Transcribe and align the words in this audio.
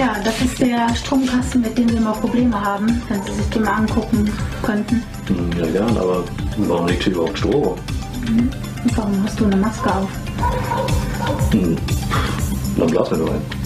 Ja, 0.00 0.16
das 0.24 0.40
ist 0.40 0.58
der 0.58 0.94
Stromkasten, 0.94 1.60
mit 1.60 1.76
dem 1.76 1.90
wir 1.90 1.98
immer 1.98 2.12
Probleme 2.12 2.58
haben, 2.58 3.02
wenn 3.10 3.22
Sie 3.22 3.32
sich 3.34 3.46
den 3.50 3.64
mal 3.64 3.72
angucken 3.74 4.32
könnten. 4.62 5.02
Hm, 5.26 5.50
Ja, 5.58 5.66
gern, 5.66 5.94
aber 5.98 6.24
warum 6.56 6.86
liegt 6.86 7.02
hier 7.04 7.12
überhaupt 7.12 7.36
Strom? 7.38 7.74
Und 8.26 8.96
warum 8.96 9.22
hast 9.22 9.38
du 9.38 9.44
eine 9.44 9.56
Maske 9.56 9.94
auf? 9.94 10.08
Hm. 11.52 11.76
Dann 12.78 12.86
blasen 12.88 13.18
wir 13.18 13.26
nur 13.26 13.34
ein. 13.34 13.59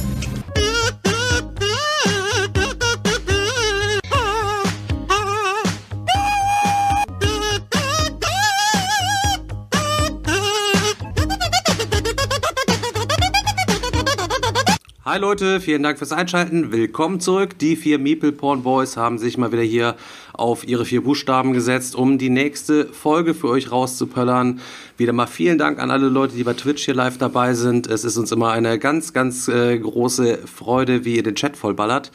Hi 15.14 15.20
Leute, 15.20 15.60
vielen 15.60 15.84
Dank 15.84 15.98
fürs 15.98 16.10
Einschalten. 16.10 16.72
Willkommen 16.72 17.20
zurück. 17.20 17.56
Die 17.60 17.76
vier 17.76 18.00
Meeple 18.00 18.32
Porn 18.32 18.64
Boys 18.64 18.96
haben 18.96 19.18
sich 19.18 19.38
mal 19.38 19.52
wieder 19.52 19.62
hier 19.62 19.94
auf 20.32 20.66
ihre 20.66 20.84
vier 20.84 21.04
Buchstaben 21.04 21.52
gesetzt, 21.52 21.94
um 21.94 22.18
die 22.18 22.30
nächste 22.30 22.86
Folge 22.86 23.32
für 23.32 23.46
euch 23.46 23.70
rauszupöllern. 23.70 24.58
Wieder 24.96 25.12
mal 25.12 25.28
vielen 25.28 25.56
Dank 25.56 25.78
an 25.78 25.92
alle 25.92 26.08
Leute, 26.08 26.34
die 26.34 26.42
bei 26.42 26.54
Twitch 26.54 26.84
hier 26.84 26.94
live 26.94 27.16
dabei 27.16 27.54
sind. 27.54 27.86
Es 27.86 28.02
ist 28.02 28.16
uns 28.16 28.32
immer 28.32 28.50
eine 28.50 28.76
ganz, 28.80 29.12
ganz 29.12 29.46
äh, 29.46 29.78
große 29.78 30.40
Freude, 30.52 31.04
wie 31.04 31.14
ihr 31.14 31.22
den 31.22 31.36
Chat 31.36 31.56
vollballert. 31.56 32.10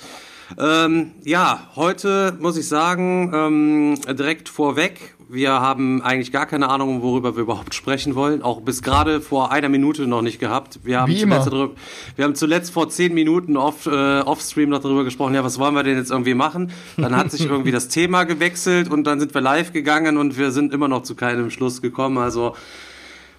Ähm, 0.58 1.12
ja, 1.24 1.70
heute 1.78 2.36
muss 2.42 2.58
ich 2.58 2.68
sagen, 2.68 3.32
ähm, 3.34 4.16
direkt 4.18 4.50
vorweg, 4.50 5.16
wir 5.32 5.52
haben 5.52 6.02
eigentlich 6.02 6.32
gar 6.32 6.48
keine 6.48 6.70
Ahnung, 6.70 7.04
worüber 7.04 7.36
wir 7.36 7.44
überhaupt 7.44 7.76
sprechen 7.76 8.16
wollen. 8.16 8.42
Auch 8.42 8.62
bis 8.62 8.82
gerade 8.82 9.22
vor 9.22 9.52
einer 9.52 9.70
Minute 9.70 10.08
noch 10.08 10.24
nicht 10.24 10.40
gehabt. 10.40 10.80
Wir 10.84 11.02
haben, 11.02 11.12
Wie 11.12 11.22
immer. 11.22 11.36
zuletzt, 11.36 11.54
darüber, 11.54 11.74
wir 12.16 12.26
haben 12.26 12.36
zuletzt 12.36 12.74
vor 12.74 12.90
zehn 12.90 13.14
Minuten 13.14 13.56
off, 13.56 13.86
äh, 13.86 14.22
off-stream 14.22 14.70
noch 14.70 14.82
darüber 14.82 15.04
gesprochen, 15.04 15.36
ja, 15.36 15.44
was 15.44 15.60
wollen 15.60 15.76
wir 15.76 15.84
denn 15.84 15.98
jetzt 15.98 16.10
irgendwie 16.10 16.34
machen? 16.34 16.72
Dann 16.98 17.16
hat 17.16 17.30
sich 17.30 17.46
irgendwie 17.50 17.72
das 17.72 17.90
Thema 17.90 18.24
gewechselt 18.24 18.90
und 18.90 19.04
dann 19.04 19.20
sind 19.20 19.36
wir 19.36 19.42
live 19.42 19.72
gegangen 19.72 20.18
und 20.18 20.36
wir 20.36 20.50
sind 20.50 20.74
immer 20.74 20.88
noch 20.88 21.04
zu 21.04 21.14
keinem 21.14 21.52
Schluss 21.52 21.80
gekommen. 21.84 22.18
Also 22.18 22.56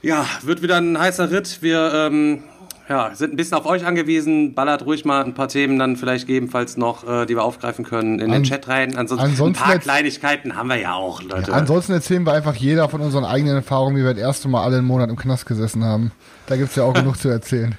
ja, 0.00 0.24
wird 0.42 0.62
wieder 0.62 0.76
ein 0.76 0.96
heißer 0.96 1.32
Ritt. 1.32 1.58
Wir 1.60 1.92
ähm, 1.92 2.44
ja, 2.90 3.14
sind 3.14 3.32
ein 3.32 3.36
bisschen 3.36 3.56
auf 3.56 3.66
euch 3.66 3.86
angewiesen. 3.86 4.52
Ballert 4.54 4.84
ruhig 4.84 5.04
mal 5.04 5.24
ein 5.24 5.32
paar 5.32 5.46
Themen 5.48 5.78
dann 5.78 5.96
vielleicht 5.96 6.26
gegebenenfalls 6.26 6.76
noch, 6.76 7.08
äh, 7.08 7.24
die 7.24 7.36
wir 7.36 7.44
aufgreifen 7.44 7.84
können, 7.84 8.14
in 8.18 8.26
den 8.30 8.34
An- 8.38 8.42
Chat 8.42 8.66
rein. 8.68 8.96
Ansonsten, 8.96 9.26
ansonsten 9.28 9.62
ein 9.62 9.68
paar 9.70 9.78
Kleinigkeiten 9.78 10.56
haben 10.56 10.68
wir 10.68 10.76
ja 10.76 10.94
auch, 10.94 11.22
Leute. 11.22 11.52
Ansonsten 11.52 11.92
erzählen 11.92 12.24
wir 12.26 12.32
einfach 12.32 12.56
jeder 12.56 12.88
von 12.88 13.00
unseren 13.00 13.24
eigenen 13.24 13.54
Erfahrungen, 13.56 13.96
wie 13.96 14.02
wir 14.02 14.10
das 14.12 14.20
erste 14.22 14.48
Mal 14.48 14.64
alle 14.64 14.78
einen 14.78 14.86
Monat 14.86 15.08
im 15.08 15.16
Knast 15.16 15.46
gesessen 15.46 15.84
haben. 15.84 16.10
Da 16.46 16.56
gibt's 16.56 16.74
ja 16.74 16.82
auch 16.82 16.92
genug 16.92 17.16
zu 17.16 17.28
erzählen. 17.28 17.76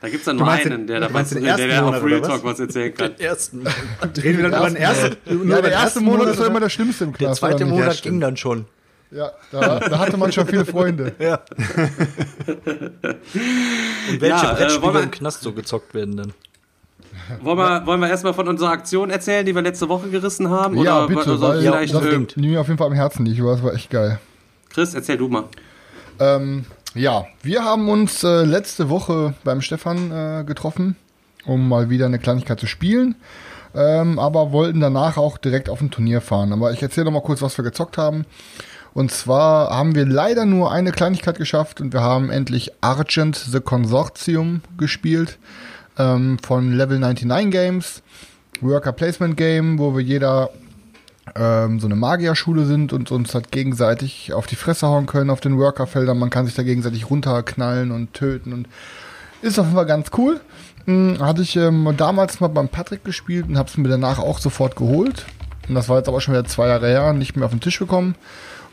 da 0.00 0.08
gibt's 0.08 0.26
dann 0.26 0.36
nur 0.36 0.48
einen, 0.48 0.70
den- 0.70 0.86
der, 0.86 1.00
da 1.00 1.08
meinst 1.08 1.34
den 1.34 1.42
der, 1.42 1.52
ersten 1.52 1.68
der 1.68 1.84
auf 1.84 2.04
Real 2.04 2.20
was? 2.22 2.28
Talk 2.28 2.44
was 2.44 2.60
erzählen 2.60 2.94
kann. 2.94 3.10
ersten 3.18 3.66
Reden 4.22 4.38
wir 4.42 4.48
dann 4.50 4.60
über 4.60 4.68
den 4.70 4.76
ersten? 4.76 5.16
Ja, 5.50 5.60
der 5.60 5.72
erste 5.72 6.00
Monat 6.00 6.28
ist 6.28 6.38
doch 6.40 6.46
immer 6.46 6.60
der 6.60 6.68
schlimmste 6.70 7.04
im 7.04 7.12
Der 7.14 7.26
Knast. 7.28 7.40
zweite 7.40 7.56
oder 7.56 7.64
nicht? 7.66 7.74
Monat 7.74 7.94
Ja, 8.04 8.10
ging 8.10 8.20
dann 8.20 8.36
schon. 8.36 8.66
Ja, 9.14 9.30
da, 9.50 9.78
da 9.80 9.98
hatte 9.98 10.16
man 10.16 10.32
schon 10.32 10.46
viele 10.46 10.64
Freunde. 10.64 11.12
Ja. 11.18 11.40
Und 14.10 14.20
welche 14.20 14.26
Ja, 14.26 14.52
äh, 14.52 14.54
Brettspiele 14.54 14.82
wollen 14.82 14.94
wir- 14.94 15.02
im 15.02 15.10
Knast 15.10 15.42
so 15.42 15.52
gezockt 15.52 15.94
werden 15.94 16.16
dann? 16.16 16.32
Wollen 17.42 17.58
wir, 17.58 17.86
wollen 17.86 18.00
wir 18.00 18.08
erstmal 18.08 18.34
von 18.34 18.48
unserer 18.48 18.70
Aktion 18.70 19.10
erzählen, 19.10 19.44
die 19.44 19.54
wir 19.54 19.62
letzte 19.62 19.88
Woche 19.88 20.08
gerissen 20.08 20.48
haben? 20.50 20.76
Ja, 20.82 21.04
Oder 21.04 21.08
bitte, 21.08 21.36
soll 21.36 21.56
weil 21.56 21.60
vielleicht, 21.62 21.94
das 21.94 22.04
äh, 22.04 22.16
liegt 22.16 22.36
mir 22.36 22.60
auf 22.60 22.66
jeden 22.68 22.78
Fall 22.78 22.86
am 22.88 22.92
Herzen 22.94 23.26
liegt, 23.26 23.40
aber 23.40 23.52
das 23.52 23.62
war 23.62 23.74
echt 23.74 23.90
geil. 23.90 24.18
Chris, 24.70 24.94
erzähl 24.94 25.18
du 25.18 25.28
mal. 25.28 25.44
Ähm, 26.18 26.64
ja, 26.94 27.26
wir 27.42 27.64
haben 27.64 27.88
uns 27.88 28.24
äh, 28.24 28.44
letzte 28.44 28.88
Woche 28.88 29.34
beim 29.44 29.60
Stefan 29.60 30.10
äh, 30.10 30.44
getroffen, 30.44 30.96
um 31.44 31.68
mal 31.68 31.90
wieder 31.90 32.06
eine 32.06 32.18
Kleinigkeit 32.18 32.58
zu 32.58 32.66
spielen. 32.66 33.14
Ähm, 33.74 34.18
aber 34.18 34.52
wollten 34.52 34.80
danach 34.80 35.16
auch 35.16 35.38
direkt 35.38 35.70
auf 35.70 35.80
ein 35.80 35.90
Turnier 35.90 36.20
fahren. 36.20 36.52
Aber 36.52 36.72
ich 36.72 36.82
erzähle 36.82 37.06
noch 37.06 37.12
mal 37.12 37.22
kurz, 37.22 37.40
was 37.40 37.56
wir 37.56 37.64
gezockt 37.64 37.96
haben. 37.96 38.26
Und 38.94 39.10
zwar 39.10 39.70
haben 39.70 39.94
wir 39.94 40.06
leider 40.06 40.44
nur 40.44 40.70
eine 40.70 40.92
Kleinigkeit 40.92 41.38
geschafft 41.38 41.80
und 41.80 41.92
wir 41.92 42.02
haben 42.02 42.30
endlich 42.30 42.72
Argent 42.82 43.36
the 43.36 43.60
Consortium 43.60 44.60
gespielt 44.76 45.38
ähm, 45.98 46.38
von 46.42 46.72
Level 46.72 46.98
99 46.98 47.50
Games. 47.50 48.02
Worker 48.60 48.92
Placement 48.92 49.36
Game, 49.36 49.78
wo 49.78 49.96
wir 49.96 50.02
jeder 50.02 50.50
ähm, 51.34 51.80
so 51.80 51.86
eine 51.86 51.96
Magierschule 51.96 52.64
sind 52.64 52.92
und 52.92 53.10
uns 53.10 53.34
halt 53.34 53.50
gegenseitig 53.50 54.32
auf 54.32 54.46
die 54.46 54.56
Fresse 54.56 54.86
hauen 54.86 55.06
können 55.06 55.30
auf 55.30 55.40
den 55.40 55.58
Workerfeldern. 55.58 56.18
Man 56.18 56.30
kann 56.30 56.46
sich 56.46 56.54
da 56.54 56.62
gegenseitig 56.62 57.10
runterknallen 57.10 57.90
und 57.90 58.12
töten 58.12 58.52
und 58.52 58.68
ist 59.40 59.58
auf 59.58 59.66
jeden 59.66 59.76
Fall 59.76 59.86
ganz 59.86 60.10
cool. 60.16 60.40
Hm, 60.84 61.18
hatte 61.20 61.42
ich 61.42 61.56
ähm, 61.56 61.92
damals 61.96 62.40
mal 62.40 62.48
beim 62.48 62.68
Patrick 62.68 63.04
gespielt 63.04 63.48
und 63.48 63.56
habe 63.56 63.68
es 63.68 63.76
mir 63.76 63.88
danach 63.88 64.18
auch 64.18 64.38
sofort 64.38 64.76
geholt. 64.76 65.26
Und 65.68 65.74
das 65.74 65.88
war 65.88 65.98
jetzt 65.98 66.08
aber 66.08 66.20
schon 66.20 66.34
wieder 66.34 66.44
zwei 66.44 66.68
Jahre 66.68 66.88
her, 66.88 67.12
nicht 67.12 67.36
mehr 67.36 67.46
auf 67.46 67.52
den 67.52 67.60
Tisch 67.60 67.78
gekommen. 67.78 68.16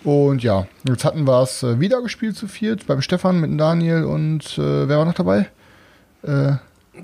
Und 0.04 0.44
ja, 0.44 0.68
jetzt 0.88 1.04
hatten 1.04 1.26
wir 1.28 1.42
es 1.42 1.64
äh, 1.64 1.80
wieder 1.80 2.02
gespielt 2.02 2.38
zu 2.38 2.48
viert 2.48 2.88
beim 2.88 3.02
Stefan 3.02 3.40
mit 3.40 3.60
Daniel 3.60 4.06
und 4.06 4.58
äh, 4.58 4.88
wer 4.88 4.98
war 4.98 5.06
noch 5.06 5.14
dabei? 5.14 5.50
Äh, 6.24 6.54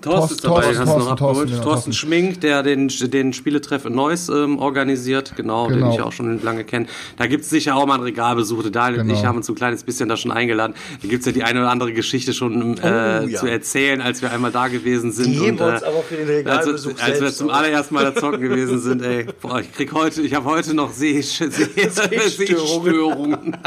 Thorsten 0.01 0.35
ist 0.35 0.44
Thorsten, 0.44 0.44
dabei, 0.44 0.61
Thorsten, 0.61 0.79
hast 0.79 0.88
du 0.95 1.00
noch 1.00 1.06
Thorsten, 1.06 1.11
abgeholt. 1.11 1.35
Thorsten, 1.38 1.56
ja, 1.57 1.63
Thorsten 1.63 1.91
Thorsten. 1.91 1.94
Schmink, 1.94 2.41
der 2.41 2.63
den, 2.63 2.88
den 2.88 3.33
Spieletreff 3.33 3.85
in 3.85 3.95
Neuss 3.95 4.29
ähm, 4.29 4.59
organisiert, 4.59 5.33
genau, 5.35 5.67
den 5.67 5.79
Genau. 5.79 5.94
ich 5.94 6.01
auch 6.01 6.11
schon 6.11 6.41
lange 6.44 6.63
kenne. 6.63 6.88
Da 7.17 7.28
gibt's 7.28 7.50
sicher 7.50 7.75
auch 7.75 7.85
mal 7.85 7.95
ein 7.95 8.01
Regalbesuch. 8.01 8.63
Der 8.63 8.72
Daniel 8.72 9.01
und 9.01 9.07
Genau. 9.07 9.19
ich 9.19 9.25
haben 9.25 9.38
uns 9.38 9.50
ein 9.50 9.56
kleines 9.56 9.83
bisschen 9.83 10.09
da 10.09 10.17
schon 10.17 10.31
eingeladen. 10.31 10.75
Da 11.01 11.07
gibt's 11.07 11.25
ja 11.25 11.31
die 11.31 11.44
eine 11.44 11.59
oder 11.59 11.69
andere 11.72 11.94
Geschichte 11.94 12.33
schon 12.33 12.78
äh, 12.78 13.22
Oh, 13.23 13.28
ja. 13.28 13.39
zu 13.39 13.47
erzählen, 13.47 14.01
als 14.01 14.22
wir 14.22 14.31
einmal 14.31 14.51
da 14.51 14.67
gewesen 14.67 15.11
sind. 15.11 15.33
Die 15.33 15.39
und, 15.39 15.59
wir 15.59 15.67
uns 15.67 15.83
aber 15.83 16.01
für 16.01 16.16
den 16.16 16.27
Regalbesuch 16.27 16.91
als, 16.91 17.01
als 17.01 17.22
wir 17.22 17.33
zum 17.33 17.50
allerersten 17.50 17.94
Mal 17.95 18.06
da 18.06 18.16
zocken 18.16 18.41
gewesen 18.41 18.79
sind, 18.79 19.01
ey, 19.03 19.25
boah, 19.41 19.59
ich 19.59 19.72
krieg 19.73 19.94
heute, 19.94 20.22
ich 20.22 20.33
habe 20.33 20.45
heute 20.45 20.73
noch 20.73 20.91
Seh, 20.91 21.22
Seh, 21.22 21.50
Sehstörungen. 21.50 23.57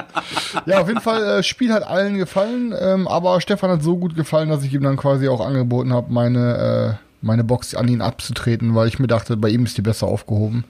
Ja, 0.66 0.81
auf 0.81 0.89
jeden 0.89 1.00
Fall, 1.00 1.39
äh, 1.39 1.43
Spiel 1.43 1.72
hat 1.72 1.83
allen 1.87 2.16
gefallen, 2.19 2.75
ähm, 2.78 3.09
aber 3.09 3.41
Stefan 3.41 3.71
hat 3.71 3.83
so 3.83 3.97
gut 3.97 4.15
gefallen, 4.15 4.49
dass 4.49 4.62
ich 4.65 4.72
ihm 4.72 4.83
dann 4.83 4.97
quasi 4.97 5.28
auch 5.28 5.45
angeboten 5.45 5.93
habe, 5.93 6.12
meine, 6.19 6.99
äh, 7.01 7.05
meine 7.25 7.45
Box 7.45 7.75
an 7.75 7.87
ihn 7.87 8.01
abzutreten, 8.01 8.75
weil 8.75 8.89
ich 8.89 8.99
mir 8.99 9.06
dachte, 9.06 9.37
bei 9.37 9.51
ihm 9.51 9.65
ist 9.65 9.79
die 9.79 9.83
besser 9.83 10.09
aufgehoben. 10.09 10.65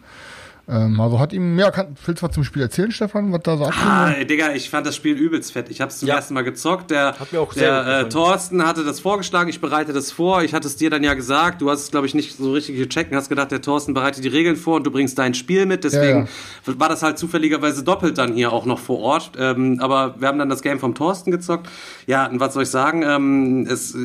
Ähm, 0.68 1.00
also 1.00 1.18
hat 1.18 1.32
ihm, 1.32 1.58
ja, 1.58 1.70
kann, 1.70 1.96
willst 2.04 2.22
du 2.22 2.26
was 2.26 2.34
zum 2.34 2.44
Spiel 2.44 2.60
erzählen, 2.60 2.90
Stefan, 2.92 3.32
was 3.32 3.40
da 3.42 3.56
so 3.56 3.64
abging? 3.64 3.82
Ah, 3.82 4.10
ey, 4.10 4.26
Digga, 4.26 4.52
ich 4.52 4.68
fand 4.68 4.86
das 4.86 4.94
Spiel 4.96 5.16
übelst 5.16 5.52
fett. 5.52 5.70
Ich 5.70 5.80
habe 5.80 5.90
es 5.90 5.98
zum 5.98 6.08
Ja. 6.08 6.16
ersten 6.16 6.34
Mal 6.34 6.42
gezockt. 6.44 6.90
Der, 6.90 7.18
Hat 7.18 7.32
mir 7.32 7.40
auch 7.40 7.54
der 7.54 8.00
äh. 8.00 8.08
Thorsten 8.10 8.66
hatte 8.66 8.84
das 8.84 9.00
vorgeschlagen, 9.00 9.48
ich 9.48 9.60
bereite 9.62 9.92
das 9.94 10.12
vor. 10.12 10.42
Ich 10.42 10.52
hatte 10.52 10.66
es 10.68 10.76
dir 10.76 10.90
dann 10.90 11.02
ja 11.02 11.14
gesagt. 11.14 11.62
Du 11.62 11.70
hast 11.70 11.80
es, 11.84 11.90
glaube 11.90 12.06
ich, 12.06 12.14
nicht 12.14 12.36
so 12.36 12.52
richtig 12.52 12.76
gecheckt 12.76 13.10
und 13.10 13.16
hast 13.16 13.30
gedacht, 13.30 13.50
der 13.50 13.62
Thorsten 13.62 13.94
bereitet 13.94 14.24
die 14.24 14.28
Regeln 14.28 14.56
vor 14.56 14.76
und 14.76 14.84
du 14.84 14.90
bringst 14.90 15.18
dein 15.18 15.32
Spiel 15.34 15.64
mit. 15.64 15.84
Deswegen 15.84 16.28
war 16.66 16.88
das 16.90 17.02
halt 17.02 17.18
zufälligerweise 17.18 17.82
doppelt 17.82 18.18
dann 18.18 18.34
hier 18.34 18.52
auch 18.52 18.66
noch 18.66 18.78
vor 18.78 18.98
Ort. 18.98 19.32
Ähm, 19.38 19.78
aber 19.80 20.16
wir 20.18 20.28
haben 20.28 20.38
dann 20.38 20.50
das 20.50 20.60
Game 20.60 20.78
vom 20.78 20.94
Thorsten 20.94 21.30
gezockt. 21.30 21.68
Ja, 22.06 22.26
und 22.26 22.40
was 22.40 22.52
soll 22.52 22.64
ich 22.64 22.70
sagen? 22.70 23.02
Ähm, 23.02 23.66
es, 23.70 23.94
äh, 23.94 23.98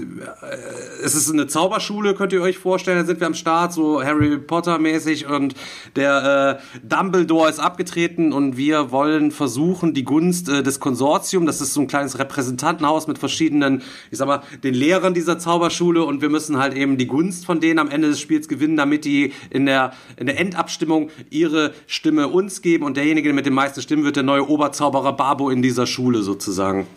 es 1.03 1.13
ist 1.16 1.29
eine 1.31 1.47
Zauberschule, 1.47 2.13
könnt 2.16 2.31
ihr 2.31 2.41
euch 2.41 2.57
vorstellen. 2.57 3.00
Da 3.00 3.06
sind 3.06 3.19
wir 3.19 3.28
am 3.28 3.34
Start, 3.34 3.73
so 3.73 4.02
Harry 4.02 4.38
Potter 4.38 4.79
mäßig 4.79 5.28
und 5.28 5.56
der 5.96 6.52
äh, 6.52 6.53
Dumbledore 6.84 7.50
ist 7.50 7.59
abgetreten 7.59 8.34
und 8.34 8.58
wir 8.58 8.91
wollen 8.91 9.31
versuchen, 9.31 9.94
die 9.94 10.03
Gunst 10.03 10.50
äh, 10.50 10.64
des 10.64 10.80
Konsortium, 10.80 11.46
das 11.46 11.62
ist 11.62 11.74
so 11.74 11.81
ein 11.81 11.88
kleines 11.88 12.19
Repräsentantenhaus 12.19 13.08
mit 13.08 13.18
verschiedenen, 13.18 13.81
ich 14.12 14.18
sag 14.18 14.28
mal, 14.28 14.41
den 14.64 14.74
Lehrern 14.74 15.14
dieser 15.14 15.40
Zauberschule 15.40 16.03
und 16.03 16.22
wir 16.22 16.30
müssen 16.30 16.58
halt 16.58 16.74
eben 16.74 16.97
die 16.97 17.08
Gunst 17.08 17.46
von 17.46 17.59
denen 17.59 17.80
am 17.80 17.90
Ende 17.90 18.09
des 18.09 18.19
Spiels 18.19 18.47
gewinnen, 18.47 18.78
damit 18.78 19.06
die 19.06 19.34
in 19.50 19.66
der, 19.66 19.94
in 20.18 20.25
der 20.28 20.40
Endabstimmung 20.40 21.09
ihre 21.30 21.74
Stimme 21.88 22.28
uns 22.28 22.62
geben 22.62 22.85
und 22.85 22.97
derjenige 22.97 23.34
mit 23.34 23.46
den 23.46 23.53
meisten 23.53 23.81
Stimmen 23.81 24.03
wird 24.03 24.16
der 24.16 24.24
neue 24.24 24.47
Oberzauberer 24.47 25.14
Babo 25.14 25.50
in 25.50 25.62
dieser 25.62 25.88
Schule 25.88 26.22
sozusagen. 26.22 26.88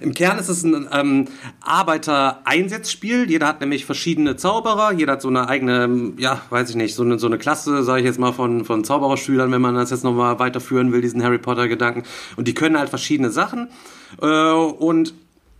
Im 0.00 0.14
Kern 0.14 0.38
ist 0.38 0.48
es 0.48 0.62
ein 0.62 0.88
ähm, 0.92 1.26
Arbeiter-Einsatzspiel. 1.60 3.30
Jeder 3.30 3.46
hat 3.46 3.60
nämlich 3.60 3.84
verschiedene 3.84 4.36
Zauberer. 4.36 4.92
Jeder 4.92 5.12
hat 5.12 5.22
so 5.22 5.28
eine 5.28 5.48
eigene, 5.48 6.12
ja, 6.18 6.40
weiß 6.50 6.70
ich 6.70 6.76
nicht, 6.76 6.94
so 6.94 7.02
eine, 7.02 7.18
so 7.18 7.26
eine 7.26 7.38
Klasse, 7.38 7.82
sage 7.82 8.00
ich 8.00 8.06
jetzt 8.06 8.18
mal, 8.18 8.32
von, 8.32 8.64
von 8.64 8.84
Zaubererschülern, 8.84 9.50
wenn 9.52 9.62
man 9.62 9.74
das 9.74 9.90
jetzt 9.90 10.04
nochmal 10.04 10.38
weiterführen 10.38 10.92
will, 10.92 11.00
diesen 11.00 11.22
Harry 11.22 11.38
Potter-Gedanken. 11.38 12.02
Und 12.36 12.48
die 12.48 12.54
können 12.54 12.78
halt 12.78 12.88
verschiedene 12.88 13.30
Sachen. 13.30 13.68
Äh, 14.20 14.26
und 14.26 15.14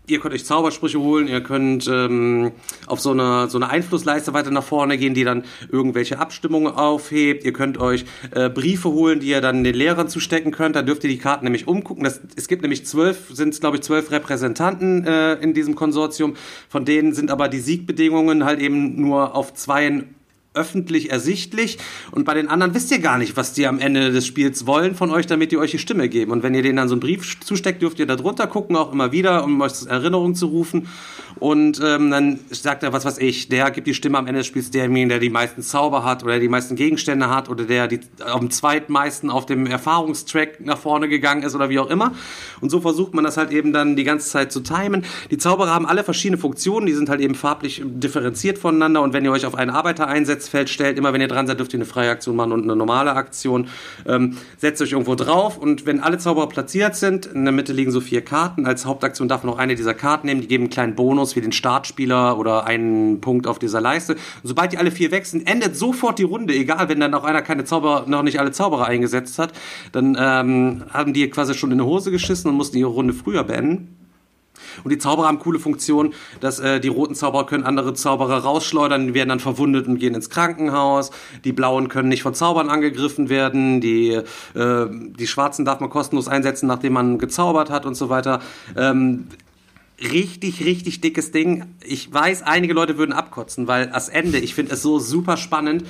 Ihr 0.06 0.20
könnt 0.20 0.34
euch 0.34 0.44
Zaubersprüche 0.44 1.00
holen, 1.00 1.28
ihr 1.28 1.40
könnt 1.40 1.88
ähm, 1.88 2.52
auf 2.86 3.00
so 3.00 3.12
eine, 3.12 3.48
so 3.48 3.56
eine 3.56 3.70
Einflussleiste 3.70 4.34
weiter 4.34 4.50
nach 4.50 4.62
vorne 4.62 4.98
gehen, 4.98 5.14
die 5.14 5.24
dann 5.24 5.44
irgendwelche 5.72 6.18
Abstimmungen 6.18 6.74
aufhebt. 6.74 7.42
Ihr 7.42 7.54
könnt 7.54 7.78
euch 7.78 8.04
äh, 8.32 8.50
Briefe 8.50 8.90
holen, 8.90 9.20
die 9.20 9.28
ihr 9.28 9.40
dann 9.40 9.64
den 9.64 9.74
Lehrern 9.74 10.08
zustecken 10.08 10.52
könnt. 10.52 10.76
Da 10.76 10.82
dürft 10.82 11.04
ihr 11.04 11.10
die 11.10 11.16
Karten 11.16 11.44
nämlich 11.44 11.66
umgucken. 11.66 12.04
Das, 12.04 12.20
es 12.36 12.48
gibt 12.48 12.60
nämlich 12.60 12.84
zwölf, 12.84 13.30
sind 13.30 13.58
glaube 13.58 13.78
ich 13.78 13.82
zwölf 13.82 14.10
Repräsentanten 14.10 15.06
äh, 15.06 15.34
in 15.36 15.54
diesem 15.54 15.74
Konsortium. 15.74 16.34
Von 16.68 16.84
denen 16.84 17.14
sind 17.14 17.30
aber 17.30 17.48
die 17.48 17.60
Siegbedingungen 17.60 18.44
halt 18.44 18.60
eben 18.60 19.00
nur 19.00 19.34
auf 19.34 19.54
zweien 19.54 20.14
öffentlich 20.54 21.10
ersichtlich 21.10 21.78
und 22.12 22.24
bei 22.24 22.34
den 22.34 22.48
anderen 22.48 22.74
wisst 22.74 22.90
ihr 22.90 23.00
gar 23.00 23.18
nicht, 23.18 23.36
was 23.36 23.52
die 23.52 23.66
am 23.66 23.78
Ende 23.78 24.12
des 24.12 24.26
Spiels 24.26 24.66
wollen 24.66 24.94
von 24.94 25.10
euch, 25.10 25.26
damit 25.26 25.52
die 25.52 25.58
euch 25.58 25.72
die 25.72 25.78
Stimme 25.78 26.08
geben. 26.08 26.32
Und 26.32 26.42
wenn 26.42 26.54
ihr 26.54 26.62
denen 26.62 26.76
dann 26.76 26.88
so 26.88 26.94
einen 26.94 27.00
Brief 27.00 27.40
zusteckt, 27.40 27.82
dürft 27.82 27.98
ihr 27.98 28.06
da 28.06 28.16
drunter 28.16 28.46
gucken, 28.46 28.76
auch 28.76 28.92
immer 28.92 29.12
wieder, 29.12 29.44
um 29.44 29.60
euch 29.60 29.86
Erinnerung 29.86 30.34
zu 30.34 30.46
rufen. 30.46 30.88
Und 31.40 31.80
ähm, 31.84 32.10
dann 32.10 32.38
sagt 32.50 32.84
er, 32.84 32.92
was 32.92 33.04
weiß 33.04 33.18
ich, 33.18 33.48
der 33.48 33.70
gibt 33.72 33.86
die 33.86 33.94
Stimme 33.94 34.18
am 34.18 34.26
Ende 34.26 34.40
des 34.40 34.46
Spiels 34.46 34.70
derjenigen, 34.70 35.08
der 35.08 35.18
die 35.18 35.30
meisten 35.30 35.62
Zauber 35.62 36.04
hat 36.04 36.22
oder 36.22 36.38
die 36.38 36.48
meisten 36.48 36.76
Gegenstände 36.76 37.28
hat 37.28 37.48
oder 37.48 37.64
der 37.64 37.88
die 37.88 38.00
am 38.24 38.50
zweitmeisten 38.50 39.30
auf 39.30 39.44
dem 39.46 39.66
Erfahrungstrack 39.66 40.60
nach 40.60 40.78
vorne 40.78 41.08
gegangen 41.08 41.42
ist 41.42 41.54
oder 41.54 41.68
wie 41.70 41.80
auch 41.80 41.90
immer. 41.90 42.12
Und 42.60 42.70
so 42.70 42.80
versucht 42.80 43.14
man 43.14 43.24
das 43.24 43.36
halt 43.36 43.50
eben 43.50 43.72
dann 43.72 43.96
die 43.96 44.04
ganze 44.04 44.28
Zeit 44.28 44.52
zu 44.52 44.60
timen. 44.60 45.04
Die 45.30 45.38
Zauberer 45.38 45.74
haben 45.74 45.86
alle 45.86 46.04
verschiedene 46.04 46.38
Funktionen, 46.38 46.86
die 46.86 46.92
sind 46.92 47.08
halt 47.08 47.20
eben 47.20 47.34
farblich 47.34 47.82
differenziert 47.84 48.58
voneinander. 48.58 49.02
Und 49.02 49.12
wenn 49.12 49.24
ihr 49.24 49.32
euch 49.32 49.46
auf 49.46 49.56
einen 49.56 49.70
Arbeiter 49.70 50.06
Einsatzfeld 50.44 50.68
stellt, 50.68 50.98
immer 50.98 51.12
wenn 51.12 51.20
ihr 51.20 51.28
dran 51.28 51.46
seid, 51.46 51.58
dürft 51.58 51.72
ihr 51.72 51.78
eine 51.78 51.86
freie 51.86 52.10
Aktion 52.10 52.36
machen 52.36 52.52
und 52.52 52.62
eine 52.64 52.76
normale 52.76 53.14
Aktion. 53.14 53.68
Ähm, 54.06 54.36
setzt 54.58 54.82
euch 54.82 54.92
irgendwo 54.92 55.14
drauf 55.14 55.58
und 55.58 55.86
wenn 55.86 56.00
alle 56.00 56.18
Zauberer 56.18 56.48
platziert 56.48 56.96
sind, 56.96 57.26
in 57.26 57.44
der 57.44 57.52
Mitte 57.52 57.72
liegen 57.72 57.90
so 57.90 58.00
vier 58.00 58.22
Karten. 58.22 58.66
Als 58.66 58.84
Hauptaktion 58.84 59.28
darf 59.28 59.42
man 59.42 59.52
noch 59.52 59.58
eine 59.58 59.74
dieser 59.74 59.94
Karten 59.94 60.26
nehmen, 60.26 60.40
die 60.40 60.48
geben 60.48 60.64
einen 60.64 60.70
kleinen 60.70 60.94
Bonus 60.94 61.36
wie 61.36 61.40
den 61.40 61.52
Startspieler 61.52 62.38
oder 62.38 62.66
einen 62.66 63.20
Punkt 63.20 63.46
auf 63.46 63.58
dieser 63.58 63.80
Leiste. 63.80 64.14
Und 64.14 64.20
sobald 64.42 64.72
die 64.72 64.78
alle 64.78 64.90
vier 64.90 65.10
weg 65.10 65.26
sind, 65.26 65.48
endet 65.48 65.76
sofort 65.76 66.18
die 66.18 66.24
Runde, 66.24 66.54
egal 66.54 66.88
wenn 66.88 67.00
dann 67.00 67.14
auch 67.14 67.24
einer 67.24 67.42
keine 67.42 67.64
Zauberer, 67.64 68.06
noch 68.06 68.22
nicht 68.22 68.38
alle 68.38 68.52
Zauberer 68.52 68.86
eingesetzt 68.86 69.38
hat, 69.38 69.52
dann 69.92 70.16
ähm, 70.18 70.84
haben 70.90 71.12
die 71.12 71.28
quasi 71.30 71.54
schon 71.54 71.72
in 71.72 71.78
die 71.78 71.84
Hose 71.84 72.10
geschissen 72.10 72.50
und 72.50 72.56
mussten 72.56 72.76
ihre 72.76 72.90
Runde 72.90 73.14
früher 73.14 73.44
beenden. 73.44 74.03
Und 74.82 74.90
die 74.90 74.98
Zauberer 74.98 75.28
haben 75.28 75.38
coole 75.38 75.58
Funktion, 75.58 76.14
dass 76.40 76.58
äh, 76.58 76.80
die 76.80 76.88
roten 76.88 77.14
Zauberer 77.14 77.46
können 77.46 77.64
andere 77.64 77.94
Zauberer 77.94 78.38
rausschleudern, 78.38 79.08
die 79.08 79.14
werden 79.14 79.28
dann 79.28 79.40
verwundet 79.40 79.86
und 79.86 79.98
gehen 79.98 80.14
ins 80.14 80.30
Krankenhaus. 80.30 81.10
Die 81.44 81.52
blauen 81.52 81.88
können 81.88 82.08
nicht 82.08 82.22
von 82.22 82.34
Zaubern 82.34 82.68
angegriffen 82.68 83.28
werden. 83.28 83.80
Die, 83.80 84.10
äh, 84.10 84.86
die 84.90 85.26
schwarzen 85.26 85.64
darf 85.64 85.80
man 85.80 85.90
kostenlos 85.90 86.28
einsetzen, 86.28 86.66
nachdem 86.66 86.94
man 86.94 87.18
gezaubert 87.18 87.70
hat 87.70 87.86
und 87.86 87.94
so 87.94 88.08
weiter. 88.08 88.40
Ähm, 88.76 89.28
richtig, 90.00 90.64
richtig 90.64 91.00
dickes 91.00 91.32
Ding. 91.32 91.66
Ich 91.84 92.12
weiß, 92.12 92.42
einige 92.42 92.74
Leute 92.74 92.98
würden 92.98 93.12
abkotzen, 93.12 93.68
weil 93.68 93.88
das 93.88 94.08
Ende, 94.08 94.38
ich 94.38 94.54
finde 94.54 94.74
es 94.74 94.82
so 94.82 94.98
super 94.98 95.36
spannend 95.36 95.84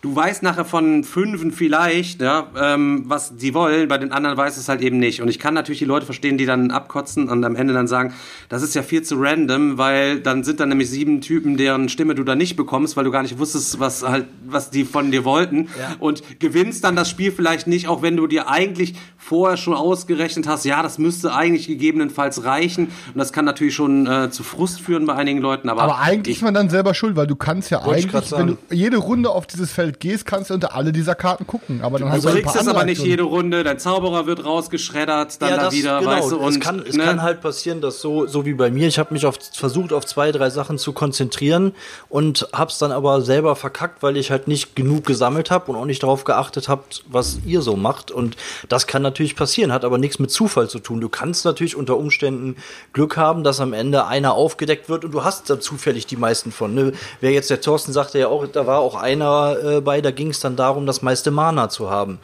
du 0.00 0.14
weißt 0.14 0.42
nachher 0.42 0.64
von 0.64 1.02
fünfen 1.02 1.50
vielleicht, 1.50 2.20
ja, 2.20 2.48
ähm, 2.56 3.04
was 3.06 3.36
die 3.36 3.52
wollen, 3.54 3.88
bei 3.88 3.98
den 3.98 4.12
anderen 4.12 4.36
weiß 4.36 4.56
es 4.56 4.68
halt 4.68 4.80
eben 4.80 4.98
nicht. 4.98 5.20
Und 5.20 5.28
ich 5.28 5.38
kann 5.38 5.54
natürlich 5.54 5.80
die 5.80 5.84
Leute 5.84 6.06
verstehen, 6.06 6.38
die 6.38 6.46
dann 6.46 6.70
abkotzen 6.70 7.28
und 7.28 7.44
am 7.44 7.56
Ende 7.56 7.74
dann 7.74 7.88
sagen, 7.88 8.14
das 8.48 8.62
ist 8.62 8.74
ja 8.74 8.82
viel 8.82 9.02
zu 9.02 9.16
random, 9.18 9.76
weil 9.78 10.20
dann 10.20 10.44
sind 10.44 10.60
dann 10.60 10.68
nämlich 10.68 10.90
sieben 10.90 11.20
Typen, 11.20 11.56
deren 11.56 11.88
Stimme 11.88 12.14
du 12.14 12.22
da 12.22 12.36
nicht 12.36 12.56
bekommst, 12.56 12.96
weil 12.96 13.04
du 13.04 13.10
gar 13.10 13.22
nicht 13.22 13.38
wusstest, 13.38 13.80
was 13.80 14.02
halt, 14.02 14.26
was 14.46 14.70
die 14.70 14.84
von 14.84 15.10
dir 15.10 15.24
wollten. 15.24 15.68
Ja. 15.78 15.96
Und 15.98 16.22
gewinnst 16.38 16.84
dann 16.84 16.94
das 16.94 17.10
Spiel 17.10 17.32
vielleicht 17.32 17.66
nicht, 17.66 17.88
auch 17.88 18.02
wenn 18.02 18.16
du 18.16 18.26
dir 18.26 18.48
eigentlich 18.48 18.94
vorher 19.28 19.58
schon 19.58 19.74
ausgerechnet 19.74 20.46
hast, 20.46 20.64
ja, 20.64 20.82
das 20.82 20.96
müsste 20.96 21.34
eigentlich 21.34 21.66
gegebenenfalls 21.66 22.44
reichen. 22.44 22.86
Und 22.86 23.18
das 23.18 23.32
kann 23.32 23.44
natürlich 23.44 23.74
schon 23.74 24.06
äh, 24.06 24.30
zu 24.30 24.42
Frust 24.42 24.80
führen 24.80 25.04
bei 25.06 25.14
einigen 25.14 25.40
Leuten. 25.40 25.68
Aber, 25.68 25.82
aber 25.82 25.98
eigentlich 25.98 26.36
ist 26.36 26.42
man 26.42 26.54
dann 26.54 26.70
selber 26.70 26.94
schuld, 26.94 27.14
weil 27.14 27.26
du 27.26 27.36
kannst 27.36 27.70
ja 27.70 27.82
eigentlich, 27.82 28.32
wenn 28.32 28.46
du 28.46 28.58
jede 28.70 28.96
Runde 28.96 29.30
auf 29.30 29.46
dieses 29.46 29.70
Feld 29.70 30.00
gehst, 30.00 30.24
kannst 30.24 30.48
du 30.48 30.54
unter 30.54 30.74
alle 30.74 30.92
dieser 30.92 31.14
Karten 31.14 31.46
gucken. 31.46 31.80
Aber 31.82 31.98
dann 31.98 32.08
du 32.08 32.14
hast 32.14 32.24
du 32.24 32.30
kriegst 32.30 32.56
es 32.56 32.68
aber 32.68 32.84
nicht 32.84 33.02
jede 33.02 33.24
Runde. 33.24 33.64
Dein 33.64 33.78
Zauberer 33.78 34.26
wird 34.26 34.44
rausgeschreddert, 34.44 35.42
dann 35.42 35.50
ja, 35.50 35.56
da 35.56 35.72
wieder, 35.72 35.98
genau. 35.98 36.10
weißt 36.10 36.32
du. 36.32 36.38
Und, 36.38 36.54
es 36.54 36.60
kann, 36.60 36.82
es 36.88 36.96
ne? 36.96 37.04
kann 37.04 37.22
halt 37.22 37.42
passieren, 37.42 37.82
dass 37.82 38.00
so, 38.00 38.26
so 38.26 38.46
wie 38.46 38.54
bei 38.54 38.70
mir, 38.70 38.88
ich 38.88 38.98
habe 38.98 39.12
mich 39.12 39.26
auf, 39.26 39.36
versucht, 39.52 39.92
auf 39.92 40.06
zwei, 40.06 40.32
drei 40.32 40.48
Sachen 40.48 40.78
zu 40.78 40.92
konzentrieren 40.92 41.72
und 42.08 42.48
hab's 42.52 42.78
dann 42.78 42.92
aber 42.92 43.20
selber 43.20 43.56
verkackt, 43.56 44.02
weil 44.02 44.16
ich 44.16 44.30
halt 44.30 44.48
nicht 44.48 44.74
genug 44.74 45.04
gesammelt 45.04 45.50
habe 45.50 45.70
und 45.70 45.76
auch 45.76 45.84
nicht 45.84 46.02
darauf 46.02 46.24
geachtet 46.24 46.68
habt, 46.68 47.04
was 47.08 47.40
ihr 47.44 47.60
so 47.60 47.76
macht. 47.76 48.10
Und 48.10 48.36
das 48.70 48.86
kann 48.86 49.02
natürlich 49.02 49.17
passieren, 49.36 49.72
hat 49.72 49.84
aber 49.84 49.98
nichts 49.98 50.18
mit 50.18 50.30
Zufall 50.30 50.68
zu 50.68 50.78
tun. 50.78 51.00
Du 51.00 51.08
kannst 51.08 51.44
natürlich 51.44 51.74
unter 51.74 51.96
Umständen 51.96 52.56
Glück 52.92 53.16
haben, 53.16 53.42
dass 53.42 53.60
am 53.60 53.72
Ende 53.72 54.06
einer 54.06 54.34
aufgedeckt 54.34 54.88
wird 54.88 55.04
und 55.04 55.10
du 55.10 55.24
hast 55.24 55.50
da 55.50 55.58
zufällig 55.58 56.06
die 56.06 56.16
meisten 56.16 56.52
von. 56.52 56.72
Ne? 56.72 56.92
Wer 57.20 57.32
jetzt 57.32 57.50
der 57.50 57.60
Thorsten 57.60 57.92
sagte 57.92 58.20
ja 58.20 58.28
auch, 58.28 58.46
da 58.46 58.66
war 58.66 58.78
auch 58.78 58.94
einer 58.94 59.56
äh, 59.60 59.82
dabei, 59.88 60.00
da 60.02 60.10
ging 60.10 60.28
es 60.28 60.40
dann 60.40 60.56
darum, 60.56 60.86
das 60.86 61.02
meiste 61.02 61.30
Mana 61.30 61.68
zu 61.68 61.90
haben. 61.90 62.18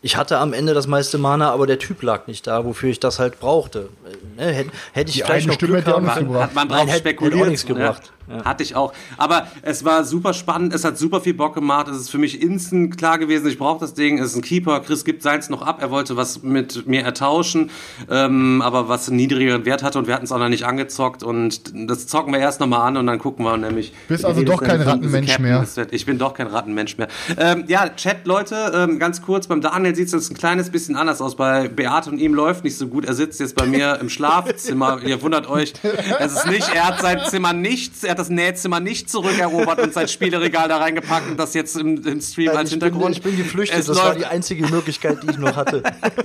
Ich 0.00 0.16
hatte 0.16 0.38
am 0.38 0.52
Ende 0.52 0.74
das 0.74 0.86
meiste 0.86 1.18
Mana, 1.18 1.50
aber 1.50 1.66
der 1.66 1.80
Typ 1.80 2.02
lag 2.02 2.28
nicht 2.28 2.46
da, 2.46 2.64
wofür 2.64 2.90
ich 2.90 3.00
das 3.00 3.18
halt 3.18 3.40
brauchte. 3.40 3.88
Ne, 4.36 4.52
hätte, 4.52 4.70
hätte 4.92 5.10
ich 5.10 5.16
Die 5.16 5.22
vielleicht 5.22 5.48
noch 5.48 5.54
Stimme 5.54 5.82
Glück 5.82 5.92
haben, 5.92 6.08
hat 6.08 6.54
man 6.54 6.68
drauf 6.68 6.94
spekuliert. 6.94 7.34
Hätte 7.34 7.44
auch 7.44 7.48
nichts 7.48 7.66
gebracht. 7.66 8.02
Ja. 8.04 8.17
Hatte 8.44 8.62
ich 8.62 8.76
auch. 8.76 8.92
Aber 9.16 9.46
es 9.62 9.84
war 9.84 10.04
super 10.04 10.34
spannend, 10.34 10.74
es 10.74 10.84
hat 10.84 10.98
super 10.98 11.20
viel 11.20 11.34
Bock 11.34 11.54
gemacht, 11.54 11.88
es 11.88 11.96
ist 11.96 12.10
für 12.10 12.18
mich 12.18 12.42
instant 12.42 12.96
klar 12.98 13.18
gewesen, 13.18 13.48
ich 13.48 13.58
brauche 13.58 13.80
das 13.80 13.94
Ding, 13.94 14.18
es 14.18 14.30
ist 14.30 14.36
ein 14.36 14.42
Keeper, 14.42 14.80
Chris 14.80 15.04
gibt 15.04 15.22
seins 15.22 15.48
noch 15.48 15.62
ab, 15.62 15.78
er 15.80 15.90
wollte 15.90 16.16
was 16.16 16.42
mit 16.42 16.86
mir 16.86 17.02
ertauschen, 17.02 17.70
ähm, 18.10 18.62
aber 18.62 18.88
was 18.88 19.08
einen 19.08 19.16
niedrigeren 19.16 19.64
Wert 19.64 19.82
hatte 19.82 19.98
und 19.98 20.06
wir 20.06 20.14
hatten 20.14 20.24
es 20.24 20.32
auch 20.32 20.38
noch 20.38 20.48
nicht 20.48 20.64
angezockt. 20.64 21.22
Und 21.22 21.72
das 21.88 22.06
zocken 22.06 22.32
wir 22.32 22.40
erst 22.40 22.60
nochmal 22.60 22.86
an 22.86 22.96
und 22.96 23.06
dann 23.06 23.18
gucken 23.18 23.44
wir 23.44 23.56
nämlich. 23.56 23.92
Bist 24.08 24.24
also 24.24 24.42
doch 24.42 24.62
kein 24.62 24.82
Rattenmensch 24.82 25.38
mehr. 25.38 25.66
Ich 25.90 26.06
bin 26.06 26.18
doch 26.18 26.34
kein 26.34 26.48
Rattenmensch 26.48 26.98
mehr. 26.98 27.08
Ähm, 27.36 27.64
ja, 27.68 27.88
Chat, 27.88 28.26
Leute, 28.26 28.72
ähm, 28.74 28.98
ganz 28.98 29.22
kurz, 29.22 29.46
beim 29.46 29.60
Daniel 29.60 29.94
sieht 29.94 30.12
es 30.12 30.30
ein 30.30 30.36
kleines 30.36 30.70
bisschen 30.70 30.96
anders 30.96 31.20
aus, 31.20 31.36
bei 31.36 31.68
Beate 31.68 32.10
und 32.10 32.18
ihm 32.18 32.34
läuft 32.34 32.64
nicht 32.64 32.76
so 32.76 32.88
gut, 32.88 33.04
er 33.04 33.14
sitzt 33.14 33.40
jetzt 33.40 33.54
bei 33.54 33.66
mir 33.66 33.98
im 34.00 34.08
Schlafzimmer, 34.08 35.00
ihr 35.02 35.22
wundert 35.22 35.48
euch, 35.48 35.72
es 36.18 36.32
ist 36.32 36.46
nicht, 36.46 36.68
er 36.74 36.88
hat 36.88 37.00
sein 37.00 37.20
Zimmer 37.26 37.52
nichts, 37.52 38.04
er 38.04 38.17
hat 38.18 38.24
das 38.24 38.30
Nähzimmer 38.30 38.80
nicht 38.80 39.08
zurückerobert 39.08 39.80
und 39.80 39.94
sein 39.94 40.08
Spieleregal 40.08 40.68
da 40.68 40.78
reingepackt 40.78 41.30
und 41.30 41.38
das 41.38 41.54
jetzt 41.54 41.76
im, 41.76 42.04
im 42.04 42.20
Stream 42.20 42.46
Nein, 42.46 42.56
als 42.56 42.70
Hintergrund. 42.70 43.16
ich 43.16 43.22
bin 43.22 43.36
geflüchtet, 43.36 43.78
es 43.78 43.86
das 43.86 43.96
war 43.96 44.14
die 44.14 44.26
einzige 44.26 44.66
Möglichkeit, 44.66 45.22
die 45.22 45.30
ich 45.30 45.38
noch 45.38 45.56
hatte. 45.56 45.82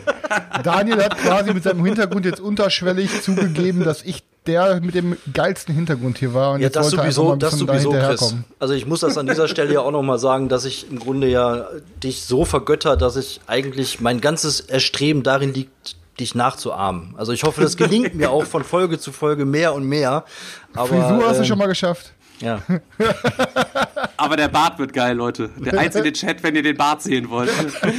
Daniel 0.63 1.04
hat 1.04 1.18
quasi 1.18 1.54
mit 1.54 1.63
seinem 1.63 1.86
Hintergrund 1.86 2.25
jetzt 2.25 2.40
unterschwellig 2.40 3.22
zugegeben, 3.22 3.84
dass 3.84 4.01
ich 4.04 4.24
der 4.45 4.81
mit 4.81 4.94
dem 4.95 5.16
geilsten 5.31 5.74
Hintergrund 5.74 6.18
hier 6.18 6.34
war. 6.34 6.54
Und 6.54 6.60
ja, 6.60 6.66
jetzt 6.66 6.75
das 6.75 6.90
sowieso, 6.90 7.36
das 7.36 7.57
sowieso, 7.57 7.92
Chris. 7.92 8.36
Also 8.60 8.74
ich 8.74 8.86
muss 8.86 9.00
das 9.00 9.18
an 9.18 9.25
dieser 9.28 9.48
Stelle 9.48 9.74
ja 9.74 9.80
auch 9.80 9.92
noch 9.92 10.01
mal 10.01 10.19
sagen, 10.19 10.50
dass 10.50 10.66
ich 10.66 10.89
im 10.92 11.00
Grunde 11.00 11.28
ja 11.30 11.68
dich 12.04 12.24
so 12.24 12.44
vergötter, 12.44 12.98
dass 12.98 13.16
ich 13.16 13.39
eigentlich 13.48 14.01
mein 14.01 14.19
ganzes 14.19 14.60
Erstreben 14.60 15.24
darin 15.24 15.54
liegt, 15.54 15.96
dich 16.19 16.36
nachzuahmen. 16.36 17.15
Also 17.18 17.31
ich 17.31 17.44
hoffe, 17.44 17.62
das 17.62 17.77
gelingt 17.77 18.15
mir 18.15 18.31
auch 18.31 18.45
von 18.45 18.63
Folge 18.63 19.00
zu 19.00 19.12
Folge 19.12 19.45
mehr 19.45 19.74
und 19.74 19.86
mehr. 19.86 20.25
Aber, 20.74 20.88
Frisur 20.88 21.27
hast 21.27 21.38
du 21.38 21.42
ähm, 21.42 21.45
schon 21.45 21.57
mal 21.57 21.68
geschafft. 21.68 22.13
Ja. 22.39 22.59
Aber 24.18 24.38
der 24.38 24.47
Bart 24.47 24.80
wird 24.80 24.94
geil, 24.94 25.15
Leute. 25.15 25.50
Der 25.57 25.77
einzige 25.80 26.12
Chat, 26.13 26.44
wenn 26.44 26.56
ihr 26.56 26.63
den 26.63 26.77
Bart 26.77 27.01
sehen 27.01 27.30
wollt. 27.30 27.50
Kann 27.81 27.91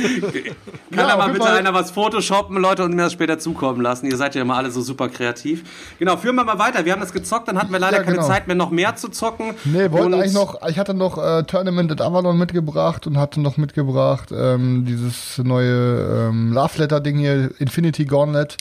ja, 0.90 1.06
da 1.08 1.16
mal 1.16 1.28
bitte 1.28 1.44
Fall. 1.44 1.58
einer 1.58 1.74
was 1.74 1.90
photoshoppen, 1.90 2.56
Leute, 2.56 2.84
und 2.84 2.94
mir 2.94 3.02
das 3.02 3.12
später 3.12 3.38
zukommen 3.38 3.80
lassen. 3.80 4.06
Ihr 4.06 4.16
seid 4.16 4.34
ja 4.34 4.42
immer 4.42 4.56
alle 4.56 4.70
so 4.70 4.80
super 4.80 5.08
kreativ. 5.08 5.64
Genau, 5.98 6.16
führen 6.16 6.36
wir 6.36 6.44
mal 6.44 6.58
weiter. 6.58 6.84
Wir 6.84 6.92
haben 6.92 7.00
das 7.00 7.12
gezockt, 7.12 7.48
dann 7.48 7.58
hatten 7.58 7.72
wir 7.72 7.78
leider 7.78 7.98
ja, 7.98 8.02
genau. 8.02 8.16
keine 8.16 8.28
Zeit 8.28 8.46
mehr, 8.46 8.56
noch 8.56 8.70
mehr 8.70 8.96
zu 8.96 9.08
zocken. 9.08 9.54
Nee, 9.64 9.90
wollten 9.90 10.14
eigentlich 10.14 10.32
noch, 10.32 10.60
ich 10.68 10.78
hatte 10.78 10.94
noch 10.94 11.18
äh, 11.18 11.42
Tournament 11.44 11.90
at 11.92 12.00
Avalon 12.00 12.38
mitgebracht 12.38 13.06
und 13.06 13.18
hatte 13.18 13.40
noch 13.40 13.56
mitgebracht 13.56 14.30
ähm, 14.32 14.84
dieses 14.86 15.38
neue 15.38 16.28
ähm, 16.28 16.52
Love 16.52 16.78
Letter 16.78 17.00
Ding 17.00 17.18
hier, 17.18 17.50
Infinity 17.58 18.04
Gauntlet. 18.04 18.56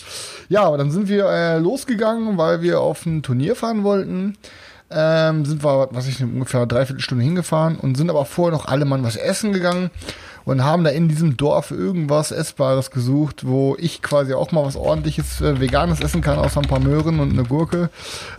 Ja, 0.49 0.63
aber 0.63 0.77
dann 0.77 0.91
sind 0.91 1.07
wir 1.07 1.25
äh, 1.25 1.59
losgegangen, 1.59 2.37
weil 2.37 2.61
wir 2.61 2.79
auf 2.79 3.05
ein 3.05 3.23
Turnier 3.23 3.55
fahren 3.55 3.83
wollten 3.83 4.37
ähm, 4.93 5.45
sind 5.45 5.63
wir, 5.63 5.89
was 5.91 6.07
ich, 6.07 6.21
ungefähr 6.21 6.61
eine 6.61 6.67
Dreiviertelstunde 6.67 7.23
hingefahren 7.23 7.77
und 7.77 7.95
sind 7.95 8.09
aber 8.09 8.25
vorher 8.25 8.57
noch 8.57 8.65
alle 8.65 8.85
Mann 8.85 9.03
was 9.03 9.15
essen 9.15 9.53
gegangen 9.53 9.91
und 10.45 10.63
haben 10.63 10.83
da 10.83 10.89
in 10.89 11.07
diesem 11.07 11.37
Dorf 11.37 11.71
irgendwas 11.71 12.31
Essbares 12.31 12.91
gesucht, 12.91 13.47
wo 13.47 13.75
ich 13.79 14.01
quasi 14.01 14.33
auch 14.33 14.51
mal 14.51 14.65
was 14.65 14.75
ordentliches 14.75 15.41
äh, 15.41 15.59
Veganes 15.59 16.01
essen 16.01 16.21
kann, 16.21 16.37
außer 16.37 16.61
ein 16.61 16.67
paar 16.67 16.79
Möhren 16.79 17.19
und 17.19 17.31
eine 17.31 17.43
Gurke. 17.43 17.89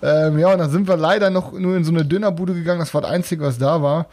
Ähm, 0.02 0.38
ja, 0.38 0.52
und 0.52 0.58
dann 0.58 0.70
sind 0.70 0.88
wir 0.88 0.96
leider 0.96 1.30
noch 1.30 1.52
nur 1.52 1.76
in 1.76 1.84
so 1.84 1.92
eine 1.92 2.04
Dönerbude 2.04 2.54
gegangen, 2.54 2.80
das 2.80 2.94
war 2.94 3.02
das 3.02 3.10
Einzige, 3.10 3.44
was 3.44 3.58
da 3.58 3.82
war. 3.82 4.06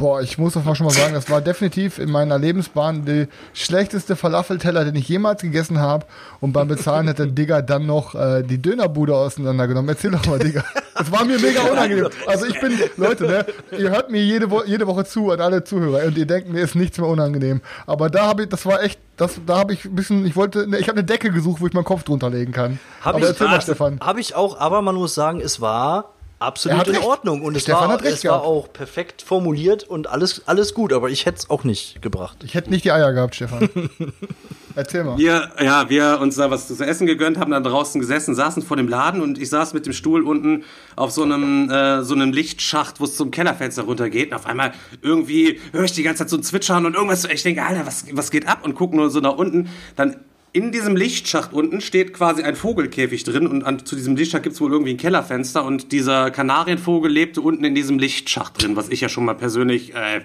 Boah, 0.00 0.22
ich 0.22 0.38
muss 0.38 0.54
das 0.54 0.64
mal 0.64 0.74
schon 0.74 0.86
mal 0.86 0.94
sagen, 0.94 1.12
das 1.12 1.28
war 1.28 1.42
definitiv 1.42 1.98
in 1.98 2.10
meiner 2.10 2.38
Lebensbahn 2.38 3.04
der 3.04 3.28
schlechteste 3.52 4.16
Falafelteller, 4.16 4.86
den 4.86 4.94
ich 4.94 5.06
jemals 5.06 5.42
gegessen 5.42 5.78
habe. 5.78 6.06
Und 6.40 6.54
beim 6.54 6.68
Bezahlen 6.68 7.06
hat 7.06 7.18
der 7.18 7.26
Digger 7.26 7.60
dann 7.60 7.84
noch 7.84 8.14
äh, 8.14 8.42
die 8.42 8.56
Dönerbude 8.56 9.14
auseinandergenommen. 9.14 9.90
Erzähl 9.90 10.12
doch 10.12 10.24
mal, 10.24 10.38
Digga. 10.38 10.64
Das 10.94 11.12
war 11.12 11.26
mir 11.26 11.38
mega 11.38 11.60
unangenehm. 11.64 12.08
Also 12.26 12.46
ich 12.46 12.58
bin, 12.58 12.78
Leute, 12.96 13.26
ne, 13.26 13.44
ihr 13.76 13.90
hört 13.90 14.10
mir 14.10 14.22
jede, 14.22 14.50
Wo 14.50 14.62
jede 14.62 14.86
Woche 14.86 15.04
zu 15.04 15.32
an 15.32 15.42
alle 15.42 15.64
Zuhörer 15.64 16.06
und 16.06 16.16
ihr 16.16 16.26
denkt, 16.26 16.48
mir 16.50 16.62
ist 16.62 16.74
nichts 16.74 16.96
mehr 16.96 17.06
unangenehm. 17.06 17.60
Aber 17.86 18.08
da 18.08 18.26
habe 18.26 18.44
ich, 18.44 18.48
das 18.48 18.64
war 18.64 18.82
echt, 18.82 18.98
das, 19.18 19.38
da 19.46 19.58
habe 19.58 19.74
ich 19.74 19.84
ein 19.84 19.94
bisschen, 19.94 20.24
ich 20.24 20.34
wollte, 20.34 20.66
ne, 20.66 20.78
ich 20.78 20.88
habe 20.88 20.96
eine 20.96 21.04
Decke 21.04 21.30
gesucht, 21.30 21.60
wo 21.60 21.66
ich 21.66 21.74
meinen 21.74 21.84
Kopf 21.84 22.04
drunter 22.04 22.30
legen 22.30 22.52
kann. 22.52 22.80
Hab 23.02 23.16
aber 23.16 23.24
ich, 23.24 23.30
erzähl 23.32 23.48
mal, 23.48 23.60
Stefan. 23.60 24.00
Habe 24.00 24.20
ich 24.20 24.34
auch, 24.34 24.58
aber 24.58 24.80
man 24.80 24.94
muss 24.94 25.14
sagen, 25.14 25.42
es 25.42 25.60
war 25.60 26.14
absolut 26.40 26.86
in 26.88 26.94
recht. 26.96 27.06
Ordnung. 27.06 27.42
Und 27.42 27.56
es, 27.56 27.62
Stefan 27.62 27.82
war, 27.82 27.92
hat 27.92 28.02
recht 28.02 28.18
es 28.18 28.24
war 28.24 28.38
gehabt. 28.38 28.46
auch 28.46 28.72
perfekt 28.72 29.22
formuliert 29.22 29.84
und 29.84 30.08
alles, 30.08 30.42
alles 30.46 30.74
gut, 30.74 30.92
aber 30.92 31.10
ich 31.10 31.26
hätte 31.26 31.38
es 31.38 31.50
auch 31.50 31.64
nicht 31.64 32.02
gebracht. 32.02 32.38
Ich 32.44 32.54
hätte 32.54 32.70
nicht 32.70 32.84
die 32.84 32.92
Eier 32.92 33.12
gehabt, 33.12 33.34
Stefan. 33.34 33.68
Erzähl 34.74 35.04
mal. 35.04 35.18
Wir, 35.18 35.50
ja, 35.60 35.88
wir 35.90 36.18
uns 36.20 36.36
da 36.36 36.50
was 36.50 36.68
zu 36.68 36.82
essen 36.84 37.06
gegönnt, 37.06 37.38
haben 37.38 37.50
dann 37.50 37.64
draußen 37.64 38.00
gesessen, 38.00 38.34
saßen 38.34 38.62
vor 38.62 38.76
dem 38.76 38.88
Laden 38.88 39.20
und 39.20 39.38
ich 39.38 39.50
saß 39.50 39.74
mit 39.74 39.84
dem 39.86 39.92
Stuhl 39.92 40.22
unten 40.22 40.64
auf 40.96 41.10
so 41.10 41.22
einem, 41.22 41.68
äh, 41.70 42.02
so 42.02 42.14
einem 42.14 42.32
Lichtschacht, 42.32 43.00
wo 43.00 43.04
es 43.04 43.16
zum 43.16 43.30
Kellerfenster 43.30 43.82
runtergeht. 43.82 44.30
Und 44.30 44.34
auf 44.36 44.46
einmal 44.46 44.72
irgendwie 45.02 45.60
höre 45.72 45.84
ich 45.84 45.92
die 45.92 46.02
ganze 46.02 46.20
Zeit 46.20 46.30
so 46.30 46.36
ein 46.36 46.42
Zwitschern 46.42 46.86
und 46.86 46.94
irgendwas. 46.94 47.24
Ich 47.24 47.42
denke, 47.42 47.64
Alter, 47.64 47.86
was, 47.86 48.04
was 48.12 48.30
geht 48.30 48.46
ab? 48.46 48.60
Und 48.64 48.74
gucke 48.74 48.96
nur 48.96 49.10
so 49.10 49.20
nach 49.20 49.36
unten. 49.36 49.68
Dann 49.96 50.16
in 50.52 50.72
diesem 50.72 50.96
Lichtschacht 50.96 51.52
unten 51.52 51.80
steht 51.80 52.12
quasi 52.12 52.42
ein 52.42 52.56
Vogelkäfig 52.56 53.22
drin 53.22 53.46
und 53.46 53.62
an, 53.62 53.84
zu 53.84 53.94
diesem 53.94 54.16
Lichtschacht 54.16 54.42
gibt 54.42 54.54
es 54.54 54.60
wohl 54.60 54.72
irgendwie 54.72 54.92
ein 54.92 54.96
Kellerfenster 54.96 55.64
und 55.64 55.92
dieser 55.92 56.32
Kanarienvogel 56.32 57.10
lebte 57.10 57.40
unten 57.40 57.64
in 57.64 57.74
diesem 57.74 58.00
Lichtschacht 58.00 58.60
drin, 58.60 58.74
was 58.74 58.88
ich 58.88 59.00
ja 59.00 59.08
schon 59.08 59.24
mal 59.24 59.34
persönlich 59.34 59.94
äh, 59.94 60.22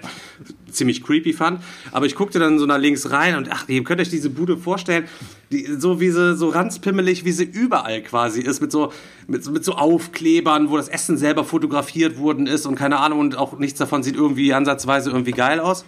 ziemlich 0.70 1.04
creepy 1.04 1.32
fand. 1.32 1.62
Aber 1.92 2.06
ich 2.06 2.16
guckte 2.16 2.40
dann 2.40 2.58
so 2.58 2.66
nach 2.66 2.78
links 2.78 3.10
rein 3.10 3.36
und 3.36 3.52
ach, 3.52 3.68
ihr 3.68 3.84
könnt 3.84 4.00
euch 4.00 4.10
diese 4.10 4.30
Bude 4.30 4.56
vorstellen, 4.56 5.04
die, 5.52 5.64
so 5.78 6.00
wie 6.00 6.10
sie, 6.10 6.34
so 6.34 6.48
ranzpimmelig, 6.48 7.24
wie 7.24 7.32
sie 7.32 7.44
überall 7.44 8.02
quasi 8.02 8.40
ist, 8.40 8.60
mit 8.60 8.72
so, 8.72 8.92
mit, 9.28 9.48
mit 9.48 9.64
so 9.64 9.74
Aufklebern, 9.74 10.70
wo 10.70 10.76
das 10.76 10.88
Essen 10.88 11.16
selber 11.18 11.44
fotografiert 11.44 12.18
worden 12.18 12.48
ist 12.48 12.66
und 12.66 12.74
keine 12.74 12.98
Ahnung 12.98 13.20
und 13.20 13.36
auch 13.38 13.58
nichts 13.58 13.78
davon 13.78 14.02
sieht 14.02 14.16
irgendwie 14.16 14.52
ansatzweise 14.52 15.10
irgendwie 15.10 15.32
geil 15.32 15.60
aus. 15.60 15.84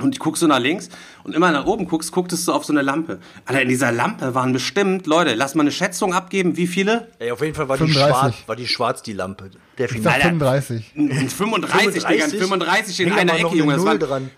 Und 0.00 0.12
ich 0.14 0.18
guck 0.18 0.36
so 0.36 0.48
nach 0.48 0.58
links 0.58 0.88
und 1.22 1.36
immer 1.36 1.52
nach 1.52 1.66
oben 1.66 1.86
guckst, 1.86 2.10
gucktest 2.10 2.48
du 2.48 2.52
auf 2.52 2.64
so 2.64 2.72
eine 2.72 2.82
Lampe. 2.82 3.20
Alter, 3.44 3.62
in 3.62 3.68
dieser 3.68 3.92
Lampe 3.92 4.34
waren 4.34 4.52
bestimmt, 4.52 5.06
Leute, 5.06 5.34
lass 5.34 5.54
mal 5.54 5.62
eine 5.62 5.70
Schätzung 5.70 6.12
abgeben, 6.14 6.56
wie 6.56 6.66
viele? 6.66 7.08
Ey, 7.20 7.30
auf 7.30 7.40
jeden 7.42 7.54
Fall 7.54 7.68
war 7.68 7.76
die 7.76 7.84
35. 7.84 8.10
schwarz, 8.10 8.48
war 8.48 8.56
die 8.56 8.66
schwarz 8.66 9.02
die 9.02 9.12
Lampe. 9.12 9.50
Ich 9.52 9.76
Definitiv. 9.76 10.10
sag 10.12 10.22
35. 10.22 10.92
Ein 10.96 11.28
35, 11.28 12.04
Digga, 12.04 12.24
ein 12.24 12.30
35 12.30 13.00
in 13.00 13.12
einer 13.12 13.34
Ecke, 13.34 13.56
Junge. 13.56 13.74
Das 13.74 13.84
waren 13.84 13.98
dran. 14.00 14.30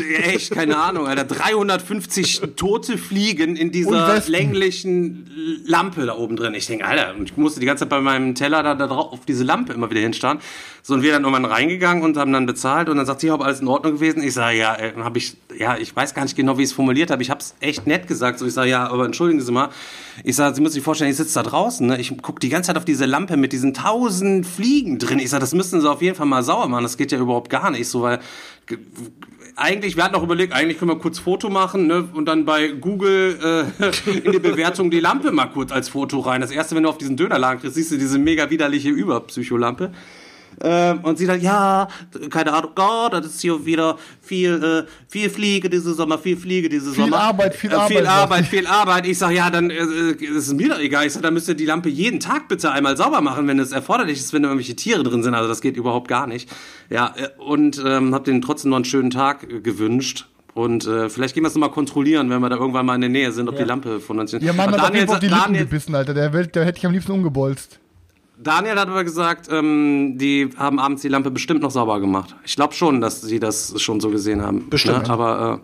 Echt, 0.00 0.50
keine 0.52 0.76
Ahnung, 0.76 1.06
Alter. 1.06 1.24
350 1.24 2.42
tote 2.56 2.98
Fliegen 2.98 3.56
in 3.56 3.70
dieser 3.70 4.22
länglichen 4.26 5.30
Lampe 5.64 6.06
da 6.06 6.16
oben 6.16 6.36
drin. 6.36 6.54
Ich 6.54 6.66
denke, 6.66 6.84
Alter, 6.84 7.14
und 7.16 7.30
ich 7.30 7.36
musste 7.36 7.60
die 7.60 7.66
ganze 7.66 7.82
Zeit 7.82 7.90
bei 7.90 8.00
meinem 8.00 8.34
Teller 8.34 8.62
da, 8.62 8.74
da 8.74 8.86
drauf 8.86 9.12
auf 9.12 9.26
diese 9.26 9.44
Lampe 9.44 9.72
immer 9.72 9.90
wieder 9.90 10.00
hinstarren. 10.00 10.38
So, 10.82 10.92
und 10.92 11.02
wir 11.02 11.12
dann 11.12 11.22
irgendwann 11.22 11.46
reingegangen 11.46 12.04
und 12.04 12.18
haben 12.18 12.32
dann 12.32 12.44
bezahlt 12.44 12.90
und 12.90 12.98
dann 12.98 13.06
sagt 13.06 13.20
sie, 13.20 13.30
ob 13.30 13.40
alles 13.40 13.60
in 13.60 13.68
Ordnung 13.68 13.94
gewesen. 13.94 14.22
Ich 14.22 14.34
sage, 14.34 14.58
ja, 14.58 14.76
äh, 14.76 14.92
habe 14.98 15.16
ich, 15.16 15.34
ja, 15.58 15.78
ich 15.78 15.96
weiß 15.96 16.12
gar 16.12 16.24
nicht 16.24 16.36
genau, 16.36 16.58
wie 16.58 16.62
ich 16.62 16.68
es 16.68 16.74
formuliert 16.74 17.10
habe. 17.10 17.22
Ich 17.22 17.30
habe 17.30 17.40
es 17.40 17.54
echt 17.60 17.86
nett 17.86 18.06
gesagt. 18.06 18.38
So, 18.38 18.46
ich 18.46 18.52
sage, 18.52 18.68
ja, 18.68 18.86
aber 18.88 19.06
entschuldigen 19.06 19.40
Sie 19.40 19.50
mal. 19.50 19.70
Ich 20.24 20.36
sage, 20.36 20.54
Sie 20.54 20.60
müssen 20.60 20.74
sich 20.74 20.82
vorstellen, 20.82 21.10
ich 21.10 21.16
sitze 21.16 21.34
da 21.34 21.42
draußen. 21.42 21.86
Ne? 21.86 21.98
Ich 21.98 22.20
gucke 22.20 22.38
die 22.38 22.50
ganze 22.50 22.66
Zeit 22.66 22.76
auf 22.76 22.84
diese 22.84 23.06
Lampe 23.06 23.38
mit 23.38 23.52
diesen 23.52 23.72
tausend 23.72 24.46
Fliegen 24.46 24.98
drin. 24.98 25.20
Ich 25.20 25.30
sage, 25.30 25.40
das 25.40 25.54
müssen 25.54 25.80
Sie 25.80 25.90
auf 25.90 26.02
jeden 26.02 26.16
Fall 26.16 26.26
mal 26.26 26.42
sauer 26.42 26.68
machen. 26.68 26.82
Das 26.82 26.98
geht 26.98 27.12
ja 27.12 27.18
überhaupt 27.18 27.48
gar 27.48 27.70
nicht. 27.70 27.88
So, 27.88 28.02
weil 28.02 28.20
eigentlich, 29.56 29.96
wir 29.96 30.04
hatten 30.04 30.14
auch 30.14 30.22
überlegt, 30.22 30.52
eigentlich 30.52 30.78
können 30.78 30.90
wir 30.90 30.98
kurz 30.98 31.18
Foto 31.18 31.48
machen 31.48 31.86
ne? 31.86 32.08
und 32.12 32.26
dann 32.26 32.44
bei 32.44 32.68
Google 32.68 33.72
äh, 33.80 34.10
in 34.10 34.32
die 34.32 34.38
Bewertung 34.38 34.90
die 34.90 35.00
Lampe 35.00 35.30
mal 35.30 35.46
kurz 35.46 35.72
als 35.72 35.88
Foto 35.88 36.20
rein. 36.20 36.40
Das 36.40 36.50
erste, 36.50 36.74
wenn 36.74 36.82
du 36.82 36.88
auf 36.88 36.98
diesen 36.98 37.16
Dönerladen 37.16 37.60
kriegst, 37.60 37.76
siehst 37.76 37.92
du 37.92 37.96
diese 37.96 38.18
mega 38.18 38.50
widerliche 38.50 38.90
Überpsycholampe. 38.90 39.92
Ähm, 40.62 41.00
und 41.02 41.18
sie 41.18 41.26
dann, 41.26 41.40
ja, 41.40 41.88
keine 42.30 42.52
Ahnung, 42.52 42.70
Gott, 42.74 43.12
das 43.12 43.26
ist 43.26 43.40
hier 43.40 43.64
wieder 43.64 43.96
viel, 44.20 44.86
äh, 44.86 44.90
viel 45.08 45.30
Fliege 45.30 45.68
diese 45.68 45.94
Sommer, 45.94 46.18
viel 46.18 46.36
Fliege 46.36 46.68
diese 46.68 46.92
Sommer. 46.92 47.18
Arbeit, 47.18 47.54
viel 47.54 47.70
äh, 47.70 47.74
Arbeit, 47.74 47.88
Viel 47.88 48.04
sagt 48.04 48.16
Arbeit, 48.16 48.46
viel 48.46 48.66
Arbeit. 48.66 49.06
Ich 49.06 49.18
sag, 49.18 49.32
ja, 49.32 49.50
dann 49.50 49.70
äh, 49.70 49.76
äh, 49.76 50.24
ist 50.24 50.52
mir 50.52 50.68
doch 50.68 50.78
egal. 50.78 51.06
Ich 51.06 51.12
sag, 51.12 51.22
dann 51.22 51.34
müsst 51.34 51.48
ihr 51.48 51.54
die 51.54 51.66
Lampe 51.66 51.88
jeden 51.88 52.20
Tag 52.20 52.48
bitte 52.48 52.70
einmal 52.70 52.96
sauber 52.96 53.20
machen, 53.20 53.46
wenn 53.46 53.58
es 53.58 53.72
erforderlich 53.72 54.18
ist, 54.18 54.32
wenn 54.32 54.42
da 54.42 54.48
irgendwelche 54.48 54.76
Tiere 54.76 55.02
drin 55.02 55.22
sind. 55.22 55.34
Also 55.34 55.48
das 55.48 55.60
geht 55.60 55.76
überhaupt 55.76 56.08
gar 56.08 56.26
nicht. 56.26 56.48
Ja, 56.90 57.14
äh, 57.16 57.28
und 57.40 57.82
ähm, 57.84 58.14
hab 58.14 58.24
denen 58.24 58.42
trotzdem 58.42 58.70
noch 58.70 58.76
einen 58.76 58.84
schönen 58.84 59.10
Tag 59.10 59.44
äh, 59.44 59.60
gewünscht. 59.60 60.26
Und 60.54 60.86
äh, 60.86 61.10
vielleicht 61.10 61.34
gehen 61.34 61.42
wir 61.42 61.48
es 61.48 61.54
nochmal 61.54 61.72
kontrollieren, 61.72 62.30
wenn 62.30 62.40
wir 62.40 62.48
da 62.48 62.56
irgendwann 62.56 62.86
mal 62.86 62.94
in 62.94 63.00
der 63.00 63.10
Nähe 63.10 63.32
sind, 63.32 63.48
ob 63.48 63.56
die 63.56 63.64
Lampe 63.64 63.98
von 63.98 64.20
uns 64.20 64.32
Ihr 64.32 64.52
Mann 64.52 64.70
hat 64.70 64.80
Fall 64.80 65.08
auf 65.08 65.18
die 65.18 65.26
Lippen 65.26 65.42
Daniel, 65.42 65.64
gebissen, 65.64 65.94
Alter. 65.96 66.14
Der, 66.14 66.28
der 66.30 66.64
hätte 66.64 66.78
ich 66.78 66.86
am 66.86 66.92
liebsten 66.92 67.10
umgebolzt. 67.10 67.80
Daniel 68.44 68.78
hat 68.78 68.88
aber 68.88 69.02
gesagt, 69.04 69.48
ähm, 69.50 70.16
die 70.16 70.50
haben 70.56 70.78
abends 70.78 71.02
die 71.02 71.08
Lampe 71.08 71.30
bestimmt 71.30 71.62
noch 71.62 71.70
sauber 71.70 71.98
gemacht. 71.98 72.36
Ich 72.44 72.54
glaube 72.54 72.74
schon, 72.74 73.00
dass 73.00 73.20
sie 73.22 73.40
das 73.40 73.80
schon 73.80 74.00
so 74.00 74.10
gesehen 74.10 74.42
haben. 74.42 74.68
Bestimmt. 74.70 75.08
Ne? 75.08 75.10
Aber 75.10 75.60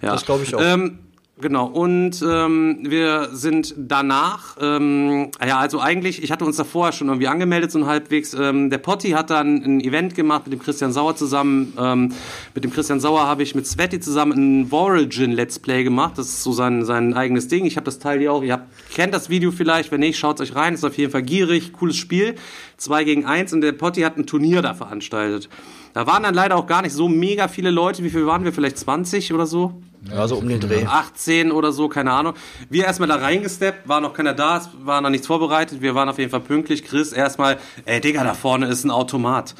äh, 0.00 0.06
ja. 0.06 0.12
Das 0.12 0.26
glaub 0.26 0.42
ich 0.42 0.54
auch. 0.54 0.60
Ähm, 0.62 0.98
Genau, 1.40 1.66
und 1.66 2.22
ähm, 2.22 2.78
wir 2.82 3.30
sind 3.32 3.74
danach, 3.76 4.56
ähm, 4.60 5.32
ja, 5.44 5.58
also 5.58 5.80
eigentlich, 5.80 6.22
ich 6.22 6.30
hatte 6.30 6.44
uns 6.44 6.58
da 6.58 6.62
vorher 6.62 6.92
schon 6.92 7.08
irgendwie 7.08 7.26
angemeldet, 7.26 7.72
so 7.72 7.80
ein 7.80 7.86
halbwegs. 7.86 8.34
Ähm, 8.34 8.70
der 8.70 8.78
Potti 8.78 9.10
hat 9.10 9.30
dann 9.30 9.56
ein 9.56 9.80
Event 9.80 10.14
gemacht 10.14 10.44
mit 10.46 10.52
dem 10.52 10.62
Christian 10.62 10.92
Sauer 10.92 11.16
zusammen. 11.16 11.72
Ähm, 11.76 12.12
mit 12.54 12.62
dem 12.62 12.72
Christian 12.72 13.00
Sauer 13.00 13.26
habe 13.26 13.42
ich 13.42 13.56
mit 13.56 13.66
Sveti 13.66 13.98
zusammen 13.98 14.62
ein 14.62 14.68
Vorigin 14.68 15.32
Let's 15.32 15.58
Play 15.58 15.82
gemacht. 15.82 16.18
Das 16.18 16.28
ist 16.28 16.44
so 16.44 16.52
sein, 16.52 16.84
sein 16.84 17.14
eigenes 17.14 17.48
Ding. 17.48 17.66
Ich 17.66 17.76
habe 17.76 17.84
das 17.84 17.98
Teil 17.98 18.20
hier 18.20 18.32
auch, 18.32 18.44
ihr 18.44 18.52
habt, 18.52 18.68
kennt 18.94 19.12
das 19.12 19.28
Video 19.28 19.50
vielleicht, 19.50 19.90
wenn 19.90 20.00
nicht, 20.00 20.16
schaut 20.16 20.40
euch 20.40 20.54
rein. 20.54 20.74
Ist 20.74 20.84
auf 20.84 20.96
jeden 20.96 21.10
Fall 21.10 21.22
gierig, 21.22 21.72
cooles 21.72 21.96
Spiel. 21.96 22.36
Zwei 22.76 23.02
gegen 23.02 23.26
eins 23.26 23.52
und 23.52 23.60
der 23.60 23.72
Potti 23.72 24.02
hat 24.02 24.16
ein 24.16 24.26
Turnier 24.26 24.62
da 24.62 24.72
veranstaltet. 24.74 25.48
Da 25.94 26.06
waren 26.06 26.22
dann 26.22 26.34
leider 26.34 26.54
auch 26.54 26.68
gar 26.68 26.82
nicht 26.82 26.92
so 26.92 27.08
mega 27.08 27.48
viele 27.48 27.72
Leute. 27.72 28.04
Wie 28.04 28.10
viel 28.10 28.24
waren 28.24 28.44
wir? 28.44 28.52
Vielleicht 28.52 28.78
20 28.78 29.32
oder 29.32 29.46
so? 29.46 29.82
Ja, 30.10 30.28
so 30.28 30.36
um 30.36 30.48
den 30.48 30.60
Dreh. 30.60 30.84
18 30.84 31.50
oder 31.50 31.72
so, 31.72 31.88
keine 31.88 32.12
Ahnung. 32.12 32.34
Wir 32.68 32.84
erstmal 32.84 33.08
da 33.08 33.16
reingesteppt, 33.16 33.88
war 33.88 34.00
noch 34.00 34.12
keiner 34.12 34.34
da, 34.34 34.58
es 34.58 34.68
war 34.82 35.00
noch 35.00 35.10
nichts 35.10 35.26
vorbereitet. 35.26 35.80
Wir 35.80 35.94
waren 35.94 36.08
auf 36.08 36.18
jeden 36.18 36.30
Fall 36.30 36.40
pünktlich. 36.40 36.84
Chris 36.84 37.12
erstmal, 37.12 37.58
ey 37.86 38.00
Digga, 38.00 38.22
da 38.24 38.34
vorne 38.34 38.66
ist 38.66 38.84
ein 38.84 38.90
Automat. 38.90 39.54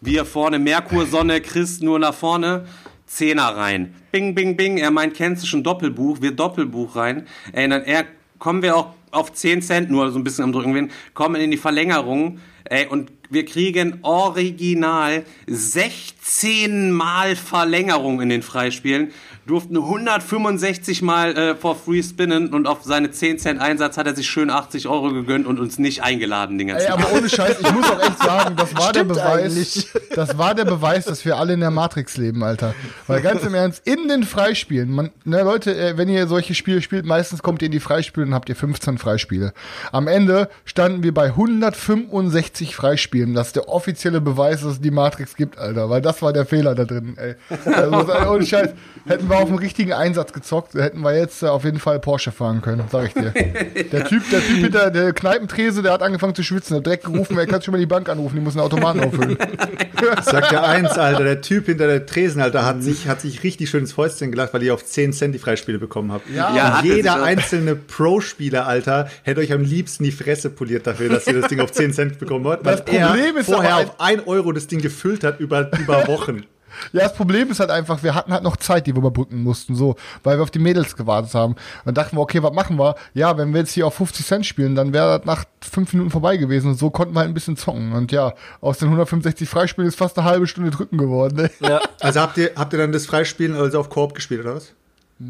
Wir 0.00 0.24
vorne 0.24 0.58
Merkursonne, 0.58 1.40
Chris 1.40 1.80
nur 1.80 1.98
nach 1.98 2.14
vorne. 2.14 2.66
Zehner 3.06 3.56
rein. 3.56 3.94
Bing, 4.12 4.36
bing, 4.36 4.56
bing. 4.56 4.78
Er 4.78 4.92
meint, 4.92 5.14
kennst 5.14 5.42
du 5.42 5.46
schon 5.48 5.64
Doppelbuch? 5.64 6.22
Wir 6.22 6.30
Doppelbuch 6.30 6.94
rein. 6.94 7.26
Ey, 7.52 7.68
dann 7.68 7.82
er, 7.82 8.04
kommen 8.38 8.62
wir 8.62 8.76
auch 8.76 8.94
auf 9.10 9.32
10 9.32 9.62
Cent 9.62 9.90
nur 9.90 10.10
so 10.12 10.18
ein 10.18 10.24
bisschen 10.24 10.44
am 10.44 10.52
drücken, 10.52 10.74
wen, 10.74 10.90
kommen 11.14 11.40
in 11.40 11.50
die 11.50 11.56
Verlängerung. 11.56 12.38
Ey, 12.64 12.86
und 12.86 13.10
wir 13.28 13.44
kriegen 13.44 13.98
original 14.02 15.24
16 15.46 16.92
Mal 16.92 17.36
Verlängerung 17.36 18.20
in 18.20 18.28
den 18.28 18.42
Freispielen, 18.42 19.12
durften 19.50 19.76
165 19.76 21.02
Mal 21.02 21.36
äh, 21.36 21.54
for 21.56 21.74
free 21.74 22.02
spinnen 22.02 22.54
und 22.54 22.68
auf 22.68 22.84
seine 22.84 23.10
10 23.10 23.38
Cent 23.40 23.60
Einsatz 23.60 23.96
hat 23.96 24.06
er 24.06 24.14
sich 24.14 24.28
schön 24.28 24.48
80 24.48 24.86
Euro 24.86 25.12
gegönnt 25.12 25.46
und 25.46 25.58
uns 25.58 25.78
nicht 25.78 26.04
eingeladen 26.04 26.56
den 26.56 26.68
ganzen 26.68 26.86
Ey, 26.86 26.92
aber 26.92 27.12
ohne 27.12 27.28
Scheiß, 27.28 27.56
ich 27.60 27.72
muss 27.72 27.90
auch 27.90 28.00
echt 28.00 28.22
sagen, 28.22 28.54
das 28.56 28.76
war 28.76 28.92
der 28.92 29.04
Beweis. 29.04 29.26
eigentlich. 29.26 29.88
Das 30.14 30.38
war 30.38 30.54
der 30.54 30.64
Beweis, 30.64 31.04
dass 31.04 31.24
wir 31.24 31.36
alle 31.36 31.54
in 31.54 31.60
der 31.60 31.70
Matrix 31.70 32.16
leben, 32.16 32.44
Alter. 32.44 32.74
Weil 33.08 33.22
ganz 33.22 33.42
im 33.42 33.54
Ernst, 33.54 33.86
in 33.86 34.06
den 34.06 34.22
Freispielen, 34.22 34.90
man, 34.90 35.10
ne, 35.24 35.42
Leute, 35.42 35.76
äh, 35.76 35.96
wenn 35.96 36.08
ihr 36.08 36.28
solche 36.28 36.54
Spiele 36.54 36.80
spielt, 36.80 37.04
meistens 37.04 37.42
kommt 37.42 37.62
ihr 37.62 37.66
in 37.66 37.72
die 37.72 37.80
Freispiele 37.80 38.26
und 38.26 38.34
habt 38.34 38.48
ihr 38.48 38.56
15 38.56 38.98
Freispiele. 38.98 39.52
Am 39.90 40.06
Ende 40.06 40.48
standen 40.64 41.02
wir 41.02 41.12
bei 41.12 41.26
165 41.26 42.76
Freispielen. 42.76 43.34
Das 43.34 43.48
ist 43.48 43.56
der 43.56 43.68
offizielle 43.68 44.20
Beweis, 44.20 44.60
dass 44.60 44.74
es 44.74 44.80
die 44.80 44.92
Matrix 44.92 45.34
gibt, 45.34 45.58
Alter. 45.58 45.90
Weil 45.90 46.02
das 46.02 46.22
war 46.22 46.32
der 46.32 46.46
Fehler 46.46 46.76
da 46.76 46.84
drin, 46.84 47.16
ey. 47.16 47.34
Also, 47.72 48.30
ohne 48.30 48.46
Scheiß. 48.46 48.70
Hätten 49.06 49.28
wir 49.28 49.39
auf 49.42 49.48
einen 49.48 49.58
richtigen 49.58 49.92
Einsatz 49.92 50.32
gezockt, 50.32 50.74
hätten 50.74 51.00
wir 51.00 51.16
jetzt 51.16 51.42
äh, 51.42 51.46
auf 51.46 51.64
jeden 51.64 51.78
Fall 51.78 51.98
Porsche 52.00 52.32
fahren 52.32 52.62
können, 52.62 52.84
sag 52.90 53.08
ich 53.08 53.14
dir. 53.14 53.30
Der 53.92 54.04
Typ, 54.04 54.22
der 54.30 54.40
Typ 54.40 54.56
hinter 54.58 54.90
der 54.90 55.12
Kneipentrese, 55.12 55.82
der 55.82 55.92
hat 55.92 56.02
angefangen 56.02 56.34
zu 56.34 56.42
schwitzen, 56.42 56.76
hat 56.76 56.86
direkt 56.86 57.04
gerufen, 57.04 57.36
er 57.38 57.46
kann 57.46 57.62
schon 57.62 57.72
mal 57.72 57.78
die 57.78 57.86
Bank 57.86 58.08
anrufen, 58.08 58.36
die 58.36 58.40
muss 58.40 58.54
einen 58.54 58.64
Automaten 58.64 59.00
auffüllen. 59.00 59.36
Sagt 60.22 60.52
der 60.52 60.64
eins, 60.64 60.92
Alter, 60.92 61.24
der 61.24 61.40
Typ 61.40 61.66
hinter 61.66 61.86
der 61.86 62.06
Tresen, 62.06 62.40
Alter, 62.40 62.64
hat 62.64 62.82
sich, 62.82 63.08
hat 63.08 63.20
sich 63.20 63.42
richtig 63.42 63.70
schön 63.70 63.80
ins 63.80 63.92
Fäustchen 63.92 64.30
gelacht, 64.30 64.54
weil 64.54 64.62
ihr 64.62 64.74
auf 64.74 64.84
10 64.84 65.12
Cent 65.12 65.34
die 65.34 65.38
Freispiele 65.38 65.78
bekommen 65.78 66.12
habt. 66.12 66.28
Ja. 66.30 66.54
Ja, 66.54 66.78
er 66.78 66.84
jeder 66.84 67.22
einzelne 67.22 67.76
Pro-Spieler, 67.76 68.66
Alter, 68.66 69.08
hätte 69.22 69.40
euch 69.40 69.52
am 69.52 69.62
liebsten 69.62 70.04
die 70.04 70.12
Fresse 70.12 70.50
poliert 70.50 70.86
dafür, 70.86 71.08
dass 71.08 71.26
ihr 71.26 71.40
das 71.40 71.48
Ding 71.48 71.60
auf 71.60 71.72
10 71.72 71.92
Cent 71.92 72.18
bekommen 72.18 72.46
habt. 72.46 72.66
Das 72.66 72.82
weil 72.86 72.96
er 72.96 73.06
Problem 73.08 73.36
ist 73.36 73.46
vorher 73.46 73.76
auf 73.78 74.00
1 74.00 74.26
Euro 74.26 74.52
das 74.52 74.66
Ding 74.66 74.80
gefüllt 74.80 75.24
hat 75.24 75.40
über, 75.40 75.70
über 75.78 76.06
Wochen. 76.08 76.44
Ja, 76.92 77.04
das 77.04 77.14
Problem 77.14 77.50
ist 77.50 77.60
halt 77.60 77.70
einfach, 77.70 78.02
wir 78.02 78.14
hatten 78.14 78.32
halt 78.32 78.42
noch 78.42 78.56
Zeit, 78.56 78.86
die 78.86 78.94
wir 78.94 78.98
überbrücken 78.98 79.42
mussten, 79.42 79.74
so, 79.74 79.96
weil 80.22 80.38
wir 80.38 80.42
auf 80.42 80.50
die 80.50 80.58
Mädels 80.58 80.96
gewartet 80.96 81.34
haben. 81.34 81.56
Und 81.84 81.96
dachten 81.96 82.16
wir, 82.16 82.20
okay, 82.20 82.42
was 82.42 82.52
machen 82.52 82.78
wir? 82.78 82.94
Ja, 83.14 83.36
wenn 83.36 83.52
wir 83.52 83.60
jetzt 83.60 83.72
hier 83.72 83.86
auf 83.86 83.94
50 83.94 84.26
Cent 84.26 84.46
spielen, 84.46 84.74
dann 84.74 84.92
wäre 84.92 85.18
das 85.18 85.26
nach 85.26 85.44
fünf 85.60 85.92
Minuten 85.92 86.10
vorbei 86.10 86.36
gewesen. 86.36 86.68
Und 86.68 86.78
so 86.78 86.90
konnten 86.90 87.14
wir 87.14 87.20
halt 87.20 87.30
ein 87.30 87.34
bisschen 87.34 87.56
zocken. 87.56 87.92
Und 87.92 88.12
ja, 88.12 88.34
aus 88.60 88.78
den 88.78 88.88
165 88.88 89.48
Freispielen 89.48 89.88
ist 89.88 89.96
fast 89.96 90.18
eine 90.18 90.28
halbe 90.28 90.46
Stunde 90.46 90.70
drücken 90.70 90.98
geworden. 90.98 91.36
Ne? 91.36 91.50
Ja. 91.60 91.80
Also 92.00 92.20
habt 92.20 92.36
ihr, 92.38 92.52
habt 92.56 92.72
ihr 92.72 92.78
dann 92.78 92.92
das 92.92 93.06
Freispielen 93.06 93.54
also 93.54 93.80
auf 93.80 93.90
Koop 93.90 94.14
gespielt, 94.14 94.40
oder 94.40 94.56
was? 94.56 94.72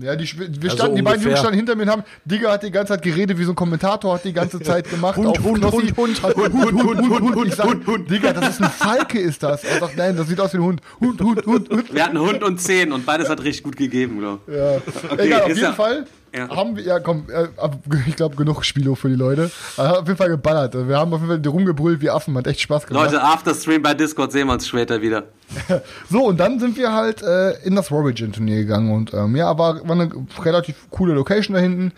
Ja, 0.01 0.15
die, 0.15 0.25
wir 0.39 0.47
Also 0.71 0.77
standen, 0.77 0.97
die 0.97 1.03
beiden. 1.03 1.23
Jungs 1.25 1.39
standen 1.41 1.57
hinter 1.57 1.75
mir 1.75 1.83
und 1.83 1.91
haben, 1.91 2.03
Digga 2.25 2.53
hat 2.53 2.63
die 2.63 2.71
ganze 2.71 2.93
Zeit 2.93 3.03
geredet 3.03 3.37
wie 3.39 3.43
so 3.45 3.51
ein 3.51 3.57
Kommentator, 3.57 4.15
hat 4.15 4.25
die 4.25 4.33
ganze 4.33 4.61
Zeit 4.63 4.89
gemacht. 4.89 5.17
Hund, 5.17 5.27
auf 5.27 5.43
Hund, 5.43 5.65
Hund, 5.65 5.97
Hund, 5.97 5.97
Hund, 6.23 6.23
Hund, 6.37 6.55
Hund, 6.63 6.83
Hund, 6.85 7.11
Hund, 7.21 7.35
Hund. 7.35 7.47
Ich 7.49 7.55
sag, 7.57 7.67
Digga, 8.07 8.33
das 8.33 8.51
ist 8.51 8.63
ein 8.63 8.71
Falke, 8.71 9.19
ist 9.19 9.43
das. 9.43 9.65
Er 9.65 9.81
sagt, 9.81 9.97
nein, 9.97 10.17
das 10.17 10.29
sieht 10.29 10.39
aus 10.41 10.53
wie 10.53 10.59
ein 10.59 10.63
Hund. 10.63 10.81
Hund, 11.01 11.21
Hund, 11.21 11.45
Hund, 11.45 11.69
Hund. 11.71 11.93
Wir 11.93 12.05
hatten 12.05 12.21
Hund 12.21 12.41
und 12.45 12.61
Zehn 12.61 12.93
und 12.93 13.05
beides 13.05 13.29
hat 13.29 13.41
richtig 13.43 13.65
gut 13.65 13.77
gegeben, 13.77 14.19
glaube 14.21 14.41
ich. 14.47 14.55
Ja. 14.55 14.77
Okay, 15.11 15.27
Egal, 15.27 15.43
auf 15.43 15.49
jeden 15.49 15.61
ja- 15.61 15.73
Fall 15.73 16.05
Ja. 16.35 16.49
Haben 16.49 16.77
wir, 16.77 16.85
ja 16.85 17.01
komm, 17.01 17.27
äh, 17.29 17.49
ich 18.07 18.17
glaube 18.17 18.37
genug 18.37 18.65
Spielo 18.65 18.95
für 18.95 19.09
die 19.09 19.17
Leute. 19.17 19.51
Also, 19.77 19.97
auf 19.97 20.07
jeden 20.07 20.17
Fall 20.17 20.29
geballert. 20.29 20.75
Wir 20.89 20.97
haben 20.97 21.13
auf 21.13 21.21
jeden 21.21 21.43
Fall 21.43 21.53
rumgebrüllt 21.53 22.01
wie 22.01 22.11
Affen, 22.11 22.37
hat 22.37 22.47
echt 22.47 22.61
Spaß 22.61 22.87
gemacht. 22.87 23.05
Leute, 23.05 23.23
after 23.23 23.55
Stream 23.55 23.83
bei 23.83 23.95
Discord 23.95 24.33
sehen 24.33 24.47
wir 24.47 24.55
uns 24.55 24.69
später 24.69 25.01
wieder. 25.03 25.25
so, 26.11 26.27
und 26.27 26.39
dann 26.39 26.61
sind 26.61 26.77
wir 26.77 26.93
halt 26.93 27.23
äh, 27.23 27.53
in 27.65 27.75
das 27.75 27.91
Origin-Turnier 27.91 28.59
gegangen 28.59 28.93
und 28.93 29.13
ähm, 29.13 29.35
ja, 29.35 29.59
war, 29.59 29.87
war 29.89 29.91
eine 29.91 30.11
relativ 30.41 30.77
coole 30.91 31.15
Location 31.15 31.55
da 31.55 31.61
hinten. 31.61 31.93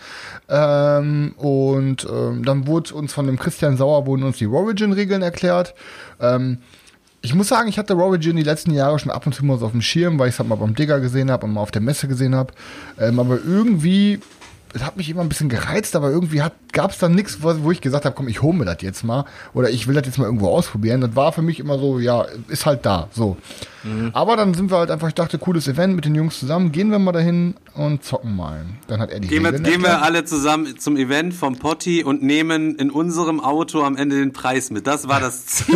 Ähm, 0.49 1.35
und 1.37 2.07
ähm, 2.11 2.45
dann 2.45 2.67
wurde 2.67 2.95
uns 2.95 3.12
von 3.12 3.27
dem 3.27 3.39
Christian 3.39 3.77
Sauer 3.77 4.07
wurden 4.07 4.23
uns 4.23 4.39
die 4.39 4.47
Origin-Regeln 4.47 5.23
erklärt. 5.23 5.75
Ähm, 6.21 6.59
ich 7.23 7.35
muss 7.35 7.49
sagen, 7.49 7.69
ich 7.69 7.79
hatte 7.79 7.97
Origin 7.97 8.37
die 8.37 8.43
letzten 8.43 8.73
Jahre 8.73 8.99
schon 8.99 9.12
ab 9.12 9.26
und 9.26 9.33
zu 9.33 9.45
mal 9.45 9.59
so 9.59 9.67
auf 9.67 9.73
dem 9.73 9.81
Schirm, 9.81 10.19
weil 10.19 10.29
ich 10.29 10.35
es 10.35 10.38
halt 10.41 10.49
mal 10.49 10.57
beim 10.57 10.75
Digger 10.75 11.00
gesehen 11.00 11.31
habe 11.31 11.47
und 11.47 11.52
mal 11.52 11.61
auf 11.61 11.71
der 11.71 11.81
Messe 11.81 12.09
gesehen 12.09 12.35
habe. 12.35 12.52
Ähm, 12.99 13.21
aber 13.21 13.38
irgendwie 13.45 14.21
es 14.75 14.83
hat 14.83 14.97
mich 14.97 15.09
immer 15.11 15.21
ein 15.23 15.29
bisschen 15.29 15.49
gereizt, 15.49 15.97
aber 15.97 16.11
irgendwie 16.11 16.43
gab 16.73 16.91
es 16.91 16.99
dann 16.99 17.14
nichts, 17.14 17.38
wo 17.43 17.71
ich 17.71 17.81
gesagt 17.81 18.05
habe, 18.05 18.14
komm, 18.14 18.29
ich 18.29 18.43
hole 18.43 18.57
mir 18.57 18.64
das 18.64 18.79
jetzt 18.81 19.05
mal 19.05 19.25
oder 19.55 19.71
ich 19.71 19.87
will 19.87 19.95
das 19.95 20.07
jetzt 20.07 20.19
mal 20.19 20.25
irgendwo 20.25 20.49
ausprobieren. 20.49 21.00
Das 21.00 21.14
war 21.14 21.33
für 21.33 21.43
mich 21.43 21.61
immer 21.61 21.79
so, 21.79 21.99
ja, 21.99 22.26
ist 22.49 22.67
halt 22.67 22.87
da, 22.87 23.09
so. 23.12 23.37
Mhm. 23.85 24.11
Aber 24.12 24.37
dann 24.37 24.55
sind 24.55 24.71
wir 24.71 24.79
halt 24.79 24.91
einfach, 24.91 25.09
ich 25.09 25.14
dachte, 25.14 25.38
cooles 25.38 25.69
Event 25.69 25.95
mit 25.95 26.05
den 26.05 26.14
Jungs 26.14 26.38
zusammen, 26.38 26.73
gehen 26.73 26.91
wir 26.91 26.99
mal 26.99 27.12
dahin 27.12 27.55
und 27.75 28.05
zocken 28.05 28.35
mal. 28.37 28.64
Dann 28.87 29.00
hat 29.00 29.11
er 29.11 29.21
die 29.21 29.29
Gehen, 29.29 29.43
wir, 29.43 29.52
gehen 29.52 29.83
wir 29.83 30.02
alle 30.02 30.25
zusammen 30.25 30.79
zum 30.79 30.97
Event 30.97 31.35
vom 31.35 31.59
Potti 31.59 32.05
und 32.05 32.23
nehmen 32.23 32.76
in 32.76 32.91
unserem 32.91 33.41
Auto 33.41 33.83
am 33.83 33.97
Ende 33.97 34.17
den 34.17 34.33
Preis 34.33 34.71
mit. 34.71 34.87
Das 34.87 35.09
war 35.09 35.21
das 35.21 35.47
Ziel. 35.47 35.75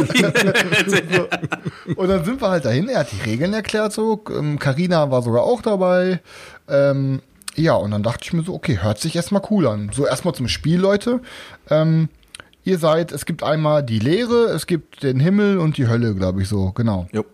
und 1.96 2.08
dann 2.08 2.24
sind 2.24 2.40
wir 2.40 2.48
halt 2.48 2.64
dahin, 2.64 2.88
er 2.88 3.00
hat 3.00 3.12
die 3.12 3.28
Regeln 3.28 3.52
erklärt 3.52 3.92
so, 3.92 4.16
Karina 4.16 5.04
ähm, 5.04 5.10
war 5.10 5.22
sogar 5.22 5.42
auch 5.42 5.62
dabei. 5.62 6.20
Ähm, 6.68 7.20
ja, 7.56 7.74
und 7.74 7.90
dann 7.90 8.02
dachte 8.02 8.24
ich 8.24 8.32
mir 8.32 8.42
so, 8.42 8.54
okay, 8.54 8.78
hört 8.82 8.98
sich 8.98 9.16
erstmal 9.16 9.42
cool 9.50 9.66
an. 9.66 9.90
So 9.92 10.06
erstmal 10.06 10.34
zum 10.34 10.48
Spiel, 10.48 10.78
Leute. 10.78 11.20
Ähm, 11.70 12.08
ihr 12.64 12.78
seid, 12.78 13.12
es 13.12 13.24
gibt 13.24 13.42
einmal 13.42 13.82
die 13.82 13.98
Leere, 13.98 14.46
es 14.46 14.66
gibt 14.66 15.02
den 15.02 15.20
Himmel 15.20 15.58
und 15.58 15.78
die 15.78 15.88
Hölle, 15.88 16.14
glaube 16.14 16.42
ich 16.42 16.48
so, 16.48 16.72
genau. 16.72 17.06
Jo. 17.12 17.24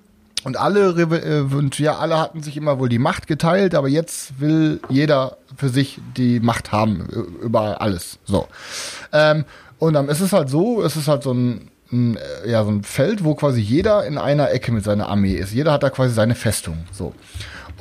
Und 0.44 0.56
alle, 0.56 0.90
äh, 0.90 1.54
und 1.54 1.78
ja, 1.78 1.98
alle 1.98 2.18
hatten 2.18 2.42
sich 2.42 2.56
immer 2.56 2.78
wohl 2.78 2.88
die 2.88 2.98
Macht 2.98 3.26
geteilt, 3.26 3.74
aber 3.74 3.88
jetzt 3.88 4.40
will 4.40 4.80
jeder 4.88 5.36
für 5.56 5.68
sich 5.68 6.00
die 6.16 6.40
Macht 6.40 6.72
haben 6.72 7.06
über 7.42 7.80
alles. 7.80 8.18
So. 8.24 8.48
Ähm, 9.12 9.44
und 9.78 9.94
dann 9.94 10.08
ist 10.08 10.20
es 10.20 10.32
halt 10.32 10.48
so, 10.48 10.82
es 10.82 10.96
ist 10.96 11.08
halt 11.08 11.22
so 11.22 11.32
ein, 11.32 11.70
ein, 11.92 12.18
ja, 12.46 12.64
so 12.64 12.70
ein 12.70 12.82
Feld, 12.82 13.24
wo 13.24 13.34
quasi 13.34 13.60
jeder 13.60 14.04
in 14.04 14.18
einer 14.18 14.50
Ecke 14.50 14.72
mit 14.72 14.84
seiner 14.84 15.08
Armee 15.08 15.34
ist. 15.34 15.52
Jeder 15.52 15.72
hat 15.72 15.82
da 15.82 15.90
quasi 15.90 16.12
seine 16.12 16.34
Festung. 16.34 16.78
So. 16.90 17.14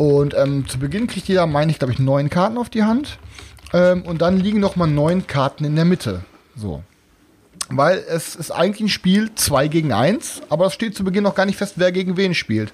Und 0.02 0.34
ähm, 0.36 0.68
zu 0.68 0.80
Beginn 0.80 1.06
kriegt 1.06 1.28
jeder, 1.28 1.46
meine 1.46 1.72
ich, 1.72 1.78
glaube 1.78 1.94
ich, 1.94 2.00
neun 2.00 2.32
Karten 2.32 2.58
auf 2.58 2.72
die 2.72 2.82
Hand. 2.82 3.20
Ähm, 3.72 4.02
und 4.02 4.24
dann 4.24 4.40
liegen 4.40 4.60
noch 4.60 4.76
mal 4.76 4.88
neun 4.88 5.28
Karten 5.28 5.64
in 5.64 5.76
der 5.76 5.86
Mitte. 5.86 6.22
So. 6.56 6.82
Weil 7.70 8.04
es 8.10 8.36
ist 8.36 8.50
eigentlich 8.50 8.82
ein 8.82 8.90
Spiel 8.90 9.30
2 9.36 9.68
gegen 9.68 9.94
1, 9.94 10.42
aber 10.50 10.66
es 10.66 10.74
steht 10.74 10.96
zu 10.96 11.04
Beginn 11.04 11.22
noch 11.22 11.36
gar 11.36 11.46
nicht 11.46 11.60
fest, 11.60 11.74
wer 11.76 11.92
gegen 11.92 12.18
wen 12.18 12.34
spielt. 12.34 12.74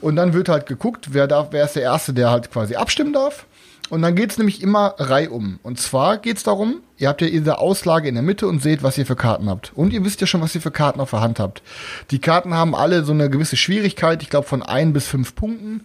Und 0.00 0.14
dann 0.14 0.34
wird 0.34 0.48
halt 0.48 0.66
geguckt, 0.66 1.08
wer, 1.10 1.26
darf, 1.26 1.48
wer 1.50 1.64
ist 1.64 1.74
der 1.74 1.82
Erste, 1.82 2.12
der 2.12 2.30
halt 2.30 2.52
quasi 2.52 2.76
abstimmen 2.76 3.12
darf. 3.12 3.44
Und 3.90 4.02
dann 4.02 4.14
geht 4.14 4.30
es 4.30 4.38
nämlich 4.38 4.62
immer 4.62 4.94
reihum. 4.98 5.58
Und 5.64 5.80
zwar 5.80 6.18
geht 6.18 6.36
es 6.36 6.44
darum, 6.44 6.76
ihr 6.96 7.08
habt 7.08 7.22
ja 7.22 7.28
diese 7.28 7.58
Auslage 7.58 8.08
in 8.08 8.14
der 8.14 8.22
Mitte 8.22 8.46
und 8.46 8.62
seht, 8.62 8.84
was 8.84 8.96
ihr 8.98 9.04
für 9.04 9.16
Karten 9.16 9.50
habt. 9.50 9.72
Und 9.74 9.92
ihr 9.92 10.04
wisst 10.04 10.20
ja 10.20 10.28
schon, 10.28 10.40
was 10.40 10.54
ihr 10.54 10.60
für 10.60 10.70
Karten 10.70 11.00
auf 11.00 11.10
der 11.10 11.22
Hand 11.22 11.40
habt. 11.40 11.60
Die 12.12 12.20
Karten 12.20 12.54
haben 12.54 12.76
alle 12.76 13.02
so 13.02 13.10
eine 13.10 13.28
gewisse 13.30 13.56
Schwierigkeit, 13.56 14.22
ich 14.22 14.30
glaube 14.30 14.46
von 14.46 14.62
ein 14.62 14.92
bis 14.92 15.08
fünf 15.08 15.34
Punkten. 15.34 15.84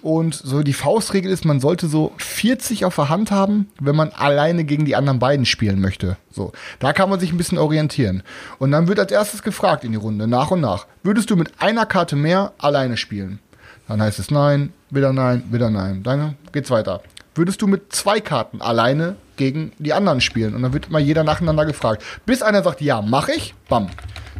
Und 0.00 0.34
so 0.34 0.62
die 0.62 0.72
Faustregel 0.72 1.30
ist, 1.30 1.44
man 1.44 1.60
sollte 1.60 1.86
so 1.86 2.12
40 2.16 2.84
auf 2.84 2.96
der 2.96 3.08
Hand 3.08 3.30
haben, 3.30 3.68
wenn 3.80 3.94
man 3.94 4.10
alleine 4.10 4.64
gegen 4.64 4.84
die 4.84 4.96
anderen 4.96 5.18
beiden 5.18 5.46
spielen 5.46 5.80
möchte. 5.80 6.16
So, 6.30 6.52
da 6.80 6.92
kann 6.92 7.08
man 7.08 7.20
sich 7.20 7.32
ein 7.32 7.36
bisschen 7.36 7.58
orientieren. 7.58 8.22
Und 8.58 8.72
dann 8.72 8.88
wird 8.88 8.98
als 8.98 9.12
erstes 9.12 9.42
gefragt 9.42 9.84
in 9.84 9.92
die 9.92 9.98
Runde, 9.98 10.26
nach 10.26 10.50
und 10.50 10.60
nach. 10.60 10.86
Würdest 11.02 11.30
du 11.30 11.36
mit 11.36 11.52
einer 11.58 11.86
Karte 11.86 12.16
mehr 12.16 12.52
alleine 12.58 12.96
spielen? 12.96 13.38
Dann 13.86 14.02
heißt 14.02 14.18
es 14.18 14.30
nein, 14.30 14.72
wieder 14.90 15.12
nein, 15.12 15.44
wieder 15.50 15.70
nein. 15.70 16.02
Dann 16.02 16.36
geht's 16.52 16.70
weiter. 16.70 17.02
Würdest 17.34 17.62
du 17.62 17.66
mit 17.66 17.92
zwei 17.92 18.20
Karten 18.20 18.60
alleine 18.60 19.16
gegen 19.36 19.72
die 19.78 19.92
anderen 19.92 20.20
spielen? 20.20 20.54
Und 20.54 20.62
dann 20.62 20.72
wird 20.72 20.90
mal 20.90 21.00
jeder 21.00 21.24
nacheinander 21.24 21.66
gefragt. 21.66 22.02
Bis 22.26 22.42
einer 22.42 22.62
sagt, 22.62 22.80
ja, 22.80 23.02
mach 23.02 23.28
ich, 23.28 23.54
bam 23.68 23.88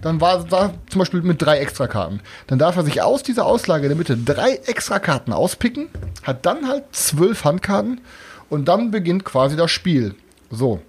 dann 0.02 0.20
war 0.20 0.44
da 0.44 0.74
zum 0.90 0.98
Beispiel 0.98 1.22
mit 1.22 1.40
drei 1.40 1.58
Extrakarten. 1.58 2.20
Dann 2.48 2.58
darf 2.58 2.76
er 2.76 2.84
sich 2.84 3.00
aus 3.02 3.22
dieser 3.22 3.46
Auslage 3.46 3.84
in 3.84 3.90
der 3.90 3.96
Mitte 3.96 4.16
drei 4.16 4.52
Extrakarten 4.66 5.32
auspicken, 5.32 5.88
hat 6.22 6.44
dann 6.44 6.68
halt 6.68 6.84
zwölf 6.92 7.44
Handkarten 7.44 8.00
und 8.50 8.66
dann 8.66 8.90
beginnt 8.90 9.24
quasi 9.24 9.56
das 9.56 9.70
Spiel. 9.70 10.14
So. 10.50 10.82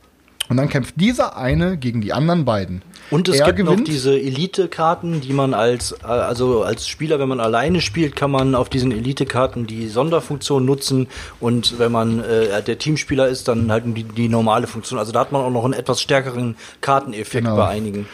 Und 0.49 0.57
dann 0.57 0.69
kämpft 0.69 0.99
dieser 0.99 1.37
eine 1.37 1.77
gegen 1.77 2.01
die 2.01 2.13
anderen 2.13 2.45
beiden. 2.45 2.81
Und 3.09 3.29
es 3.29 3.39
er 3.39 3.45
gibt 3.47 3.59
gewinnt. 3.59 3.79
noch 3.79 3.85
diese 3.85 4.19
Elite-Karten, 4.19 5.21
die 5.21 5.33
man 5.33 5.53
als, 5.53 5.93
äh, 6.03 6.07
also 6.07 6.63
als 6.63 6.87
Spieler, 6.87 7.19
wenn 7.19 7.29
man 7.29 7.39
alleine 7.39 7.81
spielt, 7.81 8.15
kann 8.15 8.31
man 8.31 8.55
auf 8.55 8.69
diesen 8.69 8.91
Elite-Karten 8.91 9.67
die 9.67 9.87
Sonderfunktion 9.87 10.65
nutzen. 10.65 11.07
Und 11.39 11.79
wenn 11.79 11.91
man 11.91 12.23
äh, 12.23 12.61
der 12.61 12.77
Teamspieler 12.77 13.27
ist, 13.27 13.47
dann 13.47 13.71
halt 13.71 13.85
die, 13.85 14.03
die 14.03 14.29
normale 14.29 14.67
Funktion. 14.67 14.99
Also 14.99 15.11
da 15.11 15.21
hat 15.21 15.31
man 15.31 15.41
auch 15.41 15.49
noch 15.49 15.65
einen 15.65 15.73
etwas 15.73 16.01
stärkeren 16.01 16.55
Karteneffekt 16.81 17.45
genau. 17.45 17.55
bei 17.55 17.67
einigen. 17.67 18.07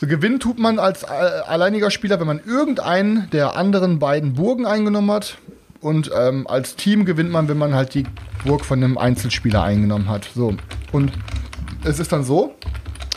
So 0.00 0.06
gewinnen 0.06 0.38
tut 0.38 0.58
man 0.58 0.78
als 0.78 1.02
äh, 1.02 1.06
alleiniger 1.06 1.90
Spieler, 1.90 2.20
wenn 2.20 2.26
man 2.28 2.40
irgendeinen 2.46 3.28
der 3.30 3.56
anderen 3.56 3.98
beiden 3.98 4.34
Burgen 4.34 4.64
eingenommen 4.64 5.10
hat. 5.10 5.38
Und 5.80 6.10
ähm, 6.16 6.46
als 6.46 6.76
Team 6.76 7.04
gewinnt 7.04 7.30
man, 7.30 7.48
wenn 7.48 7.58
man 7.58 7.74
halt 7.74 7.94
die 7.94 8.04
Burg 8.44 8.64
von 8.64 8.82
einem 8.82 8.98
Einzelspieler 8.98 9.62
eingenommen 9.62 10.08
hat. 10.08 10.28
So. 10.34 10.54
Und 10.92 11.12
es 11.84 11.98
ist 11.98 12.12
dann 12.12 12.24
so, 12.24 12.54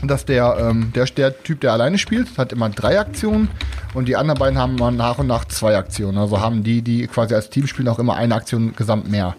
dass 0.04 0.26
der, 0.26 0.58
ähm, 0.60 0.91
der, 0.93 1.06
der 1.06 1.43
Typ, 1.43 1.62
der 1.62 1.74
alleine 1.74 1.97
spielt, 1.97 2.38
hat 2.38 2.52
immer 2.52 2.69
drei 2.69 3.00
Aktionen 3.00 3.50
und 3.93 4.08
die 4.08 4.15
anderen 4.15 4.39
beiden 4.39 4.58
haben 4.58 4.76
mal 4.76 4.91
nach 4.91 5.19
und 5.19 5.28
nach 5.28 5.45
zwei 5.45 5.78
Aktionen. 5.78 6.17
Also 6.17 6.39
haben 6.39 6.63
die, 6.63 6.82
die 6.82 7.08
quasi 7.08 7.36
als 7.36 7.50
Team 7.50 7.67
spielen, 7.67 7.88
auch 7.88 8.00
immer 8.00 8.15
eine 8.15 8.36
Aktion 8.36 8.76
gesamt 8.76 9.10
mehr. 9.10 9.36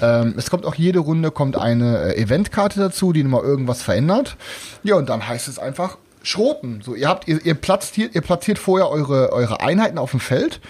Ähm, 0.00 0.34
es 0.36 0.50
kommt 0.50 0.66
auch 0.66 0.74
jede 0.74 0.98
Runde 0.98 1.30
kommt 1.30 1.56
eine 1.56 2.14
äh, 2.14 2.20
Eventkarte 2.20 2.80
dazu, 2.80 3.12
die 3.12 3.22
nochmal 3.22 3.42
irgendwas 3.42 3.82
verändert. 3.82 4.36
Ja, 4.82 4.96
und 4.96 5.08
dann 5.08 5.26
heißt 5.26 5.48
es 5.48 5.58
einfach, 5.58 5.96
schroten. 6.22 6.80
So, 6.84 6.94
ihr 6.94 7.08
habt, 7.08 7.28
ihr, 7.28 7.44
ihr 7.44 7.54
platziert, 7.54 8.14
ihr 8.14 8.20
platziert 8.20 8.58
vorher 8.58 8.88
eure, 8.90 9.32
eure 9.32 9.60
Einheiten 9.60 9.98
auf 9.98 10.10
dem 10.10 10.20
Feld. 10.20 10.60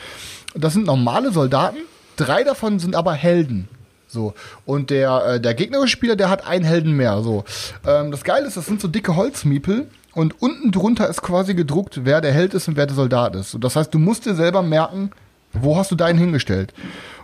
Das 0.55 0.73
sind 0.75 0.87
normale 0.87 1.33
Soldaten. 1.33 1.79
Drei 2.17 2.45
davon 2.45 2.79
sind 2.79 2.95
aber 2.95 3.15
Helden. 3.15 3.69
So. 4.12 4.35
Und 4.66 4.90
der, 4.90 5.25
äh, 5.27 5.40
der 5.40 5.55
gegnerische 5.55 5.92
Spieler, 5.92 6.16
der 6.16 6.29
hat 6.29 6.46
einen 6.46 6.64
Helden 6.64 6.92
mehr. 6.92 7.22
So. 7.22 7.44
Ähm, 7.87 8.11
das 8.11 8.25
Geile 8.25 8.46
ist, 8.46 8.57
das 8.57 8.66
sind 8.66 8.81
so 8.81 8.88
dicke 8.88 9.16
Holzmiepel. 9.16 9.88
Und 10.14 10.42
unten 10.42 10.70
drunter 10.70 11.09
ist 11.09 11.22
quasi 11.22 11.55
gedruckt, 11.55 12.01
wer 12.05 12.20
der 12.20 12.33
Held 12.33 12.53
ist 12.53 12.68
und 12.68 12.77
wer 12.77 12.87
der 12.87 12.94
Soldat 12.94 13.35
ist. 13.35 13.55
Und 13.55 13.64
das 13.64 13.77
heißt, 13.77 13.92
du 13.94 13.98
musst 13.98 14.27
dir 14.27 14.35
selber 14.35 14.62
merken, 14.62 15.11
wo 15.55 15.77
hast 15.77 15.90
du 15.90 15.94
deinen 15.94 16.18
hingestellt. 16.18 16.75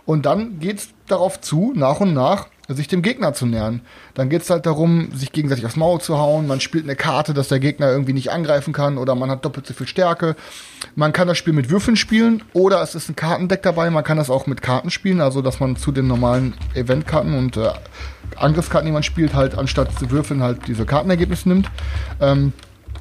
Und 0.05 0.25
dann 0.25 0.59
geht's 0.59 0.89
darauf 1.07 1.39
zu, 1.39 1.71
nach 1.75 1.99
und 1.99 2.13
nach, 2.15 2.47
sich 2.67 2.87
dem 2.87 3.01
Gegner 3.01 3.33
zu 3.33 3.45
nähern. 3.45 3.81
Dann 4.13 4.29
geht 4.29 4.41
es 4.41 4.49
halt 4.49 4.65
darum, 4.65 5.11
sich 5.13 5.31
gegenseitig 5.31 5.65
aufs 5.65 5.75
Maul 5.75 6.01
zu 6.01 6.17
hauen. 6.17 6.47
Man 6.47 6.61
spielt 6.61 6.83
eine 6.83 6.95
Karte, 6.95 7.33
dass 7.33 7.47
der 7.47 7.59
Gegner 7.59 7.91
irgendwie 7.91 8.13
nicht 8.13 8.31
angreifen 8.31 8.73
kann 8.73 8.97
oder 8.97 9.15
man 9.15 9.29
hat 9.29 9.45
doppelt 9.45 9.65
so 9.67 9.73
viel 9.73 9.87
Stärke. 9.87 10.35
Man 10.99 11.13
kann 11.13 11.29
das 11.29 11.37
Spiel 11.37 11.53
mit 11.53 11.69
Würfeln 11.69 11.95
spielen 11.95 12.43
oder 12.51 12.81
es 12.81 12.93
ist 12.93 13.07
ein 13.07 13.15
Kartendeck 13.15 13.63
dabei. 13.63 13.89
Man 13.89 14.03
kann 14.03 14.17
das 14.17 14.29
auch 14.29 14.47
mit 14.47 14.61
Karten 14.61 14.89
spielen, 14.89 15.21
also 15.21 15.41
dass 15.41 15.61
man 15.61 15.77
zu 15.77 15.93
den 15.93 16.07
normalen 16.07 16.55
Eventkarten 16.75 17.37
und 17.37 17.55
äh, 17.55 17.69
Angriffskarten, 18.35 18.85
die 18.85 18.91
man 18.91 19.03
spielt, 19.03 19.33
halt 19.33 19.57
anstatt 19.57 19.97
zu 19.97 20.11
würfeln 20.11 20.43
halt 20.43 20.67
diese 20.67 20.85
Kartenergebnisse 20.85 21.47
nimmt. 21.47 21.71
Ähm, 22.19 22.51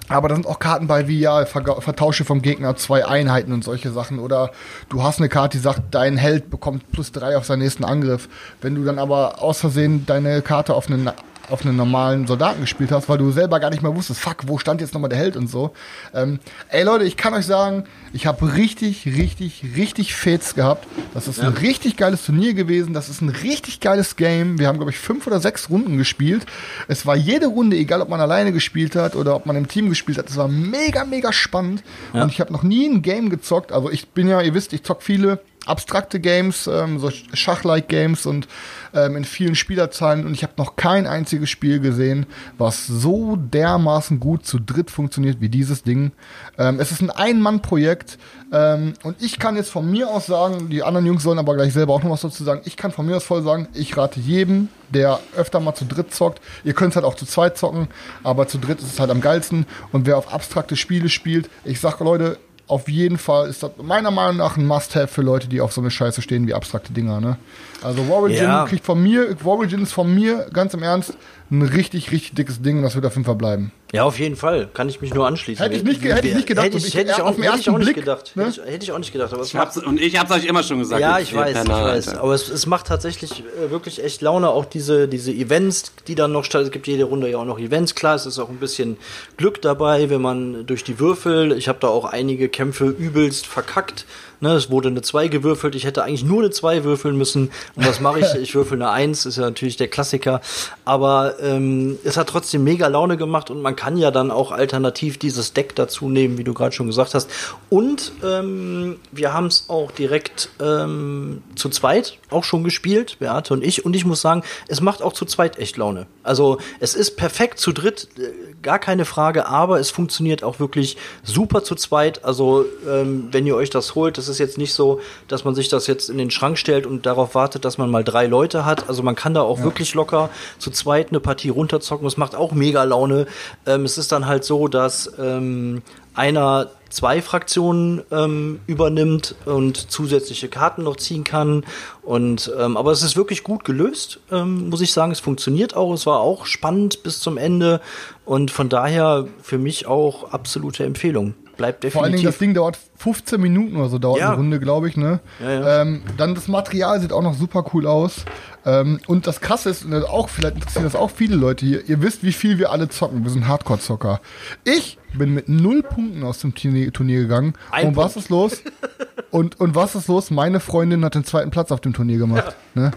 aber 0.08 0.28
da 0.28 0.36
sind 0.36 0.46
auch 0.46 0.60
Karten 0.60 0.86
bei 0.86 1.08
wie, 1.08 1.18
ja, 1.18 1.44
vertausche 1.44 2.24
vom 2.24 2.40
Gegner 2.40 2.76
zwei 2.76 3.04
Einheiten 3.04 3.52
und 3.52 3.64
solche 3.64 3.90
Sachen. 3.90 4.20
Oder 4.20 4.52
du 4.90 5.02
hast 5.02 5.18
eine 5.18 5.28
Karte, 5.28 5.58
die 5.58 5.62
sagt, 5.62 5.92
dein 5.92 6.16
Held 6.16 6.50
bekommt 6.50 6.92
plus 6.92 7.10
drei 7.10 7.36
auf 7.36 7.46
seinen 7.46 7.62
nächsten 7.62 7.82
Angriff. 7.82 8.28
Wenn 8.60 8.76
du 8.76 8.84
dann 8.84 9.00
aber 9.00 9.42
aus 9.42 9.58
Versehen 9.58 10.06
deine 10.06 10.40
Karte 10.40 10.74
auf 10.74 10.86
einen 10.86 11.10
auf 11.50 11.64
einen 11.64 11.76
normalen 11.76 12.26
Soldaten 12.26 12.60
gespielt 12.60 12.90
hast, 12.90 13.08
weil 13.08 13.18
du 13.18 13.30
selber 13.30 13.60
gar 13.60 13.70
nicht 13.70 13.82
mehr 13.82 13.94
wusstest, 13.94 14.20
fuck, 14.20 14.46
wo 14.46 14.58
stand 14.58 14.80
jetzt 14.80 14.94
nochmal 14.94 15.08
der 15.08 15.18
Held 15.18 15.36
und 15.36 15.48
so. 15.48 15.72
Ähm, 16.14 16.38
ey 16.68 16.84
Leute, 16.84 17.04
ich 17.04 17.16
kann 17.16 17.34
euch 17.34 17.46
sagen, 17.46 17.84
ich 18.12 18.26
habe 18.26 18.54
richtig, 18.54 19.06
richtig, 19.06 19.64
richtig 19.76 20.14
Fets 20.14 20.54
gehabt. 20.54 20.86
Das 21.14 21.28
ist 21.28 21.38
ja. 21.38 21.48
ein 21.48 21.54
richtig 21.54 21.96
geiles 21.96 22.24
Turnier 22.24 22.54
gewesen. 22.54 22.92
Das 22.94 23.08
ist 23.08 23.20
ein 23.20 23.28
richtig 23.28 23.80
geiles 23.80 24.16
Game. 24.16 24.58
Wir 24.58 24.68
haben, 24.68 24.76
glaube 24.76 24.90
ich, 24.90 24.98
fünf 24.98 25.26
oder 25.26 25.40
sechs 25.40 25.70
Runden 25.70 25.98
gespielt. 25.98 26.46
Es 26.86 27.06
war 27.06 27.16
jede 27.16 27.46
Runde, 27.46 27.76
egal 27.76 28.00
ob 28.00 28.08
man 28.08 28.20
alleine 28.20 28.52
gespielt 28.52 28.96
hat 28.96 29.14
oder 29.16 29.34
ob 29.34 29.46
man 29.46 29.56
im 29.56 29.68
Team 29.68 29.88
gespielt 29.88 30.18
hat, 30.18 30.28
es 30.28 30.36
war 30.36 30.48
mega, 30.48 31.04
mega 31.04 31.32
spannend. 31.32 31.82
Ja. 32.12 32.22
Und 32.22 32.32
ich 32.32 32.40
habe 32.40 32.52
noch 32.52 32.62
nie 32.62 32.86
ein 32.88 33.02
Game 33.02 33.30
gezockt. 33.30 33.72
Also 33.72 33.90
ich 33.90 34.08
bin 34.08 34.28
ja, 34.28 34.40
ihr 34.40 34.54
wisst, 34.54 34.72
ich 34.72 34.82
zock 34.82 35.02
viele 35.02 35.40
abstrakte 35.68 36.20
Games, 36.20 36.66
ähm, 36.66 36.98
so 36.98 37.10
Schach-like 37.10 37.88
Games 37.88 38.26
und 38.26 38.48
ähm, 38.94 39.16
in 39.16 39.24
vielen 39.24 39.54
Spielerzahlen. 39.54 40.26
Und 40.26 40.34
ich 40.34 40.42
habe 40.42 40.54
noch 40.56 40.76
kein 40.76 41.06
einziges 41.06 41.50
Spiel 41.50 41.80
gesehen, 41.80 42.26
was 42.56 42.86
so 42.86 43.36
dermaßen 43.36 44.20
gut 44.20 44.46
zu 44.46 44.58
dritt 44.58 44.90
funktioniert 44.90 45.40
wie 45.40 45.48
dieses 45.48 45.82
Ding. 45.82 46.12
Ähm, 46.56 46.80
es 46.80 46.90
ist 46.90 47.02
ein 47.02 47.10
Ein-Mann-Projekt. 47.10 48.18
Ähm, 48.50 48.94
und 49.02 49.22
ich 49.22 49.38
kann 49.38 49.56
jetzt 49.56 49.70
von 49.70 49.90
mir 49.90 50.08
aus 50.08 50.26
sagen, 50.26 50.70
die 50.70 50.82
anderen 50.82 51.06
Jungs 51.06 51.22
sollen 51.22 51.38
aber 51.38 51.54
gleich 51.54 51.72
selber 51.72 51.92
auch 51.92 52.02
noch 52.02 52.10
was 52.10 52.22
dazu 52.22 52.44
sagen, 52.44 52.62
ich 52.64 52.76
kann 52.76 52.92
von 52.92 53.04
mir 53.04 53.16
aus 53.16 53.24
voll 53.24 53.42
sagen, 53.42 53.68
ich 53.74 53.96
rate 53.96 54.20
jedem, 54.20 54.68
der 54.88 55.20
öfter 55.36 55.60
mal 55.60 55.74
zu 55.74 55.84
dritt 55.84 56.14
zockt, 56.14 56.40
ihr 56.64 56.72
könnt 56.72 56.92
es 56.92 56.96
halt 56.96 57.04
auch 57.04 57.14
zu 57.14 57.26
zweit 57.26 57.58
zocken, 57.58 57.88
aber 58.22 58.48
zu 58.48 58.56
dritt 58.58 58.80
ist 58.80 58.92
es 58.92 59.00
halt 59.00 59.10
am 59.10 59.20
geilsten. 59.20 59.66
Und 59.92 60.06
wer 60.06 60.16
auf 60.16 60.32
abstrakte 60.32 60.76
Spiele 60.76 61.10
spielt, 61.10 61.50
ich 61.64 61.80
sage 61.80 62.04
Leute, 62.04 62.38
auf 62.68 62.88
jeden 62.88 63.18
Fall 63.18 63.48
ist 63.48 63.62
das 63.62 63.72
meiner 63.82 64.10
Meinung 64.10 64.36
nach 64.36 64.56
ein 64.56 64.66
Must-Have 64.66 65.08
für 65.08 65.22
Leute, 65.22 65.48
die 65.48 65.60
auf 65.60 65.72
so 65.72 65.80
eine 65.80 65.90
Scheiße 65.90 66.22
stehen 66.22 66.46
wie 66.46 66.54
abstrakte 66.54 66.92
Dinger, 66.92 67.20
ne? 67.20 67.38
Also 67.82 68.02
Origin 68.10 68.44
ja. 68.44 68.64
kriegt 68.66 68.84
von 68.84 69.02
mir, 69.02 69.36
Origin 69.44 69.82
ist 69.82 69.92
von 69.92 70.12
mir, 70.12 70.46
ganz 70.52 70.74
im 70.74 70.82
Ernst, 70.82 71.16
ein 71.50 71.62
richtig, 71.62 72.10
richtig 72.10 72.34
dickes 72.34 72.60
Ding 72.60 72.78
und 72.78 72.82
das 72.82 72.94
wird 72.94 73.06
auf 73.06 73.14
jeden 73.14 73.24
Fall 73.24 73.36
bleiben. 73.36 73.72
Ja, 73.92 74.04
auf 74.04 74.18
jeden 74.18 74.36
Fall. 74.36 74.68
Kann 74.74 74.90
ich 74.90 75.00
mich 75.00 75.14
nur 75.14 75.26
anschließen. 75.26 75.62
Hätte 75.62 75.76
ich 75.76 75.82
nicht, 75.82 76.02
hätte 76.04 76.28
ich 76.28 76.34
nicht 76.34 76.46
gedacht. 76.46 76.66
Hätte 76.66 76.76
ich, 76.76 76.94
hätte 76.94 77.10
ich, 77.10 77.22
auch, 77.22 77.38
hätte 77.38 77.58
ich 77.58 77.70
auch 77.70 77.78
nicht 77.78 77.94
gedacht. 77.94 78.32
Ne? 78.34 78.44
Hätte, 78.44 78.60
ich, 78.60 78.70
hätte, 78.70 78.84
ich, 78.84 78.92
auch 78.92 78.98
nicht 78.98 79.12
gedacht. 79.12 79.32
Aber 79.32 79.42
ich 79.42 79.56
hab's, 79.56 79.78
und 79.78 79.98
ich 79.98 80.18
hab's 80.18 80.30
euch 80.30 80.44
immer 80.44 80.62
schon 80.62 80.80
gesagt. 80.80 81.00
Ja, 81.00 81.18
ich 81.18 81.34
weiß, 81.34 81.54
Penner, 81.54 81.96
ich 81.96 82.06
weiß. 82.06 82.18
Aber 82.18 82.34
es, 82.34 82.50
es 82.50 82.66
macht 82.66 82.86
tatsächlich 82.86 83.44
äh, 83.44 83.70
wirklich 83.70 84.04
echt 84.04 84.20
Laune. 84.20 84.50
Auch 84.50 84.66
diese, 84.66 85.08
diese 85.08 85.32
Events, 85.32 85.92
die 86.06 86.14
dann 86.14 86.32
noch 86.32 86.44
statt. 86.44 86.64
Es 86.64 86.70
gibt 86.70 86.86
jede 86.86 87.04
Runde 87.04 87.30
ja 87.30 87.38
auch 87.38 87.46
noch 87.46 87.58
Events. 87.58 87.94
Klar, 87.94 88.16
es 88.16 88.26
ist 88.26 88.38
auch 88.38 88.50
ein 88.50 88.58
bisschen 88.58 88.98
Glück 89.38 89.62
dabei, 89.62 90.10
wenn 90.10 90.20
man 90.20 90.66
durch 90.66 90.84
die 90.84 90.98
Würfel. 90.98 91.52
Ich 91.52 91.68
habe 91.68 91.78
da 91.80 91.88
auch 91.88 92.04
einige 92.04 92.50
Kämpfe 92.50 92.88
übelst 92.88 93.46
verkackt. 93.46 94.04
Ne, 94.40 94.52
es 94.52 94.70
wurde 94.70 94.88
eine 94.88 95.02
2 95.02 95.28
gewürfelt. 95.28 95.74
Ich 95.74 95.84
hätte 95.84 96.04
eigentlich 96.04 96.24
nur 96.24 96.40
eine 96.40 96.50
2 96.50 96.84
würfeln 96.84 97.16
müssen. 97.16 97.50
Und 97.74 97.86
was 97.86 98.00
mache 98.00 98.20
ich? 98.20 98.26
Ich 98.38 98.54
würfel 98.54 98.80
eine 98.80 98.90
1, 98.90 99.26
ist 99.26 99.36
ja 99.36 99.42
natürlich 99.42 99.76
der 99.76 99.88
Klassiker. 99.88 100.40
Aber 100.84 101.40
ähm, 101.40 101.98
es 102.04 102.16
hat 102.16 102.28
trotzdem 102.28 102.62
mega 102.62 102.86
Laune 102.86 103.16
gemacht 103.16 103.50
und 103.50 103.60
man 103.62 103.74
kann 103.74 103.96
ja 103.96 104.10
dann 104.10 104.30
auch 104.30 104.52
alternativ 104.52 105.18
dieses 105.18 105.52
Deck 105.52 105.74
dazu 105.74 106.08
nehmen, 106.08 106.38
wie 106.38 106.44
du 106.44 106.54
gerade 106.54 106.72
schon 106.72 106.86
gesagt 106.86 107.14
hast. 107.14 107.28
Und 107.68 108.12
ähm, 108.24 109.00
wir 109.10 109.32
haben 109.32 109.46
es 109.46 109.64
auch 109.68 109.90
direkt 109.90 110.50
ähm, 110.60 111.42
zu 111.56 111.68
zweit 111.68 112.18
auch 112.30 112.44
schon 112.44 112.64
gespielt, 112.64 113.18
Beate 113.18 113.54
und 113.54 113.64
ich. 113.64 113.84
Und 113.84 113.96
ich 113.96 114.04
muss 114.04 114.20
sagen, 114.20 114.42
es 114.68 114.80
macht 114.80 115.02
auch 115.02 115.12
zu 115.12 115.24
zweit 115.24 115.58
echt 115.58 115.76
Laune. 115.76 116.06
Also 116.22 116.58
es 116.80 116.94
ist 116.94 117.16
perfekt 117.16 117.58
zu 117.58 117.72
dritt, 117.72 118.08
äh, 118.18 118.30
gar 118.62 118.78
keine 118.78 119.04
Frage, 119.04 119.46
aber 119.46 119.80
es 119.80 119.90
funktioniert 119.90 120.42
auch 120.42 120.60
wirklich 120.60 120.96
super 121.22 121.64
zu 121.64 121.74
zweit. 121.74 122.24
Also 122.24 122.64
ähm, 122.88 123.28
wenn 123.32 123.46
ihr 123.46 123.56
euch 123.56 123.70
das 123.70 123.94
holt, 123.94 124.18
das 124.18 124.27
ist 124.28 124.38
jetzt 124.38 124.58
nicht 124.58 124.74
so, 124.74 125.00
dass 125.28 125.44
man 125.44 125.54
sich 125.54 125.68
das 125.68 125.86
jetzt 125.86 126.10
in 126.10 126.18
den 126.18 126.30
Schrank 126.30 126.58
stellt 126.58 126.86
und 126.86 127.06
darauf 127.06 127.34
wartet, 127.34 127.64
dass 127.64 127.78
man 127.78 127.90
mal 127.90 128.04
drei 128.04 128.26
Leute 128.26 128.64
hat. 128.64 128.88
Also 128.88 129.02
man 129.02 129.14
kann 129.14 129.34
da 129.34 129.42
auch 129.42 129.58
ja. 129.58 129.64
wirklich 129.64 129.94
locker 129.94 130.30
zu 130.58 130.70
zweit 130.70 131.10
eine 131.10 131.20
Partie 131.20 131.48
runterzocken. 131.48 132.06
Es 132.06 132.16
macht 132.16 132.34
auch 132.34 132.52
mega 132.52 132.84
Laune. 132.84 133.26
Ähm, 133.66 133.84
es 133.84 133.98
ist 133.98 134.12
dann 134.12 134.26
halt 134.26 134.44
so, 134.44 134.68
dass 134.68 135.12
ähm, 135.18 135.82
einer 136.14 136.70
zwei 136.90 137.22
Fraktionen 137.22 138.02
ähm, 138.10 138.60
übernimmt 138.66 139.34
und 139.44 139.90
zusätzliche 139.90 140.48
Karten 140.48 140.82
noch 140.82 140.96
ziehen 140.96 141.24
kann. 141.24 141.64
Und 142.02 142.52
ähm, 142.58 142.76
aber 142.76 142.92
es 142.92 143.02
ist 143.02 143.16
wirklich 143.16 143.44
gut 143.44 143.64
gelöst, 143.64 144.20
ähm, 144.32 144.68
muss 144.68 144.80
ich 144.80 144.92
sagen. 144.92 145.12
Es 145.12 145.20
funktioniert 145.20 145.76
auch. 145.76 145.92
Es 145.92 146.06
war 146.06 146.20
auch 146.20 146.46
spannend 146.46 147.02
bis 147.02 147.20
zum 147.20 147.36
Ende 147.36 147.80
und 148.24 148.50
von 148.50 148.68
daher 148.68 149.26
für 149.42 149.58
mich 149.58 149.86
auch 149.86 150.32
absolute 150.32 150.84
Empfehlung 150.84 151.34
bleibt 151.58 151.84
definitiv. 151.84 151.92
Vor 151.92 152.04
allen 152.04 152.12
Dingen, 152.12 152.24
das 152.24 152.38
Ding 152.38 152.54
dauert 152.54 152.78
15 152.96 153.38
Minuten 153.38 153.76
oder 153.76 153.90
so, 153.90 153.98
dauert 153.98 154.20
ja. 154.20 154.28
eine 154.28 154.36
Runde, 154.36 154.58
glaube 154.58 154.88
ich, 154.88 154.96
ne? 154.96 155.20
Ja, 155.40 155.50
ja. 155.50 155.82
Ähm, 155.82 156.02
dann 156.16 156.34
das 156.34 156.48
Material 156.48 156.98
sieht 157.00 157.12
auch 157.12 157.22
noch 157.22 157.34
super 157.34 157.66
cool 157.74 157.86
aus. 157.86 158.24
Ähm, 158.64 159.00
und 159.06 159.26
das 159.26 159.42
krasse 159.42 159.68
ist, 159.68 159.84
und 159.84 159.90
das 159.90 160.04
auch, 160.04 160.30
vielleicht 160.30 160.54
interessieren 160.54 160.84
das 160.84 160.96
auch 160.96 161.10
viele 161.10 161.36
Leute 161.36 161.66
hier, 161.66 161.86
ihr 161.86 162.00
wisst, 162.00 162.22
wie 162.22 162.32
viel 162.32 162.58
wir 162.58 162.72
alle 162.72 162.88
zocken. 162.88 163.22
Wir 163.24 163.30
sind 163.30 163.46
Hardcore-Zocker. 163.46 164.20
Ich 164.64 164.98
bin 165.12 165.34
mit 165.34 165.48
null 165.48 165.82
Punkten 165.82 166.22
aus 166.22 166.38
dem 166.38 166.54
Turnier, 166.54 166.92
Turnier 166.92 167.20
gegangen. 167.20 167.54
Ein 167.70 167.88
und 167.88 167.94
Punkt. 167.94 168.14
was 168.14 168.16
ist 168.16 168.30
los? 168.30 168.62
und, 169.30 169.60
und 169.60 169.74
was 169.74 169.94
ist 169.94 170.08
los? 170.08 170.30
Meine 170.30 170.60
Freundin 170.60 171.04
hat 171.04 171.14
den 171.14 171.24
zweiten 171.24 171.50
Platz 171.50 171.70
auf 171.70 171.80
dem 171.80 171.92
Turnier 171.92 172.18
gemacht. 172.18 172.56
Ne? 172.74 172.92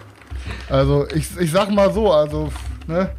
Also, 0.70 1.08
ich, 1.14 1.28
ich 1.40 1.52
sag 1.52 1.70
mal 1.72 1.94
so, 1.94 2.12
also, 2.12 2.52
ne? 2.88 3.12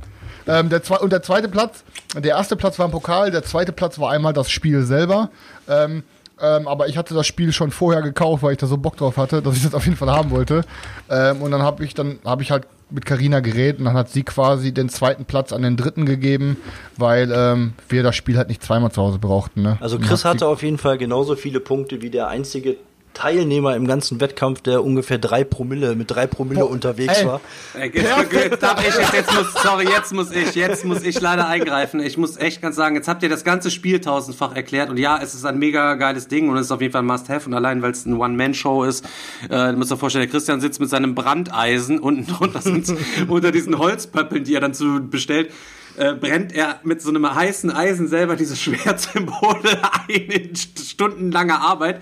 Ähm, 0.47 0.69
der 0.69 0.83
und 1.03 1.13
der 1.13 1.23
zweite 1.23 1.49
Platz, 1.49 1.85
der 2.17 2.37
erste 2.37 2.57
Platz 2.57 2.79
war 2.79 2.87
im 2.87 2.93
Pokal, 2.93 3.31
der 3.31 3.45
zweite 3.45 3.73
Platz 3.73 3.99
war 3.99 4.11
einmal 4.11 4.33
das 4.33 4.51
Spiel 4.51 4.83
selber. 4.83 5.31
Ähm, 5.69 6.03
ähm, 6.41 6.67
aber 6.67 6.89
ich 6.89 6.97
hatte 6.97 7.15
das 7.15 7.27
Spiel 7.27 7.53
schon 7.53 7.71
vorher 7.71 8.03
gekauft, 8.03 8.43
weil 8.43 8.53
ich 8.53 8.59
da 8.59 8.67
so 8.67 8.77
Bock 8.77 8.97
drauf 8.97 9.17
hatte, 9.17 9.43
dass 9.43 9.57
ich 9.57 9.63
das 9.63 9.75
auf 9.75 9.85
jeden 9.85 9.97
Fall 9.97 10.11
haben 10.11 10.31
wollte. 10.31 10.63
Ähm, 11.09 11.41
und 11.41 11.53
dann 11.53 11.63
habe 11.63 11.85
ich 11.85 11.95
dann 11.95 12.19
habe 12.25 12.43
ich 12.43 12.51
halt 12.51 12.67
mit 12.91 13.07
Carina 13.07 13.41
geredet 13.41 13.79
und 13.79 13.87
dann 13.87 13.95
hat 13.95 14.11
sie 14.11 14.23
quasi 14.23 14.73
den 14.73 14.89
zweiten 14.89 15.25
Platz 15.25 15.53
an 15.53 15.63
den 15.63 15.77
dritten 15.77 16.05
gegeben, 16.05 16.57
weil 16.97 17.33
ähm, 17.35 17.75
wir 17.89 18.03
das 18.03 18.17
Spiel 18.17 18.37
halt 18.37 18.49
nicht 18.49 18.63
zweimal 18.63 18.91
zu 18.93 19.01
Hause 19.01 19.19
brauchten. 19.19 19.63
Ne? 19.63 19.79
Also 19.81 19.99
Chris 19.99 20.25
hatte 20.25 20.47
auf 20.47 20.63
jeden 20.63 20.79
Fall 20.79 20.99
genauso 20.99 21.37
viele 21.37 21.61
Punkte 21.61 22.03
wie 22.03 22.11
der 22.11 22.29
einzige 22.29 22.77
Teilnehmer 23.15 23.77
im 23.77 23.87
ganzen 23.87 24.21
Wettkampf, 24.21 24.63
der 24.63 24.85
ungefähr 24.85 25.19
drei 25.19 25.45
Promille, 25.45 25.95
mit 25.95 26.11
drei 26.11 26.27
Promille 26.27 26.61
Boah, 26.61 26.71
unterwegs 26.71 27.19
ey. 27.19 27.27
war. 27.27 27.41
Ey, 27.75 27.91
jetzt, 27.93 28.63
darf 28.63 28.81
ich 28.81 28.95
jetzt, 28.95 29.13
jetzt 29.13 29.35
muss, 29.35 29.63
sorry, 29.63 29.89
jetzt 29.89 30.13
muss 30.13 30.31
ich, 30.31 30.55
jetzt 30.55 30.85
muss 30.85 31.03
ich 31.03 31.21
leider 31.21 31.47
eingreifen. 31.47 32.01
Ich 32.01 32.17
muss 32.17 32.37
echt 32.37 32.63
ganz 32.63 32.77
sagen, 32.77 32.97
jetzt 32.97 33.09
habt 33.09 33.23
ihr 33.23 33.29
das 33.29 33.45
ganze 33.45 33.71
Spiel 33.71 34.01
tausendfach 34.01 34.55
erklärt 34.55 34.91
und 34.91 34.99
ja, 34.99 35.21
es 35.23 35.35
ist 35.35 35.45
ein 35.45 35.59
mega 35.59 35.95
geiles 35.95 36.29
Ding 36.29 36.49
und 36.49 36.57
es 36.57 36.67
ist 36.67 36.73
auf 36.73 36.81
jeden 36.81 36.93
Fall 36.93 37.03
ein 37.03 37.07
Must-Have 37.07 37.47
und 37.47 37.55
allein, 37.55 37.83
weil 37.83 37.93
es 37.93 38.07
ein 38.07 38.17
One-Man-Show 38.17 38.85
ist, 38.85 39.05
äh, 39.49 39.73
du 39.73 39.77
musst 39.77 39.91
dir 39.91 39.97
vorstellen, 39.97 40.25
der 40.25 40.31
Christian 40.31 40.61
sitzt 40.61 40.81
mit 40.81 40.89
seinem 40.89 41.15
Brandeisen 41.15 41.99
unten 41.99 42.27
drunter 42.27 42.61
unter 43.29 43.53
diesen 43.53 43.79
Holzpöppeln, 43.79 44.45
die 44.45 44.55
er 44.55 44.61
dann 44.61 44.75
zu 44.75 45.01
bestellt. 45.09 45.51
Äh, 45.99 46.15
brennt 46.15 46.55
er 46.55 46.81
mit 46.85 47.03
so 47.03 47.11
einem 47.11 47.35
heißen 47.35 47.71
Eisen 47.71 48.09
selber 48.09 48.37
diese 48.37 48.57
Schwertsymbole 48.57 49.83
ein 50.09 50.15
in 50.15 50.57
stundenlanger 50.57 51.61
Arbeit 51.61 52.01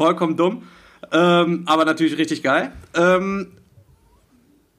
vollkommen 0.00 0.34
dumm. 0.34 0.62
Ähm, 1.12 1.64
aber 1.66 1.84
natürlich 1.84 2.16
richtig 2.16 2.42
geil. 2.42 2.72
Ähm, 2.94 3.48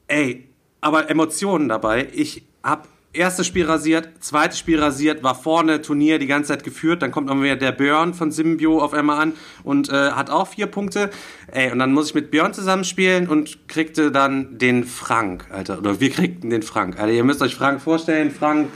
ey, 0.08 0.48
aber 0.80 1.08
Emotionen 1.10 1.68
dabei. 1.68 2.08
Ich 2.12 2.42
habe 2.64 2.88
erstes 3.12 3.46
Spiel 3.46 3.66
rasiert, 3.66 4.08
zweites 4.18 4.58
Spiel 4.58 4.80
rasiert, 4.80 5.22
war 5.22 5.36
vorne 5.36 5.80
Turnier 5.80 6.18
die 6.18 6.26
ganze 6.26 6.48
Zeit 6.48 6.64
geführt. 6.64 7.02
Dann 7.02 7.12
kommt 7.12 7.28
noch 7.28 7.40
wieder 7.40 7.54
der 7.54 7.70
Björn 7.70 8.14
von 8.14 8.32
Symbio 8.32 8.82
auf 8.82 8.94
einmal 8.94 9.20
an 9.20 9.34
und 9.62 9.90
äh, 9.90 10.10
hat 10.10 10.28
auch 10.28 10.48
vier 10.48 10.66
Punkte. 10.66 11.10
Ey, 11.52 11.70
und 11.70 11.78
dann 11.78 11.92
muss 11.92 12.08
ich 12.08 12.14
mit 12.16 12.32
Björn 12.32 12.52
zusammenspielen 12.52 13.28
und 13.28 13.68
kriegte 13.68 14.10
dann 14.10 14.58
den 14.58 14.82
Frank, 14.82 15.46
Alter. 15.52 15.78
Oder 15.78 16.00
wir 16.00 16.10
kriegten 16.10 16.50
den 16.50 16.62
Frank. 16.62 16.98
Alter, 16.98 17.12
ihr 17.12 17.22
müsst 17.22 17.42
euch 17.42 17.54
Frank 17.54 17.80
vorstellen. 17.80 18.32
Frank 18.32 18.70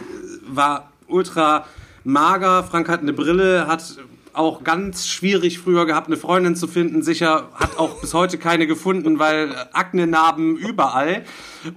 war 0.46 0.92
ultra 1.08 1.66
mager. 2.04 2.62
Frank 2.62 2.88
hat 2.88 3.00
eine 3.00 3.14
Brille, 3.14 3.66
hat 3.66 3.96
auch 4.36 4.64
ganz 4.64 5.08
schwierig 5.08 5.58
früher 5.58 5.86
gehabt, 5.86 6.08
eine 6.08 6.16
Freundin 6.16 6.56
zu 6.56 6.66
finden. 6.68 7.02
Sicher 7.02 7.48
hat 7.54 7.78
auch 7.78 8.00
bis 8.00 8.14
heute 8.14 8.38
keine 8.38 8.66
gefunden, 8.66 9.18
weil 9.18 9.54
Aknenarben 9.72 10.56
überall. 10.56 11.24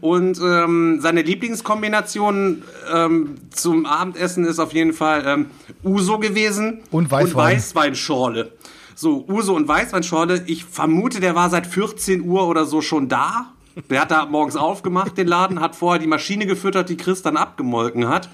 Und 0.02 0.40
ähm, 0.40 1.00
seine 1.02 1.22
Lieblingskombination 1.22 2.64
ähm, 2.94 3.36
zum 3.52 3.86
Abendessen 3.86 4.46
ist 4.46 4.60
auf 4.60 4.74
jeden 4.74 4.94
Fall 4.94 5.24
ähm, 5.26 5.46
Uso 5.84 6.20
gewesen 6.20 6.82
und, 6.92 7.10
Weißwein. 7.10 7.28
und 7.28 7.36
Weißweinschorle. 7.36 8.52
So, 8.96 9.26
Uso 9.28 9.56
und 9.56 9.68
Weißweinschorle. 9.68 10.44
Ich 10.48 10.66
vermute, 10.66 11.20
der 11.20 11.36
war 11.36 11.50
seit 11.50 11.66
14 11.66 12.22
Uhr 12.22 12.48
oder 12.48 12.66
so 12.66 12.82
schon 12.82 13.08
da 13.08 13.54
der 13.90 14.02
hat 14.02 14.12
da 14.12 14.26
morgens 14.26 14.56
aufgemacht, 14.56 15.18
den 15.18 15.28
Laden, 15.28 15.60
hat 15.60 15.76
vorher 15.76 16.00
die 16.00 16.08
Maschine 16.08 16.46
gefüttert, 16.46 16.90
die 16.90 16.98
Chris 16.98 17.22
dann 17.22 17.38
abgemolken 17.38 18.08
hat. 18.08 18.30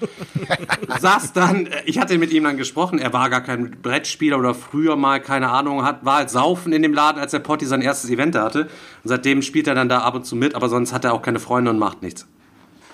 Saß 0.98 1.32
dann, 1.32 1.66
äh, 1.66 1.82
ich 1.84 1.98
hatte 1.98 2.18
mit 2.18 2.32
ihm 2.32 2.44
dann 2.44 2.56
gesprochen, 2.56 2.98
er 2.98 3.12
war 3.12 3.30
gar 3.30 3.42
kein 3.42 3.76
Brettspieler 3.82 4.38
oder 4.38 4.54
früher 4.54 4.96
mal, 4.96 5.20
keine 5.20 5.50
Ahnung, 5.50 5.84
hat, 5.84 6.04
war 6.04 6.18
halt 6.18 6.30
saufen 6.30 6.72
in 6.72 6.82
dem 6.82 6.94
Laden, 6.94 7.20
als 7.20 7.32
der 7.32 7.40
Potti 7.40 7.66
sein 7.66 7.82
erstes 7.82 8.10
Event 8.10 8.34
hatte. 8.34 8.62
Und 8.62 9.08
seitdem 9.08 9.42
spielt 9.42 9.66
er 9.66 9.74
dann 9.74 9.88
da 9.88 9.98
ab 10.00 10.14
und 10.14 10.24
zu 10.24 10.36
mit, 10.36 10.54
aber 10.54 10.68
sonst 10.68 10.92
hat 10.92 11.04
er 11.04 11.12
auch 11.12 11.22
keine 11.22 11.38
Freunde 11.38 11.70
und 11.70 11.78
macht 11.78 12.02
nichts. 12.02 12.26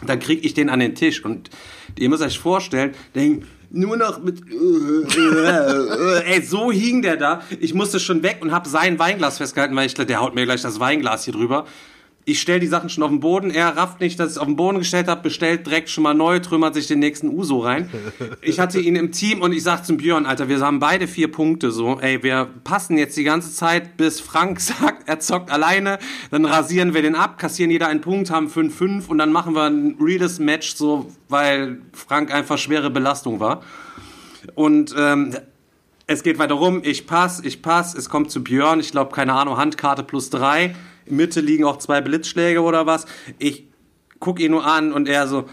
Dann 0.04 0.18
krieg 0.18 0.44
ich 0.44 0.54
den 0.54 0.68
an 0.68 0.80
den 0.80 0.94
Tisch 0.94 1.24
und 1.24 1.50
ihr 1.96 2.08
müsst 2.08 2.22
euch 2.22 2.38
vorstellen, 2.38 2.92
den 3.14 3.46
nur 3.70 3.96
noch 3.96 4.22
mit 4.22 4.42
ey 6.26 6.42
so 6.42 6.70
hing 6.70 7.00
der 7.00 7.16
da 7.16 7.40
ich 7.58 7.72
musste 7.72 7.98
schon 8.00 8.22
weg 8.22 8.40
und 8.42 8.52
hab 8.52 8.66
sein 8.66 8.98
Weinglas 8.98 9.38
festgehalten 9.38 9.74
weil 9.74 9.86
ich 9.86 9.94
dachte, 9.94 10.06
der 10.06 10.20
haut 10.20 10.34
mir 10.34 10.44
gleich 10.44 10.60
das 10.60 10.78
Weinglas 10.78 11.24
hier 11.24 11.32
drüber 11.32 11.64
ich 12.24 12.40
stelle 12.40 12.60
die 12.60 12.68
Sachen 12.68 12.88
schon 12.88 13.02
auf 13.02 13.10
den 13.10 13.20
Boden, 13.20 13.50
er 13.50 13.76
rafft 13.76 14.00
nicht, 14.00 14.20
dass 14.20 14.28
ich 14.28 14.32
es 14.32 14.38
auf 14.38 14.46
den 14.46 14.54
Boden 14.54 14.78
gestellt 14.78 15.08
habe, 15.08 15.22
bestellt 15.22 15.66
direkt 15.66 15.90
schon 15.90 16.04
mal 16.04 16.14
neu, 16.14 16.38
trümmert 16.38 16.74
sich 16.74 16.86
den 16.86 17.00
nächsten 17.00 17.28
Uso 17.28 17.58
rein. 17.58 17.90
Ich 18.42 18.60
hatte 18.60 18.80
ihn 18.80 18.94
im 18.94 19.10
Team 19.10 19.42
und 19.42 19.52
ich 19.52 19.62
sag 19.62 19.84
zum 19.84 19.96
Björn, 19.96 20.24
Alter, 20.24 20.48
wir 20.48 20.60
haben 20.60 20.78
beide 20.78 21.08
vier 21.08 21.32
Punkte, 21.32 21.72
so, 21.72 21.98
ey, 22.00 22.22
wir 22.22 22.48
passen 22.62 22.96
jetzt 22.96 23.16
die 23.16 23.24
ganze 23.24 23.52
Zeit, 23.52 23.96
bis 23.96 24.20
Frank 24.20 24.60
sagt, 24.60 25.08
er 25.08 25.18
zockt 25.18 25.50
alleine, 25.50 25.98
dann 26.30 26.44
rasieren 26.44 26.94
wir 26.94 27.02
den 27.02 27.16
ab, 27.16 27.38
kassieren 27.38 27.70
jeder 27.70 27.88
einen 27.88 28.00
Punkt, 28.00 28.30
haben 28.30 28.48
5-5 28.48 29.08
und 29.08 29.18
dann 29.18 29.32
machen 29.32 29.54
wir 29.54 29.64
ein 29.64 29.96
reales 30.00 30.38
Match, 30.38 30.76
so, 30.76 31.10
weil 31.28 31.78
Frank 31.92 32.32
einfach 32.32 32.58
schwere 32.58 32.90
Belastung 32.90 33.40
war. 33.40 33.62
Und 34.54 34.94
ähm, 34.96 35.34
Es 36.06 36.22
geht 36.22 36.38
weiter 36.38 36.54
rum, 36.54 36.82
ich 36.84 37.06
pass, 37.06 37.40
ich 37.40 37.62
pass, 37.62 37.94
es 37.94 38.08
kommt 38.08 38.30
zu 38.30 38.42
Björn, 38.44 38.80
ich 38.80 38.90
glaube, 38.90 39.12
keine 39.14 39.32
Ahnung, 39.32 39.56
Handkarte 39.56 40.02
plus 40.02 40.30
drei. 40.30 40.74
In 41.06 41.16
Mitte 41.16 41.40
liegen 41.40 41.64
auch 41.64 41.78
zwei 41.78 42.00
Blitzschläge 42.00 42.62
oder 42.62 42.86
was. 42.86 43.06
Ich 43.38 43.66
guck 44.20 44.40
ihn 44.40 44.52
nur 44.52 44.64
an 44.64 44.92
und 44.92 45.08
er 45.08 45.26
so, 45.26 45.46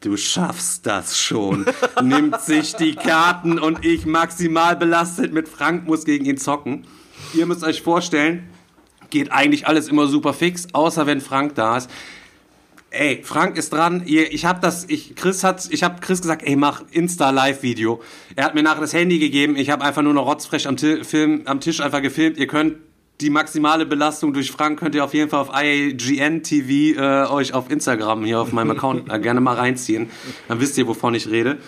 du 0.00 0.16
schaffst 0.16 0.86
das 0.86 1.18
schon. 1.18 1.66
Nimmt 2.02 2.40
sich 2.40 2.74
die 2.74 2.94
Karten 2.94 3.58
und 3.58 3.84
ich 3.84 4.06
maximal 4.06 4.76
belastet 4.76 5.32
mit 5.32 5.48
Frank 5.48 5.86
muss 5.86 6.04
gegen 6.04 6.24
ihn 6.24 6.38
zocken. 6.38 6.86
Ihr 7.34 7.46
müsst 7.46 7.64
euch 7.64 7.82
vorstellen, 7.82 8.48
geht 9.10 9.32
eigentlich 9.32 9.66
alles 9.66 9.88
immer 9.88 10.06
super 10.06 10.32
fix, 10.32 10.68
außer 10.72 11.06
wenn 11.06 11.20
Frank 11.20 11.54
da 11.54 11.76
ist. 11.76 11.90
Ey, 12.92 13.20
Frank 13.22 13.56
ist 13.56 13.72
dran. 13.72 14.02
Ich 14.04 14.44
habe 14.44 14.60
das, 14.60 14.84
ich 14.88 15.14
Chris 15.14 15.44
hat, 15.44 15.68
ich 15.70 15.84
habe 15.84 16.00
Chris 16.00 16.22
gesagt, 16.22 16.42
ey, 16.42 16.56
mach 16.56 16.82
Insta 16.90 17.30
Live 17.30 17.62
Video. 17.62 18.02
Er 18.34 18.44
hat 18.44 18.56
mir 18.56 18.64
nachher 18.64 18.80
das 18.80 18.92
Handy 18.92 19.20
gegeben. 19.20 19.54
Ich 19.54 19.70
habe 19.70 19.84
einfach 19.84 20.02
nur 20.02 20.12
noch 20.12 20.26
rotzfrech 20.26 20.66
am, 20.66 20.76
Film, 20.76 21.42
am 21.44 21.60
Tisch 21.60 21.80
einfach 21.80 22.02
gefilmt. 22.02 22.36
Ihr 22.36 22.48
könnt 22.48 22.78
die 23.20 23.30
maximale 23.30 23.86
Belastung 23.86 24.32
durch 24.32 24.50
Frank 24.50 24.78
könnt 24.78 24.94
ihr 24.94 25.04
auf 25.04 25.14
jeden 25.14 25.30
Fall 25.30 25.40
auf 25.40 25.50
IGN 25.54 26.42
TV 26.42 26.98
äh, 27.00 27.26
euch 27.30 27.52
auf 27.54 27.70
Instagram 27.70 28.24
hier 28.24 28.40
auf 28.40 28.52
meinem 28.52 28.72
Account 28.72 29.12
äh, 29.12 29.18
gerne 29.18 29.40
mal 29.40 29.56
reinziehen. 29.56 30.10
Dann 30.48 30.60
wisst 30.60 30.78
ihr, 30.78 30.86
wovon 30.86 31.14
ich 31.14 31.28
rede. 31.28 31.58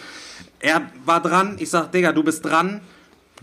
Er 0.61 0.91
war 1.05 1.21
dran. 1.21 1.57
Ich 1.59 1.71
sag, 1.71 1.93
Digga, 1.93 2.13
du 2.13 2.23
bist 2.23 2.45
dran 2.45 2.81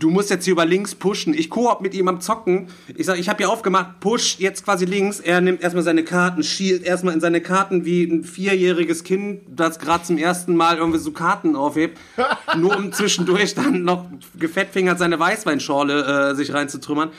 du 0.00 0.10
musst 0.10 0.30
jetzt 0.30 0.44
hier 0.44 0.52
über 0.52 0.64
links 0.64 0.94
pushen. 0.94 1.34
Ich 1.34 1.50
koop 1.50 1.80
mit 1.80 1.94
ihm 1.94 2.08
am 2.08 2.20
Zocken. 2.20 2.68
Ich 2.96 3.06
sag, 3.06 3.18
ich 3.18 3.28
habe 3.28 3.38
hier 3.38 3.50
aufgemacht, 3.50 4.00
push 4.00 4.38
jetzt 4.38 4.64
quasi 4.64 4.84
links. 4.84 5.20
Er 5.20 5.40
nimmt 5.40 5.62
erstmal 5.62 5.84
seine 5.84 6.02
Karten, 6.02 6.42
schielt 6.42 6.82
erstmal 6.82 7.14
in 7.14 7.20
seine 7.20 7.40
Karten 7.40 7.84
wie 7.84 8.04
ein 8.04 8.24
vierjähriges 8.24 9.04
Kind, 9.04 9.42
das 9.48 9.78
gerade 9.78 10.04
zum 10.04 10.18
ersten 10.18 10.56
Mal 10.56 10.78
irgendwie 10.78 10.98
so 10.98 11.12
Karten 11.12 11.54
aufhebt. 11.54 11.98
nur 12.56 12.76
um 12.76 12.92
zwischendurch 12.92 13.54
dann 13.54 13.84
noch 13.84 14.06
gefettfingert 14.38 14.98
seine 14.98 15.18
Weißweinschorle 15.18 16.30
äh, 16.30 16.34
sich 16.34 16.52
reinzutrümmern. 16.52 17.10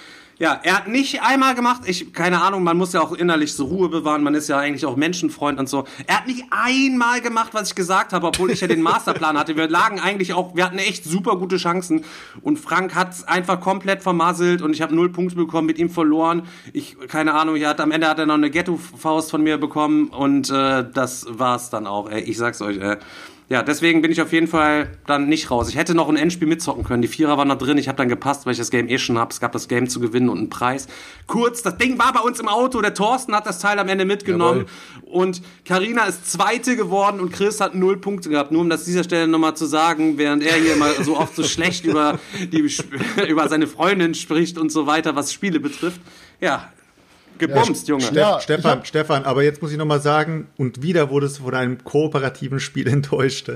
Ja, 0.42 0.60
er 0.64 0.76
hat 0.76 0.88
nicht 0.88 1.22
einmal 1.22 1.54
gemacht, 1.54 1.84
ich, 1.86 2.14
keine 2.14 2.42
Ahnung, 2.42 2.64
man 2.64 2.76
muss 2.76 2.94
ja 2.94 3.02
auch 3.02 3.12
innerlich 3.12 3.54
so 3.54 3.66
Ruhe 3.66 3.90
bewahren, 3.90 4.24
man 4.24 4.34
ist 4.34 4.50
ja 4.50 4.58
eigentlich 4.58 4.88
auch 4.88 4.96
Menschenfreund 4.96 5.60
und 5.60 5.70
so. 5.70 5.84
Er 6.08 6.18
hat 6.18 6.26
nicht 6.26 6.46
einmal 6.50 7.22
gemacht, 7.22 7.50
was 7.54 7.68
ich 7.68 7.76
gesagt 7.76 8.12
habe, 8.12 8.26
obwohl 8.26 8.50
ich 8.50 8.60
ja 8.60 8.68
den 8.68 8.82
Masterplan 8.82 9.38
hatte. 9.38 9.56
Wir 9.56 9.70
lagen 9.70 10.00
eigentlich 10.00 10.34
auch, 10.34 10.56
wir 10.56 10.66
hatten 10.66 10.80
echt 10.80 11.04
super 11.04 11.36
gute 11.36 11.58
Chancen 11.58 12.06
und 12.42 12.58
Frank 12.58 12.96
hat 12.96 13.30
einfach 13.30 13.62
komplett 13.62 14.02
vermasselt 14.02 14.64
und 14.64 14.74
ich 14.74 14.82
habe 14.82 14.96
null 14.96 15.12
Punkte 15.12 15.36
bekommen, 15.36 15.68
mit 15.68 15.78
ihm 15.78 15.92
verloren. 15.92 16.48
Ich, 16.74 16.98
keine 17.08 17.36
Ahnung, 17.36 17.58
er 17.58 17.70
hat, 17.70 17.80
am 17.80 17.92
Ende 17.92 18.08
hat 18.08 18.18
er 18.18 18.26
noch 18.26 18.34
eine 18.34 18.50
Ghetto-Faust 18.50 19.30
von 19.30 19.44
mir 19.44 19.60
bekommen 19.60 20.08
und 20.08 20.50
äh, 20.50 20.84
das 20.92 21.28
war's 21.30 21.70
dann 21.70 21.86
auch, 21.86 22.10
ey. 22.10 22.22
Ich 22.22 22.40
sag's 22.40 22.64
euch, 22.64 22.78
ey 22.78 22.98
ja, 23.52 23.64
deswegen 23.64 24.02
bin 24.02 24.14
ich 24.14 24.22
auf 24.22 24.32
jeden 24.32 24.48
Fall 24.48 24.88
dann 25.06 25.28
nicht 25.28 25.52
raus. 25.52 25.68
Ich 25.68 25.76
hätte 25.76 25.94
noch 25.94 26.08
ein 26.08 26.16
Endspiel 26.16 26.48
mitzocken 26.48 26.86
können. 26.86 27.02
Die 27.02 27.10
Vierer 27.10 27.38
waren 27.38 27.50
noch 27.50 27.58
drin. 27.58 27.78
Ich 27.78 27.90
habe 27.90 27.98
dann 27.98 28.08
gepasst, 28.08 28.46
weil 28.46 28.54
ich 28.54 28.58
das 28.58 28.72
Game 28.72 28.88
eh 28.88 28.98
schon 28.98 29.18
habe. 29.18 29.34
Es 29.34 29.42
gab 29.42 29.52
das 29.52 29.68
Game 29.68 29.90
zu 29.90 30.00
gewinnen 30.00 30.30
und 30.30 30.38
einen 30.38 30.50
Preis. 30.50 30.88
Kurz, 31.28 31.62
das 31.62 31.76
Ding 31.76 32.00
war 32.00 32.14
bei 32.14 32.22
uns 32.22 32.40
im 32.40 32.48
Auto. 32.48 32.80
Der 32.80 32.94
Thorsten 32.94 33.36
hat 33.36 33.46
das 33.46 33.60
Teil 33.60 33.78
am 33.80 33.90
Ende 33.90 34.06
mitgenommen. 34.06 34.68
Jawohl. 35.02 35.12
Und 35.12 35.42
Karina 35.66 36.06
ist 36.06 36.32
Zweite 36.32 36.78
geworden 36.78 37.20
und 37.20 37.34
Chris 37.34 37.60
hat 37.60 37.76
null 37.76 37.98
Punkte 37.98 38.30
gehabt. 38.30 38.54
Nur 38.54 38.62
um 38.62 38.70
das 38.70 38.86
dieser 38.86 39.04
Stelle 39.04 39.28
nochmal 39.28 39.58
zu 39.58 39.66
sagen, 39.66 40.18
während 40.18 40.44
er 40.44 40.56
hier 40.56 40.78
mal 40.78 40.94
so 41.04 41.18
oft 41.18 41.36
so 41.36 41.44
schlecht 41.44 41.84
über, 41.84 42.20
die, 42.54 42.66
über 43.28 43.50
seine 43.50 43.68
Freundin 43.68 44.14
spricht 44.14 44.58
und 44.58 44.72
so 44.72 44.88
weiter, 44.88 45.18
was 45.18 45.34
Spiele 45.34 45.60
betrifft. 45.60 46.00
Ja, 46.40 46.72
gebumst, 47.42 47.88
ja, 47.88 47.92
Junge. 47.92 48.06
Ste 48.06 48.16
ja, 48.16 48.40
Stefan, 48.40 48.86
Stefan, 48.86 49.26
aber 49.26 49.44
jetzt 49.44 49.62
muss 49.62 49.72
ich 49.72 49.78
nochmal 49.78 50.00
sagen, 50.00 50.48
und 50.58 50.82
wieder 50.82 51.10
wurdest 51.10 51.40
du 51.40 51.44
von 51.44 51.54
einem 51.56 51.84
kooperativen 51.84 52.60
Spiel 52.60 52.88
enttäuscht. 52.98 53.52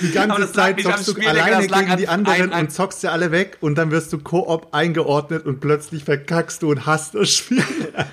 Die 0.00 0.12
ganze 0.12 0.52
Zeit 0.52 0.80
zockst 0.80 1.08
du 1.08 1.28
alleine 1.28 1.66
gegen 1.66 1.96
die 1.96 2.08
anderen 2.08 2.52
ein, 2.52 2.66
und 2.66 2.72
zockst 2.72 3.02
ja 3.02 3.10
alle 3.10 3.30
weg 3.30 3.58
und 3.60 3.76
dann 3.76 3.90
wirst 3.90 4.12
du 4.12 4.18
Koop 4.18 4.68
eingeordnet 4.72 5.46
und 5.46 5.60
plötzlich 5.60 6.04
verkackst 6.04 6.62
du 6.62 6.70
und 6.70 6.86
hast 6.86 7.14
das 7.14 7.30
Spiel. 7.30 7.64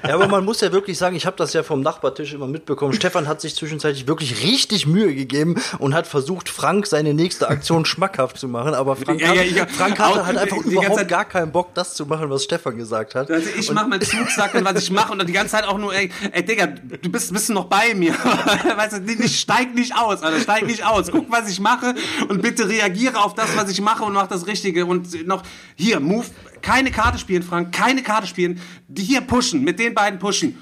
ja, 0.07 0.15
aber 0.15 0.27
man 0.27 0.45
muss 0.45 0.61
ja 0.61 0.71
wirklich 0.71 0.97
sagen, 0.97 1.15
ich 1.15 1.25
habe 1.25 1.37
das 1.37 1.53
ja 1.53 1.63
vom 1.63 1.81
Nachbartisch 1.81 2.33
immer 2.33 2.47
mitbekommen. 2.47 2.93
Stefan 2.93 3.27
hat 3.27 3.41
sich 3.41 3.55
zwischenzeitlich 3.55 4.07
wirklich 4.07 4.43
richtig 4.43 4.87
Mühe 4.87 5.13
gegeben 5.13 5.55
und 5.79 5.93
hat 5.93 6.07
versucht, 6.07 6.49
Frank 6.49 6.87
seine 6.87 7.13
nächste 7.13 7.49
Aktion 7.49 7.85
schmackhaft 7.85 8.37
zu 8.37 8.47
machen, 8.47 8.73
aber 8.73 8.95
Frank, 8.95 9.21
ja, 9.21 9.33
ja, 9.33 9.61
hat, 9.61 9.71
Frank 9.71 9.99
hatte 9.99 10.25
halt 10.25 10.37
einfach 10.37 10.57
überhaupt 10.57 11.07
gar 11.07 11.25
keinen 11.25 11.51
Bock, 11.51 11.73
das 11.73 11.93
zu 11.93 12.05
machen, 12.05 12.29
was 12.29 12.43
Stefan 12.43 12.77
gesagt 12.77 13.15
hat. 13.15 13.29
Also 13.29 13.49
ich 13.57 13.71
mach 13.71 13.87
meinen 13.87 14.01
Zugsack 14.01 14.53
und 14.53 14.65
was 14.65 14.81
ich 14.81 14.91
mache 14.91 15.11
und 15.11 15.27
die 15.27 15.33
ganze 15.33 15.51
Zeit 15.51 15.65
auch 15.65 15.77
nur, 15.77 15.93
ey, 15.93 16.11
ey 16.31 16.43
Digga, 16.43 16.67
du 16.67 17.09
bist, 17.09 17.33
bist 17.33 17.49
du 17.49 17.53
noch 17.53 17.65
bei 17.65 17.93
mir? 17.93 18.13
weißt 18.75 18.93
du, 18.93 18.99
nicht, 19.01 19.39
steig 19.39 19.73
nicht 19.73 19.95
aus, 19.95 20.21
Alter, 20.23 20.39
steig 20.39 20.65
nicht 20.65 20.85
aus. 20.85 21.11
Guck, 21.11 21.24
was 21.29 21.49
ich 21.49 21.59
mache 21.59 21.95
und 22.27 22.41
bitte 22.41 22.67
reagiere 22.67 23.23
auf 23.23 23.33
das, 23.33 23.55
was 23.55 23.69
ich 23.69 23.81
mache 23.81 24.03
und 24.03 24.13
mach 24.13 24.27
das 24.27 24.47
Richtige. 24.47 24.85
Und 24.85 25.27
noch, 25.27 25.43
hier, 25.75 25.99
move, 25.99 26.25
keine 26.61 26.91
Karte 26.91 27.17
spielen, 27.17 27.43
Frank, 27.43 27.73
keine 27.73 28.03
Karte 28.03 28.27
spielen. 28.27 28.59
Die 28.87 29.03
hier 29.03 29.21
pushen, 29.21 29.63
mit 29.63 29.79
den 29.79 29.93
beiden 29.93 30.19
pushen. 30.19 30.57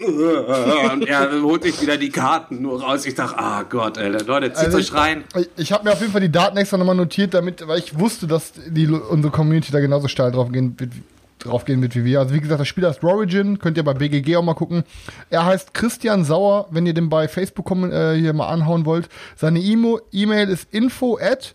Und 0.00 1.08
er 1.08 1.42
holt 1.42 1.64
sich 1.64 1.80
wieder 1.82 1.96
die 1.96 2.10
Karten 2.10 2.62
nur 2.62 2.80
raus. 2.80 3.04
Ich 3.04 3.16
dachte, 3.16 3.36
ah 3.36 3.64
Gott, 3.64 3.98
Alter, 3.98 4.24
Leute, 4.24 4.52
zieht 4.52 4.66
also 4.66 4.78
euch 4.78 4.94
rein. 4.94 5.24
Ich, 5.36 5.48
ich 5.56 5.72
habe 5.72 5.84
mir 5.84 5.92
auf 5.92 6.00
jeden 6.00 6.12
Fall 6.12 6.20
die 6.20 6.30
Daten 6.30 6.56
extra 6.56 6.76
nochmal 6.76 6.94
notiert, 6.94 7.34
damit, 7.34 7.66
weil 7.66 7.80
ich 7.80 7.98
wusste, 7.98 8.28
dass 8.28 8.52
die, 8.68 8.86
unsere 8.86 9.32
Community 9.32 9.72
da 9.72 9.80
genauso 9.80 10.06
steil 10.06 10.30
drauf 10.30 10.52
gehen 10.52 10.74
wird 10.78 10.92
drauf 11.38 11.64
gehen 11.64 11.82
wird 11.82 11.94
wie 11.94 12.04
wir. 12.04 12.20
Also 12.20 12.34
wie 12.34 12.40
gesagt, 12.40 12.60
das 12.60 12.68
Spiel 12.68 12.86
heißt 12.86 13.02
Origin, 13.04 13.58
könnt 13.58 13.76
ihr 13.76 13.84
bei 13.84 13.94
BGG 13.94 14.36
auch 14.36 14.42
mal 14.42 14.54
gucken. 14.54 14.84
Er 15.30 15.44
heißt 15.44 15.74
Christian 15.74 16.24
Sauer, 16.24 16.66
wenn 16.70 16.86
ihr 16.86 16.94
den 16.94 17.08
bei 17.08 17.28
Facebook 17.28 17.64
kommen, 17.64 17.92
äh, 17.92 18.14
hier 18.16 18.32
mal 18.32 18.48
anhauen 18.48 18.86
wollt. 18.86 19.08
Seine 19.36 19.60
E-Mail 19.60 20.48
ist 20.48 20.72
info 20.72 21.18
at 21.20 21.54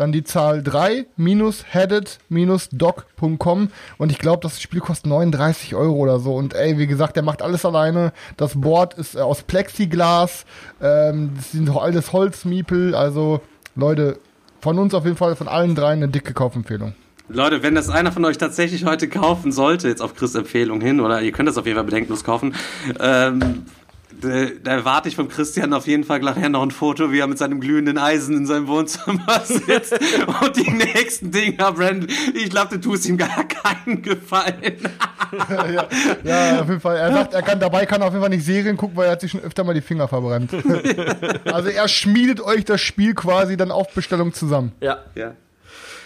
dann 0.00 0.12
die 0.12 0.24
Zahl 0.24 0.62
3 0.62 1.06
minus 1.16 1.64
headed 1.68 2.18
minus 2.30 2.70
doc.com 2.70 3.70
und 3.98 4.12
ich 4.12 4.18
glaube, 4.18 4.40
das 4.42 4.60
Spiel 4.60 4.80
kostet 4.80 5.06
39 5.06 5.74
Euro 5.74 5.94
oder 5.94 6.18
so 6.20 6.34
und 6.34 6.54
ey, 6.54 6.78
wie 6.78 6.86
gesagt, 6.86 7.16
der 7.16 7.22
macht 7.22 7.42
alles 7.42 7.66
alleine. 7.66 8.12
Das 8.38 8.58
Board 8.58 8.94
ist 8.94 9.14
äh, 9.14 9.20
aus 9.20 9.42
Plexiglas, 9.42 10.46
ähm, 10.80 11.32
das 11.36 11.52
sind 11.52 11.68
doch 11.68 11.82
alles 11.82 12.12
Holzmiepel, 12.14 12.94
also 12.94 13.42
Leute, 13.76 14.18
von 14.60 14.78
uns 14.78 14.94
auf 14.94 15.04
jeden 15.04 15.16
Fall, 15.16 15.36
von 15.36 15.48
allen 15.48 15.74
dreien 15.74 16.02
eine 16.02 16.08
dicke 16.08 16.32
Kaufempfehlung. 16.32 16.94
Leute, 17.32 17.62
wenn 17.62 17.74
das 17.74 17.88
einer 17.88 18.12
von 18.12 18.24
euch 18.24 18.38
tatsächlich 18.38 18.84
heute 18.84 19.08
kaufen 19.08 19.52
sollte, 19.52 19.88
jetzt 19.88 20.02
auf 20.02 20.14
Chris 20.14 20.34
Empfehlung 20.34 20.80
hin, 20.80 21.00
oder 21.00 21.20
ihr 21.20 21.32
könnt 21.32 21.48
das 21.48 21.58
auf 21.58 21.66
jeden 21.66 21.76
Fall 21.76 21.84
bedenkenlos 21.84 22.24
kaufen, 22.24 22.54
ähm, 22.98 23.66
da 24.20 24.70
erwarte 24.70 25.08
ich 25.08 25.16
von 25.16 25.28
Christian 25.28 25.72
auf 25.72 25.86
jeden 25.86 26.04
Fall 26.04 26.20
nachher 26.20 26.48
noch 26.48 26.62
ein 26.62 26.70
Foto, 26.70 27.10
wie 27.12 27.20
er 27.20 27.26
mit 27.26 27.38
seinem 27.38 27.60
glühenden 27.60 27.96
Eisen 27.96 28.36
in 28.36 28.46
seinem 28.46 28.66
Wohnzimmer 28.68 29.40
sitzt 29.44 29.92
und 29.92 30.56
die 30.56 30.70
nächsten 30.70 31.30
Dinger, 31.30 31.72
Brandon, 31.72 32.08
ich 32.34 32.50
glaube, 32.50 32.78
du 32.78 32.90
tust 32.90 33.08
ihm 33.08 33.16
gar 33.16 33.44
keinen 33.44 34.02
Gefallen. 34.02 34.76
ja, 35.48 35.88
ja, 36.24 36.60
auf 36.60 36.68
jeden 36.68 36.80
Fall. 36.80 36.96
Er 36.96 37.12
sagt, 37.12 37.34
er 37.34 37.42
kann 37.42 37.60
dabei 37.60 37.86
kann 37.86 38.02
auf 38.02 38.10
jeden 38.10 38.20
Fall 38.20 38.30
nicht 38.30 38.44
Serien 38.44 38.76
gucken, 38.76 38.96
weil 38.96 39.06
er 39.06 39.12
hat 39.12 39.20
sich 39.20 39.30
schon 39.30 39.40
öfter 39.40 39.64
mal 39.64 39.74
die 39.74 39.80
Finger 39.80 40.08
verbrannt. 40.08 40.50
also 41.44 41.68
er 41.68 41.88
schmiedet 41.88 42.40
euch 42.40 42.64
das 42.64 42.80
Spiel 42.80 43.14
quasi 43.14 43.56
dann 43.56 43.70
auf 43.70 43.94
Bestellung 43.94 44.34
zusammen. 44.34 44.72
Ja, 44.80 44.98
ja. 45.14 45.32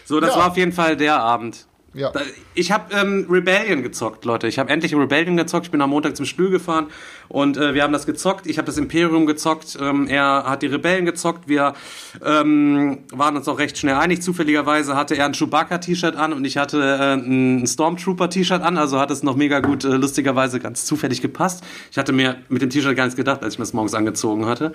So, 0.04 0.20
das 0.20 0.30
ja. 0.30 0.40
war 0.40 0.50
auf 0.50 0.56
jeden 0.56 0.72
Fall 0.72 0.96
der 0.96 1.18
Abend. 1.20 1.66
Ja. 1.94 2.12
Ich 2.54 2.72
habe 2.72 2.92
ähm, 2.92 3.26
Rebellion 3.30 3.82
gezockt, 3.82 4.24
Leute. 4.24 4.48
Ich 4.48 4.58
habe 4.58 4.68
endlich 4.68 4.94
Rebellion 4.94 5.36
gezockt. 5.36 5.66
Ich 5.66 5.70
bin 5.70 5.80
am 5.80 5.90
Montag 5.90 6.16
zum 6.16 6.26
Spiel 6.26 6.50
gefahren 6.50 6.88
und 7.28 7.56
äh, 7.56 7.74
wir 7.74 7.82
haben 7.82 7.92
das 7.92 8.06
gezockt. 8.06 8.46
Ich 8.46 8.58
habe 8.58 8.66
das 8.66 8.76
Imperium 8.76 9.26
gezockt. 9.26 9.78
Ähm, 9.80 10.06
er 10.08 10.44
hat 10.46 10.62
die 10.62 10.66
Rebellen 10.66 11.04
gezockt. 11.04 11.48
Wir 11.48 11.74
ähm, 12.24 12.98
waren 13.12 13.36
uns 13.36 13.48
auch 13.48 13.58
recht 13.58 13.78
schnell 13.78 13.94
einig. 13.94 14.22
Zufälligerweise 14.22 14.96
hatte 14.96 15.16
er 15.16 15.26
ein 15.26 15.34
Chewbacca-T-Shirt 15.34 16.16
an 16.16 16.32
und 16.32 16.44
ich 16.44 16.56
hatte 16.56 16.80
äh, 16.80 17.14
ein 17.14 17.66
Stormtrooper-T-Shirt 17.66 18.62
an. 18.62 18.78
Also 18.78 18.98
hat 18.98 19.10
es 19.10 19.22
noch 19.22 19.36
mega 19.36 19.60
gut, 19.60 19.84
äh, 19.84 19.88
lustigerweise 19.88 20.60
ganz 20.60 20.84
zufällig 20.84 21.22
gepasst. 21.22 21.64
Ich 21.90 21.98
hatte 21.98 22.12
mir 22.12 22.36
mit 22.48 22.62
dem 22.62 22.70
T-Shirt 22.70 22.96
gar 22.96 23.04
nichts 23.04 23.16
gedacht, 23.16 23.42
als 23.42 23.54
ich 23.54 23.58
mir 23.58 23.64
das 23.64 23.72
morgens 23.72 23.94
angezogen 23.94 24.46
hatte. 24.46 24.72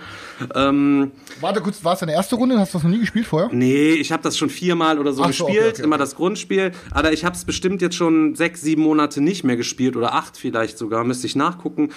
Ähm, 0.56 1.12
Warte 1.40 1.62
kurz, 1.62 1.84
war 1.84 1.94
es 1.94 2.00
deine 2.00 2.14
erste 2.14 2.36
Runde? 2.36 2.60
Hast 2.60 2.74
du 2.74 2.78
das 2.78 2.84
noch 2.84 2.92
nie 2.92 3.00
gespielt 3.00 3.28
vorher? 3.28 3.50
Nee, 3.52 3.94
ich 3.94 4.12
habe 4.12 4.24
das 4.24 4.38
schon 4.38 4.50
viermal 4.50 5.00
oder 5.00 5.14
so, 5.14 5.24
so 5.24 5.28
gespielt. 5.28 5.50
Okay, 5.50 5.70
okay, 5.70 5.84
Immer 5.84 5.96
okay. 5.96 6.04
das 6.04 6.16
Grundspiel. 6.16 6.72
Aber 6.92 7.14
ich 7.14 7.26
habe 7.26 7.36
es 7.36 7.46
bestimmt 7.46 7.82
jetzt 7.82 7.96
schon 7.96 8.36
sechs, 8.36 8.62
sieben 8.62 8.82
Monate 8.82 9.22
nicht 9.22 9.44
mehr 9.44 9.58
gespielt 9.58 9.96
oder 9.96 10.14
acht 10.14 10.38
vielleicht 10.38 10.78
sogar. 10.78 11.04
Müsste 11.04 11.28
ich 11.28 11.36
nachgucken. 11.36 11.90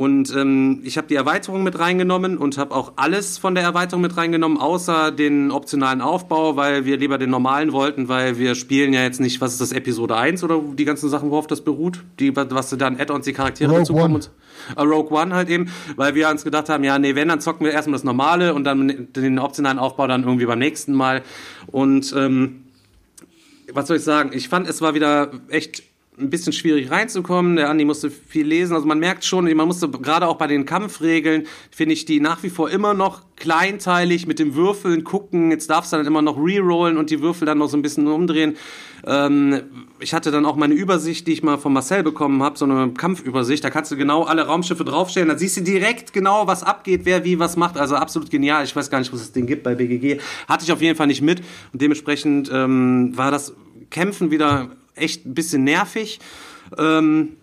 Und 0.00 0.34
ähm, 0.34 0.80
ich 0.82 0.96
habe 0.96 1.08
die 1.08 1.14
Erweiterung 1.14 1.62
mit 1.62 1.78
reingenommen 1.78 2.38
und 2.38 2.56
habe 2.56 2.74
auch 2.74 2.94
alles 2.96 3.36
von 3.36 3.54
der 3.54 3.64
Erweiterung 3.64 4.00
mit 4.00 4.16
reingenommen, 4.16 4.56
außer 4.56 5.12
den 5.12 5.50
optionalen 5.50 6.00
Aufbau, 6.00 6.56
weil 6.56 6.86
wir 6.86 6.96
lieber 6.96 7.18
den 7.18 7.28
normalen 7.28 7.72
wollten, 7.72 8.08
weil 8.08 8.38
wir 8.38 8.54
spielen 8.54 8.94
ja 8.94 9.02
jetzt 9.02 9.20
nicht, 9.20 9.42
was 9.42 9.52
ist 9.52 9.60
das, 9.60 9.72
Episode 9.72 10.16
1 10.16 10.42
oder 10.42 10.58
die 10.72 10.86
ganzen 10.86 11.10
Sachen, 11.10 11.30
worauf 11.30 11.46
das 11.46 11.60
beruht, 11.60 12.02
die, 12.18 12.34
was 12.34 12.70
dann 12.70 12.98
Add-ons, 12.98 13.26
die 13.26 13.34
Charaktere 13.34 13.68
Rogue 13.68 13.80
dazukommen. 13.80 14.14
Und, 14.14 14.30
äh, 14.74 14.80
Rogue 14.80 15.12
One 15.12 15.34
halt 15.34 15.50
eben, 15.50 15.70
weil 15.96 16.14
wir 16.14 16.30
uns 16.30 16.44
gedacht 16.44 16.70
haben, 16.70 16.82
ja, 16.82 16.98
nee, 16.98 17.14
wenn, 17.14 17.28
dann 17.28 17.42
zocken 17.42 17.66
wir 17.66 17.72
erstmal 17.74 17.98
das 17.98 18.04
Normale 18.04 18.54
und 18.54 18.64
dann 18.64 19.08
den 19.14 19.38
optionalen 19.38 19.78
Aufbau 19.78 20.06
dann 20.06 20.22
irgendwie 20.22 20.46
beim 20.46 20.60
nächsten 20.60 20.94
Mal. 20.94 21.20
Und 21.66 22.14
ähm, 22.16 22.62
was 23.70 23.86
soll 23.86 23.98
ich 23.98 24.04
sagen? 24.04 24.30
Ich 24.32 24.48
fand, 24.48 24.66
es 24.66 24.80
war 24.80 24.94
wieder 24.94 25.30
echt 25.50 25.89
ein 26.20 26.30
bisschen 26.30 26.52
schwierig 26.52 26.90
reinzukommen. 26.90 27.56
Der 27.56 27.70
Andi 27.70 27.84
musste 27.84 28.10
viel 28.10 28.46
lesen. 28.46 28.74
Also 28.74 28.86
man 28.86 28.98
merkt 28.98 29.24
schon, 29.24 29.44
man 29.54 29.66
musste 29.66 29.88
gerade 29.88 30.28
auch 30.28 30.36
bei 30.36 30.46
den 30.46 30.66
Kampfregeln, 30.66 31.46
finde 31.70 31.94
ich 31.94 32.04
die 32.04 32.20
nach 32.20 32.42
wie 32.42 32.50
vor 32.50 32.70
immer 32.70 32.94
noch 32.94 33.22
kleinteilig 33.36 34.26
mit 34.26 34.38
dem 34.38 34.54
Würfeln 34.54 35.02
gucken. 35.02 35.50
Jetzt 35.50 35.70
darfst 35.70 35.92
du 35.92 35.96
dann 35.96 36.06
immer 36.06 36.22
noch 36.22 36.36
rerollen 36.36 36.98
und 36.98 37.10
die 37.10 37.22
Würfel 37.22 37.46
dann 37.46 37.58
noch 37.58 37.68
so 37.68 37.76
ein 37.76 37.82
bisschen 37.82 38.06
umdrehen. 38.06 38.56
Ähm, 39.06 39.62
ich 39.98 40.12
hatte 40.14 40.30
dann 40.30 40.44
auch 40.44 40.56
meine 40.56 40.74
Übersicht, 40.74 41.26
die 41.26 41.32
ich 41.32 41.42
mal 41.42 41.56
von 41.56 41.72
Marcel 41.72 42.02
bekommen 42.02 42.42
habe, 42.42 42.58
so 42.58 42.66
eine 42.66 42.92
Kampfübersicht. 42.92 43.64
Da 43.64 43.70
kannst 43.70 43.90
du 43.90 43.96
genau 43.96 44.24
alle 44.24 44.46
Raumschiffe 44.46 44.84
draufstellen. 44.84 45.28
Da 45.28 45.38
siehst 45.38 45.56
du 45.56 45.62
direkt 45.62 46.12
genau, 46.12 46.46
was 46.46 46.62
abgeht, 46.62 47.02
wer 47.04 47.24
wie 47.24 47.38
was 47.38 47.56
macht. 47.56 47.78
Also 47.78 47.96
absolut 47.96 48.30
genial. 48.30 48.64
Ich 48.64 48.76
weiß 48.76 48.90
gar 48.90 48.98
nicht, 48.98 49.12
was 49.12 49.22
es 49.22 49.32
den 49.32 49.46
gibt 49.46 49.62
bei 49.62 49.74
BGG. 49.74 50.20
Hatte 50.48 50.64
ich 50.64 50.72
auf 50.72 50.82
jeden 50.82 50.96
Fall 50.96 51.06
nicht 51.06 51.22
mit. 51.22 51.40
Und 51.72 51.80
dementsprechend 51.80 52.50
ähm, 52.52 53.16
war 53.16 53.30
das 53.30 53.54
Kämpfen 53.90 54.30
wieder 54.30 54.70
echt 54.94 55.26
ein 55.26 55.34
bisschen 55.34 55.64
nervig. 55.64 56.20
Ähm, 56.78 57.36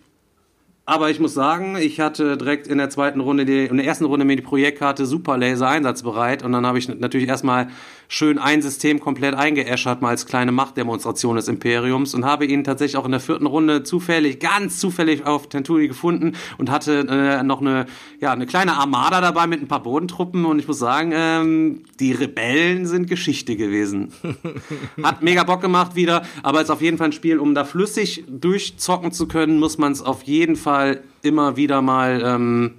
aber 0.88 1.10
ich 1.10 1.20
muss 1.20 1.34
sagen, 1.34 1.76
ich 1.76 2.00
hatte 2.00 2.38
direkt 2.38 2.66
in 2.66 2.78
der 2.78 2.88
zweiten 2.88 3.20
Runde, 3.20 3.44
die, 3.44 3.66
in 3.66 3.76
der 3.76 3.84
ersten 3.84 4.06
Runde 4.06 4.24
mir 4.24 4.36
die 4.36 4.42
Projektkarte 4.42 5.04
Super 5.04 5.36
Laser 5.36 5.68
einsatzbereit 5.68 6.42
und 6.42 6.52
dann 6.52 6.66
habe 6.66 6.78
ich 6.78 6.88
natürlich 6.88 7.28
erstmal 7.28 7.68
schön 8.08 8.38
ein 8.38 8.62
System 8.62 9.00
komplett 9.00 9.34
eingeäschert, 9.34 10.00
mal 10.00 10.08
als 10.08 10.26
kleine 10.26 10.50
Machtdemonstration 10.50 11.36
des 11.36 11.46
Imperiums 11.46 12.14
und 12.14 12.24
habe 12.24 12.46
ihn 12.46 12.64
tatsächlich 12.64 12.96
auch 12.96 13.04
in 13.04 13.10
der 13.12 13.20
vierten 13.20 13.46
Runde 13.46 13.82
zufällig, 13.82 14.40
ganz 14.40 14.78
zufällig 14.78 15.26
auf 15.26 15.48
Tenturi 15.48 15.88
gefunden 15.88 16.32
und 16.56 16.70
hatte 16.70 17.06
äh, 17.08 17.42
noch 17.42 17.60
eine, 17.60 17.86
ja, 18.20 18.32
eine 18.32 18.46
kleine 18.46 18.74
Armada 18.74 19.20
dabei 19.20 19.46
mit 19.46 19.60
ein 19.60 19.68
paar 19.68 19.82
Bodentruppen 19.82 20.46
und 20.46 20.58
ich 20.58 20.66
muss 20.66 20.78
sagen, 20.78 21.12
ähm, 21.14 21.82
die 22.00 22.12
Rebellen 22.12 22.86
sind 22.86 23.08
Geschichte 23.08 23.56
gewesen. 23.56 24.12
Hat 25.02 25.22
mega 25.22 25.44
Bock 25.44 25.60
gemacht 25.60 25.94
wieder, 25.94 26.22
aber 26.42 26.62
ist 26.62 26.70
auf 26.70 26.80
jeden 26.80 26.96
Fall 26.96 27.08
ein 27.08 27.12
Spiel, 27.12 27.38
um 27.38 27.54
da 27.54 27.64
flüssig 27.64 28.24
durchzocken 28.26 29.12
zu 29.12 29.28
können, 29.28 29.58
muss 29.58 29.76
man 29.76 29.92
es 29.92 30.02
auf 30.02 30.22
jeden 30.22 30.56
Fall 30.56 31.02
immer 31.22 31.56
wieder 31.56 31.82
mal 31.82 32.22
ähm, 32.24 32.74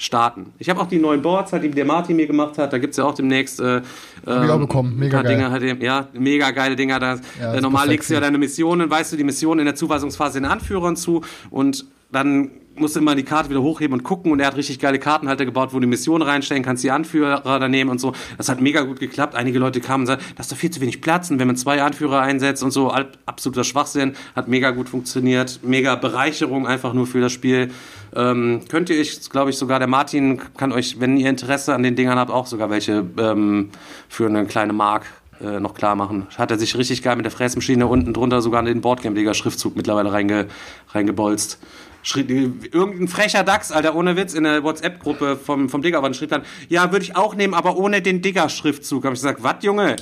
starten. 0.00 0.54
Ich 0.58 0.70
habe 0.70 0.80
auch 0.80 0.86
die 0.86 0.98
neuen 0.98 1.20
Boards, 1.20 1.52
halt, 1.52 1.62
die 1.62 1.70
der 1.70 1.84
Martin 1.84 2.16
mir 2.16 2.26
gemacht 2.26 2.56
hat. 2.56 2.72
Da 2.72 2.78
gibt 2.78 2.92
es 2.92 2.96
ja 2.96 3.04
auch 3.04 3.14
demnächst 3.14 3.60
äh, 3.60 3.82
ähm, 4.26 4.50
auch 4.50 4.58
bekommen. 4.58 4.98
Mega 4.98 5.20
geil. 5.20 5.36
Dinger, 5.36 5.50
halt, 5.50 5.82
ja, 5.82 6.08
mega 6.14 6.50
geile 6.52 6.74
Dinger. 6.74 6.98
Da, 6.98 7.18
ja, 7.38 7.60
normal 7.60 7.88
legst 7.88 8.08
du 8.08 8.14
ja 8.14 8.20
deine 8.20 8.38
Missionen, 8.38 8.88
weißt 8.88 9.12
du 9.12 9.18
die 9.18 9.24
Missionen 9.24 9.60
in 9.60 9.66
der 9.66 9.74
Zuweisungsphase 9.74 10.40
den 10.40 10.50
Anführern 10.50 10.96
zu 10.96 11.22
und 11.50 11.84
dann 12.12 12.50
musst 12.80 12.96
du 12.96 13.00
immer 13.00 13.14
die 13.14 13.24
Karte 13.24 13.50
wieder 13.50 13.62
hochheben 13.62 13.98
und 13.98 14.04
gucken 14.04 14.32
und 14.32 14.40
er 14.40 14.46
hat 14.46 14.56
richtig 14.56 14.78
geile 14.78 14.98
Kartenhalter 14.98 15.44
gebaut, 15.44 15.72
wo 15.72 15.80
du 15.80 15.86
Missionen 15.86 16.22
reinstellen 16.22 16.62
kannst, 16.62 16.82
die 16.82 16.90
Anführer 16.90 17.40
da 17.40 17.68
nehmen 17.68 17.90
und 17.90 18.00
so. 18.00 18.12
Das 18.38 18.48
hat 18.48 18.60
mega 18.60 18.82
gut 18.82 19.00
geklappt. 19.00 19.34
Einige 19.34 19.58
Leute 19.58 19.80
kamen 19.80 20.02
und 20.02 20.06
sagten, 20.06 20.24
das 20.36 20.46
ist 20.46 20.52
doch 20.52 20.56
viel 20.56 20.70
zu 20.70 20.80
wenig 20.80 21.00
Platz 21.00 21.30
und 21.30 21.38
wenn 21.38 21.46
man 21.46 21.56
zwei 21.56 21.82
Anführer 21.82 22.20
einsetzt 22.20 22.62
und 22.62 22.70
so, 22.70 22.90
absoluter 23.26 23.64
Schwachsinn, 23.64 24.14
hat 24.34 24.48
mega 24.48 24.70
gut 24.70 24.88
funktioniert. 24.88 25.60
Mega 25.62 25.94
Bereicherung 25.94 26.66
einfach 26.66 26.92
nur 26.92 27.06
für 27.06 27.20
das 27.20 27.32
Spiel. 27.32 27.70
Ähm, 28.14 28.62
könnt 28.68 28.90
ihr 28.90 28.98
euch, 28.98 29.28
glaube 29.30 29.50
ich, 29.50 29.56
sogar 29.56 29.78
der 29.78 29.88
Martin 29.88 30.40
kann 30.56 30.72
euch, 30.72 30.98
wenn 31.00 31.16
ihr 31.16 31.28
Interesse 31.28 31.74
an 31.74 31.82
den 31.82 31.96
Dingern 31.96 32.18
habt, 32.18 32.30
auch 32.30 32.46
sogar 32.46 32.70
welche 32.70 33.04
ähm, 33.18 33.70
für 34.08 34.26
eine 34.26 34.46
kleine 34.46 34.72
Mark 34.72 35.06
äh, 35.40 35.60
noch 35.60 35.74
klar 35.74 35.96
machen. 35.96 36.26
Hat 36.36 36.50
er 36.50 36.58
sich 36.58 36.76
richtig 36.76 37.02
geil 37.02 37.16
mit 37.16 37.24
der 37.24 37.32
Fräsmaschine 37.32 37.86
unten 37.86 38.12
drunter 38.12 38.42
sogar 38.42 38.62
den 38.62 38.80
Boardgame-Digger-Schriftzug 38.80 39.76
mittlerweile 39.76 40.12
reinge, 40.12 40.46
reingebolzt. 40.90 41.58
Schrieb, 42.02 42.30
irgendein 42.74 43.08
frecher 43.08 43.44
Dachs, 43.44 43.72
Alter, 43.72 43.94
ohne 43.94 44.16
Witz, 44.16 44.32
in 44.34 44.44
der 44.44 44.62
WhatsApp-Gruppe 44.64 45.36
vom, 45.36 45.68
vom 45.68 45.82
Digger, 45.82 46.14
schrieb 46.14 46.30
dann, 46.30 46.42
ja, 46.68 46.92
würde 46.92 47.04
ich 47.04 47.14
auch 47.14 47.34
nehmen, 47.34 47.52
aber 47.54 47.76
ohne 47.76 48.00
den 48.00 48.22
Digger-Schriftzug. 48.22 49.04
Habe 49.04 49.14
ich 49.14 49.20
gesagt, 49.20 49.42
was, 49.42 49.56
Junge? 49.62 49.96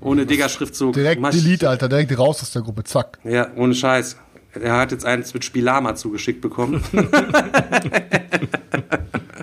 Ohne 0.00 0.26
Digger-Schriftzug. 0.26 0.94
Direkt 0.94 1.22
Delete, 1.34 1.68
Alter, 1.68 1.88
direkt 1.88 2.16
raus 2.16 2.42
aus 2.42 2.52
der 2.52 2.62
Gruppe, 2.62 2.84
zack. 2.84 3.18
Ja, 3.24 3.48
ohne 3.56 3.74
Scheiß. 3.74 4.16
Er 4.60 4.76
hat 4.76 4.92
jetzt 4.92 5.04
eins 5.04 5.34
mit 5.34 5.44
Spielama 5.44 5.94
zugeschickt 5.94 6.40
bekommen. 6.40 6.82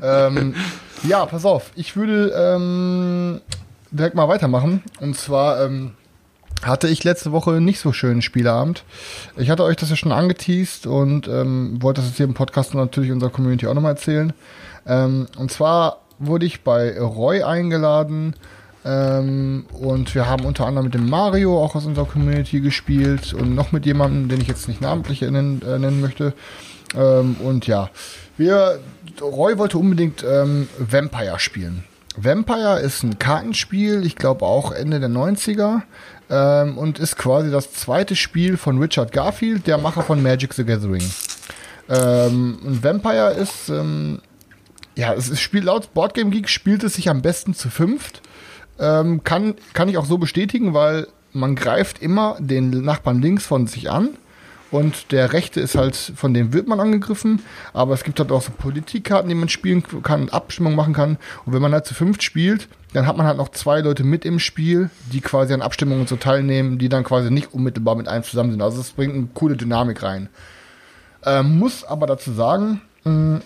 ähm, 0.01 0.55
ja, 1.03 1.25
pass 1.25 1.45
auf. 1.45 1.71
Ich 1.75 1.95
würde 1.95 2.33
ähm, 2.35 3.39
direkt 3.91 4.15
mal 4.15 4.27
weitermachen. 4.27 4.83
Und 4.99 5.15
zwar 5.17 5.63
ähm, 5.63 5.93
hatte 6.63 6.87
ich 6.87 7.03
letzte 7.03 7.31
Woche 7.31 7.61
nicht 7.61 7.79
so 7.79 7.91
schönen 7.93 8.21
Spieleabend. 8.21 8.83
Ich 9.35 9.49
hatte 9.49 9.63
euch 9.63 9.75
das 9.75 9.89
ja 9.89 9.95
schon 9.95 10.11
angeteased 10.11 10.87
und 10.87 11.27
ähm, 11.27 11.81
wollte 11.81 12.01
das 12.01 12.09
jetzt 12.09 12.17
hier 12.17 12.25
im 12.25 12.33
Podcast 12.33 12.73
natürlich 12.73 13.11
unserer 13.11 13.29
Community 13.29 13.67
auch 13.67 13.73
nochmal 13.73 13.93
erzählen. 13.93 14.33
Ähm, 14.85 15.27
und 15.37 15.51
zwar 15.51 16.01
wurde 16.19 16.45
ich 16.45 16.61
bei 16.63 16.99
Roy 16.99 17.43
eingeladen 17.43 18.35
ähm, 18.85 19.65
und 19.73 20.15
wir 20.15 20.27
haben 20.27 20.45
unter 20.45 20.65
anderem 20.65 20.85
mit 20.85 20.93
dem 20.93 21.09
Mario 21.09 21.63
auch 21.63 21.75
aus 21.75 21.85
unserer 21.85 22.05
Community 22.05 22.61
gespielt 22.61 23.33
und 23.33 23.53
noch 23.53 23.71
mit 23.71 23.85
jemandem, 23.85 24.29
den 24.29 24.41
ich 24.41 24.47
jetzt 24.47 24.67
nicht 24.67 24.81
namentlich 24.81 25.21
nennen, 25.21 25.61
äh, 25.61 25.77
nennen 25.77 26.01
möchte. 26.01 26.33
Ähm, 26.95 27.35
und 27.43 27.67
ja, 27.67 27.89
wir, 28.37 28.79
Roy 29.21 29.57
wollte 29.57 29.77
unbedingt 29.77 30.23
ähm, 30.27 30.69
Vampire 30.79 31.39
spielen. 31.39 31.83
Vampire 32.17 32.79
ist 32.79 33.03
ein 33.03 33.19
Kartenspiel, 33.19 34.05
ich 34.05 34.15
glaube 34.15 34.45
auch 34.45 34.71
Ende 34.71 34.99
der 34.99 35.09
90er. 35.09 35.81
Ähm, 36.29 36.77
und 36.77 36.99
ist 36.99 37.15
quasi 37.15 37.49
das 37.49 37.71
zweite 37.71 38.15
Spiel 38.15 38.57
von 38.57 38.79
Richard 38.79 39.11
Garfield, 39.13 39.65
der 39.65 39.77
Macher 39.77 40.01
von 40.01 40.21
Magic 40.21 40.53
the 40.53 40.65
Gathering. 40.65 41.03
Ähm, 41.89 42.59
und 42.65 42.83
Vampire 42.83 43.31
ist, 43.31 43.69
ähm, 43.69 44.19
ja, 44.95 45.13
es 45.13 45.29
ist 45.29 45.39
Spiel 45.39 45.63
laut 45.63 45.93
Boardgame 45.93 46.31
Geek 46.31 46.49
spielt 46.49 46.83
es 46.83 46.95
sich 46.95 47.09
am 47.09 47.21
besten 47.21 47.53
zu 47.53 47.69
fünft. 47.69 48.21
Ähm, 48.77 49.23
kann, 49.23 49.55
kann 49.73 49.87
ich 49.87 49.97
auch 49.97 50.05
so 50.05 50.17
bestätigen, 50.17 50.73
weil 50.73 51.07
man 51.31 51.55
greift 51.55 52.01
immer 52.01 52.35
den 52.39 52.71
Nachbarn 52.71 53.21
links 53.21 53.45
von 53.45 53.67
sich 53.67 53.89
an 53.89 54.09
und 54.71 55.11
der 55.11 55.33
rechte 55.33 55.59
ist 55.59 55.75
halt, 55.75 55.95
von 55.95 56.33
dem 56.33 56.53
wird 56.53 56.67
man 56.67 56.79
angegriffen, 56.79 57.41
aber 57.73 57.93
es 57.93 58.03
gibt 58.03 58.19
halt 58.19 58.31
auch 58.31 58.41
so 58.41 58.51
Politikkarten, 58.51 59.29
die 59.29 59.35
man 59.35 59.49
spielen 59.49 59.83
kann, 60.03 60.29
Abstimmung 60.29 60.75
machen 60.75 60.93
kann 60.93 61.17
und 61.45 61.53
wenn 61.53 61.61
man 61.61 61.73
halt 61.73 61.85
zu 61.85 61.93
fünft 61.93 62.23
spielt, 62.23 62.67
dann 62.93 63.07
hat 63.07 63.17
man 63.17 63.25
halt 63.25 63.37
noch 63.37 63.49
zwei 63.49 63.81
Leute 63.81 64.03
mit 64.03 64.25
im 64.25 64.39
Spiel, 64.39 64.89
die 65.11 65.21
quasi 65.21 65.53
an 65.53 65.61
Abstimmungen 65.61 66.07
so 66.07 66.15
teilnehmen, 66.15 66.77
die 66.77 66.89
dann 66.89 67.03
quasi 67.03 67.31
nicht 67.31 67.53
unmittelbar 67.53 67.95
mit 67.95 68.07
einem 68.07 68.23
zusammen 68.23 68.51
sind. 68.51 68.61
Also 68.61 68.81
es 68.81 68.91
bringt 68.91 69.13
eine 69.13 69.27
coole 69.33 69.57
Dynamik 69.57 70.03
rein. 70.03 70.29
Ähm, 71.25 71.59
muss 71.59 71.83
aber 71.83 72.07
dazu 72.07 72.31
sagen, 72.31 72.81
mh, 73.03 73.41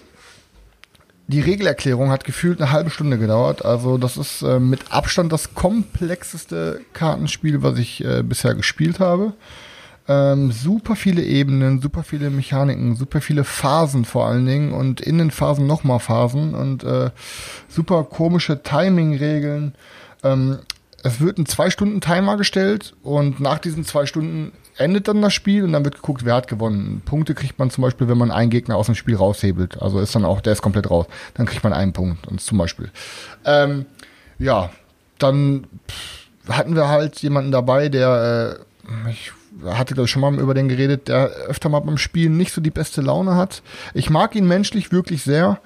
die 1.27 1.39
Regelerklärung 1.39 2.11
hat 2.11 2.25
gefühlt 2.25 2.61
eine 2.61 2.71
halbe 2.71 2.89
Stunde 2.89 3.17
gedauert. 3.17 3.63
Also 3.63 3.97
das 3.97 4.17
ist 4.17 4.41
äh, 4.41 4.59
mit 4.59 4.91
Abstand 4.91 5.31
das 5.31 5.53
komplexeste 5.53 6.81
Kartenspiel, 6.93 7.63
was 7.63 7.79
ich 7.79 8.03
äh, 8.03 8.21
bisher 8.21 8.53
gespielt 8.53 8.99
habe. 8.99 9.33
Ähm, 10.11 10.51
super 10.51 10.97
viele 10.97 11.23
Ebenen, 11.23 11.81
super 11.81 12.03
viele 12.03 12.29
Mechaniken, 12.29 12.97
super 12.97 13.21
viele 13.21 13.45
Phasen 13.45 14.03
vor 14.03 14.25
allen 14.27 14.45
Dingen 14.45 14.73
und 14.73 14.99
in 14.99 15.17
den 15.17 15.31
Phasen 15.31 15.67
nochmal 15.67 15.99
Phasen 15.99 16.53
und 16.53 16.83
äh, 16.83 17.11
super 17.69 18.03
komische 18.03 18.61
Timing-Regeln. 18.61 19.73
Ähm, 20.23 20.59
es 21.01 21.21
wird 21.21 21.37
ein 21.37 21.45
zwei 21.45 21.69
Stunden 21.69 22.01
Timer 22.01 22.35
gestellt 22.35 22.93
und 23.03 23.39
nach 23.39 23.59
diesen 23.59 23.85
zwei 23.85 24.05
Stunden 24.05 24.51
endet 24.75 25.07
dann 25.07 25.21
das 25.21 25.33
Spiel 25.33 25.63
und 25.63 25.71
dann 25.71 25.85
wird 25.85 25.95
geguckt, 25.95 26.25
wer 26.25 26.35
hat 26.35 26.49
gewonnen. 26.49 27.01
Punkte 27.05 27.33
kriegt 27.33 27.57
man 27.57 27.69
zum 27.69 27.83
Beispiel, 27.83 28.09
wenn 28.09 28.17
man 28.17 28.31
einen 28.31 28.49
Gegner 28.49 28.75
aus 28.75 28.87
dem 28.87 28.95
Spiel 28.95 29.15
raushebelt. 29.15 29.81
Also 29.81 29.99
ist 29.99 30.13
dann 30.13 30.25
auch, 30.25 30.41
der 30.41 30.53
ist 30.53 30.61
komplett 30.61 30.89
raus. 30.89 31.05
Dann 31.35 31.45
kriegt 31.45 31.63
man 31.63 31.71
einen 31.71 31.93
Punkt, 31.93 32.27
und 32.27 32.41
zum 32.41 32.57
Beispiel. 32.57 32.91
Ähm, 33.45 33.85
ja, 34.39 34.71
dann 35.19 35.67
hatten 36.49 36.75
wir 36.75 36.89
halt 36.89 37.19
jemanden 37.21 37.51
dabei, 37.51 37.87
der, 37.87 38.59
äh, 39.07 39.09
ich 39.09 39.31
hatte 39.65 39.93
glaube 39.93 40.05
ich 40.05 40.11
schon 40.11 40.21
mal 40.21 40.33
über 40.39 40.53
den 40.53 40.69
geredet, 40.69 41.07
der 41.07 41.27
öfter 41.47 41.69
mal 41.69 41.79
beim 41.79 41.97
Spielen 41.97 42.37
nicht 42.37 42.53
so 42.53 42.61
die 42.61 42.71
beste 42.71 43.01
Laune 43.01 43.35
hat. 43.35 43.61
Ich 43.93 44.09
mag 44.09 44.35
ihn 44.35 44.47
menschlich 44.47 44.91
wirklich 44.91 45.23
sehr. 45.23 45.59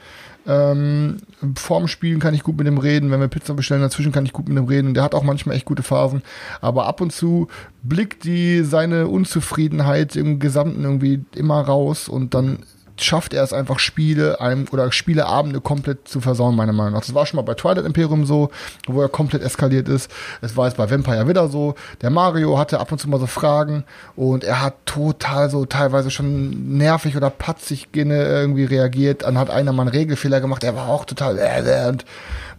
Ähm, 0.48 1.18
vorm 1.56 1.88
Spielen 1.88 2.20
kann 2.20 2.36
ich 2.36 2.44
gut 2.44 2.58
mit 2.58 2.68
dem 2.68 2.78
reden, 2.78 3.10
wenn 3.10 3.20
wir 3.20 3.28
Pizza 3.28 3.56
bestellen, 3.56 3.82
dazwischen 3.82 4.12
kann 4.12 4.26
ich 4.26 4.34
gut 4.34 4.48
mit 4.48 4.58
dem 4.58 4.66
reden. 4.66 4.94
Der 4.94 5.04
hat 5.04 5.16
auch 5.16 5.24
manchmal 5.24 5.56
echt 5.56 5.66
gute 5.66 5.82
Phasen, 5.82 6.22
aber 6.62 6.86
ab 6.86 7.02
und 7.02 7.12
zu 7.12 7.48
blickt 7.82 8.26
die 8.26 8.64
seine 8.64 9.08
Unzufriedenheit 9.08 10.16
im 10.16 10.40
Gesamten 10.40 10.84
irgendwie 10.84 11.24
immer 11.34 11.62
raus 11.62 12.08
und 12.08 12.36
dann 12.36 12.60
schafft 12.98 13.34
er 13.34 13.44
es 13.44 13.54
einfach 13.54 13.80
Spiele 13.80 14.40
einem 14.40 14.66
oder 14.72 14.92
Spieleabende 14.92 15.62
komplett 15.62 16.08
zu 16.08 16.22
versauen, 16.22 16.56
meiner 16.56 16.74
Meinung 16.74 16.94
nach. 16.94 17.02
Das 17.02 17.14
war 17.14 17.26
schon 17.26 17.38
mal 17.38 17.44
bei 17.44 17.54
Twilight 17.54 17.86
Imperium 17.86 18.26
so, 18.26 18.50
wo 18.88 19.02
er 19.02 19.10
komplett 19.10 19.42
eskaliert 19.42 19.90
ist. 19.90 20.10
Es 20.42 20.56
war 20.56 20.68
jetzt 20.68 20.78
bei 20.78 20.90
Vampire 20.90 21.28
wieder 21.28 21.48
so. 21.48 21.76
Der 22.02 22.10
Mario 22.10 22.58
hatte 22.58 22.80
ab 22.80 22.92
und 22.92 23.00
zu 23.00 23.10
mal 23.10 23.20
so 23.20 23.28
Fragen 23.28 23.84
und 24.16 24.44
er 24.44 24.62
hat 24.62 24.86
total 24.86 25.50
so 25.50 25.66
teilweise 25.66 26.12
schon 26.12 26.78
nervig 26.78 27.18
oder 27.18 27.30
patzig 27.30 27.90
irgendwie 27.94 28.66
reagiert. 28.66 29.24
Dann 29.24 29.38
hat 29.38 29.50
einer 29.50 29.74
mal 29.74 29.84
einen 29.84 29.92
Regelfehler 29.92 30.42
gemacht. 30.42 30.64
Er 30.64 30.76
war 30.76 30.88
auch 30.88 31.06
total 31.06 31.38
äh, 31.38 31.60
äh, 31.60 31.90
und 31.90 32.06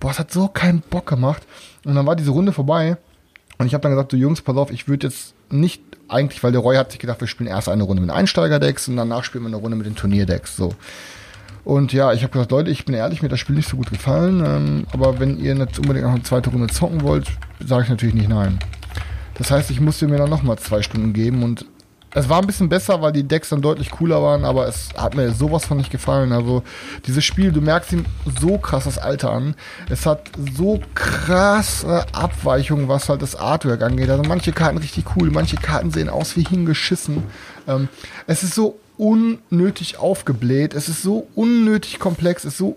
boah, 0.00 0.10
es 0.10 0.18
hat 0.18 0.30
so 0.30 0.48
keinen 0.48 0.80
Bock 0.80 1.06
gemacht. 1.06 1.42
Und 1.84 1.94
dann 1.94 2.06
war 2.06 2.16
diese 2.16 2.30
Runde 2.30 2.52
vorbei 2.52 2.96
und 3.58 3.66
ich 3.66 3.74
habe 3.74 3.82
dann 3.82 3.92
gesagt, 3.92 4.12
du 4.12 4.16
Jungs, 4.16 4.42
pass 4.42 4.56
auf, 4.56 4.70
ich 4.70 4.88
würde 4.88 5.06
jetzt 5.06 5.34
nicht 5.50 5.82
eigentlich, 6.08 6.42
weil 6.42 6.52
der 6.52 6.60
Roy 6.60 6.76
hat 6.76 6.90
sich 6.90 7.00
gedacht, 7.00 7.20
wir 7.20 7.28
spielen 7.28 7.48
erst 7.48 7.68
eine 7.68 7.82
Runde 7.82 8.02
mit 8.02 8.10
Einsteigerdecks 8.10 8.88
und 8.88 8.96
danach 8.96 9.24
spielen 9.24 9.44
wir 9.44 9.48
eine 9.48 9.56
Runde 9.56 9.76
mit 9.76 9.86
den 9.86 9.96
Turnierdecks. 9.96 10.56
So. 10.56 10.74
Und 11.64 11.92
ja, 11.92 12.12
ich 12.12 12.22
habe 12.22 12.32
gesagt, 12.32 12.52
Leute, 12.52 12.70
ich 12.70 12.84
bin 12.84 12.94
ehrlich, 12.94 13.22
mir 13.22 13.28
das 13.28 13.40
Spiel 13.40 13.56
nicht 13.56 13.68
so 13.68 13.76
gut 13.76 13.90
gefallen, 13.90 14.42
ähm, 14.44 14.86
aber 14.92 15.18
wenn 15.18 15.38
ihr 15.38 15.56
jetzt 15.56 15.78
unbedingt 15.78 16.04
noch 16.04 16.14
eine 16.14 16.22
zweite 16.22 16.50
Runde 16.50 16.68
zocken 16.68 17.02
wollt, 17.02 17.26
sage 17.64 17.84
ich 17.84 17.88
natürlich 17.88 18.14
nicht 18.14 18.28
nein. 18.28 18.58
Das 19.34 19.50
heißt, 19.50 19.70
ich 19.70 19.80
musste 19.80 20.06
mir 20.06 20.16
dann 20.16 20.30
nochmal 20.30 20.58
zwei 20.58 20.82
Stunden 20.82 21.12
geben 21.12 21.42
und 21.42 21.66
es 22.16 22.30
war 22.30 22.40
ein 22.40 22.46
bisschen 22.46 22.70
besser, 22.70 23.02
weil 23.02 23.12
die 23.12 23.28
Decks 23.28 23.50
dann 23.50 23.60
deutlich 23.60 23.90
cooler 23.90 24.22
waren, 24.22 24.46
aber 24.46 24.66
es 24.66 24.88
hat 24.96 25.14
mir 25.14 25.32
sowas 25.32 25.66
von 25.66 25.76
nicht 25.76 25.90
gefallen. 25.90 26.32
Also 26.32 26.62
dieses 27.06 27.22
Spiel, 27.26 27.52
du 27.52 27.60
merkst 27.60 27.92
ihm 27.92 28.06
so 28.40 28.56
krass 28.56 28.84
das 28.84 28.96
Alter 28.96 29.32
an. 29.32 29.54
Es 29.90 30.06
hat 30.06 30.30
so 30.56 30.80
krasse 30.94 32.06
Abweichungen, 32.12 32.88
was 32.88 33.10
halt 33.10 33.20
das 33.20 33.36
Artwork 33.36 33.82
angeht. 33.82 34.08
Also 34.08 34.22
manche 34.22 34.52
Karten 34.52 34.78
richtig 34.78 35.04
cool, 35.14 35.30
manche 35.30 35.56
Karten 35.56 35.90
sehen 35.90 36.08
aus 36.08 36.38
wie 36.38 36.44
hingeschissen. 36.44 37.22
Ähm, 37.68 37.88
es 38.26 38.42
ist 38.42 38.54
so 38.54 38.78
unnötig 38.96 39.98
aufgebläht, 39.98 40.72
es 40.72 40.88
ist 40.88 41.02
so 41.02 41.26
unnötig 41.34 41.98
komplex, 41.98 42.44
es 42.44 42.54
ist 42.54 42.58
so, 42.58 42.76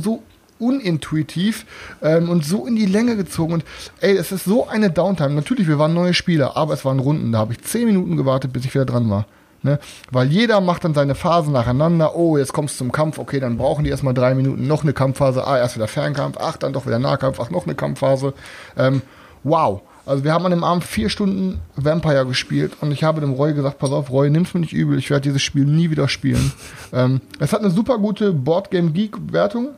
so 0.00 0.24
unintuitiv 0.60 1.66
ähm, 2.02 2.28
und 2.28 2.44
so 2.44 2.66
in 2.66 2.76
die 2.76 2.86
Länge 2.86 3.16
gezogen. 3.16 3.54
Und 3.54 3.64
ey, 4.00 4.16
es 4.16 4.32
ist 4.32 4.44
so 4.44 4.68
eine 4.68 4.90
Downtime. 4.90 5.30
Natürlich, 5.30 5.66
wir 5.66 5.78
waren 5.78 5.94
neue 5.94 6.14
Spieler, 6.14 6.56
aber 6.56 6.74
es 6.74 6.84
waren 6.84 6.98
Runden. 6.98 7.32
Da 7.32 7.38
habe 7.38 7.52
ich 7.52 7.62
zehn 7.62 7.86
Minuten 7.86 8.16
gewartet, 8.16 8.52
bis 8.52 8.64
ich 8.64 8.74
wieder 8.74 8.84
dran 8.84 9.10
war. 9.10 9.26
Ne? 9.62 9.78
Weil 10.10 10.28
jeder 10.28 10.60
macht 10.60 10.84
dann 10.84 10.94
seine 10.94 11.14
Phasen 11.14 11.52
nacheinander. 11.52 12.16
Oh, 12.16 12.38
jetzt 12.38 12.52
kommst 12.52 12.74
du 12.74 12.78
zum 12.78 12.92
Kampf. 12.92 13.18
Okay, 13.18 13.40
dann 13.40 13.56
brauchen 13.58 13.84
die 13.84 13.90
erstmal 13.90 14.14
drei 14.14 14.34
Minuten. 14.34 14.66
Noch 14.66 14.82
eine 14.82 14.92
Kampfphase. 14.92 15.46
Ah, 15.46 15.58
erst 15.58 15.76
wieder 15.76 15.88
Fernkampf. 15.88 16.36
Ach, 16.40 16.56
dann 16.56 16.72
doch 16.72 16.86
wieder 16.86 16.98
Nahkampf. 16.98 17.40
Ach, 17.40 17.50
noch 17.50 17.66
eine 17.66 17.74
Kampfphase. 17.74 18.32
Ähm, 18.76 19.02
wow. 19.42 19.82
Also 20.06 20.24
wir 20.24 20.32
haben 20.32 20.44
an 20.44 20.50
dem 20.50 20.64
Abend 20.64 20.82
vier 20.82 21.08
Stunden 21.08 21.60
Vampire 21.76 22.26
gespielt 22.26 22.72
und 22.80 22.90
ich 22.90 23.04
habe 23.04 23.20
dem 23.20 23.32
Roy 23.32 23.52
gesagt, 23.52 23.78
pass 23.78 23.92
auf, 23.92 24.10
Roy, 24.10 24.30
nimm's 24.30 24.54
mir 24.54 24.60
nicht 24.60 24.72
übel, 24.72 24.98
ich 24.98 25.10
werde 25.10 25.22
dieses 25.22 25.42
Spiel 25.42 25.64
nie 25.66 25.90
wieder 25.90 26.08
spielen. 26.08 26.52
ähm, 26.92 27.20
es 27.38 27.52
hat 27.52 27.60
eine 27.60 27.70
super 27.70 27.98
gute 27.98 28.32
Boardgame 28.32 28.90
Geek 28.90 29.16
Wertung. 29.30 29.68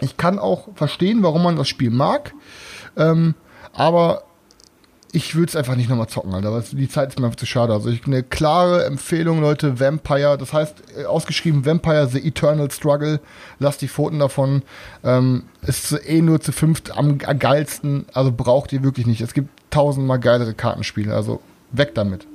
Ich 0.00 0.16
kann 0.16 0.38
auch 0.38 0.68
verstehen, 0.74 1.22
warum 1.22 1.42
man 1.42 1.56
das 1.56 1.68
Spiel 1.68 1.90
mag. 1.90 2.34
Ähm, 2.96 3.34
aber 3.72 4.22
ich 5.12 5.34
würde 5.34 5.48
es 5.48 5.56
einfach 5.56 5.74
nicht 5.74 5.88
nochmal 5.88 6.08
zocken, 6.08 6.34
Alter. 6.34 6.62
Die 6.72 6.88
Zeit 6.88 7.10
ist 7.10 7.18
mir 7.18 7.26
einfach 7.26 7.38
zu 7.38 7.46
schade. 7.46 7.72
Also 7.72 7.88
ich, 7.88 8.06
eine 8.06 8.22
klare 8.22 8.84
Empfehlung, 8.84 9.40
Leute, 9.40 9.80
Vampire, 9.80 10.36
das 10.36 10.52
heißt 10.52 10.74
äh, 10.98 11.04
ausgeschrieben 11.06 11.64
Vampire 11.64 12.08
The 12.08 12.26
Eternal 12.26 12.70
Struggle. 12.70 13.20
Lasst 13.58 13.80
die 13.80 13.88
Pfoten 13.88 14.18
davon. 14.18 14.62
Ähm, 15.04 15.44
ist 15.62 15.92
eh 16.06 16.20
nur 16.20 16.40
zu 16.40 16.52
fünft 16.52 16.96
am 16.96 17.18
geilsten. 17.18 18.06
Also 18.12 18.32
braucht 18.32 18.72
ihr 18.72 18.82
wirklich 18.82 19.06
nicht. 19.06 19.20
Es 19.20 19.32
gibt 19.32 19.48
tausendmal 19.70 20.20
geilere 20.20 20.54
Kartenspiele. 20.54 21.14
Also 21.14 21.40
weg 21.72 21.94
damit. 21.94 22.26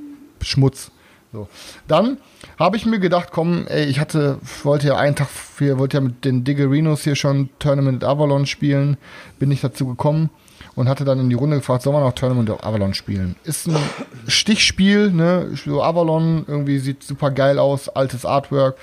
Schmutz. 0.42 0.92
So. 1.34 1.50
Dann 1.88 2.18
habe 2.60 2.78
ich 2.78 2.86
mir 2.86 3.00
gedacht, 3.00 3.30
komm, 3.32 3.66
ey, 3.68 3.86
ich 3.86 4.00
hatte, 4.00 4.38
wollte 4.62 4.88
ja 4.88 4.98
einen 4.98 5.16
Tag, 5.16 5.28
für, 5.28 5.80
wollte 5.80 5.98
ja 5.98 6.02
mit 6.02 6.24
den 6.24 6.44
Diggerinos 6.44 7.04
hier 7.04 7.16
schon 7.16 7.50
Tournament 7.58 8.04
Avalon 8.04 8.46
spielen, 8.46 8.98
bin 9.40 9.50
nicht 9.50 9.64
dazu 9.64 9.88
gekommen 9.88 10.30
und 10.76 10.88
hatte 10.88 11.06
dann 11.06 11.20
in 11.20 11.30
die 11.30 11.36
Runde 11.36 11.58
gefragt, 11.58 11.82
soll 11.82 11.94
man 11.94 12.04
auch 12.04 12.14
Tournament 12.14 12.52
of 12.52 12.64
Avalon 12.64 12.94
spielen? 12.94 13.36
Ist 13.44 13.68
ein 13.68 13.78
Stichspiel, 14.28 15.12
ne? 15.12 15.50
So 15.66 15.82
Avalon 15.82 16.46
irgendwie 16.48 16.78
sieht 16.78 17.04
super 17.04 17.32
geil 17.32 17.58
aus, 17.58 17.90
altes 17.90 18.26
Artwork, 18.28 18.78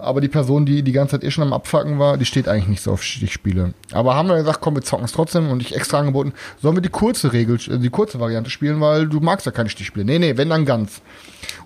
aber 0.00 0.20
die 0.20 0.28
Person, 0.28 0.66
die 0.66 0.82
die 0.82 0.92
ganze 0.92 1.12
Zeit 1.12 1.24
eh 1.24 1.30
schon 1.30 1.44
am 1.44 1.52
Abfacken 1.52 1.98
war, 1.98 2.16
die 2.16 2.24
steht 2.24 2.48
eigentlich 2.48 2.68
nicht 2.68 2.82
so 2.82 2.92
auf 2.92 3.02
Stichspiele. 3.02 3.74
Aber 3.92 4.14
haben 4.14 4.28
wir 4.28 4.36
gesagt, 4.36 4.60
komm, 4.60 4.74
wir 4.74 4.82
zocken 4.82 5.04
es 5.04 5.12
trotzdem 5.12 5.50
und 5.50 5.60
ich 5.60 5.74
extra 5.74 5.98
angeboten, 5.98 6.32
sollen 6.60 6.76
wir 6.76 6.82
die 6.82 6.88
kurze 6.88 7.32
Regel, 7.32 7.56
äh, 7.68 7.78
die 7.78 7.90
kurze 7.90 8.20
Variante 8.20 8.50
spielen, 8.50 8.80
weil 8.80 9.08
du 9.08 9.20
magst 9.20 9.46
ja 9.46 9.52
keine 9.52 9.68
Stichspiele. 9.68 10.04
Nee, 10.04 10.18
nee, 10.18 10.36
wenn 10.36 10.50
dann 10.50 10.64
ganz. 10.64 11.02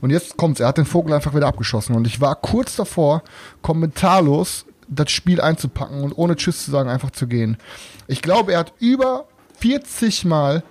Und 0.00 0.10
jetzt 0.10 0.36
kommt's, 0.36 0.60
er 0.60 0.68
hat 0.68 0.78
den 0.78 0.86
Vogel 0.86 1.12
einfach 1.12 1.34
wieder 1.34 1.46
abgeschossen 1.46 1.94
und 1.94 2.06
ich 2.06 2.20
war 2.20 2.34
kurz 2.36 2.76
davor, 2.76 3.22
kommentarlos 3.62 4.66
das 4.88 5.10
Spiel 5.10 5.40
einzupacken 5.40 6.02
und 6.02 6.12
ohne 6.12 6.36
Tschüss 6.36 6.64
zu 6.64 6.70
sagen 6.70 6.90
einfach 6.90 7.10
zu 7.10 7.26
gehen. 7.26 7.56
Ich 8.08 8.22
glaube, 8.22 8.52
er 8.52 8.58
hat 8.58 8.72
über 8.80 9.26
40 9.60 10.24
Mal 10.24 10.64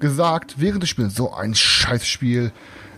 gesagt, 0.00 0.56
während 0.58 0.82
des 0.82 0.90
Spiels, 0.90 1.14
so 1.14 1.32
ein 1.32 1.54
Scheißspiel. 1.54 2.52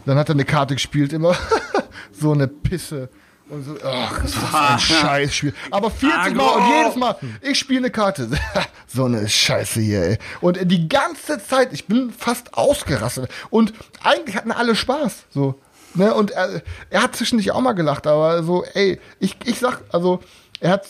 Dann 0.06 0.18
hat 0.18 0.28
er 0.28 0.34
eine 0.34 0.44
Karte 0.44 0.74
gespielt, 0.74 1.12
immer 1.12 1.36
so 2.12 2.32
eine 2.32 2.48
Pisse. 2.48 3.10
Und 3.52 3.64
so, 3.64 3.76
ach, 3.84 4.22
das 4.22 4.34
ist 4.34 4.54
ein 4.54 4.78
Scheißspiel. 4.78 5.54
Aber 5.70 5.90
40 5.90 6.34
Mal 6.34 6.46
und 6.46 6.74
jedes 6.74 6.96
Mal, 6.96 7.16
ich 7.42 7.58
spiele 7.58 7.80
eine 7.80 7.90
Karte. 7.90 8.30
so 8.86 9.04
eine 9.04 9.28
Scheiße 9.28 9.78
hier, 9.78 10.02
ey. 10.02 10.18
Und 10.40 10.58
die 10.70 10.88
ganze 10.88 11.38
Zeit, 11.38 11.74
ich 11.74 11.86
bin 11.86 12.10
fast 12.10 12.54
ausgerastet. 12.54 13.30
Und 13.50 13.74
eigentlich 14.02 14.36
hatten 14.36 14.52
alle 14.52 14.74
Spaß. 14.74 15.24
So. 15.28 15.60
Ne? 15.92 16.14
Und 16.14 16.30
er, 16.30 16.62
er 16.88 17.02
hat 17.02 17.14
zwischendurch 17.14 17.50
auch 17.50 17.60
mal 17.60 17.74
gelacht, 17.74 18.06
aber 18.06 18.42
so, 18.42 18.64
ey, 18.72 18.98
ich, 19.20 19.36
ich 19.44 19.58
sag, 19.58 19.82
also, 19.92 20.20
er 20.60 20.70
hat, 20.70 20.86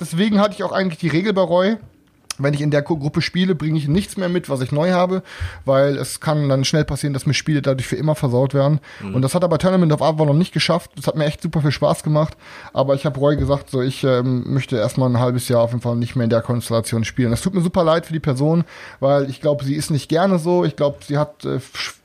deswegen 0.00 0.40
hatte 0.40 0.54
ich 0.54 0.64
auch 0.64 0.72
eigentlich 0.72 0.98
die 0.98 1.08
Regel 1.08 1.34
bei 1.34 1.42
Roy 1.42 1.76
wenn 2.38 2.54
ich 2.54 2.60
in 2.60 2.70
der 2.70 2.82
Gruppe 2.82 3.22
spiele, 3.22 3.54
bringe 3.54 3.78
ich 3.78 3.88
nichts 3.88 4.16
mehr 4.16 4.28
mit, 4.28 4.48
was 4.48 4.60
ich 4.60 4.72
neu 4.72 4.92
habe, 4.92 5.22
weil 5.64 5.96
es 5.96 6.20
kann 6.20 6.48
dann 6.48 6.64
schnell 6.64 6.84
passieren, 6.84 7.12
dass 7.12 7.26
mir 7.26 7.34
Spiele 7.34 7.62
dadurch 7.62 7.86
für 7.86 7.96
immer 7.96 8.14
versaut 8.14 8.54
werden. 8.54 8.80
Mhm. 9.00 9.14
Und 9.14 9.22
das 9.22 9.34
hat 9.34 9.44
aber 9.44 9.58
Tournament 9.58 9.92
of 9.92 10.02
Avalon 10.02 10.38
nicht 10.38 10.52
geschafft. 10.52 10.92
Das 10.96 11.06
hat 11.06 11.16
mir 11.16 11.26
echt 11.26 11.42
super 11.42 11.60
viel 11.60 11.72
Spaß 11.72 12.02
gemacht. 12.02 12.36
Aber 12.72 12.94
ich 12.94 13.04
habe 13.06 13.18
Roy 13.18 13.36
gesagt, 13.36 13.70
so 13.70 13.82
ich 13.82 14.04
ähm, 14.04 14.44
möchte 14.52 14.76
erstmal 14.76 15.10
ein 15.10 15.18
halbes 15.18 15.48
Jahr 15.48 15.62
auf 15.62 15.70
jeden 15.70 15.82
Fall 15.82 15.96
nicht 15.96 16.16
mehr 16.16 16.24
in 16.24 16.30
der 16.30 16.42
Konstellation 16.42 17.04
spielen. 17.04 17.30
Das 17.30 17.42
tut 17.42 17.54
mir 17.54 17.60
super 17.60 17.84
leid 17.84 18.06
für 18.06 18.12
die 18.12 18.20
Person, 18.20 18.64
weil 19.00 19.28
ich 19.28 19.40
glaube, 19.40 19.64
sie 19.64 19.74
ist 19.74 19.90
nicht 19.90 20.08
gerne 20.08 20.38
so. 20.38 20.64
Ich 20.64 20.76
glaube, 20.76 20.98
sie 21.06 21.18
hat 21.18 21.44
äh, 21.44 21.60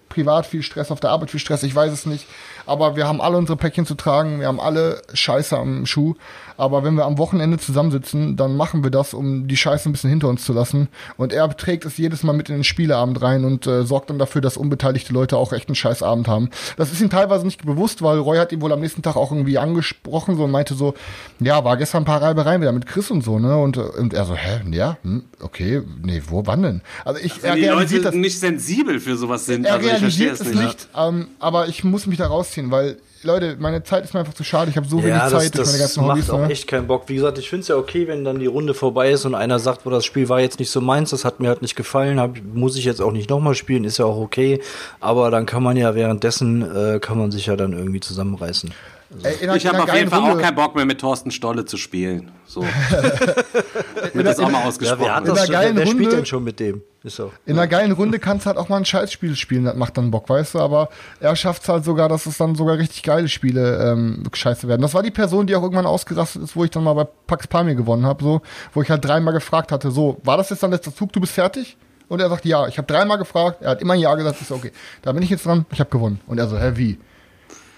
privat 0.09 0.45
viel 0.45 0.63
Stress, 0.63 0.91
auf 0.91 0.99
der 0.99 1.11
Arbeit 1.11 1.31
viel 1.31 1.39
Stress, 1.39 1.63
ich 1.63 1.75
weiß 1.75 1.91
es 1.91 2.05
nicht. 2.05 2.25
Aber 2.67 2.95
wir 2.95 3.07
haben 3.07 3.21
alle 3.21 3.37
unsere 3.37 3.57
Päckchen 3.57 3.85
zu 3.85 3.95
tragen, 3.95 4.39
wir 4.39 4.47
haben 4.47 4.59
alle 4.59 5.01
Scheiße 5.13 5.57
am 5.57 5.85
Schuh. 5.85 6.15
Aber 6.57 6.83
wenn 6.83 6.95
wir 6.95 7.05
am 7.05 7.17
Wochenende 7.17 7.59
zusammensitzen, 7.59 8.35
dann 8.35 8.57
machen 8.57 8.83
wir 8.83 8.89
das, 8.89 9.13
um 9.13 9.47
die 9.47 9.57
Scheiße 9.57 9.87
ein 9.87 9.91
bisschen 9.91 10.09
hinter 10.09 10.27
uns 10.27 10.43
zu 10.43 10.53
lassen. 10.53 10.89
Und 11.15 11.31
er 11.31 11.55
trägt 11.55 11.85
es 11.85 11.97
jedes 11.97 12.23
Mal 12.23 12.33
mit 12.33 12.49
in 12.49 12.55
den 12.55 12.63
Spieleabend 12.63 13.21
rein 13.21 13.45
und 13.45 13.67
äh, 13.67 13.85
sorgt 13.85 14.09
dann 14.09 14.17
dafür, 14.17 14.41
dass 14.41 14.57
unbeteiligte 14.57 15.13
Leute 15.13 15.37
auch 15.37 15.53
echt 15.53 15.69
einen 15.69 15.75
Scheißabend 15.75 16.27
haben. 16.27 16.49
Das 16.75 16.91
ist 16.91 16.99
ihm 16.99 17.11
teilweise 17.11 17.45
nicht 17.45 17.63
bewusst, 17.63 18.01
weil 18.01 18.17
Roy 18.17 18.37
hat 18.37 18.51
ihn 18.51 18.61
wohl 18.61 18.73
am 18.73 18.79
nächsten 18.79 19.03
Tag 19.03 19.15
auch 19.15 19.31
irgendwie 19.31 19.59
angesprochen 19.59 20.35
so 20.35 20.45
und 20.45 20.51
meinte 20.51 20.73
so, 20.73 20.95
ja, 21.39 21.63
war 21.63 21.77
gestern 21.77 22.03
ein 22.03 22.05
paar 22.05 22.21
Reibereien 22.23 22.61
wieder 22.61 22.71
mit 22.71 22.87
Chris 22.87 23.11
und 23.11 23.23
so, 23.23 23.37
ne? 23.37 23.55
Und, 23.57 23.77
und 23.77 24.13
er 24.15 24.25
so, 24.25 24.33
hä, 24.33 24.61
ja, 24.71 24.97
hm, 25.03 25.25
okay, 25.41 25.83
nee, 26.01 26.23
wo, 26.27 26.45
wann 26.45 26.63
denn? 26.63 26.81
Also 27.05 27.19
ich, 27.23 27.33
also 27.33 27.47
er 27.47 27.55
die 27.55 27.65
Leute 27.65 28.01
das, 28.01 28.15
nicht 28.15 28.39
sensibel 28.39 28.99
für 28.99 29.15
sowas 29.15 29.45
sind. 29.45 29.65
Er 29.65 29.75
also 29.75 29.87
realisiert 29.87 30.33
es 30.33 30.47
nicht, 30.47 30.55
nicht 30.55 30.89
ähm, 30.97 31.27
aber 31.39 31.67
ich 31.67 31.83
muss 31.83 32.07
mich 32.07 32.17
da 32.17 32.27
rausziehen, 32.27 32.56
weil 32.71 32.97
Leute, 33.23 33.57
meine 33.59 33.83
Zeit 33.83 34.03
ist 34.03 34.13
mir 34.13 34.21
einfach 34.21 34.33
zu 34.33 34.43
schade. 34.43 34.69
Ich 34.69 34.77
habe 34.77 34.87
so 34.87 34.99
ja, 34.99 35.05
wenig 35.05 35.21
Zeit 35.21 35.33
das, 35.33 35.51
durch 35.51 35.67
meine 35.67 35.79
ganzen 35.79 36.03
Hobbys. 36.03 36.25
Das 36.25 36.27
macht 36.27 36.39
auch 36.41 36.47
ne? 36.47 36.53
echt 36.53 36.67
keinen 36.67 36.87
Bock. 36.87 37.03
Wie 37.07 37.15
gesagt, 37.15 37.37
ich 37.37 37.49
finde 37.49 37.61
es 37.61 37.67
ja 37.67 37.75
okay, 37.75 38.07
wenn 38.07 38.23
dann 38.23 38.39
die 38.39 38.45
Runde 38.45 38.73
vorbei 38.73 39.11
ist 39.11 39.25
und 39.25 39.35
einer 39.35 39.59
sagt, 39.59 39.85
wo 39.85 39.89
das 39.89 40.05
Spiel 40.05 40.29
war 40.29 40.39
jetzt 40.39 40.59
nicht 40.59 40.69
so 40.69 40.81
meins, 40.81 41.09
das 41.09 41.25
hat 41.25 41.39
mir 41.39 41.49
halt 41.49 41.61
nicht 41.61 41.75
gefallen, 41.75 42.19
hab, 42.19 42.37
muss 42.53 42.75
ich 42.75 42.85
jetzt 42.85 43.01
auch 43.01 43.11
nicht 43.11 43.29
nochmal 43.29 43.55
spielen, 43.55 43.83
ist 43.83 43.97
ja 43.97 44.05
auch 44.05 44.17
okay. 44.17 44.61
Aber 44.99 45.31
dann 45.31 45.45
kann 45.45 45.63
man 45.63 45.77
ja 45.77 45.95
währenddessen, 45.95 46.61
äh, 46.63 46.99
kann 46.99 47.17
man 47.17 47.31
sich 47.31 47.47
ja 47.47 47.55
dann 47.55 47.73
irgendwie 47.73 47.99
zusammenreißen. 47.99 48.71
Also. 49.09 49.55
ich 49.55 49.67
habe 49.67 49.83
auf 49.83 49.93
jeden 49.93 50.09
Fall 50.09 50.19
Runde. 50.19 50.35
auch 50.35 50.41
keinen 50.41 50.55
Bock 50.55 50.75
mehr 50.75 50.85
mit 50.85 50.99
Thorsten 50.99 51.31
Stolle 51.31 51.65
zu 51.65 51.77
spielen. 51.77 52.31
So. 52.45 52.61
Wird 54.13 54.27
das 54.27 54.39
auch 54.39 54.49
mal 54.49 54.63
ausgesprochen. 54.63 55.01
Ja, 55.01 55.07
wer, 55.07 55.15
hat 55.15 55.27
das 55.27 55.45
schon, 55.45 55.55
wer, 55.55 55.75
wer 55.75 55.87
spielt 55.87 56.11
denn 56.11 56.25
schon 56.25 56.43
mit 56.43 56.59
dem? 56.59 56.81
Ist 57.03 57.15
so. 57.15 57.31
In 57.45 57.57
einer 57.57 57.67
geilen 57.67 57.93
Runde 57.93 58.19
kannst 58.19 58.45
du 58.45 58.47
halt 58.47 58.57
auch 58.57 58.67
mal 58.67 58.77
ein 58.77 58.85
Scheißspiel 58.85 59.35
spielen, 59.37 59.63
das 59.63 59.75
macht 59.75 59.97
dann 59.97 60.11
Bock, 60.11 60.27
weißt 60.27 60.55
du? 60.55 60.59
Aber 60.59 60.89
er 61.21 61.35
schafft 61.37 61.63
es 61.63 61.69
halt 61.69 61.85
sogar, 61.85 62.09
dass 62.09 62.25
es 62.25 62.37
dann 62.37 62.55
sogar 62.55 62.77
richtig 62.77 63.03
geile 63.03 63.29
Spiele 63.29 63.91
ähm, 63.91 64.23
scheiße 64.33 64.67
werden. 64.67 64.81
Das 64.81 64.93
war 64.93 65.03
die 65.03 65.11
Person, 65.11 65.47
die 65.47 65.55
auch 65.55 65.63
irgendwann 65.63 65.85
ausgerastet 65.85 66.43
ist, 66.43 66.55
wo 66.55 66.65
ich 66.65 66.71
dann 66.71 66.83
mal 66.83 66.93
bei 66.93 67.05
Pax 67.05 67.47
Palmir 67.47 67.75
gewonnen 67.75 68.05
habe, 68.05 68.23
so, 68.23 68.41
wo 68.73 68.81
ich 68.81 68.89
halt 68.89 69.05
dreimal 69.05 69.33
gefragt 69.33 69.71
hatte, 69.71 69.89
so, 69.89 70.19
war 70.23 70.35
das 70.35 70.49
jetzt 70.49 70.63
dann 70.63 70.71
letzter 70.71 70.93
Zug, 70.93 71.13
du 71.13 71.21
bist 71.21 71.33
fertig? 71.33 71.77
Und 72.09 72.21
er 72.21 72.29
sagt 72.29 72.45
ja. 72.45 72.67
Ich 72.67 72.77
habe 72.77 72.87
dreimal 72.87 73.17
gefragt, 73.17 73.61
er 73.61 73.71
hat 73.71 73.81
immer 73.81 73.93
ja 73.93 74.13
gesagt, 74.15 74.37
ich 74.41 74.47
so, 74.47 74.55
okay, 74.55 74.71
da 75.01 75.11
bin 75.11 75.23
ich 75.23 75.29
jetzt 75.29 75.45
dran, 75.45 75.65
ich 75.71 75.79
habe 75.79 75.89
gewonnen. 75.89 76.19
Und 76.27 76.37
er 76.37 76.47
so, 76.47 76.57
hä, 76.57 76.73
wie? 76.75 76.97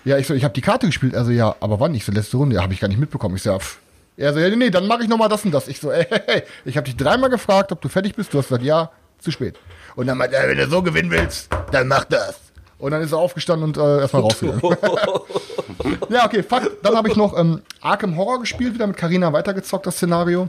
Ja, 0.05 0.17
ich 0.17 0.27
so, 0.27 0.33
ich 0.33 0.43
habe 0.43 0.53
die 0.53 0.61
Karte 0.61 0.87
gespielt. 0.87 1.15
Also 1.15 1.31
ja, 1.31 1.55
aber 1.59 1.79
wann? 1.79 1.93
Ich 1.93 2.05
so, 2.05 2.11
letzte 2.11 2.37
Runde. 2.37 2.55
Ja, 2.55 2.63
habe 2.63 2.73
ich 2.73 2.79
gar 2.79 2.87
nicht 2.87 2.99
mitbekommen. 2.99 3.35
Ich 3.35 3.43
so, 3.43 3.51
ja, 3.51 3.59
pff. 3.59 3.79
Er 4.17 4.33
so, 4.33 4.39
ja, 4.39 4.53
nee, 4.53 4.69
dann 4.69 4.87
mache 4.87 5.03
ich 5.03 5.09
nochmal 5.09 5.29
das 5.29 5.45
und 5.45 5.51
das. 5.51 5.67
Ich 5.67 5.79
so, 5.79 5.91
ey, 5.91 6.05
hey, 6.09 6.21
hey, 6.25 6.43
ich 6.65 6.77
habe 6.77 6.85
dich 6.85 6.97
dreimal 6.97 7.29
gefragt, 7.29 7.71
ob 7.71 7.81
du 7.81 7.89
fertig 7.89 8.15
bist. 8.15 8.33
Du 8.33 8.37
hast 8.37 8.47
gesagt, 8.47 8.63
ja, 8.63 8.91
zu 9.19 9.31
spät. 9.31 9.55
Und 9.95 10.07
dann 10.07 10.17
meinte 10.17 10.35
er, 10.35 10.47
wenn 10.47 10.57
du 10.57 10.67
so 10.67 10.81
gewinnen 10.81 11.11
willst, 11.11 11.49
dann 11.71 11.87
mach 11.87 12.05
das. 12.05 12.39
Und 12.77 12.91
dann 12.91 13.01
ist 13.01 13.11
er 13.11 13.17
aufgestanden 13.17 13.67
und 13.67 13.77
äh, 13.77 13.99
erstmal 13.99 14.21
rausgegangen. 14.21 14.61
ja, 16.09 16.25
okay, 16.25 16.43
fuck. 16.43 16.81
Dann 16.81 16.95
habe 16.95 17.09
ich 17.09 17.17
noch 17.17 17.37
ähm, 17.37 17.61
Arkham 17.81 18.15
Horror 18.15 18.39
gespielt, 18.39 18.73
wieder 18.73 18.87
mit 18.87 18.95
Carina 18.95 19.33
weitergezockt, 19.33 19.85
das 19.85 19.97
Szenario. 19.97 20.47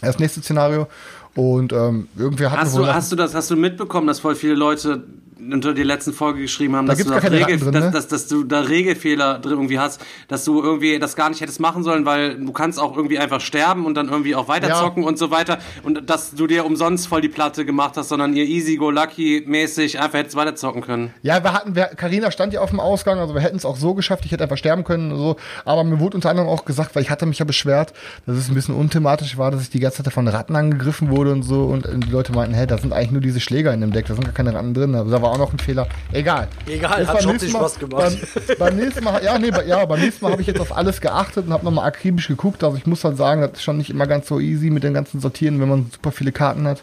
Das 0.00 0.18
nächste 0.18 0.40
Szenario. 0.40 0.86
Und 1.34 1.72
ähm, 1.72 2.08
irgendwie 2.16 2.46
hat 2.46 2.58
hast 2.58 2.76
du, 2.76 2.86
hast 2.86 3.12
du 3.12 3.16
das, 3.16 3.34
hast 3.34 3.50
du 3.50 3.56
mitbekommen, 3.56 4.06
dass 4.06 4.20
voll 4.20 4.34
viele 4.34 4.54
Leute 4.54 5.04
unter 5.40 5.72
die 5.72 5.82
letzten 5.82 6.12
Folge 6.12 6.40
geschrieben 6.40 6.76
haben, 6.76 6.86
da 6.86 6.94
dass, 6.94 7.04
du 7.04 7.10
da 7.10 7.18
Regel, 7.18 7.58
drin, 7.58 7.70
ne? 7.70 7.90
dass, 7.92 8.08
dass, 8.08 8.26
du 8.26 8.44
da 8.44 8.60
Regelfehler 8.60 9.38
drin 9.38 9.52
irgendwie 9.52 9.78
hast, 9.78 10.04
dass 10.26 10.44
du 10.44 10.62
irgendwie 10.62 10.98
das 10.98 11.16
gar 11.16 11.28
nicht 11.28 11.40
hättest 11.40 11.60
machen 11.60 11.82
sollen, 11.82 12.04
weil 12.04 12.36
du 12.36 12.52
kannst 12.52 12.80
auch 12.80 12.96
irgendwie 12.96 13.18
einfach 13.18 13.40
sterben 13.40 13.86
und 13.86 13.94
dann 13.94 14.08
irgendwie 14.08 14.34
auch 14.34 14.48
weiterzocken 14.48 15.02
ja. 15.02 15.08
und 15.08 15.18
so 15.18 15.30
weiter 15.30 15.58
und 15.84 16.08
dass 16.08 16.32
du 16.32 16.46
dir 16.46 16.64
umsonst 16.64 17.06
voll 17.06 17.20
die 17.20 17.28
Platte 17.28 17.64
gemacht 17.64 17.96
hast, 17.96 18.08
sondern 18.08 18.34
ihr 18.34 18.44
easy 18.44 18.76
go 18.76 18.90
lucky 18.90 19.44
mäßig 19.46 20.00
einfach 20.00 20.18
hättest 20.18 20.36
weiterzocken 20.36 20.82
können. 20.82 21.14
Ja, 21.22 21.42
wir 21.42 21.52
hatten, 21.52 21.74
Carina 21.74 22.30
stand 22.30 22.52
ja 22.52 22.60
auf 22.60 22.70
dem 22.70 22.80
Ausgang, 22.80 23.18
also 23.18 23.34
wir 23.34 23.40
hätten 23.40 23.56
es 23.56 23.64
auch 23.64 23.76
so 23.76 23.94
geschafft, 23.94 24.24
ich 24.24 24.32
hätte 24.32 24.42
einfach 24.42 24.58
sterben 24.58 24.84
können 24.84 25.12
und 25.12 25.18
so, 25.18 25.36
aber 25.64 25.84
mir 25.84 26.00
wurde 26.00 26.16
unter 26.16 26.30
anderem 26.30 26.48
auch 26.48 26.64
gesagt, 26.64 26.94
weil 26.96 27.02
ich 27.02 27.10
hatte 27.10 27.26
mich 27.26 27.38
ja 27.38 27.44
beschwert, 27.44 27.92
dass 28.26 28.36
es 28.36 28.48
ein 28.48 28.54
bisschen 28.54 28.74
unthematisch 28.74 29.38
war, 29.38 29.50
dass 29.50 29.62
ich 29.62 29.70
die 29.70 29.80
ganze 29.80 30.02
Zeit 30.02 30.12
von 30.12 30.26
Ratten 30.26 30.56
angegriffen 30.56 31.10
wurde 31.10 31.32
und 31.32 31.42
so 31.42 31.64
und 31.64 31.86
die 31.86 32.10
Leute 32.10 32.32
meinten, 32.32 32.54
hey, 32.54 32.66
da 32.66 32.78
sind 32.78 32.92
eigentlich 32.92 33.12
nur 33.12 33.20
diese 33.20 33.40
Schläger 33.40 33.72
in 33.72 33.80
dem 33.80 33.92
Deck, 33.92 34.06
da 34.06 34.14
sind 34.14 34.24
gar 34.24 34.34
keine 34.34 34.54
Ratten 34.54 34.74
drin, 34.74 34.94
aber 34.94 35.10
da 35.10 35.22
war 35.22 35.27
auch 35.28 35.38
auch 35.38 35.46
noch 35.46 35.52
ein 35.52 35.58
Fehler. 35.58 35.88
Egal. 36.12 36.48
Egal, 36.66 37.06
hat 37.06 37.22
schon 37.22 37.36
nicht 37.36 37.50
Spaß 37.50 37.78
gemacht. 37.78 38.18
Beim, 38.46 38.58
beim, 38.58 38.76
nächsten 38.76 39.04
Mal, 39.04 39.22
ja, 39.22 39.38
nee, 39.38 39.50
ja, 39.66 39.84
beim 39.84 40.00
nächsten 40.00 40.24
Mal 40.24 40.32
habe 40.32 40.42
ich 40.42 40.48
jetzt 40.48 40.60
auf 40.60 40.76
alles 40.76 41.00
geachtet 41.00 41.46
und 41.46 41.52
habe 41.52 41.64
nochmal 41.64 41.86
akribisch 41.86 42.28
geguckt. 42.28 42.62
Also 42.64 42.76
ich 42.76 42.86
muss 42.86 43.04
halt 43.04 43.16
sagen, 43.16 43.40
das 43.40 43.52
ist 43.52 43.62
schon 43.62 43.78
nicht 43.78 43.90
immer 43.90 44.06
ganz 44.06 44.28
so 44.28 44.40
easy 44.40 44.70
mit 44.70 44.82
den 44.82 44.94
ganzen 44.94 45.20
Sortieren, 45.20 45.60
wenn 45.60 45.68
man 45.68 45.90
super 45.92 46.12
viele 46.12 46.32
Karten 46.32 46.66
hat. 46.66 46.82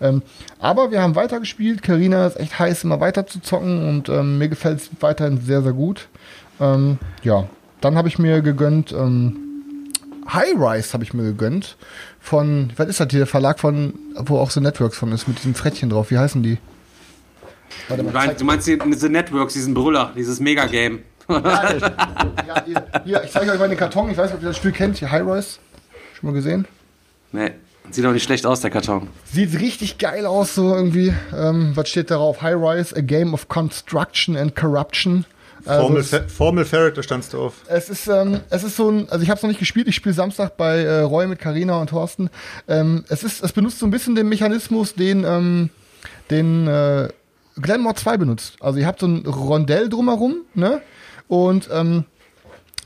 Ähm, 0.00 0.22
aber 0.58 0.90
wir 0.90 1.02
haben 1.02 1.14
weitergespielt. 1.14 1.82
Karina 1.82 2.26
ist 2.26 2.38
echt 2.38 2.58
heiß, 2.58 2.84
immer 2.84 3.00
weiter 3.00 3.26
zu 3.26 3.40
zocken 3.40 3.88
und 3.88 4.08
ähm, 4.08 4.38
mir 4.38 4.48
gefällt 4.48 4.80
es 4.80 4.90
weiterhin 5.00 5.40
sehr, 5.40 5.62
sehr 5.62 5.72
gut. 5.72 6.08
Ähm, 6.60 6.98
ja, 7.22 7.44
dann 7.80 7.96
habe 7.96 8.08
ich 8.08 8.18
mir 8.18 8.40
gegönnt, 8.40 8.92
ähm, 8.92 9.42
High 10.28 10.54
Rise 10.56 10.92
habe 10.92 11.04
ich 11.04 11.14
mir 11.14 11.22
gegönnt. 11.22 11.76
Von, 12.20 12.72
was 12.76 12.88
ist 12.88 12.98
das 12.98 13.08
hier, 13.10 13.20
der 13.20 13.26
Verlag 13.28 13.60
von, 13.60 13.94
wo 14.16 14.38
auch 14.38 14.50
The 14.50 14.60
Networks 14.60 14.98
von 14.98 15.12
ist, 15.12 15.28
mit 15.28 15.38
diesem 15.38 15.54
Frettchen 15.54 15.90
drauf. 15.90 16.10
Wie 16.10 16.18
heißen 16.18 16.42
die? 16.42 16.58
Warte 17.88 18.02
mal, 18.02 18.12
Nein, 18.12 18.36
du 18.38 18.44
meinst 18.44 18.66
die, 18.66 18.78
The 18.96 19.08
Networks, 19.08 19.54
diesen 19.54 19.74
Brüller, 19.74 20.12
dieses 20.16 20.40
Megagame. 20.40 21.00
Ja, 21.28 21.72
ja, 21.72 22.64
hier, 22.64 22.86
hier, 23.04 23.24
ich 23.24 23.30
zeige 23.32 23.50
euch 23.50 23.58
mal 23.58 23.68
den 23.68 23.78
Karton. 23.78 24.10
Ich 24.10 24.16
weiß 24.16 24.26
nicht, 24.26 24.36
ob 24.36 24.42
ihr 24.42 24.48
das 24.48 24.56
Spiel 24.56 24.72
kennt. 24.72 24.98
Hier, 24.98 25.10
High 25.10 25.26
Rise. 25.26 25.58
Schon 26.14 26.30
mal 26.30 26.32
gesehen? 26.34 26.66
Nee. 27.32 27.52
Sieht 27.90 28.04
auch 28.04 28.12
nicht 28.12 28.24
schlecht 28.24 28.46
aus, 28.46 28.60
der 28.60 28.70
Karton. 28.70 29.08
Sieht 29.24 29.60
richtig 29.60 29.98
geil 29.98 30.26
aus, 30.26 30.54
so 30.54 30.74
irgendwie. 30.74 31.14
Ähm, 31.36 31.72
was 31.74 31.88
steht 31.88 32.10
darauf? 32.10 32.42
High 32.42 32.56
Rise, 32.56 32.96
a 32.96 33.00
game 33.00 33.32
of 33.32 33.48
construction 33.48 34.36
and 34.36 34.56
corruption. 34.56 35.24
Also 35.64 35.82
Formel, 35.86 36.04
Formel 36.28 36.64
Ferret, 36.64 36.96
da 36.96 37.02
standst 37.02 37.32
du 37.32 37.40
auf. 37.40 37.54
Es 37.66 37.88
ist, 37.90 38.06
ähm, 38.06 38.40
es 38.50 38.62
ist 38.62 38.76
so 38.76 38.88
ein, 38.90 39.08
also 39.08 39.22
ich 39.22 39.30
habe 39.30 39.36
es 39.36 39.42
noch 39.42 39.48
nicht 39.48 39.58
gespielt, 39.58 39.88
ich 39.88 39.96
spiele 39.96 40.14
Samstag 40.14 40.56
bei 40.56 40.78
äh, 40.78 41.00
Roy 41.00 41.26
mit 41.26 41.40
Karina 41.40 41.80
und 41.80 41.90
Thorsten. 41.90 42.30
Ähm, 42.68 43.04
es 43.08 43.24
ist, 43.24 43.42
es 43.42 43.52
benutzt 43.52 43.80
so 43.80 43.86
ein 43.86 43.90
bisschen 43.90 44.14
den 44.14 44.28
Mechanismus, 44.28 44.94
den, 44.94 45.24
ähm, 45.24 45.70
den 46.30 46.68
äh, 46.68 47.08
Glenmore 47.60 47.94
2 47.94 48.16
benutzt. 48.16 48.56
Also 48.60 48.78
ihr 48.78 48.86
habt 48.86 49.00
so 49.00 49.06
ein 49.06 49.26
Rondell 49.26 49.88
drumherum, 49.88 50.42
ne? 50.54 50.82
Und 51.28 51.68
ähm, 51.72 52.04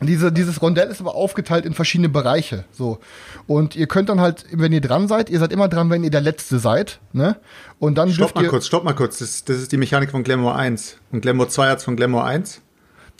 diese, 0.02 0.32
dieses 0.32 0.62
Rondell 0.62 0.88
ist 0.88 1.00
aber 1.00 1.14
aufgeteilt 1.14 1.66
in 1.66 1.74
verschiedene 1.74 2.08
Bereiche. 2.08 2.64
So. 2.72 3.00
Und 3.46 3.76
ihr 3.76 3.86
könnt 3.86 4.08
dann 4.08 4.20
halt, 4.20 4.46
wenn 4.50 4.72
ihr 4.72 4.80
dran 4.80 5.08
seid, 5.08 5.28
ihr 5.28 5.38
seid 5.38 5.52
immer 5.52 5.68
dran, 5.68 5.90
wenn 5.90 6.02
ihr 6.04 6.10
der 6.10 6.22
Letzte 6.22 6.58
seid. 6.58 7.00
Ne? 7.12 7.36
Und 7.78 7.98
dann 7.98 8.10
stopp 8.10 8.34
mal 8.34 8.46
kurz, 8.46 8.66
stopp 8.66 8.84
mal 8.84 8.94
kurz. 8.94 9.18
Das, 9.18 9.44
das 9.44 9.58
ist 9.58 9.72
die 9.72 9.76
Mechanik 9.76 10.10
von 10.10 10.22
Glamour 10.22 10.56
1. 10.56 10.96
Und 11.12 11.20
Glamour 11.20 11.50
2 11.50 11.68
hat 11.68 11.82
von 11.82 11.96
Glamour 11.96 12.24
1. 12.24 12.62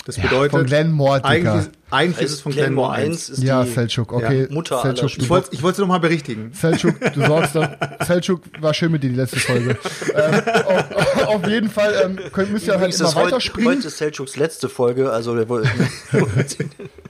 Das 0.04 0.16
ja, 0.16 0.22
bedeutet, 0.22 0.52
von 0.52 0.64
Glenmore, 0.64 1.24
eigentlich, 1.24 1.68
eigentlich 1.90 2.24
ist 2.24 2.32
es 2.32 2.40
von 2.40 2.52
Glenmore 2.52 2.92
1. 2.92 3.28
Ist 3.28 3.42
ja, 3.42 3.64
Selchuk, 3.66 4.12
okay. 4.12 4.42
Ja, 4.42 4.54
Mutter 4.54 4.80
Selchuk, 4.80 5.18
ich 5.18 5.28
wollte 5.28 5.48
ich 5.52 5.62
wollte 5.62 5.82
noch 5.82 5.88
mal 5.88 5.98
berichtigen. 5.98 6.52
Selchuk, 6.54 6.98
du 7.12 7.20
sorgst 7.26 7.54
da. 7.54 7.76
Selchuk 8.06 8.42
war 8.60 8.72
schön 8.72 8.92
mit 8.92 9.02
dir 9.02 9.10
die 9.10 9.16
letzte 9.16 9.40
Folge. 9.40 9.76
ähm, 10.14 10.42
auf, 10.64 11.26
auf, 11.26 11.46
jeden 11.46 11.68
Fall 11.68 11.94
ähm, 12.04 12.18
könnt, 12.32 12.50
müsst 12.50 12.66
ihr 12.66 12.78
halt 12.78 12.98
immer 12.98 13.14
weiterspringen. 13.14 13.76
Heute 13.76 13.88
ist 13.88 13.98
Selchuks 13.98 14.36
letzte 14.36 14.68
Folge, 14.68 15.12
also 15.12 15.34
der 15.36 15.48
wollte. 15.48 15.68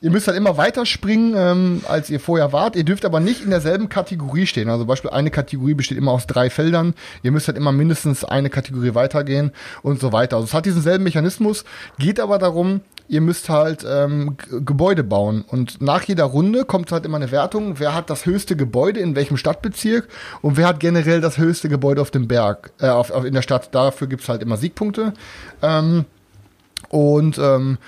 Ihr 0.00 0.10
müsst 0.10 0.28
halt 0.28 0.36
immer 0.36 0.56
weiter 0.56 0.86
springen, 0.86 1.34
ähm, 1.36 1.80
als 1.88 2.08
ihr 2.08 2.20
vorher 2.20 2.52
wart. 2.52 2.76
Ihr 2.76 2.84
dürft 2.84 3.04
aber 3.04 3.18
nicht 3.18 3.42
in 3.42 3.50
derselben 3.50 3.88
Kategorie 3.88 4.46
stehen. 4.46 4.68
Also 4.68 4.86
Beispiel 4.86 5.10
eine 5.10 5.32
Kategorie 5.32 5.74
besteht 5.74 5.98
immer 5.98 6.12
aus 6.12 6.28
drei 6.28 6.50
Feldern. 6.50 6.94
Ihr 7.24 7.32
müsst 7.32 7.48
halt 7.48 7.58
immer 7.58 7.72
mindestens 7.72 8.24
eine 8.24 8.48
Kategorie 8.48 8.94
weitergehen 8.94 9.50
und 9.82 9.98
so 10.00 10.12
weiter. 10.12 10.36
Also 10.36 10.46
es 10.46 10.54
hat 10.54 10.66
diesen 10.66 10.82
selben 10.82 11.02
Mechanismus, 11.02 11.64
geht 11.98 12.20
aber 12.20 12.38
darum, 12.38 12.80
ihr 13.08 13.20
müsst 13.20 13.48
halt 13.48 13.84
ähm, 13.88 14.36
Gebäude 14.64 15.02
bauen. 15.02 15.44
Und 15.48 15.82
nach 15.82 16.04
jeder 16.04 16.24
Runde 16.24 16.64
kommt 16.64 16.92
halt 16.92 17.04
immer 17.04 17.16
eine 17.16 17.32
Wertung, 17.32 17.80
wer 17.80 17.92
hat 17.94 18.08
das 18.08 18.24
höchste 18.24 18.54
Gebäude 18.54 19.00
in 19.00 19.16
welchem 19.16 19.36
Stadtbezirk 19.36 20.06
und 20.42 20.56
wer 20.56 20.68
hat 20.68 20.78
generell 20.78 21.20
das 21.20 21.38
höchste 21.38 21.68
Gebäude 21.68 22.02
auf 22.02 22.12
dem 22.12 22.28
Berg, 22.28 22.70
äh, 22.80 22.88
auf, 22.88 23.10
auf, 23.10 23.24
in 23.24 23.34
der 23.34 23.42
Stadt. 23.42 23.74
Dafür 23.74 24.06
gibt's 24.06 24.28
halt 24.28 24.42
immer 24.42 24.58
Siegpunkte. 24.58 25.12
Ähm, 25.60 26.04
und 26.90 27.38
ähm, 27.38 27.78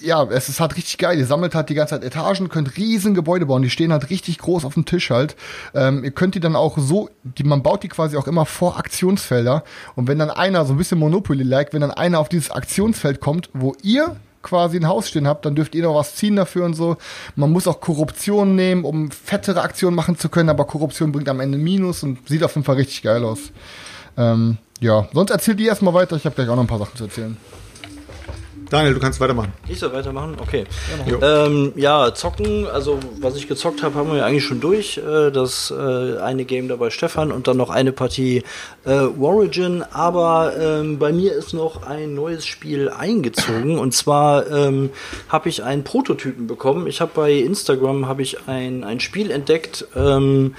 ja, 0.00 0.24
es 0.24 0.48
ist 0.48 0.60
halt 0.60 0.76
richtig 0.76 0.98
geil. 0.98 1.18
Ihr 1.18 1.26
sammelt 1.26 1.54
halt 1.54 1.68
die 1.68 1.74
ganze 1.74 1.94
Zeit 1.94 2.04
Etagen, 2.04 2.48
könnt 2.48 2.76
riesen 2.76 3.14
Gebäude 3.14 3.46
bauen. 3.46 3.62
Die 3.62 3.70
stehen 3.70 3.92
halt 3.92 4.10
richtig 4.10 4.38
groß 4.38 4.64
auf 4.64 4.74
dem 4.74 4.84
Tisch 4.84 5.10
halt. 5.10 5.36
Ähm, 5.74 6.04
ihr 6.04 6.10
könnt 6.10 6.34
die 6.34 6.40
dann 6.40 6.56
auch 6.56 6.78
so, 6.78 7.08
die, 7.22 7.44
man 7.44 7.62
baut 7.62 7.82
die 7.82 7.88
quasi 7.88 8.16
auch 8.16 8.26
immer 8.26 8.46
vor 8.46 8.78
Aktionsfelder. 8.78 9.64
Und 9.94 10.08
wenn 10.08 10.18
dann 10.18 10.30
einer, 10.30 10.64
so 10.64 10.74
ein 10.74 10.78
bisschen 10.78 10.98
Monopoly-like, 10.98 11.72
wenn 11.72 11.80
dann 11.80 11.90
einer 11.90 12.18
auf 12.18 12.28
dieses 12.28 12.50
Aktionsfeld 12.50 13.20
kommt, 13.20 13.50
wo 13.52 13.74
ihr 13.82 14.16
quasi 14.42 14.76
ein 14.76 14.86
Haus 14.86 15.08
stehen 15.08 15.26
habt, 15.26 15.44
dann 15.44 15.56
dürft 15.56 15.74
ihr 15.74 15.82
noch 15.82 15.96
was 15.96 16.14
ziehen 16.14 16.36
dafür 16.36 16.64
und 16.64 16.74
so. 16.74 16.96
Man 17.34 17.50
muss 17.50 17.66
auch 17.66 17.80
Korruption 17.80 18.54
nehmen, 18.54 18.84
um 18.84 19.10
fettere 19.10 19.60
Aktionen 19.60 19.96
machen 19.96 20.16
zu 20.16 20.28
können, 20.28 20.48
aber 20.48 20.66
Korruption 20.66 21.10
bringt 21.10 21.28
am 21.28 21.40
Ende 21.40 21.58
Minus 21.58 22.04
und 22.04 22.28
sieht 22.28 22.44
auf 22.44 22.54
jeden 22.54 22.64
Fall 22.64 22.76
richtig 22.76 23.02
geil 23.02 23.24
aus. 23.24 23.50
Ähm, 24.16 24.58
ja, 24.80 25.08
sonst 25.12 25.30
erzählt 25.30 25.58
ihr 25.58 25.68
erstmal 25.68 25.94
weiter, 25.94 26.16
ich 26.16 26.24
habe 26.24 26.34
gleich 26.36 26.48
auch 26.48 26.54
noch 26.54 26.62
ein 26.62 26.68
paar 26.68 26.78
Sachen 26.78 26.96
zu 26.96 27.04
erzählen. 27.04 27.36
Daniel, 28.70 28.94
du 28.94 29.00
kannst 29.00 29.20
weitermachen. 29.20 29.52
Ich 29.68 29.78
soll 29.78 29.92
weitermachen? 29.92 30.36
Okay. 30.40 30.64
Ja, 31.20 31.46
ähm, 31.46 31.72
ja 31.76 32.14
zocken, 32.14 32.66
also 32.66 32.98
was 33.20 33.36
ich 33.36 33.48
gezockt 33.48 33.82
habe, 33.82 33.94
haben 33.94 34.10
wir 34.10 34.18
ja 34.18 34.26
eigentlich 34.26 34.44
schon 34.44 34.60
durch. 34.60 34.98
Äh, 34.98 35.30
das 35.30 35.70
äh, 35.70 36.18
eine 36.18 36.44
Game 36.44 36.68
dabei 36.68 36.90
Stefan 36.90 37.32
und 37.32 37.46
dann 37.46 37.56
noch 37.56 37.70
eine 37.70 37.92
Partie 37.92 38.42
äh, 38.84 38.90
Origin. 39.20 39.84
Aber 39.92 40.54
ähm, 40.58 40.98
bei 40.98 41.12
mir 41.12 41.32
ist 41.34 41.52
noch 41.52 41.86
ein 41.86 42.14
neues 42.14 42.46
Spiel 42.46 42.88
eingezogen. 42.88 43.78
Und 43.78 43.92
zwar 43.92 44.50
ähm, 44.50 44.90
habe 45.28 45.48
ich 45.48 45.62
einen 45.62 45.84
Prototypen 45.84 46.46
bekommen. 46.46 46.86
Ich 46.86 47.00
habe 47.00 47.12
bei 47.14 47.32
Instagram 47.32 48.08
habe 48.08 48.22
ich 48.22 48.48
ein, 48.48 48.84
ein 48.84 49.00
Spiel 49.00 49.30
entdeckt 49.30 49.86
ähm, 49.94 50.54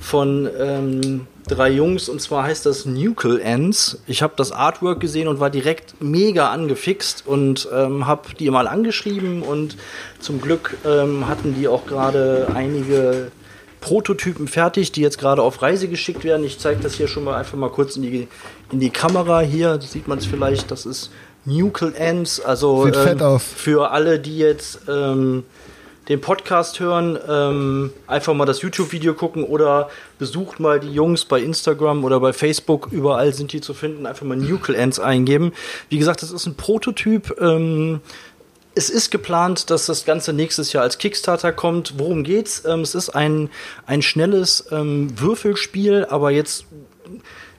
von 0.00 0.48
ähm, 0.58 1.26
drei 1.46 1.70
Jungs 1.70 2.08
und 2.08 2.20
zwar 2.20 2.44
heißt 2.44 2.66
das 2.66 2.86
Nucle 2.86 3.40
Ends. 3.40 3.98
Ich 4.06 4.22
habe 4.22 4.34
das 4.36 4.52
Artwork 4.52 5.00
gesehen 5.00 5.28
und 5.28 5.40
war 5.40 5.50
direkt 5.50 6.00
mega 6.00 6.50
angefixt 6.50 7.26
und 7.26 7.68
ähm, 7.72 8.06
habe 8.06 8.34
die 8.38 8.50
mal 8.50 8.66
angeschrieben 8.66 9.42
und 9.42 9.76
zum 10.20 10.40
Glück 10.40 10.76
ähm, 10.86 11.28
hatten 11.28 11.54
die 11.54 11.68
auch 11.68 11.86
gerade 11.86 12.48
einige 12.54 13.30
Prototypen 13.80 14.48
fertig, 14.48 14.92
die 14.92 15.02
jetzt 15.02 15.18
gerade 15.18 15.42
auf 15.42 15.60
Reise 15.60 15.88
geschickt 15.88 16.24
werden. 16.24 16.44
Ich 16.44 16.58
zeige 16.58 16.80
das 16.80 16.94
hier 16.94 17.06
schon 17.06 17.24
mal 17.24 17.36
einfach 17.36 17.58
mal 17.58 17.68
kurz 17.68 17.96
in 17.96 18.02
die, 18.02 18.28
in 18.72 18.80
die 18.80 18.88
Kamera. 18.88 19.40
Hier 19.40 19.78
sieht 19.82 20.08
man 20.08 20.18
es 20.18 20.24
vielleicht, 20.24 20.70
das 20.70 20.86
ist 20.86 21.10
Nucle 21.44 21.92
Ends. 21.94 22.40
Also 22.40 22.86
ähm, 22.86 23.38
für 23.38 23.90
alle, 23.90 24.18
die 24.18 24.38
jetzt 24.38 24.80
ähm, 24.88 25.44
den 26.08 26.20
Podcast 26.20 26.80
hören, 26.80 27.18
ähm, 27.28 27.92
einfach 28.06 28.34
mal 28.34 28.44
das 28.44 28.60
YouTube-Video 28.62 29.14
gucken 29.14 29.44
oder 29.44 29.88
besucht 30.18 30.60
mal 30.60 30.78
die 30.78 30.92
Jungs 30.92 31.24
bei 31.24 31.40
Instagram 31.40 32.04
oder 32.04 32.20
bei 32.20 32.32
Facebook. 32.32 32.88
Überall 32.90 33.32
sind 33.32 33.52
die 33.52 33.60
zu 33.60 33.72
finden. 33.72 34.06
Einfach 34.06 34.26
mal 34.26 34.36
Nucle 34.36 34.74
Ends 34.74 35.00
eingeben. 35.00 35.52
Wie 35.88 35.98
gesagt, 35.98 36.22
das 36.22 36.30
ist 36.30 36.46
ein 36.46 36.56
Prototyp. 36.56 37.34
Ähm, 37.40 38.00
es 38.74 38.90
ist 38.90 39.10
geplant, 39.10 39.70
dass 39.70 39.86
das 39.86 40.04
Ganze 40.04 40.32
nächstes 40.32 40.72
Jahr 40.72 40.82
als 40.82 40.98
Kickstarter 40.98 41.52
kommt. 41.52 41.94
Worum 41.98 42.24
geht's? 42.24 42.64
Ähm, 42.66 42.80
es 42.80 42.94
ist 42.94 43.10
ein, 43.10 43.48
ein 43.86 44.02
schnelles 44.02 44.66
ähm, 44.72 45.18
Würfelspiel, 45.18 46.06
aber 46.10 46.30
jetzt 46.30 46.66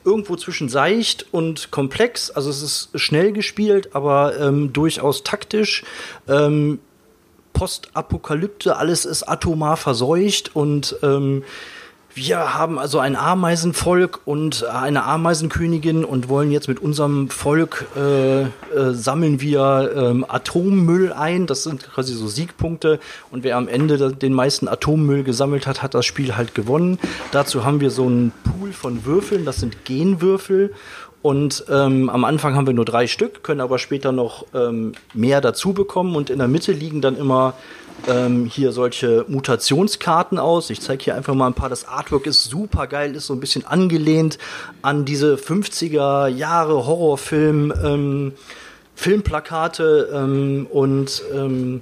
irgendwo 0.04 0.36
zwischen 0.36 0.70
seicht 0.70 1.26
und 1.32 1.72
komplex. 1.72 2.30
Also 2.30 2.50
es 2.52 2.62
ist 2.62 2.90
schnell 2.96 3.32
gespielt, 3.32 3.96
aber 3.96 4.40
ähm, 4.40 4.72
durchaus 4.72 5.24
taktisch. 5.24 5.84
Ähm, 6.28 6.80
Postapokalypse, 7.56 8.78
alles 8.78 9.06
ist 9.06 9.24
atomar 9.24 9.78
verseucht 9.78 10.56
und 10.56 10.98
ähm, 11.02 11.44
wir 12.18 12.54
haben 12.54 12.80
also 12.80 13.00
ein 13.00 13.18
Ameisenvolk 13.18 14.22
und 14.24 14.64
eine 14.64 15.04
Ameisenkönigin 15.04 16.06
und 16.06 16.30
wollen 16.30 16.50
jetzt 16.50 16.70
mit 16.70 16.80
unserem 16.80 17.30
Volk 17.30 17.88
äh, 17.98 18.44
äh, 18.44 18.48
sammeln 18.94 19.42
wir 19.42 19.92
ähm, 19.94 20.26
Atommüll 20.26 21.12
ein. 21.12 21.46
Das 21.46 21.64
sind 21.64 21.92
quasi 21.92 22.14
so 22.14 22.30
Siegpunkte. 22.30 23.02
Und 23.32 23.44
wer 23.44 23.58
am 23.58 23.68
Ende 23.68 24.14
den 24.14 24.32
meisten 24.32 24.70
Atommüll 24.70 25.24
gesammelt 25.24 25.68
hat, 25.68 25.84
hat 25.84 25.94
das 25.94 26.06
Spiel 26.06 26.38
halt 26.38 26.56
gewonnen. 26.56 27.00
Dazu 27.34 27.66
haben 27.66 27.82
wir 27.82 27.92
so 27.92 28.06
einen 28.06 28.32
Pool 28.46 28.72
von 28.72 29.04
Würfeln. 29.04 29.44
Das 29.44 29.58
sind 29.58 29.84
Genwürfel. 29.84 30.74
Und 31.26 31.66
ähm, 31.72 32.12
am 32.12 32.24
Anfang 32.24 32.54
haben 32.54 32.68
wir 32.68 32.76
nur 32.76 32.86
drei 32.86 33.08
Stück, 33.08 33.42
können 33.42 33.60
aber 33.60 33.80
später 33.80 34.12
noch 34.12 34.46
ähm, 34.54 34.92
mehr 35.16 35.42
dazu 35.42 35.74
bekommen. 35.74 36.16
Und 36.16 36.30
in 36.30 36.38
der 36.38 36.48
Mitte 36.48 36.72
liegen 36.72 37.02
dann 37.02 37.18
immer 37.18 37.56
ähm, 38.08 38.46
hier 38.46 38.72
solche 38.72 39.26
Mutationskarten 39.28 40.38
aus. 40.38 40.70
Ich 40.70 40.82
zeige 40.82 41.04
hier 41.04 41.16
einfach 41.16 41.34
mal 41.34 41.48
ein 41.48 41.56
paar. 41.56 41.70
Das 41.70 41.88
Artwork 41.88 42.28
ist 42.28 42.44
super 42.44 42.86
geil, 42.86 43.16
ist 43.16 43.26
so 43.26 43.34
ein 43.34 43.40
bisschen 43.40 43.66
angelehnt 43.66 44.38
an 44.84 45.04
diese 45.04 45.34
50er 45.34 46.28
Jahre 46.28 46.86
Horrorfilm. 46.86 47.74
Ähm, 47.84 48.34
Filmplakate 48.94 50.10
ähm, 50.14 50.68
und 50.72 51.24
ähm, 51.34 51.82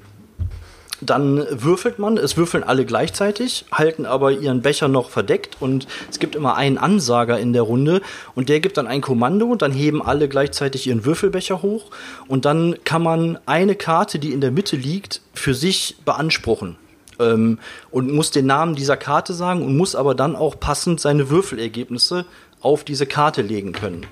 dann 1.09 1.45
würfelt 1.49 1.99
man, 1.99 2.17
es 2.17 2.37
würfeln 2.37 2.63
alle 2.63 2.85
gleichzeitig, 2.85 3.65
halten 3.71 4.05
aber 4.05 4.31
ihren 4.31 4.61
Becher 4.61 4.87
noch 4.87 5.09
verdeckt. 5.09 5.57
Und 5.59 5.87
es 6.09 6.19
gibt 6.19 6.35
immer 6.35 6.55
einen 6.55 6.77
Ansager 6.77 7.39
in 7.39 7.53
der 7.53 7.63
Runde. 7.63 8.01
Und 8.35 8.49
der 8.49 8.59
gibt 8.59 8.77
dann 8.77 8.87
ein 8.87 9.01
Kommando. 9.01 9.47
Und 9.47 9.61
dann 9.61 9.71
heben 9.71 10.01
alle 10.01 10.27
gleichzeitig 10.27 10.87
ihren 10.87 11.05
Würfelbecher 11.05 11.61
hoch. 11.61 11.85
Und 12.27 12.45
dann 12.45 12.75
kann 12.83 13.03
man 13.03 13.39
eine 13.45 13.75
Karte, 13.75 14.19
die 14.19 14.33
in 14.33 14.41
der 14.41 14.51
Mitte 14.51 14.75
liegt, 14.75 15.21
für 15.33 15.53
sich 15.53 15.97
beanspruchen. 16.05 16.77
Ähm, 17.19 17.59
und 17.91 18.11
muss 18.11 18.31
den 18.31 18.45
Namen 18.45 18.75
dieser 18.75 18.97
Karte 18.97 19.33
sagen 19.33 19.61
und 19.63 19.77
muss 19.77 19.95
aber 19.95 20.15
dann 20.15 20.35
auch 20.35 20.59
passend 20.59 20.99
seine 20.99 21.29
Würfelergebnisse 21.29 22.25
auf 22.61 22.83
diese 22.83 23.05
Karte 23.05 23.41
legen 23.41 23.73
können. 23.73 24.05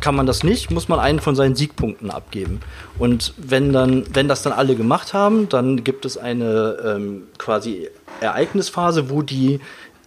Kann 0.00 0.14
man 0.14 0.26
das 0.26 0.44
nicht, 0.44 0.70
muss 0.70 0.88
man 0.88 0.98
einen 0.98 1.20
von 1.20 1.36
seinen 1.36 1.54
Siegpunkten 1.54 2.10
abgeben. 2.10 2.60
Und 2.98 3.34
wenn 3.36 3.72
dann, 3.72 4.04
wenn 4.12 4.28
das 4.28 4.42
dann 4.42 4.52
alle 4.52 4.76
gemacht 4.76 5.14
haben, 5.14 5.48
dann 5.48 5.84
gibt 5.84 6.04
es 6.04 6.16
eine 6.18 6.76
ähm, 6.84 7.22
quasi 7.38 7.88
Ereignisphase, 8.20 9.10
wo 9.10 9.22
die 9.22 9.60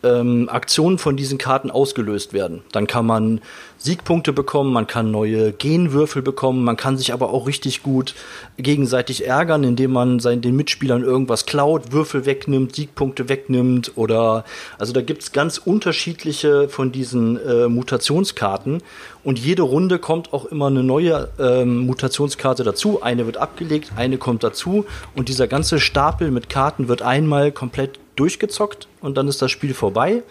ähm, 0.07 0.49
Aktionen 0.49 0.97
von 0.97 1.17
diesen 1.17 1.37
Karten 1.37 1.71
ausgelöst 1.71 2.33
werden. 2.33 2.61
Dann 2.71 2.87
kann 2.87 3.05
man 3.05 3.41
Siegpunkte 3.79 4.33
bekommen, 4.33 4.73
man 4.73 4.87
kann 4.87 5.11
neue 5.11 5.53
Genwürfel 5.53 6.21
bekommen, 6.21 6.63
man 6.63 6.77
kann 6.77 6.97
sich 6.97 7.13
aber 7.13 7.29
auch 7.31 7.45
richtig 7.45 7.83
gut 7.83 8.15
gegenseitig 8.57 9.27
ärgern, 9.27 9.63
indem 9.63 9.91
man 9.91 10.19
seinen, 10.19 10.41
den 10.41 10.55
Mitspielern 10.55 11.03
irgendwas 11.03 11.45
klaut, 11.45 11.91
Würfel 11.91 12.25
wegnimmt, 12.25 12.75
Siegpunkte 12.75 13.29
wegnimmt 13.29 13.91
oder 13.95 14.45
also 14.79 14.93
da 14.93 15.01
gibt's 15.01 15.31
ganz 15.31 15.59
unterschiedliche 15.59 16.69
von 16.69 16.91
diesen 16.91 17.37
äh, 17.37 17.67
Mutationskarten 17.67 18.81
und 19.23 19.37
jede 19.37 19.61
Runde 19.61 19.99
kommt 19.99 20.33
auch 20.33 20.45
immer 20.45 20.67
eine 20.67 20.83
neue 20.83 21.29
ähm, 21.39 21.85
Mutationskarte 21.85 22.63
dazu. 22.63 23.01
Eine 23.03 23.25
wird 23.25 23.37
abgelegt, 23.37 23.91
eine 23.95 24.17
kommt 24.17 24.43
dazu 24.43 24.85
und 25.15 25.29
dieser 25.29 25.47
ganze 25.47 25.79
Stapel 25.79 26.31
mit 26.31 26.49
Karten 26.49 26.87
wird 26.87 27.01
einmal 27.01 27.51
komplett 27.51 27.99
durchgezockt 28.19 28.87
und 29.01 29.17
dann 29.17 29.27
ist 29.27 29.41
das 29.41 29.51
Spiel 29.51 29.73
vorbei. 29.73 30.23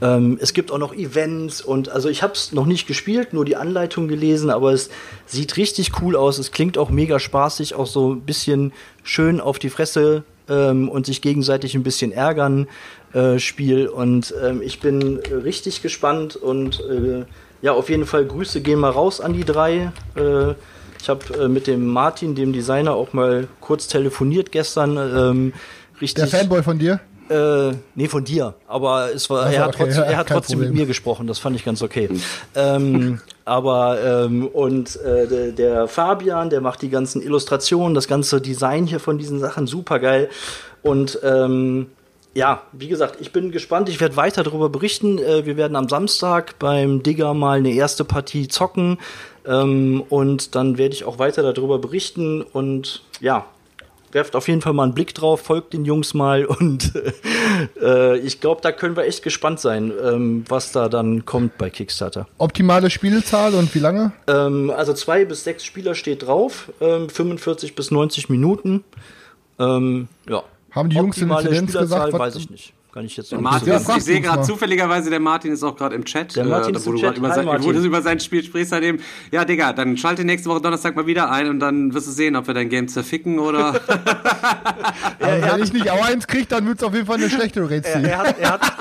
Ähm, 0.00 0.38
es 0.40 0.52
gibt 0.52 0.72
auch 0.72 0.78
noch 0.78 0.94
Events 0.94 1.60
und 1.60 1.88
also 1.88 2.08
ich 2.08 2.22
habe 2.22 2.32
es 2.32 2.52
noch 2.52 2.66
nicht 2.66 2.86
gespielt, 2.86 3.32
nur 3.32 3.44
die 3.44 3.56
Anleitung 3.56 4.08
gelesen, 4.08 4.50
aber 4.50 4.72
es 4.72 4.90
sieht 5.26 5.56
richtig 5.56 5.92
cool 6.00 6.16
aus. 6.16 6.38
Es 6.38 6.50
klingt 6.50 6.76
auch 6.76 6.90
mega 6.90 7.18
spaßig, 7.18 7.74
auch 7.74 7.86
so 7.86 8.14
ein 8.14 8.22
bisschen 8.22 8.72
schön 9.04 9.40
auf 9.40 9.58
die 9.58 9.70
Fresse 9.70 10.24
ähm, 10.48 10.88
und 10.88 11.06
sich 11.06 11.22
gegenseitig 11.22 11.74
ein 11.74 11.84
bisschen 11.84 12.10
ärgern 12.10 12.66
äh, 13.12 13.38
Spiel. 13.38 13.86
Und 13.86 14.34
ähm, 14.42 14.60
ich 14.62 14.80
bin 14.80 15.18
richtig 15.18 15.82
gespannt 15.82 16.34
und 16.34 16.80
äh, 16.80 17.24
ja, 17.60 17.72
auf 17.72 17.88
jeden 17.88 18.06
Fall 18.06 18.24
Grüße 18.24 18.60
gehen 18.60 18.80
mal 18.80 18.90
raus 18.90 19.20
an 19.20 19.34
die 19.34 19.44
drei. 19.44 19.92
Äh, 20.16 20.54
ich 21.00 21.08
habe 21.08 21.44
äh, 21.44 21.48
mit 21.48 21.68
dem 21.68 21.86
Martin, 21.86 22.34
dem 22.34 22.52
Designer, 22.52 22.94
auch 22.94 23.12
mal 23.12 23.46
kurz 23.60 23.86
telefoniert 23.86 24.50
gestern. 24.50 24.96
Ähm, 24.96 25.52
richtig. 26.00 26.28
Der 26.28 26.40
Fanboy 26.40 26.62
von 26.62 26.78
dir? 26.78 27.00
Äh, 27.32 27.76
nee, 27.94 28.08
von 28.08 28.24
dir. 28.24 28.54
Aber 28.68 29.12
es 29.14 29.30
war, 29.30 29.44
also, 29.44 29.56
er 29.56 29.64
hat, 29.64 29.74
okay, 29.74 29.84
trotzdem, 29.84 30.04
er 30.04 30.16
hat 30.16 30.28
trotzdem 30.28 30.58
mit 30.60 30.74
mir 30.74 30.86
gesprochen. 30.86 31.26
Das 31.26 31.38
fand 31.38 31.56
ich 31.56 31.64
ganz 31.64 31.82
okay. 31.82 32.10
ähm, 32.54 33.20
aber 33.44 34.24
ähm, 34.24 34.46
und 34.46 34.96
äh, 34.96 35.26
der, 35.26 35.52
der, 35.52 35.88
Fabian, 35.88 36.50
der 36.50 36.60
macht 36.60 36.82
die 36.82 36.90
ganzen 36.90 37.22
Illustrationen, 37.22 37.94
das 37.94 38.08
ganze 38.08 38.40
Design 38.40 38.86
hier 38.86 39.00
von 39.00 39.18
diesen 39.18 39.40
Sachen 39.40 39.66
super 39.66 39.98
geil. 39.98 40.28
Und 40.82 41.18
ähm, 41.22 41.86
ja, 42.34 42.62
wie 42.72 42.88
gesagt, 42.88 43.20
ich 43.20 43.32
bin 43.32 43.50
gespannt. 43.50 43.88
Ich 43.88 44.00
werde 44.00 44.16
weiter 44.16 44.42
darüber 44.42 44.68
berichten. 44.68 45.18
Äh, 45.18 45.46
wir 45.46 45.56
werden 45.56 45.76
am 45.76 45.88
Samstag 45.88 46.58
beim 46.58 47.02
Digger 47.02 47.34
mal 47.34 47.58
eine 47.58 47.72
erste 47.72 48.04
Partie 48.04 48.48
zocken. 48.48 48.98
Ähm, 49.46 50.02
und 50.08 50.54
dann 50.54 50.78
werde 50.78 50.94
ich 50.94 51.04
auch 51.04 51.18
weiter 51.18 51.42
darüber 51.42 51.78
berichten. 51.78 52.42
Und 52.42 53.02
ja, 53.20 53.46
werft 54.12 54.36
auf 54.36 54.48
jeden 54.48 54.60
Fall 54.60 54.72
mal 54.72 54.84
einen 54.84 54.94
Blick 54.94 55.14
drauf, 55.14 55.40
folgt 55.40 55.72
den 55.72 55.84
Jungs 55.84 56.14
mal 56.14 56.44
und 56.60 56.92
äh, 57.80 58.18
ich 58.18 58.40
glaube, 58.40 58.60
da 58.60 58.72
können 58.72 58.96
wir 58.96 59.04
echt 59.04 59.22
gespannt 59.22 59.60
sein, 59.60 59.92
ähm, 60.02 60.44
was 60.48 60.72
da 60.72 60.88
dann 60.88 61.24
kommt 61.24 61.58
bei 61.58 61.70
Kickstarter. 61.70 62.28
Optimale 62.38 62.90
Spielzahl 62.90 63.54
und 63.54 63.74
wie 63.74 63.80
lange? 63.80 64.12
Ähm, 64.26 64.70
also 64.70 64.92
zwei 64.92 65.24
bis 65.24 65.44
sechs 65.44 65.64
Spieler 65.64 65.94
steht 65.94 66.26
drauf, 66.26 66.70
ähm, 66.80 67.08
45 67.08 67.74
bis 67.74 67.90
90 67.90 68.28
Minuten. 68.28 68.84
Ähm, 69.58 70.08
ja. 70.28 70.42
Haben 70.70 70.90
die 70.90 70.96
Jungs 70.96 71.16
Optimale 71.16 71.48
in 71.48 71.54
Inzidenz 71.54 71.90
gesagt? 71.90 72.12
weiß 72.12 72.36
ich 72.36 72.50
nicht. 72.50 72.72
Kann 72.92 73.06
ich 73.06 73.16
jetzt 73.16 73.32
Martin, 73.32 73.68
ja, 73.68 73.80
ich 73.96 74.04
sehe 74.04 74.20
gerade 74.20 74.42
zufälligerweise, 74.42 75.08
der 75.08 75.18
Martin 75.18 75.50
ist 75.50 75.62
auch 75.62 75.74
gerade 75.74 75.94
im 75.94 76.04
Chat. 76.04 76.36
Der 76.36 76.44
Martin 76.44 76.74
äh, 76.74 76.76
ist 76.76 76.86
im 76.86 76.96
Chat. 76.96 77.16
Über, 77.16 77.32
sein, 77.32 77.48
Hi, 77.48 77.62
wo 77.62 77.72
du 77.72 77.78
über 77.78 78.02
sein 78.02 78.20
Spiel 78.20 78.44
sprichst 78.44 78.70
halt 78.70 78.84
eben. 78.84 79.00
Ja, 79.30 79.46
Digga, 79.46 79.72
dann 79.72 79.96
schalte 79.96 80.24
nächste 80.24 80.50
Woche 80.50 80.60
Donnerstag 80.60 80.94
mal 80.94 81.06
wieder 81.06 81.30
ein 81.30 81.48
und 81.48 81.58
dann 81.58 81.94
wirst 81.94 82.08
du 82.08 82.10
sehen, 82.10 82.36
ob 82.36 82.48
wir 82.48 82.52
dein 82.52 82.68
Game 82.68 82.88
zerficken 82.88 83.38
oder. 83.38 83.80
ja, 85.20 85.52
wenn 85.54 85.62
ich 85.62 85.72
nicht 85.72 85.90
auch 85.90 86.04
eins 86.04 86.26
kriege, 86.26 86.44
dann 86.44 86.66
wird 86.66 86.80
es 86.80 86.84
auf 86.84 86.92
jeden 86.92 87.06
Fall 87.06 87.16
eine 87.16 87.30
schlechte 87.30 87.66
Rätsel. 87.68 88.04
Er, 88.04 88.10
er, 88.10 88.18
hat, 88.18 88.38
er, 88.38 88.50
hat, 88.52 88.72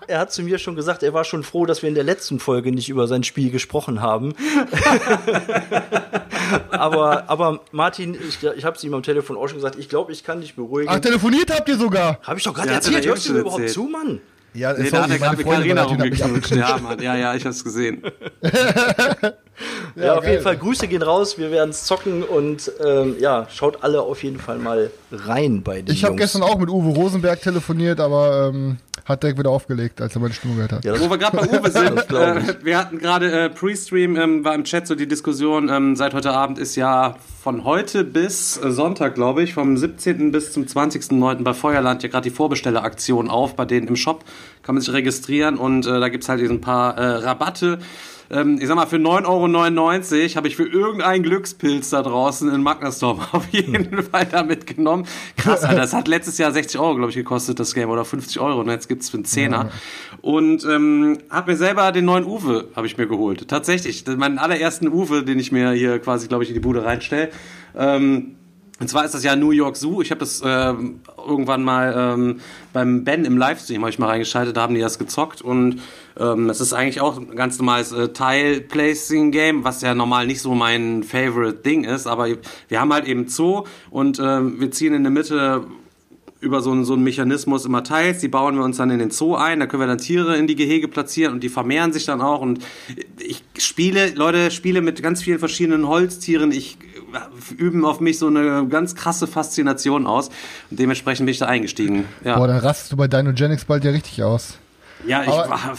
er, 0.08 0.18
hat 0.18 0.32
zu 0.32 0.42
mir 0.42 0.58
schon 0.58 0.74
gesagt, 0.74 1.04
er 1.04 1.14
war 1.14 1.22
schon 1.22 1.44
froh, 1.44 1.64
dass 1.64 1.82
wir 1.82 1.88
in 1.88 1.94
der 1.94 2.02
letzten 2.02 2.40
Folge 2.40 2.72
nicht 2.72 2.88
über 2.88 3.06
sein 3.06 3.22
Spiel 3.22 3.52
gesprochen 3.52 4.02
haben. 4.02 4.34
aber, 6.70 7.30
aber 7.30 7.60
Martin, 7.70 8.14
ich, 8.14 8.42
ich 8.42 8.64
habe 8.64 8.76
es 8.76 8.82
ihm 8.82 8.94
am 8.94 9.04
Telefon 9.04 9.36
auch 9.36 9.46
schon 9.46 9.58
gesagt, 9.58 9.76
ich 9.78 9.88
glaube, 9.88 10.10
ich 10.10 10.24
kann 10.24 10.40
dich 10.40 10.56
beruhigen. 10.56 10.90
Ach, 10.92 10.98
telefoniert 10.98 11.54
habt 11.54 11.68
ihr 11.68 11.76
sogar? 11.76 12.18
Habe 12.22 12.38
ich 12.38 12.44
doch 12.44 12.54
gerade 12.54 12.70
erzählt. 12.70 13.06
Hörst 13.06 13.28
du 13.28 13.34
mir 13.34 13.51
überhaupt 13.54 13.70
zu, 13.70 13.84
Mann? 13.84 14.20
Ja, 14.54 14.74
nee, 14.74 14.90
da 14.90 15.04
hat 15.04 15.10
er 15.10 15.18
gerade 15.18 15.36
mit 15.38 15.46
Carina 15.46 15.82
rumgeknutscht. 15.84 16.50
Ja, 16.50 16.76
Mann. 16.76 17.00
ja, 17.00 17.16
ja, 17.16 17.34
ich 17.34 17.46
hab's 17.46 17.64
gesehen. 17.64 18.02
ja, 18.42 18.52
ja, 19.96 20.14
auf 20.14 20.22
geil. 20.22 20.32
jeden 20.32 20.42
Fall 20.42 20.56
Grüße 20.58 20.88
gehen 20.88 21.02
raus. 21.02 21.38
Wir 21.38 21.50
werden 21.50 21.72
zocken 21.72 22.22
und 22.22 22.70
ähm, 22.84 23.16
ja, 23.18 23.46
schaut 23.50 23.82
alle 23.82 24.02
auf 24.02 24.22
jeden 24.22 24.38
Fall 24.38 24.58
mal 24.58 24.90
rein 25.10 25.62
bei 25.62 25.80
den 25.80 25.94
Ich 25.94 26.04
habe 26.04 26.16
gestern 26.16 26.42
auch 26.42 26.58
mit 26.58 26.68
Uwe 26.68 26.94
Rosenberg 26.94 27.40
telefoniert, 27.40 27.98
aber 27.98 28.52
ähm, 28.52 28.76
hat 29.06 29.22
direkt 29.22 29.38
wieder 29.38 29.50
aufgelegt, 29.50 30.02
als 30.02 30.14
er 30.14 30.20
meine 30.20 30.34
Stimme 30.34 30.54
gehört 30.54 30.72
hat. 30.72 30.84
Ja, 30.84 31.00
Wo 31.00 31.08
wir 31.08 31.16
gerade 31.16 31.36
bei 31.36 31.48
Uwe 31.58 31.70
sind, 31.70 32.10
äh, 32.10 32.64
wir 32.64 32.78
hatten 32.78 32.98
gerade 32.98 33.32
äh, 33.32 33.48
Pre-Stream, 33.48 34.16
ähm, 34.16 34.44
war 34.44 34.54
im 34.54 34.64
Chat 34.64 34.86
so 34.86 34.94
die 34.94 35.08
Diskussion, 35.08 35.70
ähm, 35.70 35.96
seit 35.96 36.12
heute 36.12 36.30
Abend 36.32 36.58
ist 36.58 36.76
ja 36.76 37.16
von 37.42 37.64
heute 37.64 38.04
bis 38.04 38.54
Sonntag, 38.54 39.16
glaube 39.16 39.42
ich, 39.42 39.54
vom 39.54 39.76
17. 39.76 40.30
bis 40.30 40.52
zum 40.52 40.62
20.09. 40.62 41.42
bei 41.42 41.52
Feuerland 41.54 42.04
ja 42.04 42.08
gerade 42.08 42.30
die 42.30 42.34
Vorbestelleraktion 42.34 43.28
auf, 43.28 43.56
bei 43.56 43.64
denen 43.64 43.88
im 43.88 43.96
Shop 43.96 44.24
kann 44.62 44.76
man 44.76 44.82
sich 44.82 44.94
registrieren 44.94 45.58
und 45.58 45.84
äh, 45.84 45.98
da 45.98 46.08
gibt's 46.08 46.28
halt 46.28 46.40
ein 46.40 46.60
paar 46.60 46.96
äh, 46.96 47.04
Rabatte 47.04 47.80
ähm, 48.32 48.58
ich 48.60 48.66
sag 48.66 48.76
mal, 48.76 48.86
für 48.86 48.96
9,99 48.96 49.26
Euro 49.26 50.36
habe 50.36 50.48
ich 50.48 50.56
für 50.56 50.66
irgendeinen 50.66 51.22
Glückspilz 51.22 51.90
da 51.90 52.02
draußen 52.02 52.52
in 52.52 52.62
Magnastorm 52.62 53.20
auf 53.32 53.46
jeden 53.50 54.02
Fall 54.02 54.26
da 54.26 54.42
mitgenommen. 54.42 55.06
Krass, 55.36 55.64
Alter, 55.64 55.82
das 55.82 55.92
hat 55.92 56.08
letztes 56.08 56.38
Jahr 56.38 56.50
60 56.50 56.80
Euro, 56.80 56.96
glaube 56.96 57.10
ich, 57.10 57.16
gekostet, 57.16 57.60
das 57.60 57.74
Game, 57.74 57.90
oder 57.90 58.04
50 58.04 58.40
Euro, 58.40 58.60
und 58.60 58.68
jetzt 58.68 58.88
gibt's 58.88 59.10
für 59.10 59.18
einen 59.18 59.26
Zehner. 59.26 59.70
Und 60.22 60.64
ähm, 60.64 61.18
habe 61.28 61.52
mir 61.52 61.56
selber 61.56 61.92
den 61.92 62.06
neuen 62.06 62.24
Uwe, 62.24 62.68
habe 62.74 62.86
ich 62.86 62.96
mir 62.96 63.06
geholt. 63.06 63.46
Tatsächlich, 63.48 64.04
meinen 64.06 64.38
allerersten 64.38 64.88
Uwe, 64.88 65.22
den 65.22 65.38
ich 65.38 65.52
mir 65.52 65.72
hier 65.72 65.98
quasi, 65.98 66.28
glaube 66.28 66.44
ich, 66.44 66.50
in 66.50 66.54
die 66.54 66.60
Bude 66.60 66.84
reinstelle. 66.84 67.30
Ähm, 67.76 68.36
und 68.82 68.88
zwar 68.88 69.04
ist 69.04 69.14
das 69.14 69.22
ja 69.22 69.36
New 69.36 69.52
York 69.52 69.76
Zoo. 69.76 70.02
Ich 70.02 70.10
habe 70.10 70.18
das 70.18 70.40
äh, 70.40 70.74
irgendwann 71.24 71.62
mal 71.62 71.94
ähm, 71.96 72.40
beim 72.72 73.04
Ben 73.04 73.24
im 73.24 73.38
Livestream 73.38 73.86
ich 73.86 74.00
mal 74.00 74.08
reingeschaltet, 74.08 74.56
da 74.56 74.62
haben 74.62 74.74
die 74.74 74.80
das 74.80 74.98
gezockt. 74.98 75.40
Und 75.40 75.80
ähm, 76.18 76.50
es 76.50 76.60
ist 76.60 76.72
eigentlich 76.72 77.00
auch 77.00 77.16
ein 77.16 77.36
ganz 77.36 77.60
normales 77.60 77.92
äh, 77.92 78.08
Tile-Placing-Game, 78.08 79.62
was 79.62 79.82
ja 79.82 79.94
normal 79.94 80.26
nicht 80.26 80.40
so 80.40 80.56
mein 80.56 81.04
Favorite 81.04 81.58
Ding 81.58 81.84
ist, 81.84 82.08
aber 82.08 82.26
wir 82.26 82.80
haben 82.80 82.92
halt 82.92 83.06
eben 83.06 83.28
Zoo 83.28 83.66
und 83.90 84.18
äh, 84.18 84.60
wir 84.60 84.72
ziehen 84.72 84.94
in 84.94 85.04
der 85.04 85.12
Mitte 85.12 85.64
über 86.40 86.60
so 86.60 86.72
einen, 86.72 86.84
so 86.84 86.94
einen 86.94 87.04
Mechanismus 87.04 87.64
immer 87.64 87.84
Teils, 87.84 88.18
die 88.18 88.26
bauen 88.26 88.56
wir 88.56 88.64
uns 88.64 88.78
dann 88.78 88.90
in 88.90 88.98
den 88.98 89.12
Zoo 89.12 89.36
ein, 89.36 89.60
da 89.60 89.66
können 89.66 89.84
wir 89.84 89.86
dann 89.86 89.98
Tiere 89.98 90.36
in 90.36 90.48
die 90.48 90.56
Gehege 90.56 90.88
platzieren 90.88 91.34
und 91.34 91.44
die 91.44 91.48
vermehren 91.48 91.92
sich 91.92 92.04
dann 92.04 92.20
auch. 92.20 92.40
Und 92.40 92.58
ich 93.20 93.44
spiele, 93.58 94.10
Leute, 94.16 94.50
spiele 94.50 94.82
mit 94.82 95.00
ganz 95.04 95.22
vielen 95.22 95.38
verschiedenen 95.38 95.86
Holztieren, 95.86 96.50
ich 96.50 96.78
üben 97.56 97.84
auf 97.84 98.00
mich 98.00 98.18
so 98.18 98.26
eine 98.26 98.66
ganz 98.68 98.94
krasse 98.94 99.26
Faszination 99.26 100.06
aus. 100.06 100.28
Und 100.70 100.80
dementsprechend 100.80 101.26
bin 101.26 101.32
ich 101.32 101.38
da 101.38 101.46
eingestiegen. 101.46 102.06
Ja. 102.24 102.36
Boah, 102.36 102.48
dann 102.48 102.58
rastest 102.58 102.92
du 102.92 102.96
bei 102.96 103.08
Dynogenics 103.08 103.64
bald 103.64 103.84
ja 103.84 103.90
richtig 103.90 104.22
aus. 104.22 104.58
Ja, 105.06 105.22
ich 105.22 105.28
Aber 105.28 105.50
war. 105.50 105.76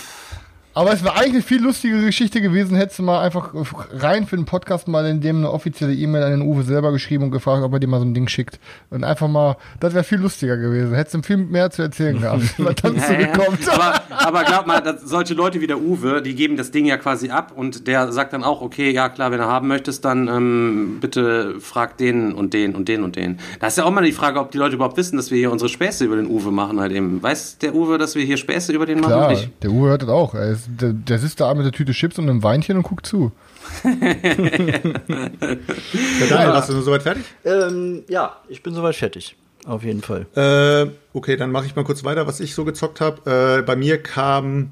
Aber 0.76 0.92
es 0.92 1.04
wäre 1.04 1.16
eigentlich 1.16 1.34
eine 1.34 1.42
viel 1.44 1.62
lustigere 1.62 2.02
Geschichte 2.02 2.42
gewesen, 2.42 2.76
hättest 2.76 2.98
du 2.98 3.04
mal 3.04 3.22
einfach 3.22 3.54
rein 3.92 4.26
für 4.26 4.36
den 4.36 4.46
Podcast 4.46 4.88
mal 4.88 5.06
in 5.06 5.22
dem 5.22 5.38
eine 5.38 5.52
offizielle 5.52 5.94
E-Mail 5.94 6.24
an 6.24 6.32
den 6.32 6.42
Uwe 6.42 6.64
selber 6.64 6.92
geschrieben 6.92 7.26
und 7.26 7.32
gefragt, 7.32 7.64
ob 7.64 7.74
er 7.74 7.80
dir 7.80 7.88
mal 7.88 8.00
so 8.00 8.06
ein 8.06 8.16
Ding 8.16 8.28
schickt. 8.28 8.60
Und 8.90 9.04
einfach 9.04 9.28
mal, 9.28 9.58
das 9.80 9.94
wäre 9.94 10.04
viel 10.04 10.18
lustiger 10.18 10.58
gewesen. 10.58 10.96
Hättest 10.96 11.16
du 11.16 11.22
viel 11.22 11.38
mehr 11.38 11.70
zu 11.70 11.84
erzählen 11.84 12.20
gehabt, 12.20 12.44
was 12.58 12.76
dann 12.76 12.96
ja, 12.96 13.04
zurückkommt. 13.04 13.66
Ja. 13.66 13.74
Aber, 13.74 14.02
aber 14.10 14.44
glaub 14.46 14.66
mal, 14.66 15.00
solche 15.04 15.36
Leute 15.36 15.62
wie 15.62 15.68
der 15.68 15.80
Uwe, 15.80 16.24
die 16.24 16.34
geben 16.34 16.58
das 16.58 16.72
Ding 16.72 16.86
ja 16.86 16.98
quasi 16.98 17.30
ab 17.30 17.52
und 17.56 17.86
der 17.86 18.12
sagt 18.12 18.34
dann 18.34 18.44
auch, 18.44 18.62
okay, 18.62 18.90
ja 18.90 19.10
klar, 19.10 19.32
wenn 19.32 19.40
du 19.40 19.46
haben 19.46 19.68
möchtest, 19.68 20.04
dann 20.06 20.28
ähm, 20.28 20.98
bitte 21.00 21.60
frag 21.60 21.98
den 21.98 22.34
und 22.34 22.54
den 22.56 22.76
und 22.76 22.88
den 22.88 23.04
und 23.04 23.16
den. 23.16 23.38
Da 23.60 23.68
ist 23.68 23.78
ja 23.78 23.84
auch 23.84 23.92
mal 23.92 24.04
die 24.04 24.12
Frage, 24.12 24.40
ob 24.40 24.50
die 24.50 24.58
Leute 24.58 24.76
überhaupt 24.76 24.98
wissen, 24.98 25.18
dass 25.18 25.30
wir 25.30 25.38
hier 25.38 25.52
unsere 25.52 25.70
Späße 25.70 26.04
über 26.04 26.16
den 26.16 26.28
Uwe 26.28 26.52
machen 26.52 26.80
halt 26.80 26.92
eben. 26.92 27.22
Weiß 27.22 27.60
der 27.60 27.76
Uwe, 27.76 28.00
dass 28.00 28.16
wir 28.16 28.24
hier 28.26 28.38
Späße 28.38 28.74
über 28.74 28.88
den 28.88 29.02
klar, 29.02 29.32
machen? 29.32 29.52
der 29.62 29.70
Uwe 29.70 29.90
hört 29.90 30.02
das 30.02 30.10
auch. 30.10 30.34
Er 30.34 30.52
ist 30.52 30.63
der, 30.68 30.94
der 30.94 31.20
sitzt 31.20 31.40
da 31.40 31.54
mit 31.54 31.66
der 31.66 31.72
Tüte 31.72 31.92
Chips 31.92 32.18
und 32.20 32.30
einem 32.30 32.44
Weinchen 32.44 32.78
und 32.78 32.84
guckt 32.84 33.06
zu. 33.06 33.32
ja, 33.84 33.92
Daniel, 36.30 36.54
hast 36.54 36.70
du 36.70 36.82
soweit 36.82 37.04
fertig? 37.04 37.24
Ähm, 37.46 38.04
ja, 38.10 38.38
ich 38.50 38.64
bin 38.64 38.74
soweit 38.74 38.96
fertig. 38.96 39.36
Auf 39.66 39.84
jeden 39.84 40.02
Fall. 40.02 40.26
Äh, 40.36 40.92
okay, 41.14 41.38
dann 41.38 41.52
mache 41.52 41.66
ich 41.66 41.76
mal 41.76 41.86
kurz 41.86 42.04
weiter, 42.04 42.28
was 42.28 42.40
ich 42.40 42.54
so 42.54 42.66
gezockt 42.66 43.00
habe. 43.00 43.60
Äh, 43.60 43.62
bei 43.62 43.76
mir 43.76 44.02
kamen 44.02 44.72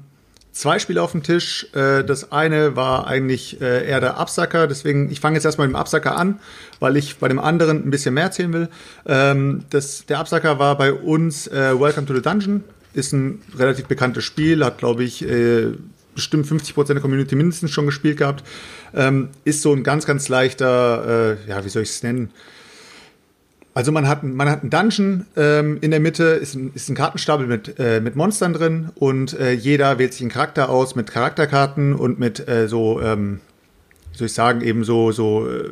zwei 0.52 0.78
Spiele 0.78 1.02
auf 1.02 1.12
den 1.12 1.22
Tisch. 1.22 1.66
Äh, 1.74 2.04
das 2.04 2.30
eine 2.30 2.76
war 2.76 3.06
eigentlich 3.06 3.60
äh, 3.60 3.88
eher 3.88 4.00
der 4.00 4.18
Absacker, 4.18 4.66
deswegen, 4.66 5.10
ich 5.10 5.20
fange 5.20 5.36
jetzt 5.36 5.44
erstmal 5.44 5.66
mit 5.66 5.74
dem 5.74 5.80
Absacker 5.80 6.16
an, 6.16 6.40
weil 6.78 6.96
ich 6.96 7.18
bei 7.18 7.28
dem 7.28 7.38
anderen 7.38 7.86
ein 7.86 7.90
bisschen 7.90 8.14
mehr 8.14 8.24
erzählen 8.24 8.52
will. 8.52 8.68
Ähm, 9.06 9.64
das, 9.70 10.06
der 10.06 10.18
Absacker 10.18 10.58
war 10.58 10.76
bei 10.76 10.92
uns 10.92 11.46
äh, 11.46 11.78
Welcome 11.78 12.06
to 12.06 12.14
the 12.14 12.22
Dungeon. 12.22 12.62
Ist 12.94 13.12
ein 13.12 13.40
relativ 13.58 13.86
bekanntes 13.86 14.24
Spiel, 14.24 14.64
hat, 14.64 14.78
glaube 14.78 15.04
ich, 15.04 15.26
äh, 15.26 15.72
bestimmt 16.14 16.46
50% 16.46 16.94
der 16.94 17.00
Community 17.00 17.34
mindestens 17.34 17.70
schon 17.70 17.86
gespielt 17.86 18.18
gehabt. 18.18 18.44
Ähm, 18.94 19.28
ist 19.44 19.62
so 19.62 19.72
ein 19.72 19.82
ganz, 19.82 20.06
ganz 20.06 20.28
leichter, 20.28 21.38
äh, 21.46 21.48
ja, 21.48 21.64
wie 21.64 21.68
soll 21.68 21.82
ich 21.82 21.90
es 21.90 22.02
nennen? 22.02 22.30
Also 23.74 23.90
man 23.90 24.06
hat, 24.06 24.22
man 24.22 24.50
hat 24.50 24.60
einen 24.60 24.70
Dungeon 24.70 25.26
ähm, 25.34 25.78
in 25.80 25.90
der 25.90 26.00
Mitte, 26.00 26.24
ist 26.24 26.54
ein, 26.54 26.72
ist 26.74 26.90
ein 26.90 26.94
Kartenstapel 26.94 27.46
mit, 27.46 27.78
äh, 27.78 28.00
mit 28.00 28.16
Monstern 28.16 28.52
drin 28.52 28.90
und 28.96 29.38
äh, 29.38 29.52
jeder 29.52 29.98
wählt 29.98 30.12
sich 30.12 30.20
einen 30.20 30.30
Charakter 30.30 30.68
aus 30.68 30.94
mit 30.94 31.10
Charakterkarten 31.10 31.94
und 31.94 32.18
mit 32.18 32.46
äh, 32.46 32.68
so, 32.68 33.00
ähm, 33.00 33.40
wie 34.12 34.18
soll 34.18 34.26
ich 34.26 34.34
sagen, 34.34 34.60
eben 34.60 34.84
so, 34.84 35.10
so 35.10 35.48
äh, 35.48 35.70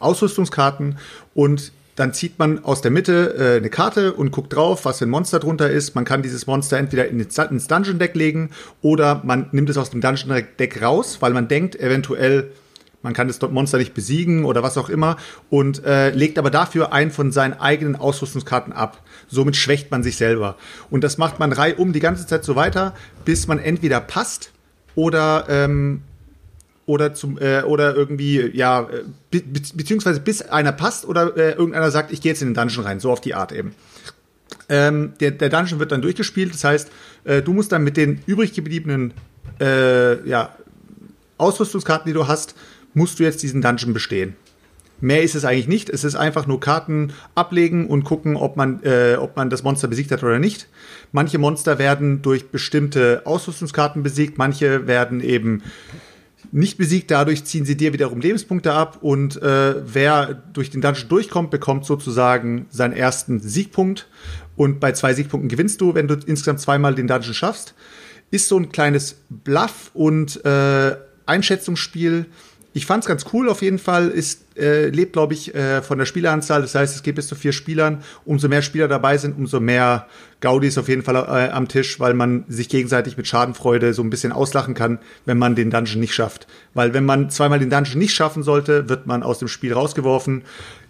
Ausrüstungskarten 0.00 0.98
und 1.34 1.72
dann 1.98 2.14
zieht 2.14 2.38
man 2.38 2.64
aus 2.64 2.80
der 2.80 2.92
Mitte 2.92 3.34
äh, 3.36 3.56
eine 3.56 3.70
Karte 3.70 4.12
und 4.12 4.30
guckt 4.30 4.54
drauf, 4.54 4.84
was 4.84 4.98
für 4.98 5.06
ein 5.06 5.10
Monster 5.10 5.40
drunter 5.40 5.68
ist. 5.68 5.96
Man 5.96 6.04
kann 6.04 6.22
dieses 6.22 6.46
Monster 6.46 6.78
entweder 6.78 7.08
in 7.08 7.18
ins 7.18 7.66
Dungeon 7.66 7.98
Deck 7.98 8.14
legen 8.14 8.50
oder 8.82 9.20
man 9.24 9.48
nimmt 9.50 9.68
es 9.68 9.76
aus 9.76 9.90
dem 9.90 10.00
Dungeon 10.00 10.44
Deck 10.58 10.80
raus, 10.80 11.18
weil 11.20 11.32
man 11.32 11.48
denkt, 11.48 11.74
eventuell 11.74 12.52
man 13.02 13.14
kann 13.14 13.28
das 13.28 13.40
Monster 13.40 13.78
nicht 13.78 13.94
besiegen 13.94 14.44
oder 14.44 14.62
was 14.62 14.76
auch 14.76 14.88
immer 14.88 15.16
und 15.50 15.84
äh, 15.84 16.10
legt 16.10 16.38
aber 16.38 16.50
dafür 16.50 16.92
einen 16.92 17.10
von 17.10 17.32
seinen 17.32 17.54
eigenen 17.54 17.96
Ausrüstungskarten 17.96 18.72
ab. 18.72 19.02
Somit 19.28 19.56
schwächt 19.56 19.90
man 19.90 20.02
sich 20.02 20.16
selber. 20.16 20.56
Und 20.90 21.04
das 21.04 21.18
macht 21.18 21.38
man 21.38 21.52
reihum 21.52 21.92
die 21.92 22.00
ganze 22.00 22.26
Zeit 22.26 22.44
so 22.44 22.56
weiter, 22.56 22.94
bis 23.24 23.46
man 23.46 23.58
entweder 23.58 24.00
passt 24.00 24.52
oder 24.94 25.46
ähm, 25.48 26.02
oder 26.88 27.12
zum 27.12 27.38
äh, 27.38 27.62
oder 27.62 27.94
irgendwie 27.94 28.50
ja 28.56 28.88
äh, 28.90 29.04
be 29.30 29.42
beziehungsweise 29.42 30.20
bis 30.20 30.40
einer 30.42 30.72
passt 30.72 31.04
oder 31.04 31.36
äh, 31.36 31.52
irgendeiner 31.52 31.90
sagt, 31.90 32.10
ich 32.12 32.22
gehe 32.22 32.32
jetzt 32.32 32.40
in 32.40 32.48
den 32.48 32.54
Dungeon 32.54 32.84
rein, 32.84 32.98
so 32.98 33.12
auf 33.12 33.20
die 33.20 33.34
Art 33.34 33.52
eben. 33.52 33.74
Ähm, 34.70 35.12
der, 35.20 35.32
der 35.32 35.50
Dungeon 35.50 35.80
wird 35.80 35.92
dann 35.92 36.00
durchgespielt, 36.00 36.54
das 36.54 36.64
heißt, 36.64 36.90
äh, 37.24 37.42
du 37.42 37.52
musst 37.52 37.72
dann 37.72 37.84
mit 37.84 37.98
den 37.98 38.22
übrig 38.26 38.54
gebliebenen 38.54 39.12
äh, 39.60 40.26
ja, 40.26 40.54
Ausrüstungskarten, 41.36 42.08
die 42.08 42.14
du 42.14 42.26
hast, 42.26 42.54
musst 42.94 43.18
du 43.18 43.22
jetzt 43.22 43.42
diesen 43.42 43.60
Dungeon 43.60 43.92
bestehen. 43.92 44.34
Mehr 45.00 45.22
ist 45.22 45.34
es 45.34 45.44
eigentlich 45.44 45.68
nicht. 45.68 45.90
Es 45.90 46.02
ist 46.02 46.16
einfach 46.16 46.46
nur 46.46 46.58
Karten 46.58 47.12
ablegen 47.34 47.86
und 47.86 48.04
gucken, 48.04 48.34
ob 48.36 48.56
man, 48.56 48.82
äh, 48.82 49.16
ob 49.18 49.36
man 49.36 49.50
das 49.50 49.62
Monster 49.62 49.88
besiegt 49.88 50.10
hat 50.10 50.24
oder 50.24 50.38
nicht. 50.38 50.68
Manche 51.12 51.38
Monster 51.38 51.78
werden 51.78 52.22
durch 52.22 52.48
bestimmte 52.48 53.22
Ausrüstungskarten 53.24 54.02
besiegt, 54.02 54.38
manche 54.38 54.86
werden 54.86 55.20
eben 55.20 55.62
nicht 56.52 56.78
besiegt. 56.78 57.10
Dadurch 57.10 57.44
ziehen 57.44 57.64
sie 57.64 57.76
dir 57.76 57.92
wiederum 57.92 58.20
Lebenspunkte 58.20 58.72
ab 58.72 58.98
und 59.00 59.40
äh, 59.42 59.74
wer 59.92 60.34
durch 60.52 60.70
den 60.70 60.80
Dungeon 60.80 61.08
durchkommt, 61.08 61.50
bekommt 61.50 61.84
sozusagen 61.84 62.66
seinen 62.70 62.94
ersten 62.94 63.40
Siegpunkt. 63.40 64.08
Und 64.56 64.80
bei 64.80 64.92
zwei 64.92 65.14
Siegpunkten 65.14 65.48
gewinnst 65.48 65.80
du, 65.80 65.94
wenn 65.94 66.08
du 66.08 66.14
insgesamt 66.26 66.60
zweimal 66.60 66.94
den 66.94 67.06
Dungeon 67.06 67.34
schaffst. 67.34 67.74
Ist 68.30 68.48
so 68.48 68.58
ein 68.58 68.70
kleines 68.70 69.16
Bluff 69.28 69.90
und 69.94 70.44
äh, 70.44 70.96
Einschätzungsspiel 71.26 72.26
ich 72.74 72.86
fand 72.86 73.02
es 73.02 73.08
ganz 73.08 73.24
cool 73.32 73.48
auf 73.48 73.62
jeden 73.62 73.78
Fall. 73.78 74.08
Ist, 74.08 74.44
äh, 74.56 74.88
lebt, 74.88 75.14
glaube 75.14 75.32
ich, 75.32 75.54
äh, 75.54 75.82
von 75.82 75.98
der 75.98 76.04
Spieleranzahl. 76.04 76.60
Das 76.60 76.74
heißt, 76.74 76.94
es 76.94 77.02
geht 77.02 77.14
bis 77.14 77.26
zu 77.26 77.34
vier 77.34 77.52
Spielern. 77.52 78.02
Umso 78.24 78.48
mehr 78.48 78.62
Spieler 78.62 78.88
dabei 78.88 79.16
sind, 79.16 79.38
umso 79.38 79.58
mehr 79.58 80.06
Gaudi 80.40 80.68
ist 80.68 80.78
auf 80.78 80.88
jeden 80.88 81.02
Fall 81.02 81.16
äh, 81.16 81.50
am 81.50 81.66
Tisch, 81.68 81.98
weil 81.98 82.14
man 82.14 82.44
sich 82.48 82.68
gegenseitig 82.68 83.16
mit 83.16 83.26
Schadenfreude 83.26 83.94
so 83.94 84.02
ein 84.02 84.10
bisschen 84.10 84.32
auslachen 84.32 84.74
kann, 84.74 84.98
wenn 85.24 85.38
man 85.38 85.54
den 85.54 85.70
Dungeon 85.70 86.00
nicht 86.00 86.14
schafft. 86.14 86.46
Weil 86.74 86.92
wenn 86.92 87.06
man 87.06 87.30
zweimal 87.30 87.58
den 87.58 87.70
Dungeon 87.70 87.98
nicht 87.98 88.14
schaffen 88.14 88.42
sollte, 88.42 88.88
wird 88.88 89.06
man 89.06 89.22
aus 89.22 89.38
dem 89.38 89.48
Spiel 89.48 89.72
rausgeworfen. 89.72 90.42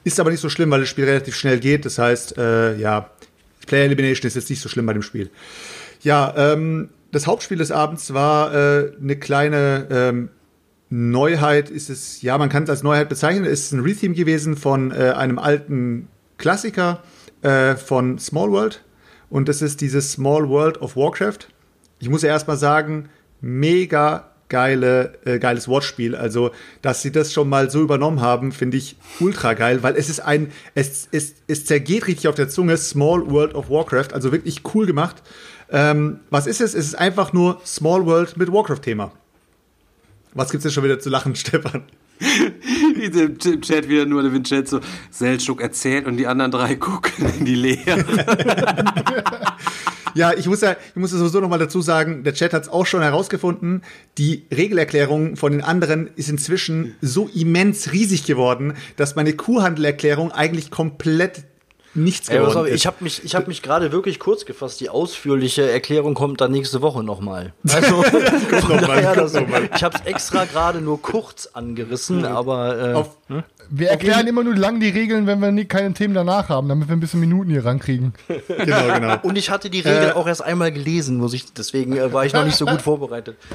Ist 0.04 0.18
aber 0.18 0.30
nicht 0.30 0.40
so 0.40 0.48
schlimm, 0.48 0.70
weil 0.70 0.80
das 0.80 0.88
Spiel 0.88 1.04
relativ 1.04 1.36
schnell 1.36 1.60
geht. 1.60 1.84
Das 1.84 1.98
heißt, 1.98 2.36
äh, 2.38 2.76
ja, 2.76 3.10
Player 3.66 3.84
Elimination 3.84 4.26
ist 4.26 4.34
jetzt 4.34 4.50
nicht 4.50 4.60
so 4.60 4.68
schlimm 4.68 4.86
bei 4.86 4.94
dem 4.94 5.02
Spiel. 5.02 5.30
Ja, 6.02 6.34
ähm, 6.36 6.88
das 7.12 7.26
Hauptspiel 7.26 7.58
des 7.58 7.70
Abends 7.70 8.12
war 8.12 8.54
äh, 8.54 8.92
eine 9.00 9.16
kleine 9.16 9.86
ähm, 9.90 10.28
Neuheit 10.90 11.70
ist 11.70 11.90
es, 11.90 12.22
ja, 12.22 12.38
man 12.38 12.48
kann 12.48 12.62
es 12.62 12.70
als 12.70 12.82
Neuheit 12.82 13.08
bezeichnen. 13.08 13.44
Es 13.44 13.64
ist 13.64 13.72
ein 13.72 13.80
Retheme 13.80 14.14
gewesen 14.14 14.56
von 14.56 14.90
äh, 14.90 15.12
einem 15.16 15.38
alten 15.38 16.08
Klassiker 16.38 17.02
äh, 17.42 17.76
von 17.76 18.18
Small 18.18 18.50
World. 18.50 18.84
Und 19.30 19.48
das 19.48 19.60
ist 19.60 19.80
dieses 19.80 20.12
Small 20.12 20.48
World 20.48 20.80
of 20.80 20.96
Warcraft. 20.96 21.48
Ich 21.98 22.08
muss 22.08 22.22
ja 22.22 22.30
erstmal 22.30 22.56
sagen, 22.56 23.10
mega 23.40 24.30
geile, 24.48 25.18
äh, 25.24 25.38
geiles 25.38 25.68
Wortspiel. 25.68 26.14
Also, 26.14 26.52
dass 26.80 27.02
sie 27.02 27.12
das 27.12 27.32
schon 27.32 27.48
mal 27.48 27.70
so 27.70 27.82
übernommen 27.82 28.20
haben, 28.20 28.52
finde 28.52 28.78
ich 28.78 28.96
ultra 29.20 29.54
geil, 29.54 29.82
weil 29.82 29.94
es 29.96 30.08
ist 30.08 30.20
ein, 30.20 30.50
es, 30.74 31.08
es, 31.12 31.34
es 31.46 31.64
zergeht 31.66 32.06
richtig 32.06 32.28
auf 32.28 32.34
der 32.34 32.48
Zunge, 32.48 32.76
Small 32.76 33.30
World 33.30 33.54
of 33.54 33.68
Warcraft, 33.68 34.14
also 34.14 34.32
wirklich 34.32 34.62
cool 34.74 34.86
gemacht. 34.86 35.22
Ähm, 35.70 36.20
was 36.30 36.46
ist 36.46 36.60
es? 36.62 36.74
Es 36.74 36.86
ist 36.86 36.94
einfach 36.94 37.32
nur 37.32 37.60
Small 37.64 38.06
World 38.06 38.36
mit 38.38 38.50
Warcraft-Thema. 38.50 39.12
Was 40.34 40.50
gibt's 40.50 40.62
denn 40.62 40.72
schon 40.72 40.84
wieder 40.84 40.98
zu 40.98 41.10
lachen, 41.10 41.34
Stefan? 41.36 41.84
Im 43.00 43.60
Chat 43.60 43.88
wieder 43.88 44.04
nur 44.04 44.22
der 44.22 44.32
Vincenzo 44.32 44.80
Seltschuk 45.10 45.60
erzählt 45.60 46.06
und 46.06 46.16
die 46.16 46.26
anderen 46.26 46.50
drei 46.50 46.74
gucken 46.76 47.26
in 47.38 47.44
die 47.44 47.54
Leere. 47.54 48.04
ja, 50.14 50.32
ich 50.32 50.46
muss 50.46 50.60
ja, 50.60 50.72
ich 50.72 50.96
muss 50.96 51.10
sowieso 51.10 51.40
noch 51.40 51.48
mal 51.48 51.58
dazu 51.58 51.80
sagen, 51.80 52.24
der 52.24 52.34
Chat 52.34 52.52
hat 52.52 52.64
es 52.64 52.68
auch 52.68 52.86
schon 52.86 53.02
herausgefunden. 53.02 53.82
Die 54.18 54.46
Regelerklärung 54.52 55.36
von 55.36 55.52
den 55.52 55.62
anderen 55.62 56.10
ist 56.16 56.28
inzwischen 56.28 56.96
so 57.00 57.28
immens 57.32 57.92
riesig 57.92 58.24
geworden, 58.24 58.74
dass 58.96 59.14
meine 59.14 59.34
Kuhhandelerklärung 59.34 60.32
eigentlich 60.32 60.72
komplett 60.72 61.44
nichts 61.94 62.28
geworden 62.28 62.66
Ey, 62.66 62.72
auf, 62.72 62.76
Ich 62.76 62.86
habe 62.86 62.96
mich, 63.00 63.24
ich 63.24 63.34
hab 63.34 63.48
mich 63.48 63.62
gerade 63.62 63.92
wirklich 63.92 64.18
kurz 64.18 64.44
gefasst. 64.44 64.80
Die 64.80 64.90
ausführliche 64.90 65.70
Erklärung 65.70 66.14
kommt 66.14 66.40
dann 66.40 66.52
nächste 66.52 66.82
Woche 66.82 67.02
nochmal. 67.02 67.52
Also, 67.68 68.02
daher, 68.68 69.14
das, 69.14 69.34
ich 69.34 69.84
habe 69.84 69.96
es 69.96 70.04
extra 70.04 70.44
gerade 70.44 70.80
nur 70.80 71.00
kurz 71.00 71.46
angerissen, 71.52 72.24
aber 72.24 72.90
äh, 72.90 72.94
auf, 72.94 73.16
hm? 73.28 73.42
Wir 73.70 73.90
erklären 73.90 74.26
immer 74.26 74.42
nur 74.44 74.56
lang 74.56 74.80
die 74.80 74.88
Regeln, 74.88 75.26
wenn 75.26 75.40
wir 75.40 75.64
keine 75.66 75.92
Themen 75.92 76.14
danach 76.14 76.48
haben, 76.48 76.68
damit 76.68 76.88
wir 76.88 76.96
ein 76.96 77.00
bisschen 77.00 77.20
Minuten 77.20 77.50
hier 77.50 77.64
rankriegen. 77.64 78.14
genau, 78.48 78.94
genau. 78.94 79.18
Und 79.22 79.36
ich 79.36 79.50
hatte 79.50 79.68
die 79.68 79.80
Regeln 79.80 80.10
äh, 80.10 80.12
auch 80.12 80.26
erst 80.26 80.42
einmal 80.42 80.72
gelesen, 80.72 81.18
muss 81.18 81.34
ich, 81.34 81.52
deswegen 81.52 81.96
äh, 81.96 82.12
war 82.12 82.24
ich 82.24 82.32
noch 82.32 82.44
nicht 82.44 82.56
so 82.56 82.66
gut 82.66 82.82
vorbereitet. 82.82 83.36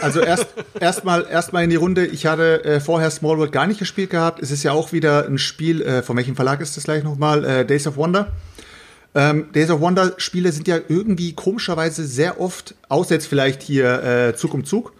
Also 0.00 0.20
erst 0.20 0.46
erstmal 0.78 1.26
erstmal 1.26 1.64
in 1.64 1.70
die 1.70 1.76
Runde. 1.76 2.04
Ich 2.06 2.26
hatte 2.26 2.64
äh, 2.64 2.80
vorher 2.80 3.10
Small 3.10 3.38
World 3.38 3.52
gar 3.52 3.66
nicht 3.66 3.78
gespielt 3.78 4.10
gehabt. 4.10 4.42
Es 4.42 4.50
ist 4.50 4.62
ja 4.62 4.72
auch 4.72 4.92
wieder 4.92 5.26
ein 5.26 5.38
Spiel. 5.38 5.80
Äh, 5.82 6.02
von 6.02 6.16
welchem 6.16 6.36
Verlag 6.36 6.60
ist 6.60 6.76
das 6.76 6.84
gleich 6.84 7.04
nochmal? 7.04 7.44
Äh, 7.44 7.64
Days 7.64 7.86
of 7.86 7.96
Wonder. 7.96 8.32
Ähm, 9.14 9.52
Days 9.52 9.70
of 9.70 9.80
Wonder 9.80 10.12
Spiele 10.18 10.52
sind 10.52 10.68
ja 10.68 10.78
irgendwie 10.88 11.32
komischerweise 11.32 12.04
sehr 12.04 12.40
oft, 12.40 12.74
außer 12.88 13.14
jetzt 13.14 13.26
vielleicht 13.26 13.62
hier 13.62 14.02
äh, 14.02 14.36
Zug 14.36 14.52
um 14.54 14.64
Zug, 14.64 14.92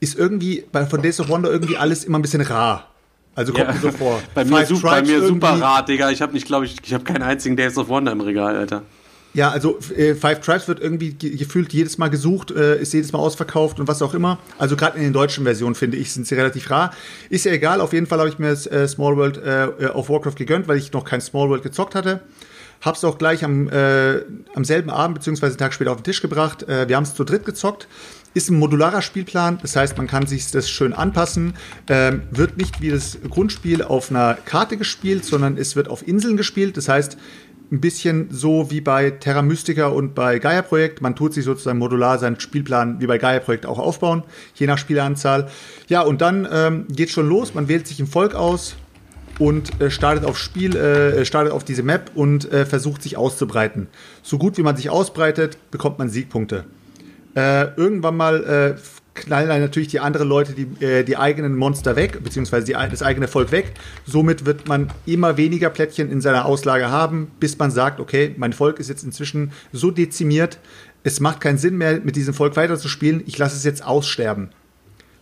ist 0.00 0.16
irgendwie 0.16 0.64
bei, 0.70 0.84
von 0.86 1.00
Days 1.00 1.18
of 1.20 1.28
Wonder 1.28 1.50
irgendwie 1.50 1.76
alles 1.76 2.04
immer 2.04 2.18
ein 2.18 2.22
bisschen 2.22 2.42
rar. 2.42 2.91
Also 3.34 3.52
kommt 3.52 3.68
ja. 3.68 3.72
mir 3.72 3.80
so 3.80 3.90
vor. 3.90 4.22
bei 4.34 4.44
mir, 4.44 4.66
super, 4.66 4.90
bei 4.90 5.02
mir 5.02 5.26
super 5.26 5.60
rat, 5.60 5.88
Digga. 5.88 6.10
Ich 6.10 6.20
habe 6.22 6.32
nicht, 6.32 6.46
glaube 6.46 6.66
ich, 6.66 6.76
ich 6.84 6.94
habe 6.94 7.04
keinen 7.04 7.22
einzigen 7.22 7.56
Days 7.56 7.76
of 7.78 7.88
Wonder 7.88 8.12
im 8.12 8.20
Regal, 8.20 8.56
Alter. 8.56 8.82
Ja, 9.34 9.50
also 9.50 9.78
äh, 9.96 10.14
Five 10.14 10.40
Tribes 10.40 10.68
wird 10.68 10.80
irgendwie 10.80 11.14
gefühlt 11.14 11.72
jedes 11.72 11.96
Mal 11.96 12.08
gesucht, 12.08 12.50
äh, 12.50 12.78
ist 12.78 12.92
jedes 12.92 13.12
Mal 13.12 13.18
ausverkauft 13.18 13.80
und 13.80 13.88
was 13.88 14.02
auch 14.02 14.12
immer. 14.12 14.38
Also 14.58 14.76
gerade 14.76 14.98
in 14.98 15.04
den 15.04 15.14
deutschen 15.14 15.44
Versionen, 15.44 15.74
finde 15.74 15.96
ich, 15.96 16.12
sind 16.12 16.26
sie 16.26 16.34
relativ 16.34 16.70
rar. 16.70 16.92
Ist 17.30 17.46
ja 17.46 17.52
egal, 17.52 17.80
auf 17.80 17.94
jeden 17.94 18.06
Fall 18.06 18.18
habe 18.18 18.28
ich 18.28 18.38
mir 18.38 18.50
äh, 18.50 18.86
Small 18.86 19.16
World 19.16 19.38
äh, 19.38 19.86
auf 19.86 20.10
Warcraft 20.10 20.34
gegönnt, 20.36 20.68
weil 20.68 20.76
ich 20.76 20.92
noch 20.92 21.04
kein 21.04 21.22
Small 21.22 21.48
World 21.48 21.62
gezockt 21.62 21.94
hatte. 21.94 22.20
Hab's 22.82 23.04
auch 23.04 23.16
gleich 23.16 23.42
am, 23.44 23.70
äh, 23.70 24.22
am 24.54 24.64
selben 24.64 24.90
Abend, 24.90 25.14
beziehungsweise 25.14 25.52
einen 25.52 25.58
Tag 25.58 25.72
später 25.72 25.92
auf 25.92 25.98
den 25.98 26.04
Tisch 26.04 26.20
gebracht. 26.20 26.64
Äh, 26.64 26.88
wir 26.88 26.96
haben 26.96 27.04
es 27.04 27.14
zu 27.14 27.24
dritt 27.24 27.46
gezockt. 27.46 27.88
Ist 28.34 28.50
ein 28.50 28.58
modularer 28.58 29.02
Spielplan, 29.02 29.58
das 29.60 29.76
heißt, 29.76 29.98
man 29.98 30.06
kann 30.06 30.26
sich 30.26 30.50
das 30.50 30.70
schön 30.70 30.92
anpassen. 30.94 31.54
Ähm, 31.88 32.22
wird 32.30 32.56
nicht 32.56 32.80
wie 32.80 32.90
das 32.90 33.18
Grundspiel 33.28 33.82
auf 33.82 34.10
einer 34.10 34.34
Karte 34.34 34.76
gespielt, 34.78 35.24
sondern 35.24 35.58
es 35.58 35.76
wird 35.76 35.88
auf 35.88 36.06
Inseln 36.06 36.36
gespielt. 36.36 36.76
Das 36.76 36.88
heißt, 36.88 37.18
ein 37.72 37.80
bisschen 37.80 38.28
so 38.30 38.70
wie 38.70 38.80
bei 38.80 39.10
Terra 39.10 39.42
Mystica 39.42 39.86
und 39.86 40.14
bei 40.14 40.38
Gaia 40.38 40.62
Projekt. 40.62 41.00
Man 41.00 41.16
tut 41.16 41.32
sich 41.32 41.44
sozusagen 41.44 41.78
modular 41.78 42.18
seinen 42.18 42.38
Spielplan 42.38 43.00
wie 43.00 43.06
bei 43.06 43.18
Gaia 43.18 43.40
Projekt 43.40 43.64
auch 43.66 43.78
aufbauen, 43.78 44.22
je 44.54 44.66
nach 44.66 44.78
Spieleranzahl. 44.78 45.48
Ja, 45.88 46.02
und 46.02 46.20
dann 46.20 46.46
ähm, 46.50 46.86
geht 46.88 47.10
schon 47.10 47.28
los. 47.28 47.54
Man 47.54 47.68
wählt 47.68 47.86
sich 47.86 47.98
ein 47.98 48.06
Volk 48.06 48.34
aus 48.34 48.76
und 49.38 49.80
äh, 49.80 49.90
startet 49.90 50.24
auf 50.26 50.38
Spiel, 50.38 50.76
äh, 50.76 51.24
startet 51.24 51.52
auf 51.52 51.64
diese 51.64 51.82
Map 51.82 52.10
und 52.14 52.52
äh, 52.52 52.66
versucht 52.66 53.02
sich 53.02 53.16
auszubreiten. 53.16 53.88
So 54.22 54.36
gut 54.36 54.58
wie 54.58 54.62
man 54.62 54.76
sich 54.76 54.90
ausbreitet, 54.90 55.56
bekommt 55.70 55.98
man 55.98 56.10
Siegpunkte. 56.10 56.64
Äh, 57.34 57.74
irgendwann 57.76 58.16
mal 58.16 58.44
äh, 58.44 58.80
knallen 59.14 59.48
dann 59.48 59.60
natürlich 59.60 59.88
die 59.88 60.00
anderen 60.00 60.28
Leute 60.28 60.52
die, 60.52 60.84
äh, 60.84 61.04
die 61.04 61.16
eigenen 61.16 61.56
Monster 61.56 61.96
weg, 61.96 62.22
beziehungsweise 62.22 62.66
die, 62.66 62.72
das 62.72 63.02
eigene 63.02 63.28
Volk 63.28 63.52
weg. 63.52 63.72
Somit 64.06 64.46
wird 64.46 64.68
man 64.68 64.90
immer 65.06 65.36
weniger 65.36 65.70
Plättchen 65.70 66.10
in 66.10 66.20
seiner 66.20 66.46
Auslage 66.46 66.90
haben, 66.90 67.30
bis 67.40 67.58
man 67.58 67.70
sagt, 67.70 68.00
okay, 68.00 68.34
mein 68.36 68.52
Volk 68.52 68.78
ist 68.78 68.88
jetzt 68.88 69.04
inzwischen 69.04 69.52
so 69.72 69.90
dezimiert, 69.90 70.58
es 71.04 71.20
macht 71.20 71.40
keinen 71.40 71.58
Sinn 71.58 71.76
mehr, 71.76 72.00
mit 72.02 72.16
diesem 72.16 72.34
Volk 72.34 72.56
weiterzuspielen, 72.56 73.22
ich 73.26 73.36
lasse 73.38 73.56
es 73.56 73.64
jetzt 73.64 73.84
aussterben. 73.84 74.50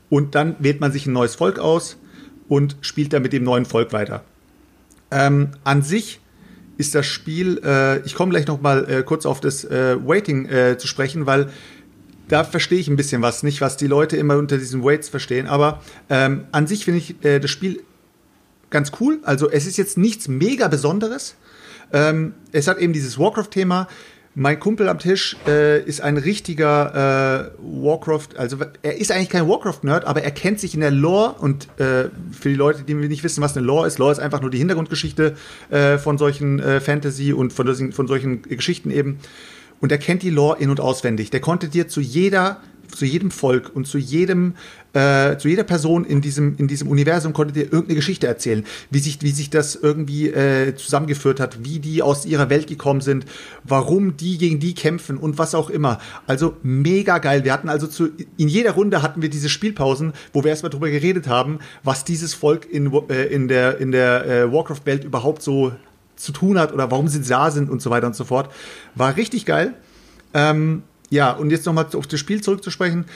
Und 0.08 0.34
dann 0.34 0.56
wählt 0.58 0.80
man 0.80 0.92
sich 0.92 1.06
ein 1.06 1.12
neues 1.12 1.36
Volk 1.36 1.58
aus 1.58 1.96
und 2.48 2.76
spielt 2.80 3.12
dann 3.12 3.22
mit 3.22 3.32
dem 3.32 3.44
neuen 3.44 3.64
Volk 3.64 3.92
weiter. 3.92 4.24
Ähm, 5.10 5.50
an 5.64 5.82
sich 5.82 6.20
ist 6.76 6.94
das 6.94 7.06
Spiel, 7.06 7.60
äh, 7.64 8.00
ich 8.00 8.14
komme 8.14 8.30
gleich 8.30 8.46
noch 8.46 8.60
mal 8.60 8.88
äh, 8.88 9.02
kurz 9.02 9.26
auf 9.26 9.40
das 9.40 9.64
äh, 9.64 9.96
Waiting 10.04 10.46
äh, 10.46 10.78
zu 10.78 10.86
sprechen, 10.86 11.26
weil 11.26 11.50
da 12.30 12.44
verstehe 12.44 12.78
ich 12.78 12.88
ein 12.88 12.96
bisschen 12.96 13.22
was, 13.22 13.42
nicht 13.42 13.60
was 13.60 13.76
die 13.76 13.88
Leute 13.88 14.16
immer 14.16 14.38
unter 14.38 14.56
diesen 14.56 14.84
Weights 14.84 15.08
verstehen, 15.08 15.46
aber 15.46 15.82
ähm, 16.08 16.44
an 16.52 16.66
sich 16.66 16.84
finde 16.84 16.98
ich 16.98 17.24
äh, 17.24 17.40
das 17.40 17.50
Spiel 17.50 17.82
ganz 18.70 18.92
cool. 19.00 19.18
Also 19.24 19.50
es 19.50 19.66
ist 19.66 19.76
jetzt 19.76 19.98
nichts 19.98 20.28
mega 20.28 20.68
Besonderes. 20.68 21.34
Ähm, 21.92 22.34
es 22.52 22.68
hat 22.68 22.78
eben 22.78 22.92
dieses 22.92 23.18
Warcraft-Thema. 23.18 23.88
Mein 24.36 24.60
Kumpel 24.60 24.88
am 24.88 25.00
Tisch 25.00 25.36
äh, 25.48 25.82
ist 25.82 26.00
ein 26.02 26.16
richtiger 26.16 27.50
äh, 27.50 27.50
Warcraft, 27.58 28.36
also 28.36 28.58
er 28.80 28.96
ist 28.96 29.10
eigentlich 29.10 29.28
kein 29.28 29.48
Warcraft-Nerd, 29.48 30.04
aber 30.04 30.22
er 30.22 30.30
kennt 30.30 30.60
sich 30.60 30.72
in 30.72 30.80
der 30.80 30.92
Lore 30.92 31.34
und 31.40 31.64
äh, 31.80 32.10
für 32.30 32.48
die 32.48 32.54
Leute, 32.54 32.84
die 32.84 32.94
nicht 32.94 33.24
wissen, 33.24 33.42
was 33.42 33.56
eine 33.56 33.66
Lore 33.66 33.88
ist, 33.88 33.98
Lore 33.98 34.12
ist 34.12 34.20
einfach 34.20 34.40
nur 34.40 34.50
die 34.50 34.58
Hintergrundgeschichte 34.58 35.34
äh, 35.70 35.98
von 35.98 36.16
solchen 36.16 36.60
äh, 36.60 36.80
Fantasy 36.80 37.32
und 37.32 37.52
von, 37.52 37.92
von 37.92 38.06
solchen 38.06 38.42
Geschichten 38.42 38.92
eben. 38.92 39.18
Und 39.80 39.92
er 39.92 39.98
kennt 39.98 40.22
die 40.22 40.30
Lore 40.30 40.58
in- 40.60 40.70
und 40.70 40.80
auswendig. 40.80 41.30
Der 41.30 41.40
konnte 41.40 41.68
dir 41.68 41.88
zu 41.88 42.00
jeder 42.00 42.60
zu 42.90 43.04
jedem 43.04 43.30
Volk 43.30 43.70
und 43.74 43.86
zu 43.86 43.98
jedem, 43.98 44.54
äh, 44.92 45.36
zu 45.36 45.48
jeder 45.48 45.62
Person 45.62 46.04
in 46.04 46.20
diesem, 46.20 46.56
in 46.58 46.68
diesem 46.68 46.88
Universum 46.88 47.32
konnte 47.32 47.52
dir 47.52 47.64
irgendeine 47.64 47.94
Geschichte 47.94 48.26
erzählen, 48.26 48.64
wie 48.90 48.98
sich, 48.98 49.22
wie 49.22 49.30
sich 49.30 49.50
das 49.50 49.76
irgendwie 49.76 50.28
äh, 50.28 50.74
zusammengeführt 50.74 51.40
hat, 51.40 51.64
wie 51.64 51.78
die 51.78 52.02
aus 52.02 52.26
ihrer 52.26 52.50
Welt 52.50 52.66
gekommen 52.66 53.00
sind, 53.00 53.24
warum 53.64 54.16
die 54.16 54.38
gegen 54.38 54.60
die 54.60 54.74
kämpfen 54.74 55.16
und 55.16 55.38
was 55.38 55.54
auch 55.54 55.70
immer. 55.70 56.00
Also 56.26 56.56
mega 56.62 57.18
geil. 57.18 57.44
Wir 57.44 57.52
hatten 57.52 57.68
also 57.68 57.86
zu, 57.86 58.08
in 58.36 58.48
jeder 58.48 58.72
Runde 58.72 59.02
hatten 59.02 59.22
wir 59.22 59.30
diese 59.30 59.48
Spielpausen, 59.48 60.12
wo 60.32 60.42
wir 60.44 60.50
erstmal 60.50 60.70
drüber 60.70 60.90
geredet 60.90 61.28
haben, 61.28 61.58
was 61.82 62.04
dieses 62.04 62.34
Volk 62.34 62.70
in, 62.70 62.92
äh, 63.08 63.24
in 63.26 63.48
der, 63.48 63.78
in 63.78 63.92
der 63.92 64.26
äh, 64.26 64.52
Warcraft-Welt 64.52 65.04
überhaupt 65.04 65.42
so 65.42 65.72
zu 66.20 66.32
tun 66.32 66.58
hat 66.58 66.72
oder 66.72 66.90
warum 66.90 67.08
sie 67.08 67.22
da 67.22 67.50
sind 67.50 67.70
und 67.70 67.82
so 67.82 67.90
weiter 67.90 68.06
und 68.06 68.16
so 68.16 68.24
fort. 68.24 68.52
War 68.94 69.16
richtig 69.16 69.46
geil. 69.46 69.74
Ähm, 70.34 70.82
ja, 71.10 71.32
und 71.32 71.50
jetzt 71.50 71.66
nochmal 71.66 71.86
auf 71.94 72.06
das 72.06 72.20
Spiel 72.20 72.40
zurückzusprechen. 72.42 73.06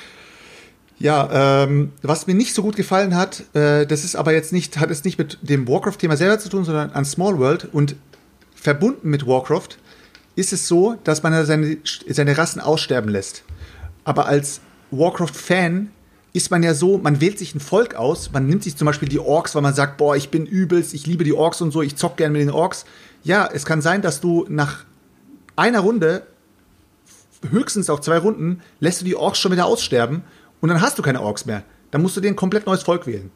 Ja, 0.98 1.64
ähm, 1.64 1.92
was 2.02 2.26
mir 2.26 2.34
nicht 2.34 2.55
so 2.55 2.62
gut 2.62 2.76
gefallen 2.76 3.16
hat, 3.16 3.44
äh, 3.55 3.86
das 3.86 4.05
ist 4.05 4.14
aber 4.14 4.32
jetzt 4.32 4.52
nicht, 4.52 4.78
hat 4.78 4.90
es 4.90 5.05
nicht 5.05 5.18
mit 5.18 5.38
dem 5.42 5.66
Warcraft-Thema 5.66 6.16
selber 6.16 6.38
zu 6.38 6.48
tun, 6.48 6.64
sondern 6.64 6.90
an 6.92 7.05
Small 7.05 7.38
World 7.38 7.68
und 7.72 7.96
verbunden 8.55 9.11
mit 9.11 9.26
Warcraft 9.26 9.76
ist 10.36 10.52
es 10.52 10.68
so, 10.68 10.96
dass 11.05 11.22
man 11.22 11.44
seine, 11.46 11.78
seine 12.09 12.38
Rassen 12.38 12.61
aussterben 12.61 13.11
lässt. 13.11 13.44
Aber 14.05 14.26
als 14.26 14.61
Warcraft-Fan 14.90 15.90
ist 16.35 16.51
man 16.51 16.64
ja 16.64 16.74
so, 16.74 16.99
man 16.99 17.20
wählt 17.20 17.39
sich 17.39 17.55
ein 17.55 17.61
Volk 17.61 17.95
aus, 17.95 18.32
man 18.32 18.47
nimmt 18.47 18.64
sich 18.64 18.76
zum 18.76 18.87
Beispiel 18.87 19.09
die 19.09 19.20
Orks, 19.20 19.55
weil 19.55 19.62
man 19.62 19.72
sagt, 19.72 19.97
boah, 19.97 20.16
ich 20.16 20.30
bin 20.30 20.47
übelst, 20.47 20.93
ich 20.93 21.07
liebe 21.07 21.22
die 21.22 21.32
Orks 21.32 21.61
und 21.61 21.70
so, 21.70 21.80
ich 21.80 21.95
zock 21.95 22.16
gerne 22.16 22.32
mit 22.32 22.43
den 22.43 22.51
Orks. 22.51 22.85
Ja, 23.22 23.49
es 23.51 23.64
kann 23.64 23.80
sein, 23.80 24.03
dass 24.03 24.20
du 24.20 24.45
nach 24.49 24.85
einer 25.55 25.80
Runde 25.80 26.26
höchstens 27.51 27.89
auch 27.89 28.01
zwei 28.01 28.18
Runden, 28.18 28.61
lässt 28.80 29.01
du 29.01 29.05
die 29.05 29.14
Orks 29.14 29.39
schon 29.39 29.53
wieder 29.53 29.66
aussterben 29.66 30.22
und 30.61 30.68
dann 30.70 30.80
hast 30.80 30.99
du 30.99 31.03
keine 31.03 31.20
Orks 31.20 31.47
mehr. 31.47 31.62
Dann 31.93 32.03
musst 32.03 32.16
du 32.16 32.20
dir 32.20 32.28
ein 32.28 32.37
komplett 32.37 32.66
neues 32.66 32.82
Volk 32.82 33.07
wählen. 33.07 33.30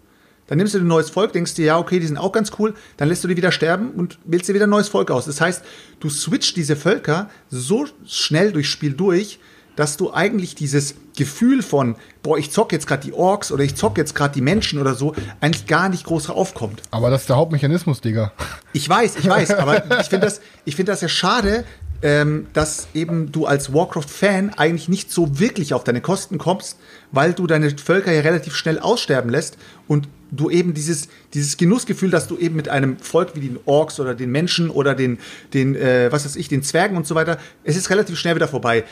Dann 0.48 0.58
nimmst 0.58 0.74
du 0.74 0.78
ein 0.78 0.86
neues 0.86 1.10
Volk, 1.10 1.32
denkst 1.32 1.54
dir, 1.54 1.66
ja, 1.66 1.78
okay, 1.78 2.00
die 2.00 2.06
sind 2.06 2.16
auch 2.16 2.32
ganz 2.32 2.50
cool, 2.58 2.74
dann 2.96 3.08
lässt 3.08 3.22
du 3.22 3.28
die 3.28 3.36
wieder 3.36 3.52
sterben 3.52 3.90
und 3.90 4.18
wählst 4.24 4.48
dir 4.48 4.54
wieder 4.54 4.66
ein 4.66 4.70
neues 4.70 4.88
Volk 4.88 5.12
aus. 5.12 5.26
Das 5.26 5.40
heißt, 5.40 5.62
du 6.00 6.10
switcht 6.10 6.56
diese 6.56 6.74
Völker 6.74 7.30
so 7.48 7.86
schnell 8.06 8.50
durchs 8.50 8.70
Spiel 8.70 8.94
durch, 8.94 9.38
dass 9.78 9.96
du 9.96 10.12
eigentlich 10.12 10.56
dieses 10.56 10.96
Gefühl 11.16 11.62
von, 11.62 11.94
boah, 12.24 12.36
ich 12.36 12.50
zock 12.50 12.72
jetzt 12.72 12.88
gerade 12.88 13.04
die 13.04 13.12
Orks 13.12 13.52
oder 13.52 13.62
ich 13.62 13.76
zock 13.76 13.96
jetzt 13.96 14.12
gerade 14.12 14.34
die 14.34 14.40
Menschen 14.40 14.80
oder 14.80 14.96
so, 14.96 15.14
eigentlich 15.40 15.66
gar 15.66 15.88
nicht 15.88 16.04
groß 16.04 16.30
aufkommt. 16.30 16.82
Aber 16.90 17.10
das 17.10 17.20
ist 17.20 17.28
der 17.28 17.36
Hauptmechanismus, 17.36 18.00
Digga. 18.00 18.32
Ich 18.72 18.88
weiß, 18.88 19.14
ich 19.20 19.28
weiß, 19.28 19.52
aber 19.52 19.84
ich 20.00 20.08
finde 20.08 20.26
das, 20.26 20.40
ich 20.64 20.74
finde 20.74 20.90
das 20.90 21.00
ja 21.00 21.08
schade, 21.08 21.64
ähm, 22.02 22.48
dass 22.54 22.88
eben 22.92 23.30
du 23.30 23.46
als 23.46 23.72
Warcraft-Fan 23.72 24.54
eigentlich 24.56 24.88
nicht 24.88 25.12
so 25.12 25.38
wirklich 25.38 25.74
auf 25.74 25.84
deine 25.84 26.00
Kosten 26.00 26.38
kommst, 26.38 26.76
weil 27.12 27.32
du 27.32 27.46
deine 27.46 27.70
Völker 27.70 28.10
ja 28.10 28.22
relativ 28.22 28.56
schnell 28.56 28.80
aussterben 28.80 29.30
lässt 29.30 29.58
und 29.86 30.08
du 30.30 30.50
eben 30.50 30.74
dieses, 30.74 31.08
dieses 31.34 31.56
Genussgefühl, 31.56 32.10
dass 32.10 32.26
du 32.26 32.36
eben 32.36 32.56
mit 32.56 32.68
einem 32.68 32.98
Volk 32.98 33.34
wie 33.34 33.40
den 33.40 33.58
Orks 33.64 33.98
oder 33.98 34.14
den 34.14 34.30
Menschen 34.30 34.70
oder 34.70 34.94
den, 34.94 35.18
den 35.54 35.74
äh, 35.74 36.12
was 36.12 36.24
weiß 36.24 36.36
ich, 36.36 36.48
den 36.48 36.62
Zwergen 36.62 36.96
und 36.96 37.06
so 37.06 37.14
weiter, 37.14 37.38
es 37.64 37.76
ist 37.76 37.90
relativ 37.90 38.18
schnell 38.18 38.34
wieder 38.34 38.48
vorbei. 38.48 38.84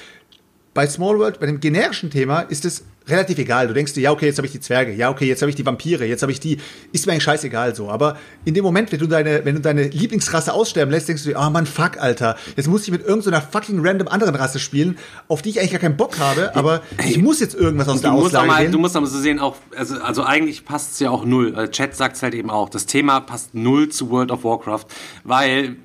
Bei 0.77 0.87
Small 0.87 1.19
World, 1.19 1.41
bei 1.41 1.47
dem 1.47 1.59
generischen 1.59 2.11
Thema, 2.11 2.41
ist 2.41 2.67
es 2.67 2.85
relativ 3.09 3.39
egal. 3.39 3.69
Du 3.69 3.73
denkst 3.73 3.95
dir, 3.95 4.03
ja, 4.03 4.11
okay, 4.11 4.27
jetzt 4.27 4.37
habe 4.37 4.47
ich 4.47 4.53
die 4.53 4.61
Zwerge, 4.61 4.93
ja, 4.93 5.11
okay, 5.11 5.27
jetzt 5.27 5.41
habe 5.41 5.49
ich 5.49 5.57
die 5.57 5.65
Vampire, 5.65 6.05
jetzt 6.05 6.21
habe 6.21 6.33
ich 6.33 6.41
die, 6.41 6.59
ist 6.93 7.07
mir 7.07 7.13
eigentlich 7.13 7.25
scheißegal 7.25 7.75
so. 7.75 7.89
Aber 7.89 8.19
in 8.45 8.53
dem 8.53 8.63
Moment, 8.63 8.93
wenn 8.93 8.99
du 8.99 9.07
deine, 9.07 9.45
wenn 9.45 9.55
du 9.55 9.61
deine 9.63 9.85
Lieblingsrasse 9.85 10.53
aussterben 10.53 10.91
lässt, 10.93 11.09
denkst 11.09 11.23
du 11.23 11.31
dir, 11.31 11.39
ah 11.39 11.47
oh 11.47 11.51
Mann, 11.51 11.65
fuck, 11.65 11.99
Alter, 11.99 12.37
jetzt 12.57 12.69
muss 12.69 12.83
ich 12.83 12.91
mit 12.91 13.07
irgendeiner 13.07 13.41
so 13.41 13.47
fucking 13.51 13.81
random 13.81 14.09
anderen 14.09 14.35
Rasse 14.35 14.59
spielen, 14.59 14.99
auf 15.29 15.41
die 15.41 15.51
ich 15.51 15.61
eigentlich 15.61 15.73
gar 15.73 15.81
keinen 15.81 15.97
Bock 15.97 16.19
habe, 16.19 16.55
aber 16.55 16.83
ich 17.09 17.19
muss 17.19 17.41
jetzt 17.41 17.55
irgendwas 17.55 17.89
aus 17.89 18.03
der 18.03 18.13
Auslage 18.13 18.47
mal, 18.47 18.71
Du 18.71 18.79
musst 18.79 18.97
aber 18.97 19.07
so 19.07 19.19
sehen, 19.19 19.39
auch, 19.39 19.57
also, 19.77 19.97
also 19.97 20.23
eigentlich 20.25 20.65
passt 20.67 20.93
es 20.93 21.01
ja 21.01 21.11
auch 21.11 21.25
null. 21.25 21.55
Also 21.57 21.71
Chat 21.73 21.97
sagt 21.97 22.17
es 22.17 22.23
halt 22.23 22.35
eben 22.35 22.51
auch. 22.51 22.69
Das 22.69 22.85
Thema 22.85 23.21
passt 23.21 23.55
null 23.55 23.89
zu 23.89 24.11
World 24.11 24.31
of 24.31 24.45
Warcraft, 24.45 24.85
weil 25.25 25.77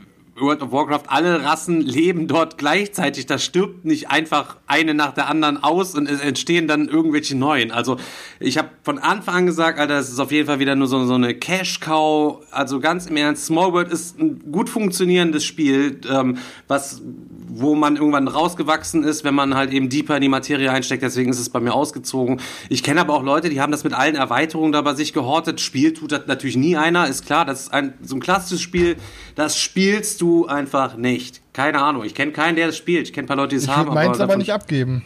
World 0.42 0.62
of 0.62 0.72
Warcraft, 0.72 1.04
alle 1.08 1.44
Rassen 1.44 1.82
leben 1.82 2.28
dort 2.28 2.58
gleichzeitig. 2.58 3.26
Da 3.26 3.38
stirbt 3.38 3.86
nicht 3.86 4.10
einfach 4.10 4.58
eine 4.68 4.94
nach 4.94 5.14
der 5.14 5.28
anderen 5.28 5.64
aus 5.64 5.96
und 5.96 6.10
es 6.10 6.20
entstehen 6.20 6.68
dann 6.68 6.88
irgendwelche 6.88 7.38
neuen. 7.38 7.72
Also 7.72 7.98
ich 8.40 8.58
habe 8.58 8.70
von 8.84 9.00
Anfang 9.00 9.36
an 9.36 9.46
gesagt, 9.46 9.80
Alter, 9.80 9.98
es 9.98 10.10
ist 10.10 10.20
auf 10.20 10.32
jeden 10.32 10.48
Fall 10.48 10.60
wieder 10.60 10.76
nur 10.76 10.88
so, 10.88 11.06
so 11.06 11.14
eine 11.14 11.34
Cash-Cow. 11.34 12.42
Also 12.52 12.80
ganz 12.80 13.06
im 13.08 13.18
Ernst, 13.18 13.46
Small 13.46 13.74
World 13.74 13.92
ist 13.92 14.20
ein 14.20 14.52
gut 14.52 14.70
funktionierendes 14.70 15.46
Spiel, 15.46 16.02
ähm, 16.10 16.38
was 16.68 17.02
wo 17.54 17.76
man 17.76 17.98
irgendwann 17.98 18.28
rausgewachsen 18.28 19.04
ist, 19.04 19.24
wenn 19.24 19.36
man 19.36 19.56
halt 19.56 19.74
eben 19.74 19.90
deeper 19.90 20.16
in 20.16 20.22
die 20.22 20.30
Materie 20.30 20.72
einsteckt. 20.72 21.04
Deswegen 21.04 21.32
ist 21.32 21.40
es 21.40 21.50
bei 21.50 21.60
mir 21.60 21.74
ausgezogen. 21.74 22.40
Ich 22.70 22.82
kenne 22.82 23.02
aber 23.02 23.14
auch 23.14 23.24
Leute, 23.24 23.50
die 23.50 23.60
haben 23.60 23.72
das 23.72 23.84
mit 23.84 23.94
allen 23.94 24.16
Erweiterungen 24.16 24.72
da 24.72 24.82
bei 24.82 24.94
sich 24.94 25.12
gehortet. 25.12 25.60
Spiel 25.60 25.94
tut 25.94 26.14
das 26.14 26.28
natürlich 26.28 26.56
nie 26.56 26.78
einer, 26.78 27.08
ist 27.08 27.26
klar. 27.26 27.44
Das 27.46 27.64
ist 27.64 27.74
ein, 27.74 27.94
so 28.02 28.16
ein 28.16 28.22
klassisches 28.22 28.62
Spiel, 28.62 28.96
das 29.36 29.60
spielst 29.60 30.22
du 30.22 30.31
einfach 30.48 30.98
nicht. 30.98 31.42
Keine 31.54 31.80
Ahnung. 31.82 32.04
Ich 32.04 32.16
kenne 32.16 32.32
keinen, 32.32 32.56
der 32.56 32.68
das 32.68 32.78
spielt. 32.78 33.08
Ich 33.08 33.14
kenne 33.14 33.26
ein 33.26 33.28
paar 33.28 33.38
Leute, 33.38 33.50
die 33.50 33.56
es 33.58 33.68
haben. 33.68 33.90
Ich 33.90 33.94
meins 33.94 34.20
aber, 34.20 34.34
aber 34.34 34.38
nicht 34.38 34.52
abgeben. 34.52 35.04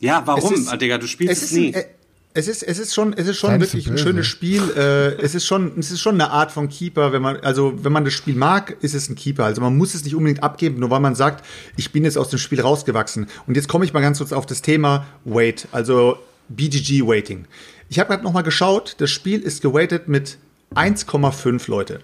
Ja, 0.00 0.22
warum, 0.24 0.54
ist, 0.54 0.80
Digga? 0.80 0.98
Du 0.98 1.06
spielst 1.06 1.32
es, 1.32 1.42
es 1.42 1.52
nie. 1.52 1.74
Ein, 1.74 1.84
es 2.32 2.46
ist, 2.46 2.62
es 2.62 2.78
ist 2.78 2.94
schon, 2.94 3.12
es 3.12 3.26
ist 3.26 3.38
schon 3.38 3.58
wirklich 3.60 3.90
ein 3.90 3.98
schönes 3.98 4.26
Spiel. 4.26 4.62
Äh, 4.76 5.20
es 5.20 5.34
ist 5.34 5.46
schon, 5.46 5.72
es 5.78 5.90
ist 5.90 6.00
schon 6.00 6.14
eine 6.14 6.30
Art 6.30 6.52
von 6.52 6.68
Keeper, 6.68 7.12
wenn 7.12 7.22
man, 7.22 7.36
also 7.40 7.74
wenn 7.82 7.92
man 7.92 8.04
das 8.04 8.14
Spiel 8.14 8.36
mag, 8.36 8.76
ist 8.82 8.94
es 8.94 9.08
ein 9.08 9.16
Keeper. 9.16 9.44
Also 9.44 9.60
man 9.60 9.76
muss 9.76 9.94
es 9.94 10.04
nicht 10.04 10.14
unbedingt 10.14 10.42
abgeben, 10.42 10.78
nur 10.78 10.90
weil 10.90 11.00
man 11.00 11.16
sagt, 11.16 11.44
ich 11.76 11.90
bin 11.90 12.04
jetzt 12.04 12.16
aus 12.16 12.28
dem 12.30 12.38
Spiel 12.38 12.60
rausgewachsen. 12.60 13.26
Und 13.46 13.56
jetzt 13.56 13.68
komme 13.68 13.84
ich 13.84 13.92
mal 13.92 14.00
ganz 14.00 14.18
kurz 14.18 14.32
auf 14.32 14.46
das 14.46 14.62
Thema 14.62 15.06
Wait, 15.24 15.66
also 15.72 16.18
BGG 16.48 17.04
Waiting. 17.06 17.46
Ich 17.88 17.98
habe 17.98 18.08
gerade 18.08 18.22
noch 18.22 18.32
mal 18.32 18.42
geschaut, 18.42 18.94
das 18.98 19.10
Spiel 19.10 19.40
ist 19.40 19.60
gewaitet 19.60 20.06
mit 20.06 20.38
1,5 20.76 21.68
Leute. 21.68 22.00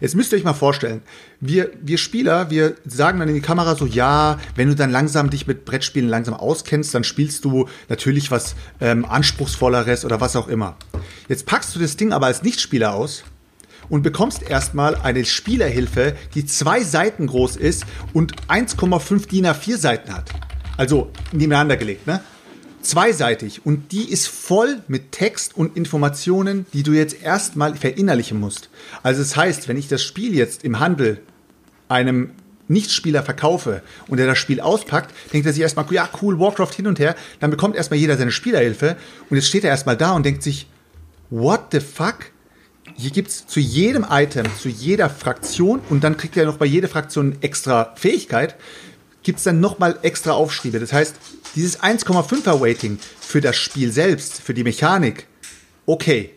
Jetzt 0.00 0.14
müsst 0.14 0.32
ihr 0.32 0.38
euch 0.38 0.44
mal 0.44 0.52
vorstellen, 0.52 1.02
wir, 1.40 1.70
wir 1.80 1.98
Spieler, 1.98 2.50
wir 2.50 2.76
sagen 2.84 3.18
dann 3.18 3.28
in 3.28 3.34
die 3.34 3.40
Kamera 3.40 3.74
so, 3.74 3.86
ja, 3.86 4.38
wenn 4.54 4.68
du 4.68 4.74
dann 4.74 4.90
langsam 4.90 5.30
dich 5.30 5.46
mit 5.46 5.64
Brettspielen 5.64 6.08
langsam 6.08 6.34
auskennst, 6.34 6.94
dann 6.94 7.04
spielst 7.04 7.44
du 7.44 7.68
natürlich 7.88 8.30
was 8.30 8.54
ähm, 8.80 9.04
anspruchsvolleres 9.04 10.04
oder 10.04 10.20
was 10.20 10.36
auch 10.36 10.48
immer. 10.48 10.76
Jetzt 11.28 11.46
packst 11.46 11.74
du 11.74 11.80
das 11.80 11.96
Ding 11.96 12.12
aber 12.12 12.26
als 12.26 12.42
Nichtspieler 12.42 12.94
aus 12.94 13.24
und 13.88 14.02
bekommst 14.02 14.42
erstmal 14.42 14.96
eine 14.96 15.24
Spielerhilfe, 15.24 16.14
die 16.34 16.46
zwei 16.46 16.82
Seiten 16.82 17.26
groß 17.26 17.56
ist 17.56 17.84
und 18.12 18.34
1,5 18.48 19.28
DIN 19.28 19.46
A4 19.46 19.76
Seiten 19.76 20.14
hat. 20.14 20.30
Also 20.76 21.10
nebeneinander 21.32 21.76
gelegt, 21.76 22.06
ne? 22.06 22.20
Zweiseitig 22.84 23.64
und 23.64 23.92
die 23.92 24.10
ist 24.10 24.26
voll 24.28 24.82
mit 24.88 25.12
Text 25.12 25.56
und 25.56 25.76
Informationen, 25.76 26.66
die 26.72 26.82
du 26.82 26.92
jetzt 26.92 27.22
erstmal 27.22 27.74
verinnerlichen 27.74 28.38
musst. 28.38 28.68
Also 29.02 29.20
das 29.20 29.36
heißt, 29.36 29.68
wenn 29.68 29.76
ich 29.76 29.88
das 29.88 30.02
Spiel 30.02 30.34
jetzt 30.34 30.64
im 30.64 30.80
Handel 30.80 31.20
einem 31.88 32.30
Nichtspieler 32.68 33.22
verkaufe 33.22 33.82
und 34.08 34.18
er 34.18 34.26
das 34.26 34.38
Spiel 34.38 34.60
auspackt, 34.60 35.14
denkt 35.32 35.46
er 35.46 35.52
sich 35.52 35.62
erstmal, 35.62 35.86
ja 35.90 36.08
cool, 36.20 36.38
Warcraft 36.38 36.72
hin 36.74 36.86
und 36.86 36.98
her, 36.98 37.14
dann 37.40 37.50
bekommt 37.50 37.76
erstmal 37.76 37.98
jeder 37.98 38.16
seine 38.16 38.32
Spielerhilfe 38.32 38.96
und 39.30 39.36
jetzt 39.36 39.48
steht 39.48 39.64
er 39.64 39.70
erstmal 39.70 39.96
da 39.96 40.12
und 40.12 40.24
denkt 40.24 40.42
sich, 40.42 40.66
what 41.30 41.66
the 41.72 41.80
fuck? 41.80 42.30
Hier 42.94 43.10
gibt 43.10 43.28
es 43.28 43.46
zu 43.46 43.60
jedem 43.60 44.06
Item, 44.10 44.46
zu 44.58 44.68
jeder 44.68 45.08
Fraktion 45.08 45.80
und 45.88 46.04
dann 46.04 46.16
kriegt 46.16 46.36
er 46.36 46.46
noch 46.46 46.56
bei 46.56 46.66
jeder 46.66 46.88
Fraktion 46.88 47.36
extra 47.40 47.92
Fähigkeit, 47.96 48.56
gibt 49.22 49.38
es 49.38 49.44
dann 49.44 49.60
nochmal 49.60 49.98
extra 50.02 50.32
Aufschriebe. 50.32 50.80
Das 50.80 50.92
heißt, 50.92 51.14
dieses 51.54 51.80
1,5er 51.80 52.60
Weighting 52.60 52.98
für 53.20 53.40
das 53.40 53.56
Spiel 53.56 53.92
selbst, 53.92 54.40
für 54.40 54.54
die 54.54 54.64
Mechanik, 54.64 55.26
okay. 55.86 56.30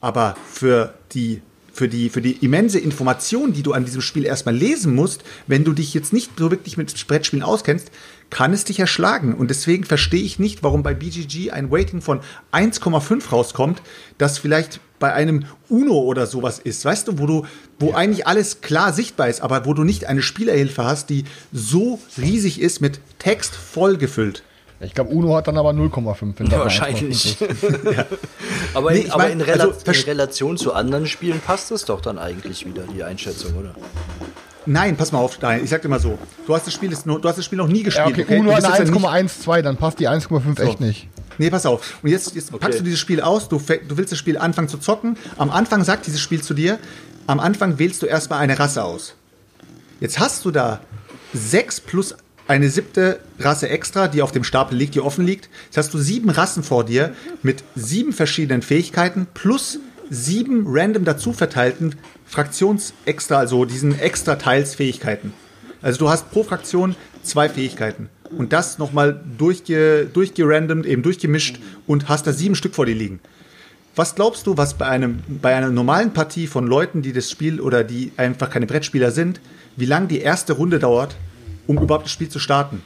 Aber 0.00 0.36
für 0.52 0.94
die, 1.12 1.40
für 1.72 1.88
die, 1.88 2.08
für 2.08 2.20
die 2.20 2.32
immense 2.44 2.78
Information, 2.78 3.52
die 3.52 3.62
du 3.62 3.72
an 3.72 3.84
diesem 3.84 4.02
Spiel 4.02 4.24
erstmal 4.24 4.56
lesen 4.56 4.94
musst, 4.94 5.22
wenn 5.46 5.64
du 5.64 5.72
dich 5.72 5.94
jetzt 5.94 6.12
nicht 6.12 6.32
so 6.38 6.50
wirklich 6.50 6.76
mit 6.76 7.06
Brettspielen 7.06 7.44
auskennst, 7.44 7.90
kann 8.30 8.52
es 8.52 8.64
dich 8.64 8.80
erschlagen. 8.80 9.34
Und 9.34 9.50
deswegen 9.50 9.84
verstehe 9.84 10.22
ich 10.22 10.38
nicht, 10.38 10.62
warum 10.62 10.82
bei 10.82 10.94
BGG 10.94 11.52
ein 11.52 11.70
Weighting 11.70 12.00
von 12.00 12.20
1,5 12.50 13.28
rauskommt, 13.28 13.82
das 14.18 14.38
vielleicht 14.38 14.80
bei 14.98 15.12
einem 15.12 15.44
Uno 15.68 15.98
oder 15.98 16.26
sowas 16.26 16.60
ist, 16.60 16.84
weißt 16.84 17.08
du, 17.08 17.18
wo 17.18 17.26
du, 17.26 17.46
wo 17.78 17.90
ja. 17.90 17.96
eigentlich 17.96 18.26
alles 18.26 18.60
klar 18.60 18.92
sichtbar 18.92 19.28
ist, 19.28 19.40
aber 19.40 19.66
wo 19.66 19.74
du 19.74 19.82
nicht 19.82 20.06
eine 20.06 20.22
Spielerhilfe 20.22 20.84
hast, 20.84 21.10
die 21.10 21.24
so 21.52 21.98
riesig 22.16 22.60
ist 22.60 22.80
mit 22.80 23.00
Text 23.18 23.54
vollgefüllt. 23.54 24.44
Ich 24.82 24.94
glaube, 24.94 25.10
Uno 25.10 25.36
hat 25.36 25.46
dann 25.46 25.56
aber 25.56 25.70
0,5. 25.70 26.50
Ja, 26.50 26.58
wahrscheinlich. 26.58 27.38
ja. 27.40 27.46
Aber, 28.74 28.92
nee, 28.92 29.06
aber 29.10 29.24
mein, 29.24 29.32
in, 29.32 29.40
Rela 29.42 29.64
also, 29.64 29.78
in 29.84 29.92
Relation 29.92 30.56
zu 30.56 30.72
anderen 30.72 31.06
Spielen 31.06 31.40
passt 31.40 31.70
es 31.72 31.84
doch 31.84 32.00
dann 32.00 32.18
eigentlich 32.18 32.64
wieder, 32.64 32.84
die 32.84 33.02
Einschätzung, 33.02 33.54
oder? 33.54 33.74
Nein, 34.64 34.96
pass 34.96 35.12
mal 35.12 35.18
auf, 35.18 35.38
nein, 35.42 35.62
ich 35.62 35.68
sag 35.68 35.82
dir 35.82 35.88
mal 35.88 36.00
so. 36.00 36.18
Du 36.46 36.54
hast 36.54 36.66
das 36.66 36.72
Spiel, 36.72 36.88
du 36.88 37.28
hast 37.28 37.36
das 37.36 37.44
Spiel 37.44 37.58
noch 37.58 37.68
nie 37.68 37.82
gespielt. 37.82 38.16
Ja, 38.16 38.24
okay, 38.24 38.38
Uno 38.38 38.54
hat 38.54 38.64
eine 38.64 38.88
1,12, 38.88 39.60
dann 39.60 39.76
passt 39.76 40.00
die 40.00 40.08
1,5 40.08 40.56
so. 40.56 40.62
echt 40.62 40.80
nicht. 40.80 41.08
Nee, 41.36 41.50
pass 41.50 41.66
auf. 41.66 41.98
Und 42.02 42.08
jetzt, 42.08 42.34
jetzt 42.34 42.48
okay. 42.48 42.60
packst 42.60 42.80
du 42.80 42.84
dieses 42.84 42.98
Spiel 42.98 43.20
aus, 43.20 43.48
du, 43.50 43.58
du 43.58 43.96
willst 43.98 44.12
das 44.12 44.18
Spiel 44.18 44.38
anfangen 44.38 44.68
zu 44.68 44.78
zocken. 44.78 45.18
Am 45.36 45.50
Anfang 45.50 45.84
sagt 45.84 46.06
dieses 46.06 46.20
Spiel 46.20 46.40
zu 46.40 46.54
dir, 46.54 46.78
am 47.26 47.40
Anfang 47.40 47.78
wählst 47.78 48.00
du 48.00 48.06
erstmal 48.06 48.38
eine 48.38 48.58
Rasse 48.58 48.84
aus. 48.84 49.14
Jetzt 50.00 50.18
hast 50.18 50.46
du 50.46 50.50
da 50.50 50.80
sechs 51.34 51.78
plus 51.80 52.14
eine 52.48 52.68
siebte 52.68 53.20
Rasse 53.38 53.68
extra, 53.68 54.08
die 54.08 54.22
auf 54.22 54.32
dem 54.32 54.44
Stapel 54.44 54.76
liegt, 54.76 54.94
die 54.94 55.00
offen 55.00 55.24
liegt. 55.24 55.48
Jetzt 55.66 55.76
hast 55.76 55.94
du 55.94 55.98
sieben 55.98 56.30
Rassen 56.30 56.62
vor 56.62 56.84
dir 56.84 57.14
mit 57.42 57.64
sieben 57.74 58.12
verschiedenen 58.12 58.62
Fähigkeiten 58.62 59.26
plus 59.32 59.78
sieben 60.10 60.64
random 60.66 61.04
dazu 61.04 61.32
verteilten 61.32 61.94
Fraktionsextra, 62.26 63.38
also 63.38 63.64
diesen 63.64 63.98
extra 63.98 64.36
Teilsfähigkeiten. 64.36 65.32
Also 65.80 65.98
du 65.98 66.08
hast 66.08 66.30
pro 66.30 66.44
Fraktion 66.44 66.94
zwei 67.22 67.48
Fähigkeiten. 67.48 68.08
Und 68.36 68.52
das 68.52 68.78
nochmal 68.78 69.20
durchge, 69.38 70.08
durchgerandomt, 70.12 70.86
eben 70.86 71.02
durchgemischt 71.02 71.58
und 71.86 72.08
hast 72.08 72.26
da 72.26 72.32
sieben 72.32 72.54
Stück 72.54 72.74
vor 72.74 72.86
dir 72.86 72.94
liegen. 72.94 73.20
Was 73.94 74.14
glaubst 74.14 74.46
du, 74.46 74.56
was 74.56 74.74
bei, 74.74 74.86
einem, 74.86 75.22
bei 75.28 75.54
einer 75.54 75.70
normalen 75.70 76.14
Partie 76.14 76.46
von 76.46 76.66
Leuten, 76.66 77.02
die 77.02 77.12
das 77.12 77.30
Spiel 77.30 77.60
oder 77.60 77.84
die 77.84 78.12
einfach 78.16 78.48
keine 78.48 78.66
Brettspieler 78.66 79.10
sind, 79.10 79.40
wie 79.76 79.84
lange 79.84 80.06
die 80.06 80.20
erste 80.20 80.54
Runde 80.54 80.78
dauert, 80.78 81.14
um 81.66 81.78
überhaupt 81.78 82.04
das 82.04 82.12
Spiel 82.12 82.28
zu 82.28 82.38
starten? 82.38 82.82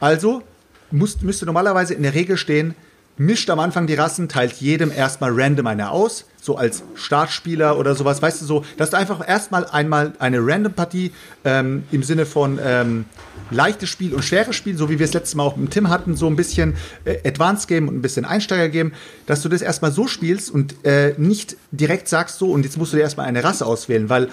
Also 0.00 0.42
muss, 0.90 1.20
müsste 1.22 1.46
normalerweise 1.46 1.94
in 1.94 2.02
der 2.02 2.14
Regel 2.14 2.36
stehen, 2.36 2.74
mischt 3.18 3.48
am 3.48 3.60
Anfang 3.60 3.86
die 3.86 3.94
Rassen, 3.94 4.28
teilt 4.28 4.52
jedem 4.54 4.90
erstmal 4.90 5.32
random 5.32 5.66
eine 5.66 5.90
aus, 5.90 6.26
so 6.40 6.56
als 6.56 6.82
Startspieler 6.94 7.78
oder 7.78 7.94
sowas, 7.94 8.20
weißt 8.20 8.42
du 8.42 8.44
so, 8.44 8.64
dass 8.76 8.90
du 8.90 8.98
einfach 8.98 9.26
erstmal 9.26 9.64
einmal 9.66 10.12
eine 10.18 10.38
Random-Partie 10.40 11.12
ähm, 11.44 11.84
im 11.90 12.02
Sinne 12.02 12.26
von 12.26 12.58
ähm, 12.62 13.06
leichtes 13.50 13.88
Spiel 13.88 14.14
und 14.14 14.22
schweres 14.22 14.54
Spiel, 14.54 14.76
so 14.76 14.90
wie 14.90 14.98
wir 14.98 15.04
es 15.04 15.14
letztes 15.14 15.34
Mal 15.34 15.44
auch 15.44 15.56
mit 15.56 15.70
Tim 15.70 15.88
hatten, 15.88 16.14
so 16.14 16.26
ein 16.26 16.36
bisschen 16.36 16.74
äh, 17.04 17.26
Advanced 17.26 17.68
Game 17.68 17.88
und 17.88 17.96
ein 17.96 18.02
bisschen 18.02 18.24
Einsteiger 18.24 18.68
Game, 18.68 18.92
dass 19.24 19.42
du 19.42 19.48
das 19.48 19.62
erstmal 19.62 19.92
so 19.92 20.06
spielst 20.06 20.50
und 20.50 20.84
äh, 20.84 21.14
nicht 21.16 21.56
direkt 21.70 22.08
sagst 22.08 22.38
so 22.38 22.52
und 22.52 22.64
jetzt 22.64 22.76
musst 22.76 22.92
du 22.92 22.98
dir 22.98 23.02
erstmal 23.02 23.26
eine 23.26 23.42
Rasse 23.42 23.64
auswählen, 23.64 24.10
weil 24.10 24.28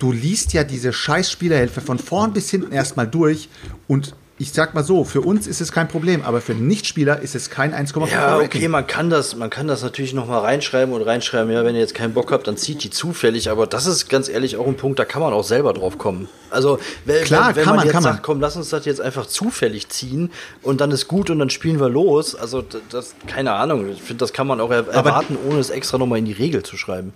du 0.00 0.10
liest 0.10 0.52
ja 0.52 0.64
diese 0.64 0.92
scheiß 0.92 1.30
Spielerhilfe 1.30 1.80
von 1.80 2.00
vorn 2.00 2.32
bis 2.32 2.50
hinten 2.50 2.72
erstmal 2.72 3.06
durch 3.06 3.48
und 3.86 4.14
ich 4.40 4.52
sag 4.52 4.74
mal 4.74 4.82
so, 4.82 5.04
für 5.04 5.20
uns 5.20 5.46
ist 5.46 5.60
es 5.60 5.70
kein 5.70 5.86
Problem, 5.86 6.22
aber 6.24 6.40
für 6.40 6.54
Nichtspieler 6.54 7.20
ist 7.20 7.34
es 7.34 7.50
kein 7.50 7.74
1,5 7.74 8.10
Ja, 8.10 8.38
okay, 8.38 8.68
man 8.68 8.86
kann 8.86 9.10
das, 9.10 9.36
man 9.36 9.50
kann 9.50 9.68
das 9.68 9.82
natürlich 9.82 10.14
noch 10.14 10.26
mal 10.26 10.38
reinschreiben 10.38 10.94
und 10.94 11.02
reinschreiben, 11.02 11.52
ja, 11.52 11.62
wenn 11.62 11.74
ihr 11.74 11.82
jetzt 11.82 11.94
keinen 11.94 12.14
Bock 12.14 12.32
habt, 12.32 12.46
dann 12.46 12.56
zieht 12.56 12.82
die 12.82 12.88
zufällig, 12.88 13.50
aber 13.50 13.66
das 13.66 13.84
ist 13.84 14.08
ganz 14.08 14.30
ehrlich 14.30 14.56
auch 14.56 14.66
ein 14.66 14.78
Punkt, 14.78 14.98
da 14.98 15.04
kann 15.04 15.20
man 15.20 15.34
auch 15.34 15.44
selber 15.44 15.74
drauf 15.74 15.98
kommen. 15.98 16.26
Also, 16.48 16.78
wenn, 17.04 17.22
Klar, 17.24 17.48
wenn, 17.48 17.56
wenn 17.56 17.64
man, 17.66 17.76
man, 17.76 17.86
jetzt 17.86 18.02
sagt, 18.02 18.22
komm, 18.22 18.40
lass 18.40 18.56
uns 18.56 18.70
das 18.70 18.86
jetzt 18.86 19.02
einfach 19.02 19.26
zufällig 19.26 19.90
ziehen 19.90 20.30
und 20.62 20.80
dann 20.80 20.90
ist 20.90 21.06
gut 21.06 21.28
und 21.28 21.38
dann 21.38 21.50
spielen 21.50 21.78
wir 21.78 21.90
los, 21.90 22.34
also 22.34 22.64
das, 22.88 23.14
keine 23.26 23.52
Ahnung, 23.52 23.90
ich 23.90 24.00
finde, 24.00 24.20
das 24.20 24.32
kann 24.32 24.46
man 24.46 24.58
auch 24.62 24.70
erwarten, 24.70 24.96
aber 24.96 25.22
ohne 25.50 25.58
es 25.58 25.68
extra 25.68 25.98
noch 25.98 26.06
mal 26.06 26.16
in 26.16 26.24
die 26.24 26.32
Regel 26.32 26.62
zu 26.62 26.78
schreiben. 26.78 27.12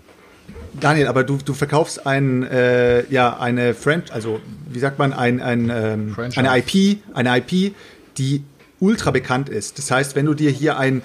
Daniel, 0.80 1.06
aber 1.06 1.24
du, 1.24 1.38
du 1.44 1.54
verkaufst 1.54 2.06
ein, 2.06 2.42
äh, 2.42 3.06
ja, 3.10 3.38
eine 3.38 3.74
French, 3.74 4.12
also 4.12 4.40
wie 4.68 4.78
sagt 4.78 4.98
man, 4.98 5.12
ein, 5.12 5.40
ein, 5.40 5.70
ähm, 5.70 6.16
eine 6.36 6.58
IP, 6.58 6.98
eine 7.14 7.38
IP, 7.38 7.74
die 8.18 8.44
ultra 8.80 9.10
bekannt 9.10 9.48
ist. 9.48 9.78
Das 9.78 9.90
heißt, 9.90 10.16
wenn 10.16 10.26
du 10.26 10.34
dir 10.34 10.50
hier 10.50 10.76
ein 10.78 11.02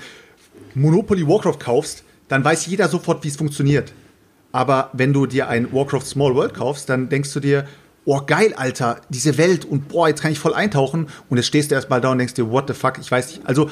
Monopoly 0.74 1.28
Warcraft 1.28 1.60
kaufst, 1.60 2.04
dann 2.28 2.44
weiß 2.44 2.66
jeder 2.66 2.88
sofort, 2.90 3.24
wie 3.24 3.28
es 3.28 3.38
funktioniert. 3.38 3.94
Aber 4.52 4.90
wenn 4.94 5.14
du 5.14 5.26
dir 5.26 5.48
ein 5.48 5.72
Warcraft 5.72 6.06
Small 6.06 6.36
World 6.36 6.54
kaufst, 6.54 6.90
dann 6.90 7.10
denkst 7.10 7.32
du 7.34 7.40
dir, 7.40 7.66
oh 8.06 8.22
geil, 8.26 8.54
Alter, 8.56 9.02
diese 9.10 9.38
Welt 9.38 9.66
und 9.66 9.88
boah, 9.88 10.08
jetzt 10.08 10.22
kann 10.22 10.32
ich 10.32 10.40
voll 10.40 10.54
eintauchen 10.54 11.08
und 11.30 11.38
jetzt 11.38 11.48
stehst 11.48 11.70
du 11.70 11.76
erstmal 11.76 12.02
da 12.02 12.12
und 12.12 12.18
denkst 12.18 12.34
dir, 12.34 12.50
what 12.50 12.68
the 12.68 12.74
fuck, 12.74 12.98
ich 13.00 13.12
weiß 13.12 13.28
nicht. 13.28 13.46
Also 13.46 13.70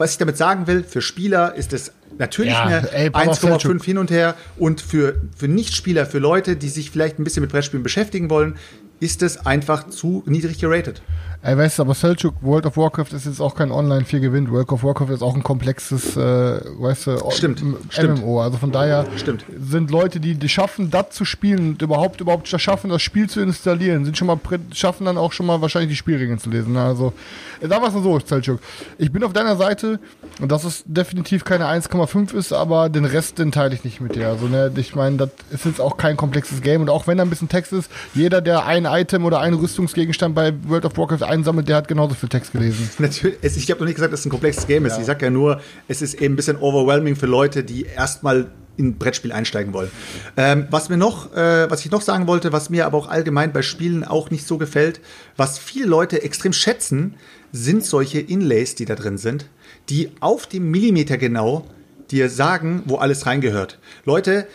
was 0.00 0.12
ich 0.12 0.18
damit 0.18 0.38
sagen 0.38 0.66
will, 0.66 0.82
für 0.82 1.02
Spieler 1.02 1.54
ist 1.54 1.74
es 1.74 1.92
natürlich 2.18 2.54
ja, 2.54 2.62
eine 2.62 2.88
1,5 2.88 3.84
hin 3.84 3.98
und 3.98 4.10
her 4.10 4.34
und 4.56 4.80
für, 4.80 5.20
für 5.36 5.46
Nichtspieler, 5.46 6.06
für 6.06 6.18
Leute, 6.18 6.56
die 6.56 6.70
sich 6.70 6.90
vielleicht 6.90 7.18
ein 7.18 7.24
bisschen 7.24 7.42
mit 7.42 7.52
Brettspielen 7.52 7.82
beschäftigen 7.82 8.30
wollen, 8.30 8.56
ist 8.98 9.22
es 9.22 9.44
einfach 9.44 9.88
zu 9.88 10.22
niedrig 10.26 10.58
geratet. 10.58 11.02
Ey, 11.42 11.56
weißt 11.56 11.78
du, 11.78 11.84
aber 11.84 11.94
Selchuk, 11.94 12.34
World 12.42 12.66
of 12.66 12.76
Warcraft 12.76 13.14
ist 13.14 13.24
jetzt 13.24 13.40
auch 13.40 13.54
kein 13.54 13.72
Online 13.72 14.04
4 14.04 14.20
gewinnt. 14.20 14.50
World 14.50 14.70
of 14.72 14.84
Warcraft 14.84 15.08
ist 15.08 15.22
auch 15.22 15.34
ein 15.34 15.42
komplexes, 15.42 16.14
äh, 16.14 16.20
weißt 16.20 17.06
du, 17.06 17.30
stimmt, 17.30 17.62
MMO. 17.62 17.78
Stimmt. 17.88 18.22
Also 18.22 18.58
von 18.58 18.72
daher 18.72 19.06
stimmt. 19.16 19.46
sind 19.58 19.90
Leute, 19.90 20.20
die, 20.20 20.34
die 20.34 20.48
schaffen, 20.50 20.90
das 20.90 21.10
zu 21.10 21.24
spielen 21.24 21.70
und 21.70 21.82
überhaupt, 21.82 22.20
überhaupt 22.20 22.46
schaffen, 22.46 22.90
das 22.90 23.00
Spiel 23.00 23.30
zu 23.30 23.40
installieren, 23.40 24.04
sind 24.04 24.18
schon 24.18 24.26
mal, 24.26 24.38
schaffen 24.74 25.06
dann 25.06 25.16
auch 25.16 25.32
schon 25.32 25.46
mal 25.46 25.62
wahrscheinlich 25.62 25.88
die 25.88 25.96
Spielregeln 25.96 26.38
zu 26.38 26.50
lesen. 26.50 26.76
Also, 26.76 27.14
da 27.62 27.80
war 27.80 27.88
es 27.88 27.94
so, 27.94 28.20
Selchuk. 28.20 28.60
Ich 28.98 29.10
bin 29.10 29.24
auf 29.24 29.32
deiner 29.32 29.56
Seite 29.56 29.98
und 30.42 30.52
dass 30.52 30.64
es 30.64 30.84
definitiv 30.84 31.46
keine 31.46 31.64
1,5 31.64 32.34
ist, 32.34 32.52
aber 32.52 32.90
den 32.90 33.06
Rest, 33.06 33.38
den 33.38 33.50
teile 33.50 33.74
ich 33.74 33.82
nicht 33.82 34.02
mit 34.02 34.14
dir. 34.14 34.28
Also, 34.28 34.46
ne, 34.46 34.70
ich 34.76 34.94
meine, 34.94 35.16
das 35.16 35.30
ist 35.50 35.64
jetzt 35.64 35.80
auch 35.80 35.96
kein 35.96 36.18
komplexes 36.18 36.60
Game 36.60 36.82
und 36.82 36.90
auch 36.90 37.06
wenn 37.06 37.16
da 37.16 37.24
ein 37.24 37.30
bisschen 37.30 37.48
Text 37.48 37.72
ist, 37.72 37.90
jeder, 38.12 38.42
der 38.42 38.66
ein 38.66 38.84
Item 38.84 39.24
oder 39.24 39.40
einen 39.40 39.56
Rüstungsgegenstand 39.56 40.34
bei 40.34 40.52
World 40.68 40.84
of 40.84 40.98
Warcraft 40.98 41.29
einsammelt, 41.30 41.68
der 41.68 41.76
hat 41.76 41.88
genauso 41.88 42.14
viel 42.14 42.28
Text 42.28 42.52
gelesen. 42.52 42.90
Natürlich, 42.98 43.38
ich 43.42 43.70
habe 43.70 43.80
noch 43.80 43.86
nicht 43.86 43.96
gesagt, 43.96 44.12
dass 44.12 44.20
es 44.20 44.26
ein 44.26 44.30
komplexes 44.30 44.66
Game 44.66 44.84
ist. 44.84 44.94
Ja. 44.94 45.00
Ich 45.00 45.06
sage 45.06 45.24
ja 45.26 45.30
nur, 45.30 45.60
es 45.88 46.02
ist 46.02 46.14
eben 46.14 46.34
ein 46.34 46.36
bisschen 46.36 46.58
overwhelming 46.58 47.16
für 47.16 47.26
Leute, 47.26 47.64
die 47.64 47.84
erstmal 47.84 48.50
in 48.76 48.88
ein 48.88 48.98
Brettspiel 48.98 49.32
einsteigen 49.32 49.72
wollen. 49.72 49.90
Ähm, 50.36 50.66
was 50.70 50.88
mir 50.88 50.96
noch, 50.96 51.34
äh, 51.34 51.70
was 51.70 51.84
ich 51.84 51.90
noch 51.90 52.00
sagen 52.00 52.26
wollte, 52.26 52.52
was 52.52 52.70
mir 52.70 52.86
aber 52.86 52.98
auch 52.98 53.08
allgemein 53.08 53.52
bei 53.52 53.62
Spielen 53.62 54.04
auch 54.04 54.30
nicht 54.30 54.46
so 54.46 54.58
gefällt, 54.58 55.00
was 55.36 55.58
viele 55.58 55.86
Leute 55.86 56.22
extrem 56.22 56.52
schätzen, 56.52 57.14
sind 57.52 57.84
solche 57.84 58.20
Inlays, 58.20 58.74
die 58.74 58.84
da 58.84 58.94
drin 58.94 59.18
sind, 59.18 59.46
die 59.88 60.10
auf 60.20 60.46
dem 60.46 60.70
Millimeter 60.70 61.18
genau 61.18 61.66
dir 62.10 62.28
sagen, 62.28 62.82
wo 62.86 62.96
alles 62.96 63.26
reingehört. 63.26 63.78
Leute, 64.04 64.46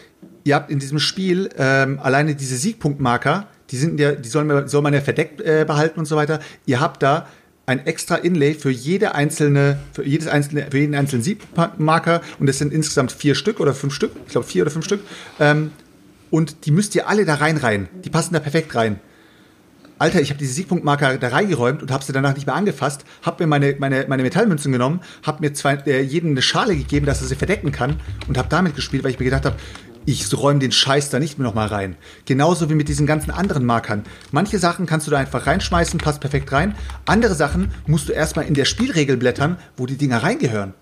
ihr 0.43 0.55
habt 0.55 0.71
in 0.71 0.79
diesem 0.79 0.99
Spiel 0.99 1.49
ähm, 1.57 1.99
alleine 2.01 2.35
diese 2.35 2.57
Siegpunktmarker, 2.57 3.47
die 3.71 3.77
sind 3.77 3.99
ja, 3.99 4.11
die 4.13 4.29
soll 4.29 4.43
man, 4.43 4.67
soll 4.67 4.81
man 4.81 4.93
ja 4.93 5.01
verdeckt 5.01 5.41
äh, 5.41 5.65
behalten 5.65 5.99
und 5.99 6.05
so 6.05 6.15
weiter. 6.15 6.39
Ihr 6.65 6.79
habt 6.79 7.01
da 7.03 7.27
ein 7.65 7.85
extra 7.87 8.15
Inlay 8.15 8.53
für 8.53 8.69
jede 8.69 9.15
einzelne, 9.15 9.79
für 9.93 10.03
jedes 10.03 10.27
einzelne, 10.27 10.67
für 10.69 10.77
jeden 10.77 10.93
einzelnen 10.93 11.23
Siebmarker 11.23 12.21
und 12.39 12.47
es 12.47 12.59
sind 12.59 12.71
insgesamt 12.71 13.11
vier 13.11 13.33
Stück 13.33 13.59
oder 13.59 13.73
fünf 13.73 13.93
Stück, 13.93 14.11
ich 14.25 14.31
glaube 14.31 14.47
vier 14.47 14.63
oder 14.63 14.71
fünf 14.71 14.85
Stück. 14.85 15.01
Ähm, 15.39 15.71
und 16.29 16.65
die 16.65 16.71
müsst 16.71 16.95
ihr 16.95 17.07
alle 17.07 17.25
da 17.25 17.35
rein 17.35 17.57
rein. 17.57 17.87
Die 18.03 18.09
passen 18.09 18.33
da 18.33 18.39
perfekt 18.39 18.75
rein. 18.75 18.99
Alter, 19.97 20.19
ich 20.19 20.29
habe 20.29 20.37
diese 20.37 20.53
Siegpunktmarker 20.53 21.17
da 21.17 21.29
reingeräumt 21.29 21.81
und 21.81 21.89
habe 21.89 22.03
sie 22.03 22.11
danach 22.11 22.35
nicht 22.35 22.45
mehr 22.45 22.55
angefasst, 22.55 23.05
habe 23.21 23.43
mir 23.43 23.47
meine, 23.47 23.75
meine, 23.79 24.05
meine 24.09 24.23
Metallmünzen 24.23 24.71
genommen, 24.73 24.99
habe 25.23 25.41
mir 25.41 25.53
zwei, 25.53 25.75
äh, 25.75 26.01
jedem 26.01 26.31
eine 26.31 26.41
Schale 26.41 26.75
gegeben, 26.75 27.05
dass 27.05 27.21
er 27.21 27.27
sie 27.27 27.35
verdecken 27.35 27.71
kann 27.71 28.01
und 28.27 28.37
habe 28.37 28.49
damit 28.49 28.75
gespielt, 28.75 29.05
weil 29.05 29.11
ich 29.11 29.19
mir 29.19 29.25
gedacht 29.25 29.45
habe, 29.45 29.55
ich 30.05 30.31
räume 30.37 30.59
den 30.59 30.71
Scheiß 30.71 31.09
da 31.09 31.19
nicht 31.19 31.37
mehr 31.37 31.47
nochmal 31.47 31.67
rein. 31.67 31.95
Genauso 32.25 32.69
wie 32.69 32.75
mit 32.75 32.87
diesen 32.87 33.07
ganzen 33.07 33.31
anderen 33.31 33.65
Markern. 33.65 34.03
Manche 34.31 34.59
Sachen 34.59 34.85
kannst 34.85 35.07
du 35.07 35.11
da 35.11 35.17
einfach 35.17 35.47
reinschmeißen, 35.47 35.99
passt 35.99 36.21
perfekt 36.21 36.51
rein. 36.51 36.75
Andere 37.05 37.35
Sachen 37.35 37.71
musst 37.87 38.09
du 38.09 38.13
erstmal 38.13 38.45
in 38.45 38.53
der 38.53 38.65
Spielregel 38.65 39.17
blättern, 39.17 39.57
wo 39.77 39.85
die 39.85 39.97
Dinger 39.97 40.23
reingehören. 40.23 40.73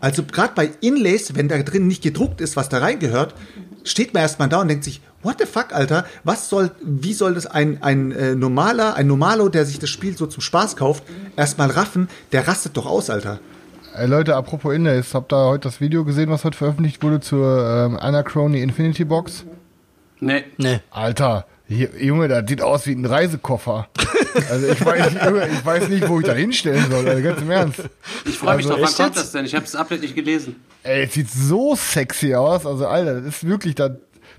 Also 0.00 0.22
gerade 0.22 0.54
bei 0.54 0.70
Inlays, 0.80 1.34
wenn 1.34 1.48
da 1.48 1.58
drin 1.62 1.86
nicht 1.86 2.02
gedruckt 2.02 2.40
ist, 2.40 2.56
was 2.56 2.68
da 2.68 2.78
reingehört, 2.78 3.34
steht 3.82 4.14
man 4.14 4.22
erstmal 4.22 4.48
da 4.48 4.60
und 4.60 4.68
denkt 4.68 4.84
sich, 4.84 5.00
what 5.22 5.36
the 5.38 5.46
fuck, 5.46 5.72
Alter, 5.72 6.06
was 6.22 6.48
soll, 6.48 6.70
wie 6.82 7.12
soll 7.12 7.34
das 7.34 7.46
ein, 7.46 7.82
ein 7.82 8.12
äh, 8.12 8.34
normaler, 8.34 8.94
ein 8.94 9.06
Normalo, 9.06 9.48
der 9.48 9.66
sich 9.66 9.78
das 9.78 9.90
Spiel 9.90 10.16
so 10.16 10.26
zum 10.26 10.42
Spaß 10.42 10.76
kauft, 10.76 11.02
erstmal 11.36 11.70
raffen, 11.70 12.08
der 12.32 12.46
rastet 12.46 12.76
doch 12.76 12.86
aus, 12.86 13.10
Alter. 13.10 13.40
Ey 13.92 14.06
Leute, 14.06 14.36
apropos 14.36 14.72
Inlays, 14.72 15.14
habt 15.14 15.32
ihr 15.32 15.48
heute 15.48 15.68
das 15.68 15.80
Video 15.80 16.04
gesehen, 16.04 16.30
was 16.30 16.44
heute 16.44 16.56
veröffentlicht 16.56 17.02
wurde 17.02 17.20
zur 17.20 17.88
ähm, 17.88 17.96
Anachrony 17.98 18.62
Infinity 18.62 19.04
Box? 19.04 19.44
Nee. 20.20 20.44
Nee. 20.58 20.80
Alter, 20.90 21.46
hier, 21.66 21.90
Junge, 21.98 22.28
das 22.28 22.44
sieht 22.48 22.62
aus 22.62 22.86
wie 22.86 22.92
ein 22.92 23.04
Reisekoffer. 23.04 23.88
Also 24.48 24.68
ich 24.68 24.84
weiß, 24.84 25.14
Junge, 25.24 25.48
ich 25.48 25.66
weiß 25.66 25.88
nicht, 25.88 26.08
wo 26.08 26.20
ich 26.20 26.26
da 26.26 26.34
hinstellen 26.34 26.88
soll, 26.88 27.08
also 27.08 27.20
ganz 27.20 27.42
im 27.42 27.50
Ernst. 27.50 27.82
Ich 28.24 28.38
freue 28.38 28.56
mich 28.56 28.66
also, 28.66 28.78
drauf, 28.78 28.94
wann 28.96 29.06
kommt 29.06 29.16
das 29.16 29.32
denn? 29.32 29.44
Ich 29.44 29.54
habe 29.56 29.64
das 29.64 29.74
Update 29.74 30.02
nicht 30.02 30.14
gelesen. 30.14 30.54
Ey, 30.84 31.02
es 31.02 31.14
sieht 31.14 31.28
so 31.28 31.74
sexy 31.74 32.34
aus. 32.34 32.64
Also, 32.64 32.86
Alter, 32.86 33.20
das 33.20 33.34
ist 33.34 33.46
wirklich, 33.46 33.74
das, 33.74 33.90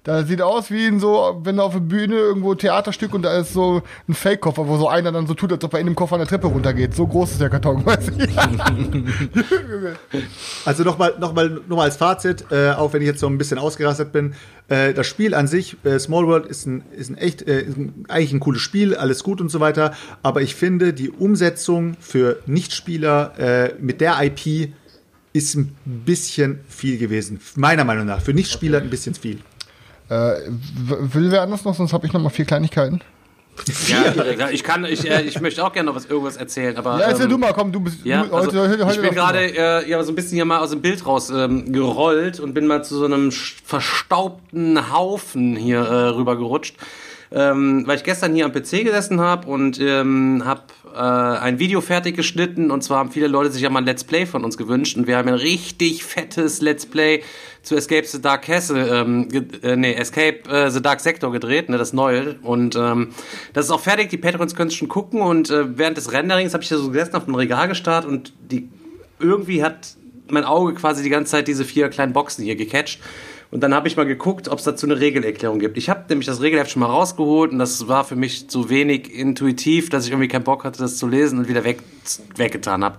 Da 0.03 0.23
sieht 0.25 0.41
aus 0.41 0.71
wie 0.71 0.87
in 0.87 0.99
so, 0.99 1.39
wenn 1.43 1.57
du 1.57 1.61
auf 1.61 1.73
der 1.73 1.79
Bühne 1.79 2.15
irgendwo 2.15 2.55
Theaterstück 2.55 3.13
und 3.13 3.21
da 3.21 3.37
ist 3.37 3.53
so 3.53 3.83
ein 4.09 4.15
Fake-Koffer, 4.15 4.67
wo 4.67 4.75
so 4.77 4.89
einer 4.89 5.11
dann 5.11 5.27
so 5.27 5.35
tut, 5.35 5.51
als 5.51 5.63
ob 5.63 5.75
er 5.75 5.79
in 5.79 5.85
dem 5.85 5.93
Koffer 5.93 6.15
an 6.15 6.21
der 6.21 6.27
Treppe 6.27 6.47
runtergeht. 6.47 6.95
So 6.95 7.05
groß 7.05 7.33
ist 7.33 7.41
der 7.41 7.51
Karton, 7.51 7.85
weiß 7.85 8.07
ich. 8.17 8.35
also 10.65 10.83
nochmal 10.83 11.13
noch 11.19 11.33
mal, 11.33 11.61
noch 11.67 11.77
mal 11.77 11.83
als 11.83 11.97
Fazit, 11.97 12.45
äh, 12.49 12.71
auch 12.71 12.93
wenn 12.93 13.03
ich 13.03 13.07
jetzt 13.09 13.19
so 13.19 13.27
ein 13.27 13.37
bisschen 13.37 13.59
ausgerastet 13.59 14.11
bin, 14.11 14.33
äh, 14.69 14.95
das 14.95 15.05
Spiel 15.05 15.35
an 15.35 15.45
sich, 15.45 15.77
äh, 15.83 15.99
Small 15.99 16.25
World, 16.25 16.47
ist 16.47 16.65
ein, 16.65 16.83
ist 16.97 17.11
ein 17.11 17.17
echt, 17.17 17.43
äh, 17.43 17.61
ist 17.61 17.77
ein, 17.77 18.05
eigentlich 18.07 18.33
ein 18.33 18.39
cooles 18.39 18.61
Spiel, 18.61 18.95
alles 18.95 19.23
gut 19.23 19.39
und 19.39 19.49
so 19.49 19.59
weiter, 19.59 19.93
aber 20.23 20.41
ich 20.41 20.55
finde, 20.55 20.93
die 20.93 21.11
Umsetzung 21.11 21.95
für 21.99 22.39
Nichtspieler 22.47 23.33
äh, 23.37 23.73
mit 23.79 24.01
der 24.01 24.17
IP 24.23 24.73
ist 25.33 25.55
ein 25.55 25.75
bisschen 25.85 26.59
viel 26.67 26.97
gewesen. 26.97 27.39
Meiner 27.55 27.85
Meinung 27.85 28.05
nach. 28.05 28.21
Für 28.21 28.33
Nichtspieler 28.33 28.79
okay. 28.79 28.87
ein 28.87 28.89
bisschen 28.89 29.15
viel. 29.15 29.39
Äh, 30.11 30.41
will 30.49 31.31
wer 31.31 31.41
anders 31.41 31.63
noch? 31.63 31.73
Sonst 31.73 31.93
habe 31.93 32.05
ich 32.05 32.11
noch 32.11 32.19
mal 32.19 32.29
vier 32.29 32.43
Kleinigkeiten. 32.43 33.01
Ja, 33.87 34.49
ich 34.49 34.63
kann, 34.63 34.83
ich, 34.85 35.09
äh, 35.09 35.21
ich 35.21 35.39
möchte 35.39 35.63
auch 35.63 35.71
gerne 35.71 35.87
noch 35.87 35.95
was 35.95 36.05
irgendwas 36.05 36.35
erzählen, 36.35 36.75
aber. 36.75 36.99
Ja, 36.99 37.07
erzähl 37.07 37.25
ähm, 37.25 37.31
du 37.31 37.37
mal, 37.37 37.53
komm, 37.53 37.71
du 37.71 37.79
bist 37.79 38.03
ja, 38.03 38.23
du, 38.23 38.31
heute, 38.31 38.47
also, 38.47 38.61
heute, 38.61 38.85
heute, 38.85 38.95
Ich 38.95 39.01
bin 39.01 39.13
gerade 39.13 39.39
äh, 39.39 39.89
ja 39.89 40.03
so 40.03 40.11
ein 40.11 40.15
bisschen 40.15 40.35
hier 40.35 40.45
mal 40.45 40.59
aus 40.59 40.71
dem 40.71 40.81
Bild 40.81 41.05
raus 41.05 41.29
ähm, 41.29 41.71
gerollt 41.71 42.39
und 42.39 42.53
bin 42.53 42.67
mal 42.67 42.83
zu 42.83 42.97
so 42.97 43.05
einem 43.05 43.31
verstaubten 43.31 44.91
Haufen 44.91 45.55
hier 45.55 45.79
äh, 45.79 46.07
rüber 46.09 46.35
gerutscht 46.37 46.75
ähm, 47.31 47.83
weil 47.87 47.97
ich 47.97 48.03
gestern 48.03 48.35
hier 48.35 48.45
am 48.45 48.51
PC 48.51 48.83
gesessen 48.83 49.19
habe 49.19 49.47
und 49.47 49.79
ähm, 49.79 50.43
habe 50.45 50.61
äh, 50.93 50.97
ein 50.97 51.59
Video 51.59 51.81
fertig 51.81 52.15
geschnitten. 52.15 52.71
Und 52.71 52.83
zwar 52.83 52.99
haben 52.99 53.11
viele 53.11 53.27
Leute 53.27 53.51
sich 53.51 53.61
ja 53.61 53.69
mal 53.69 53.79
ein 53.79 53.85
Let's 53.85 54.03
Play 54.03 54.25
von 54.25 54.43
uns 54.43 54.57
gewünscht. 54.57 54.97
Und 54.97 55.07
wir 55.07 55.17
haben 55.17 55.27
ein 55.27 55.35
richtig 55.35 56.03
fettes 56.03 56.61
Let's 56.61 56.85
Play 56.85 57.23
zu 57.63 57.75
Escape 57.75 58.05
the 58.05 58.21
Dark 58.21 58.43
Castle, 58.43 58.87
ähm, 58.87 59.27
äh, 59.61 59.75
nee, 59.75 59.93
Escape 59.93 60.49
äh, 60.49 60.71
the 60.71 60.81
Dark 60.81 60.99
Sector 60.99 61.31
gedreht, 61.31 61.69
ne, 61.69 61.77
das 61.77 61.93
neue. 61.93 62.35
Und 62.41 62.75
ähm, 62.75 63.09
das 63.53 63.65
ist 63.65 63.71
auch 63.71 63.79
fertig, 63.79 64.09
die 64.09 64.17
Patrons 64.17 64.55
können 64.55 64.69
es 64.69 64.75
schon 64.75 64.87
gucken. 64.87 65.21
Und 65.21 65.49
äh, 65.49 65.77
während 65.77 65.97
des 65.97 66.11
Renderings 66.11 66.53
habe 66.53 66.63
ich 66.63 66.69
da 66.69 66.77
so 66.77 66.89
gesessen 66.89 67.15
auf 67.15 67.25
dem 67.25 67.35
Regal 67.35 67.67
gestarrt. 67.67 68.05
Und 68.05 68.33
die 68.49 68.69
irgendwie 69.19 69.63
hat 69.63 69.95
mein 70.29 70.45
Auge 70.45 70.73
quasi 70.73 71.03
die 71.03 71.09
ganze 71.09 71.31
Zeit 71.31 71.47
diese 71.47 71.65
vier 71.65 71.89
kleinen 71.89 72.13
Boxen 72.13 72.43
hier 72.43 72.55
gecatcht 72.55 72.99
und 73.51 73.61
dann 73.61 73.73
habe 73.75 73.87
ich 73.87 73.97
mal 73.97 74.05
geguckt, 74.05 74.47
ob 74.47 74.59
es 74.59 74.63
dazu 74.63 74.85
eine 74.85 74.99
Regelerklärung 74.99 75.59
gibt. 75.59 75.77
Ich 75.77 75.89
habe 75.89 76.05
nämlich 76.07 76.25
das 76.25 76.41
Regelheft 76.41 76.71
schon 76.71 76.79
mal 76.79 76.87
rausgeholt 76.87 77.51
und 77.51 77.59
das 77.59 77.87
war 77.89 78.05
für 78.05 78.15
mich 78.15 78.49
zu 78.49 78.69
wenig 78.69 79.13
intuitiv, 79.13 79.89
dass 79.89 80.05
ich 80.05 80.11
irgendwie 80.11 80.29
keinen 80.29 80.45
Bock 80.45 80.63
hatte, 80.63 80.79
das 80.79 80.97
zu 80.97 81.07
lesen 81.07 81.37
und 81.37 81.49
wieder 81.49 81.65
weg, 81.65 81.79
weggetan 82.37 82.83
habe. 82.83 82.97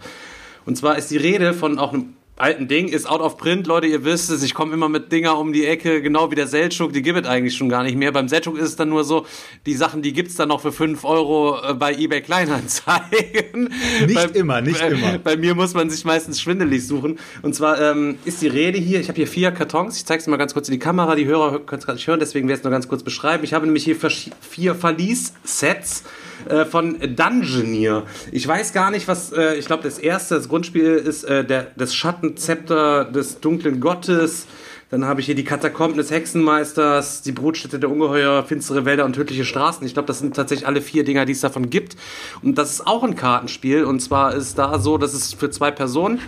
Und 0.66 0.76
zwar 0.76 0.98
ist 0.98 1.10
die 1.10 1.16
Rede 1.16 1.54
von 1.54 1.78
auch 1.78 1.94
einem 1.94 2.14
alten 2.36 2.66
Ding, 2.66 2.88
ist 2.88 3.08
out 3.08 3.20
of 3.20 3.36
print, 3.36 3.66
Leute, 3.66 3.86
ihr 3.86 4.04
wisst 4.04 4.30
es, 4.30 4.42
ich 4.42 4.54
komme 4.54 4.72
immer 4.72 4.88
mit 4.88 5.12
Dinger 5.12 5.38
um 5.38 5.52
die 5.52 5.66
Ecke, 5.66 6.00
genau 6.00 6.30
wie 6.30 6.34
der 6.34 6.46
Seltschuk, 6.46 6.92
die 6.92 7.02
gibt 7.02 7.20
es 7.20 7.26
eigentlich 7.26 7.56
schon 7.56 7.68
gar 7.68 7.82
nicht 7.82 7.96
mehr. 7.96 8.10
Beim 8.10 8.28
Seltschuk 8.28 8.56
ist 8.56 8.64
es 8.64 8.76
dann 8.76 8.88
nur 8.88 9.04
so, 9.04 9.26
die 9.66 9.74
Sachen, 9.74 10.02
die 10.02 10.12
gibt 10.12 10.30
es 10.30 10.36
dann 10.36 10.48
noch 10.48 10.60
für 10.60 10.72
5 10.72 11.04
Euro 11.04 11.58
äh, 11.62 11.74
bei 11.74 11.94
eBay 11.94 12.22
Kleinanzeigen. 12.22 13.72
Nicht 14.06 14.14
bei, 14.14 14.38
immer, 14.38 14.60
nicht 14.60 14.80
bei, 14.80 14.88
immer. 14.88 15.18
Bei 15.18 15.36
mir 15.36 15.54
muss 15.54 15.74
man 15.74 15.90
sich 15.90 16.04
meistens 16.04 16.40
schwindelig 16.40 16.86
suchen. 16.86 17.18
Und 17.42 17.54
zwar 17.54 17.80
ähm, 17.80 18.18
ist 18.24 18.42
die 18.42 18.48
Rede 18.48 18.78
hier, 18.78 19.00
ich 19.00 19.08
habe 19.08 19.16
hier 19.16 19.26
vier 19.26 19.52
Kartons, 19.52 19.96
ich 19.96 20.06
zeige 20.06 20.20
es 20.20 20.26
mal 20.26 20.36
ganz 20.36 20.54
kurz 20.54 20.68
in 20.68 20.72
die 20.72 20.78
Kamera, 20.78 21.14
die 21.14 21.26
Hörer 21.26 21.60
können 21.60 21.80
es 21.80 21.86
gerade 21.86 21.96
nicht 21.96 22.06
hören, 22.06 22.20
deswegen 22.20 22.48
werde 22.48 22.54
ich 22.54 22.60
es 22.60 22.64
nur 22.64 22.72
ganz 22.72 22.88
kurz 22.88 23.02
beschreiben. 23.02 23.44
Ich 23.44 23.54
habe 23.54 23.66
nämlich 23.66 23.84
hier 23.84 23.96
vier 24.40 24.74
Verlies-Sets 24.74 26.04
äh, 26.48 26.64
von 26.64 26.98
Dungeoneer. 26.98 28.04
Ich 28.30 28.46
weiß 28.46 28.72
gar 28.72 28.90
nicht, 28.90 29.08
was, 29.08 29.32
äh, 29.32 29.54
ich 29.54 29.66
glaube, 29.66 29.82
das 29.82 29.98
erste, 29.98 30.34
das 30.34 30.48
Grundspiel 30.48 30.94
ist 30.94 31.24
äh, 31.24 31.44
der, 31.44 31.68
das 31.76 31.94
Schattenzepter 32.22 33.04
des 33.04 33.40
dunklen 33.40 33.80
Gottes. 33.80 34.46
Dann 34.90 35.06
habe 35.06 35.20
ich 35.20 35.26
hier 35.26 35.34
die 35.34 35.42
Katakomben 35.42 35.96
des 35.96 36.12
Hexenmeisters, 36.12 37.22
die 37.22 37.32
Brutstätte 37.32 37.80
der 37.80 37.90
Ungeheuer, 37.90 38.44
finstere 38.44 38.84
Wälder 38.84 39.04
und 39.06 39.14
tödliche 39.14 39.44
Straßen. 39.44 39.84
Ich 39.84 39.94
glaube, 39.94 40.06
das 40.06 40.20
sind 40.20 40.36
tatsächlich 40.36 40.68
alle 40.68 40.82
vier 40.82 41.02
Dinger, 41.02 41.24
die 41.24 41.32
es 41.32 41.40
davon 41.40 41.68
gibt. 41.68 41.96
Und 42.42 42.58
das 42.58 42.70
ist 42.70 42.86
auch 42.86 43.02
ein 43.02 43.16
Kartenspiel. 43.16 43.84
Und 43.84 44.00
zwar 44.00 44.34
ist 44.34 44.56
da 44.56 44.78
so, 44.78 44.98
dass 44.98 45.14
es 45.14 45.32
für 45.32 45.50
zwei 45.50 45.72
Personen. 45.72 46.20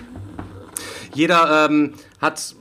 Jeder 1.15 1.69
ähm, 1.71 1.95
hat 2.21 2.57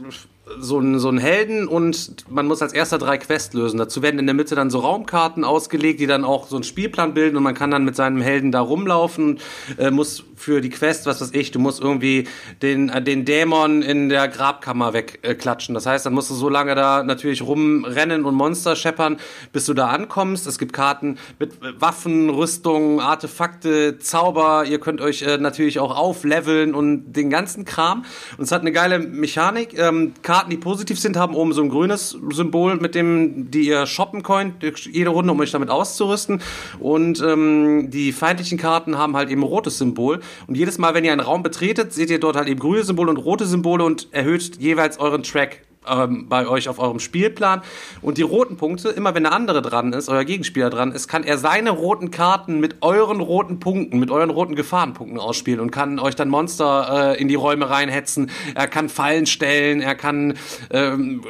so 0.60 0.78
einen, 0.78 1.00
so 1.00 1.08
einen 1.08 1.20
Helden 1.20 1.68
und 1.68 2.30
man 2.30 2.48
muss 2.48 2.62
als 2.62 2.74
erster 2.74 2.98
drei 2.98 3.18
Quests 3.18 3.54
lösen. 3.54 3.78
Dazu 3.78 4.02
werden 4.02 4.20
in 4.20 4.26
der 4.26 4.36
Mitte 4.36 4.56
dann 4.56 4.70
so 4.70 4.80
Raumkarten 4.80 5.44
ausgelegt, 5.44 6.02
die 6.02 6.08
dann 6.08 6.26
auch 6.26 6.48
so 6.48 6.58
einen 6.58 6.64
Spielplan 6.64 7.14
bilden 7.14 7.38
und 7.38 7.44
man 7.44 7.56
kann 7.56 7.72
dann 7.72 7.86
mit 7.86 7.96
seinem 7.96 8.22
Helden 8.22 8.52
da 8.52 8.60
rumlaufen, 8.60 9.40
äh, 9.78 9.90
muss 9.90 10.24
für 10.36 10.60
die 10.60 10.70
Quest, 10.70 11.06
was 11.06 11.22
weiß 11.22 11.32
ich, 11.34 11.52
du 11.52 11.60
musst 11.60 11.82
irgendwie 11.82 12.28
den, 12.62 12.90
äh, 12.90 13.02
den 13.02 13.24
Dämon 13.24 13.82
in 13.82 14.10
der 14.10 14.28
Grabkammer 14.28 14.92
wegklatschen. 14.92 15.74
Äh, 15.74 15.78
das 15.78 15.86
heißt, 15.86 16.06
dann 16.06 16.14
musst 16.14 16.30
du 16.30 16.34
so 16.34 16.50
lange 16.50 16.76
da 16.76 17.04
natürlich 17.04 17.42
rumrennen 17.42 18.26
und 18.26 18.36
Monster 18.36 18.76
scheppern, 18.76 19.18
bis 19.54 19.66
du 19.66 19.74
da 19.74 19.88
ankommst. 19.88 20.46
Es 20.46 20.60
gibt 20.60 20.74
Karten 20.74 21.18
mit 21.40 21.54
Waffen, 21.80 22.30
Rüstungen, 22.30 23.00
Artefakte, 23.00 23.98
Zauber. 24.00 24.66
Ihr 24.66 24.80
könnt 24.80 25.00
euch 25.00 25.22
äh, 25.22 25.38
natürlich 25.38 25.80
auch 25.80 25.96
aufleveln 25.96 26.76
und 26.76 27.14
den 27.14 27.30
ganzen 27.30 27.64
Kram. 27.64 28.04
Und 28.38 28.44
es 28.44 28.52
hat 28.52 28.62
eine 28.62 28.74
geile 28.74 29.00
Mechanik. 29.00 29.78
Ähm, 29.80 30.14
Karten, 30.34 30.50
die 30.50 30.58
positiv 30.58 31.00
sind, 31.00 31.16
haben 31.16 31.36
oben 31.36 31.54
so 31.54 31.62
ein 31.62 31.70
grünes 31.70 32.18
Symbol, 32.32 32.78
mit 32.78 32.96
dem 32.96 33.52
die 33.52 33.68
ihr 33.68 33.86
shoppen 33.86 34.24
könnt, 34.24 34.64
jede 34.92 35.12
Runde, 35.12 35.32
um 35.32 35.40
euch 35.40 35.52
damit 35.52 35.70
auszurüsten. 35.70 36.42
Und 36.80 37.22
ähm, 37.22 37.92
die 37.92 38.12
feindlichen 38.12 38.58
Karten 38.58 38.98
haben 38.98 39.16
halt 39.16 39.30
eben 39.30 39.44
rotes 39.44 39.78
Symbol. 39.78 40.22
Und 40.48 40.58
jedes 40.58 40.80
Mal, 40.80 40.96
wenn 40.96 41.06
ihr 41.06 41.12
einen 41.12 41.22
Raum 41.22 41.44
betretet, 41.44 41.94
seht 41.94 42.10
ihr 42.10 42.20
dort 42.20 42.36
halt 42.36 42.48
eben 42.48 42.60
grüne 42.60 42.84
Symbole 42.84 43.12
und 43.12 43.18
rote 43.18 43.46
Symbole 43.46 43.84
und 43.84 44.08
erhöht 44.12 44.58
jeweils 44.60 45.00
euren 45.00 45.22
Track 45.22 45.62
ähm, 45.88 46.28
bei 46.28 46.48
euch 46.48 46.70
auf 46.70 46.80
eurem 46.80 47.00
Spielplan. 47.00 47.62
Und 48.02 48.18
die 48.18 48.22
roten 48.22 48.58
Punkte, 48.58 48.90
immer 48.90 49.16
wenn 49.16 49.24
der 49.24 49.34
andere 49.34 49.62
dran 49.62 49.94
ist, 49.94 50.10
euer 50.10 50.24
Gegenspieler 50.24 50.70
dran 50.70 50.92
ist, 50.92 51.08
kann 51.08 51.24
er 51.24 51.38
seine 51.38 51.72
roten 51.72 52.12
Karten 52.12 52.60
mit 52.60 52.78
euren 52.82 53.20
roten 53.20 53.60
Punkten, 53.60 54.00
mit 54.00 54.12
euren 54.12 54.30
roten 54.30 54.56
Gefahrenpunkten 54.56 55.20
ausspielen 55.20 55.60
und 55.60 55.72
kann 55.72 56.00
euch 56.00 56.16
dann 56.16 56.30
Monster 56.30 57.14
äh, 57.14 57.22
in 57.22 57.28
die 57.28 57.36
Räume 57.36 57.70
reinhetzen. 57.70 58.30
Er 58.56 58.68
kann 58.68 58.90
Fallen 58.90 59.26
stellen, 59.26 59.82
er 59.82 59.96
kann 59.96 60.36
ähm, 60.70 61.24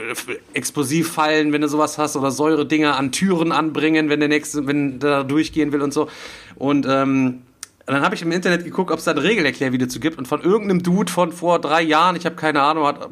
Explosivfallen, 0.54 1.54
wenn 1.54 1.62
du 1.62 1.68
sowas 1.68 1.98
hast, 1.98 2.16
oder 2.16 2.32
Säure-Dinger 2.32 2.98
an 2.98 3.12
Türen 3.12 3.52
anbringen, 3.52 4.10
wenn 4.10 4.20
der 4.20 4.30
nächste, 4.30 4.68
wenn 4.68 5.00
der 5.00 5.24
durchgehen 5.24 5.72
will 5.72 5.82
und 5.82 5.94
so. 5.94 6.08
Und 6.56 6.86
ähm, 6.88 7.42
und 7.86 7.94
dann 7.94 8.04
habe 8.04 8.16
ich 8.16 8.22
im 8.22 8.32
Internet 8.32 8.64
geguckt, 8.64 8.92
ob 8.92 9.00
es 9.00 9.06
da 9.06 9.12
ein 9.12 9.18
Regelerklärvideo 9.18 9.88
zu 9.88 10.00
gibt 10.00 10.18
und 10.18 10.26
von 10.26 10.42
irgendeinem 10.42 10.84
Dude 10.84 11.12
von 11.12 11.34
vor 11.34 11.60
drei 11.60 11.82
Jahren, 11.82 12.16
ich 12.16 12.26
habe 12.26 12.36
keine 12.36 12.62
Ahnung, 12.62 12.86
hat 12.86 13.10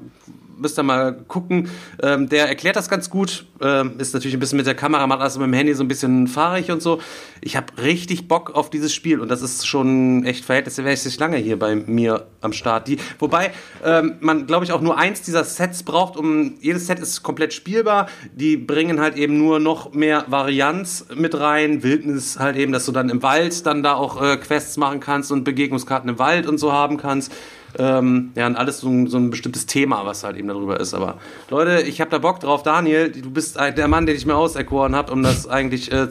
müsst 0.61 0.79
ihr 0.79 0.83
mal 0.83 1.13
gucken. 1.27 1.69
Ähm, 2.01 2.29
der 2.29 2.47
erklärt 2.47 2.75
das 2.75 2.89
ganz 2.89 3.09
gut. 3.09 3.45
Ähm, 3.61 3.93
ist 3.97 4.13
natürlich 4.13 4.35
ein 4.35 4.39
bisschen 4.39 4.57
mit 4.57 4.67
der 4.67 4.75
Kamera, 4.75 5.05
macht 5.07 5.21
also 5.21 5.39
mit 5.39 5.47
dem 5.47 5.53
Handy 5.53 5.73
so 5.73 5.83
ein 5.83 5.87
bisschen 5.87 6.27
fahrig 6.27 6.71
und 6.71 6.81
so. 6.81 6.99
Ich 7.41 7.55
habe 7.55 7.67
richtig 7.81 8.27
Bock 8.27 8.55
auf 8.55 8.69
dieses 8.69 8.93
Spiel 8.93 9.19
und 9.19 9.29
das 9.29 9.41
ist 9.41 9.67
schon 9.67 10.23
echt 10.25 10.45
verhältnismäßig 10.45 11.19
lange 11.19 11.37
hier 11.37 11.59
bei 11.59 11.75
mir 11.75 12.27
am 12.41 12.53
Start. 12.53 12.87
Die, 12.87 12.97
wobei 13.19 13.51
ähm, 13.83 14.15
man, 14.19 14.47
glaube 14.47 14.65
ich, 14.65 14.71
auch 14.71 14.81
nur 14.81 14.97
eins 14.97 15.21
dieser 15.21 15.43
Sets 15.43 15.83
braucht, 15.83 16.17
um 16.17 16.55
jedes 16.61 16.87
Set 16.87 16.99
ist 16.99 17.23
komplett 17.23 17.53
spielbar. 17.53 18.07
Die 18.33 18.57
bringen 18.57 18.99
halt 18.99 19.15
eben 19.15 19.37
nur 19.37 19.59
noch 19.59 19.93
mehr 19.93 20.25
Varianz 20.27 21.05
mit 21.15 21.39
rein. 21.39 21.83
Wildnis 21.83 22.39
halt 22.39 22.55
eben, 22.55 22.71
dass 22.71 22.85
du 22.85 22.91
dann 22.91 23.09
im 23.09 23.23
Wald 23.23 23.65
dann 23.65 23.83
da 23.83 23.95
auch 23.95 24.21
äh, 24.21 24.37
Quests 24.37 24.77
machen 24.77 24.99
kannst 24.99 25.31
und 25.31 25.43
Begegnungskarten 25.43 26.09
im 26.09 26.19
Wald 26.19 26.47
und 26.47 26.57
so 26.57 26.71
haben 26.71 26.97
kannst. 26.97 27.31
Ähm, 27.77 28.31
ja, 28.35 28.47
und 28.47 28.55
alles 28.55 28.79
so 28.79 28.89
ein, 28.89 29.07
so 29.07 29.17
ein 29.17 29.29
bestimmtes 29.29 29.65
Thema, 29.65 30.05
was 30.05 30.23
halt 30.23 30.37
eben 30.37 30.47
darüber 30.47 30.79
ist. 30.79 30.93
Aber 30.93 31.19
Leute, 31.49 31.81
ich 31.81 32.01
habe 32.01 32.11
da 32.11 32.17
Bock 32.17 32.39
drauf. 32.39 32.63
Daniel, 32.63 33.11
du 33.11 33.29
bist 33.29 33.57
der 33.59 33.87
Mann, 33.87 34.05
den 34.05 34.15
ich 34.15 34.25
mir 34.25 34.35
auserkoren 34.35 34.95
habe, 34.95 35.11
um 35.11 35.23
das 35.23 35.47
eigentlich 35.47 35.91
äh, 35.91 36.07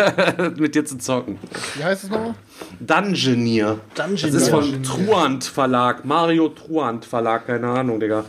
mit 0.56 0.74
dir 0.74 0.84
zu 0.84 0.98
zocken. 0.98 1.38
Wie 1.76 1.84
heißt 1.84 2.04
es 2.04 2.10
nochmal? 2.10 2.34
Dungeoneer. 2.80 3.78
Dungeoneer. 3.94 4.32
Das 4.32 4.34
ist 4.34 4.48
von 4.48 4.82
Truant 4.82 5.44
Verlag. 5.44 6.04
Mario 6.04 6.48
Truant 6.48 7.04
Verlag, 7.04 7.46
keine 7.46 7.68
Ahnung, 7.68 8.00
Digga. 8.00 8.24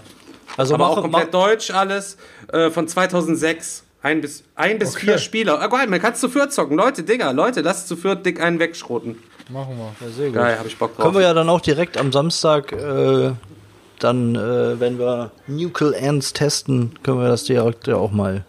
Also 0.57 0.75
Aber 0.75 0.89
auch 0.89 1.01
komplett 1.01 1.33
deutsch 1.33 1.71
alles. 1.71 2.17
Äh, 2.51 2.69
von 2.69 2.87
2006. 2.87 3.83
Ein 4.01 4.21
bis, 4.21 4.43
ein 4.53 4.77
bis 4.77 4.95
okay. 4.95 5.05
vier 5.05 5.17
Spieler. 5.17 5.59
Oh, 5.63 5.67
geil, 5.67 5.87
man 5.87 5.99
kann 5.99 6.13
es 6.13 6.19
zu 6.19 6.29
viert 6.29 6.53
zocken. 6.53 6.77
Leute, 6.77 7.01
Digga, 7.01 7.31
Leute, 7.31 7.61
lasst 7.61 7.87
zu 7.87 7.95
viert 7.95 8.23
dick 8.23 8.39
einen 8.39 8.59
wegschroten. 8.59 9.17
Machen 9.49 9.77
wir. 9.77 10.05
Ja, 10.05 10.11
sehr 10.11 10.27
gut. 10.27 10.35
Geil, 10.35 10.57
hab 10.57 10.65
ich 10.65 10.77
Bock 10.77 10.95
drauf. 10.95 11.03
Können 11.03 11.15
wir 11.15 11.21
ja 11.21 11.33
dann 11.33 11.49
auch 11.49 11.61
direkt 11.61 11.97
am 11.97 12.11
Samstag, 12.11 12.71
äh, 12.71 13.31
dann, 13.99 14.35
äh, 14.35 14.79
wenn 14.79 14.97
wir 14.97 15.31
Nuclear 15.47 15.93
Ants 16.01 16.33
testen, 16.33 16.91
können 17.03 17.19
wir 17.19 17.27
das 17.27 17.43
direkt 17.43 17.87
ja 17.87 17.95
auch 17.95 18.11
mal. 18.11 18.45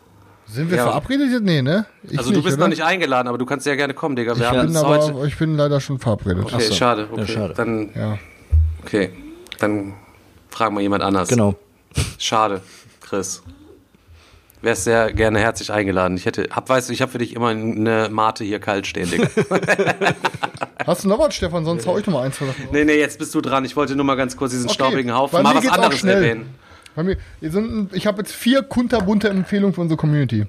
Sind 0.46 0.70
wir 0.70 0.78
ja. 0.78 0.84
verabredet? 0.84 1.42
Nee, 1.42 1.60
ne? 1.60 1.86
Ich 2.04 2.18
also 2.18 2.30
du 2.30 2.42
bist 2.42 2.56
oder? 2.56 2.64
noch 2.64 2.68
nicht 2.68 2.84
eingeladen, 2.84 3.28
aber 3.28 3.36
du 3.36 3.44
kannst 3.44 3.66
ja 3.66 3.74
gerne 3.74 3.94
kommen, 3.94 4.16
Digga. 4.16 4.38
Wir 4.38 4.46
ich, 4.46 4.60
bin 4.60 4.76
aber, 4.76 5.24
ich 5.24 5.36
bin 5.36 5.56
leider 5.56 5.80
schon 5.80 5.98
verabredet. 5.98 6.44
Okay, 6.44 6.62
so. 6.62 6.74
schade. 6.74 7.08
Okay. 7.10 7.20
Ja, 7.22 7.26
schade. 7.26 7.54
Dann, 7.54 7.90
ja. 7.94 8.18
okay, 8.82 9.10
dann 9.58 9.94
fragen 10.48 10.76
wir 10.76 10.82
jemand 10.82 11.02
anders. 11.02 11.28
Genau. 11.28 11.56
Schade, 12.18 12.60
Chris 13.00 13.42
wärst 14.62 14.84
sehr 14.84 15.12
gerne 15.12 15.38
herzlich 15.38 15.72
eingeladen. 15.72 16.16
Ich 16.16 16.26
hätte, 16.26 16.48
hab, 16.50 16.68
weißt 16.68 16.88
du, 16.88 16.92
ich 16.92 17.02
habe 17.02 17.12
für 17.12 17.18
dich 17.18 17.34
immer 17.34 17.48
eine 17.48 18.08
Mate 18.10 18.44
hier 18.44 18.58
kalt 18.58 18.86
stehen, 18.86 19.10
Digga. 19.10 19.28
Hast 20.86 21.04
du 21.04 21.08
noch 21.08 21.18
was, 21.18 21.34
Stefan? 21.34 21.64
Sonst 21.64 21.86
hau 21.86 21.98
ich 21.98 22.06
noch 22.06 22.14
mal 22.14 22.22
eins. 22.22 22.38
Nee, 22.70 22.84
nee, 22.84 22.98
jetzt 22.98 23.18
bist 23.18 23.34
du 23.34 23.40
dran. 23.40 23.64
Ich 23.64 23.76
wollte 23.76 23.96
nur 23.96 24.04
mal 24.04 24.14
ganz 24.14 24.36
kurz 24.36 24.52
diesen 24.52 24.66
okay, 24.66 24.74
staubigen 24.74 25.14
Haufen 25.14 25.42
mal 25.42 25.54
was 25.54 25.66
anderes 25.66 26.04
erwähnen. 26.04 26.54
Bei 26.94 27.02
mir, 27.02 27.18
sind, 27.42 27.92
ich 27.92 28.06
habe 28.06 28.18
jetzt 28.18 28.32
vier 28.32 28.62
kunterbunte 28.62 29.28
Empfehlungen 29.28 29.74
für 29.74 29.80
unsere 29.80 29.98
Community. 29.98 30.46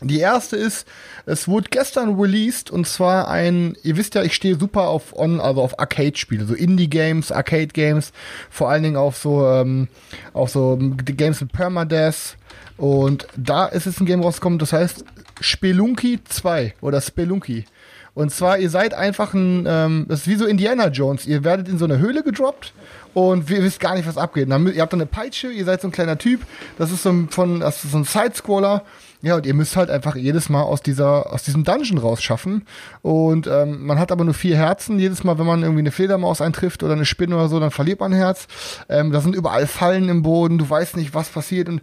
Die 0.00 0.20
erste 0.20 0.56
ist, 0.56 0.86
es 1.26 1.48
wurde 1.48 1.68
gestern 1.70 2.20
released 2.20 2.70
und 2.70 2.86
zwar 2.86 3.28
ein, 3.28 3.76
ihr 3.82 3.96
wisst 3.96 4.14
ja, 4.14 4.22
ich 4.22 4.34
stehe 4.34 4.56
super 4.56 4.88
auf 4.88 5.16
on, 5.16 5.40
also 5.40 5.60
auf 5.60 5.78
Arcade-Spiele, 5.78 6.44
so 6.44 6.54
Indie-Games, 6.54 7.32
Arcade-Games, 7.32 8.12
vor 8.48 8.70
allen 8.70 8.84
Dingen 8.84 8.96
auf 8.96 9.16
so, 9.16 9.46
ähm, 9.46 9.88
auf 10.34 10.50
so 10.50 10.78
Games 10.80 11.40
mit 11.40 11.52
Permadeath. 11.52 12.36
Und 12.78 13.26
da 13.36 13.66
ist 13.66 13.86
jetzt 13.86 14.00
ein 14.00 14.06
Game 14.06 14.22
rausgekommen, 14.22 14.58
das 14.58 14.72
heißt 14.72 15.04
Spelunky 15.40 16.20
2 16.24 16.74
oder 16.80 17.00
Spelunky. 17.00 17.66
Und 18.14 18.32
zwar, 18.32 18.58
ihr 18.58 18.70
seid 18.70 18.94
einfach 18.94 19.34
ein, 19.34 19.64
ähm, 19.68 20.06
das 20.08 20.20
ist 20.20 20.28
wie 20.28 20.34
so 20.34 20.46
Indiana 20.46 20.88
Jones. 20.88 21.26
Ihr 21.26 21.44
werdet 21.44 21.68
in 21.68 21.78
so 21.78 21.84
eine 21.84 21.98
Höhle 21.98 22.22
gedroppt 22.22 22.72
und 23.14 23.48
ihr 23.50 23.62
wisst 23.62 23.78
gar 23.80 23.94
nicht, 23.94 24.08
was 24.08 24.16
abgeht. 24.16 24.50
Dann, 24.50 24.66
ihr 24.72 24.82
habt 24.82 24.92
dann 24.92 25.00
eine 25.00 25.06
Peitsche, 25.06 25.52
ihr 25.52 25.64
seid 25.64 25.80
so 25.80 25.88
ein 25.88 25.92
kleiner 25.92 26.18
Typ. 26.18 26.40
Das 26.78 26.90
ist 26.90 27.02
so 27.02 27.10
ein, 27.10 27.28
von, 27.28 27.60
das 27.60 27.84
ist 27.84 27.92
so 27.92 27.98
ein 27.98 28.04
Sidescroller. 28.04 28.82
Ja, 29.20 29.34
und 29.34 29.46
ihr 29.46 29.54
müsst 29.54 29.76
halt 29.76 29.90
einfach 29.90 30.14
jedes 30.14 30.48
Mal 30.48 30.62
aus 30.62 30.80
dieser, 30.80 31.32
aus 31.32 31.42
diesem 31.42 31.64
Dungeon 31.64 31.98
rausschaffen. 31.98 32.64
Und 33.02 33.48
ähm, 33.48 33.84
man 33.84 33.98
hat 33.98 34.12
aber 34.12 34.24
nur 34.24 34.34
vier 34.34 34.56
Herzen. 34.56 35.00
Jedes 35.00 35.24
Mal, 35.24 35.38
wenn 35.38 35.46
man 35.46 35.62
irgendwie 35.62 35.80
eine 35.80 35.90
Fledermaus 35.90 36.40
eintrifft 36.40 36.84
oder 36.84 36.92
eine 36.92 37.04
Spinne 37.04 37.34
oder 37.34 37.48
so, 37.48 37.58
dann 37.58 37.72
verliert 37.72 37.98
man 37.98 38.12
ein 38.12 38.18
Herz. 38.18 38.46
Ähm, 38.88 39.10
da 39.10 39.20
sind 39.20 39.34
überall 39.34 39.66
Fallen 39.66 40.08
im 40.08 40.22
Boden. 40.22 40.58
Du 40.58 40.70
weißt 40.70 40.96
nicht, 40.96 41.14
was 41.14 41.30
passiert. 41.30 41.68
Und 41.68 41.82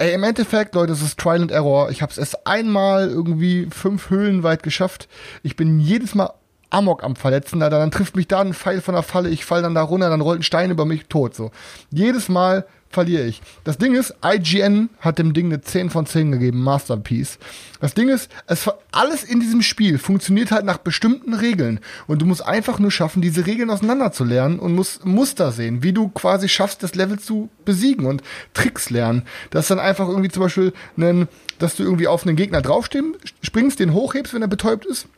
Ey, 0.00 0.14
im 0.14 0.22
Endeffekt, 0.22 0.76
Leute, 0.76 0.92
es 0.92 1.02
ist 1.02 1.18
Trial 1.18 1.42
and 1.42 1.50
Error. 1.50 1.90
Ich 1.90 2.02
habe 2.02 2.12
es 2.12 2.18
erst 2.18 2.46
einmal 2.46 3.08
irgendwie 3.08 3.66
fünf 3.66 4.10
Höhlen 4.10 4.44
weit 4.44 4.62
geschafft. 4.62 5.08
Ich 5.42 5.56
bin 5.56 5.80
jedes 5.80 6.14
Mal 6.14 6.34
Amok 6.70 7.02
am 7.02 7.16
Verletzen. 7.16 7.58
Dann, 7.58 7.72
dann 7.72 7.90
trifft 7.90 8.14
mich 8.14 8.28
da 8.28 8.40
ein 8.40 8.54
Pfeil 8.54 8.80
von 8.80 8.94
der 8.94 9.02
Falle, 9.02 9.28
ich 9.28 9.44
fall 9.44 9.60
dann 9.60 9.74
da 9.74 9.82
runter, 9.82 10.08
dann 10.08 10.20
rollt 10.20 10.38
ein 10.38 10.44
Stein 10.44 10.70
über 10.70 10.84
mich 10.84 11.06
tot. 11.06 11.34
So. 11.34 11.50
Jedes 11.90 12.28
Mal 12.28 12.64
verliere 12.90 13.24
ich. 13.26 13.42
Das 13.64 13.78
Ding 13.78 13.94
ist, 13.94 14.14
IGN 14.24 14.88
hat 15.00 15.18
dem 15.18 15.34
Ding 15.34 15.46
eine 15.46 15.60
10 15.60 15.90
von 15.90 16.06
10 16.06 16.32
gegeben, 16.32 16.62
Masterpiece. 16.62 17.38
Das 17.80 17.94
Ding 17.94 18.08
ist, 18.08 18.30
es 18.46 18.68
alles 18.92 19.24
in 19.24 19.40
diesem 19.40 19.62
Spiel 19.62 19.98
funktioniert 19.98 20.50
halt 20.50 20.64
nach 20.64 20.78
bestimmten 20.78 21.34
Regeln 21.34 21.80
und 22.06 22.22
du 22.22 22.26
musst 22.26 22.44
einfach 22.44 22.78
nur 22.78 22.90
schaffen, 22.90 23.22
diese 23.22 23.46
Regeln 23.46 23.70
auseinanderzulernen 23.70 24.58
und 24.58 24.74
musst 24.74 25.04
Muster 25.04 25.52
sehen, 25.52 25.82
wie 25.82 25.92
du 25.92 26.08
quasi 26.08 26.48
schaffst, 26.48 26.82
das 26.82 26.94
Level 26.94 27.18
zu 27.18 27.50
besiegen 27.64 28.06
und 28.06 28.22
Tricks 28.54 28.90
lernen. 28.90 29.22
Das 29.50 29.64
ist 29.64 29.70
dann 29.70 29.80
einfach 29.80 30.08
irgendwie 30.08 30.30
zum 30.30 30.42
Beispiel, 30.42 30.72
einen, 30.96 31.28
dass 31.58 31.76
du 31.76 31.82
irgendwie 31.82 32.08
auf 32.08 32.26
einen 32.26 32.36
Gegner 32.36 32.62
draufstehen, 32.62 33.14
springst, 33.42 33.80
den 33.80 33.92
hochhebst, 33.92 34.34
wenn 34.34 34.42
er 34.42 34.48
betäubt 34.48 34.86
ist 34.86 35.08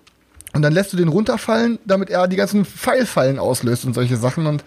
und 0.52 0.62
dann 0.62 0.72
lässt 0.72 0.92
du 0.92 0.96
den 0.96 1.08
runterfallen, 1.08 1.78
damit 1.84 2.10
er 2.10 2.26
die 2.26 2.36
ganzen 2.36 2.64
Pfeilfallen 2.64 3.38
auslöst 3.38 3.84
und 3.84 3.94
solche 3.94 4.16
Sachen 4.16 4.46
und 4.46 4.64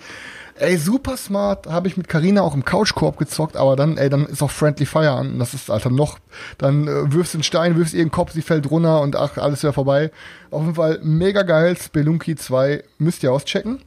Ey, 0.55 0.77
super 0.77 1.17
smart, 1.17 1.65
habe 1.67 1.87
ich 1.87 1.97
mit 1.97 2.07
Karina 2.07 2.41
auch 2.41 2.53
im 2.53 2.63
Couchkorb 2.63 3.17
gezockt, 3.17 3.57
aber 3.57 3.75
dann, 3.75 3.97
ey, 3.97 4.09
dann 4.09 4.27
ist 4.27 4.43
auch 4.43 4.51
Friendly 4.51 4.85
Fire 4.85 5.11
an. 5.11 5.39
Das 5.39 5.55
ist, 5.55 5.71
Alter, 5.71 5.89
noch, 5.89 6.19
dann 6.59 6.87
äh, 6.87 7.11
wirfst 7.11 7.33
du 7.33 7.37
einen 7.37 7.43
Stein, 7.43 7.75
wirfst 7.75 7.95
ihren 7.95 8.11
Kopf, 8.11 8.33
sie 8.33 8.43
fällt 8.43 8.69
runter 8.69 9.01
und 9.01 9.15
ach, 9.15 9.37
alles 9.37 9.63
wieder 9.63 9.73
vorbei. 9.73 10.11
Auf 10.51 10.61
jeden 10.61 10.75
Fall 10.75 10.99
mega 11.01 11.41
geil, 11.41 11.75
Spelunky 11.75 12.35
2, 12.35 12.83
müsst 12.99 13.23
ihr 13.23 13.33
auschecken. 13.33 13.79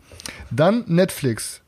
Dann 0.51 0.85
Netflix. 0.89 1.61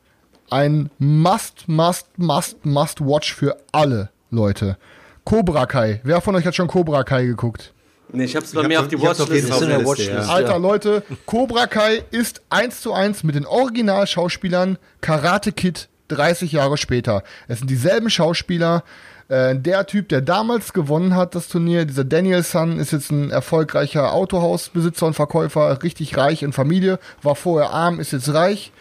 Ein 0.51 0.91
Must, 0.99 1.69
Must, 1.69 2.19
Must, 2.19 2.65
Must 2.65 3.01
Watch 3.01 3.35
für 3.35 3.57
alle 3.71 4.11
Leute. 4.31 4.79
Cobra 5.25 5.67
Kai. 5.67 6.01
Wer 6.03 6.21
von 6.21 6.35
euch 6.35 6.47
hat 6.47 6.57
schon 6.57 6.69
Cobra 6.69 7.05
Kai 7.05 7.25
geguckt? 7.27 7.73
Nee, 8.13 8.25
ich 8.25 8.37
hab's 8.37 8.53
bei 8.53 8.63
ich 8.63 8.69
mir 8.69 8.81
auf 8.81 8.89
die 8.89 9.01
Watchlist. 9.01 9.53
Auf 9.53 9.61
der 9.61 9.85
Watchlist. 9.85 10.29
Alter, 10.29 10.53
ja. 10.53 10.57
Leute, 10.57 11.03
Cobra 11.27 11.67
Kai 11.67 12.05
ist 12.11 12.43
eins 12.49 12.81
zu 12.81 12.93
eins 12.93 13.23
mit 13.23 13.35
den 13.35 13.47
Originalschauspielern 13.47 14.79
Karate 15.01 15.53
Kid 15.53 15.89
30 16.09 16.53
Jahre 16.53 16.77
später. 16.77 17.23
Es 17.49 17.59
sind 17.59 17.69
dieselben 17.69 18.11
Schauspieler. 18.11 18.83
Äh, 19.29 19.57
der 19.57 19.87
Typ, 19.87 20.09
der 20.09 20.23
damals 20.23 20.73
gewonnen 20.73 21.15
hat, 21.15 21.35
das 21.35 21.49
Turnier, 21.49 21.85
dieser 21.85 22.05
Daniel 22.05 22.43
Sun, 22.43 22.81
ist 22.81 22.93
jetzt 22.93 23.11
ein 23.11 23.31
erfolgreicher 23.31 24.15
Autohausbesitzer 24.15 25.07
und 25.07 25.15
Verkäufer, 25.15 25.83
richtig 25.83 26.17
reich 26.17 26.43
in 26.43 26.55
Familie, 26.55 26.99
war 27.23 27.37
vorher 27.37 27.71
arm, 27.71 28.01
ist 28.01 28.13
jetzt 28.13 28.33
reich. 28.33 28.73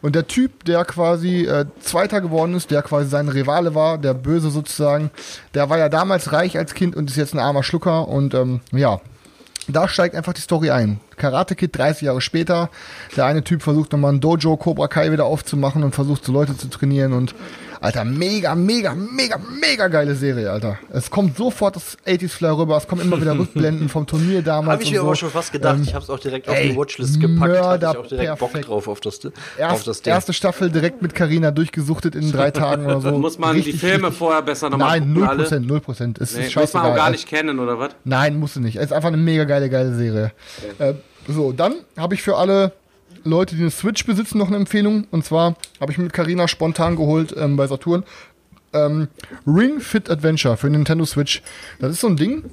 Und 0.00 0.14
der 0.14 0.26
Typ, 0.26 0.64
der 0.64 0.84
quasi 0.84 1.44
äh, 1.44 1.66
Zweiter 1.80 2.20
geworden 2.20 2.54
ist, 2.54 2.70
der 2.70 2.82
quasi 2.82 3.08
sein 3.08 3.28
Rivale 3.28 3.74
war, 3.74 3.98
der 3.98 4.14
Böse 4.14 4.50
sozusagen, 4.50 5.10
der 5.54 5.70
war 5.70 5.78
ja 5.78 5.88
damals 5.88 6.32
reich 6.32 6.56
als 6.56 6.74
Kind 6.74 6.96
und 6.96 7.10
ist 7.10 7.16
jetzt 7.16 7.34
ein 7.34 7.40
armer 7.40 7.62
Schlucker. 7.62 8.08
Und 8.08 8.34
ähm, 8.34 8.60
ja, 8.72 9.00
da 9.68 9.88
steigt 9.88 10.14
einfach 10.14 10.32
die 10.32 10.40
Story 10.40 10.70
ein. 10.70 11.00
Karate 11.16 11.54
Kid 11.54 11.76
30 11.76 12.02
Jahre 12.02 12.20
später. 12.20 12.70
Der 13.16 13.26
eine 13.26 13.44
Typ 13.44 13.62
versucht 13.62 13.92
nochmal 13.92 14.12
ein 14.12 14.20
Dojo 14.20 14.56
Cobra 14.56 14.88
Kai 14.88 15.12
wieder 15.12 15.26
aufzumachen 15.26 15.84
und 15.84 15.94
versucht 15.94 16.24
so 16.24 16.32
Leute 16.32 16.56
zu 16.56 16.68
trainieren 16.68 17.12
und 17.12 17.34
Alter, 17.80 18.04
mega, 18.04 18.54
mega, 18.54 18.94
mega, 18.94 19.38
mega 19.60 19.88
geile 19.88 20.14
Serie, 20.14 20.50
Alter. 20.50 20.78
Es 20.92 21.10
kommt 21.10 21.36
sofort 21.36 21.76
das 21.76 21.96
80s 22.06 22.30
Flair 22.30 22.58
rüber, 22.58 22.76
es 22.76 22.88
kommen 22.88 23.02
immer 23.02 23.20
wieder 23.20 23.32
Rückblenden 23.38 23.88
vom 23.88 24.06
Turnier 24.06 24.42
damals. 24.42 24.74
Hab 24.76 24.82
ich 24.82 24.90
mir 24.90 25.00
so. 25.00 25.06
aber 25.06 25.16
schon 25.16 25.30
fast 25.30 25.52
gedacht, 25.52 25.76
ähm, 25.76 25.82
ich 25.84 25.94
hab's 25.94 26.10
auch 26.10 26.18
direkt 26.18 26.48
ey, 26.48 26.52
auf 26.52 26.60
die 26.60 26.76
Watchlist 26.76 27.20
gepackt, 27.20 27.52
Mörder, 27.52 27.88
hatte 27.88 27.98
ich 27.98 27.98
auch 27.98 28.06
direkt 28.06 28.38
perfekt. 28.38 28.52
Bock 28.52 28.62
drauf 28.62 28.88
auf 28.88 29.00
das, 29.00 29.20
Erst, 29.56 29.74
auf 29.74 29.84
das 29.84 30.02
Ding. 30.02 30.12
Erste 30.12 30.32
Staffel 30.32 30.70
direkt 30.70 31.02
mit 31.02 31.14
Carina 31.14 31.50
durchgesuchtet 31.50 32.14
in 32.14 32.32
drei 32.32 32.50
Tagen 32.50 32.84
oder 32.86 33.00
so. 33.00 33.10
Muss 33.18 33.38
man 33.38 33.54
richtig, 33.54 33.74
die 33.74 33.78
Filme 33.78 34.04
richtig, 34.04 34.18
vorher 34.18 34.42
besser 34.42 34.70
nochmal 34.70 35.00
Nein, 35.00 35.16
0%, 35.16 35.26
alle? 35.26 35.44
0%. 35.44 36.20
Es 36.20 36.34
nee, 36.34 36.46
ist 36.46 36.56
muss 36.56 36.72
man 36.74 36.86
auch 36.86 36.96
gar 36.96 37.10
nicht 37.10 37.28
kennen, 37.28 37.58
oder 37.58 37.78
was? 37.78 37.90
Nein, 38.04 38.38
musst 38.38 38.56
du 38.56 38.60
nicht. 38.60 38.76
Es 38.76 38.86
ist 38.86 38.92
einfach 38.92 39.08
eine 39.08 39.16
mega 39.16 39.44
geile, 39.44 39.70
geile 39.70 39.94
Serie. 39.94 40.32
Okay. 40.76 40.90
Äh, 40.90 40.94
so, 41.28 41.52
dann 41.52 41.74
habe 41.96 42.14
ich 42.14 42.22
für 42.22 42.36
alle 42.36 42.72
Leute, 43.28 43.54
die 43.54 43.62
eine 43.62 43.70
Switch 43.70 44.04
besitzen, 44.06 44.38
noch 44.38 44.48
eine 44.48 44.56
Empfehlung. 44.56 45.06
Und 45.10 45.24
zwar 45.24 45.56
habe 45.80 45.92
ich 45.92 45.98
mit 45.98 46.12
Carina 46.12 46.48
spontan 46.48 46.96
geholt 46.96 47.34
ähm, 47.36 47.56
bei 47.56 47.66
Saturn 47.66 48.04
ähm, 48.72 49.08
Ring 49.46 49.80
Fit 49.80 50.10
Adventure 50.10 50.56
für 50.56 50.68
Nintendo 50.70 51.04
Switch. 51.04 51.42
Das 51.78 51.92
ist 51.92 52.00
so 52.00 52.08
ein 52.08 52.16
Ding. 52.16 52.44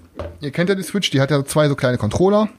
Ihr 0.41 0.51
kennt 0.51 0.69
ja 0.69 0.75
die 0.75 0.83
Switch, 0.83 1.11
die 1.11 1.21
hat 1.21 1.31
ja 1.31 1.43
zwei 1.45 1.67
so 1.67 1.75
kleine 1.75 1.97
Controller. 1.97 2.49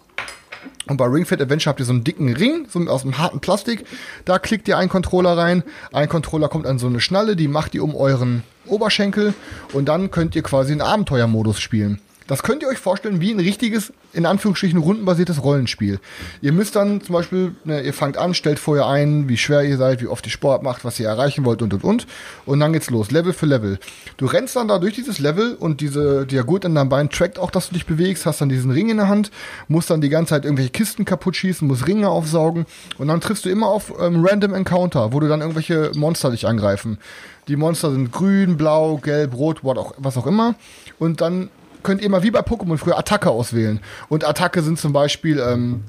Und 0.88 0.98
bei 0.98 1.06
Ring 1.06 1.26
Fit 1.26 1.40
Adventure 1.40 1.70
habt 1.70 1.80
ihr 1.80 1.86
so 1.86 1.92
einen 1.92 2.04
dicken 2.04 2.32
Ring, 2.32 2.66
so 2.68 2.78
aus 2.88 3.02
einem 3.02 3.18
harten 3.18 3.40
Plastik. 3.40 3.84
Da 4.24 4.38
klickt 4.38 4.68
ihr 4.68 4.78
einen 4.78 4.88
Controller 4.88 5.36
rein. 5.36 5.64
Ein 5.92 6.08
Controller 6.08 6.48
kommt 6.48 6.66
an 6.66 6.78
so 6.78 6.86
eine 6.86 7.00
Schnalle, 7.00 7.34
die 7.34 7.48
macht 7.48 7.74
ihr 7.74 7.82
um 7.82 7.94
euren 7.94 8.44
Oberschenkel. 8.66 9.34
Und 9.72 9.86
dann 9.86 10.10
könnt 10.10 10.36
ihr 10.36 10.42
quasi 10.42 10.72
einen 10.72 10.82
Abenteuermodus 10.82 11.60
spielen. 11.60 12.00
Das 12.26 12.42
könnt 12.42 12.62
ihr 12.62 12.68
euch 12.68 12.78
vorstellen 12.78 13.20
wie 13.20 13.30
ein 13.30 13.38
richtiges, 13.38 13.92
in 14.12 14.26
Anführungsstrichen, 14.26 14.78
rundenbasiertes 14.78 15.42
Rollenspiel. 15.42 16.00
Ihr 16.42 16.52
müsst 16.52 16.74
dann 16.74 17.00
zum 17.00 17.12
Beispiel, 17.12 17.54
ne, 17.64 17.82
ihr 17.82 17.94
fangt 17.94 18.16
an, 18.16 18.34
stellt 18.34 18.58
vorher 18.58 18.86
ein, 18.86 19.28
wie 19.28 19.36
schwer 19.36 19.62
ihr 19.62 19.76
seid, 19.76 20.02
wie 20.02 20.08
oft 20.08 20.26
ihr 20.26 20.32
Sport 20.32 20.62
macht, 20.62 20.84
was 20.84 20.98
ihr 20.98 21.06
erreichen 21.06 21.44
wollt 21.44 21.62
und 21.62 21.72
und 21.72 21.84
und. 21.84 22.06
Und 22.44 22.60
dann 22.60 22.72
geht's 22.72 22.90
los, 22.90 23.10
Level 23.12 23.32
für 23.32 23.46
Level. 23.46 23.78
Du 24.16 24.26
rennst 24.26 24.56
dann 24.56 24.66
da 24.66 24.78
durch 24.78 24.94
dieses 24.94 25.18
Level 25.18 25.54
und 25.54 25.80
diese, 25.80 26.26
der 26.26 26.42
Gurt 26.42 26.64
in 26.64 26.74
deinem 26.74 26.88
Bein 26.88 27.10
trackt 27.10 27.38
auch, 27.38 27.50
dass 27.50 27.68
du 27.68 27.74
dich 27.74 27.86
bewegst, 27.86 28.26
hast 28.26 28.40
dann 28.40 28.48
diesen 28.48 28.72
Ring 28.72 28.88
in 28.88 28.96
der 28.96 29.08
Hand, 29.08 29.30
musst 29.68 29.90
dann 29.90 30.00
die 30.00 30.08
ganze 30.08 30.30
Zeit 30.30 30.44
irgendwelche 30.44 30.70
Kisten 30.70 31.04
kaputt 31.04 31.36
schießen, 31.36 31.66
musst 31.66 31.86
Ringe 31.86 32.08
aufsaugen 32.08 32.66
und 32.98 33.08
dann 33.08 33.20
triffst 33.20 33.44
du 33.44 33.50
immer 33.50 33.68
auf 33.68 33.92
ähm, 34.00 34.24
Random 34.24 34.54
Encounter, 34.54 35.12
wo 35.12 35.20
du 35.20 35.28
dann 35.28 35.40
irgendwelche 35.42 35.92
Monster 35.94 36.30
dich 36.30 36.46
angreifen. 36.46 36.98
Die 37.48 37.56
Monster 37.56 37.92
sind 37.92 38.10
grün, 38.10 38.56
blau, 38.56 38.96
gelb, 38.96 39.34
rot, 39.34 39.60
was 39.62 40.16
auch 40.16 40.26
immer. 40.26 40.56
Und 40.98 41.20
dann 41.20 41.50
könnt 41.86 42.02
ihr 42.02 42.10
mal 42.10 42.24
wie 42.24 42.32
bei 42.32 42.40
Pokémon 42.40 42.76
früher 42.78 42.98
Attacke 42.98 43.30
auswählen. 43.30 43.78
Und 44.08 44.24
Attacke 44.24 44.60
sind 44.62 44.76
zum 44.76 44.92
Beispiel, 44.92 45.38
ähm, 45.38 45.84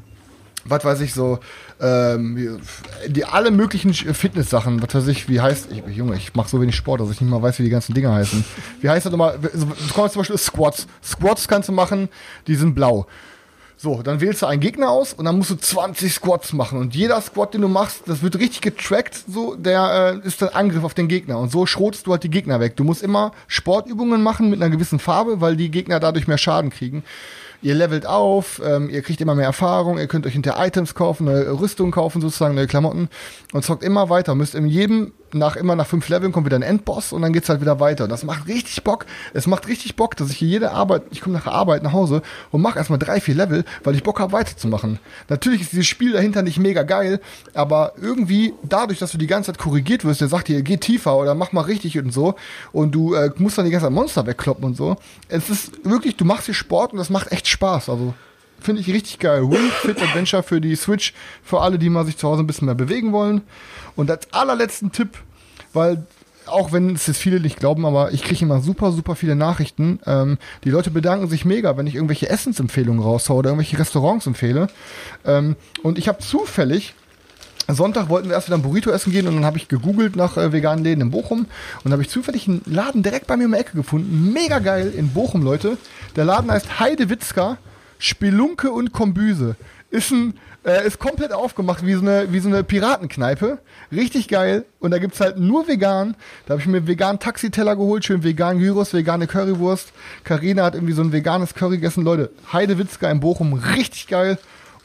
was 0.63 0.85
weiß 0.85 1.01
ich 1.01 1.11
so, 1.11 1.39
ähm, 1.81 2.59
die 3.07 3.25
alle 3.25 3.49
möglichen 3.49 3.93
Fitness-Sachen, 3.93 4.79
was 4.83 4.93
weiß 4.93 5.07
ich, 5.07 5.27
wie 5.27 5.41
heißt, 5.41 5.69
ich, 5.71 5.95
Junge, 5.95 6.15
ich 6.15 6.35
mache 6.35 6.49
so 6.49 6.61
wenig 6.61 6.75
Sport, 6.75 7.01
dass 7.01 7.09
ich 7.09 7.19
nicht 7.19 7.31
mal 7.31 7.41
weiß, 7.41 7.57
wie 7.57 7.63
die 7.63 7.71
ganzen 7.71 7.95
Dinger 7.95 8.13
heißen. 8.13 8.45
Wie 8.79 8.89
heißt 8.89 9.07
das 9.07 9.11
nochmal? 9.11 9.39
Du 9.41 9.93
kommst 9.93 10.13
zum 10.13 10.19
Beispiel 10.19 10.37
Squats. 10.37 10.85
Squats 11.03 11.47
kannst 11.47 11.67
du 11.67 11.73
machen, 11.73 12.09
die 12.45 12.55
sind 12.55 12.75
blau. 12.75 13.07
So, 13.79 14.01
dann 14.01 14.21
wählst 14.21 14.41
du 14.41 14.47
einen 14.47 14.59
Gegner 14.59 14.89
aus 14.89 15.13
und 15.13 15.25
dann 15.25 15.37
musst 15.37 15.51
du 15.51 15.55
20 15.55 16.11
Squats 16.11 16.51
machen. 16.51 16.79
Und 16.79 16.95
jeder 16.95 17.21
Squat, 17.21 17.53
den 17.53 17.61
du 17.61 17.67
machst, 17.67 18.01
das 18.07 18.23
wird 18.23 18.39
richtig 18.39 18.61
getrackt, 18.61 19.15
so, 19.27 19.53
der 19.53 20.21
äh, 20.23 20.27
ist 20.27 20.41
dann 20.41 20.49
Angriff 20.49 20.83
auf 20.83 20.95
den 20.95 21.07
Gegner. 21.07 21.37
Und 21.37 21.51
so 21.51 21.67
schrotest 21.67 22.07
du 22.07 22.11
halt 22.11 22.23
die 22.23 22.31
Gegner 22.31 22.59
weg. 22.59 22.75
Du 22.75 22.83
musst 22.83 23.03
immer 23.03 23.33
Sportübungen 23.45 24.23
machen 24.23 24.49
mit 24.49 24.59
einer 24.59 24.71
gewissen 24.71 24.97
Farbe, 24.97 25.41
weil 25.41 25.55
die 25.55 25.69
Gegner 25.69 25.99
dadurch 25.99 26.27
mehr 26.27 26.39
Schaden 26.39 26.71
kriegen. 26.71 27.03
Ihr 27.61 27.75
levelt 27.75 28.05
auf, 28.05 28.61
ähm, 28.63 28.89
ihr 28.89 29.01
kriegt 29.01 29.19
immer 29.21 29.35
mehr 29.35 29.45
Erfahrung, 29.45 29.97
ihr 29.97 30.07
könnt 30.07 30.25
euch 30.25 30.33
hinter 30.33 30.55
Items 30.57 30.95
kaufen, 30.95 31.25
neue 31.25 31.59
Rüstung 31.59 31.91
kaufen, 31.91 32.21
sozusagen, 32.21 32.55
neue 32.55 32.67
Klamotten 32.67 33.09
und 33.53 33.65
zockt 33.65 33.83
immer 33.83 34.09
weiter. 34.09 34.35
Müsst 34.35 34.55
in 34.55 34.67
jedem 34.67 35.13
nach 35.33 35.55
immer 35.55 35.75
nach 35.75 35.87
fünf 35.87 36.07
Leveln 36.09 36.31
kommt 36.31 36.45
wieder 36.45 36.57
ein 36.57 36.63
Endboss 36.63 37.11
und 37.11 37.21
dann 37.21 37.33
geht's 37.33 37.49
halt 37.49 37.61
wieder 37.61 37.79
weiter. 37.79 38.07
Das 38.07 38.23
macht 38.23 38.47
richtig 38.47 38.83
Bock. 38.83 39.05
Es 39.33 39.47
macht 39.47 39.67
richtig 39.67 39.95
Bock, 39.95 40.15
dass 40.15 40.29
ich 40.29 40.37
hier 40.37 40.47
jede 40.47 40.71
Arbeit, 40.71 41.03
ich 41.11 41.21
komme 41.21 41.35
nach 41.35 41.43
der 41.43 41.53
Arbeit 41.53 41.83
nach 41.83 41.93
Hause 41.93 42.21
und 42.51 42.61
mache 42.61 42.77
erstmal 42.77 42.99
drei, 42.99 43.19
vier 43.19 43.35
Level, 43.35 43.65
weil 43.83 43.95
ich 43.95 44.03
Bock 44.03 44.19
habe 44.19 44.31
weiterzumachen. 44.31 44.99
Natürlich 45.29 45.61
ist 45.61 45.71
dieses 45.71 45.87
Spiel 45.87 46.13
dahinter 46.13 46.41
nicht 46.41 46.59
mega 46.59 46.83
geil, 46.83 47.19
aber 47.53 47.93
irgendwie 48.01 48.53
dadurch, 48.63 48.99
dass 48.99 49.11
du 49.11 49.17
die 49.17 49.27
ganze 49.27 49.51
Zeit 49.51 49.59
korrigiert 49.59 50.05
wirst, 50.05 50.21
der 50.21 50.27
sagt 50.27 50.47
dir, 50.47 50.61
geh 50.61 50.77
tiefer 50.77 51.17
oder 51.17 51.35
mach 51.35 51.51
mal 51.51 51.61
richtig 51.61 51.97
und 51.99 52.13
so 52.13 52.35
und 52.71 52.93
du 52.93 53.13
äh, 53.13 53.31
musst 53.37 53.57
dann 53.57 53.65
die 53.65 53.71
ganze 53.71 53.87
Zeit 53.87 53.93
Monster 53.93 54.25
wegkloppen 54.25 54.63
und 54.63 54.77
so. 54.77 54.97
Es 55.27 55.49
ist 55.49 55.85
wirklich, 55.85 56.15
du 56.15 56.25
machst 56.25 56.45
hier 56.45 56.53
Sport 56.53 56.93
und 56.93 56.99
das 56.99 57.09
macht 57.09 57.31
echt 57.31 57.46
Spaß. 57.47 57.89
Also 57.89 58.13
finde 58.59 58.81
ich 58.81 58.87
richtig 58.87 59.19
geil. 59.19 59.49
Wing 59.49 59.69
Fit 59.81 60.01
Adventure 60.01 60.43
für 60.43 60.61
die 60.61 60.75
Switch, 60.75 61.13
für 61.43 61.61
alle, 61.61 61.79
die 61.79 61.89
mal 61.89 62.05
sich 62.05 62.17
zu 62.17 62.27
Hause 62.27 62.43
ein 62.43 62.47
bisschen 62.47 62.65
mehr 62.65 62.75
bewegen 62.75 63.11
wollen. 63.11 63.41
Und 63.95 64.11
als 64.11 64.31
allerletzten 64.33 64.91
Tipp, 64.91 65.17
weil 65.73 66.05
auch 66.45 66.71
wenn 66.71 66.95
es 66.95 67.07
jetzt 67.07 67.17
viele 67.17 67.39
nicht 67.39 67.59
glauben, 67.59 67.85
aber 67.85 68.13
ich 68.13 68.23
kriege 68.23 68.45
immer 68.45 68.61
super, 68.61 68.91
super 68.91 69.15
viele 69.15 69.35
Nachrichten. 69.35 69.99
Ähm, 70.05 70.37
die 70.63 70.69
Leute 70.69 70.91
bedanken 70.91 71.27
sich 71.27 71.45
mega, 71.45 71.77
wenn 71.77 71.87
ich 71.87 71.95
irgendwelche 71.95 72.29
Essensempfehlungen 72.29 73.01
raushaue 73.01 73.37
oder 73.37 73.49
irgendwelche 73.49 73.77
Restaurants 73.77 74.27
empfehle. 74.27 74.67
Ähm, 75.25 75.55
und 75.83 75.97
ich 75.97 76.07
habe 76.07 76.19
zufällig 76.19 76.95
Sonntag 77.67 78.09
wollten 78.09 78.29
wir 78.29 78.35
erst 78.35 78.47
wieder 78.47 78.57
ein 78.57 78.61
Burrito 78.61 78.91
essen 78.91 79.11
gehen 79.11 79.27
und 79.27 79.35
dann 79.35 79.45
habe 79.45 79.57
ich 79.57 79.67
gegoogelt 79.67 80.15
nach 80.15 80.37
äh, 80.37 80.51
veganen 80.51 80.83
Läden 80.83 81.01
in 81.01 81.11
Bochum 81.11 81.47
und 81.83 81.91
habe 81.91 82.01
ich 82.01 82.09
zufällig 82.09 82.47
einen 82.47 82.61
Laden 82.65 83.03
direkt 83.03 83.27
bei 83.27 83.37
mir 83.37 83.45
um 83.45 83.51
die 83.51 83.57
Ecke 83.57 83.75
gefunden. 83.75 84.31
Mega 84.33 84.59
geil 84.59 84.93
in 84.95 85.09
Bochum, 85.09 85.41
Leute. 85.41 85.77
Der 86.15 86.25
Laden 86.25 86.51
heißt 86.51 86.79
Heidewitzka, 86.79 87.57
Spelunke 87.99 88.71
und 88.71 88.93
Kombüse. 88.93 89.55
Ist 89.89 90.11
ein 90.11 90.33
äh, 90.67 90.85
ist 90.85 90.99
komplett 90.99 91.31
aufgemacht 91.31 91.85
wie 91.85 91.93
so 91.93 92.01
eine, 92.01 92.31
wie 92.33 92.39
so 92.39 92.49
eine 92.49 92.63
Piratenkneipe. 92.63 93.59
Richtig 93.91 94.27
geil. 94.27 94.65
Und 94.79 94.91
da 94.91 94.99
gibt's 94.99 95.21
halt 95.21 95.39
nur 95.39 95.67
vegan. 95.67 96.15
Da 96.45 96.53
habe 96.53 96.61
ich 96.61 96.67
mir 96.67 96.85
veganen 96.85 97.19
Taxiteller 97.19 97.75
geholt, 97.75 98.03
schön 98.03 98.23
vegan 98.23 98.59
Gyros, 98.59 98.93
vegane 98.93 99.27
Currywurst. 99.27 99.93
Karina 100.25 100.65
hat 100.65 100.75
irgendwie 100.75 100.93
so 100.93 101.01
ein 101.01 101.13
veganes 101.13 101.53
Curry 101.53 101.77
gegessen. 101.77 102.03
Leute, 102.03 102.31
Heidewitzka 102.51 103.09
in 103.09 103.21
Bochum, 103.21 103.53
richtig 103.53 104.07
geil. 104.07 104.37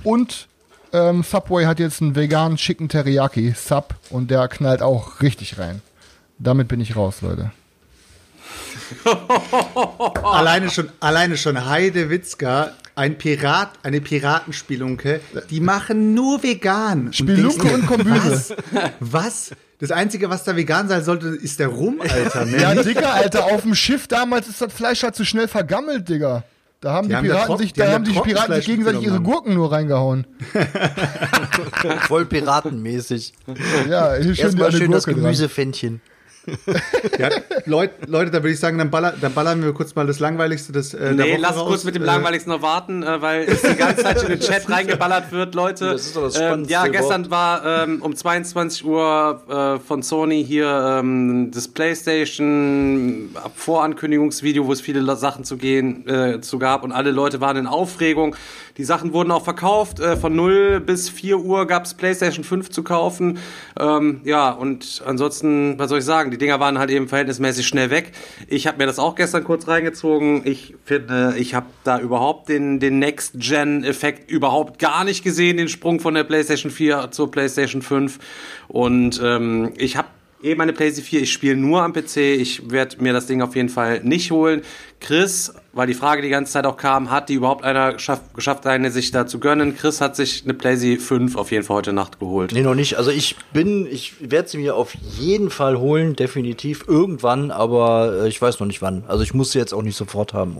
Und 0.04 0.46
ähm, 0.92 1.22
Subway 1.22 1.66
hat 1.66 1.78
jetzt 1.78 2.00
einen 2.02 2.14
veganen 2.14 2.56
Chicken 2.56 2.88
Teriyaki 2.88 3.54
Sub 3.56 3.94
und 4.10 4.30
der 4.30 4.48
knallt 4.48 4.82
auch 4.82 5.20
richtig 5.20 5.58
rein. 5.58 5.82
Damit 6.38 6.68
bin 6.68 6.80
ich 6.80 6.96
raus, 6.96 7.22
Leute. 7.22 7.50
alleine 10.22 10.70
schon, 10.70 10.90
alleine 11.00 11.36
schon 11.36 11.64
Heidewitzka 11.64 12.72
ein 12.94 13.16
Pirat, 13.16 13.70
eine 13.82 14.00
Piratenspielunke, 14.00 15.20
die 15.50 15.60
machen 15.60 16.14
nur 16.14 16.42
vegan. 16.42 17.12
Spielunke 17.12 17.68
und, 17.68 17.74
und 17.74 17.86
Kombüse. 17.86 18.56
Was? 19.00 19.50
was? 19.50 19.50
Das 19.78 19.90
Einzige, 19.90 20.30
was 20.30 20.44
da 20.44 20.54
vegan 20.54 20.88
sein 20.88 21.02
sollte, 21.02 21.28
ist 21.28 21.58
der 21.58 21.68
Rum, 21.68 22.00
Alter. 22.00 22.46
Ja, 22.46 22.74
Digga, 22.74 23.14
Alter, 23.14 23.46
auf 23.46 23.62
dem 23.62 23.74
Schiff 23.74 24.06
damals 24.06 24.46
ist 24.46 24.60
das 24.60 24.72
Fleisch 24.72 25.02
halt 25.02 25.16
zu 25.16 25.24
schnell 25.24 25.48
vergammelt, 25.48 26.08
Digga. 26.08 26.44
Da 26.82 26.94
haben 26.94 27.08
die, 27.08 27.14
die 27.14 27.20
Piraten 27.20 27.48
haben 27.48 27.58
sich, 27.58 27.72
da 27.74 27.92
haben 27.92 28.04
die 28.04 28.10
Piraten 28.10 28.54
sich 28.56 28.66
gegenseitig 28.66 29.02
ihre 29.04 29.20
Gurken 29.20 29.54
nur 29.54 29.70
reingehauen. 29.70 30.26
Voll 32.08 32.26
piratenmäßig. 32.26 33.34
Ja, 33.88 34.16
hier 34.16 34.34
schön, 34.34 34.44
Erstmal 34.46 34.72
schön 34.72 34.90
das 34.90 35.04
Gemüsefändchen. 35.06 36.00
ja, 37.18 37.30
Leute, 37.66 37.94
Leute, 38.06 38.30
da 38.30 38.38
würde 38.38 38.50
ich 38.50 38.58
sagen, 38.58 38.78
dann, 38.78 38.90
baller, 38.90 39.14
dann, 39.20 39.32
ballern 39.32 39.62
wir 39.62 39.72
kurz 39.72 39.94
mal 39.94 40.06
das 40.06 40.18
Langweiligste 40.18 40.72
des 40.72 40.92
äh, 40.94 41.14
Nee, 41.14 41.36
lass 41.36 41.56
raus. 41.56 41.68
kurz 41.68 41.84
mit 41.84 41.94
dem 41.94 42.02
Langweiligsten 42.02 42.52
noch 42.52 42.62
warten, 42.62 43.02
äh, 43.02 43.22
weil 43.22 43.42
es 43.42 43.62
die 43.62 43.76
ganze 43.76 44.02
Zeit 44.02 44.22
in 44.22 44.28
den 44.28 44.40
Chat 44.40 44.68
reingeballert 44.68 45.30
wird, 45.30 45.54
Leute. 45.54 45.92
Das 45.92 46.06
ist 46.06 46.16
doch 46.16 46.24
das 46.24 46.38
ähm, 46.40 46.64
Ja, 46.64 46.86
gestern 46.88 47.30
war 47.30 47.84
ähm, 47.84 48.02
um 48.02 48.16
22 48.16 48.84
Uhr 48.84 49.42
äh, 49.48 49.78
von 49.78 50.02
Sony 50.02 50.44
hier 50.44 50.98
ähm, 51.00 51.50
das 51.52 51.68
PlayStation 51.68 53.30
Vorankündigungsvideo, 53.54 54.66
wo 54.66 54.72
es 54.72 54.80
viele 54.80 55.02
Sachen 55.16 55.44
zu 55.44 55.56
gehen 55.56 56.08
äh, 56.08 56.40
zu 56.40 56.58
gab 56.58 56.82
und 56.82 56.92
alle 56.92 57.10
Leute 57.10 57.40
waren 57.40 57.56
in 57.56 57.66
Aufregung. 57.66 58.34
Die 58.76 58.84
Sachen 58.84 59.12
wurden 59.12 59.30
auch 59.30 59.44
verkauft. 59.44 60.00
Äh, 60.00 60.16
von 60.16 60.34
0 60.34 60.80
bis 60.80 61.08
4 61.08 61.38
Uhr 61.38 61.66
gab 61.66 61.84
es 61.84 61.94
PlayStation 61.94 62.44
5 62.44 62.70
zu 62.70 62.82
kaufen. 62.82 63.38
Ähm, 63.78 64.20
ja, 64.24 64.50
und 64.50 65.02
ansonsten, 65.04 65.78
was 65.78 65.90
soll 65.90 65.98
ich 65.98 66.04
sagen? 66.04 66.30
Die 66.30 66.38
Dinger 66.38 66.60
waren 66.60 66.78
halt 66.78 66.90
eben 66.90 67.08
verhältnismäßig 67.08 67.66
schnell 67.66 67.90
weg. 67.90 68.12
Ich 68.48 68.66
habe 68.66 68.78
mir 68.78 68.86
das 68.86 68.98
auch 68.98 69.14
gestern 69.14 69.44
kurz 69.44 69.68
reingezogen. 69.68 70.42
Ich 70.44 70.74
finde, 70.84 71.34
ich 71.38 71.54
habe 71.54 71.66
da 71.84 71.98
überhaupt 72.00 72.48
den, 72.48 72.80
den 72.80 72.98
Next-Gen-Effekt 72.98 74.30
überhaupt 74.30 74.78
gar 74.78 75.04
nicht 75.04 75.22
gesehen, 75.22 75.56
den 75.56 75.68
Sprung 75.68 76.00
von 76.00 76.14
der 76.14 76.24
PlayStation 76.24 76.70
4 76.70 77.10
zur 77.10 77.30
PlayStation 77.30 77.82
5. 77.82 78.18
Und 78.68 79.20
ähm, 79.22 79.72
ich 79.76 79.96
habe 79.96 80.08
eh 80.42 80.54
meine 80.54 80.72
PlayStation 80.72 81.08
4, 81.08 81.22
ich 81.22 81.32
spiele 81.32 81.56
nur 81.56 81.82
am 81.82 81.92
PC, 81.92 82.16
ich 82.16 82.70
werde 82.70 83.02
mir 83.02 83.12
das 83.12 83.26
Ding 83.26 83.42
auf 83.42 83.54
jeden 83.54 83.68
Fall 83.68 84.00
nicht 84.02 84.30
holen. 84.30 84.62
Chris, 85.00 85.52
weil 85.72 85.86
die 85.86 85.94
Frage 85.94 86.22
die 86.22 86.28
ganze 86.28 86.52
Zeit 86.52 86.66
auch 86.66 86.76
kam, 86.76 87.10
hat 87.10 87.28
die 87.28 87.34
überhaupt 87.34 87.64
einer 87.64 87.94
geschafft, 87.94 88.34
geschafft 88.34 88.66
eine 88.66 88.90
sich 88.90 89.10
da 89.10 89.26
zu 89.26 89.38
gönnen? 89.38 89.76
Chris 89.76 90.00
hat 90.00 90.16
sich 90.16 90.44
eine 90.44 90.54
PlayStation 90.54 91.00
5 91.00 91.36
auf 91.36 91.50
jeden 91.50 91.64
Fall 91.64 91.76
heute 91.76 91.92
Nacht 91.92 92.18
geholt. 92.18 92.52
Nee, 92.52 92.62
noch 92.62 92.74
nicht. 92.74 92.96
Also 92.98 93.10
ich 93.10 93.36
bin, 93.52 93.86
ich 93.86 94.30
werde 94.30 94.48
sie 94.48 94.58
mir 94.58 94.76
auf 94.76 94.94
jeden 95.18 95.50
Fall 95.50 95.78
holen, 95.78 96.14
definitiv 96.14 96.84
irgendwann, 96.86 97.50
aber 97.50 98.24
äh, 98.24 98.28
ich 98.28 98.40
weiß 98.40 98.60
noch 98.60 98.66
nicht 98.66 98.82
wann. 98.82 99.04
Also 99.08 99.22
ich 99.22 99.34
muss 99.34 99.52
sie 99.52 99.58
jetzt 99.58 99.72
auch 99.72 99.82
nicht 99.82 99.96
sofort 99.96 100.34
haben. 100.34 100.58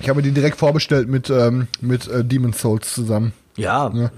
Ich 0.00 0.08
habe 0.08 0.22
die 0.22 0.32
direkt 0.32 0.58
vorbestellt 0.58 1.08
mit, 1.08 1.30
ähm, 1.30 1.68
mit 1.80 2.08
äh, 2.08 2.24
Demon's 2.24 2.60
Souls 2.60 2.92
zusammen. 2.92 3.32
Ja. 3.56 3.90
ja. 3.94 4.10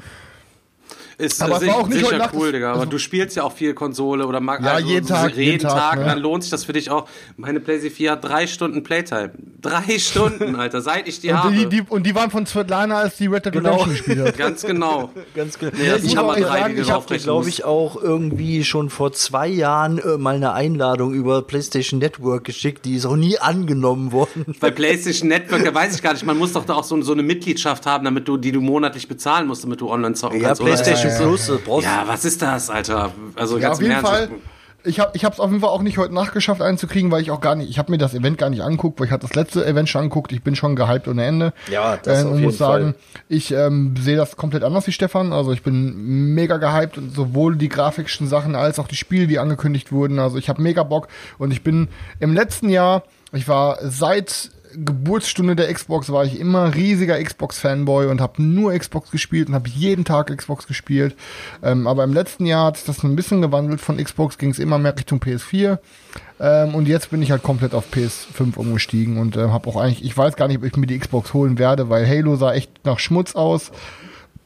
Ist 1.19 1.41
aber 1.41 1.57
es 1.57 1.67
war 1.67 1.77
auch 1.77 1.89
nicht 1.89 2.05
sicher 2.05 2.19
Nacht, 2.19 2.35
cool, 2.35 2.53
Digga. 2.53 2.73
Aber 2.73 2.81
also, 2.81 2.91
du 2.91 2.99
spielst 2.99 3.37
ja 3.37 3.43
auch 3.45 3.53
viel 3.53 3.73
Konsole 3.73 4.27
oder 4.27 4.41
mag 4.41 4.63
ja, 4.63 4.73
also 4.73 4.87
jeden 4.87 5.07
Tag, 5.07 5.31
jeden, 5.31 5.53
jeden 5.53 5.63
Tag. 5.63 5.73
Tag 5.73 5.99
ne? 6.01 6.05
Dann 6.05 6.19
lohnt 6.19 6.43
sich 6.43 6.51
das 6.51 6.65
für 6.65 6.75
dich 6.75 6.91
auch. 6.91 7.09
Meine 7.39 7.59
PlayStation 7.61 7.97
4 7.97 8.11
hat 8.13 8.25
drei 8.25 8.47
Stunden 8.47 8.83
Playtime. 8.83 9.33
Drei 9.63 9.99
Stunden, 9.99 10.57
Alter, 10.57 10.83
seit 10.83 11.09
ich 11.09 11.21
die 11.21 11.31
und 11.31 11.43
habe. 11.43 11.55
Die, 11.55 11.67
die, 11.67 11.83
und 11.89 12.07
die 12.07 12.15
waren 12.15 12.31
von 12.31 12.45
Svetlana, 12.45 12.99
als 12.99 13.17
die 13.17 13.29
Red 13.29 13.47
Dead 13.47 13.53
genau. 13.55 13.71
Redemption 13.71 13.91
gespielt 13.95 14.27
hat. 14.27 14.37
Ganz 14.37 14.63
genau. 14.63 15.11
Ganz 15.35 15.59
genau. 15.59 15.73
Nee, 15.75 15.95
ich 16.03 16.17
habe 16.19 16.39
sagen, 16.43 16.79
ich 16.79 16.91
habe 16.91 17.17
glaube 17.17 17.49
ich, 17.49 17.65
auch 17.65 17.97
irgendwie 17.97 18.65
schon 18.65 18.91
vor 18.91 19.13
zwei 19.13 19.49
Jahren 19.49 19.99
äh, 19.99 20.19
mal 20.19 20.35
eine 20.35 20.53
Einladung 20.53 21.15
über 21.15 21.41
PlayStation 21.41 21.99
Network 21.99 22.45
geschickt. 22.45 22.85
Die 22.85 22.95
ist 22.95 23.07
auch 23.07 23.17
nie 23.17 23.39
angenommen 23.39 24.13
worden. 24.13 24.45
Bei 24.61 24.71
PlayStation 24.71 25.29
Network, 25.29 25.65
da 25.65 25.73
weiß 25.73 25.95
ich 25.95 26.03
gar 26.03 26.13
nicht. 26.13 26.27
Man 26.27 26.37
muss 26.37 26.53
doch 26.53 26.67
da 26.67 26.75
auch 26.75 26.85
so, 26.85 27.01
so 27.01 27.13
eine 27.13 27.23
Mitgliedschaft 27.23 27.87
haben, 27.87 28.05
damit 28.05 28.29
du, 28.29 28.37
die 28.37 28.53
du 28.53 28.61
monatlich 28.61 29.09
bezahlen 29.09 29.47
musst, 29.47 29.65
damit 29.65 29.81
du 29.81 29.91
online 29.91 30.15
zocken 30.15 30.41
ja, 30.41 30.49
kannst. 30.49 30.61
PlayStation 30.61 31.06
Plus, 31.11 31.51
brauchst 31.65 31.87
Ja, 31.87 32.05
was 32.07 32.25
ist 32.25 32.43
das, 32.43 32.71
Alter? 32.71 33.13
Also 33.35 33.59
ja, 33.59 33.73
auf 33.73 33.81
jeden 33.81 34.01
Fall. 34.01 34.29
Ich 34.85 35.01
habe 35.01 35.11
ich 35.15 35.25
es 35.25 35.41
auf 35.41 35.51
jeden 35.51 35.61
Fall 35.61 35.71
auch 35.71 35.83
nicht 35.83 35.99
heute 35.99 36.15
nachgeschafft 36.15 36.63
einzukriegen, 36.63 37.11
weil 37.11 37.21
ich 37.21 37.33
auch 37.33 37.41
gar 37.41 37.57
nicht, 37.57 37.69
ich 37.69 37.79
habe 37.79 37.91
mir 37.91 37.99
das 37.99 38.15
Event 38.15 38.39
gar 38.39 38.51
nicht 38.51 38.63
angeguckt, 38.63 39.01
weil 39.01 39.07
ich 39.07 39.13
hatte 39.13 39.27
das 39.27 39.35
letzte 39.35 39.67
Event 39.67 39.89
schon 39.89 40.03
angeguckt. 40.03 40.31
Ich 40.31 40.45
bin 40.45 40.55
schon 40.55 40.77
gehypt 40.77 41.09
ohne 41.09 41.25
Ende. 41.25 41.53
Ja, 41.69 41.97
das 41.97 42.23
äh, 42.23 42.27
und 42.27 42.41
muss 42.41 42.57
sagen, 42.57 42.93
Fall. 42.93 43.25
ich 43.29 43.51
ähm, 43.51 43.97
sehe 43.99 44.17
das 44.17 44.37
komplett 44.37 44.63
anders 44.63 44.87
wie 44.87 44.93
Stefan. 44.93 45.33
Also 45.33 45.53
ich 45.53 45.65
bin 45.65 46.35
mega 46.35 46.59
gehypt 46.59 46.99
und 46.99 47.13
sowohl 47.13 47.57
die 47.57 47.69
grafischen 47.69 48.29
Sachen 48.29 48.55
als 48.55 48.79
auch 48.79 48.87
die 48.87 48.95
Spiele, 48.95 49.27
die 49.27 49.41
angekündigt 49.41 49.91
wurden. 49.91 50.21
Also 50.21 50.39
ich 50.39 50.49
habe 50.49 50.63
mega 50.63 50.85
Bock 50.85 51.09
und 51.39 51.51
ich 51.51 51.65
bin 51.65 51.89
im 52.21 52.33
letzten 52.33 52.69
Jahr, 52.69 53.03
ich 53.33 53.49
war 53.49 53.79
seit 53.83 54.51
Geburtsstunde 54.77 55.57
der 55.57 55.73
Xbox 55.73 56.11
war 56.11 56.25
ich 56.25 56.39
immer 56.39 56.75
riesiger 56.75 57.23
Xbox-Fanboy 57.23 58.07
und 58.07 58.21
habe 58.21 58.43
nur 58.43 58.77
Xbox 58.77 59.11
gespielt 59.11 59.49
und 59.49 59.55
habe 59.55 59.69
jeden 59.69 60.05
Tag 60.05 60.37
Xbox 60.37 60.67
gespielt. 60.67 61.17
Ähm, 61.63 61.87
aber 61.87 62.05
im 62.05 62.13
letzten 62.13 62.47
Jahr 62.47 62.67
hat 62.67 62.77
sich 62.77 62.87
das 62.87 63.03
ein 63.03 63.17
bisschen 63.17 63.43
gewandelt. 63.43 63.81
Von 63.81 63.97
Xbox 63.97 64.39
ging 64.39 64.51
es 64.51 64.59
immer 64.59 64.79
mehr 64.79 64.97
Richtung 64.97 65.19
PS4. 65.19 65.79
Ähm, 66.39 66.75
und 66.75 66.89
jetzt 66.89 67.11
bin 67.11 67.23
ich 67.23 67.31
halt 67.31 67.43
komplett 67.43 67.75
auf 67.75 67.87
PS5 67.93 68.57
umgestiegen 68.57 69.19
und 69.19 69.37
äh, 69.37 69.49
habe 69.49 69.69
auch 69.69 69.77
eigentlich, 69.77 70.05
ich 70.05 70.17
weiß 70.17 70.37
gar 70.37 70.49
nicht, 70.49 70.59
ob 70.59 70.65
ich 70.65 70.77
mir 70.77 70.87
die 70.87 70.99
Xbox 70.99 71.33
holen 71.33 71.59
werde, 71.59 71.89
weil 71.89 72.07
Halo 72.07 72.37
sah 72.37 72.53
echt 72.53 72.85
nach 72.85 72.99
Schmutz 72.99 73.35
aus. 73.35 73.73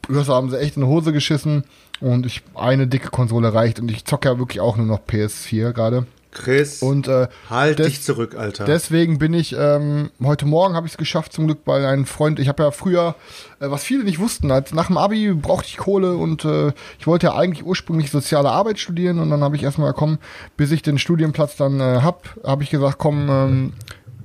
Das 0.09 0.29
haben 0.29 0.49
sie 0.49 0.59
echt 0.59 0.77
in 0.77 0.83
die 0.83 0.87
Hose 0.87 1.13
geschissen 1.13 1.63
und 1.99 2.25
ich 2.25 2.41
eine 2.55 2.87
dicke 2.87 3.09
Konsole 3.09 3.53
reicht 3.53 3.79
und 3.79 3.91
ich 3.91 4.05
zocke 4.05 4.29
ja 4.29 4.39
wirklich 4.39 4.61
auch 4.61 4.77
nur 4.77 4.85
noch 4.85 4.99
PS4 4.99 5.73
gerade. 5.73 6.05
Chris, 6.31 6.81
und, 6.81 7.07
äh, 7.07 7.27
halt 7.49 7.79
dich 7.79 8.01
zurück, 8.01 8.35
Alter. 8.35 8.65
Deswegen 8.65 9.19
bin 9.19 9.33
ich, 9.33 9.55
ähm, 9.57 10.11
heute 10.23 10.45
Morgen 10.45 10.75
habe 10.75 10.87
ich 10.87 10.93
es 10.93 10.97
geschafft, 10.97 11.33
zum 11.33 11.45
Glück 11.45 11.65
bei 11.65 11.85
einem 11.85 12.05
Freund. 12.05 12.39
Ich 12.39 12.47
habe 12.47 12.63
ja 12.63 12.71
früher, 12.71 13.15
äh, 13.59 13.69
was 13.69 13.83
viele 13.83 14.03
nicht 14.03 14.19
wussten, 14.19 14.49
als 14.49 14.73
nach 14.73 14.87
dem 14.87 14.97
Abi 14.97 15.33
brauchte 15.33 15.67
ich 15.67 15.77
Kohle 15.77 16.15
und 16.15 16.45
äh, 16.45 16.71
ich 16.99 17.07
wollte 17.07 17.27
ja 17.27 17.35
eigentlich 17.35 17.65
ursprünglich 17.65 18.11
soziale 18.11 18.49
Arbeit 18.49 18.79
studieren 18.79 19.19
und 19.19 19.29
dann 19.29 19.43
habe 19.43 19.55
ich 19.55 19.63
erstmal, 19.63 19.93
komm, 19.93 20.19
bis 20.55 20.71
ich 20.71 20.81
den 20.81 20.97
Studienplatz 20.97 21.57
dann 21.57 21.79
äh, 21.79 21.99
hab, 22.01 22.29
habe 22.45 22.63
ich 22.63 22.69
gesagt, 22.69 22.97
komm, 22.97 23.29
ähm, 23.29 23.73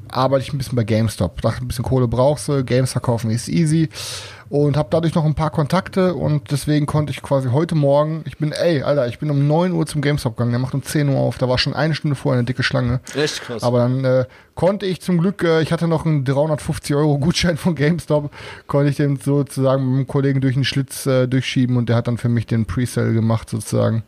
arbeite 0.08 0.42
ich 0.44 0.52
ein 0.52 0.58
bisschen 0.58 0.76
bei 0.76 0.84
GameStop. 0.84 1.40
Dachte, 1.40 1.64
ein 1.64 1.68
bisschen 1.68 1.84
Kohle 1.84 2.06
brauchst 2.08 2.48
du, 2.48 2.64
Games 2.64 2.92
verkaufen 2.92 3.30
ist 3.30 3.48
easy 3.48 3.88
und 4.48 4.76
habe 4.76 4.88
dadurch 4.90 5.14
noch 5.14 5.24
ein 5.24 5.34
paar 5.34 5.50
Kontakte 5.50 6.14
und 6.14 6.50
deswegen 6.50 6.86
konnte 6.86 7.10
ich 7.10 7.22
quasi 7.22 7.48
heute 7.48 7.74
Morgen, 7.74 8.22
ich 8.26 8.38
bin, 8.38 8.52
ey, 8.52 8.82
Alter, 8.82 9.08
ich 9.08 9.18
bin 9.18 9.30
um 9.30 9.46
9 9.46 9.72
Uhr 9.72 9.86
zum 9.86 10.02
GameStop 10.02 10.36
gegangen, 10.36 10.52
der 10.52 10.60
macht 10.60 10.74
um 10.74 10.82
10 10.82 11.08
Uhr 11.08 11.18
auf, 11.18 11.38
da 11.38 11.48
war 11.48 11.58
schon 11.58 11.74
eine 11.74 11.94
Stunde 11.94 12.14
vorher 12.14 12.38
eine 12.38 12.46
dicke 12.46 12.62
Schlange. 12.62 13.00
Echt 13.14 13.42
krass. 13.42 13.62
Aber 13.62 13.78
dann 13.78 14.04
äh, 14.04 14.24
konnte 14.54 14.86
ich 14.86 15.00
zum 15.00 15.18
Glück, 15.18 15.42
äh, 15.42 15.62
ich 15.62 15.72
hatte 15.72 15.88
noch 15.88 16.06
einen 16.06 16.24
350 16.24 16.94
Euro 16.94 17.18
Gutschein 17.18 17.56
von 17.56 17.74
GameStop, 17.74 18.30
konnte 18.66 18.90
ich 18.90 18.96
den 18.96 19.16
sozusagen 19.16 19.84
mit 19.84 19.94
einem 19.96 20.06
Kollegen 20.06 20.40
durch 20.40 20.54
den 20.54 20.64
Schlitz 20.64 21.06
äh, 21.06 21.26
durchschieben 21.26 21.76
und 21.76 21.88
der 21.88 21.96
hat 21.96 22.06
dann 22.06 22.18
für 22.18 22.28
mich 22.28 22.46
den 22.46 22.66
Presale 22.66 23.12
gemacht 23.12 23.50
sozusagen. 23.50 24.04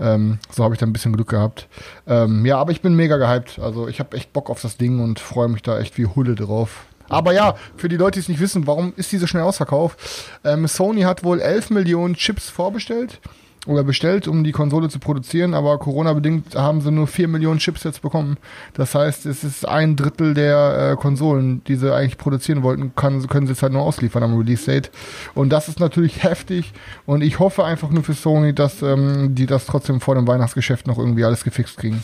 Ähm, 0.00 0.38
so 0.50 0.62
habe 0.64 0.74
ich 0.74 0.80
da 0.80 0.86
ein 0.86 0.92
bisschen 0.92 1.12
Glück 1.12 1.28
gehabt. 1.28 1.66
Ähm, 2.06 2.46
ja, 2.46 2.58
aber 2.58 2.72
ich 2.72 2.82
bin 2.82 2.94
mega 2.94 3.16
gehypt. 3.16 3.58
Also 3.58 3.88
ich 3.88 4.00
habe 4.00 4.16
echt 4.16 4.32
Bock 4.32 4.50
auf 4.50 4.60
das 4.60 4.76
Ding 4.76 5.00
und 5.00 5.18
freue 5.18 5.48
mich 5.48 5.62
da 5.62 5.78
echt 5.78 5.98
wie 5.98 6.06
Hulle 6.06 6.34
drauf. 6.34 6.86
Aber 7.08 7.32
ja, 7.32 7.54
für 7.76 7.88
die 7.88 7.96
Leute, 7.96 8.14
die 8.14 8.20
es 8.20 8.28
nicht 8.28 8.40
wissen, 8.40 8.66
warum 8.66 8.92
ist 8.96 9.10
die 9.12 9.18
so 9.18 9.26
schnell 9.26 9.42
ausverkauft? 9.42 9.98
Ähm, 10.44 10.66
Sony 10.66 11.02
hat 11.02 11.24
wohl 11.24 11.40
11 11.40 11.70
Millionen 11.70 12.14
Chips 12.14 12.48
vorbestellt 12.50 13.20
oder 13.66 13.84
bestellt, 13.84 14.28
um 14.28 14.44
die 14.44 14.52
Konsole 14.52 14.88
zu 14.88 14.98
produzieren, 14.98 15.52
aber 15.52 15.78
Corona-bedingt 15.78 16.54
haben 16.54 16.80
sie 16.80 16.90
nur 16.90 17.06
4 17.06 17.28
Millionen 17.28 17.58
Chips 17.58 17.84
jetzt 17.84 18.02
bekommen. 18.02 18.38
Das 18.72 18.94
heißt, 18.94 19.26
es 19.26 19.44
ist 19.44 19.68
ein 19.68 19.94
Drittel 19.96 20.32
der 20.32 20.92
äh, 20.92 20.96
Konsolen, 20.96 21.62
die 21.64 21.76
sie 21.76 21.94
eigentlich 21.94 22.18
produzieren 22.18 22.62
wollten, 22.62 22.94
kann, 22.94 23.26
können 23.26 23.46
sie 23.46 23.52
jetzt 23.52 23.62
halt 23.62 23.72
nur 23.72 23.82
ausliefern 23.82 24.22
am 24.22 24.38
Release-Date. 24.38 24.90
Und 25.34 25.50
das 25.50 25.68
ist 25.68 25.80
natürlich 25.80 26.22
heftig 26.22 26.72
und 27.04 27.22
ich 27.22 27.38
hoffe 27.38 27.64
einfach 27.64 27.90
nur 27.90 28.04
für 28.04 28.14
Sony, 28.14 28.54
dass 28.54 28.82
ähm, 28.82 29.34
die 29.34 29.46
das 29.46 29.66
trotzdem 29.66 30.00
vor 30.00 30.14
dem 30.14 30.26
Weihnachtsgeschäft 30.26 30.86
noch 30.86 30.98
irgendwie 30.98 31.24
alles 31.24 31.44
gefixt 31.44 31.76
kriegen. 31.76 32.02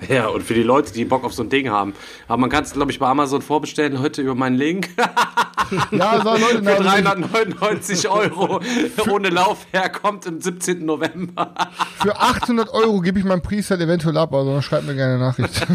Ja, 0.08 0.28
und 0.28 0.42
für 0.42 0.54
die 0.54 0.62
Leute, 0.62 0.92
die 0.92 1.04
Bock 1.04 1.24
auf 1.24 1.32
so 1.34 1.42
ein 1.42 1.48
Ding 1.48 1.70
haben. 1.70 1.94
Aber 2.26 2.38
man 2.38 2.50
kann 2.50 2.64
es, 2.64 2.72
glaube 2.72 2.90
ich, 2.90 2.98
bei 2.98 3.06
Amazon 3.06 3.42
vorbestellen 3.42 4.00
heute 4.00 4.22
über 4.22 4.34
meinen 4.34 4.56
Link. 4.56 4.88
ja, 5.90 6.20
so 6.22 6.30
Leute, 6.30 6.62
für 6.62 6.82
399 6.82 8.08
Euro 8.08 8.60
ohne 9.10 9.28
Laufwerk 9.28 10.02
kommt 10.02 10.26
am 10.26 10.40
17. 10.40 10.84
November. 10.84 11.54
für 12.00 12.16
800 12.16 12.70
Euro 12.70 13.00
gebe 13.00 13.18
ich 13.18 13.24
mein 13.24 13.42
Preset 13.42 13.80
eventuell 13.80 14.16
ab, 14.16 14.34
also 14.34 14.60
schreibt 14.62 14.86
mir 14.86 14.94
gerne 14.94 15.14
eine 15.14 15.24
Nachricht. 15.24 15.66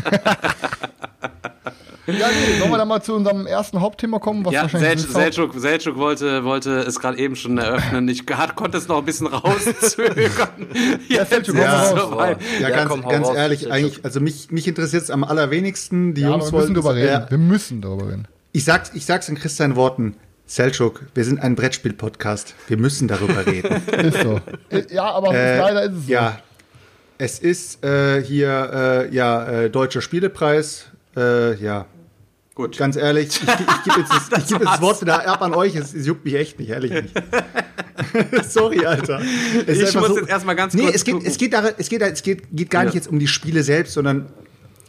Ja, 2.08 2.28
nee, 2.28 2.60
sollen 2.60 2.72
wir 2.72 2.78
dann 2.78 2.88
mal 2.88 3.02
zu 3.02 3.16
unserem 3.16 3.48
ersten 3.48 3.82
Hauptthema 3.82 4.20
kommen? 4.20 4.46
Was 4.46 4.54
ja, 4.54 4.68
Selchuk, 4.68 5.54
Selchuk 5.56 5.98
wollte, 5.98 6.44
wollte 6.44 6.80
es 6.80 7.00
gerade 7.00 7.18
eben 7.18 7.36
schon 7.36 7.58
eröffnen. 7.58 8.08
Ich 8.08 8.26
konnte 8.28 8.78
es 8.78 8.88
noch 8.88 9.00
ein 9.00 9.06
bisschen 9.06 9.28
rauszögern. 9.28 10.68
ja, 11.10 11.26
Selchuk, 11.26 11.56
ja, 11.56 11.86
so 11.86 12.20
ja, 12.20 12.38
ja, 12.60 12.70
ganz, 12.70 12.90
komm, 12.90 13.02
ganz 13.08 13.28
ehrlich, 13.30 13.62
Selchuk. 13.62 13.76
eigentlich, 13.76 14.06
also 14.06 14.20
mich, 14.20 14.52
mich 14.52 14.68
interessiert 14.68 15.04
es 15.04 15.10
am 15.10 15.24
allerwenigsten. 15.24 16.14
Die 16.14 16.22
ja, 16.22 16.30
Jungs 16.30 16.52
wir 16.52 16.60
müssen 16.60 16.74
darüber 16.76 16.96
reden. 16.96 17.24
Äh, 17.24 17.32
wir 17.32 17.38
müssen 17.38 17.82
darüber 17.82 18.08
reden. 18.08 18.28
Ich 18.52 18.64
sag's, 18.64 18.92
ich 18.94 19.06
sag's 19.06 19.28
in 19.28 19.36
Christian 19.36 19.76
Worten. 19.76 20.16
Selchuk, 20.48 21.02
wir 21.16 21.26
sind 21.26 21.40
ein 21.40 21.56
Brettspiel-Podcast. 21.56 22.54
Wir 22.68 22.78
müssen 22.78 23.08
darüber 23.08 23.48
reden. 23.48 23.82
ist 24.04 24.22
so. 24.22 24.40
Ja, 24.94 25.06
aber 25.06 25.34
äh, 25.34 25.58
leider 25.58 25.84
ist 25.84 25.94
es 25.94 26.06
so. 26.06 26.12
Ja, 26.12 26.40
es 27.18 27.40
ist 27.40 27.84
äh, 27.84 28.22
hier 28.22 29.08
äh, 29.12 29.16
ja 29.16 29.46
äh, 29.46 29.70
deutscher 29.70 30.02
Spielepreis. 30.02 30.86
Äh, 31.16 31.56
ja, 31.56 31.86
Gut. 32.56 32.78
Ganz 32.78 32.96
ehrlich, 32.96 33.28
ich, 33.28 33.42
ich 33.44 33.84
gebe 33.84 34.00
jetzt, 34.00 34.32
das, 34.32 34.44
ich 34.44 34.48
geb 34.48 34.60
jetzt 34.60 34.72
das 34.72 34.82
Wort 34.82 35.02
wieder 35.02 35.28
ab 35.28 35.42
an 35.42 35.54
euch. 35.54 35.76
Es, 35.76 35.94
es, 35.94 36.08
juckt 36.08 36.24
mich 36.24 36.36
echt 36.36 36.58
nicht, 36.58 36.70
ehrlich 36.70 36.92
nicht. 36.92 37.14
Sorry, 38.50 38.86
Alter. 38.86 39.22
Es 39.68 39.78
ich 39.78 39.94
muss 39.94 40.08
so, 40.08 40.18
jetzt 40.20 40.30
erstmal 40.30 40.56
ganz 40.56 40.74
nee, 40.74 40.84
kurz. 40.84 40.92
Nee, 40.92 40.96
es 40.96 41.04
geht, 41.04 41.28
es 41.28 41.38
geht, 41.38 41.54
darin, 41.54 41.74
es 41.78 41.90
geht, 41.90 42.02
es 42.02 42.24
geht, 42.24 42.44
geht 42.54 42.70
gar 42.70 42.84
ja. 42.84 42.86
nicht 42.86 42.96
jetzt 42.96 43.10
um 43.10 43.20
die 43.20 43.28
Spiele 43.28 43.62
selbst, 43.62 43.94
sondern 43.94 44.28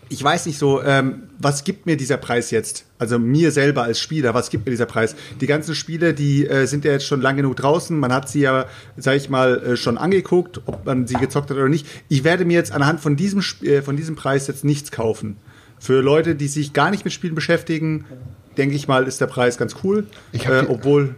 ich 0.09 0.23
weiß 0.23 0.47
nicht 0.47 0.59
so, 0.59 0.81
ähm, 0.81 1.25
was 1.41 1.65
gibt 1.65 1.87
mir 1.87 1.97
dieser 1.97 2.17
Preis 2.19 2.53
jetzt? 2.53 2.85
Also 3.01 3.19
mir 3.19 3.51
selber 3.51 3.83
als 3.83 3.99
Spieler, 3.99 4.33
was 4.35 4.51
gibt 4.51 4.65
mir 4.65 4.71
dieser 4.71 4.87
Preis? 4.87 5.17
Die 5.41 5.49
ganzen 5.49 5.75
Spiele, 5.75 6.15
die 6.15 6.47
äh, 6.47 6.67
sind 6.67 6.85
ja 6.85 6.93
jetzt 6.93 7.07
schon 7.07 7.21
lang 7.21 7.37
genug 7.37 7.57
draußen. 7.57 7.99
Man 7.99 8.13
hat 8.13 8.29
sie 8.29 8.43
ja, 8.43 8.67
sag 8.97 9.17
ich 9.17 9.29
mal, 9.29 9.61
äh, 9.61 9.77
schon 9.77 9.99
angeguckt, 9.99 10.61
ob 10.67 10.87
man 10.87 11.09
sie 11.09 11.15
gezockt 11.15 11.51
hat 11.51 11.57
oder 11.57 11.69
nicht. 11.69 11.87
Ich 12.09 12.23
werde 12.23 12.45
mir 12.45 12.55
jetzt 12.55 12.71
anhand 12.71 13.01
von 13.01 13.17
diesem, 13.17 13.43
äh, 13.63 13.83
von 13.83 13.97
diesem 13.97 14.15
Preis 14.15 14.47
jetzt 14.47 14.65
nichts 14.65 14.93
kaufen. 14.93 15.39
Für 15.79 16.01
Leute, 16.01 16.35
die 16.35 16.49
sich 16.49 16.73
gar 16.73 16.91
nicht 16.91 17.05
mit 17.05 17.13
Spielen 17.13 17.35
beschäftigen, 17.35 18.05
denke 18.57 18.75
ich 18.75 18.89
mal, 18.89 19.07
ist 19.07 19.21
der 19.21 19.27
Preis 19.27 19.59
ganz 19.59 19.77
cool. 19.85 20.07
Äh, 20.33 20.65
obwohl 20.69 21.15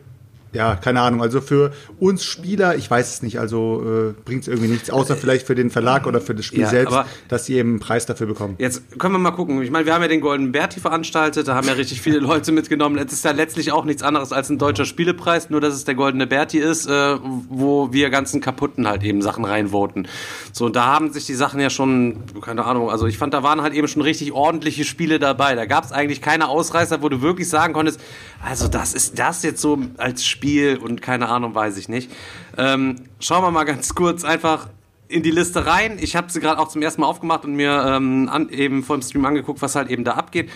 ja, 0.52 0.76
keine 0.76 1.02
Ahnung. 1.02 1.22
Also 1.22 1.40
für 1.40 1.72
uns 2.00 2.24
Spieler, 2.24 2.76
ich 2.76 2.90
weiß 2.90 3.14
es 3.14 3.22
nicht, 3.22 3.38
also 3.38 3.82
äh, 3.84 4.14
bringt 4.24 4.42
es 4.42 4.48
irgendwie 4.48 4.68
nichts, 4.68 4.90
außer 4.90 5.16
vielleicht 5.16 5.46
für 5.46 5.54
den 5.54 5.70
Verlag 5.70 6.06
oder 6.06 6.20
für 6.20 6.34
das 6.34 6.46
Spiel 6.46 6.60
ja, 6.60 6.68
selbst, 6.68 6.96
dass 7.28 7.46
sie 7.46 7.54
eben 7.54 7.70
einen 7.70 7.80
Preis 7.80 8.06
dafür 8.06 8.26
bekommen. 8.26 8.54
Jetzt 8.58 8.98
können 8.98 9.14
wir 9.14 9.18
mal 9.18 9.32
gucken. 9.32 9.62
Ich 9.62 9.70
meine, 9.70 9.86
wir 9.86 9.94
haben 9.94 10.02
ja 10.02 10.08
den 10.08 10.20
Golden 10.20 10.52
Berti 10.52 10.80
veranstaltet, 10.80 11.48
da 11.48 11.54
haben 11.54 11.66
ja 11.66 11.74
richtig 11.74 12.00
viele 12.00 12.18
Leute 12.18 12.52
mitgenommen. 12.52 12.98
Es 12.98 13.12
ist 13.12 13.24
ja 13.24 13.32
letztlich 13.32 13.72
auch 13.72 13.84
nichts 13.84 14.02
anderes 14.02 14.32
als 14.32 14.48
ein 14.48 14.58
deutscher 14.58 14.86
Spielepreis, 14.86 15.50
nur 15.50 15.60
dass 15.60 15.74
es 15.74 15.84
der 15.84 15.94
Goldene 15.94 16.26
Berti 16.26 16.58
ist, 16.58 16.86
äh, 16.86 17.16
wo 17.48 17.92
wir 17.92 18.10
ganzen 18.10 18.40
kaputten 18.40 18.88
halt 18.88 19.02
eben 19.04 19.20
Sachen 19.22 19.44
reinvoten. 19.44 20.08
So, 20.52 20.66
und 20.66 20.76
da 20.76 20.86
haben 20.86 21.12
sich 21.12 21.26
die 21.26 21.34
Sachen 21.34 21.60
ja 21.60 21.70
schon, 21.70 22.22
keine 22.40 22.64
Ahnung, 22.64 22.90
also 22.90 23.06
ich 23.06 23.18
fand, 23.18 23.34
da 23.34 23.42
waren 23.42 23.60
halt 23.60 23.74
eben 23.74 23.86
schon 23.86 24.02
richtig 24.02 24.32
ordentliche 24.32 24.84
Spiele 24.84 25.18
dabei. 25.18 25.54
Da 25.54 25.66
gab 25.66 25.84
es 25.84 25.92
eigentlich 25.92 26.22
keine 26.22 26.48
Ausreißer, 26.48 27.02
wo 27.02 27.08
du 27.08 27.20
wirklich 27.20 27.48
sagen 27.48 27.74
konntest, 27.74 28.00
also 28.42 28.66
das 28.68 28.94
ist 28.94 29.18
das 29.18 29.42
jetzt 29.42 29.60
so 29.60 29.78
als 29.98 30.24
Spiel 30.24 30.47
Spiel 30.48 30.78
und 30.78 31.02
keine 31.02 31.28
Ahnung, 31.28 31.54
weiß 31.54 31.76
ich 31.76 31.88
nicht. 31.88 32.10
Ähm, 32.56 32.96
schauen 33.20 33.42
wir 33.42 33.50
mal 33.50 33.64
ganz 33.64 33.94
kurz 33.94 34.24
einfach 34.24 34.68
in 35.08 35.22
die 35.22 35.30
Liste 35.30 35.66
rein. 35.66 35.98
Ich 36.00 36.16
habe 36.16 36.30
sie 36.30 36.40
gerade 36.40 36.60
auch 36.60 36.68
zum 36.68 36.82
ersten 36.82 37.02
Mal 37.02 37.06
aufgemacht 37.06 37.44
und 37.44 37.54
mir 37.54 37.84
ähm, 37.86 38.28
an, 38.30 38.48
eben 38.50 38.82
vor 38.82 38.96
dem 38.96 39.02
Stream 39.02 39.24
angeguckt, 39.24 39.62
was 39.62 39.74
halt 39.74 39.90
eben 39.90 40.04
da 40.04 40.12
abgeht. 40.12 40.50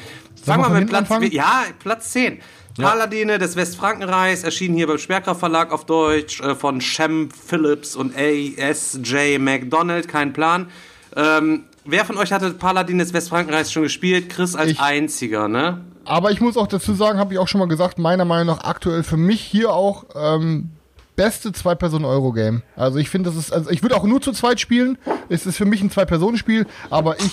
Fangen 0.45 0.63
wir 0.63 0.81
mit 0.81 0.89
Platz, 0.89 1.11
anfangen? 1.11 1.31
ja, 1.31 1.65
Platz 1.79 2.13
10. 2.13 2.41
Ja. 2.79 2.89
Paladine 2.89 3.39
des 3.39 3.55
Westfrankenreichs 3.57 4.45
erschienen 4.45 4.75
hier 4.75 4.87
beim 4.87 4.99
Sperrkraft 4.99 5.41
Verlag 5.41 5.73
auf 5.73 5.85
Deutsch 5.85 6.41
äh, 6.41 6.55
von 6.55 6.81
Shem 6.81 7.31
Phillips 7.31 7.97
und 7.97 8.17
A.S.J. 8.17 9.39
McDonald, 9.39 10.09
kein 10.09 10.33
Plan. 10.33 10.71
Ähm, 11.15 11.65
wer 11.85 12.05
von 12.05 12.17
euch 12.17 12.33
hatte 12.33 12.51
Paladin 12.51 12.99
des 12.99 13.13
Westfrankenreichs 13.13 13.73
schon 13.73 13.83
gespielt? 13.83 14.29
Chris 14.31 14.55
als 14.55 14.73
ich. 14.73 14.81
einziger, 14.81 15.49
ne? 15.49 15.85
Aber 16.05 16.31
ich 16.31 16.41
muss 16.41 16.57
auch 16.57 16.67
dazu 16.67 16.95
sagen, 16.95 17.19
habe 17.19 17.35
ich 17.35 17.39
auch 17.39 17.49
schon 17.49 17.61
mal 17.61 17.69
gesagt, 17.69 17.99
meiner 17.99 18.25
Meinung 18.25 18.57
nach 18.57 18.65
aktuell 18.65 19.03
für 19.03 19.17
mich 19.17 19.41
hier 19.41 19.73
auch 19.73 20.05
ähm, 20.15 20.71
beste 21.15 21.53
Zwei-Personen-Euro-Game. 21.53 22.63
Also 22.77 22.99
ich 22.99 23.09
finde, 23.09 23.31
das 23.31 23.39
ist, 23.39 23.53
also 23.53 23.71
ich 23.71 23.83
würde 23.83 23.97
auch 23.97 24.05
nur 24.05 24.21
zu 24.21 24.33
zweit 24.33 24.61
spielen. 24.61 24.99
Es 25.29 25.47
ist 25.47 25.57
für 25.57 25.65
mich 25.65 25.81
ein 25.83 25.91
Zwei-Personen-Spiel, 25.91 26.67
aber 26.91 27.21
ich 27.21 27.33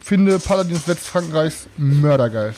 finde 0.00 0.38
Paladins 0.38 0.86
Westfrankenreichs 0.88 1.66
mördergeil. 1.76 2.54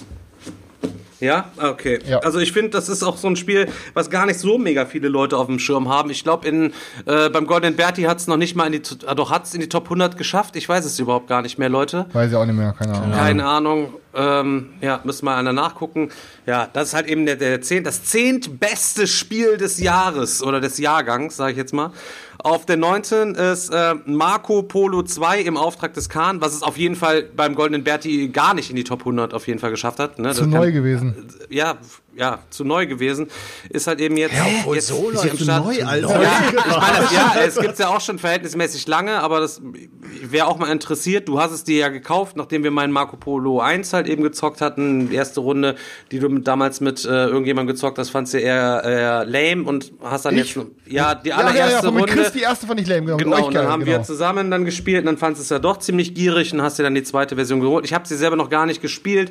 Ja, 1.20 1.50
okay. 1.56 1.98
Ja. 2.06 2.18
Also 2.20 2.38
ich 2.38 2.52
finde, 2.52 2.70
das 2.70 2.88
ist 2.88 3.02
auch 3.02 3.16
so 3.16 3.28
ein 3.28 3.36
Spiel, 3.36 3.68
was 3.94 4.08
gar 4.10 4.26
nicht 4.26 4.38
so 4.38 4.58
mega 4.58 4.86
viele 4.86 5.08
Leute 5.08 5.36
auf 5.36 5.46
dem 5.46 5.58
Schirm 5.58 5.88
haben. 5.88 6.10
Ich 6.10 6.22
glaube, 6.22 6.46
in 6.46 6.72
äh, 7.06 7.28
beim 7.28 7.46
Golden 7.46 7.74
Berti 7.74 8.02
hat 8.02 8.18
es 8.18 8.26
noch 8.28 8.36
nicht 8.36 8.54
mal 8.54 8.66
in 8.66 8.72
die, 8.72 9.06
äh, 9.06 9.14
doch 9.14 9.30
hat 9.30 9.44
es 9.44 9.54
in 9.54 9.60
die 9.60 9.68
Top 9.68 9.84
100 9.84 10.16
geschafft. 10.16 10.54
Ich 10.56 10.68
weiß 10.68 10.84
es 10.84 10.98
überhaupt 10.98 11.26
gar 11.26 11.42
nicht 11.42 11.58
mehr, 11.58 11.68
Leute. 11.68 12.06
Weiß 12.12 12.30
ich 12.30 12.36
auch 12.36 12.46
nicht 12.46 12.56
mehr, 12.56 12.72
keine 12.72 12.94
Ahnung. 12.94 13.12
Keine 13.12 13.46
Ahnung. 13.46 13.94
Ähm, 14.14 14.70
ja, 14.80 15.00
müssen 15.04 15.26
wir 15.26 15.34
einer 15.34 15.52
nachgucken. 15.52 16.10
Ja, 16.46 16.68
das 16.72 16.88
ist 16.88 16.94
halt 16.94 17.06
eben 17.08 17.26
der, 17.26 17.36
der 17.36 17.60
zehnt, 17.60 17.86
das 17.86 18.04
zehntbeste 18.04 19.06
Spiel 19.06 19.56
des 19.58 19.78
Jahres 19.78 20.42
oder 20.42 20.60
des 20.60 20.78
Jahrgangs, 20.78 21.36
sage 21.36 21.52
ich 21.52 21.58
jetzt 21.58 21.74
mal. 21.74 21.92
Auf 22.38 22.66
der 22.66 22.76
19 22.76 23.34
ist 23.34 23.70
äh, 23.70 23.94
Marco 24.06 24.62
Polo 24.62 25.02
2 25.02 25.40
im 25.40 25.56
Auftrag 25.56 25.94
des 25.94 26.08
Khan, 26.08 26.40
was 26.40 26.54
es 26.54 26.62
auf 26.62 26.78
jeden 26.78 26.94
Fall 26.94 27.22
beim 27.22 27.56
Goldenen 27.56 27.82
Berti 27.82 28.28
gar 28.28 28.54
nicht 28.54 28.70
in 28.70 28.76
die 28.76 28.84
Top 28.84 29.00
100 29.00 29.34
auf 29.34 29.48
jeden 29.48 29.58
Fall 29.58 29.70
geschafft 29.70 29.98
hat. 29.98 30.20
Ne? 30.20 30.32
Zu 30.34 30.46
neu 30.46 30.66
kann, 30.66 30.72
gewesen. 30.72 31.28
Ja, 31.48 31.78
ja, 32.18 32.40
zu 32.50 32.64
neu 32.64 32.86
gewesen, 32.86 33.28
ist 33.70 33.86
halt 33.86 34.00
eben 34.00 34.16
jetzt, 34.16 34.34
ja, 34.34 34.74
jetzt 34.74 34.88
so 34.88 35.10
neu, 35.10 35.28
zu 35.28 35.44
neu, 35.44 35.84
Alter. 35.84 36.22
Ja, 36.22 36.42
ich 36.48 36.76
meine, 36.76 37.06
ja, 37.12 37.34
es 37.46 37.56
gibt's 37.56 37.78
ja 37.78 37.88
auch 37.88 38.00
schon 38.00 38.18
verhältnismäßig 38.18 38.86
lange, 38.88 39.20
aber 39.20 39.40
das 39.40 39.62
wäre 40.22 40.46
auch 40.46 40.58
mal 40.58 40.70
interessiert. 40.70 41.28
Du 41.28 41.40
hast 41.40 41.52
es 41.52 41.64
dir 41.64 41.78
ja 41.78 41.88
gekauft, 41.88 42.36
nachdem 42.36 42.64
wir 42.64 42.70
meinen 42.70 42.92
Marco 42.92 43.16
Polo 43.16 43.60
1 43.60 43.92
halt 43.92 44.08
eben 44.08 44.22
gezockt 44.22 44.60
hatten, 44.60 45.10
die 45.10 45.14
erste 45.14 45.40
Runde, 45.40 45.76
die 46.10 46.18
du 46.18 46.28
damals 46.40 46.80
mit 46.80 47.04
äh, 47.04 47.26
irgendjemandem 47.26 47.74
gezockt 47.74 47.98
hast, 47.98 48.10
fandst 48.10 48.34
du 48.34 48.38
eher, 48.38 48.82
eher 48.84 49.24
lame 49.24 49.62
und 49.64 49.92
hast 50.02 50.24
dann 50.24 50.36
ich? 50.36 50.56
jetzt 50.56 50.66
ja 50.86 51.14
die 51.14 51.32
allererste 51.32 51.58
ja, 51.58 51.68
ja, 51.68 51.82
ja, 51.82 51.88
Runde. 51.88 52.12
Chris 52.12 52.32
die 52.32 52.40
erste 52.40 52.66
fand 52.66 52.80
ich 52.80 52.88
lame, 52.88 53.06
genau. 53.06 53.16
Genau, 53.16 53.46
und 53.46 53.54
dann 53.54 53.68
haben 53.68 53.84
genau. 53.84 53.98
wir 53.98 54.02
zusammen 54.02 54.50
dann 54.50 54.64
gespielt 54.64 55.00
und 55.00 55.06
dann 55.06 55.18
fandest 55.18 55.42
du 55.42 55.44
es 55.44 55.50
ja 55.50 55.58
doch 55.58 55.78
ziemlich 55.78 56.14
gierig 56.14 56.52
und 56.52 56.62
hast 56.62 56.78
dir 56.78 56.82
dann 56.82 56.94
die 56.94 57.02
zweite 57.04 57.36
Version 57.36 57.60
geholt. 57.60 57.84
Ich 57.84 57.92
habe 57.92 58.08
sie 58.08 58.16
selber 58.16 58.36
noch 58.36 58.50
gar 58.50 58.66
nicht 58.66 58.82
gespielt. 58.82 59.30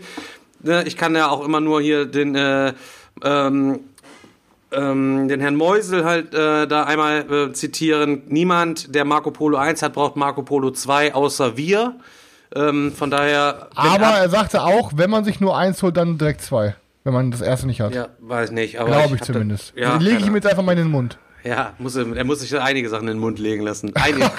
Ne, 0.61 0.83
ich 0.85 0.97
kann 0.97 1.15
ja 1.15 1.29
auch 1.29 1.45
immer 1.45 1.59
nur 1.59 1.81
hier 1.81 2.05
den 2.05 2.35
äh, 2.35 2.73
ähm, 3.23 3.79
ähm, 4.71 5.27
den 5.27 5.39
Herrn 5.39 5.55
Meusel 5.55 6.03
halt 6.03 6.33
äh, 6.33 6.67
da 6.67 6.83
einmal 6.83 7.31
äh, 7.31 7.53
zitieren. 7.53 8.23
Niemand, 8.27 8.93
der 8.93 9.05
Marco 9.05 9.31
Polo 9.31 9.57
1 9.57 9.81
hat, 9.81 9.93
braucht 9.93 10.15
Marco 10.15 10.43
Polo 10.43 10.71
2 10.71 11.13
außer 11.13 11.57
wir. 11.57 11.95
Ähm, 12.55 12.91
von 12.93 13.11
daher. 13.11 13.67
Aber 13.75 14.07
er 14.07 14.29
sagte 14.29 14.63
auch, 14.63 14.91
wenn 14.95 15.09
man 15.09 15.23
sich 15.23 15.39
nur 15.39 15.57
eins 15.57 15.83
holt, 15.83 15.97
dann 15.97 16.17
direkt 16.17 16.41
zwei. 16.41 16.75
Wenn 17.03 17.13
man 17.13 17.31
das 17.31 17.41
erste 17.41 17.67
nicht 17.67 17.81
hat. 17.81 17.93
Ja, 17.93 18.07
weiß 18.19 18.51
nicht. 18.51 18.73
Glaube 18.73 19.01
ich, 19.07 19.13
ich 19.13 19.21
zumindest. 19.21 19.73
Da, 19.75 19.81
ja, 19.81 19.93
also 19.93 20.05
lege 20.05 20.19
ich 20.19 20.27
ihm 20.27 20.35
jetzt 20.35 20.47
einfach 20.47 20.63
mal 20.63 20.73
in 20.73 20.79
den 20.79 20.91
Mund. 20.91 21.17
Ja, 21.43 21.73
muss 21.77 21.95
er, 21.95 22.13
er 22.15 22.25
muss 22.25 22.39
sich 22.41 22.59
einige 22.59 22.89
Sachen 22.89 23.07
in 23.07 23.15
den 23.15 23.19
Mund 23.21 23.39
legen 23.39 23.63
lassen. 23.63 23.91
Einige. 23.95 24.29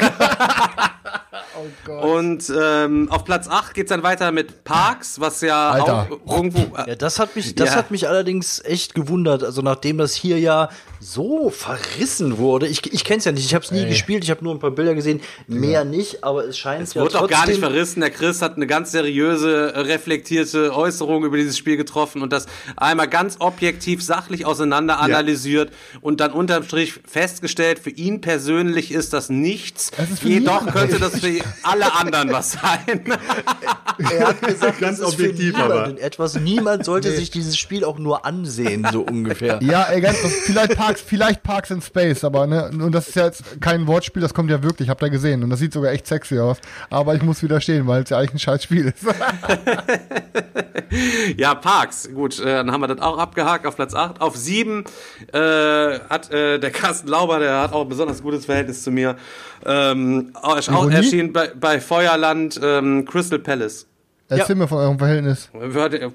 Oh 1.89 2.17
Und 2.17 2.53
ähm, 2.57 3.09
auf 3.11 3.25
Platz 3.25 3.49
8 3.49 3.75
geht 3.75 3.87
es 3.87 3.91
dann 3.91 4.03
weiter 4.03 4.33
mit 4.33 4.65
Parks, 4.65 5.21
was 5.21 5.41
ja 5.41 5.71
Alter. 5.71 6.09
auch 6.27 6.37
irgendwo. 6.37 6.77
Äh, 6.77 6.91
ja, 6.91 6.95
das 6.95 7.19
hat 7.19 7.35
mich, 7.37 7.55
das 7.55 7.71
ja. 7.71 7.77
hat 7.77 7.91
mich 7.91 8.09
allerdings 8.09 8.63
echt 8.65 8.95
gewundert. 8.95 9.43
Also 9.43 9.63
nachdem 9.63 9.99
das 9.99 10.15
hier 10.15 10.39
ja 10.39 10.69
so 11.01 11.51
verrissen 11.51 12.39
wurde. 12.39 12.67
Ich, 12.67 12.93
ich 12.93 13.05
kenne 13.05 13.19
es 13.19 13.25
ja 13.25 13.33
nicht, 13.33 13.45
ich 13.45 13.55
habe 13.55 13.65
es 13.65 13.71
nie 13.71 13.83
Ey. 13.83 13.89
gespielt, 13.89 14.25
ich 14.25 14.31
habe 14.31 14.43
nur 14.43 14.55
ein 14.55 14.59
paar 14.59 14.73
Bilder 14.73 14.95
gesehen, 14.95 15.21
mehr 15.47 15.71
ja. 15.71 15.85
nicht, 15.85 16.25
aber 16.25 16.45
es 16.45 16.59
scheint 16.59 16.83
es 16.83 16.95
ja 16.95 17.03
wird 17.03 17.15
auch 17.15 17.29
gar 17.29 17.47
nicht 17.47 17.61
verrissen. 17.61 18.01
Der 18.01 18.11
Chris 18.11 18.43
hat 18.43 18.57
eine 18.57 18.67
ganz 18.67 18.91
seriöse, 18.91 19.73
reflektierte 19.77 20.75
Äußerung 20.75 21.25
über 21.25 21.37
dieses 21.37 21.57
Spiel 21.57 21.77
getroffen 21.77 22.23
und 22.23 22.33
das 22.33 22.47
einmal 22.77 23.09
ganz 23.09 23.37
objektiv, 23.39 24.03
sachlich 24.03 24.45
auseinander 24.45 24.99
analysiert 24.99 25.71
ja. 25.71 25.99
und 26.01 26.21
dann 26.21 26.33
unterm 26.33 26.65
Strich 26.65 26.95
festgestellt, 27.07 27.79
für 27.79 27.91
ihn 27.91 28.21
persönlich 28.21 28.91
ist 28.91 29.13
das 29.13 29.29
nichts. 29.29 29.91
Das 29.97 30.23
Jedoch 30.23 30.67
könnte 30.67 30.99
das 30.99 31.21
für 31.21 31.29
alle 31.63 31.93
anderen 31.95 32.33
was 32.33 32.53
sein. 32.53 33.05
er 34.11 34.29
hat 34.29 34.43
gesagt, 34.43 34.81
ganz 34.81 34.99
das 34.99 35.09
ist 35.09 35.15
objektiv, 35.15 35.57
für 35.57 35.65
aber 35.65 36.01
etwas. 36.01 36.37
Niemand 36.37 36.85
sollte 36.85 37.11
nee. 37.11 37.17
sich 37.17 37.31
dieses 37.31 37.57
Spiel 37.57 37.85
auch 37.85 37.99
nur 37.99 38.25
ansehen, 38.25 38.87
so 38.91 39.03
ungefähr. 39.03 39.61
Ja, 39.69 39.83
ey, 39.85 40.01
ganz, 40.01 40.19
vielleicht 40.19 40.77
Parks, 40.77 41.03
vielleicht 41.03 41.43
Parks 41.43 41.71
in 41.71 41.83
Space, 41.83 42.25
aber 42.25 42.47
ne, 42.47 42.71
und 42.71 42.93
das 42.93 43.09
ist 43.09 43.17
ja 43.17 43.27
jetzt 43.27 43.61
kein 43.61 43.87
Wortspiel, 43.87 44.23
das 44.23 44.33
kommt 44.33 44.51
ja 44.51 44.63
wirklich, 44.63 44.89
habt 44.89 45.03
ihr 45.03 45.11
gesehen. 45.11 45.43
Und 45.43 45.51
das 45.51 45.59
sieht 45.59 45.73
sogar 45.73 45.93
echt 45.93 46.07
sexy 46.07 46.39
aus. 46.39 46.59
Aber 46.91 47.15
ich 47.15 47.23
muss 47.23 47.43
widerstehen, 47.43 47.87
weil 47.87 48.03
es 48.03 48.11
ja 48.11 48.19
eigentlich 48.19 48.35
ein 48.35 48.39
scheiß 48.39 48.63
Spiel 48.63 48.87
ist. 48.87 49.05
ja, 51.37 51.55
Parks, 51.55 52.09
gut, 52.15 52.39
äh, 52.41 52.45
dann 52.45 52.73
haben 52.73 52.81
wir 52.81 52.89
das 52.89 53.01
auch 53.01 53.19
abgehakt 53.19 53.67
auf 53.67 53.77
Platz 53.77 53.95
8. 53.95 54.21
Auf 54.21 54.37
7 54.37 54.85
äh, 55.33 55.39
hat 56.09 56.31
äh, 56.31 56.59
der 56.59 56.71
Carsten 56.71 57.09
Lauber, 57.09 57.39
der 57.39 57.61
hat 57.61 57.73
auch 57.73 57.83
ein 57.83 57.89
besonders 57.89 58.23
gutes 58.23 58.47
Verhältnis 58.47 58.83
zu 58.83 58.91
mir, 58.91 59.17
ähm, 59.67 60.33
auch 60.35 60.91
erschienen 60.91 61.33
bei, 61.33 61.51
bei 61.59 61.81
Feuerland 61.81 62.61
ähm, 62.63 63.05
Crystal 63.05 63.39
Palace. 63.39 63.87
Erzähl 64.31 64.57
ja. 64.57 64.63
mir 64.63 64.69
von 64.69 64.79
eurem 64.79 64.99
Verhältnis. 64.99 65.49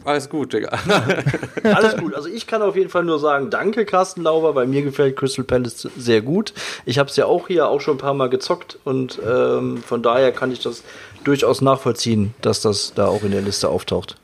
Alles 0.06 0.30
gut, 0.30 0.54
Digga. 0.54 0.70
Alles 1.64 1.98
gut. 1.98 2.14
Also 2.14 2.30
ich 2.30 2.46
kann 2.46 2.62
auf 2.62 2.76
jeden 2.76 2.90
Fall 2.90 3.04
nur 3.04 3.18
sagen, 3.18 3.50
danke 3.50 3.86
Carsten 3.86 4.22
Lauber, 4.22 4.54
weil 4.54 4.68
mir 4.68 4.84
gefällt 4.84 5.16
Crystal 5.16 5.44
Palace 5.44 5.90
sehr 5.98 6.22
gut. 6.22 6.54
Ich 6.86 7.00
habe 7.00 7.10
es 7.10 7.16
ja 7.16 7.26
auch 7.26 7.48
hier 7.48 7.68
auch 7.68 7.82
schon 7.82 7.96
ein 7.96 8.00
paar 8.00 8.14
Mal 8.14 8.30
gezockt 8.30 8.78
und 8.84 9.20
ähm, 9.28 9.78
von 9.78 10.04
daher 10.04 10.32
kann 10.32 10.52
ich 10.52 10.60
das 10.60 10.84
durchaus 11.24 11.62
nachvollziehen, 11.62 12.36
dass 12.42 12.62
das 12.62 12.94
da 12.94 13.08
auch 13.08 13.24
in 13.24 13.32
der 13.32 13.42
Liste 13.42 13.70
auftaucht. 13.70 14.16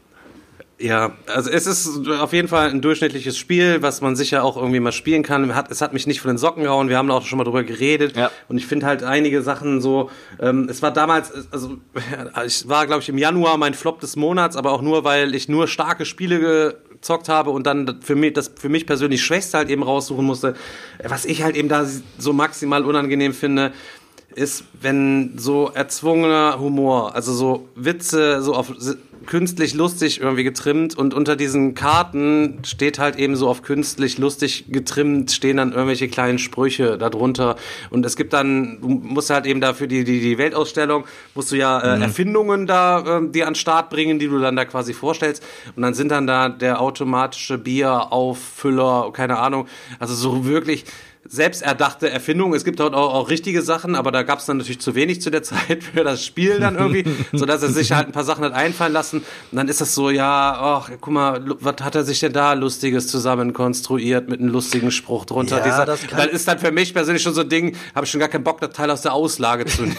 Ja, 0.80 1.12
also 1.28 1.50
es 1.50 1.68
ist 1.68 2.08
auf 2.08 2.32
jeden 2.32 2.48
Fall 2.48 2.70
ein 2.70 2.82
durchschnittliches 2.82 3.38
Spiel, 3.38 3.82
was 3.82 4.00
man 4.00 4.16
sicher 4.16 4.46
auch 4.46 4.56
irgendwie 4.56 4.80
mal 4.80 4.94
spielen 4.94 5.24
kann. 5.24 5.54
Hat, 5.54 5.70
es 5.70 5.82
hat 5.82 5.92
mich 5.92 6.08
nicht 6.08 6.22
von 6.22 6.30
den 6.30 6.38
Socken 6.38 6.64
gehauen, 6.64 6.88
wir 6.88 6.98
haben 6.98 7.12
auch 7.12 7.26
schon 7.26 7.38
mal 7.38 7.44
drüber 7.44 7.64
geredet. 7.64 8.16
Ja. 8.16 8.32
Und 8.48 8.58
ich 8.58 8.66
finde 8.66 8.86
halt 8.86 9.04
einige 9.04 9.42
Sachen 9.42 9.82
so, 9.82 10.10
ähm, 10.40 10.68
es 10.70 10.82
war 10.82 10.92
damals, 10.92 11.34
also 11.52 11.78
ich 12.46 12.68
war, 12.70 12.88
glaube 12.88 13.02
ich, 13.02 13.10
im 13.10 13.18
Januar 13.18 13.58
mein 13.58 13.74
Flop 13.74 14.00
des 14.00 14.16
Monats, 14.16 14.56
aber 14.56 14.72
auch 14.72 14.82
nur, 14.82 15.04
weil 15.04 15.36
ich 15.36 15.50
nur 15.50 15.68
starke 15.68 16.06
Spiele 16.06 16.78
gezockt 17.00 17.28
habe 17.28 17.50
und 17.50 17.68
dann 17.68 18.00
für 18.02 18.16
mich, 18.16 18.32
das 18.34 18.50
für 18.56 18.70
mich 18.70 18.86
persönlich 18.86 19.22
Schwächste 19.22 19.58
halt 19.58 19.70
eben 19.70 19.84
raussuchen 19.84 20.26
musste. 20.26 20.56
Was 21.04 21.26
ich 21.26 21.44
halt 21.44 21.58
eben 21.58 21.68
da 21.68 21.86
so 22.18 22.32
maximal 22.32 22.86
unangenehm 22.86 23.34
finde, 23.34 23.74
ist, 24.36 24.64
wenn 24.80 25.34
so 25.38 25.72
erzwungener 25.74 26.60
Humor, 26.60 27.16
also 27.16 27.34
so 27.34 27.68
Witze 27.76 28.42
so 28.42 28.54
auf 28.54 28.72
künstlich 29.30 29.76
lustig 29.76 30.22
irgendwie 30.22 30.44
getrimmt 30.44 30.98
und 30.98 31.14
unter 31.14 31.36
diesen 31.36 31.76
Karten 31.76 32.58
steht 32.66 32.98
halt 32.98 33.16
eben 33.16 33.36
so 33.36 33.48
auf 33.48 33.62
künstlich 33.62 34.18
lustig 34.18 34.66
getrimmt 34.70 35.32
stehen 35.32 35.58
dann 35.58 35.72
irgendwelche 35.72 36.08
kleinen 36.08 36.40
Sprüche 36.40 36.98
darunter. 36.98 37.56
Und 37.92 38.08
es 38.08 38.16
gibt 38.16 38.34
dann 38.34 38.82
du 38.82 38.88
musst 38.88 39.30
halt 39.30 39.46
eben 39.46 39.62
dafür 39.62 39.86
die 39.86 40.04
die 40.04 40.20
die 40.20 40.40
Weltausstellung 40.40 41.06
musst 41.36 41.52
du 41.52 41.58
ja 41.58 41.80
äh, 41.80 41.96
mhm. 41.98 42.02
Erfindungen 42.02 42.66
da 42.66 43.20
äh, 43.20 43.30
die 43.30 43.44
an 43.44 43.54
Start 43.54 43.92
bringen, 43.92 44.18
die 44.18 44.28
du 44.28 44.40
dann 44.40 44.56
da 44.56 44.66
quasi 44.66 44.94
vorstellst. 44.94 45.44
Und 45.76 45.84
dann 45.84 45.94
sind 45.94 46.10
dann 46.10 46.26
da 46.26 46.50
der 46.50 46.82
automatische 46.82 47.60
Bierauffüller, 47.60 49.12
keine 49.14 49.38
Ahnung, 49.38 49.68
also 50.00 50.16
so 50.16 50.46
wirklich 50.46 50.86
selbsterdachte 51.28 52.10
Erfindung. 52.10 52.54
Es 52.54 52.64
gibt 52.64 52.80
dort 52.80 52.94
auch, 52.94 53.14
auch 53.14 53.30
richtige 53.30 53.62
Sachen, 53.62 53.96
aber 53.96 54.12
da 54.12 54.24
gab 54.24 54.40
es 54.40 54.46
dann 54.46 54.58
natürlich 54.58 54.80
zu 54.80 54.96
wenig 54.96 55.22
zu 55.22 55.30
der 55.30 55.44
Zeit 55.50 55.84
für 55.84 56.04
das 56.04 56.26
Spiel 56.26 56.60
dann 56.60 56.76
irgendwie, 56.76 57.04
so 57.34 57.46
dass 57.46 57.62
er 57.62 57.70
sich 57.70 57.91
halt 57.91 58.08
ein 58.08 58.12
paar 58.12 58.24
Sachen 58.24 58.44
hat 58.44 58.54
einfallen 58.54 58.94
lassen. 58.94 59.18
Und 59.20 59.56
dann 59.56 59.68
ist 59.68 59.82
das 59.82 59.94
so, 59.94 60.10
ja, 60.10 60.58
ach, 60.60 60.90
guck 61.00 61.14
mal, 61.14 61.44
was 61.60 61.76
hat 61.82 61.96
er 61.96 62.04
sich 62.04 62.20
denn 62.20 62.34
da 62.34 62.54
Lustiges 62.54 63.08
zusammen 63.08 63.54
konstruiert 63.54 64.30
mit 64.30 64.40
einem 64.40 64.50
lustigen 64.50 64.91
Spruch 64.91 65.26
drunter? 65.26 65.58
Ja, 65.58 65.64
Dieser, 65.64 65.86
das, 65.86 66.00
das 66.08 66.28
ist 66.28 66.48
dann 66.48 66.60
für 66.60 66.72
mich 66.72 66.94
persönlich 66.94 67.22
schon 67.22 67.34
so 67.34 67.41
ein 67.41 67.50
Ding, 67.50 67.76
habe 67.94 68.06
ich 68.06 68.12
schon 68.12 68.20
gar 68.20 68.30
keinen 68.30 68.44
Bock, 68.44 68.62
das 68.62 68.72
Teil 68.72 68.90
aus 68.90 69.02
der 69.02 69.14
Auslage 69.14 69.66
zu 69.66 69.84
nehmen. 69.84 69.96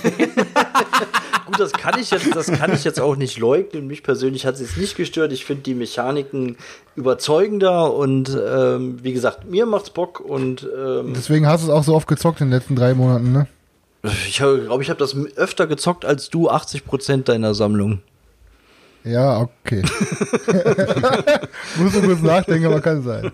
Gut, 1.46 1.58
das 1.58 1.72
kann 1.72 1.98
ich 1.98 2.10
jetzt, 2.10 2.34
das 2.34 2.46
kann 2.46 2.72
ich 2.72 2.84
jetzt 2.84 3.00
auch 3.00 3.16
nicht 3.16 3.38
leugnen. 3.38 3.86
Mich 3.86 4.02
persönlich 4.02 4.46
hat 4.46 4.54
es 4.54 4.60
jetzt 4.60 4.76
nicht 4.76 4.96
gestört. 4.96 5.32
Ich 5.32 5.44
finde 5.44 5.62
die 5.62 5.74
Mechaniken 5.74 6.56
überzeugender 6.96 7.92
und 7.92 8.36
ähm, 8.46 8.98
wie 9.02 9.12
gesagt, 9.12 9.46
mir 9.50 9.66
macht's 9.66 9.90
Bock 9.90 10.20
und 10.20 10.68
ähm, 10.76 11.12
deswegen 11.14 11.46
hast 11.46 11.62
du 11.62 11.68
es 11.68 11.72
auch 11.72 11.84
so 11.84 11.94
oft 11.94 12.08
gezockt 12.08 12.40
in 12.40 12.48
den 12.48 12.58
letzten 12.58 12.76
drei 12.76 12.94
Monaten, 12.94 13.32
ne? 13.32 13.46
Ich 14.02 14.36
glaube, 14.36 14.82
ich 14.82 14.88
habe 14.88 14.98
das 14.98 15.14
öfter 15.36 15.66
gezockt 15.66 16.04
als 16.04 16.30
du 16.30 16.48
80 16.48 16.86
Prozent 16.86 17.28
deiner 17.28 17.54
Sammlung. 17.54 18.00
Ja, 19.04 19.40
okay. 19.40 19.82
Muss 21.76 21.92
du 21.92 22.02
kurz 22.02 22.20
nachdenken, 22.20 22.66
aber 22.66 22.80
kann 22.80 23.02
sein. 23.02 23.32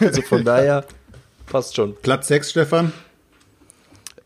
Also 0.00 0.22
von 0.22 0.44
daher 0.44 0.84
passt 1.46 1.76
schon. 1.76 1.94
Platz 2.02 2.28
6, 2.28 2.50
Stefan. 2.50 2.92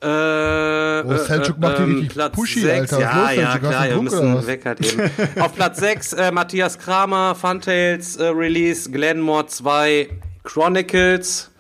Äh, 0.01 0.07
oh, 0.07 1.17
Selchuk 1.17 1.57
äh, 1.57 1.61
macht 1.61 1.79
die 1.79 1.83
richtig 1.83 2.09
Platz 2.11 2.35
pushy, 2.35 2.61
6, 2.61 2.93
Alter. 2.93 3.01
Ja, 3.01 3.31
ja, 3.33 3.59
klar, 3.59 3.89
wir 3.89 4.03
müssen 4.03 4.47
weg 4.47 4.65
halt 4.65 4.81
eben. 4.81 5.11
Auf 5.41 5.55
Platz 5.57 5.81
6 5.81 6.13
äh, 6.13 6.31
Matthias 6.31 6.79
Kramer, 6.79 7.35
Funtails 7.35 8.17
äh, 8.17 8.27
Release, 8.27 8.89
Glenmore 8.91 9.47
2, 9.47 10.09
Chronicles. 10.45 11.51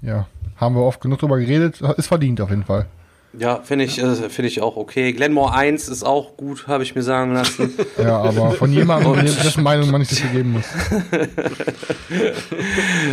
Ja, 0.00 0.28
haben 0.56 0.76
wir 0.76 0.82
oft 0.82 1.00
genug 1.00 1.18
drüber 1.18 1.38
geredet. 1.38 1.80
Ist 1.96 2.06
verdient 2.06 2.40
auf 2.40 2.50
jeden 2.50 2.64
Fall. 2.64 2.86
Ja, 3.32 3.60
finde 3.62 3.84
ich, 3.84 3.98
äh, 3.98 4.28
find 4.28 4.46
ich 4.48 4.60
auch 4.60 4.76
okay. 4.76 5.12
Glenmore 5.12 5.54
1 5.54 5.88
ist 5.88 6.02
auch 6.02 6.36
gut, 6.36 6.66
habe 6.66 6.82
ich 6.82 6.94
mir 6.94 7.02
sagen 7.02 7.32
lassen. 7.32 7.72
ja, 7.98 8.18
aber 8.18 8.52
von 8.52 8.72
jemandem, 8.72 9.24
dessen 9.24 9.62
Meinung 9.62 9.90
man 9.90 10.00
nicht 10.00 10.10
das 10.12 10.22
geben 10.32 10.52
muss. 10.52 10.64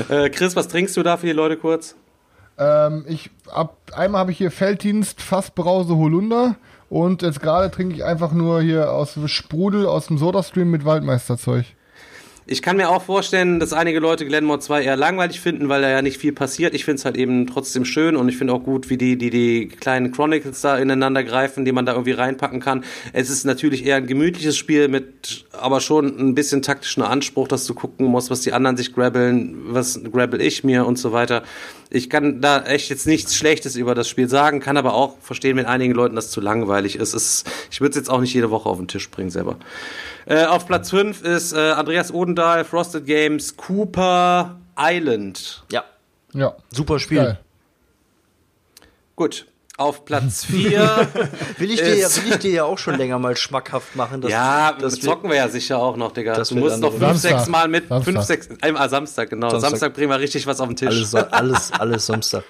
äh, 0.09 0.29
Chris, 0.29 0.55
was 0.55 0.67
trinkst 0.67 0.97
du 0.97 1.03
da 1.03 1.17
für 1.17 1.27
die 1.27 1.33
Leute 1.33 1.57
kurz? 1.57 1.95
Ähm, 2.57 3.05
ich 3.07 3.29
ab 3.51 3.77
einmal 3.95 4.21
habe 4.21 4.31
ich 4.31 4.37
hier 4.37 4.51
Felddienst 4.51 5.21
Fassbrause 5.21 5.95
Holunder 5.95 6.55
und 6.89 7.21
jetzt 7.21 7.41
gerade 7.41 7.69
trinke 7.69 7.95
ich 7.95 8.03
einfach 8.03 8.31
nur 8.31 8.61
hier 8.61 8.91
aus 8.91 9.17
Sprudel 9.27 9.85
aus 9.85 10.07
dem 10.07 10.17
Sodastream 10.17 10.71
mit 10.71 10.85
Waldmeisterzeug. 10.85 11.65
Ich 12.49 12.61
kann 12.61 12.77
mir 12.77 12.89
auch 12.89 13.03
vorstellen, 13.03 13.59
dass 13.59 13.73
einige 13.73 13.99
Leute 13.99 14.25
Glenmore 14.25 14.59
2 14.59 14.83
eher 14.83 14.95
langweilig 14.95 15.41
finden, 15.41 15.67
weil 15.67 15.81
da 15.81 15.89
ja 15.89 16.01
nicht 16.01 16.17
viel 16.17 16.31
passiert. 16.31 16.73
Ich 16.73 16.85
finde 16.85 16.99
es 16.99 17.03
halt 17.03 17.17
eben 17.17 17.45
trotzdem 17.45 17.83
schön 17.83 18.15
und 18.15 18.29
ich 18.29 18.37
finde 18.37 18.53
auch 18.53 18.63
gut, 18.63 18.89
wie 18.89 18.97
die, 18.97 19.17
die, 19.17 19.29
die 19.29 19.67
kleinen 19.67 20.13
Chronicles 20.13 20.61
da 20.61 20.77
ineinander 20.77 21.25
greifen, 21.25 21.65
die 21.65 21.73
man 21.73 21.85
da 21.85 21.91
irgendwie 21.91 22.13
reinpacken 22.13 22.61
kann. 22.61 22.85
Es 23.11 23.29
ist 23.29 23.43
natürlich 23.43 23.85
eher 23.85 23.97
ein 23.97 24.07
gemütliches 24.07 24.55
Spiel 24.55 24.87
mit 24.87 25.45
aber 25.51 25.81
schon 25.81 26.17
ein 26.17 26.35
bisschen 26.35 26.61
taktischen 26.61 27.03
Anspruch, 27.03 27.49
dass 27.49 27.65
du 27.65 27.73
gucken 27.73 28.05
musst, 28.05 28.31
was 28.31 28.39
die 28.39 28.53
anderen 28.53 28.77
sich 28.77 28.93
grabbeln, 28.93 29.57
was 29.73 29.99
grabbel 30.09 30.39
ich 30.41 30.63
mir 30.63 30.85
und 30.85 30.97
so 30.97 31.11
weiter. 31.11 31.43
Ich 31.89 32.09
kann 32.09 32.39
da 32.39 32.63
echt 32.63 32.89
jetzt 32.89 33.07
nichts 33.07 33.35
Schlechtes 33.35 33.75
über 33.75 33.93
das 33.93 34.07
Spiel 34.07 34.29
sagen, 34.29 34.61
kann 34.61 34.77
aber 34.77 34.93
auch 34.93 35.17
verstehen, 35.19 35.57
wenn 35.57 35.65
einigen 35.65 35.93
Leuten 35.93 36.15
das 36.15 36.31
zu 36.31 36.39
langweilig 36.39 36.95
ist. 36.95 37.13
ist 37.13 37.45
ich 37.71 37.81
würde 37.81 37.89
es 37.89 37.97
jetzt 37.97 38.09
auch 38.09 38.21
nicht 38.21 38.33
jede 38.33 38.51
Woche 38.51 38.69
auf 38.69 38.77
den 38.77 38.87
Tisch 38.87 39.09
bringen 39.09 39.31
selber. 39.31 39.57
Äh, 40.27 40.45
auf 40.45 40.65
Platz 40.67 40.89
5 40.89 41.21
ist 41.23 41.53
äh, 41.53 41.71
Andreas 41.71 42.13
Odendahl, 42.13 42.65
Frosted 42.65 43.05
Games, 43.05 43.55
Cooper 43.55 44.57
Island. 44.77 45.63
Ja. 45.71 45.85
Ja. 46.33 46.55
Super 46.69 46.99
Spiel. 46.99 47.17
Geil. 47.17 47.39
Gut. 49.15 49.47
Auf 49.77 50.05
Platz 50.05 50.43
4 50.45 50.71
will, 51.59 51.71
ich 51.71 51.79
dir 51.79 51.95
ja, 51.95 52.07
will 52.15 52.31
ich 52.31 52.39
dir 52.39 52.51
ja 52.51 52.63
auch 52.63 52.79
schon 52.79 52.95
länger 52.95 53.19
mal 53.19 53.37
schmackhaft 53.37 53.95
machen. 53.95 54.21
Dass, 54.21 54.31
ja, 54.31 54.73
das 54.73 54.99
zocken 54.99 55.29
wir 55.29 55.37
ja 55.37 55.49
sicher 55.49 55.77
auch 55.77 55.95
noch, 55.95 56.11
Digga. 56.11 56.33
Du 56.33 56.55
musst 56.55 56.79
noch 56.81 56.93
5, 56.93 57.15
6 57.15 57.47
Mal 57.47 57.67
mit. 57.67 57.85
5, 57.87 58.21
6, 58.21 58.49
einmal 58.61 58.89
Samstag, 58.89 59.29
genau. 59.29 59.49
Samstag. 59.49 59.69
Samstag 59.69 59.93
bringen 59.93 60.09
wir 60.09 60.19
richtig 60.19 60.47
was 60.47 60.59
auf 60.59 60.67
den 60.67 60.75
Tisch. 60.75 60.89
Alles, 60.89 61.13
alles, 61.13 61.71
alles 61.73 62.05
Samstag. 62.07 62.43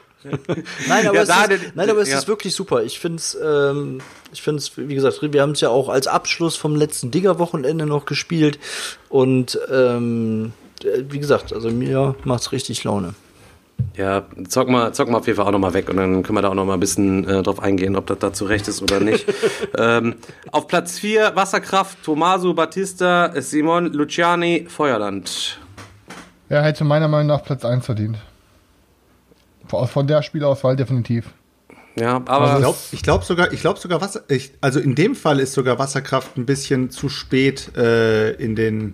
Nein, 0.87 1.07
aber, 1.07 1.15
ja, 1.25 1.45
es, 1.45 1.51
ist, 1.51 1.75
nein, 1.75 1.89
aber 1.89 2.01
es 2.01 2.09
ja. 2.09 2.17
ist 2.17 2.27
wirklich 2.27 2.53
super. 2.55 2.83
Ich 2.83 2.99
finde 2.99 3.17
es, 3.17 3.37
ähm, 3.43 3.99
ich 4.31 4.41
finde 4.41 4.59
es, 4.59 4.77
wie 4.77 4.95
gesagt, 4.95 5.19
wir 5.21 5.41
haben 5.41 5.51
es 5.51 5.61
ja 5.61 5.69
auch 5.69 5.89
als 5.89 6.07
Abschluss 6.07 6.55
vom 6.55 6.75
letzten 6.75 7.11
Digger-Wochenende 7.11 7.85
noch 7.85 8.05
gespielt. 8.05 8.59
Und 9.09 9.59
ähm, 9.71 10.53
wie 11.09 11.19
gesagt, 11.19 11.53
also 11.53 11.69
mir 11.69 12.15
macht 12.23 12.41
es 12.41 12.51
richtig 12.51 12.83
Laune. 12.83 13.13
Ja, 13.95 14.25
zock 14.47 14.69
mal, 14.69 14.93
zock 14.93 15.09
mal 15.09 15.17
auf 15.17 15.27
jeden 15.27 15.37
Fall 15.37 15.47
auch 15.47 15.51
nochmal 15.51 15.73
weg 15.73 15.89
und 15.89 15.97
dann 15.97 16.23
können 16.23 16.37
wir 16.37 16.41
da 16.41 16.49
auch 16.49 16.55
nochmal 16.55 16.77
ein 16.77 16.79
bisschen 16.79 17.27
äh, 17.27 17.41
drauf 17.41 17.61
eingehen, 17.61 17.95
ob 17.95 18.05
das 18.07 18.19
dazu 18.19 18.45
recht 18.45 18.67
ist 18.67 18.81
oder 18.81 18.99
nicht. 18.99 19.25
ähm, 19.77 20.15
auf 20.51 20.67
Platz 20.67 20.99
4 20.99 21.35
Wasserkraft, 21.35 22.03
Tommaso 22.03 22.53
Battista, 22.53 23.31
Simon 23.41 23.93
Luciani, 23.93 24.65
Feuerland. 24.67 25.59
Er 26.49 26.63
hätte 26.63 26.83
meiner 26.83 27.07
Meinung 27.07 27.27
nach 27.27 27.43
Platz 27.43 27.65
1 27.65 27.85
verdient. 27.85 28.17
Von 29.69 30.07
der 30.07 30.21
Spielauswahl 30.21 30.75
definitiv. 30.75 31.33
Ja, 31.99 32.17
aber 32.17 32.51
also 32.51 32.75
ich 32.91 33.01
glaube 33.01 33.19
glaub 33.19 33.23
sogar, 33.23 33.53
ich 33.53 33.61
glaube 33.61 33.79
sogar 33.79 34.01
Wasser, 34.01 34.21
ich, 34.27 34.51
also 34.61 34.79
in 34.79 34.93
dem 34.93 35.15
Fall 35.15 35.39
ist 35.39 35.53
sogar 35.53 35.79
Wasserkraft 35.79 36.37
ein 36.37 36.45
bisschen 36.45 36.91
zu 36.91 37.09
spät 37.09 37.75
äh, 37.75 38.33
in 38.33 38.55
den 38.55 38.93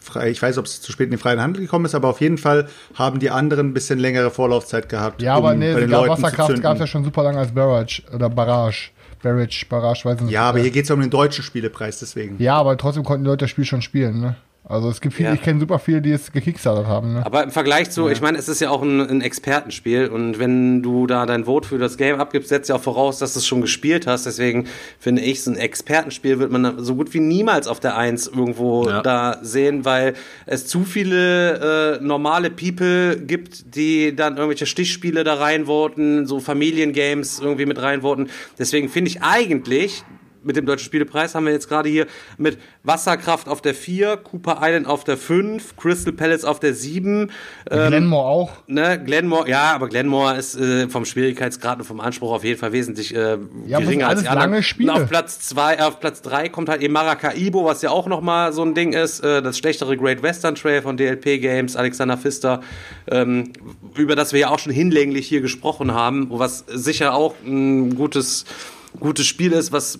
frei, 0.00 0.30
ich 0.30 0.40
weiß, 0.40 0.58
ob 0.58 0.66
es 0.66 0.80
zu 0.80 0.92
spät 0.92 1.06
in 1.06 1.12
den 1.12 1.18
freien 1.18 1.40
Handel 1.40 1.62
gekommen 1.62 1.84
ist, 1.84 1.94
aber 1.94 2.08
auf 2.08 2.20
jeden 2.20 2.38
Fall 2.38 2.68
haben 2.94 3.18
die 3.18 3.30
anderen 3.30 3.70
ein 3.70 3.74
bisschen 3.74 3.98
längere 3.98 4.30
Vorlaufzeit 4.30 4.88
gehabt. 4.88 5.20
Ja, 5.20 5.36
um 5.36 5.44
aber 5.44 5.54
nee, 5.54 5.74
bei 5.74 5.86
gab 5.86 6.08
Wasserkraft 6.08 6.62
gab 6.62 6.74
es 6.74 6.80
ja 6.80 6.86
schon 6.86 7.04
super 7.04 7.24
lange 7.24 7.38
als 7.38 7.52
Barrage 7.52 8.02
oder 8.14 8.30
Barrage. 8.30 8.90
Barrage, 9.22 9.64
Barrage, 9.68 10.04
weiß 10.04 10.20
nicht. 10.20 10.32
Ja, 10.32 10.42
aber 10.42 10.58
hier 10.60 10.70
geht 10.70 10.82
es 10.82 10.90
ja 10.90 10.94
um 10.94 11.00
den 11.00 11.10
deutschen 11.10 11.42
Spielepreis, 11.42 11.98
deswegen. 11.98 12.36
Ja, 12.38 12.56
aber 12.56 12.76
trotzdem 12.76 13.04
konnten 13.04 13.24
die 13.24 13.30
Leute 13.30 13.44
das 13.44 13.50
Spiel 13.50 13.64
schon 13.64 13.80
spielen, 13.80 14.20
ne? 14.20 14.36
Also 14.66 14.88
es 14.88 15.02
gibt 15.02 15.14
viele, 15.14 15.28
ja. 15.28 15.34
ich 15.34 15.42
kenne 15.42 15.60
super 15.60 15.78
viele, 15.78 16.00
die 16.00 16.10
es 16.10 16.32
gekickstartet 16.32 16.86
haben. 16.86 17.12
Ne? 17.14 17.26
Aber 17.26 17.44
im 17.44 17.50
Vergleich 17.50 17.90
zu, 17.90 18.06
ja. 18.06 18.12
ich 18.12 18.22
meine, 18.22 18.38
es 18.38 18.48
ist 18.48 18.60
ja 18.62 18.70
auch 18.70 18.80
ein, 18.80 18.98
ein, 18.98 19.20
Expertenspiel 19.20 20.08
und 20.08 20.38
wenn 20.38 20.82
du 20.82 21.06
da 21.06 21.26
dein 21.26 21.44
Vote 21.44 21.68
für 21.68 21.76
das 21.76 21.98
Game 21.98 22.18
abgibst, 22.18 22.48
setzt 22.48 22.70
ja 22.70 22.76
auch 22.76 22.82
voraus, 22.82 23.18
dass 23.18 23.34
du 23.34 23.40
es 23.40 23.46
schon 23.46 23.60
gespielt 23.60 24.06
hast. 24.06 24.24
Deswegen 24.24 24.66
finde 24.98 25.20
ich, 25.20 25.42
so 25.42 25.50
ein 25.50 25.58
Expertenspiel 25.58 26.38
wird 26.38 26.50
man 26.50 26.82
so 26.82 26.94
gut 26.94 27.12
wie 27.12 27.20
niemals 27.20 27.68
auf 27.68 27.78
der 27.78 27.98
Eins 27.98 28.26
irgendwo 28.26 28.88
ja. 28.88 29.02
da 29.02 29.38
sehen, 29.42 29.84
weil 29.84 30.14
es 30.46 30.66
zu 30.66 30.84
viele 30.84 31.98
äh, 31.98 32.02
normale 32.02 32.50
People 32.50 33.18
gibt, 33.18 33.76
die 33.76 34.16
dann 34.16 34.38
irgendwelche 34.38 34.64
Stichspiele 34.64 35.24
da 35.24 35.34
reinvoten, 35.34 36.26
so 36.26 36.40
Familiengames 36.40 37.38
irgendwie 37.38 37.66
mit 37.66 37.82
reinvoten. 37.82 38.30
Deswegen 38.58 38.88
finde 38.88 39.10
ich 39.10 39.20
eigentlich 39.20 40.04
mit 40.44 40.56
dem 40.56 40.66
Deutschen 40.66 40.84
Spielepreis 40.84 41.34
haben 41.34 41.46
wir 41.46 41.52
jetzt 41.52 41.68
gerade 41.68 41.88
hier 41.88 42.06
mit 42.38 42.58
Wasserkraft 42.82 43.48
auf 43.48 43.62
der 43.62 43.74
4, 43.74 44.18
Cooper 44.18 44.58
Island 44.62 44.86
auf 44.86 45.04
der 45.04 45.16
5, 45.16 45.76
Crystal 45.76 46.12
Palace 46.12 46.44
auf 46.44 46.60
der 46.60 46.74
7. 46.74 47.30
Ähm, 47.70 47.88
Glenmore 47.88 48.26
auch. 48.26 48.52
Ne, 48.66 49.02
Glenmore, 49.02 49.48
ja, 49.48 49.74
aber 49.74 49.88
Glenmore 49.88 50.36
ist 50.36 50.56
äh, 50.56 50.88
vom 50.88 51.04
Schwierigkeitsgrad 51.04 51.78
und 51.78 51.84
vom 51.84 52.00
Anspruch 52.00 52.32
auf 52.32 52.44
jeden 52.44 52.58
Fall 52.58 52.72
wesentlich 52.72 53.14
äh, 53.14 53.38
ja, 53.66 53.80
geringer 53.80 54.08
als 54.08 54.22
die 54.22 54.28
anderen. 54.28 54.50
Lange 54.50 54.62
Spiele. 54.62 54.92
Und 54.92 55.02
auf 55.02 55.08
Platz 55.08 55.40
2, 55.40 55.82
auf 55.82 56.00
Platz 56.00 56.22
3 56.22 56.48
kommt 56.48 56.68
halt 56.68 56.82
eben 56.82 56.92
Maracaibo, 56.92 57.64
was 57.64 57.82
ja 57.82 57.90
auch 57.90 58.06
nochmal 58.06 58.52
so 58.52 58.62
ein 58.62 58.74
Ding 58.74 58.92
ist, 58.92 59.20
äh, 59.20 59.42
das 59.42 59.58
schlechtere 59.58 59.96
Great 59.96 60.22
Western 60.22 60.54
Trail 60.54 60.82
von 60.82 60.96
DLP 60.96 61.40
Games, 61.40 61.76
Alexander 61.76 62.16
Pfister, 62.16 62.60
ähm, 63.10 63.52
über 63.96 64.16
das 64.16 64.32
wir 64.32 64.40
ja 64.40 64.48
auch 64.50 64.58
schon 64.58 64.72
hinlänglich 64.72 65.26
hier 65.26 65.40
gesprochen 65.40 65.94
haben, 65.94 66.28
was 66.30 66.64
sicher 66.68 67.14
auch 67.14 67.34
ein 67.44 67.94
gutes 67.94 68.44
gutes 69.00 69.26
Spiel 69.26 69.52
ist, 69.52 69.72
was 69.72 69.98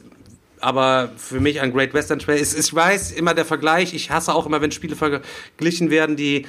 aber 0.65 1.11
für 1.17 1.41
mich 1.41 1.61
ein 1.61 1.73
Great 1.73 1.93
Western 1.93 2.19
Trail 2.19 2.39
ist. 2.39 2.59
Ich 2.59 2.75
weiß 2.75 3.13
immer 3.13 3.35
der 3.35 3.45
Vergleich, 3.45 3.93
ich 3.95 4.11
hasse 4.11 4.35
auch 4.35 4.47
immer, 4.47 4.61
wenn 4.61 4.73
Spiele 4.73 4.97
verglichen 4.97 5.91
werden, 5.91 6.17
die 6.17 6.47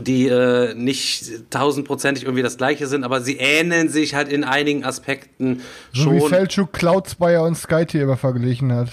die 0.00 0.26
äh, 0.26 0.74
nicht 0.74 1.50
tausendprozentig 1.50 2.24
irgendwie 2.24 2.42
das 2.42 2.56
gleiche 2.56 2.86
sind, 2.86 3.04
aber 3.04 3.20
sie 3.20 3.36
ähneln 3.36 3.90
sich 3.90 4.14
halt 4.14 4.28
in 4.28 4.42
einigen 4.42 4.84
Aspekten 4.84 5.60
schon. 5.92 6.18
So 6.18 6.26
wie 6.26 6.28
Selchuk 6.30 6.72
Cloudspire 6.72 7.42
und 7.42 7.56
Skytier 7.56 8.04
immer 8.04 8.16
verglichen 8.16 8.72
hat. 8.72 8.88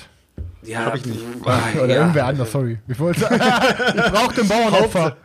Ja, 0.61 0.85
hab 0.85 0.95
ich 0.95 1.05
nicht. 1.05 1.21
Oder 1.41 1.87
ja. 1.87 1.95
irgendwer 2.01 2.25
anders, 2.25 2.51
sorry. 2.51 2.79
Ich, 2.89 2.99
wollte, 2.99 3.21
ich 3.21 4.11
brauch 4.11 4.33
den 4.33 4.47
Bauernopfer. 4.47 5.15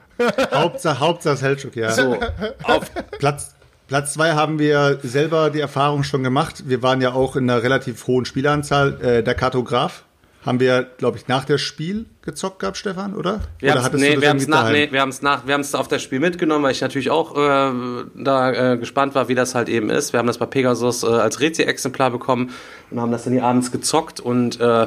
Hauptsache, 0.52 1.00
Hauptsache 1.00 1.36
Selchuk, 1.36 1.74
ja. 1.74 1.90
So, 1.90 2.18
auf 2.62 2.90
Platz 3.18 3.53
Platz 3.86 4.14
zwei 4.14 4.32
haben 4.32 4.58
wir 4.58 4.98
selber 5.02 5.50
die 5.50 5.60
Erfahrung 5.60 6.04
schon 6.04 6.22
gemacht. 6.22 6.64
Wir 6.66 6.82
waren 6.82 7.00
ja 7.00 7.12
auch 7.12 7.36
in 7.36 7.48
einer 7.50 7.62
relativ 7.62 8.06
hohen 8.06 8.24
Spielanzahl. 8.24 9.00
Äh, 9.00 9.22
der 9.22 9.34
Kartograf 9.34 10.04
haben 10.44 10.60
wir, 10.60 10.82
glaube 10.98 11.16
ich, 11.16 11.26
nach 11.28 11.44
dem 11.44 11.58
Spiel 11.58 12.06
gezockt 12.22 12.58
gehabt, 12.58 12.76
Stefan, 12.76 13.14
oder? 13.14 13.40
Wir 13.58 13.72
oder 13.72 13.82
hattest 13.82 14.02
nee, 14.02 14.20
wir 14.20 14.34
es 14.34 14.46
nach, 14.46 14.70
nee, 14.70 14.88
wir 14.90 15.00
haben's 15.00 15.22
nach, 15.22 15.46
wir 15.46 15.54
haben 15.54 15.62
es 15.62 15.74
auf 15.74 15.88
das 15.88 16.02
Spiel 16.02 16.20
mitgenommen, 16.20 16.64
weil 16.64 16.72
ich 16.72 16.80
natürlich 16.80 17.10
auch 17.10 17.36
äh, 17.36 17.72
da 18.14 18.72
äh, 18.72 18.78
gespannt 18.78 19.14
war, 19.14 19.28
wie 19.28 19.34
das 19.34 19.54
halt 19.54 19.68
eben 19.68 19.90
ist. 19.90 20.12
Wir 20.12 20.18
haben 20.18 20.26
das 20.26 20.38
bei 20.38 20.46
Pegasus 20.46 21.02
äh, 21.02 21.06
als 21.06 21.40
Rezi-Exemplar 21.40 22.10
bekommen 22.10 22.50
und 22.90 23.00
haben 23.00 23.12
das 23.12 23.24
dann 23.24 23.32
die 23.32 23.40
abends 23.40 23.72
gezockt 23.72 24.20
und 24.20 24.60
äh, 24.60 24.86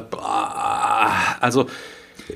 also 1.40 1.68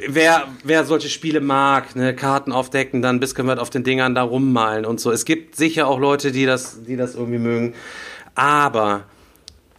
wer, 0.07 0.47
wer 0.63 0.85
solche 0.85 1.09
Spiele 1.09 1.41
mag, 1.41 1.95
ne, 1.95 2.15
Karten 2.15 2.51
aufdecken, 2.51 3.01
dann 3.01 3.19
bis 3.19 3.35
können 3.35 3.47
wir 3.47 3.61
auf 3.61 3.69
den 3.69 3.83
Dingern 3.83 4.15
da 4.15 4.23
rummalen 4.23 4.85
und 4.85 4.99
so. 4.99 5.11
Es 5.11 5.25
gibt 5.25 5.55
sicher 5.55 5.87
auch 5.87 5.99
Leute, 5.99 6.31
die 6.31 6.45
das, 6.45 6.83
die 6.83 6.95
das 6.95 7.15
irgendwie 7.15 7.39
mögen. 7.39 7.73
Aber 8.35 9.05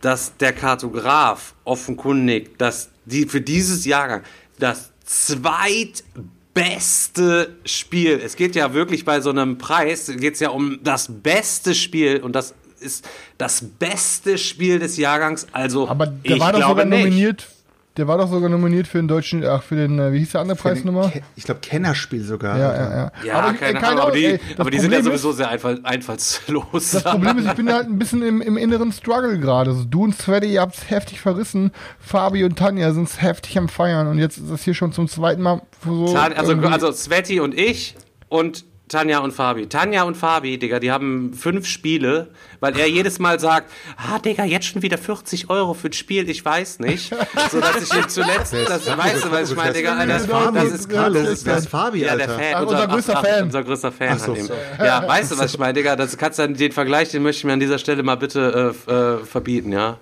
dass 0.00 0.36
der 0.36 0.52
Kartograf 0.52 1.54
offenkundig, 1.64 2.58
dass 2.58 2.90
die 3.04 3.26
für 3.26 3.40
dieses 3.40 3.84
Jahrgang 3.84 4.22
das 4.58 4.92
zweitbeste 5.04 6.04
Spiel, 7.64 8.20
es 8.22 8.36
geht 8.36 8.54
ja 8.54 8.74
wirklich 8.74 9.04
bei 9.04 9.20
so 9.20 9.30
einem 9.30 9.58
Preis, 9.58 10.12
geht 10.18 10.34
es 10.34 10.40
ja 10.40 10.50
um 10.50 10.80
das 10.82 11.08
beste 11.08 11.74
Spiel 11.74 12.20
und 12.20 12.36
das 12.36 12.54
ist 12.80 13.08
das 13.38 13.64
beste 13.78 14.36
Spiel 14.38 14.78
des 14.80 14.96
Jahrgangs. 14.96 15.46
Also, 15.52 15.88
aber 15.88 16.06
der 16.06 16.40
war 16.40 16.52
doch 16.52 16.68
sogar 16.68 16.84
nominiert 16.84 17.48
der 17.96 18.08
war 18.08 18.16
doch 18.16 18.28
sogar 18.28 18.48
nominiert 18.48 18.86
für 18.86 18.98
den 18.98 19.08
deutschen, 19.08 19.44
ach, 19.44 19.62
für 19.62 19.76
den, 19.76 19.98
äh, 19.98 20.12
wie 20.12 20.18
hieß 20.20 20.32
der 20.32 20.40
andere 20.40 20.56
Preis 20.56 20.82
nochmal? 20.82 21.12
Ich 21.36 21.44
glaube, 21.44 21.60
Kennerspiel 21.60 22.22
sogar. 22.22 22.58
Ja, 22.58 22.74
ja, 22.74 22.96
ja. 22.96 23.12
Ja, 23.24 23.34
aber, 23.34 23.52
keine, 23.52 23.78
keine 23.78 23.88
Ahnung, 23.88 24.00
aber 24.00 24.12
die, 24.12 24.24
ey, 24.24 24.40
aber 24.56 24.70
die 24.70 24.78
sind 24.78 24.92
ja 24.92 25.02
sowieso 25.02 25.32
sehr 25.32 25.48
einfall, 25.48 25.80
einfallslos. 25.82 26.92
Das 26.92 27.04
Problem 27.04 27.38
ist, 27.38 27.46
ich 27.46 27.52
bin 27.52 27.70
halt 27.70 27.88
ein 27.88 27.98
bisschen 27.98 28.22
im, 28.22 28.40
im 28.40 28.56
inneren 28.56 28.92
Struggle 28.92 29.38
gerade. 29.38 29.70
Also 29.70 29.84
du 29.84 30.04
und 30.04 30.16
Sweaty, 30.16 30.54
ihr 30.54 30.62
habt's 30.62 30.88
heftig 30.90 31.20
verrissen. 31.20 31.70
Fabi 31.98 32.44
und 32.44 32.58
Tanja 32.58 32.92
sind 32.92 33.20
heftig 33.20 33.58
am 33.58 33.68
Feiern 33.68 34.06
und 34.06 34.18
jetzt 34.18 34.38
ist 34.38 34.50
das 34.50 34.62
hier 34.62 34.74
schon 34.74 34.92
zum 34.92 35.08
zweiten 35.08 35.42
Mal 35.42 35.62
so. 35.84 36.16
Also, 36.16 36.52
also 36.52 36.92
Sweaty 36.92 37.40
und 37.40 37.54
ich 37.54 37.96
und 38.28 38.64
Tanja 38.92 39.20
und 39.20 39.32
Fabi. 39.32 39.68
Tanja 39.68 40.02
und 40.02 40.18
Fabi, 40.18 40.58
Digga, 40.58 40.78
die 40.78 40.92
haben 40.92 41.32
fünf 41.32 41.66
Spiele, 41.66 42.28
weil 42.60 42.78
er 42.78 42.86
jedes 42.86 43.18
Mal 43.18 43.40
sagt, 43.40 43.72
ah, 43.96 44.18
Digga, 44.18 44.44
jetzt 44.44 44.66
schon 44.66 44.82
wieder 44.82 44.98
40 44.98 45.48
Euro 45.48 45.72
für 45.72 45.88
ein 45.88 45.94
Spiel, 45.94 46.28
ich 46.28 46.44
weiß 46.44 46.78
nicht. 46.80 47.08
so 47.50 47.58
dass 47.58 47.82
ich 47.82 47.94
ihm 47.94 48.06
zuletzt, 48.08 48.52
das, 48.52 48.86
weißt 48.86 49.24
du, 49.24 49.30
was 49.30 49.50
ich 49.50 49.56
meine, 49.56 49.72
Digga, 49.72 50.04
das, 50.04 50.26
das 50.26 50.72
ist 50.72 50.90
krass. 50.90 51.10
Das 51.10 51.28
ist, 51.28 51.46
das 51.46 51.66
Fabi, 51.66 52.02
ja, 52.02 52.16
der 52.16 52.28
Fan, 52.28 52.64
unser, 52.66 52.86
größter 52.86 53.16
Fan. 53.16 53.44
Unser 53.44 53.64
größter 53.64 53.92
Fan 53.92 54.18
so. 54.18 54.36
Ja, 54.78 55.08
weißt 55.08 55.32
du, 55.32 55.38
was 55.38 55.54
ich 55.54 55.58
meine, 55.58 55.72
Digga, 55.72 55.96
das 55.96 56.18
kannst 56.18 56.38
du 56.38 56.46
den 56.48 56.72
Vergleich, 56.72 57.08
den 57.10 57.22
möchte 57.22 57.38
ich 57.38 57.44
mir 57.44 57.54
an 57.54 57.60
dieser 57.60 57.78
Stelle 57.78 58.02
mal 58.02 58.16
bitte 58.16 58.74
äh, 58.86 58.92
äh, 58.92 59.24
verbieten, 59.24 59.72
ja. 59.72 59.96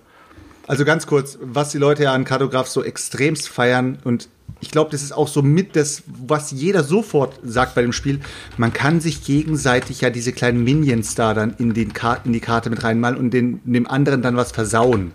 Also 0.67 0.85
ganz 0.85 1.07
kurz, 1.07 1.39
was 1.41 1.71
die 1.71 1.79
Leute 1.79 2.05
ja 2.05 2.13
an 2.13 2.25
Kartograf 2.25 2.67
so 2.67 2.83
extremst 2.83 3.49
feiern 3.49 3.99
und 4.03 4.29
ich 4.61 4.71
glaube, 4.71 4.91
das 4.91 5.03
ist 5.03 5.13
auch 5.13 5.29
so 5.29 5.43
mit 5.43 5.77
das, 5.77 6.03
was 6.07 6.51
jeder 6.51 6.85
sofort 6.85 7.39
sagt 7.45 7.75
bei 7.75 7.83
dem 7.83 7.93
Spiel. 7.93 8.21
Man 8.57 8.73
kann 8.73 9.01
sich 9.01 9.25
gegenseitig 9.25 10.01
ja 10.01 10.11
diese 10.11 10.33
kleinen 10.33 10.65
Minions 10.65 11.15
da 11.15 11.35
dann 11.35 11.55
in, 11.59 11.75
den 11.75 11.93
in 12.25 12.33
die 12.33 12.41
Karte 12.41 12.71
mit 12.71 12.83
reinmalen 12.83 13.19
und 13.19 13.31
den, 13.31 13.61
dem 13.65 13.87
anderen 13.87 14.23
dann 14.23 14.37
was 14.37 14.53
versauen. 14.53 15.13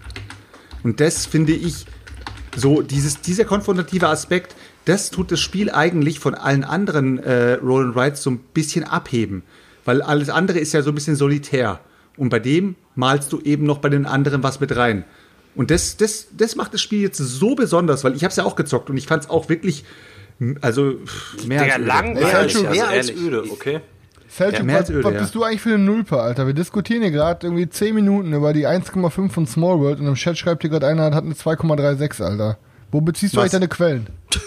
Und 0.84 1.00
das 1.00 1.26
finde 1.26 1.54
ich 1.54 1.86
so, 2.56 2.82
dieses, 2.82 3.22
dieser 3.22 3.46
konfrontative 3.46 4.08
Aspekt, 4.08 4.56
das 4.86 5.10
tut 5.10 5.32
das 5.32 5.40
Spiel 5.40 5.72
eigentlich 5.72 6.20
von 6.20 6.36
allen 6.36 6.64
anderen 6.64 7.18
äh, 7.20 7.54
Roll 7.54 7.86
and 7.86 7.98
Rides 7.98 8.24
so 8.24 8.30
ein 8.32 8.40
bisschen 8.54 8.84
abheben. 8.84 9.44
Weil 9.84 10.02
alles 10.02 10.30
andere 10.30 10.60
ist 10.60 10.74
ja 10.74 10.82
so 10.82 10.92
ein 10.92 10.96
bisschen 10.96 11.16
solitär. 11.16 11.80
Und 12.18 12.30
bei 12.30 12.40
dem 12.40 12.76
malst 12.96 13.32
du 13.34 13.42
eben 13.42 13.66
noch 13.66 13.80
bei 13.80 13.90
den 13.90 14.06
anderen 14.06 14.42
was 14.44 14.60
mit 14.60 14.76
rein. 14.76 15.04
Und 15.56 15.72
das, 15.72 15.98
das, 15.98 16.28
das 16.38 16.56
macht 16.56 16.74
das 16.74 16.82
Spiel 16.82 17.02
jetzt 17.02 17.18
so 17.18 17.56
besonders, 17.56 18.04
weil 18.04 18.16
ich 18.16 18.24
habe 18.24 18.32
es 18.32 18.36
ja 18.36 18.44
auch 18.44 18.56
gezockt 18.56 18.90
und 18.90 18.98
ich 18.98 19.08
fand 19.08 19.24
es 19.24 19.30
auch 19.30 19.50
wirklich, 19.50 19.86
also 20.62 20.96
mehr 21.46 21.64
Der 21.64 21.76
als 21.76 21.86
lang, 21.86 22.18
öde. 22.18 22.26
Also 22.26 22.62
mehr, 22.62 22.72
mehr 22.72 22.88
als 22.90 23.10
öde, 23.10 23.44
okay. 23.52 23.80
Selchuk, 24.28 24.68
ja, 24.68 24.80
was, 24.80 24.90
öde, 24.90 25.04
was 25.04 25.14
ja. 25.14 25.20
bist 25.22 25.36
du 25.36 25.44
eigentlich 25.44 25.62
für 25.62 25.70
eine 25.70 25.84
Nulpe, 25.84 26.20
Alter? 26.20 26.46
Wir 26.46 26.54
diskutieren 26.54 27.02
hier 27.02 27.12
gerade 27.12 27.48
irgendwie 27.48 27.70
10 27.70 27.96
Minuten 27.96 28.34
über 28.34 28.52
die 28.52 28.68
1,5 28.68 29.30
von 29.30 29.48
Small 29.48 29.80
World 29.80 30.00
und 30.02 30.08
im 30.08 30.16
Chat 30.16 30.38
schreibt 30.38 30.64
hier 30.64 30.70
gerade 30.70 30.88
einer, 30.88 31.04
hat 31.16 31.24
eine 31.24 31.34
2,36, 31.34 32.22
Alter. 32.22 32.58
Wo 32.92 33.00
beziehst 33.00 33.34
du 33.34 33.38
was? 33.38 33.44
eigentlich 33.44 33.52
deine 33.52 33.68
Quellen? 33.70 34.08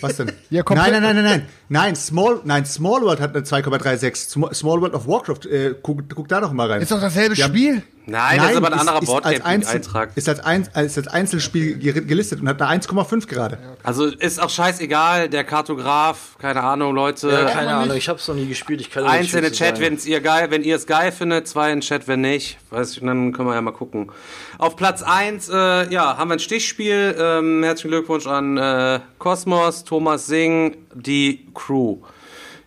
Was 0.00 0.16
denn? 0.16 0.30
Ja, 0.48 0.62
nein, 0.68 0.92
nein, 0.92 1.02
nein, 1.02 1.16
nein, 1.16 1.24
nein. 1.24 1.42
Nein, 1.68 1.96
Small, 1.96 2.40
nein, 2.44 2.64
Small 2.64 3.02
World 3.02 3.20
hat 3.20 3.34
eine 3.34 3.44
2,36. 3.44 4.54
Small 4.54 4.80
World 4.80 4.94
of 4.94 5.08
Warcraft, 5.08 5.46
äh, 5.50 5.74
guck, 5.82 6.02
guck 6.14 6.28
da 6.28 6.40
doch 6.40 6.52
mal 6.52 6.70
rein. 6.70 6.80
Ist 6.80 6.92
doch 6.92 7.00
dasselbe 7.00 7.34
Die 7.34 7.42
Spiel. 7.42 7.82
Nein, 8.08 8.38
Nein, 8.38 8.38
das 8.38 8.50
ist 8.52 8.56
aber 8.56 8.66
ein 8.68 8.78
anderer 8.78 9.00
Boardgame-Eintrag. 9.00 10.10
Ist 10.14 10.28
als, 10.30 10.40
ein, 10.40 10.66
als, 10.72 10.96
als 10.96 11.08
Einzelspiel 11.08 11.78
gelistet 11.78 12.40
und 12.40 12.48
hat 12.48 12.60
eine 12.62 12.80
1,5 12.80 13.26
gerade. 13.26 13.58
Also 13.82 14.06
ist 14.06 14.40
auch 14.40 14.48
scheißegal, 14.48 15.28
der 15.28 15.44
Kartograf, 15.44 16.36
keine 16.38 16.62
Ahnung, 16.62 16.94
Leute. 16.94 17.28
Ja, 17.28 17.44
keine 17.44 17.74
Ahnung, 17.74 17.96
ich 17.96 18.08
hab's 18.08 18.26
noch 18.26 18.34
nie 18.34 18.46
gespielt. 18.46 18.80
Ich 18.80 18.90
kann 18.90 19.04
Eins 19.04 19.34
in 19.34 19.42
den 19.42 19.52
Chat, 19.52 19.78
wenn 19.78 19.98
ihr 19.98 20.20
geil, 20.22 20.50
wenn 20.50 20.64
ihr 20.64 20.76
es 20.76 20.86
geil 20.86 21.12
findet, 21.12 21.48
zwei 21.48 21.70
in 21.70 21.80
den 21.80 21.82
Chat, 21.82 22.08
wenn 22.08 22.22
nicht. 22.22 22.56
Weiß 22.70 22.92
ich, 22.92 23.00
dann 23.00 23.32
können 23.32 23.48
wir 23.48 23.54
ja 23.54 23.60
mal 23.60 23.72
gucken. 23.72 24.10
Auf 24.56 24.76
Platz 24.76 25.02
1, 25.02 25.50
äh, 25.50 25.92
ja, 25.92 26.16
haben 26.16 26.28
wir 26.28 26.36
ein 26.36 26.38
Stichspiel. 26.38 27.14
Ähm, 27.18 27.62
herzlichen 27.62 27.90
Glückwunsch 27.90 28.26
an 28.26 28.56
äh, 28.56 29.00
Kosmos, 29.18 29.84
Thomas 29.84 30.26
Singh, 30.26 30.78
die 30.94 31.46
Crew. 31.52 31.98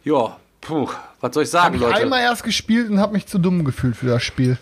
Ja, 0.03 0.38
puh, 0.61 0.88
was 1.19 1.34
soll 1.34 1.43
ich 1.43 1.49
sagen, 1.49 1.65
hab 1.65 1.73
ich 1.76 1.81
Leute? 1.81 1.97
Ich 1.97 2.03
einmal 2.03 2.22
erst 2.22 2.43
gespielt 2.43 2.89
und 2.89 2.99
habe 2.99 3.13
mich 3.13 3.26
zu 3.26 3.39
dumm 3.39 3.65
gefühlt 3.65 3.95
für 3.95 4.07
das 4.07 4.23
Spiel. 4.23 4.57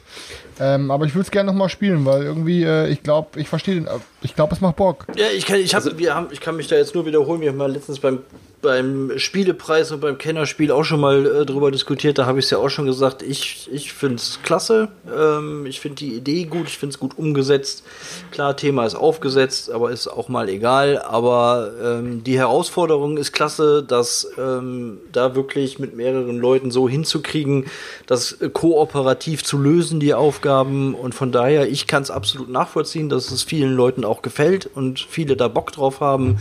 Ähm, 0.59 0.91
aber 0.91 1.05
ich 1.05 1.15
würde 1.15 1.23
es 1.23 1.31
gerne 1.31 1.51
nochmal 1.51 1.69
spielen, 1.69 2.05
weil 2.05 2.23
irgendwie, 2.23 2.63
äh, 2.63 2.87
ich 2.89 3.01
glaube, 3.01 3.39
ich 3.39 3.47
verstehe 3.47 3.75
den, 3.75 3.87
ich 4.21 4.35
glaube, 4.35 4.53
es 4.53 4.61
macht 4.61 4.75
Bock. 4.75 5.05
Ja, 5.15 5.27
ich 5.35 5.45
kann, 5.45 5.59
ich, 5.59 5.73
hab, 5.73 5.85
also, 5.85 5.97
wir 5.97 6.13
haben, 6.13 6.27
ich 6.31 6.41
kann 6.41 6.55
mich 6.55 6.67
da 6.67 6.75
jetzt 6.75 6.93
nur 6.95 7.05
wiederholen. 7.05 7.41
Wir 7.41 7.49
haben 7.49 7.57
mal 7.57 7.71
letztens 7.71 7.99
beim 7.99 8.19
beim 8.61 9.11
Spielepreis 9.17 9.91
und 9.91 10.01
beim 10.01 10.17
Kennerspiel 10.17 10.71
auch 10.71 10.83
schon 10.83 10.99
mal 10.99 11.25
äh, 11.25 11.45
drüber 11.45 11.71
diskutiert. 11.71 12.17
Da 12.17 12.25
habe 12.25 12.39
ich 12.39 12.45
es 12.45 12.51
ja 12.51 12.57
auch 12.57 12.69
schon 12.69 12.85
gesagt. 12.85 13.21
Ich, 13.21 13.69
ich 13.71 13.93
finde 13.93 14.15
es 14.15 14.39
klasse. 14.43 14.89
Ähm, 15.15 15.65
ich 15.65 15.79
finde 15.79 15.95
die 15.97 16.13
Idee 16.13 16.45
gut. 16.45 16.67
Ich 16.67 16.77
finde 16.77 16.93
es 16.93 16.99
gut 16.99 17.17
umgesetzt. 17.17 17.83
Klar, 18.31 18.57
Thema 18.57 18.85
ist 18.85 18.95
aufgesetzt, 18.95 19.71
aber 19.71 19.91
ist 19.91 20.07
auch 20.07 20.29
mal 20.29 20.49
egal. 20.49 20.99
Aber 20.99 21.71
ähm, 21.83 22.23
die 22.23 22.37
Herausforderung 22.37 23.17
ist 23.17 23.31
klasse, 23.31 23.83
das 23.83 24.27
ähm, 24.37 24.97
da 25.11 25.35
wirklich 25.35 25.79
mit 25.79 25.95
mehreren 25.95 26.37
Leuten 26.37 26.71
so 26.71 26.89
hinzukriegen, 26.89 27.65
das 28.07 28.33
äh, 28.33 28.49
kooperativ 28.49 29.43
zu 29.43 29.57
lösen, 29.57 29.99
die 29.99 30.13
Aufgaben. 30.13 30.95
Und 30.95 31.15
von 31.15 31.31
daher, 31.31 31.69
ich 31.69 31.87
kann 31.87 32.03
es 32.03 32.11
absolut 32.11 32.49
nachvollziehen, 32.49 33.09
dass 33.09 33.31
es 33.31 33.43
vielen 33.43 33.73
Leuten 33.73 34.03
auch 34.03 34.21
gefällt 34.21 34.69
und 34.73 34.99
viele 34.99 35.35
da 35.37 35.47
Bock 35.47 35.71
drauf 35.71 36.01
haben 36.01 36.39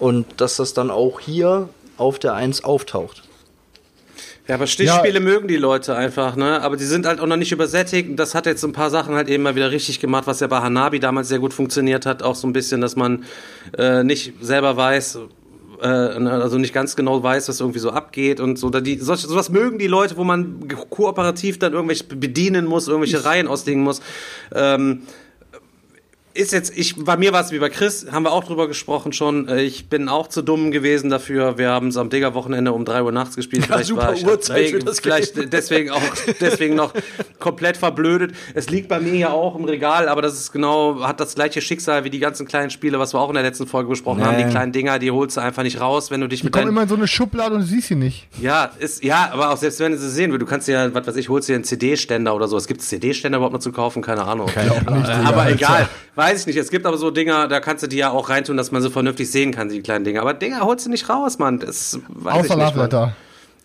und 0.00 0.26
dass 0.38 0.56
das 0.56 0.74
dann 0.74 0.90
auch 0.90 1.20
hier 1.20 1.68
auf 1.96 2.18
der 2.18 2.34
1 2.34 2.64
auftaucht. 2.64 3.22
Ja, 4.48 4.56
aber 4.56 4.66
Stichspiele 4.66 5.14
ja. 5.14 5.20
mögen 5.20 5.46
die 5.46 5.56
Leute 5.56 5.94
einfach, 5.94 6.34
ne? 6.34 6.60
Aber 6.62 6.76
die 6.76 6.84
sind 6.84 7.06
halt 7.06 7.20
auch 7.20 7.26
noch 7.26 7.36
nicht 7.36 7.52
übersättigt. 7.52 8.18
Das 8.18 8.34
hat 8.34 8.46
jetzt 8.46 8.64
ein 8.64 8.72
paar 8.72 8.90
Sachen 8.90 9.14
halt 9.14 9.28
eben 9.28 9.44
mal 9.44 9.54
wieder 9.54 9.70
richtig 9.70 10.00
gemacht, 10.00 10.26
was 10.26 10.40
ja 10.40 10.48
bei 10.48 10.60
Hanabi 10.60 10.98
damals 10.98 11.28
sehr 11.28 11.38
gut 11.38 11.54
funktioniert 11.54 12.04
hat. 12.04 12.24
Auch 12.24 12.34
so 12.34 12.48
ein 12.48 12.52
bisschen, 12.52 12.80
dass 12.80 12.96
man 12.96 13.24
äh, 13.78 14.02
nicht 14.02 14.32
selber 14.40 14.76
weiß, 14.76 15.20
äh, 15.80 15.86
also 15.86 16.58
nicht 16.58 16.72
ganz 16.72 16.96
genau 16.96 17.22
weiß, 17.22 17.48
was 17.48 17.60
irgendwie 17.60 17.78
so 17.78 17.90
abgeht 17.90 18.40
und 18.40 18.58
so. 18.58 18.70
Die, 18.70 18.98
so, 18.98 19.14
sowas 19.14 19.50
mögen 19.50 19.78
die 19.78 19.86
Leute, 19.86 20.16
wo 20.16 20.24
man 20.24 20.66
kooperativ 20.88 21.60
dann 21.60 21.72
irgendwelche 21.72 22.04
bedienen 22.04 22.66
muss, 22.66 22.88
irgendwelche 22.88 23.24
Reihen 23.24 23.46
auslegen 23.46 23.82
muss. 23.82 24.00
Ähm, 24.52 25.02
ist 26.32 26.52
jetzt, 26.52 26.76
ich, 26.76 26.94
bei 26.96 27.16
mir 27.16 27.32
war 27.32 27.40
es 27.40 27.50
wie 27.50 27.58
bei 27.58 27.68
Chris, 27.68 28.06
haben 28.10 28.24
wir 28.24 28.32
auch 28.32 28.44
drüber 28.44 28.68
gesprochen 28.68 29.12
schon. 29.12 29.48
Äh, 29.48 29.62
ich 29.62 29.88
bin 29.88 30.08
auch 30.08 30.28
zu 30.28 30.42
dumm 30.42 30.70
gewesen 30.70 31.10
dafür. 31.10 31.58
Wir 31.58 31.70
haben 31.70 31.88
es 31.88 31.96
am 31.96 32.08
Digger-Wochenende 32.08 32.72
um 32.72 32.84
drei 32.84 33.02
Uhr 33.02 33.10
nachts 33.10 33.34
gespielt. 33.34 33.66
Ja, 33.68 33.78
vielleicht 33.78 33.96
war 33.96 34.14
ich 34.14 34.24
deswegen, 34.24 34.94
vielleicht 34.94 35.52
deswegen 35.52 35.90
auch, 35.90 36.02
deswegen 36.40 36.76
noch 36.76 36.92
komplett 37.40 37.76
verblödet. 37.76 38.32
Es 38.54 38.70
liegt 38.70 38.88
bei 38.88 39.00
mir 39.00 39.14
ja 39.14 39.30
auch 39.30 39.56
im 39.56 39.64
Regal, 39.64 40.08
aber 40.08 40.22
das 40.22 40.34
ist 40.34 40.52
genau, 40.52 41.02
hat 41.02 41.18
das 41.18 41.34
gleiche 41.34 41.60
Schicksal 41.60 42.04
wie 42.04 42.10
die 42.10 42.20
ganzen 42.20 42.46
kleinen 42.46 42.70
Spiele, 42.70 42.98
was 43.00 43.12
wir 43.12 43.20
auch 43.20 43.28
in 43.28 43.34
der 43.34 43.42
letzten 43.42 43.66
Folge 43.66 43.88
besprochen 43.88 44.20
nee. 44.20 44.26
haben. 44.26 44.38
Die 44.38 44.44
kleinen 44.44 44.72
Dinger, 44.72 45.00
die 45.00 45.10
holst 45.10 45.36
du 45.36 45.40
einfach 45.40 45.64
nicht 45.64 45.80
raus, 45.80 46.12
wenn 46.12 46.20
du 46.20 46.28
dich 46.28 46.40
die 46.40 46.46
mit 46.46 46.52
kommen 46.52 46.68
immer 46.68 46.82
in 46.82 46.88
so 46.88 46.94
eine 46.94 47.08
Schublade 47.08 47.56
und 47.56 47.62
du 47.62 47.66
siehst 47.66 47.88
sie 47.88 47.96
nicht. 47.96 48.28
Ja, 48.40 48.70
ist, 48.78 49.02
ja, 49.02 49.30
aber 49.32 49.50
auch 49.50 49.56
selbst 49.56 49.80
wenn 49.80 49.92
du 49.92 49.98
sie 49.98 50.10
sehen 50.10 50.30
willst, 50.30 50.42
du 50.42 50.46
kannst 50.46 50.68
ja, 50.68 50.94
was 50.94 51.06
weiß 51.06 51.16
ich, 51.16 51.28
holst 51.28 51.48
dir 51.48 51.56
einen 51.56 51.64
CD-Ständer 51.64 52.34
oder 52.34 52.46
so. 52.46 52.56
Es 52.56 52.68
gibt 52.68 52.82
CD-Ständer 52.82 53.38
überhaupt 53.38 53.54
noch 53.54 53.60
zu 53.60 53.72
kaufen, 53.72 54.00
keine 54.00 54.22
Ahnung. 54.22 54.46
Keine 54.46 54.86
Ahnung. 54.86 55.04
aber 55.04 55.50
egal. 55.50 55.88
Weiß 56.20 56.40
ich 56.40 56.46
nicht. 56.48 56.56
Es 56.56 56.70
gibt 56.70 56.84
aber 56.84 56.98
so 56.98 57.10
Dinger, 57.10 57.48
da 57.48 57.60
kannst 57.60 57.82
du 57.82 57.86
die 57.86 57.96
ja 57.96 58.10
auch 58.10 58.28
reintun, 58.28 58.58
dass 58.58 58.70
man 58.72 58.82
so 58.82 58.90
vernünftig 58.90 59.30
sehen 59.30 59.52
kann, 59.52 59.70
die 59.70 59.80
kleinen 59.80 60.04
Dinger. 60.04 60.20
Aber 60.20 60.34
Dinger 60.34 60.60
holst 60.60 60.84
du 60.84 60.90
nicht 60.90 61.08
raus, 61.08 61.38
Mann. 61.38 61.60
Das 61.60 61.98
weiß 62.08 62.44
Außer 62.44 62.56
Love 62.58 62.78
Letter. 62.78 63.16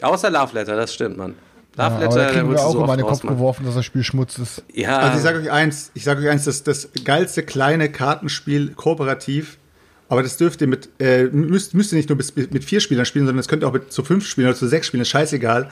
Außer 0.02 0.30
Love 0.30 0.54
Letter, 0.54 0.78
das 0.78 0.94
stimmt, 0.94 1.18
Mann. 1.18 1.36
Love 1.76 2.00
Letter, 2.00 2.34
ja, 2.34 2.44
da 2.44 2.50
wir 2.50 2.66
auch 2.66 2.72
so 2.72 2.80
in 2.80 2.88
meinen 2.88 3.02
Kopf 3.02 3.12
raus, 3.12 3.22
geworfen, 3.24 3.66
dass 3.66 3.76
das 3.76 3.84
Spiel 3.84 4.04
Schmutz 4.04 4.38
ist. 4.40 4.64
Ja. 4.74 5.00
Also 5.00 5.18
ich 5.18 5.24
sage 5.24 5.40
euch 5.40 5.52
eins, 5.52 5.92
ich 5.96 6.06
sage 6.06 6.22
euch 6.22 6.30
eins, 6.30 6.46
das, 6.46 6.64
das 6.64 6.88
geilste 7.04 7.44
kleine 7.44 7.92
Kartenspiel 7.92 8.70
kooperativ, 8.70 9.58
aber 10.08 10.24
das 10.24 10.38
dürft 10.38 10.62
ihr 10.62 10.68
mit, 10.68 10.88
äh, 11.00 11.26
müsst, 11.26 11.74
müsst 11.74 11.92
ihr 11.92 11.98
nicht 11.98 12.08
nur 12.08 12.18
bis, 12.18 12.34
mit 12.38 12.64
vier 12.64 12.80
Spielern 12.80 13.06
spielen, 13.06 13.26
sondern 13.26 13.40
das 13.40 13.50
könnt 13.50 13.64
ihr 13.64 13.68
auch 13.68 13.74
mit 13.74 13.92
zu 13.92 14.02
fünf 14.02 14.26
Spielen 14.26 14.48
oder 14.48 14.56
zu 14.56 14.70
sechs 14.70 14.88
Spielen, 14.88 15.02
ist 15.02 15.10
scheißegal, 15.10 15.70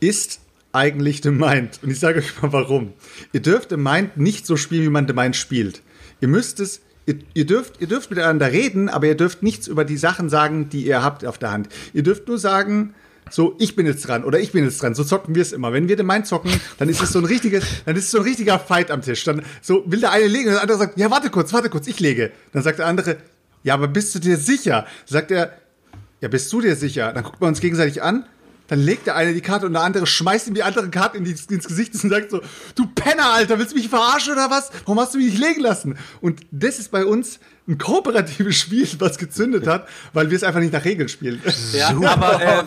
ist 0.00 0.40
eigentlich 0.72 1.20
The 1.22 1.32
Mind. 1.32 1.80
Und 1.82 1.90
ich 1.90 2.00
sage 2.00 2.20
euch 2.20 2.40
mal 2.40 2.50
warum. 2.54 2.94
Ihr 3.34 3.42
dürft 3.42 3.68
The 3.68 3.76
Mind 3.76 4.16
nicht 4.16 4.46
so 4.46 4.56
spielen, 4.56 4.84
wie 4.84 4.88
man 4.88 5.06
The 5.06 5.12
Mind 5.12 5.36
spielt. 5.36 5.82
Ihr 6.24 6.28
müsst 6.28 6.58
es 6.58 6.80
Ihr, 7.04 7.18
ihr, 7.34 7.44
dürft, 7.44 7.82
ihr 7.82 7.86
dürft 7.86 8.08
miteinander 8.08 8.50
reden, 8.50 8.88
aber 8.88 9.06
ihr 9.06 9.14
dürft 9.14 9.42
nichts 9.42 9.66
über 9.66 9.84
die 9.84 9.98
Sachen 9.98 10.30
sagen, 10.30 10.70
die 10.70 10.86
ihr 10.86 11.02
habt 11.02 11.26
auf 11.26 11.36
der 11.36 11.50
Hand. 11.50 11.68
Ihr 11.92 12.02
dürft 12.02 12.28
nur 12.28 12.38
sagen, 12.38 12.94
so, 13.30 13.54
ich 13.58 13.76
bin 13.76 13.84
jetzt 13.84 14.08
dran 14.08 14.24
oder 14.24 14.40
ich 14.40 14.52
bin 14.52 14.64
jetzt 14.64 14.80
dran. 14.80 14.94
So 14.94 15.04
zocken 15.04 15.34
wir 15.34 15.42
es 15.42 15.52
immer. 15.52 15.70
Wenn 15.74 15.86
wir 15.86 15.96
den 15.96 16.06
Main 16.06 16.24
zocken, 16.24 16.50
dann 16.78 16.88
ist 16.88 17.02
es 17.02 17.10
so 17.10 17.18
ein 17.18 17.26
richtiges, 17.26 17.62
dann 17.84 17.94
ist 17.94 18.04
es 18.04 18.10
so 18.10 18.20
ein 18.20 18.24
richtiger 18.24 18.58
Fight 18.58 18.90
am 18.90 19.02
Tisch. 19.02 19.22
Dann 19.24 19.42
so 19.60 19.84
will 19.84 20.00
der 20.00 20.12
eine 20.12 20.28
legen 20.28 20.48
und 20.48 20.54
der 20.54 20.62
andere 20.62 20.78
sagt, 20.78 20.98
ja, 20.98 21.10
warte 21.10 21.28
kurz, 21.28 21.52
warte 21.52 21.68
kurz, 21.68 21.88
ich 21.88 22.00
lege. 22.00 22.32
Dann 22.52 22.62
sagt 22.62 22.78
der 22.78 22.86
andere, 22.86 23.18
ja, 23.62 23.74
aber 23.74 23.88
bist 23.88 24.14
du 24.14 24.18
dir 24.18 24.38
sicher? 24.38 24.86
Sagt 25.04 25.30
er, 25.30 25.52
ja, 26.22 26.28
bist 26.28 26.50
du 26.50 26.62
dir 26.62 26.74
sicher? 26.74 27.12
Dann 27.12 27.22
guckt 27.22 27.38
man 27.42 27.48
uns 27.48 27.60
gegenseitig 27.60 28.02
an 28.02 28.24
dann 28.66 28.80
legt 28.80 29.06
der 29.06 29.16
eine 29.16 29.34
die 29.34 29.40
Karte 29.40 29.66
und 29.66 29.74
der 29.74 29.82
andere 29.82 30.06
schmeißt 30.06 30.48
ihm 30.48 30.54
die 30.54 30.62
andere 30.62 30.88
Karte 30.90 31.18
in 31.18 31.24
die, 31.24 31.34
ins 31.48 31.66
Gesicht 31.66 31.94
und 32.02 32.10
sagt 32.10 32.30
so, 32.30 32.40
du 32.74 32.86
Penner, 32.86 33.32
Alter, 33.32 33.58
willst 33.58 33.72
du 33.72 33.76
mich 33.76 33.88
verarschen 33.88 34.32
oder 34.32 34.50
was? 34.50 34.70
Warum 34.84 35.00
hast 35.00 35.14
du 35.14 35.18
mich 35.18 35.32
nicht 35.32 35.38
legen 35.38 35.60
lassen? 35.60 35.98
Und 36.20 36.40
das 36.50 36.78
ist 36.78 36.90
bei 36.90 37.04
uns 37.04 37.40
ein 37.66 37.78
kooperatives 37.78 38.56
Spiel, 38.56 38.86
was 38.98 39.16
gezündet 39.16 39.66
hat, 39.66 39.88
weil 40.12 40.28
wir 40.30 40.36
es 40.36 40.42
einfach 40.42 40.60
nicht 40.60 40.72
nach 40.72 40.84
Regeln 40.84 41.08
spielen. 41.08 41.40
Ja, 41.72 41.88
aber, 41.88 42.42
äh, 42.42 42.64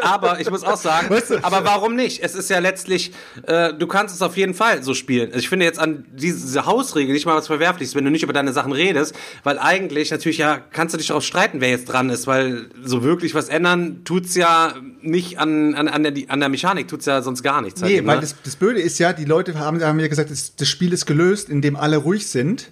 aber 0.00 0.40
ich 0.40 0.48
muss 0.50 0.62
auch 0.62 0.76
sagen, 0.76 1.10
weißt 1.10 1.30
du, 1.30 1.44
aber 1.44 1.64
warum 1.64 1.96
nicht? 1.96 2.22
Es 2.22 2.34
ist 2.34 2.48
ja 2.48 2.60
letztlich, 2.60 3.12
äh, 3.46 3.74
du 3.74 3.86
kannst 3.88 4.14
es 4.14 4.22
auf 4.22 4.36
jeden 4.36 4.54
Fall 4.54 4.84
so 4.84 4.94
spielen. 4.94 5.28
Also 5.28 5.40
ich 5.40 5.48
finde 5.48 5.66
jetzt 5.66 5.80
an 5.80 6.04
diese 6.12 6.64
Hausregel 6.64 7.12
nicht 7.12 7.26
mal 7.26 7.34
was 7.34 7.48
Verwerfliches, 7.48 7.96
wenn 7.96 8.04
du 8.04 8.10
nicht 8.10 8.22
über 8.22 8.32
deine 8.32 8.52
Sachen 8.52 8.72
redest, 8.72 9.16
weil 9.42 9.58
eigentlich 9.58 10.12
natürlich 10.12 10.38
ja, 10.38 10.58
kannst 10.58 10.94
du 10.94 10.98
dich 10.98 11.08
darauf 11.08 11.24
streiten, 11.24 11.60
wer 11.60 11.70
jetzt 11.70 11.86
dran 11.86 12.08
ist, 12.08 12.28
weil 12.28 12.66
so 12.84 13.02
wirklich 13.02 13.34
was 13.34 13.48
ändern 13.48 14.04
tut's 14.04 14.36
ja 14.36 14.74
nicht 15.02 15.40
an, 15.40 15.74
an, 15.74 15.88
an, 15.88 16.02
der, 16.04 16.12
an 16.28 16.38
der 16.38 16.48
Mechanik, 16.48 16.86
tut's 16.86 17.06
ja 17.06 17.20
sonst 17.20 17.42
gar 17.42 17.62
nichts. 17.62 17.80
Nee, 17.80 17.96
halt, 17.96 18.06
weil 18.06 18.16
ne? 18.16 18.20
das, 18.20 18.36
das 18.44 18.54
Blöde 18.54 18.80
ist 18.80 18.98
ja, 18.98 19.12
die 19.12 19.24
Leute 19.24 19.58
haben, 19.58 19.82
haben 19.82 19.98
ja 19.98 20.06
gesagt, 20.06 20.30
das, 20.30 20.54
das 20.54 20.68
Spiel 20.68 20.92
ist 20.92 21.04
gelöst, 21.04 21.48
indem 21.48 21.74
alle 21.74 21.96
ruhig 21.96 22.28
sind 22.28 22.70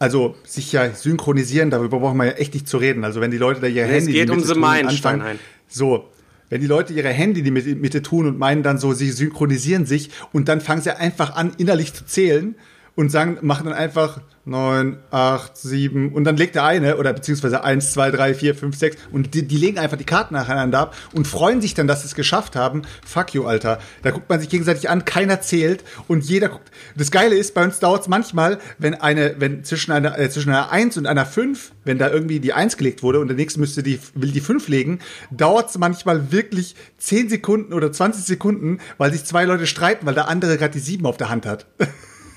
also 0.00 0.34
sich 0.44 0.72
ja 0.72 0.92
synchronisieren, 0.92 1.70
darüber 1.70 2.00
brauchen 2.00 2.16
wir 2.16 2.24
ja 2.24 2.32
echt 2.32 2.54
nicht 2.54 2.66
zu 2.66 2.78
reden. 2.78 3.04
Also 3.04 3.20
wenn 3.20 3.30
die 3.30 3.36
Leute 3.36 3.60
da 3.60 3.66
ihr 3.66 3.86
nee, 3.86 3.92
Handy 3.92 4.18
es 4.18 4.26
geht 4.26 4.30
um 4.30 4.40
the 4.40 4.54
mind, 4.54 4.88
anfangen, 4.88 5.38
so, 5.68 6.08
wenn 6.48 6.60
die 6.60 6.66
Leute 6.66 6.94
ihre 6.94 7.10
Handy 7.10 7.42
die 7.42 7.50
Mitte 7.50 8.02
tun 8.02 8.26
und 8.26 8.38
meinen 8.38 8.62
dann 8.62 8.78
so, 8.78 8.94
sie 8.94 9.10
synchronisieren 9.10 9.86
sich 9.86 10.10
und 10.32 10.48
dann 10.48 10.62
fangen 10.62 10.80
sie 10.80 10.96
einfach 10.96 11.36
an, 11.36 11.52
innerlich 11.58 11.92
zu 11.92 12.04
zählen 12.06 12.56
und 12.94 13.10
sagen, 13.10 13.38
machen 13.42 13.66
dann 13.66 13.74
einfach 13.74 14.20
neun, 14.44 14.98
acht, 15.10 15.56
sieben 15.56 16.12
und 16.12 16.24
dann 16.24 16.36
legt 16.36 16.54
der 16.54 16.64
eine 16.64 16.96
oder 16.96 17.12
beziehungsweise 17.12 17.62
eins, 17.62 17.92
zwei, 17.92 18.10
drei, 18.10 18.34
vier, 18.34 18.54
fünf, 18.54 18.76
sechs 18.76 18.96
und 19.12 19.34
die, 19.34 19.46
die 19.46 19.56
legen 19.56 19.78
einfach 19.78 19.96
die 19.96 20.04
Karten 20.04 20.34
nacheinander 20.34 20.78
ab 20.80 20.96
und 21.14 21.26
freuen 21.26 21.60
sich 21.60 21.74
dann, 21.74 21.86
dass 21.86 22.00
sie 22.00 22.06
es 22.06 22.14
geschafft 22.14 22.56
haben. 22.56 22.82
Fuck 23.06 23.34
you, 23.34 23.44
Alter. 23.44 23.78
Da 24.02 24.10
guckt 24.10 24.28
man 24.28 24.40
sich 24.40 24.48
gegenseitig 24.48 24.88
an, 24.88 25.04
keiner 25.04 25.40
zählt 25.40 25.84
und 26.08 26.24
jeder 26.24 26.48
guckt. 26.48 26.70
Das 26.96 27.10
Geile 27.10 27.36
ist, 27.36 27.54
bei 27.54 27.64
uns 27.64 27.78
dauert 27.78 28.02
es 28.02 28.08
manchmal, 28.08 28.58
wenn 28.78 28.94
eine, 28.94 29.36
wenn 29.38 29.62
zwischen 29.62 29.92
einer, 29.92 30.18
äh, 30.18 30.30
zwischen 30.30 30.50
einer 30.50 30.72
eins 30.72 30.96
und 30.96 31.06
einer 31.06 31.26
fünf, 31.26 31.72
wenn 31.84 31.98
da 31.98 32.10
irgendwie 32.10 32.40
die 32.40 32.52
eins 32.52 32.76
gelegt 32.76 33.02
wurde 33.02 33.20
und 33.20 33.28
der 33.28 33.36
nächste 33.36 33.60
müsste 33.60 33.82
die, 33.82 34.00
will 34.14 34.32
die 34.32 34.40
fünf 34.40 34.68
legen, 34.68 35.00
dauert 35.30 35.70
es 35.70 35.78
manchmal 35.78 36.32
wirklich 36.32 36.74
zehn 36.98 37.28
Sekunden 37.28 37.72
oder 37.72 37.92
20 37.92 38.24
Sekunden, 38.24 38.78
weil 38.98 39.12
sich 39.12 39.24
zwei 39.24 39.44
Leute 39.44 39.66
streiten, 39.66 40.06
weil 40.06 40.14
der 40.14 40.28
andere 40.28 40.56
gerade 40.56 40.72
die 40.72 40.80
sieben 40.80 41.06
auf 41.06 41.18
der 41.18 41.28
Hand 41.28 41.46
hat. 41.46 41.66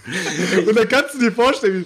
Und 0.05 0.75
dann 0.75 0.87
kannst 0.87 1.15
du 1.15 1.19
dir 1.19 1.31
vorstellen, 1.31 1.85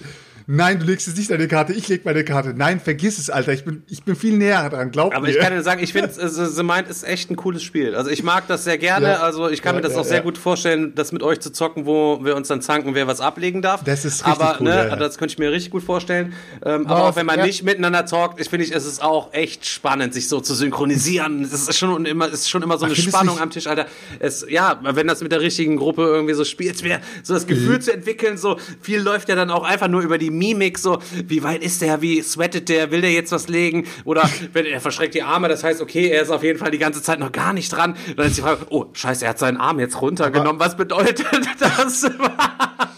Nein, 0.50 0.80
du 0.80 0.86
legst 0.86 1.06
jetzt 1.06 1.18
nicht 1.18 1.30
deine 1.30 1.46
Karte, 1.46 1.74
ich 1.74 1.88
leg 1.88 2.06
meine 2.06 2.24
Karte. 2.24 2.54
Nein, 2.56 2.80
vergiss 2.80 3.18
es, 3.18 3.28
Alter. 3.28 3.52
Ich 3.52 3.66
bin, 3.66 3.82
ich 3.90 4.04
bin 4.04 4.16
viel 4.16 4.34
näher 4.34 4.70
dran, 4.70 4.90
glaub 4.90 5.14
Aber 5.14 5.26
mir. 5.26 5.32
ich 5.32 5.38
kann 5.38 5.52
dir 5.52 5.62
sagen, 5.62 5.82
ich 5.82 5.92
finde, 5.92 6.10
The 6.10 6.62
Mind 6.62 6.88
ist 6.88 7.06
echt 7.06 7.30
ein 7.30 7.36
cooles 7.36 7.62
Spiel. 7.62 7.94
Also 7.94 8.08
ich 8.08 8.22
mag 8.22 8.46
das 8.48 8.64
sehr 8.64 8.78
gerne. 8.78 9.08
Ja. 9.08 9.16
Also 9.18 9.50
ich 9.50 9.60
kann 9.60 9.74
ja, 9.74 9.82
mir 9.82 9.82
das 9.82 9.92
ja, 9.92 10.00
auch 10.00 10.06
sehr 10.06 10.22
gut 10.22 10.38
vorstellen, 10.38 10.94
das 10.94 11.12
mit 11.12 11.22
euch 11.22 11.40
zu 11.40 11.52
zocken, 11.52 11.84
wo 11.84 12.24
wir 12.24 12.34
uns 12.34 12.48
dann 12.48 12.62
zanken, 12.62 12.94
wer 12.94 13.06
was 13.06 13.20
ablegen 13.20 13.60
darf. 13.60 13.84
Das 13.84 14.06
ist 14.06 14.26
richtig 14.26 14.42
aber, 14.42 14.56
cool. 14.58 14.68
Ne, 14.68 14.80
also 14.80 14.96
das 14.96 15.18
könnte 15.18 15.32
ich 15.32 15.38
mir 15.38 15.52
richtig 15.52 15.70
gut 15.70 15.82
vorstellen. 15.82 16.32
Ähm, 16.64 16.86
aber 16.86 17.04
auch 17.04 17.16
wenn 17.16 17.26
man 17.26 17.42
nicht 17.42 17.62
miteinander 17.62 18.06
zockt, 18.06 18.40
ich 18.40 18.48
finde 18.48 18.64
ich, 18.64 18.72
ist 18.72 18.86
es 18.86 19.00
auch 19.00 19.34
echt 19.34 19.66
spannend, 19.66 20.14
sich 20.14 20.28
so 20.28 20.40
zu 20.40 20.54
synchronisieren. 20.54 21.42
Es 21.42 21.52
ist 21.52 21.76
schon 21.76 22.06
immer, 22.06 22.26
ist 22.26 22.48
schon 22.48 22.62
immer 22.62 22.78
so 22.78 22.86
eine 22.86 22.94
Ach, 22.96 23.02
Spannung 23.02 23.38
am 23.38 23.50
Tisch, 23.50 23.66
Alter. 23.66 23.84
Es, 24.18 24.46
ja, 24.48 24.80
wenn 24.82 25.08
das 25.08 25.20
mit 25.20 25.30
der 25.30 25.42
richtigen 25.42 25.76
Gruppe 25.76 26.04
irgendwie 26.04 26.32
so 26.32 26.44
spielt, 26.44 26.82
wäre 26.82 27.00
so 27.22 27.34
das 27.34 27.46
Gefühl 27.46 27.76
mhm. 27.76 27.80
zu 27.82 27.92
entwickeln, 27.92 28.38
so 28.38 28.56
viel 28.80 29.00
läuft 29.00 29.28
ja 29.28 29.34
dann 29.34 29.50
auch 29.50 29.64
einfach 29.64 29.88
nur 29.88 30.00
über 30.00 30.16
die 30.16 30.37
Mimik, 30.38 30.78
so 30.78 30.98
wie 31.26 31.42
weit 31.42 31.62
ist 31.62 31.82
der, 31.82 32.00
wie 32.00 32.22
sweatet 32.22 32.68
der, 32.68 32.90
will 32.90 33.00
der 33.00 33.12
jetzt 33.12 33.32
was 33.32 33.48
legen? 33.48 33.84
Oder 34.04 34.28
wenn 34.52 34.66
er 34.66 34.80
verschreckt 34.80 35.14
die 35.14 35.22
Arme, 35.22 35.48
das 35.48 35.64
heißt, 35.64 35.80
okay, 35.80 36.08
er 36.08 36.22
ist 36.22 36.30
auf 36.30 36.42
jeden 36.42 36.58
Fall 36.58 36.70
die 36.70 36.78
ganze 36.78 37.02
Zeit 37.02 37.18
noch 37.18 37.32
gar 37.32 37.52
nicht 37.52 37.70
dran. 37.70 37.96
Dann 38.16 38.26
ist 38.26 38.36
die 38.36 38.42
Frage, 38.42 38.66
oh, 38.70 38.86
scheiße, 38.92 39.24
er 39.24 39.30
hat 39.30 39.38
seinen 39.38 39.56
Arm 39.58 39.80
jetzt 39.80 40.00
runtergenommen. 40.00 40.60
Aber, 40.60 40.64
was 40.64 40.76
bedeutet 40.76 41.26
das? 41.58 42.04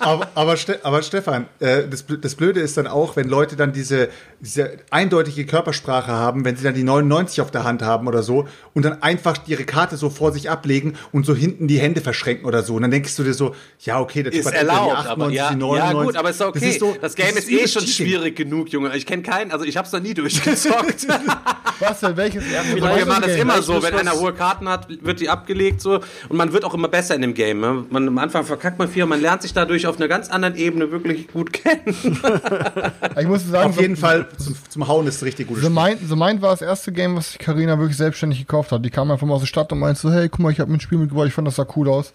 aber, 0.01 0.29
aber, 0.35 0.57
aber 0.83 1.03
Stefan, 1.03 1.47
äh, 1.59 1.89
das, 1.89 2.05
das 2.07 2.35
Blöde 2.35 2.61
ist 2.61 2.77
dann 2.77 2.87
auch, 2.87 3.17
wenn 3.17 3.29
Leute 3.29 3.57
dann 3.57 3.73
diese, 3.73 4.09
diese 4.41 4.79
eindeutige 4.91 5.47
Körpersprache 5.47 6.13
haben, 6.13 6.45
wenn 6.45 6.57
sie 6.57 6.65
dann 6.65 6.75
die 6.75 6.85
99 6.85 7.41
auf 7.41 7.51
der 7.51 7.65
Hand 7.65 7.83
haben 7.83 8.07
oder 8.07 8.23
so 8.23 8.49
und 8.75 8.85
dann 8.85 9.03
einfach 9.03 9.37
ihre 9.47 9.65
Karte 9.65 9.97
so 9.97 10.11
vor 10.11 10.33
sich 10.33 10.51
ablegen 10.51 10.95
und 11.13 11.27
so 11.27 11.35
hinten 11.35 11.69
die 11.69 11.79
Hände 11.79 12.01
verschränken 12.01 12.47
oder 12.47 12.63
so. 12.63 12.75
Und 12.75 12.83
dann 12.83 12.91
denkst 12.91 13.17
du 13.17 13.25
dir 13.25 13.35
so, 13.35 13.55
ja, 13.81 14.01
okay, 14.01 14.23
Typ 14.23 14.35
ist 14.35 14.47
erlaubt, 14.47 14.93
die 14.93 15.09
98, 15.09 15.11
aber 15.11 15.31
ja, 15.31 15.51
die 15.51 15.57
99. 15.57 15.97
Ja, 15.97 16.05
gut, 16.05 16.17
aber 16.17 16.31
ist 16.31 16.41
okay. 16.41 16.59
Das, 16.61 16.69
ist 16.69 16.81
so, 16.81 16.97
das 17.01 17.15
Game 17.15 17.30
das 17.35 17.45
ist, 17.45 17.51
ist 17.51 17.61
eh 17.61 17.69
schon 17.69 17.87
schwierig 17.87 18.37
genug, 18.37 18.71
Junge. 18.71 18.97
Ich 18.97 19.07
kenne 19.07 19.23
keinen, 19.23 19.51
also 19.51 19.65
ich 19.65 19.77
habe 19.77 19.87
es 19.87 19.93
noch 19.93 20.01
nie 20.01 20.15
durchgezockt. 20.15 21.07
Was 21.81 22.01
denn? 22.01 22.17
Welches? 22.17 22.45
Ja, 22.51 22.63
wir 22.75 23.07
machen 23.07 23.23
das 23.23 23.37
immer 23.37 23.63
so, 23.63 23.83
wenn 23.83 23.95
einer 23.95 24.13
hohe 24.13 24.35
Karten 24.35 24.69
hat, 24.69 24.87
wird 25.03 25.21
die 25.21 25.29
abgelegt 25.29 25.81
so 25.81 26.01
und 26.29 26.37
man 26.37 26.53
wird 26.53 26.65
auch 26.65 26.75
immer 26.75 26.89
besser 26.89 27.15
in 27.15 27.23
dem 27.23 27.35
Game. 27.35 27.61
Ne? 27.61 27.85
Man, 27.91 28.09
am 28.09 28.19
Anfang 28.19 28.45
verkackt 28.45 28.79
man 28.79 28.89
viel, 28.89 29.07
man 29.07 29.21
lernt 29.21 29.43
sich 29.43 29.53
dadurch 29.53 29.87
auf 29.87 29.97
einer 29.97 30.09
ganz 30.09 30.29
anderen 30.29 30.57
Ebene 30.57 30.91
wirklich 30.91 31.29
gut 31.29 31.53
kennen. 31.53 31.83
ich 33.19 33.27
muss 33.27 33.47
sagen, 33.47 33.71
auf 33.71 33.81
jeden 33.81 33.97
so, 33.97 34.03
Fall 34.03 34.29
zum, 34.37 34.57
zum, 34.69 34.89
Hauen 34.89 35.07
ist 35.07 35.17
es 35.17 35.25
richtig 35.25 35.49
gut. 35.49 35.59
The 35.61 35.71
Mind, 35.71 35.99
The 36.07 36.17
Mind 36.17 36.43
war 36.43 36.51
das 36.51 36.63
erste 36.63 36.93
Game, 36.93 37.17
was 37.17 37.39
Karina 37.39 37.79
wirklich 37.79 37.97
selbstständig 37.97 38.41
gekauft 38.41 38.73
hat. 38.73 38.85
Die 38.85 38.91
kam 38.91 39.11
einfach 39.11 39.27
mal 39.27 39.35
aus 39.35 39.41
der 39.41 39.47
Stadt 39.47 39.73
und 39.73 39.79
meinte 39.79 40.01
so, 40.01 40.13
hey, 40.13 40.29
guck 40.29 40.41
mal, 40.41 40.53
ich 40.53 40.61
habe 40.61 40.71
mir 40.71 40.77
ein 40.77 40.81
Spiel 40.81 40.99
mitgebracht, 40.99 41.29
ich 41.29 41.35
fand 41.35 41.47
das 41.47 41.57
sah 41.57 41.67
cool 41.77 41.89
aus. 41.89 42.13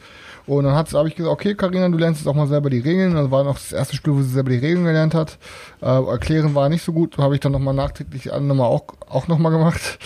Und 0.47 0.65
dann 0.65 0.75
habe 0.75 1.07
ich 1.07 1.15
gesagt, 1.15 1.33
okay, 1.33 1.55
Karina, 1.55 1.89
du 1.89 1.97
lernst 1.97 2.21
jetzt 2.21 2.27
auch 2.27 2.35
mal 2.35 2.47
selber 2.47 2.69
die 2.69 2.79
Regeln. 2.79 3.15
Das 3.15 3.31
war 3.31 3.43
noch 3.43 3.55
das 3.55 3.71
erste 3.71 3.95
Spiel, 3.95 4.13
wo 4.13 4.21
sie 4.21 4.29
selber 4.29 4.51
die 4.51 4.57
Regeln 4.57 4.85
gelernt 4.85 5.15
hat. 5.15 5.37
Äh, 5.81 5.85
erklären 5.87 6.53
war 6.53 6.69
nicht 6.69 6.83
so 6.83 6.93
gut, 6.93 7.17
habe 7.17 7.33
ich 7.33 7.41
dann 7.41 7.51
nochmal 7.51 7.73
nachträglich 7.73 8.25
nochmal 8.25 8.67
auch, 8.67 8.83
auch 9.09 9.27
nochmal 9.27 9.51
gemacht. 9.51 9.97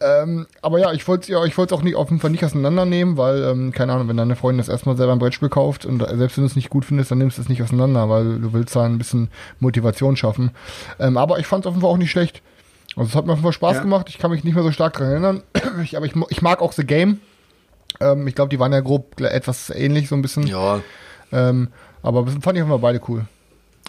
Ähm, 0.00 0.46
aber 0.60 0.80
ja, 0.80 0.92
ich 0.92 1.06
wollte 1.06 1.32
es 1.32 1.46
ich 1.46 1.56
wollte 1.56 1.74
auch 1.74 1.82
nicht 1.82 1.94
auf 1.94 2.10
jeden 2.10 2.20
Fall 2.20 2.30
nicht 2.30 2.44
auseinandernehmen, 2.44 3.16
weil, 3.16 3.42
ähm, 3.44 3.72
keine 3.72 3.92
Ahnung, 3.92 4.08
wenn 4.08 4.16
deine 4.16 4.36
Freundin 4.36 4.58
das 4.58 4.68
erstmal 4.68 4.96
selber 4.96 5.12
ein 5.12 5.18
Brettspiel 5.18 5.48
kauft 5.48 5.86
und 5.86 6.00
selbst 6.00 6.36
wenn 6.36 6.44
du 6.44 6.46
es 6.46 6.56
nicht 6.56 6.68
gut 6.68 6.84
findest, 6.84 7.10
dann 7.10 7.18
nimmst 7.18 7.38
du 7.38 7.42
es 7.42 7.48
nicht 7.48 7.62
auseinander, 7.62 8.10
weil 8.10 8.40
du 8.40 8.52
willst 8.52 8.74
da 8.76 8.84
ein 8.84 8.98
bisschen 8.98 9.28
Motivation 9.60 10.16
schaffen. 10.16 10.50
Ähm, 10.98 11.16
aber 11.16 11.38
ich 11.38 11.46
fand 11.46 11.64
es 11.64 11.68
auf 11.68 11.74
jeden 11.74 11.82
Fall 11.82 11.90
auch 11.90 11.96
nicht 11.96 12.10
schlecht. 12.10 12.42
Also 12.96 13.08
es 13.08 13.14
hat 13.14 13.24
mir 13.26 13.32
auf 13.32 13.38
jeden 13.38 13.44
Fall 13.44 13.52
Spaß 13.52 13.76
ja. 13.76 13.82
gemacht. 13.82 14.08
Ich 14.08 14.18
kann 14.18 14.30
mich 14.30 14.44
nicht 14.44 14.54
mehr 14.54 14.62
so 14.62 14.72
stark 14.72 14.94
daran 14.94 15.10
erinnern. 15.10 15.42
ich, 15.82 15.96
aber 15.96 16.06
ich, 16.06 16.14
ich 16.28 16.42
mag 16.42 16.60
auch 16.60 16.72
The 16.72 16.84
Game. 16.84 17.20
Ähm, 18.00 18.26
ich 18.26 18.34
glaube, 18.34 18.50
die 18.50 18.58
waren 18.58 18.72
ja 18.72 18.80
grob 18.80 19.20
etwas 19.20 19.70
ähnlich, 19.70 20.08
so 20.08 20.14
ein 20.14 20.22
bisschen. 20.22 20.46
Ja. 20.46 20.80
Ähm, 21.32 21.68
aber 22.02 22.26
fand 22.26 22.56
ich 22.56 22.62
einfach 22.62 22.80
beide 22.80 23.00
cool. 23.08 23.24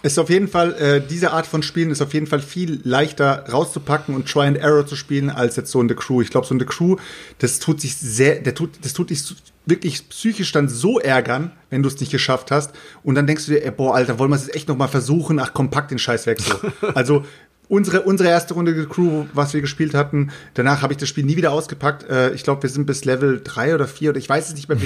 ist 0.01 0.17
auf 0.19 0.29
jeden 0.29 0.47
Fall, 0.47 0.73
äh, 0.75 1.01
diese 1.01 1.31
Art 1.31 1.45
von 1.45 1.63
Spielen 1.63 1.91
ist 1.91 2.01
auf 2.01 2.13
jeden 2.13 2.27
Fall 2.27 2.39
viel 2.39 2.79
leichter 2.83 3.45
rauszupacken 3.51 4.15
und 4.15 4.27
Try 4.27 4.47
and 4.47 4.57
Error 4.57 4.85
zu 4.85 4.95
spielen, 4.95 5.29
als 5.29 5.55
jetzt 5.55 5.71
so 5.71 5.81
in 5.81 5.89
The 5.89 5.95
Crew. 5.95 6.21
Ich 6.21 6.29
glaube, 6.29 6.47
so 6.47 6.53
in 6.53 6.59
The 6.59 6.65
Crew, 6.65 6.95
das 7.39 7.59
tut 7.59 7.81
sich 7.81 7.95
sehr, 7.97 8.39
der 8.39 8.55
tut, 8.55 8.71
das 8.83 8.93
tut 8.93 9.09
dich 9.09 9.23
wirklich 9.65 10.07
psychisch 10.09 10.51
dann 10.51 10.69
so 10.69 10.99
ärgern, 10.99 11.51
wenn 11.69 11.81
du 11.81 11.89
es 11.89 11.99
nicht 11.99 12.11
geschafft 12.11 12.51
hast. 12.51 12.71
Und 13.03 13.15
dann 13.15 13.27
denkst 13.27 13.45
du 13.45 13.53
dir, 13.53 13.65
ey, 13.65 13.71
boah, 13.71 13.95
Alter, 13.95 14.19
wollen 14.19 14.29
wir 14.29 14.35
es 14.35 14.49
echt 14.49 14.67
noch 14.67 14.77
mal 14.77 14.87
versuchen? 14.87 15.39
Ach, 15.39 15.53
kompakt 15.53 15.91
den 15.91 15.99
Scheiß 15.99 16.27
weg 16.27 16.39
so. 16.39 16.55
also, 16.93 17.25
unsere, 17.67 18.01
unsere 18.03 18.29
erste 18.29 18.53
Runde 18.53 18.87
Crew, 18.87 19.25
was 19.33 19.53
wir 19.53 19.61
gespielt 19.61 19.93
hatten, 19.93 20.31
danach 20.53 20.81
habe 20.81 20.93
ich 20.93 20.97
das 20.97 21.09
Spiel 21.09 21.25
nie 21.25 21.37
wieder 21.37 21.51
ausgepackt. 21.51 22.09
Äh, 22.09 22.33
ich 22.33 22.43
glaube, 22.43 22.63
wir 22.63 22.69
sind 22.69 22.85
bis 22.85 23.05
Level 23.05 23.41
3 23.43 23.75
oder 23.75 23.87
4 23.87 24.11
oder 24.11 24.19
ich 24.19 24.29
weiß 24.29 24.49
es 24.49 24.55
nicht 24.55 24.69
mehr. 24.69 24.77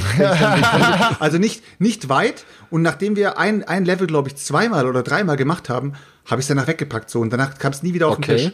also 1.19 1.37
nicht, 1.37 1.63
nicht 1.79 2.09
weit. 2.09 2.45
Und 2.69 2.81
nachdem 2.81 3.15
wir 3.15 3.37
ein, 3.37 3.63
ein 3.63 3.85
Level, 3.85 4.07
glaube 4.07 4.29
ich, 4.29 4.35
zweimal 4.35 4.87
oder 4.87 5.03
dreimal 5.03 5.35
gemacht 5.35 5.69
haben, 5.69 5.93
habe 6.25 6.41
ich 6.41 6.43
es 6.43 6.47
danach 6.47 6.67
weggepackt. 6.67 7.09
So. 7.09 7.19
Und 7.19 7.31
danach 7.31 7.57
kam 7.57 7.71
es 7.71 7.83
nie 7.83 7.93
wieder 7.93 8.07
auf 8.07 8.17
okay. 8.17 8.35
den 8.35 8.37
Tisch. 8.37 8.53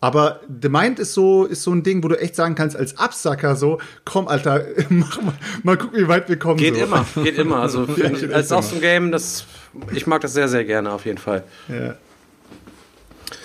Aber 0.00 0.40
The 0.62 0.68
Mind 0.68 0.98
ist 0.98 1.14
so, 1.14 1.46
ist 1.46 1.62
so 1.62 1.72
ein 1.72 1.82
Ding, 1.82 2.04
wo 2.04 2.08
du 2.08 2.20
echt 2.20 2.36
sagen 2.36 2.54
kannst, 2.54 2.76
als 2.76 2.98
Absacker 2.98 3.56
so, 3.56 3.80
komm, 4.04 4.28
Alter, 4.28 4.64
mach 4.90 5.20
mal, 5.22 5.34
mal 5.62 5.76
gucken, 5.76 5.98
wie 5.98 6.06
weit 6.06 6.28
wir 6.28 6.38
kommen. 6.38 6.58
Geht 6.58 6.76
so. 6.76 6.84
immer, 6.84 7.04
geht 7.22 7.38
immer. 7.38 7.56
Also 7.56 7.86
ja, 7.96 8.10
als 8.32 8.52
auch 8.52 8.62
so 8.62 8.76
ein 8.76 8.80
Game, 8.82 9.10
das, 9.10 9.46
ich 9.92 10.06
mag 10.06 10.20
das 10.20 10.34
sehr, 10.34 10.48
sehr 10.48 10.64
gerne 10.64 10.92
auf 10.92 11.06
jeden 11.06 11.18
Fall. 11.18 11.44
Ja. 11.68 11.96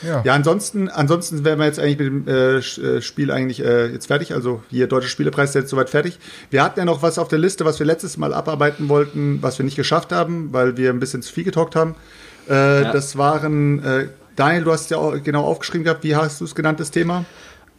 Ja. 0.06 0.22
ja, 0.24 0.34
ansonsten, 0.34 0.90
ansonsten 0.90 1.44
wären 1.44 1.60
wir 1.60 1.66
jetzt 1.66 1.80
eigentlich 1.80 1.98
mit 1.98 2.08
dem 2.08 2.28
äh, 2.28 2.58
äh, 2.58 3.02
Spiel 3.02 3.32
eigentlich 3.32 3.64
äh, 3.64 3.88
jetzt 3.88 4.08
fertig. 4.08 4.34
Also 4.34 4.64
hier 4.70 4.88
Deutsche 4.88 5.10
Spielepreis 5.10 5.50
ist 5.50 5.56
jetzt 5.56 5.70
soweit 5.70 5.90
fertig. 5.90 6.20
Wir 6.50 6.64
hatten 6.64 6.80
ja 6.80 6.86
noch 6.86 7.02
was 7.02 7.18
auf 7.18 7.28
der 7.28 7.40
Liste, 7.40 7.66
was 7.66 7.80
wir 7.80 7.86
letztes 7.86 8.18
Mal 8.18 8.34
abarbeiten 8.34 8.90
wollten, 8.90 9.42
was 9.42 9.58
wir 9.58 9.66
nicht 9.66 9.76
geschafft 9.76 10.12
haben, 10.12 10.50
weil 10.52 10.78
wir 10.78 10.90
ein 10.90 11.00
bisschen 11.00 11.22
zu 11.22 11.34
viel 11.34 11.44
getalkt 11.44 11.76
haben. 11.76 11.96
Äh, 12.50 12.84
ja. 12.84 12.92
Das 12.92 13.18
waren, 13.18 13.84
äh, 13.84 14.08
Daniel, 14.36 14.64
du 14.64 14.72
hast 14.72 14.90
ja 14.92 14.98
auch 14.98 15.22
genau 15.24 15.44
aufgeschrieben 15.44 15.84
gehabt, 15.84 16.04
wie 16.04 16.16
hast 16.16 16.42
du 16.42 16.46
es 16.46 16.56
genannt, 16.56 16.80
das 16.80 16.92
Thema? 16.92 17.26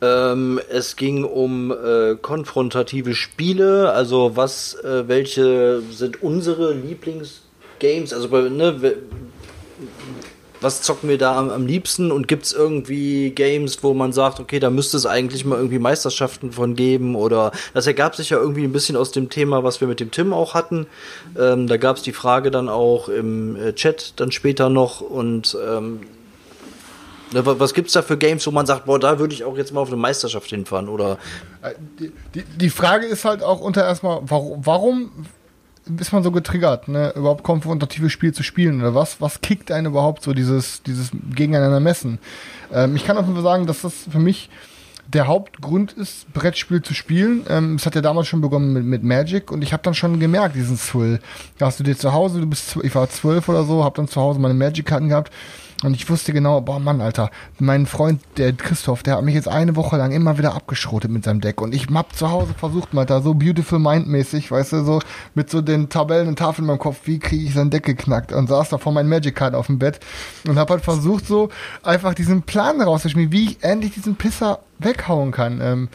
Ähm, 0.01 0.61
es 0.69 0.97
ging 0.97 1.23
um 1.23 1.71
äh, 1.71 2.17
konfrontative 2.17 3.15
Spiele, 3.15 3.93
also 3.93 4.37
was, 4.37 4.75
äh, 4.83 5.07
welche 5.07 5.81
sind 5.93 6.23
unsere 6.25 6.73
Lieblingsgames, 6.75 8.13
also 8.13 8.29
ne, 8.49 8.95
was 10.63 10.83
zocken 10.83 11.09
wir 11.09 11.19
da 11.19 11.37
am, 11.37 11.51
am 11.51 11.67
liebsten 11.67 12.11
und 12.13 12.29
gibt 12.29 12.45
es 12.45 12.53
irgendwie 12.53 13.31
Games, 13.31 13.83
wo 13.83 13.95
man 13.95 14.13
sagt, 14.13 14.41
okay, 14.41 14.61
da 14.61 14.71
müsste 14.71 14.97
es 14.97 15.07
eigentlich 15.07 15.45
mal 15.45 15.57
irgendwie 15.57 15.79
Meisterschaften 15.79 16.53
von 16.53 16.75
geben 16.75 17.15
oder 17.15 17.53
das 17.75 17.87
ergab 17.87 18.17
sich 18.17 18.31
ja 18.31 18.39
irgendwie 18.39 18.65
ein 18.65 18.73
bisschen 18.73 18.97
aus 18.97 19.11
dem 19.13 19.29
Thema, 19.29 19.65
was 19.65 19.81
wir 19.81 19.89
mit 19.89 20.01
dem 20.01 20.11
Tim 20.11 20.33
auch 20.33 20.55
hatten. 20.55 20.87
Ähm, 21.39 21.67
da 21.67 21.77
gab 21.77 21.97
es 21.97 22.03
die 22.03 22.13
Frage 22.13 22.51
dann 22.51 22.69
auch 22.69 23.09
im 23.09 23.57
äh, 23.57 23.75
Chat 23.75 24.15
dann 24.17 24.33
später 24.33 24.69
noch 24.69 25.01
und 25.01 25.57
ähm, 25.67 26.01
ne, 27.33 27.43
was 27.45 27.75
gibt's 27.75 27.93
da 27.93 28.03
für 28.03 28.17
Games, 28.17 28.47
wo 28.47 28.51
man 28.51 28.67
sagt, 28.67 28.87
boah, 28.87 28.99
da 28.99 29.19
würde 29.19 29.35
ich 29.35 29.45
auch 29.45 29.57
jetzt 29.57 29.73
mal 29.73 29.81
auf 29.81 29.89
eine 29.89 29.97
Meisterschaft 29.97 30.51
hinfahren 30.51 30.89
oder? 30.89 31.19
Äh, 31.63 31.75
die, 31.99 32.13
die, 32.35 32.45
die 32.45 32.71
Frage 32.71 33.07
ist 33.07 33.25
halt 33.25 33.43
auch 33.43 33.61
unter 33.61 33.85
erstmal, 33.85 34.21
warum, 34.23 34.65
warum 34.65 35.11
ist 35.99 36.13
man 36.13 36.23
so 36.23 36.31
getriggert, 36.31 36.89
ne, 36.89 37.13
überhaupt 37.17 37.43
konfrontatives 37.43 38.13
Spiel 38.13 38.33
zu 38.33 38.43
spielen 38.43 38.81
oder 38.81 38.95
was? 38.95 39.21
Was 39.21 39.41
kickt 39.41 39.73
einen 39.73 39.87
überhaupt 39.87 40.23
so 40.23 40.33
dieses, 40.33 40.83
dieses 40.83 41.11
gegeneinander 41.35 41.81
messen? 41.81 42.19
Ähm, 42.73 42.97
ich 42.97 43.05
kann 43.05 43.17
jeden 43.17 43.35
Fall 43.35 43.43
sagen, 43.43 43.67
dass 43.67 43.83
das 43.83 44.07
für 44.11 44.19
mich 44.19 44.49
der 45.13 45.27
Hauptgrund 45.27 45.93
ist, 45.93 46.33
Brettspiel 46.33 46.83
zu 46.83 46.95
spielen. 46.95 47.45
Ähm, 47.49 47.75
es 47.75 47.85
hat 47.85 47.95
ja 47.95 48.01
damals 48.01 48.29
schon 48.29 48.41
begonnen 48.41 48.73
mit, 48.73 48.85
mit 48.85 49.03
Magic 49.03 49.51
und 49.51 49.63
ich 49.63 49.73
habe 49.73 49.83
dann 49.83 49.95
schon 49.95 50.21
gemerkt, 50.21 50.55
diesen 50.55 50.79
Thrill. 50.79 51.21
Da 51.59 51.67
hast 51.67 51.81
du 51.81 51.85
dir 51.85 51.97
zu 51.97 52.13
Hause, 52.13 52.41
du 52.41 52.47
bist, 52.47 52.77
ich 52.83 52.95
war 52.95 53.09
zwölf 53.11 53.49
oder 53.49 53.65
so, 53.65 53.85
habe 53.85 53.97
dann 53.97 54.09
zu 54.09 54.21
Hause 54.21 54.39
meine 54.39 54.55
Magic-Karten 54.55 55.09
gehabt 55.09 55.33
und 55.83 55.95
ich 55.95 56.09
wusste 56.09 56.33
genau, 56.33 56.61
boah 56.61 56.79
Mann, 56.79 57.01
Alter, 57.01 57.31
mein 57.59 57.87
Freund, 57.87 58.21
der 58.37 58.53
Christoph, 58.53 59.03
der 59.03 59.17
hat 59.17 59.25
mich 59.25 59.35
jetzt 59.35 59.49
eine 59.49 59.77
Woche 59.77 59.97
lang 59.97 60.13
immer 60.13 60.39
wieder 60.39 60.55
abgeschrotet 60.55 61.11
mit 61.11 61.25
seinem 61.25 61.41
Deck. 61.41 61.61
Und 61.61 61.75
ich 61.75 61.89
hab 61.93 62.15
zu 62.15 62.31
Hause 62.31 62.55
versucht, 62.57 62.95
mal 62.95 63.05
da 63.05 63.21
so 63.21 63.35
Beautiful 63.35 63.79
Mind-mäßig, 63.79 64.51
weißt 64.51 64.73
du, 64.73 64.85
so 64.85 65.01
mit 65.35 65.51
so 65.51 65.61
den 65.61 65.89
Tabellen 65.89 66.29
und 66.29 66.39
Tafeln 66.39 66.65
in 66.65 66.69
meinem 66.69 66.79
Kopf, 66.79 67.01
wie 67.05 67.19
kriege 67.19 67.45
ich 67.45 67.55
sein 67.55 67.71
Deck 67.71 67.85
geknackt? 67.85 68.33
Und 68.33 68.49
saß 68.49 68.69
da 68.69 68.79
vor 68.79 68.93
meinem 68.93 69.09
Magic 69.09 69.35
Card 69.35 69.55
auf 69.55 69.67
dem 69.67 69.79
Bett 69.79 70.01
und 70.47 70.59
hab 70.59 70.71
halt 70.71 70.85
versucht, 70.85 71.27
so 71.27 71.49
einfach 71.83 72.15
diesen 72.15 72.43
Plan 72.43 72.81
rauszuschmieden, 72.81 73.33
wie 73.33 73.45
ich 73.45 73.63
endlich 73.63 73.93
diesen 73.95 74.17
Pisser 74.17 74.61
weghauen 74.79 75.33
kann. 75.33 75.61
Ähm, 75.61 75.89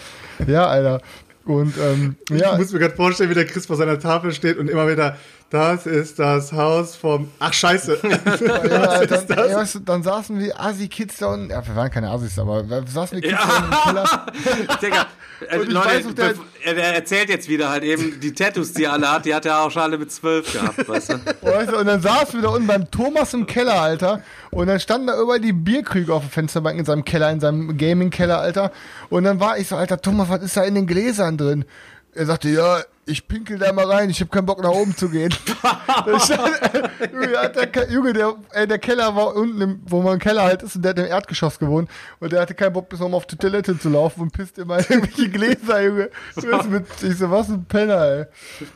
ja, 0.46 0.68
Alter. 0.68 1.02
Und 1.46 1.76
ähm, 1.78 2.18
ja. 2.30 2.54
Ich 2.54 2.60
muss 2.60 2.74
mir 2.74 2.80
gerade 2.80 2.96
vorstellen, 2.96 3.30
wie 3.30 3.36
der 3.36 3.46
Chris 3.46 3.66
vor 3.66 3.78
seiner 3.78 4.00
Tafel 4.00 4.34
steht 4.34 4.58
und 4.58 4.70
immer 4.70 4.90
wieder 4.90 5.16
das 5.50 5.86
ist 5.86 6.20
das 6.20 6.52
Haus 6.52 6.96
vom. 6.96 7.32
Ach, 7.40 7.54
scheiße. 7.54 8.00
ja, 8.04 9.06
dann, 9.06 9.30
ey, 9.30 9.56
weißt 9.56 9.76
du, 9.76 9.80
dann 9.80 10.04
saßen 10.04 10.38
wir 10.38 10.60
Asi-Kids 10.60 11.18
da 11.18 11.28
unten. 11.28 11.52
Ja, 11.52 11.66
wir 11.66 11.76
waren 11.76 11.90
keine 11.90 12.10
Asis, 12.10 12.38
aber 12.38 12.70
wir 12.70 12.84
saßen 12.86 13.22
die 13.22 13.30
Kids 13.30 13.40
ja. 13.40 13.48
da 13.48 13.56
unten 13.56 13.72
im 13.72 13.80
Keller. 13.84 14.78
Digga, 14.82 15.08
äh, 15.50 15.58
Leute, 15.58 16.06
weiß, 16.06 16.16
der, 16.16 16.78
er 16.78 16.96
erzählt 16.96 17.30
jetzt 17.30 17.48
wieder 17.48 17.70
halt 17.70 17.84
eben 17.84 18.20
die 18.20 18.34
Tattoos, 18.34 18.74
die 18.74 18.84
er 18.84 18.94
alle 18.94 19.10
hat. 19.10 19.26
Die 19.26 19.34
hat 19.34 19.46
er 19.46 19.62
auch 19.62 19.72
schon 19.72 19.84
alle 19.84 19.98
mit 19.98 20.12
zwölf 20.12 20.52
gehabt, 20.52 20.88
weißt 20.88 21.14
du? 21.14 21.20
Weißt 21.42 21.72
du? 21.72 21.78
Und 21.78 21.86
dann 21.86 22.02
saßen 22.02 22.42
wir 22.42 22.42
da 22.42 22.50
unten 22.50 22.68
beim 22.68 22.92
Thomas 22.92 23.34
im 23.34 23.46
Keller, 23.46 23.80
Alter. 23.80 24.22
Und 24.52 24.68
dann 24.68 24.82
standen 24.82 25.08
da 25.08 25.20
überall 25.20 25.40
die 25.40 25.54
Bierkrüge 25.54 26.14
auf 26.14 26.24
der 26.24 26.32
Fensterbank 26.32 26.78
in 26.78 26.86
seinem 26.86 27.06
Keller, 27.06 27.32
in 27.32 27.40
seinem 27.40 27.78
Gaming-Keller, 27.78 28.40
Alter. 28.40 28.72
Und 29.10 29.24
dann 29.24 29.40
war 29.40 29.58
ich 29.58 29.70
so, 29.70 29.78
Alter, 29.78 30.02
Thomas, 30.02 30.28
was 30.28 30.42
ist 30.42 30.58
da 30.58 30.64
in 30.64 30.76
den 30.76 30.88
Gläsern 30.88 31.38
drin? 31.38 31.64
Er 32.14 32.26
sagte, 32.26 32.50
ja, 32.50 32.82
ich 33.08 33.28
pinkel 33.28 33.58
da 33.58 33.72
mal 33.72 33.86
rein, 33.86 34.10
ich 34.10 34.20
habe 34.20 34.30
keinen 34.30 34.46
Bock 34.46 34.62
nach 34.62 34.72
oben 34.72 34.96
zu 34.96 35.10
gehen. 35.10 35.32
stand, 36.20 36.60
Junge, 37.14 37.52
der, 37.74 37.92
Junge 37.92 38.14
der, 38.14 38.36
ey, 38.52 38.68
der 38.68 38.80
Keller 38.80 39.16
war 39.16 39.36
unten, 39.36 39.62
im, 39.62 39.80
wo 39.86 40.02
man 40.02 40.16
im 40.16 40.20
Keller 40.20 40.44
halt 40.44 40.62
ist 40.62 40.76
und 40.76 40.84
der 40.84 40.90
hat 40.90 41.00
im 41.00 41.06
Erdgeschoss 41.06 41.58
gewohnt 41.58 41.90
und 42.20 42.32
der 42.34 42.42
hatte 42.42 42.54
keinen 42.54 42.74
Bock 42.74 42.90
bis 42.90 43.02
oben 43.02 43.14
auf 43.14 43.26
die 43.26 43.38
Toilette 43.38 43.80
zu 43.80 43.90
laufen 43.90 44.22
und 44.22 44.34
pisst 44.34 44.58
immer 44.58 44.78
irgendwelche 44.90 45.30
Gläser, 45.30 45.84
Junge. 45.84 46.10
Mit, 46.70 46.86
ich 47.02 47.18
so, 47.18 47.32
was 47.32 47.50
ein 47.50 47.66
Penner, 47.66 48.02
ey. 48.02 48.26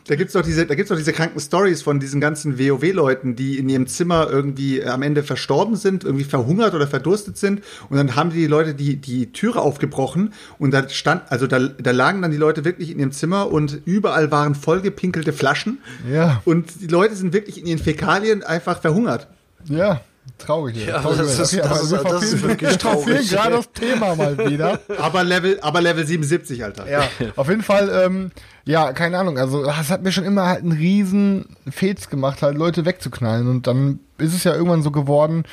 Da 0.07 0.15
gibt's 0.15 0.33
doch 0.33 0.41
diese, 0.41 0.65
da 0.65 0.75
gibt's 0.75 0.89
doch 0.89 0.97
diese 0.97 1.13
kranken 1.13 1.39
Stories 1.39 1.81
von 1.81 1.99
diesen 1.99 2.21
ganzen 2.21 2.57
WoW-Leuten, 2.57 3.35
die 3.35 3.57
in 3.57 3.67
ihrem 3.67 3.87
Zimmer 3.87 4.27
irgendwie 4.29 4.83
am 4.83 5.01
Ende 5.01 5.23
verstorben 5.23 5.75
sind, 5.75 6.03
irgendwie 6.05 6.23
verhungert 6.23 6.73
oder 6.73 6.87
verdurstet 6.87 7.37
sind 7.37 7.63
und 7.89 7.97
dann 7.97 8.15
haben 8.15 8.31
die 8.31 8.47
Leute 8.47 8.73
die, 8.73 8.95
die 8.95 9.33
Türe 9.33 9.61
aufgebrochen 9.61 10.33
und 10.57 10.71
da 10.71 10.87
stand, 10.87 11.23
also 11.29 11.47
da, 11.47 11.59
da 11.59 11.91
lagen 11.91 12.21
dann 12.21 12.31
die 12.31 12.37
Leute 12.37 12.63
wirklich 12.63 12.91
in 12.91 12.99
ihrem 12.99 13.11
Zimmer 13.11 13.51
und 13.51 13.81
überall 13.85 14.20
überall 14.21 14.31
waren 14.31 14.55
vollgepinkelte 14.55 15.33
Flaschen. 15.33 15.79
Ja. 16.11 16.41
Und 16.45 16.81
die 16.81 16.87
Leute 16.87 17.15
sind 17.15 17.33
wirklich 17.33 17.59
in 17.59 17.65
ihren 17.65 17.79
Fäkalien 17.79 18.43
einfach 18.43 18.81
verhungert. 18.81 19.27
Ja. 19.65 20.01
Traurig. 20.37 20.85
Ja, 20.85 21.01
traurig 21.01 21.17
das, 21.17 21.39
ist, 21.39 21.53
okay, 21.53 21.67
das, 21.67 21.83
ist, 21.83 21.91
das 21.91 22.23
ist 22.23 22.43
wirklich 22.43 22.77
traurig. 22.77 23.29
gerade 23.29 23.55
das 23.55 23.71
Thema 23.71 24.15
mal 24.15 24.37
wieder. 24.37 24.79
aber 24.99 25.23
Level, 25.23 25.59
aber 25.61 25.81
Level 25.81 26.05
77, 26.05 26.63
Alter. 26.63 26.89
Ja, 26.89 27.07
auf 27.35 27.47
jeden 27.49 27.63
Fall, 27.63 27.89
ähm, 28.05 28.31
ja, 28.65 28.93
keine 28.93 29.17
Ahnung. 29.17 29.37
Also, 29.37 29.63
es 29.63 29.89
hat 29.89 30.03
mir 30.03 30.11
schon 30.11 30.23
immer 30.23 30.47
halt 30.47 30.61
einen 30.61 30.73
riesen 30.73 31.57
Fets 31.69 32.09
gemacht, 32.09 32.41
halt 32.41 32.57
Leute 32.57 32.85
wegzuknallen. 32.85 33.47
Und 33.47 33.67
dann 33.67 33.99
ist 34.19 34.33
es 34.35 34.43
ja 34.43 34.53
irgendwann 34.53 34.83
so 34.83 34.91
geworden, 34.91 35.43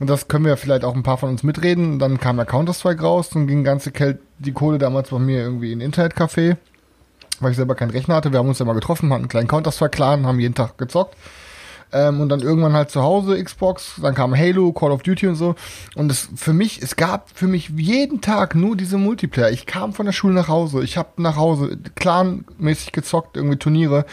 und 0.00 0.10
das 0.10 0.28
können 0.28 0.44
wir 0.44 0.56
vielleicht 0.56 0.84
auch 0.84 0.94
ein 0.94 1.02
paar 1.02 1.18
von 1.18 1.30
uns 1.30 1.42
mitreden. 1.42 1.98
Dann 1.98 2.18
kam 2.18 2.36
der 2.36 2.46
Counter-Strike 2.46 3.02
raus 3.02 3.30
und 3.34 3.46
ging 3.46 3.62
ganze 3.62 3.92
Kel 3.92 4.18
die 4.38 4.52
Kohle 4.52 4.78
damals 4.78 5.10
bei 5.10 5.18
mir 5.18 5.38
irgendwie 5.38 5.72
in 5.72 5.80
ein 5.80 5.92
Internetcafé 5.92 6.56
weil 7.40 7.50
ich 7.50 7.56
selber 7.56 7.74
keinen 7.74 7.90
Rechner 7.90 8.16
hatte. 8.16 8.32
Wir 8.32 8.38
haben 8.38 8.48
uns 8.48 8.58
ja 8.58 8.64
mal 8.64 8.74
getroffen, 8.74 9.10
hatten 9.10 9.22
einen 9.22 9.28
kleinen 9.28 9.48
Counter-Strike-Clan, 9.48 10.26
haben 10.26 10.40
jeden 10.40 10.54
Tag 10.54 10.78
gezockt. 10.78 11.16
Ähm, 11.94 12.20
und 12.20 12.28
dann 12.28 12.40
irgendwann 12.40 12.72
halt 12.72 12.90
zu 12.90 13.02
Hause 13.02 13.42
Xbox, 13.42 13.94
dann 14.02 14.14
kam 14.16 14.36
Halo, 14.36 14.72
Call 14.72 14.90
of 14.90 15.02
Duty 15.02 15.28
und 15.28 15.36
so. 15.36 15.54
Und 15.94 16.10
es 16.10 16.28
für 16.34 16.52
mich, 16.52 16.82
es 16.82 16.96
gab 16.96 17.30
für 17.32 17.46
mich 17.46 17.70
jeden 17.76 18.20
Tag 18.20 18.56
nur 18.56 18.76
diese 18.76 18.98
Multiplayer. 18.98 19.50
Ich 19.50 19.64
kam 19.64 19.92
von 19.92 20.04
der 20.04 20.12
Schule 20.12 20.34
nach 20.34 20.48
Hause, 20.48 20.82
ich 20.82 20.96
habe 20.96 21.22
nach 21.22 21.36
Hause 21.36 21.78
clanmäßig 21.94 22.90
gezockt, 22.90 23.36
irgendwie 23.36 23.58
Turniere. 23.58 24.06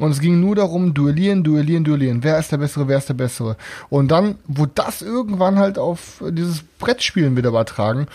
Und 0.00 0.12
es 0.12 0.20
ging 0.20 0.40
nur 0.40 0.56
darum, 0.56 0.94
duellieren, 0.94 1.44
duellieren, 1.44 1.84
duellieren. 1.84 2.24
Wer 2.24 2.38
ist 2.38 2.52
der 2.52 2.56
Bessere, 2.56 2.88
wer 2.88 2.98
ist 2.98 3.10
der 3.10 3.14
Bessere? 3.14 3.56
Und 3.90 4.10
dann 4.10 4.36
wurde 4.46 4.72
das 4.74 5.02
irgendwann 5.02 5.58
halt 5.58 5.78
auf 5.78 6.22
dieses 6.30 6.62
Brettspielen 6.78 7.36
wieder 7.36 7.50
übertragen. 7.50 8.06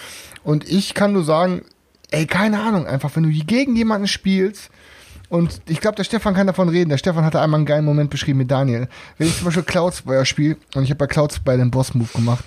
Und 0.44 0.68
ich 0.68 0.96
kann 0.96 1.14
nur 1.14 1.24
sagen, 1.24 1.62
ey, 2.12 2.26
keine 2.28 2.62
Ahnung, 2.62 2.86
einfach, 2.86 3.16
wenn 3.16 3.24
du 3.24 3.30
gegen 3.30 3.76
jemanden 3.76 4.08
spielst, 4.08 4.70
und 5.32 5.62
ich 5.70 5.80
glaube, 5.80 5.96
der 5.96 6.04
Stefan 6.04 6.34
kann 6.34 6.46
davon 6.46 6.68
reden. 6.68 6.90
Der 6.90 6.98
Stefan 6.98 7.24
hatte 7.24 7.40
einmal 7.40 7.60
einen 7.60 7.66
geilen 7.66 7.86
Moment 7.86 8.10
beschrieben 8.10 8.40
mit 8.40 8.52
Daniel. 8.52 8.90
Wenn 9.18 9.28
ich 9.28 9.38
zum 9.38 9.46
Beispiel 9.46 9.64
Cloudspire 9.64 10.26
spiele 10.26 10.58
und 10.76 10.84
ich 10.84 10.90
habe 10.90 10.98
bei 10.98 11.08
Cloudspire 11.08 11.58
den 11.58 11.72
Boss-Move 11.72 12.10
gemacht 12.14 12.44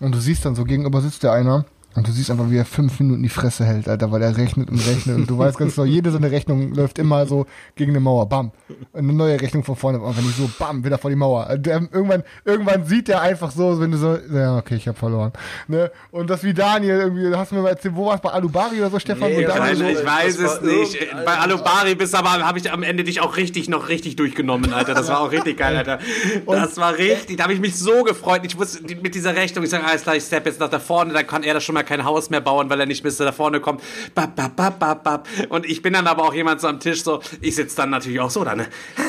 und 0.00 0.14
du 0.14 0.20
siehst 0.20 0.44
dann 0.44 0.54
so, 0.54 0.64
gegenüber 0.64 1.00
sitzt 1.00 1.22
der 1.22 1.32
einer, 1.32 1.64
Und 1.96 2.06
du 2.06 2.12
siehst 2.12 2.30
einfach, 2.30 2.50
wie 2.50 2.58
er 2.58 2.66
fünf 2.66 3.00
Minuten 3.00 3.22
die 3.22 3.30
Fresse 3.30 3.64
hält, 3.64 3.88
Alter, 3.88 4.12
weil 4.12 4.22
er 4.22 4.36
rechnet 4.36 4.70
und 4.70 4.86
rechnet. 4.86 5.16
Und 5.16 5.30
du 5.30 5.38
weißt 5.38 5.56
ganz 5.56 5.76
genau, 5.76 5.86
jede 5.86 6.10
so 6.10 6.18
eine 6.18 6.30
Rechnung 6.30 6.74
läuft 6.74 6.98
immer 6.98 7.26
so 7.26 7.46
gegen 7.74 7.92
eine 7.92 8.00
Mauer. 8.00 8.28
Bam. 8.28 8.52
Eine 8.92 9.14
neue 9.14 9.40
Rechnung 9.40 9.64
von 9.64 9.76
vorne. 9.76 9.98
Und 9.98 10.16
wenn 10.16 10.24
ich 10.24 10.36
so, 10.36 10.50
bam, 10.58 10.84
wieder 10.84 10.98
vor 10.98 11.08
die 11.08 11.16
Mauer. 11.16 11.56
Der, 11.56 11.76
irgendwann, 11.90 12.22
irgendwann 12.44 12.84
sieht 12.84 13.08
er 13.08 13.22
einfach 13.22 13.50
so, 13.50 13.80
wenn 13.80 13.92
du 13.92 13.96
so, 13.96 14.18
ja, 14.30 14.58
okay, 14.58 14.76
ich 14.76 14.86
habe 14.86 14.98
verloren. 14.98 15.32
Ne? 15.68 15.90
Und 16.10 16.28
das 16.28 16.44
wie 16.44 16.52
Daniel 16.52 16.98
irgendwie, 16.98 17.34
hast 17.34 17.52
du 17.52 17.56
mir 17.56 17.62
mal 17.62 17.70
erzählt, 17.70 17.96
wo 17.96 18.06
war 18.06 18.16
es 18.16 18.20
bei 18.20 18.30
Alubari 18.30 18.78
oder 18.78 18.90
so, 18.90 18.98
Stefan? 18.98 19.30
Nee, 19.30 19.44
Daniel 19.44 19.76
so, 19.76 19.84
ich 19.84 20.04
weiß 20.06 20.38
es 20.38 20.60
nicht. 20.60 20.98
Bei 21.24 21.38
Alubari 21.38 21.94
bist 21.94 22.14
aber, 22.14 22.30
habe 22.30 22.58
ich 22.58 22.70
am 22.70 22.82
Ende 22.82 23.04
dich 23.04 23.20
auch 23.20 23.38
richtig, 23.38 23.70
noch 23.70 23.88
richtig 23.88 24.16
durchgenommen, 24.16 24.72
Alter. 24.74 24.92
Das 24.92 25.08
war 25.08 25.20
auch 25.20 25.32
richtig 25.32 25.56
geil, 25.56 25.74
Alter. 25.74 25.98
Das 26.46 26.76
war 26.76 26.98
richtig, 26.98 27.38
da 27.38 27.44
habe 27.44 27.54
ich 27.54 27.60
mich 27.60 27.78
so 27.78 28.02
gefreut. 28.02 28.42
Ich 28.44 28.58
wusste, 28.58 28.82
mit 28.96 29.14
dieser 29.14 29.34
Rechnung, 29.34 29.64
ich 29.64 29.70
sage, 29.70 29.84
alles 29.84 30.02
klar, 30.02 30.14
ich 30.14 30.24
step 30.24 30.44
jetzt 30.44 30.60
nach 30.60 30.68
da 30.68 30.78
vorne, 30.78 31.14
dann 31.14 31.26
kann 31.26 31.42
er 31.42 31.54
das 31.54 31.64
schon 31.64 31.74
mal 31.74 31.85
kein 31.86 32.04
Haus 32.04 32.30
mehr 32.30 32.40
bauen, 32.40 32.68
weil 32.68 32.80
er 32.80 32.86
nicht 32.86 33.02
bis 33.02 33.16
da 33.16 33.32
vorne 33.32 33.60
kommt. 33.60 33.82
Bap, 34.14 34.36
bap, 34.36 34.56
bap, 34.56 34.78
bap, 34.78 35.04
bap. 35.04 35.28
Und 35.48 35.66
ich 35.66 35.82
bin 35.82 35.94
dann 35.94 36.06
aber 36.06 36.24
auch 36.24 36.34
jemand 36.34 36.60
so 36.60 36.68
am 36.68 36.80
Tisch 36.80 37.02
so, 37.02 37.20
ich 37.40 37.54
sitze 37.54 37.76
dann 37.76 37.90
natürlich 37.90 38.20
auch 38.20 38.30
so 38.30 38.44
da, 38.44 38.54
ne? 38.54 38.66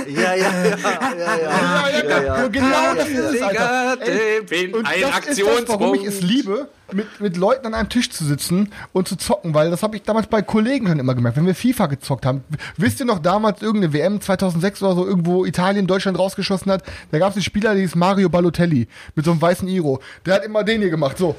Ja, 0.07 0.33
ja, 0.33 0.35
ja, 0.35 0.77
ja, 0.77 1.35
ja. 1.35 1.99
ja, 2.09 2.23
ja, 2.23 2.47
Genau 2.47 2.93
das 2.95 3.09
ist 3.09 3.19
es, 3.19 3.41
Alter. 3.41 3.97
Ey, 4.01 4.73
und 4.73 4.85
ein 4.85 5.01
das 5.01 5.37
ist 5.37 5.41
das, 5.45 5.67
warum 5.67 5.95
ich 5.95 6.05
es 6.05 6.21
liebe, 6.21 6.69
mit, 6.91 7.19
mit 7.19 7.37
Leuten 7.37 7.67
an 7.67 7.73
einem 7.73 7.89
Tisch 7.89 8.09
zu 8.09 8.23
sitzen 8.23 8.71
und 8.93 9.07
zu 9.07 9.15
zocken, 9.17 9.53
weil 9.53 9.69
das 9.69 9.83
habe 9.83 9.95
ich 9.95 10.03
damals 10.03 10.27
bei 10.27 10.41
Kollegen 10.41 10.87
schon 10.87 10.99
immer 10.99 11.15
gemerkt, 11.15 11.37
wenn 11.37 11.45
wir 11.45 11.55
FIFA 11.55 11.87
gezockt 11.87 12.25
haben. 12.25 12.43
Wisst 12.77 12.99
ihr 12.99 13.05
noch 13.05 13.19
damals 13.19 13.61
irgendeine 13.61 13.93
WM 13.93 14.21
2006 14.21 14.83
oder 14.83 14.95
so, 14.95 15.05
irgendwo 15.05 15.45
Italien 15.45 15.87
Deutschland 15.87 16.17
rausgeschossen 16.17 16.71
hat, 16.71 16.83
da 17.11 17.19
gab 17.19 17.31
es 17.31 17.35
einen 17.35 17.43
Spieler, 17.43 17.73
der 17.73 17.81
hieß 17.81 17.95
Mario 17.95 18.29
Balotelli 18.29 18.87
mit 19.15 19.25
so 19.25 19.31
einem 19.31 19.41
weißen 19.41 19.67
Iro. 19.67 19.99
Der 20.25 20.35
hat 20.35 20.45
immer 20.45 20.63
den 20.63 20.81
hier 20.81 20.89
gemacht, 20.89 21.17
so. 21.17 21.35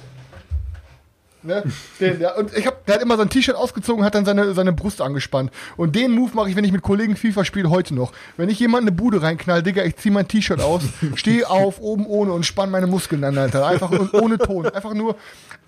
Ne? 1.43 1.63
Den, 2.01 2.21
ja, 2.21 2.35
und 2.35 2.53
ich 2.57 2.67
hab, 2.67 2.85
der 2.87 2.97
hat 2.97 3.03
immer 3.03 3.17
sein 3.17 3.29
T-Shirt 3.29 3.55
ausgezogen, 3.55 4.05
hat 4.05 4.15
dann 4.15 4.25
seine, 4.25 4.55
seine 4.55 4.73
Brust 4.73 5.01
angespannt. 5.01 5.53
Und 5.77 5.95
den 5.95 6.11
Move 6.13 6.33
mache 6.35 6.51
ich, 6.51 6.57
wenn 6.57 6.65
ich 6.65 6.73
mit 6.73 6.83
Kollegen 6.83 7.15
FIFA 7.17 7.45
spiele, 7.45 7.71
heute 7.71 7.95
noch. 7.95 8.13
Wenn 8.37 8.49
ich 8.49 8.59
jemand 8.59 8.83
eine 8.83 8.93
Bude 8.93 9.23
reinknall, 9.23 9.63
Digga, 9.63 9.85
ich 9.85 9.97
zieh 9.97 10.11
mein 10.11 10.27
T-Shirt 10.27 10.61
aus, 10.61 10.83
stehe 11.15 11.49
auf, 11.49 11.81
oben 11.81 12.07
ohne 12.07 12.33
und 12.33 12.45
spann 12.45 12.71
meine 12.71 12.89
Muskeln 12.89 13.23
an, 13.23 13.39
Alter. 13.39 13.67
Einfach 13.67 13.91
und 13.91 14.15
ohne 14.15 14.39
Ton. 14.39 14.67
Einfach 14.67 14.95
nur, 14.95 15.17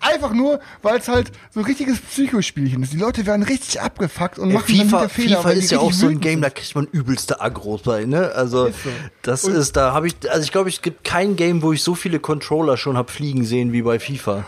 einfach 0.01 0.33
nur, 0.33 0.59
weil 0.81 0.99
es 0.99 1.07
halt 1.07 1.31
so 1.51 1.61
ein 1.61 1.65
richtiges 1.65 2.01
Psychospielchen 2.01 2.83
ist. 2.83 2.91
Die 2.91 2.97
Leute 2.97 3.25
werden 3.25 3.43
richtig 3.43 3.79
abgefuckt 3.79 4.39
und 4.39 4.51
machen 4.51 4.75
FIFA, 4.75 4.99
dann 4.99 5.09
Fehler. 5.09 5.37
FIFA 5.37 5.51
ist 5.51 5.71
ja 5.71 5.79
auch 5.79 5.93
so 5.93 6.07
ein 6.07 6.19
Game, 6.19 6.41
da 6.41 6.49
kriegt 6.49 6.75
man 6.75 6.85
übelste 6.91 7.39
Agros 7.39 7.83
bei, 7.83 8.03
ne? 8.03 8.31
Also, 8.35 8.65
ist 8.65 8.83
so. 8.83 8.89
das 9.21 9.43
und 9.45 9.55
ist, 9.55 9.77
da 9.77 9.93
habe 9.93 10.07
ich, 10.07 10.15
also 10.29 10.43
ich 10.43 10.51
glaube, 10.51 10.69
es 10.69 10.81
gibt 10.81 11.05
kein 11.05 11.37
Game, 11.37 11.61
wo 11.61 11.71
ich 11.71 11.81
so 11.81 11.95
viele 11.95 12.19
Controller 12.19 12.75
schon 12.75 12.97
hab 12.97 13.09
fliegen 13.09 13.45
sehen 13.45 13.71
wie 13.71 13.83
bei 13.83 13.99
FIFA. 13.99 14.45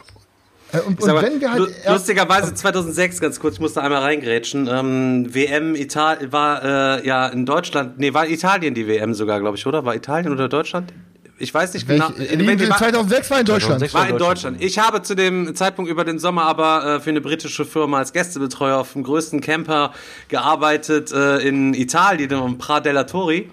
Äh, 0.74 0.80
und, 0.82 1.02
und 1.02 1.22
wenn 1.22 1.40
wir 1.40 1.52
halt 1.52 1.70
lustigerweise 1.88 2.54
2006, 2.54 3.22
ganz 3.22 3.40
kurz, 3.40 3.56
ich 3.56 3.62
musste 3.62 3.82
einmal 3.82 4.02
reingrätschen, 4.02 4.68
ähm, 4.68 5.34
WM 5.34 5.76
Italien 5.76 6.32
war 6.32 6.64
äh, 7.00 7.08
ja 7.08 7.28
in 7.28 7.46
Deutschland, 7.46 8.00
nee, 8.00 8.14
war 8.14 8.28
Italien 8.28 8.74
die 8.74 8.88
WM 8.88 9.14
sogar, 9.14 9.40
glaube 9.40 9.58
ich, 9.58 9.66
oder? 9.66 9.86
War 9.86 9.96
Italien 9.96 10.34
oder 10.34 10.50
Deutschland? 10.50 10.94
Ich 11.40 11.54
weiß 11.54 11.74
nicht 11.74 11.88
genau. 11.88 12.10
Welch, 12.16 12.30
genau. 12.30 12.56
Die, 12.56 12.70
2006 12.70 13.32
war 13.32 13.40
in 13.40 13.46
Deutschland. 13.46 13.80
2006 13.80 13.94
war 13.94 14.10
in 14.10 14.18
Deutschland. 14.18 14.62
Ich 14.62 14.80
habe 14.80 15.02
zu 15.02 15.16
dem 15.16 15.56
Zeitpunkt 15.56 15.90
über 15.90 16.06
den 16.06 16.20
Sommer 16.20 16.44
aber 16.44 16.86
äh, 16.86 17.00
für 17.00 17.10
eine 17.10 17.22
britische 17.22 17.66
Firma 17.66 17.98
als 17.98 18.14
Gästebetreuer 18.14 18.78
auf 18.78 18.94
dem 18.94 19.04
größten 19.04 19.42
Camper 19.42 19.94
gearbeitet 20.30 21.12
äh, 21.12 21.40
in 21.40 21.74
Italien, 21.74 22.34
um 22.36 22.58
Pra 22.58 22.80
della 22.80 23.04
Tori 23.04 23.50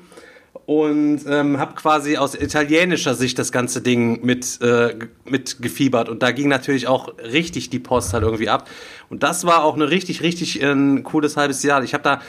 und 0.71 1.23
ähm, 1.27 1.59
habe 1.59 1.75
quasi 1.75 2.17
aus 2.17 2.37
italienischer 2.37 3.17
Sicht 3.17 3.41
das 3.41 3.51
ganze 3.51 3.83
Ding 3.83 4.25
mit, 4.25 4.61
äh, 4.63 4.95
mit 5.25 5.61
gefiebert. 5.61 6.09
Und 6.09 6.23
da 6.23 6.31
ging 6.31 6.47
natürlich 6.47 6.87
auch 6.87 7.13
richtig 7.19 7.71
die 7.71 7.81
Post 7.81 8.13
halt 8.13 8.23
irgendwie 8.23 8.49
ab. 8.49 8.71
Und 9.09 9.25
das 9.25 9.45
war 9.45 9.65
auch 9.65 9.75
eine 9.75 9.91
richtig, 9.91 10.23
richtig 10.23 10.63
äh, 10.63 11.01
cooles 11.03 11.37
halbes 11.37 11.65
Jahr. 11.65 11.83
Ich 11.83 11.93
habe 11.93 12.05
da 12.05 12.21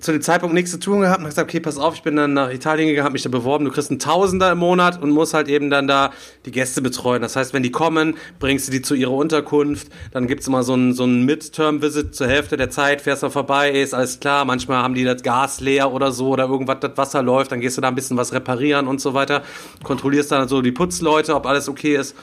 zu 0.00 0.12
dem 0.12 0.22
Zeitpunkt 0.22 0.54
nichts 0.54 0.70
zu 0.70 0.78
tun 0.78 1.00
gehabt 1.00 1.20
und 1.20 1.26
gesagt, 1.26 1.48
okay, 1.48 1.60
pass 1.60 1.78
auf, 1.78 1.94
ich 1.94 2.02
bin 2.02 2.16
dann 2.16 2.34
nach 2.34 2.50
Italien 2.50 2.88
gegangen, 2.88 3.04
habe 3.04 3.12
mich 3.12 3.22
da 3.22 3.28
beworben, 3.28 3.64
du 3.64 3.70
kriegst 3.70 3.90
einen 3.90 3.98
Tausender 3.98 4.52
im 4.52 4.58
Monat 4.58 5.02
und 5.02 5.10
musst 5.10 5.34
halt 5.34 5.48
eben 5.48 5.70
dann 5.70 5.86
da 5.86 6.10
die 6.46 6.50
Gäste 6.50 6.82
betreuen. 6.82 7.22
Das 7.22 7.36
heißt, 7.36 7.52
wenn 7.52 7.62
die 7.62 7.70
kommen, 7.70 8.16
bringst 8.38 8.68
du 8.68 8.72
die 8.72 8.82
zu 8.82 8.94
ihrer 8.94 9.12
Unterkunft, 9.12 9.88
dann 10.12 10.26
gibt's 10.26 10.46
immer 10.46 10.62
so 10.62 10.74
ein, 10.74 10.94
so 10.94 11.04
ein 11.04 11.24
Midterm-Visit 11.24 12.14
zur 12.14 12.26
Hälfte 12.26 12.56
der 12.56 12.70
Zeit, 12.70 13.00
fährst 13.00 13.22
du 13.22 13.30
vorbei, 13.30 13.70
ist 13.70 13.94
alles 13.94 14.20
klar, 14.20 14.44
manchmal 14.44 14.82
haben 14.82 14.94
die 14.94 15.04
das 15.04 15.22
Gas 15.22 15.60
leer 15.60 15.92
oder 15.92 16.12
so 16.12 16.28
oder 16.28 16.44
irgendwas, 16.44 16.78
das 16.80 16.96
Wasser 16.96 17.22
läuft, 17.22 17.52
dann 17.52 17.60
gehst 17.60 17.76
du 17.76 17.80
da 17.80 17.88
ein 17.88 17.94
bisschen 17.94 18.16
was 18.16 18.32
reparieren 18.32 18.86
und 18.86 19.00
so 19.00 19.14
weiter, 19.14 19.42
kontrollierst 19.82 20.32
dann 20.32 20.48
so 20.48 20.62
die 20.62 20.72
Putzleute, 20.72 21.34
ob 21.34 21.46
alles 21.46 21.68
okay 21.68 21.96
ist 21.96 22.16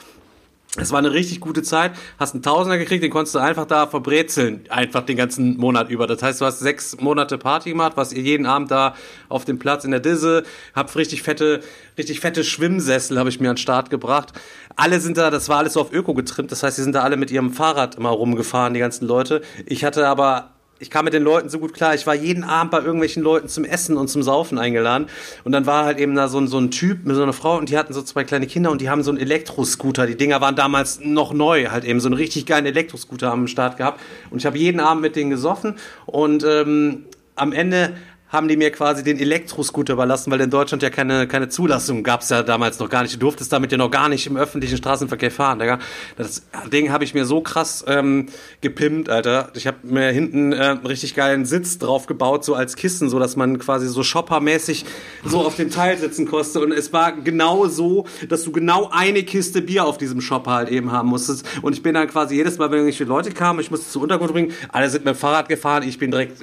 es 0.76 0.92
war 0.92 1.00
eine 1.00 1.12
richtig 1.12 1.40
gute 1.40 1.62
Zeit, 1.62 1.92
hast 2.18 2.34
einen 2.34 2.44
Tausender 2.44 2.78
gekriegt, 2.78 3.02
den 3.02 3.10
konntest 3.10 3.34
du 3.34 3.40
einfach 3.40 3.66
da 3.66 3.88
verbrezeln, 3.88 4.64
einfach 4.68 5.04
den 5.04 5.16
ganzen 5.16 5.56
Monat 5.56 5.90
über. 5.90 6.06
Das 6.06 6.22
heißt, 6.22 6.40
du 6.40 6.44
hast 6.44 6.60
sechs 6.60 7.00
Monate 7.00 7.38
Party 7.38 7.70
gemacht, 7.70 7.94
ihr 8.12 8.22
jeden 8.22 8.46
Abend 8.46 8.70
da 8.70 8.94
auf 9.28 9.44
dem 9.44 9.58
Platz 9.58 9.84
in 9.84 9.90
der 9.90 9.98
Disse, 9.98 10.44
habt 10.72 10.94
richtig 10.94 11.22
fette, 11.22 11.60
richtig 11.98 12.20
fette 12.20 12.44
Schwimmsessel 12.44 13.18
habe 13.18 13.28
ich 13.30 13.40
mir 13.40 13.50
an 13.50 13.56
den 13.56 13.60
Start 13.60 13.90
gebracht. 13.90 14.32
Alle 14.76 15.00
sind 15.00 15.16
da, 15.16 15.30
das 15.30 15.48
war 15.48 15.58
alles 15.58 15.72
so 15.72 15.80
auf 15.80 15.92
Öko 15.92 16.14
getrimmt, 16.14 16.52
das 16.52 16.62
heißt, 16.62 16.78
die 16.78 16.82
sind 16.82 16.94
da 16.94 17.02
alle 17.02 17.16
mit 17.16 17.32
ihrem 17.32 17.52
Fahrrad 17.52 17.96
immer 17.96 18.10
rumgefahren, 18.10 18.72
die 18.72 18.80
ganzen 18.80 19.08
Leute. 19.08 19.42
Ich 19.66 19.84
hatte 19.84 20.06
aber 20.06 20.50
ich 20.80 20.88
kam 20.88 21.04
mit 21.04 21.12
den 21.12 21.22
Leuten 21.22 21.50
so 21.50 21.58
gut 21.58 21.74
klar. 21.74 21.94
Ich 21.94 22.06
war 22.06 22.14
jeden 22.14 22.42
Abend 22.42 22.70
bei 22.70 22.78
irgendwelchen 22.78 23.22
Leuten 23.22 23.48
zum 23.48 23.64
Essen 23.64 23.98
und 23.98 24.08
zum 24.08 24.22
Saufen 24.22 24.58
eingeladen. 24.58 25.08
Und 25.44 25.52
dann 25.52 25.66
war 25.66 25.84
halt 25.84 25.98
eben 25.98 26.14
da 26.14 26.26
so 26.26 26.38
ein, 26.38 26.48
so 26.48 26.58
ein 26.58 26.70
Typ 26.70 27.04
mit 27.04 27.16
so 27.16 27.22
einer 27.22 27.34
Frau 27.34 27.58
und 27.58 27.68
die 27.68 27.76
hatten 27.76 27.92
so 27.92 28.00
zwei 28.02 28.24
kleine 28.24 28.46
Kinder 28.46 28.70
und 28.70 28.80
die 28.80 28.88
haben 28.88 29.02
so 29.02 29.10
einen 29.10 29.20
Elektroscooter. 29.20 30.06
Die 30.06 30.16
Dinger 30.16 30.40
waren 30.40 30.56
damals 30.56 30.98
noch 31.00 31.34
neu, 31.34 31.66
halt 31.66 31.84
eben 31.84 32.00
so 32.00 32.08
einen 32.08 32.14
richtig 32.16 32.46
geilen 32.46 32.64
Elektroscooter 32.64 33.30
am 33.30 33.46
Start 33.46 33.76
gehabt. 33.76 34.00
Und 34.30 34.38
ich 34.38 34.46
habe 34.46 34.56
jeden 34.56 34.80
Abend 34.80 35.02
mit 35.02 35.16
denen 35.16 35.28
gesoffen 35.28 35.74
und 36.06 36.44
ähm, 36.44 37.04
am 37.36 37.52
Ende 37.52 37.94
haben 38.30 38.48
die 38.48 38.56
mir 38.56 38.70
quasi 38.70 39.02
den 39.02 39.18
Elektroscooter 39.18 39.92
überlassen, 39.94 40.30
weil 40.30 40.40
in 40.40 40.50
Deutschland 40.50 40.82
ja 40.82 40.90
keine, 40.90 41.26
keine 41.26 41.48
Zulassung 41.48 42.02
gab 42.02 42.22
es 42.22 42.28
ja 42.28 42.42
damals 42.42 42.78
noch 42.78 42.88
gar 42.88 43.02
nicht. 43.02 43.14
Du 43.14 43.18
durftest 43.18 43.52
damit 43.52 43.72
ja 43.72 43.78
noch 43.78 43.90
gar 43.90 44.08
nicht 44.08 44.26
im 44.26 44.36
öffentlichen 44.36 44.76
Straßenverkehr 44.76 45.30
fahren. 45.30 45.58
Digga. 45.58 45.78
Das 46.16 46.42
Ding 46.72 46.92
habe 46.92 47.04
ich 47.04 47.12
mir 47.12 47.24
so 47.24 47.40
krass 47.40 47.84
ähm, 47.88 48.26
gepimpt, 48.60 49.08
Alter. 49.08 49.50
Ich 49.54 49.66
habe 49.66 49.78
mir 49.82 50.10
hinten 50.12 50.52
äh, 50.52 50.56
einen 50.56 50.86
richtig 50.86 51.14
geilen 51.14 51.44
Sitz 51.44 51.78
drauf 51.78 52.06
gebaut, 52.06 52.44
so 52.44 52.54
als 52.54 52.76
Kissen, 52.76 53.08
so 53.10 53.18
dass 53.18 53.36
man 53.36 53.58
quasi 53.58 53.88
so 53.88 54.02
shoppermäßig 54.02 54.84
so 55.24 55.40
auf 55.40 55.56
dem 55.56 55.70
Teil 55.70 55.98
sitzen 55.98 56.26
konnte. 56.26 56.60
Und 56.60 56.72
es 56.72 56.92
war 56.92 57.12
genau 57.12 57.66
so, 57.66 58.06
dass 58.28 58.44
du 58.44 58.52
genau 58.52 58.88
eine 58.92 59.24
Kiste 59.24 59.60
Bier 59.60 59.84
auf 59.84 59.98
diesem 59.98 60.20
Shopper 60.20 60.52
halt 60.52 60.68
eben 60.70 60.92
haben 60.92 61.08
musstest. 61.08 61.44
Und 61.62 61.72
ich 61.72 61.82
bin 61.82 61.94
dann 61.94 62.08
quasi 62.08 62.36
jedes 62.36 62.58
Mal, 62.58 62.70
wenn 62.70 62.78
irgendwelche 62.78 63.04
Leute 63.04 63.32
kamen, 63.32 63.60
ich 63.60 63.70
musste 63.70 63.90
zur 63.90 64.02
Untergrund 64.02 64.32
bringen, 64.32 64.52
alle 64.70 64.88
sind 64.88 65.04
mit 65.04 65.14
dem 65.14 65.18
Fahrrad 65.18 65.48
gefahren, 65.48 65.82
ich 65.82 65.98
bin 65.98 66.10
direkt, 66.10 66.38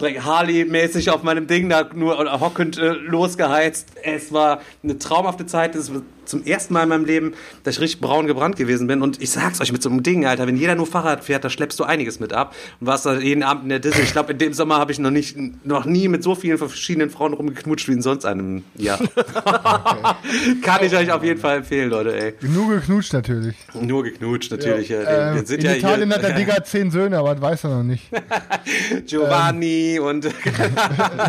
direkt 0.00 0.24
Harley-mäßig 0.24 1.10
auf 1.10 1.22
meinem 1.32 1.46
Ding 1.46 1.68
da 1.68 1.88
nur 1.94 2.18
hockend 2.40 2.78
äh, 2.78 2.88
losgeheizt. 2.90 3.92
Es 4.02 4.32
war 4.32 4.60
eine 4.82 4.98
traumhafte 4.98 5.46
Zeit. 5.46 5.74
Das 5.74 5.90
zum 6.24 6.44
ersten 6.44 6.74
Mal 6.74 6.84
in 6.84 6.88
meinem 6.88 7.04
Leben, 7.04 7.34
dass 7.64 7.76
ich 7.76 7.80
richtig 7.80 8.00
braun 8.00 8.26
gebrannt 8.26 8.56
gewesen 8.56 8.86
bin. 8.86 9.02
Und 9.02 9.20
ich 9.20 9.30
sag's 9.30 9.60
euch 9.60 9.72
mit 9.72 9.82
so 9.82 9.90
einem 9.90 10.02
Ding, 10.02 10.26
Alter, 10.26 10.46
wenn 10.46 10.56
jeder 10.56 10.74
nur 10.74 10.86
Fahrrad 10.86 11.24
fährt, 11.24 11.44
da 11.44 11.50
schleppst 11.50 11.78
du 11.80 11.84
einiges 11.84 12.20
mit 12.20 12.32
ab. 12.32 12.54
Und 12.80 12.86
warst 12.86 13.06
da 13.06 13.18
jeden 13.18 13.42
Abend 13.42 13.64
in 13.64 13.68
der 13.70 13.78
Disney. 13.78 14.02
Ich 14.02 14.12
glaube, 14.12 14.32
in 14.32 14.38
dem 14.38 14.52
Sommer 14.52 14.78
habe 14.78 14.92
ich 14.92 14.98
noch 14.98 15.10
nicht, 15.10 15.36
noch 15.64 15.84
nie 15.84 16.08
mit 16.08 16.22
so 16.22 16.34
vielen 16.34 16.58
verschiedenen 16.58 17.10
Frauen 17.10 17.32
rumgeknutscht 17.32 17.88
wie 17.88 17.92
in 17.92 18.02
sonst 18.02 18.24
einem 18.24 18.64
Jahr. 18.76 18.98
Okay. 19.42 20.60
Kann 20.62 20.84
ich 20.84 20.94
euch 20.94 21.10
auf 21.10 21.22
jeden 21.24 21.40
Fall 21.40 21.58
empfehlen, 21.58 21.90
Leute, 21.90 22.16
ey. 22.16 22.34
Nur 22.40 22.70
geknutscht 22.70 23.12
natürlich. 23.12 23.56
Nur 23.74 24.02
geknutscht 24.02 24.50
natürlich. 24.50 24.88
Ja. 24.88 25.02
Ja. 25.02 25.32
Ähm, 25.32 25.44
in 25.48 25.60
ja 25.60 25.74
Italien 25.74 26.08
hier, 26.08 26.16
hat 26.16 26.22
der 26.22 26.32
Digger 26.34 26.64
zehn 26.64 26.90
Söhne, 26.90 27.18
aber 27.18 27.34
das 27.34 27.42
weiß 27.42 27.64
er 27.64 27.70
noch 27.70 27.82
nicht. 27.82 28.10
Giovanni 29.06 29.96
ähm. 29.96 30.04
und 30.04 30.22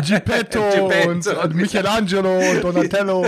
Geppetto, 0.06 0.62
und, 1.06 1.26
und, 1.26 1.54
Michelangelo 1.54 2.38
und 2.38 2.62
Donatello. 2.62 3.26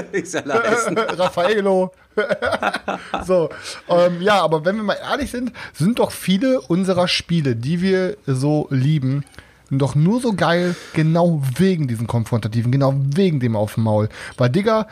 Raffaello. 1.57 1.93
so, 3.27 3.51
ähm, 3.89 4.23
ja, 4.23 4.43
aber 4.43 4.65
wenn 4.65 4.77
wir 4.77 4.83
mal 4.83 4.99
ehrlich 5.11 5.31
sind, 5.31 5.53
sind 5.75 5.99
doch 5.99 6.11
viele 6.11 6.61
unserer 6.63 7.09
Spiele, 7.09 7.57
die 7.57 7.83
wir 7.83 8.17
so 8.27 8.69
lieben, 8.71 9.25
doch 9.71 9.95
nur 9.95 10.21
so 10.21 10.33
geil, 10.33 10.77
genau 10.95 11.43
wegen 11.57 11.89
diesen 11.89 12.07
Konfrontativen, 12.07 12.71
genau 12.71 12.95
wegen 12.97 13.41
dem 13.41 13.57
auf 13.57 13.75
dem 13.75 13.85
Maul. 13.85 14.09
Weil, 14.37 14.51
Digga, 14.51 14.87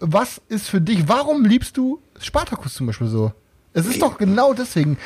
was 0.00 0.40
ist 0.48 0.68
für 0.68 0.80
dich, 0.80 1.08
warum 1.08 1.44
liebst 1.44 1.76
du 1.76 2.00
Spartacus 2.20 2.74
zum 2.74 2.86
Beispiel 2.86 3.08
so? 3.08 3.32
Es 3.78 3.86
ist 3.86 4.02
doch 4.02 4.18
genau 4.18 4.54
deswegen. 4.54 4.98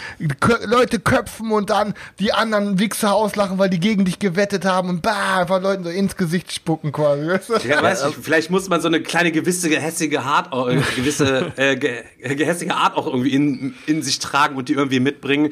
Leute 0.65 0.99
köpfen 0.99 1.51
und 1.51 1.69
dann 1.69 1.93
die 2.19 2.33
anderen 2.33 2.79
Wichser 2.79 3.13
auslachen, 3.13 3.59
weil 3.59 3.69
die 3.69 3.79
gegen 3.79 4.07
dich 4.07 4.19
gewettet 4.19 4.65
haben 4.65 4.89
und 4.89 5.03
bah, 5.03 5.41
einfach 5.41 5.61
Leuten 5.61 5.85
so 5.85 5.91
ins 5.91 6.17
Gesicht 6.17 6.53
spucken 6.53 6.93
quasi. 6.93 7.23
Ja, 7.69 7.83
weiß 7.83 8.05
ich, 8.09 8.17
vielleicht 8.17 8.51
muss 8.51 8.69
man 8.69 8.81
so 8.81 8.89
eine 8.89 9.03
kleine 9.03 9.31
gewisse 9.31 9.69
gehässige 9.69 10.23
Art, 10.23 10.53
äh, 10.53 10.81
gewisse 10.97 11.53
äh, 11.57 11.77
gehässige 11.77 12.75
Art 12.75 12.97
auch 12.97 13.07
irgendwie 13.07 13.35
in, 13.35 13.75
in 13.87 14.03
sich 14.03 14.19
tragen 14.19 14.57
und 14.57 14.69
die 14.69 14.73
irgendwie 14.73 15.01
mitbringen, 15.01 15.51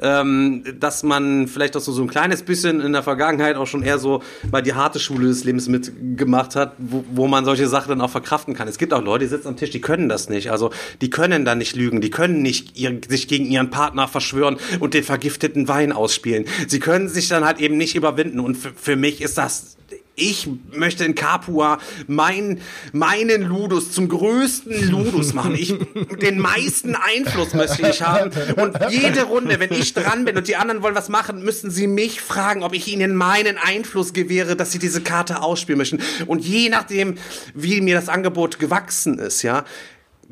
ähm, 0.00 0.64
dass 0.80 1.02
man 1.02 1.48
vielleicht 1.48 1.76
auch 1.76 1.80
so, 1.80 1.92
so 1.92 2.02
ein 2.02 2.08
kleines 2.08 2.42
bisschen 2.42 2.80
in 2.80 2.92
der 2.92 3.02
Vergangenheit 3.02 3.56
auch 3.56 3.66
schon 3.66 3.82
eher 3.82 3.98
so 3.98 4.22
mal 4.50 4.62
die 4.62 4.74
harte 4.74 4.98
Schule 4.98 5.28
des 5.28 5.44
Lebens 5.44 5.68
mitgemacht 5.68 6.56
hat, 6.56 6.74
wo, 6.78 7.04
wo 7.12 7.26
man 7.28 7.44
solche 7.44 7.68
Sachen 7.68 7.90
dann 7.90 8.00
auch 8.00 8.10
verkraften 8.10 8.54
kann. 8.54 8.66
Es 8.66 8.78
gibt 8.78 8.92
auch 8.92 9.02
Leute, 9.02 9.24
die 9.24 9.30
sitzen 9.30 9.48
am 9.48 9.56
Tisch, 9.56 9.70
die 9.70 9.80
können 9.80 10.08
das 10.08 10.28
nicht. 10.28 10.50
Also 10.50 10.70
die 11.00 11.10
können 11.10 11.44
da 11.44 11.54
nicht 11.54 11.76
lügen, 11.76 12.00
die 12.00 12.10
können 12.10 12.42
nicht 12.42 12.61
nicht 12.62 12.78
ihr, 12.78 13.00
sich 13.08 13.28
gegen 13.28 13.46
ihren 13.46 13.70
Partner 13.70 14.08
verschwören 14.08 14.56
und 14.80 14.94
den 14.94 15.04
vergifteten 15.04 15.68
Wein 15.68 15.92
ausspielen. 15.92 16.46
Sie 16.66 16.80
können 16.80 17.08
sich 17.08 17.28
dann 17.28 17.44
halt 17.44 17.60
eben 17.60 17.76
nicht 17.76 17.94
überwinden. 17.94 18.40
Und 18.40 18.56
für 18.56 18.96
mich 18.96 19.20
ist 19.20 19.38
das 19.38 19.76
ich 20.14 20.46
möchte 20.70 21.06
in 21.06 21.14
Capua 21.14 21.78
mein, 22.06 22.60
meinen 22.92 23.42
Ludus 23.42 23.92
zum 23.92 24.08
größten 24.08 24.90
Ludus 24.90 25.32
machen. 25.32 25.54
Ich, 25.54 25.74
den 26.20 26.38
meisten 26.38 26.94
Einfluss 26.94 27.54
möchte 27.54 27.88
ich 27.88 28.02
haben. 28.02 28.30
Und 28.60 28.76
jede 28.90 29.22
Runde, 29.22 29.58
wenn 29.58 29.72
ich 29.72 29.94
dran 29.94 30.26
bin 30.26 30.36
und 30.36 30.48
die 30.48 30.56
anderen 30.56 30.82
wollen 30.82 30.94
was 30.94 31.08
machen, 31.08 31.42
müssen 31.42 31.70
sie 31.70 31.86
mich 31.86 32.20
fragen, 32.20 32.62
ob 32.62 32.74
ich 32.74 32.88
ihnen 32.88 33.16
meinen 33.16 33.56
Einfluss 33.56 34.12
gewähre, 34.12 34.54
dass 34.54 34.70
sie 34.70 34.78
diese 34.78 35.00
Karte 35.00 35.40
ausspielen 35.40 35.78
möchten. 35.78 36.00
Und 36.26 36.44
je 36.44 36.68
nachdem, 36.68 37.14
wie 37.54 37.80
mir 37.80 37.94
das 37.94 38.10
Angebot 38.10 38.58
gewachsen 38.58 39.18
ist, 39.18 39.42
ja, 39.42 39.64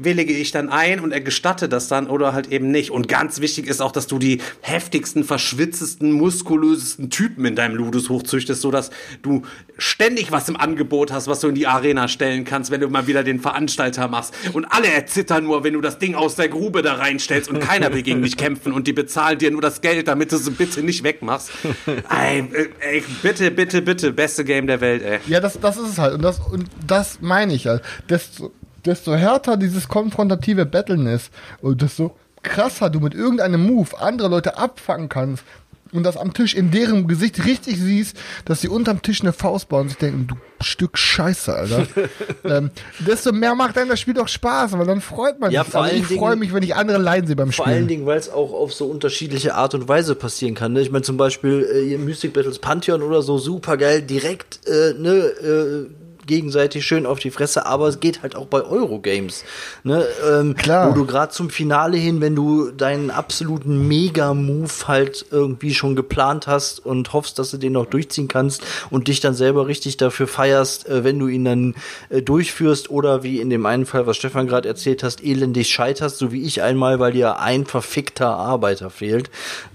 willige 0.04 0.32
ich 0.32 0.50
dann 0.50 0.68
ein 0.68 1.00
und 1.00 1.12
er 1.12 1.20
gestatte 1.20 1.68
das 1.68 1.88
dann 1.88 2.08
oder 2.08 2.32
halt 2.32 2.48
eben 2.48 2.70
nicht. 2.70 2.90
Und 2.90 3.08
ganz 3.08 3.40
wichtig 3.40 3.66
ist 3.66 3.80
auch, 3.80 3.92
dass 3.92 4.06
du 4.06 4.18
die 4.18 4.40
heftigsten, 4.60 5.24
verschwitztesten, 5.24 6.12
muskulösesten 6.12 7.10
Typen 7.10 7.44
in 7.44 7.54
deinem 7.54 7.76
Ludus 7.76 8.08
hochzüchtest, 8.08 8.60
sodass 8.60 8.90
du 9.22 9.42
ständig 9.78 10.32
was 10.32 10.48
im 10.48 10.56
Angebot 10.56 11.12
hast, 11.12 11.26
was 11.26 11.40
du 11.40 11.48
in 11.48 11.54
die 11.54 11.66
Arena 11.66 12.08
stellen 12.08 12.44
kannst, 12.44 12.70
wenn 12.70 12.80
du 12.80 12.88
mal 12.88 13.06
wieder 13.06 13.22
den 13.22 13.40
Veranstalter 13.40 14.08
machst. 14.08 14.34
Und 14.52 14.66
alle 14.66 14.88
erzittern 14.88 15.44
nur, 15.44 15.64
wenn 15.64 15.74
du 15.74 15.80
das 15.80 15.98
Ding 15.98 16.14
aus 16.14 16.34
der 16.34 16.48
Grube 16.48 16.82
da 16.82 16.94
reinstellst 16.94 17.48
und 17.48 17.60
keiner 17.60 17.92
will 17.92 18.02
gegen 18.02 18.22
dich 18.22 18.36
kämpfen 18.36 18.72
und 18.72 18.86
die 18.86 18.92
bezahlen 18.92 19.38
dir 19.38 19.50
nur 19.50 19.62
das 19.62 19.80
Geld, 19.80 20.08
damit 20.08 20.32
du 20.32 20.36
sie 20.36 20.50
bitte 20.50 20.82
nicht 20.82 21.02
wegmachst. 21.04 21.50
Ey, 21.86 22.44
ey, 22.80 23.02
bitte, 23.22 23.50
bitte, 23.50 23.82
bitte, 23.82 24.12
beste 24.12 24.44
Game 24.44 24.66
der 24.66 24.80
Welt, 24.80 25.02
ey. 25.02 25.18
Ja, 25.26 25.40
das, 25.40 25.58
das 25.60 25.76
ist 25.76 25.88
es 25.88 25.98
halt. 25.98 26.14
Und 26.14 26.22
das, 26.22 26.40
und 26.40 26.68
das 26.86 27.20
meine 27.20 27.54
ich 27.54 27.66
halt. 27.66 27.82
Desto, 28.08 28.52
desto 28.84 29.14
härter 29.14 29.56
dieses 29.56 29.88
konfrontative 29.88 30.66
Battlen 30.66 31.06
ist 31.06 31.32
und 31.60 31.82
desto 31.82 32.16
krasser 32.42 32.90
du 32.90 33.00
mit 33.00 33.14
irgendeinem 33.14 33.66
Move 33.66 34.00
andere 34.00 34.28
Leute 34.28 34.56
abfangen 34.56 35.08
kannst 35.08 35.44
und 35.92 36.04
das 36.04 36.16
am 36.16 36.32
Tisch 36.32 36.54
in 36.54 36.70
deren 36.70 37.08
Gesicht 37.08 37.44
richtig 37.44 37.78
siehst, 37.78 38.16
dass 38.44 38.60
sie 38.60 38.68
unterm 38.68 39.02
Tisch 39.02 39.22
eine 39.22 39.32
Faust 39.32 39.68
bauen 39.68 39.82
und 39.82 39.88
sich 39.88 39.98
denken, 39.98 40.26
du 40.28 40.36
Stück 40.62 40.98
Scheiße, 40.98 41.54
Alter. 41.54 41.86
ähm, 42.44 42.70
desto 42.98 43.32
mehr 43.32 43.54
macht 43.54 43.78
einem 43.78 43.88
das 43.88 44.00
Spiel 44.00 44.14
doch 44.14 44.28
Spaß, 44.28 44.78
weil 44.78 44.86
dann 44.86 45.00
freut 45.00 45.40
man 45.40 45.50
ja, 45.50 45.64
sich. 45.64 45.74
Also 45.74 45.96
ich 45.96 46.04
freue 46.04 46.36
mich, 46.36 46.52
wenn 46.52 46.62
ich 46.62 46.76
andere 46.76 46.98
leiden 46.98 47.26
sehe 47.26 47.36
beim 47.36 47.50
Spiel. 47.50 47.64
Vor 47.64 47.72
allen 47.72 47.88
Dingen, 47.88 48.04
weil 48.04 48.18
es 48.18 48.28
auch 48.28 48.52
auf 48.52 48.72
so 48.74 48.86
unterschiedliche 48.86 49.54
Art 49.54 49.74
und 49.74 49.88
Weise 49.88 50.14
passieren 50.14 50.54
kann. 50.54 50.74
Ne? 50.74 50.82
Ich 50.82 50.90
meine 50.90 51.02
zum 51.02 51.16
Beispiel 51.16 51.66
äh, 51.72 51.96
Mystic 51.96 52.34
Battles 52.34 52.58
Pantheon 52.58 53.02
oder 53.02 53.22
so, 53.22 53.38
super 53.38 53.78
geil, 53.78 54.02
direkt 54.02 54.60
äh, 54.68 54.92
ne, 54.98 55.10
äh, 55.10 55.86
gegenseitig 56.30 56.86
schön 56.86 57.06
auf 57.06 57.18
die 57.18 57.32
Fresse, 57.32 57.66
aber 57.66 57.88
es 57.88 57.98
geht 57.98 58.22
halt 58.22 58.36
auch 58.36 58.46
bei 58.46 58.62
Eurogames. 58.62 59.44
Ne? 59.82 60.06
Ähm, 60.30 60.54
Klar. 60.54 60.88
Wo 60.88 60.94
du 60.94 61.04
gerade 61.04 61.32
zum 61.32 61.50
Finale 61.50 61.96
hin, 61.96 62.20
wenn 62.20 62.36
du 62.36 62.70
deinen 62.70 63.10
absoluten 63.10 63.88
Mega-Move 63.88 64.70
halt 64.86 65.26
irgendwie 65.32 65.74
schon 65.74 65.96
geplant 65.96 66.46
hast 66.46 66.86
und 66.86 67.12
hoffst, 67.12 67.40
dass 67.40 67.50
du 67.50 67.56
den 67.56 67.72
noch 67.72 67.86
durchziehen 67.86 68.28
kannst 68.28 68.62
und 68.90 69.08
dich 69.08 69.18
dann 69.18 69.34
selber 69.34 69.66
richtig 69.66 69.96
dafür 69.96 70.28
feierst, 70.28 70.88
äh, 70.88 71.02
wenn 71.02 71.18
du 71.18 71.26
ihn 71.26 71.44
dann 71.44 71.74
äh, 72.10 72.22
durchführst 72.22 72.90
oder 72.90 73.24
wie 73.24 73.40
in 73.40 73.50
dem 73.50 73.66
einen 73.66 73.84
Fall, 73.84 74.06
was 74.06 74.16
Stefan 74.16 74.46
gerade 74.46 74.68
erzählt 74.68 75.02
hast, 75.02 75.24
elendig 75.24 75.68
scheiterst, 75.68 76.18
so 76.18 76.30
wie 76.30 76.44
ich 76.44 76.62
einmal, 76.62 77.00
weil 77.00 77.12
dir 77.12 77.40
ein 77.40 77.66
verfickter 77.66 78.28
Arbeiter 78.28 78.88
fehlt. 78.88 79.30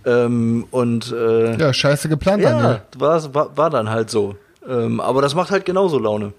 Ähm, 0.06 0.66
und 0.72 1.12
äh, 1.12 1.58
ja, 1.58 1.74
scheiße 1.74 2.08
geplant 2.08 2.44
ja, 2.44 2.82
war, 2.98 3.58
war 3.58 3.70
dann 3.70 3.90
halt 3.90 4.10
so. 4.10 4.36
Ähm, 4.68 5.00
aber 5.00 5.22
das 5.22 5.36
macht 5.36 5.52
halt 5.52 5.66
genauso 5.66 6.00
Laune. 6.00 6.34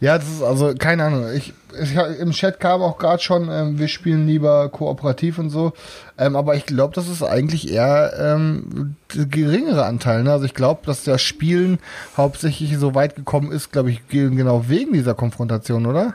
Ja, 0.00 0.16
das 0.16 0.28
ist 0.28 0.42
also 0.42 0.74
keine 0.78 1.04
Ahnung. 1.04 1.26
Ich, 1.34 1.52
ich 1.80 1.94
im 2.20 2.30
Chat 2.30 2.60
kam 2.60 2.82
auch 2.82 2.98
gerade 2.98 3.20
schon, 3.22 3.48
ähm, 3.50 3.78
wir 3.78 3.88
spielen 3.88 4.26
lieber 4.28 4.68
kooperativ 4.68 5.38
und 5.38 5.50
so. 5.50 5.72
Ähm, 6.16 6.36
aber 6.36 6.54
ich 6.54 6.66
glaube, 6.66 6.94
das 6.94 7.08
ist 7.08 7.22
eigentlich 7.22 7.72
eher 7.72 8.12
ähm, 8.18 8.94
geringere 9.08 9.84
Anteil. 9.84 10.22
Ne? 10.22 10.32
Also 10.32 10.44
ich 10.44 10.54
glaube, 10.54 10.82
dass 10.86 11.02
das 11.02 11.20
Spielen 11.20 11.78
hauptsächlich 12.16 12.76
so 12.78 12.94
weit 12.94 13.16
gekommen 13.16 13.50
ist, 13.50 13.72
glaube 13.72 13.90
ich, 13.90 14.06
genau 14.08 14.68
wegen 14.68 14.92
dieser 14.92 15.14
Konfrontation, 15.14 15.86
oder? 15.86 16.14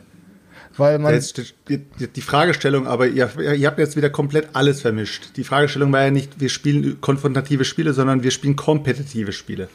Weil 0.75 0.97
man 0.97 1.21
die, 1.69 1.81
die 2.07 2.21
Fragestellung, 2.21 2.87
aber 2.87 3.07
ihr, 3.07 3.29
ihr 3.37 3.67
habt 3.67 3.77
jetzt 3.77 3.95
wieder 3.95 4.09
komplett 4.09 4.49
alles 4.53 4.81
vermischt. 4.81 5.35
Die 5.35 5.43
Fragestellung 5.43 5.91
war 5.91 6.03
ja 6.03 6.09
nicht, 6.09 6.39
wir 6.39 6.49
spielen 6.49 6.99
konfrontative 6.99 7.63
Spiele, 7.63 7.93
sondern 7.93 8.23
wir 8.23 8.31
spielen 8.31 8.55
kompetitive 8.55 9.33
Spiele. 9.33 9.67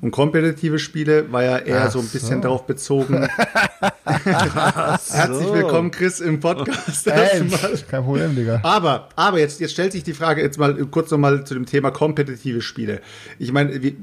Und 0.00 0.12
kompetitive 0.12 0.78
Spiele 0.78 1.30
war 1.32 1.42
ja 1.42 1.58
eher 1.58 1.86
Ach 1.86 1.90
so 1.90 1.98
ein 1.98 2.06
bisschen 2.06 2.36
so. 2.36 2.42
darauf 2.42 2.66
bezogen. 2.66 3.28
Herzlich 4.04 5.52
willkommen, 5.52 5.90
Chris, 5.90 6.20
im 6.20 6.38
Podcast. 6.38 7.08
Ey, 7.08 7.42
kein 7.90 8.04
Problem, 8.04 8.36
Digga. 8.36 8.60
Aber, 8.62 9.08
aber 9.16 9.40
jetzt, 9.40 9.60
jetzt 9.60 9.72
stellt 9.72 9.90
sich 9.90 10.04
die 10.04 10.14
Frage, 10.14 10.40
jetzt 10.40 10.56
mal 10.56 10.74
kurz 10.86 11.10
nochmal 11.10 11.44
zu 11.44 11.54
dem 11.54 11.66
Thema 11.66 11.90
kompetitive 11.90 12.60
Spiele. 12.60 13.00
Ich 13.40 13.50
meine, 13.50 13.82
wir, 13.82 13.94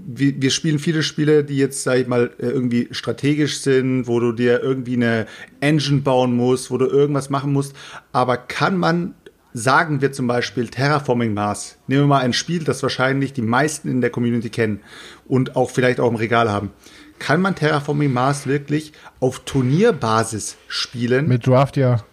wir 0.41 0.51
spielen 0.51 0.79
viele 0.79 1.01
Spiele, 1.01 1.45
die 1.45 1.57
jetzt, 1.57 1.83
sag 1.83 1.97
ich 1.97 2.07
mal, 2.07 2.31
irgendwie 2.39 2.89
strategisch 2.91 3.59
sind, 3.59 4.05
wo 4.05 4.19
du 4.19 4.33
dir 4.33 4.61
irgendwie 4.61 4.95
eine 4.95 5.27
Engine 5.61 6.01
bauen 6.01 6.35
musst, 6.35 6.71
wo 6.71 6.77
du 6.77 6.87
irgendwas 6.87 7.29
machen 7.29 7.53
musst. 7.53 7.73
Aber 8.11 8.35
kann 8.35 8.77
man 8.77 9.15
sagen 9.55 10.01
wir 10.01 10.11
zum 10.11 10.27
Beispiel 10.27 10.67
Terraforming 10.67 11.33
Mars. 11.33 11.77
Nehmen 11.87 12.03
wir 12.03 12.07
mal 12.07 12.19
ein 12.19 12.33
Spiel, 12.33 12.65
das 12.65 12.83
wahrscheinlich 12.83 13.31
die 13.31 13.41
meisten 13.41 13.89
in 13.89 14.01
der 14.01 14.09
Community 14.09 14.49
kennen 14.49 14.81
und 15.29 15.55
auch 15.55 15.69
vielleicht 15.69 16.01
auch 16.01 16.09
im 16.09 16.17
Regal 16.17 16.51
haben. 16.51 16.71
Kann 17.19 17.39
man 17.39 17.55
Terraforming 17.55 18.11
Mars 18.11 18.47
wirklich 18.47 18.91
auf 19.21 19.39
Turnierbasis 19.45 20.57
spielen? 20.67 21.29
Mit 21.29 21.47
Draft 21.47 21.77
ja. 21.77 22.03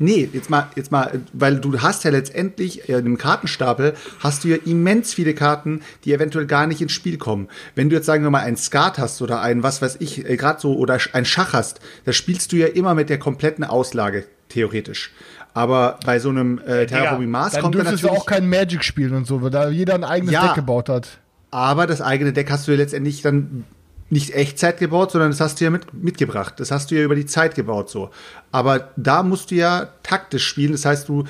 Nee, 0.00 0.28
jetzt 0.32 0.50
mal, 0.50 0.68
jetzt 0.74 0.90
mal, 0.90 1.20
weil 1.32 1.60
du 1.60 1.80
hast 1.80 2.02
ja 2.02 2.10
letztendlich 2.10 2.88
in 2.88 2.96
einem 2.96 3.16
Kartenstapel 3.16 3.94
hast 4.18 4.42
du 4.42 4.48
ja 4.48 4.56
immens 4.66 5.14
viele 5.14 5.34
Karten, 5.34 5.82
die 6.04 6.12
eventuell 6.12 6.46
gar 6.46 6.66
nicht 6.66 6.82
ins 6.82 6.92
Spiel 6.92 7.16
kommen. 7.16 7.48
Wenn 7.76 7.88
du 7.88 7.96
jetzt 7.96 8.06
sagen 8.06 8.24
wir 8.24 8.30
mal 8.30 8.40
einen 8.40 8.56
Skat 8.56 8.98
hast 8.98 9.22
oder 9.22 9.40
einen, 9.40 9.62
was 9.62 9.80
weiß 9.80 9.98
ich, 10.00 10.28
äh, 10.28 10.36
gerade 10.36 10.60
so, 10.60 10.76
oder 10.76 10.98
ein 11.12 11.24
Schach 11.24 11.52
hast, 11.52 11.80
da 12.04 12.12
spielst 12.12 12.50
du 12.50 12.56
ja 12.56 12.66
immer 12.66 12.94
mit 12.94 13.08
der 13.08 13.18
kompletten 13.18 13.64
Auslage, 13.64 14.24
theoretisch. 14.48 15.12
Aber 15.56 15.98
bei 16.04 16.18
so 16.18 16.28
einem 16.28 16.58
äh, 16.58 16.84
Terraforming 16.84 17.30
Mars 17.30 17.54
dann 17.54 17.62
kommt 17.62 17.76
dann 17.76 17.84
natürlich... 17.84 18.10
auch 18.10 18.26
kein 18.26 18.46
Magic 18.46 18.84
spielen 18.84 19.14
und 19.14 19.26
so, 19.26 19.40
weil 19.40 19.48
da 19.48 19.70
jeder 19.70 19.94
ein 19.94 20.04
eigenes 20.04 20.34
ja, 20.34 20.48
Deck 20.48 20.56
gebaut 20.56 20.90
hat. 20.90 21.18
Aber 21.50 21.86
das 21.86 22.02
eigene 22.02 22.34
Deck 22.34 22.50
hast 22.50 22.68
du 22.68 22.72
ja 22.72 22.76
letztendlich 22.76 23.22
dann 23.22 23.64
nicht 24.10 24.34
Echtzeit 24.34 24.78
gebaut, 24.78 25.12
sondern 25.12 25.30
das 25.30 25.40
hast 25.40 25.58
du 25.58 25.64
ja 25.64 25.70
mit, 25.70 25.94
mitgebracht. 25.94 26.60
Das 26.60 26.70
hast 26.70 26.90
du 26.90 26.94
ja 26.94 27.02
über 27.04 27.14
die 27.14 27.24
Zeit 27.24 27.54
gebaut 27.54 27.88
so. 27.88 28.10
Aber 28.52 28.90
da 28.96 29.22
musst 29.22 29.50
du 29.50 29.54
ja 29.54 29.88
taktisch 30.02 30.46
spielen. 30.46 30.72
Das 30.72 30.84
heißt, 30.84 31.08
du 31.08 31.24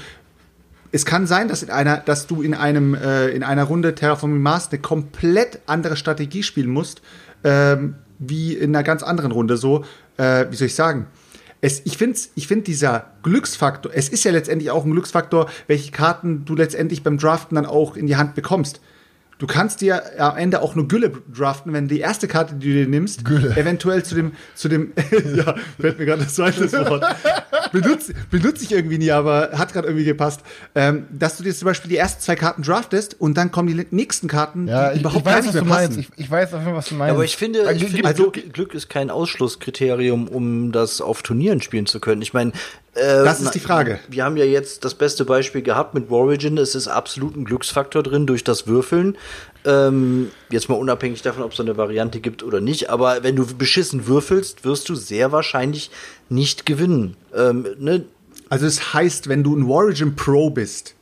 es 0.90 1.06
kann 1.06 1.28
sein, 1.28 1.46
dass 1.46 1.62
in 1.62 1.70
einer, 1.70 1.98
dass 1.98 2.26
du 2.26 2.42
in 2.42 2.54
einem 2.54 2.94
äh, 2.94 3.28
in 3.28 3.44
einer 3.44 3.62
Runde 3.62 3.94
Terraforming 3.94 4.42
Mars 4.42 4.70
eine 4.72 4.80
komplett 4.80 5.60
andere 5.66 5.94
Strategie 5.94 6.42
spielen 6.42 6.70
musst, 6.70 7.00
ähm, 7.44 7.94
wie 8.18 8.54
in 8.54 8.74
einer 8.74 8.82
ganz 8.82 9.04
anderen 9.04 9.30
Runde. 9.30 9.56
So, 9.56 9.84
äh, 10.16 10.46
wie 10.50 10.56
soll 10.56 10.66
ich 10.66 10.74
sagen? 10.74 11.06
Es, 11.60 11.82
ich 11.84 11.96
finde, 11.96 12.18
ich 12.34 12.46
find 12.46 12.66
dieser 12.66 13.12
Glücksfaktor, 13.22 13.92
es 13.94 14.08
ist 14.08 14.24
ja 14.24 14.30
letztendlich 14.30 14.70
auch 14.70 14.84
ein 14.84 14.90
Glücksfaktor, 14.90 15.48
welche 15.66 15.90
Karten 15.90 16.44
du 16.44 16.54
letztendlich 16.54 17.02
beim 17.02 17.18
Draften 17.18 17.54
dann 17.54 17.66
auch 17.66 17.96
in 17.96 18.06
die 18.06 18.16
Hand 18.16 18.34
bekommst. 18.34 18.80
Du 19.38 19.46
kannst 19.46 19.82
dir 19.82 20.02
am 20.18 20.38
Ende 20.38 20.62
auch 20.62 20.74
nur 20.74 20.88
Gülle 20.88 21.12
draften, 21.32 21.74
wenn 21.74 21.88
die 21.88 22.00
erste 22.00 22.26
Karte, 22.26 22.54
die 22.54 22.68
du 22.68 22.72
dir 22.72 22.88
nimmst, 22.88 23.22
Gülle. 23.22 23.54
eventuell 23.54 24.02
zu 24.02 24.14
dem, 24.14 24.32
zu 24.54 24.68
dem, 24.68 24.92
ja, 25.36 25.54
fällt 25.78 25.98
mir 25.98 26.06
gerade 26.06 26.24
das 26.24 26.34
zweite 26.34 26.72
Wort. 26.88 27.04
benutze, 27.70 28.14
benutze 28.30 28.64
ich 28.64 28.72
irgendwie 28.72 28.96
nie, 28.96 29.10
aber 29.10 29.50
hat 29.52 29.74
gerade 29.74 29.88
irgendwie 29.88 30.06
gepasst. 30.06 30.40
Ähm, 30.74 31.06
dass 31.10 31.36
du 31.36 31.42
dir 31.42 31.54
zum 31.54 31.66
Beispiel 31.66 31.90
die 31.90 31.98
ersten 31.98 32.22
zwei 32.22 32.34
Karten 32.34 32.62
draftest 32.62 33.20
und 33.20 33.36
dann 33.36 33.50
kommen 33.50 33.68
die 33.68 33.86
nächsten 33.90 34.26
Karten, 34.26 34.68
ja, 34.68 34.90
die 34.90 34.96
ich, 34.96 35.00
überhaupt 35.00 35.20
ich 35.20 35.26
weiß, 35.26 35.44
gar 35.44 35.52
nicht 35.52 35.66
mehr 35.66 35.74
passen. 35.74 35.98
Ich, 35.98 36.08
ich, 36.16 36.30
weiß 36.30 36.54
auf 36.54 36.60
jeden 36.60 36.64
Fall, 36.64 36.74
was 36.74 36.88
du 36.88 36.94
meinst. 36.94 37.14
Aber 37.14 37.24
ich 37.24 37.36
finde, 37.36 37.70
ich 37.74 37.84
finde 37.84 38.08
also, 38.08 38.30
Glück, 38.30 38.54
Glück 38.54 38.74
ist 38.74 38.88
kein 38.88 39.10
Ausschlusskriterium, 39.10 40.28
um 40.28 40.72
das 40.72 41.02
auf 41.02 41.22
Turnieren 41.22 41.60
spielen 41.60 41.84
zu 41.84 42.00
können. 42.00 42.22
Ich 42.22 42.32
meine, 42.32 42.52
äh, 42.96 43.24
das 43.24 43.40
ist 43.40 43.54
die 43.54 43.60
Frage. 43.60 44.00
Wir 44.08 44.24
haben 44.24 44.36
ja 44.36 44.44
jetzt 44.44 44.84
das 44.84 44.94
beste 44.94 45.24
Beispiel 45.24 45.62
gehabt 45.62 45.94
mit 45.94 46.10
Origin. 46.10 46.56
Es 46.58 46.74
ist 46.74 46.88
absolut 46.88 47.36
ein 47.36 47.44
Glücksfaktor 47.44 48.02
drin 48.02 48.26
durch 48.26 48.42
das 48.42 48.66
Würfeln. 48.66 49.16
Ähm, 49.64 50.30
jetzt 50.50 50.68
mal 50.68 50.76
unabhängig 50.76 51.22
davon, 51.22 51.42
ob 51.42 51.52
es 51.52 51.60
eine 51.60 51.76
Variante 51.76 52.20
gibt 52.20 52.42
oder 52.42 52.60
nicht. 52.60 52.88
Aber 52.88 53.22
wenn 53.22 53.36
du 53.36 53.46
beschissen 53.46 54.06
würfelst, 54.06 54.64
wirst 54.64 54.88
du 54.88 54.94
sehr 54.94 55.30
wahrscheinlich 55.30 55.90
nicht 56.28 56.64
gewinnen. 56.64 57.16
Ähm, 57.34 57.66
ne? 57.78 58.04
Also 58.48 58.66
es 58.66 58.76
das 58.76 58.94
heißt, 58.94 59.28
wenn 59.28 59.44
du 59.44 59.54
ein 59.56 59.68
Origin 59.68 60.16
Pro 60.16 60.50
bist, 60.50 60.94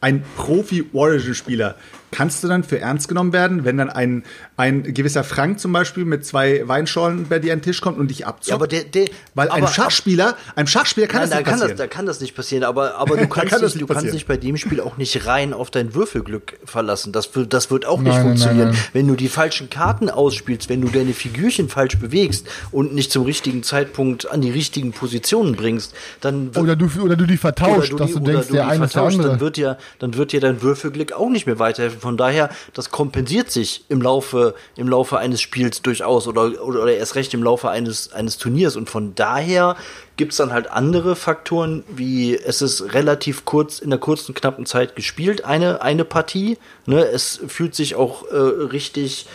ein 0.00 0.24
Profi-Origin-Spieler, 0.36 1.74
kannst 2.12 2.42
du 2.44 2.48
dann 2.48 2.62
für 2.64 2.78
ernst 2.80 3.08
genommen 3.08 3.32
werden, 3.32 3.64
wenn 3.64 3.76
dann 3.76 3.90
ein, 3.90 4.22
ein 4.56 4.94
gewisser 4.94 5.24
Frank 5.24 5.58
zum 5.60 5.72
Beispiel 5.72 6.04
mit 6.04 6.24
zwei 6.24 6.66
Weinschorlen 6.66 7.26
bei 7.28 7.38
dir 7.38 7.52
an 7.52 7.58
den 7.58 7.64
Tisch 7.64 7.80
kommt 7.80 7.98
und 7.98 8.08
dich 8.08 8.26
abzockt? 8.26 8.48
Ja, 8.48 8.54
aber 8.54 8.66
der, 8.68 8.84
der, 8.84 9.06
Weil 9.34 9.48
aber, 9.48 9.56
einem 9.56 9.66
Schachspieler, 9.68 10.36
einem 10.54 10.66
Schachspieler 10.68 11.08
kann 11.08 11.22
nein, 11.22 11.30
das 11.30 11.38
nicht 11.38 11.46
da 11.46 11.50
kann 11.50 11.58
passieren. 11.60 11.70
Das, 11.76 11.78
da 11.78 11.86
kann 11.88 12.06
das 12.06 12.20
nicht 12.20 12.34
passieren, 12.36 12.64
aber, 12.64 12.94
aber 12.96 13.16
du 13.16 13.26
kannst, 13.28 13.50
kann 13.50 13.60
dich, 13.60 13.66
das 13.66 13.72
du 13.74 13.78
nicht 13.80 13.88
kannst 13.92 14.14
dich 14.14 14.26
bei 14.26 14.36
dem 14.36 14.56
Spiel 14.56 14.80
auch 14.80 14.96
nicht 14.96 15.26
rein 15.26 15.52
auf 15.52 15.70
dein 15.70 15.94
Würfelglück 15.94 16.58
verlassen. 16.64 17.12
Das, 17.12 17.34
wird- 17.34 17.52
das 17.52 17.70
wird 17.70 17.86
auch 17.86 18.00
nicht 18.00 18.14
Nein, 18.14 18.22
funktionieren. 18.22 18.68
nein, 18.68 18.74
nein. 18.76 18.84
Wenn 18.92 19.08
du 19.08 19.14
die 19.16 19.28
falschen 19.28 19.68
Karten 19.68 20.08
ausspielst, 20.08 20.68
wenn 20.68 20.80
du 20.80 20.88
deine 20.88 21.12
Figürchen 21.12 21.68
falsch 21.68 21.98
bewegst 21.98 22.46
und 22.70 22.94
nicht 22.94 23.10
zum 23.12 23.24
richtigen 23.24 23.62
Zeitpunkt 23.62 24.30
an 24.30 24.40
die 24.40 24.50
richtigen 24.50 24.92
Positionen 24.92 25.56
bringst, 25.56 25.92
dann 26.20 26.54
wird 26.54 26.64
Oder 26.64 26.76
du, 26.76 26.88
oder 27.02 27.16
du 27.16 27.26
die 27.26 27.36
vertauscht, 27.36 27.92
oder 27.92 28.04
dass 28.04 28.14
die- 28.14 28.20
du 28.20 28.20
denkst, 28.30 28.46
du 28.48 28.52
der 28.54 28.62
die 28.64 28.70
eine 28.70 28.84
ist 28.86 28.94
der 28.94 29.02
andere. 29.02 29.28
Dann 29.28 29.40
wird 29.40 29.56
dir, 29.56 29.76
dann 29.98 30.14
wird 30.14 30.32
dir 30.32 30.40
dein 30.40 30.62
Würfelglück 30.62 31.12
auch 31.12 31.28
nicht 31.28 31.46
mehr 31.46 31.58
weiterhelfen. 31.58 31.95
Von 32.00 32.16
daher, 32.16 32.50
das 32.74 32.90
kompensiert 32.90 33.50
sich 33.50 33.84
im 33.88 34.02
Laufe, 34.02 34.54
im 34.76 34.88
Laufe 34.88 35.18
eines 35.18 35.40
Spiels 35.40 35.82
durchaus 35.82 36.26
oder, 36.26 36.62
oder, 36.62 36.82
oder 36.82 36.96
erst 36.96 37.14
recht 37.14 37.34
im 37.34 37.42
Laufe 37.42 37.70
eines, 37.70 38.12
eines 38.12 38.38
Turniers. 38.38 38.76
Und 38.76 38.90
von 38.90 39.14
daher 39.14 39.76
gibt's 40.16 40.36
dann 40.36 40.52
halt 40.52 40.70
andere 40.70 41.16
Faktoren, 41.16 41.84
wie 41.88 42.36
es 42.36 42.62
ist 42.62 42.94
relativ 42.94 43.44
kurz, 43.44 43.78
in 43.78 43.90
der 43.90 43.98
kurzen, 43.98 44.34
knappen 44.34 44.66
Zeit 44.66 44.96
gespielt, 44.96 45.44
eine, 45.44 45.82
eine 45.82 46.04
Partie. 46.04 46.58
Ne? 46.86 47.04
Es 47.04 47.40
fühlt 47.46 47.74
sich 47.74 47.94
auch 47.94 48.26
äh, 48.30 48.36
richtig 48.36 49.26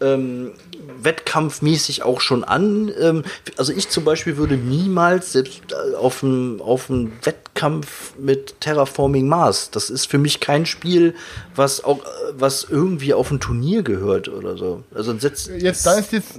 ähm, 0.00 0.52
wettkampfmäßig 1.00 2.02
auch 2.02 2.20
schon 2.20 2.44
an. 2.44 2.92
Ähm, 3.00 3.24
also 3.56 3.72
ich 3.72 3.88
zum 3.88 4.04
Beispiel 4.04 4.36
würde 4.36 4.56
niemals 4.56 5.32
selbst 5.32 5.62
äh, 5.70 5.94
auf 5.96 6.22
einen 6.22 6.60
auf 6.60 6.88
Wettkampf 6.88 8.14
mit 8.18 8.60
Terraforming 8.60 9.28
Mars. 9.28 9.70
Das 9.70 9.90
ist 9.90 10.06
für 10.06 10.18
mich 10.18 10.40
kein 10.40 10.66
Spiel, 10.66 11.14
was 11.54 11.84
auch 11.84 12.00
äh, 12.00 12.08
was 12.32 12.66
irgendwie 12.68 13.14
auf 13.14 13.30
ein 13.30 13.40
Turnier 13.40 13.82
gehört 13.82 14.28
oder 14.28 14.56
so. 14.56 14.82
Also 14.94 15.16
Setz 15.18 15.48
Jetzt, 15.58 15.86
dann 15.86 15.98
ist 15.98 16.12
jetzt, 16.12 16.38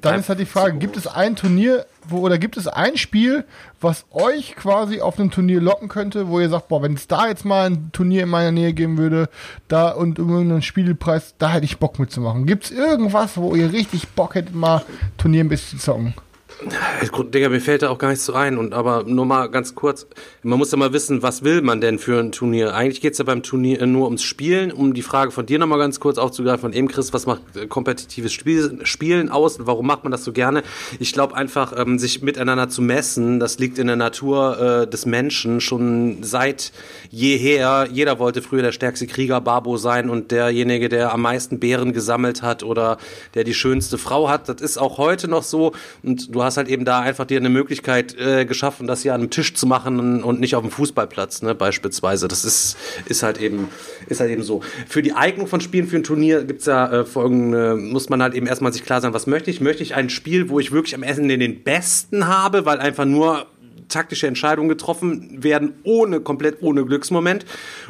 dann 0.00 0.20
ist 0.20 0.28
halt 0.28 0.40
die 0.40 0.46
Frage, 0.46 0.78
gibt 0.78 0.96
es 0.96 1.06
ein 1.06 1.36
Turnier, 1.36 1.86
wo, 2.08 2.18
oder 2.18 2.38
gibt 2.38 2.56
es 2.56 2.66
ein 2.66 2.96
Spiel, 2.96 3.44
was 3.80 4.06
euch 4.10 4.56
quasi 4.56 5.00
auf 5.00 5.18
ein 5.18 5.30
Turnier 5.30 5.60
locken 5.60 5.88
könnte, 5.88 6.28
wo 6.28 6.40
ihr 6.40 6.48
sagt, 6.48 6.68
boah, 6.68 6.82
wenn 6.82 6.94
es 6.94 7.06
da 7.06 7.28
jetzt 7.28 7.44
mal 7.44 7.70
ein 7.70 7.90
Turnier 7.92 8.24
in 8.24 8.28
meiner 8.28 8.52
Nähe 8.52 8.72
geben 8.72 8.98
würde, 8.98 9.28
da 9.68 9.90
und 9.90 10.18
um 10.18 10.30
irgendeinen 10.30 10.62
Spielpreis, 10.62 11.34
da 11.38 11.50
hätte 11.50 11.64
ich 11.64 11.78
Bock 11.78 11.98
mitzumachen. 11.98 12.46
Gibt 12.46 12.64
es 12.64 12.70
irgendwas, 12.70 13.36
wo 13.36 13.54
ihr 13.54 13.72
richtig 13.72 14.08
Bock 14.08 14.34
hättet, 14.34 14.54
mal 14.54 14.82
Turnier 15.16 15.44
ein 15.44 15.48
bisschen 15.48 15.78
zu 15.78 15.84
zocken? 15.84 16.14
Digga, 16.60 17.48
mir 17.48 17.60
fällt 17.60 17.82
da 17.82 17.90
auch 17.90 17.98
gar 17.98 18.08
nichts 18.08 18.24
so 18.24 18.32
ein. 18.32 18.58
Und 18.58 18.74
aber 18.74 19.04
nur 19.04 19.26
mal 19.26 19.48
ganz 19.48 19.74
kurz, 19.74 20.06
man 20.42 20.58
muss 20.58 20.72
ja 20.72 20.78
mal 20.78 20.92
wissen, 20.92 21.22
was 21.22 21.44
will 21.44 21.62
man 21.62 21.80
denn 21.80 21.98
für 21.98 22.18
ein 22.18 22.32
Turnier? 22.32 22.74
Eigentlich 22.74 23.00
geht's 23.00 23.18
ja 23.18 23.24
beim 23.24 23.42
Turnier 23.42 23.86
nur 23.86 24.06
ums 24.06 24.22
Spielen, 24.22 24.72
um 24.72 24.92
die 24.92 25.02
Frage 25.02 25.30
von 25.30 25.46
dir 25.46 25.58
nochmal 25.58 25.78
ganz 25.78 26.00
kurz 26.00 26.18
aufzugreifen, 26.18 26.60
von 26.60 26.72
eben 26.72 26.88
Chris, 26.88 27.12
was 27.12 27.26
macht 27.26 27.42
äh, 27.56 27.66
kompetitives 27.66 28.32
Spiel, 28.32 28.80
Spielen 28.82 29.28
aus 29.28 29.58
und 29.58 29.66
warum 29.66 29.86
macht 29.86 30.02
man 30.02 30.10
das 30.10 30.24
so 30.24 30.32
gerne? 30.32 30.62
Ich 30.98 31.12
glaube 31.12 31.36
einfach, 31.36 31.72
ähm, 31.78 31.98
sich 31.98 32.22
miteinander 32.22 32.68
zu 32.68 32.82
messen, 32.82 33.38
das 33.38 33.58
liegt 33.58 33.78
in 33.78 33.86
der 33.86 33.96
Natur 33.96 34.82
äh, 34.82 34.86
des 34.88 35.06
Menschen 35.06 35.60
schon 35.60 36.22
seit 36.22 36.72
jeher. 37.10 37.88
Jeder 37.92 38.18
wollte 38.18 38.42
früher 38.42 38.62
der 38.62 38.72
stärkste 38.72 39.06
Krieger 39.06 39.40
Babo 39.40 39.76
sein 39.76 40.10
und 40.10 40.32
derjenige, 40.32 40.88
der 40.88 41.12
am 41.12 41.22
meisten 41.22 41.60
Beeren 41.60 41.92
gesammelt 41.92 42.42
hat 42.42 42.64
oder 42.64 42.98
der 43.34 43.44
die 43.44 43.54
schönste 43.54 43.96
Frau 43.96 44.28
hat. 44.28 44.48
Das 44.48 44.60
ist 44.60 44.78
auch 44.78 44.98
heute 44.98 45.28
noch 45.28 45.44
so 45.44 45.72
und 46.02 46.34
du 46.34 46.42
hast 46.42 46.47
halt 46.56 46.68
eben 46.68 46.84
da 46.84 47.00
einfach 47.00 47.24
dir 47.24 47.38
eine 47.38 47.48
Möglichkeit 47.48 48.16
äh, 48.18 48.44
geschaffen, 48.44 48.86
das 48.86 49.02
hier 49.02 49.14
an 49.14 49.20
einem 49.20 49.30
Tisch 49.30 49.54
zu 49.54 49.66
machen 49.66 50.22
und 50.22 50.40
nicht 50.40 50.54
auf 50.54 50.62
dem 50.62 50.70
Fußballplatz, 50.70 51.42
ne, 51.42 51.54
beispielsweise. 51.54 52.28
Das 52.28 52.44
ist, 52.44 52.76
ist 53.06 53.22
halt 53.22 53.40
eben, 53.40 53.68
ist 54.08 54.20
halt 54.20 54.30
eben 54.30 54.42
so. 54.42 54.62
Für 54.88 55.02
die 55.02 55.12
Eignung 55.12 55.46
von 55.46 55.60
Spielen 55.60 55.86
für 55.86 55.96
ein 55.96 56.04
Turnier 56.04 56.44
gibt's 56.44 56.66
ja 56.66 56.90
äh, 56.90 57.04
folgende, 57.04 57.76
muss 57.76 58.08
man 58.08 58.22
halt 58.22 58.34
eben 58.34 58.46
erstmal 58.46 58.72
sich 58.72 58.84
klar 58.84 59.00
sein, 59.00 59.12
was 59.12 59.26
möchte 59.26 59.50
ich? 59.50 59.60
Möchte 59.60 59.82
ich 59.82 59.94
ein 59.94 60.10
Spiel, 60.10 60.48
wo 60.48 60.58
ich 60.60 60.72
wirklich 60.72 60.94
am 60.94 61.02
Ende 61.02 61.38
den 61.38 61.62
Besten 61.62 62.26
habe, 62.26 62.64
weil 62.64 62.78
einfach 62.78 63.04
nur 63.04 63.46
taktische 63.88 64.26
Entscheidungen 64.26 64.68
getroffen 64.68 65.42
werden, 65.42 65.74
ohne, 65.82 66.20
komplett 66.20 66.62
ohne 66.62 66.84
Glücksmoment? 66.84 67.44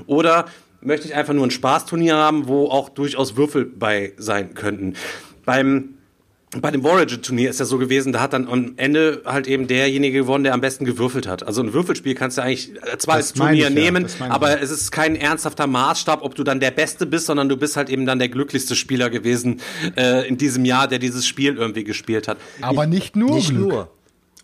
Oder 0.07 0.47
möchte 0.81 1.09
ich 1.09 1.15
einfach 1.15 1.35
nur 1.35 1.47
ein 1.47 1.51
Spaßturnier 1.51 2.17
haben, 2.17 2.49
wo 2.49 2.67
auch 2.69 2.89
durchaus 2.89 3.37
Würfel 3.37 3.65
bei 3.65 4.13
sein 4.17 4.55
könnten? 4.55 4.95
Beim 5.45 5.98
bei 6.57 6.71
dem 6.71 6.83
Voyager-Turnier 6.83 7.51
ist 7.51 7.61
ja 7.61 7.67
so 7.67 7.77
gewesen, 7.77 8.13
da 8.13 8.21
hat 8.21 8.33
dann 8.33 8.49
am 8.49 8.73
Ende 8.77 9.23
halt 9.27 9.47
eben 9.47 9.67
derjenige 9.67 10.21
gewonnen, 10.21 10.45
der 10.45 10.55
am 10.55 10.63
besten 10.63 10.87
gewürfelt 10.87 11.27
hat. 11.27 11.47
Also 11.47 11.63
ein 11.63 11.75
Würfelspiel 11.75 12.15
kannst 12.15 12.39
du 12.39 12.43
eigentlich 12.43 12.71
äh, 12.77 12.97
zwar 12.97 13.17
als 13.17 13.35
meine 13.37 13.51
Turnier 13.51 13.69
ich 13.69 13.75
ja, 13.75 13.83
nehmen, 13.83 14.05
das 14.05 14.15
ich 14.15 14.23
aber 14.23 14.51
ja. 14.53 14.57
es 14.57 14.71
ist 14.71 14.91
kein 14.91 15.15
ernsthafter 15.15 15.67
Maßstab, 15.67 16.23
ob 16.23 16.35
du 16.35 16.45
dann 16.45 16.59
der 16.59 16.71
Beste 16.71 17.05
bist, 17.05 17.27
sondern 17.27 17.51
du 17.51 17.59
bist 17.59 17.77
halt 17.77 17.91
eben 17.91 18.07
dann 18.07 18.19
der 18.19 18.31
glücklichste 18.31 18.77
Spieler 18.77 19.11
gewesen 19.11 19.61
äh, 19.97 20.27
in 20.27 20.39
diesem 20.39 20.65
Jahr, 20.65 20.89
der 20.89 20.99
dieses 20.99 21.27
Spiel 21.27 21.57
irgendwie 21.57 21.85
gespielt 21.85 22.29
hat. 22.29 22.39
Aber 22.63 22.87
nicht 22.87 23.15
nur 23.15 23.35
nicht 23.35 23.51
Glück. 23.51 23.69
nur. 23.69 23.91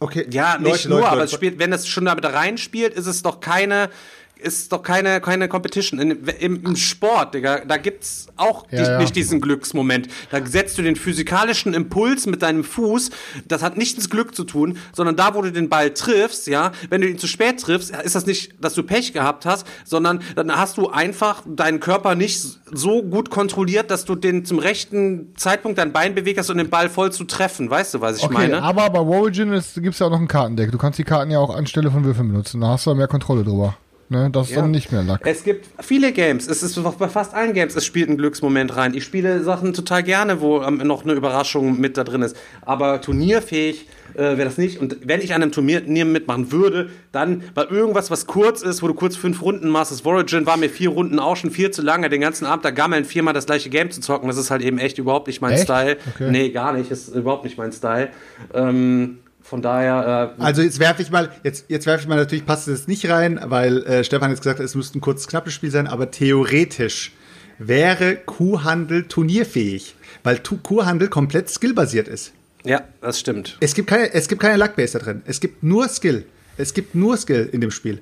Okay, 0.00 0.26
Ja, 0.30 0.58
nicht 0.58 0.70
Leute, 0.70 0.88
nur, 0.88 0.98
Leute, 0.98 1.08
aber 1.08 1.16
Leute. 1.20 1.26
es 1.26 1.32
spielt, 1.32 1.58
wenn 1.58 1.72
es 1.72 1.86
schon 1.86 2.04
damit 2.04 2.26
reinspielt, 2.26 2.92
ist 2.92 3.06
es 3.06 3.22
doch 3.22 3.40
keine, 3.40 3.88
ist 4.36 4.72
doch 4.72 4.82
keine, 4.82 5.20
keine 5.20 5.48
Competition. 5.48 5.98
In, 6.00 6.10
im, 6.40 6.64
Im 6.64 6.76
Sport, 6.76 7.34
Digga, 7.34 7.60
da 7.64 7.76
gibt's 7.78 8.26
auch 8.36 8.66
Ja, 8.70 8.78
die, 8.82 8.90
ja. 8.90 8.98
nicht 8.98 9.16
diesen 9.16 9.40
Glücksmoment. 9.40 10.08
Da 10.30 10.44
setzt 10.44 10.76
du 10.76 10.82
den 10.82 10.96
physikalischen 10.96 11.72
Impuls 11.72 12.26
mit 12.26 12.42
deinem 12.42 12.62
Fuß. 12.64 13.10
Das 13.48 13.62
hat 13.62 13.76
nichts 13.76 14.02
mit 14.02 14.10
Glück 14.10 14.34
zu 14.34 14.44
tun, 14.44 14.76
sondern 14.92 15.16
da, 15.16 15.34
wo 15.34 15.42
du 15.42 15.50
den 15.52 15.68
Ball 15.68 15.90
triffst, 15.94 16.46
ja, 16.46 16.72
wenn 16.90 17.00
du 17.00 17.08
ihn 17.08 17.18
zu 17.18 17.26
spät 17.26 17.60
triffst, 17.60 17.90
ist 17.96 18.14
das 18.14 18.26
nicht, 18.26 18.52
dass 18.60 18.74
du 18.74 18.82
Pech 18.82 19.12
gehabt 19.12 19.46
hast, 19.46 19.66
sondern 19.84 20.20
dann 20.36 20.54
hast 20.54 20.76
du 20.76 20.90
einfach 20.90 21.42
deinen 21.46 21.80
Körper 21.80 22.14
nicht 22.14 22.42
so 22.72 23.02
gut 23.02 23.30
kontrolliert, 23.30 23.90
dass 23.90 24.04
du 24.04 24.14
den 24.14 24.44
zum 24.44 24.58
rechten 24.58 25.34
Zeitpunkt 25.36 25.78
dein 25.78 25.92
Bein 25.92 26.14
bewegt 26.14 26.38
hast, 26.38 26.50
um 26.50 26.58
den 26.58 26.70
Ball 26.70 26.88
voll 26.90 27.12
zu 27.12 27.24
treffen. 27.24 27.70
Weißt 27.70 27.94
du, 27.94 28.00
was 28.00 28.18
ich 28.18 28.24
Okay, 28.24 28.34
meine? 28.34 28.62
aber 28.62 28.90
bei 28.90 29.00
Origin 29.00 29.52
gibt 29.76 29.94
es 29.94 29.98
ja 30.00 30.06
auch 30.06 30.10
noch 30.10 30.20
ein 30.20 30.28
Kartendeck. 30.28 30.70
Du 30.70 30.78
kannst 30.78 30.98
die 30.98 31.04
Karten 31.04 31.30
ja 31.30 31.38
auch 31.38 31.54
anstelle 31.54 31.90
von 31.90 32.04
Würfeln 32.04 32.28
benutzen. 32.28 32.60
Da 32.60 32.68
hast 32.68 32.84
du 32.86 32.90
ja 32.90 32.96
mehr 32.96 33.08
Kontrolle 33.08 33.44
drüber. 33.44 33.76
Ne? 34.08 34.28
Das 34.30 34.48
ist 34.48 34.54
Ja. 34.56 34.62
dann 34.62 34.70
nicht 34.70 34.92
mehr 34.92 35.02
Lack. 35.02 35.20
Es 35.26 35.44
gibt 35.44 35.66
viele 35.80 36.12
Games. 36.12 36.46
Es 36.46 36.62
ist 36.62 36.78
bei 36.98 37.08
fast 37.08 37.34
allen 37.34 37.52
Games, 37.54 37.74
es 37.74 37.84
spielt 37.84 38.08
ein 38.08 38.16
Glücksmoment 38.16 38.76
rein. 38.76 38.94
Ich 38.94 39.04
spiele 39.04 39.42
Sachen 39.42 39.72
total 39.72 40.02
gerne, 40.02 40.40
wo 40.40 40.62
ähm, 40.62 40.78
noch 40.78 41.04
eine 41.04 41.14
Überraschung 41.14 41.80
mit 41.80 41.96
da 41.96 42.04
drin 42.04 42.22
ist. 42.22 42.36
Aber 42.62 43.00
turnierfähig 43.00 43.86
äh, 44.14 44.18
wäre 44.18 44.44
das 44.44 44.58
nicht. 44.58 44.78
Und 44.80 44.98
wenn 45.04 45.20
ich 45.20 45.34
an 45.34 45.42
einem 45.42 45.52
Turnier 45.52 46.04
mitmachen 46.04 46.52
würde, 46.52 46.90
dann 47.12 47.42
bei 47.54 47.64
irgendwas, 47.64 48.10
was 48.10 48.26
kurz 48.26 48.62
ist, 48.62 48.82
wo 48.82 48.88
du 48.88 48.94
kurz 48.94 49.16
fünf 49.16 49.42
Runden 49.42 49.68
machst. 49.68 49.90
Das 49.90 50.04
Origin 50.04 50.46
war 50.46 50.56
mir 50.56 50.68
vier 50.68 50.90
Runden 50.90 51.18
auch 51.18 51.36
schon 51.36 51.50
viel 51.50 51.70
zu 51.70 51.82
lange, 51.82 52.08
den 52.08 52.20
ganzen 52.20 52.44
Abend 52.44 52.64
da 52.64 52.70
gammeln, 52.70 53.04
viermal 53.04 53.34
das 53.34 53.46
gleiche 53.46 53.70
Game 53.70 53.90
zu 53.90 54.00
zocken. 54.00 54.28
Das 54.28 54.36
ist 54.36 54.50
halt 54.50 54.62
eben 54.62 54.78
echt 54.78 54.98
überhaupt 54.98 55.26
nicht 55.26 55.40
mein 55.40 55.52
Echt? 55.54 55.64
Style. 55.64 55.96
Okay. 56.14 56.30
Nee, 56.30 56.50
gar 56.50 56.72
nicht. 56.72 56.90
Ist 56.90 57.08
überhaupt 57.08 57.44
nicht 57.44 57.58
mein 57.58 57.72
Style. 57.72 58.10
Ähm, 58.52 59.18
von 59.44 59.60
daher, 59.60 60.34
äh, 60.38 60.42
Also 60.42 60.62
jetzt 60.62 60.78
werfe 60.80 61.02
ich 61.02 61.10
mal, 61.10 61.30
jetzt, 61.44 61.66
jetzt 61.68 61.86
werfe 61.86 62.00
ich 62.02 62.08
mal, 62.08 62.16
natürlich 62.16 62.46
passt 62.46 62.66
es 62.66 62.88
nicht 62.88 63.08
rein, 63.10 63.38
weil 63.44 63.82
äh, 63.84 64.02
Stefan 64.02 64.30
jetzt 64.30 64.40
gesagt 64.40 64.58
hat, 64.58 64.64
es 64.64 64.74
müsste 64.74 64.98
ein 64.98 65.02
kurzes, 65.02 65.28
knappes 65.28 65.52
Spiel 65.52 65.70
sein, 65.70 65.86
aber 65.86 66.10
theoretisch 66.10 67.12
wäre 67.58 68.16
Kuhhandel 68.16 69.04
turnierfähig, 69.04 69.94
weil 70.22 70.38
Kuhhandel 70.38 71.08
komplett 71.08 71.48
skillbasiert 71.50 72.08
ist. 72.08 72.32
ja, 72.64 72.82
das 73.00 73.20
stimmt. 73.20 73.58
Es 73.60 73.74
gibt 73.74 73.88
keine, 73.88 74.12
es 74.12 74.26
gibt 74.28 74.40
keine 74.40 74.56
Luckbase 74.56 74.98
da 74.98 75.04
drin. 75.04 75.22
Es 75.26 75.38
gibt 75.40 75.62
nur 75.62 75.88
Skill. 75.88 76.24
Es 76.56 76.72
gibt 76.72 76.94
nur 76.94 77.16
Skill 77.16 77.48
in 77.52 77.60
dem 77.60 77.70
Spiel. 77.70 78.00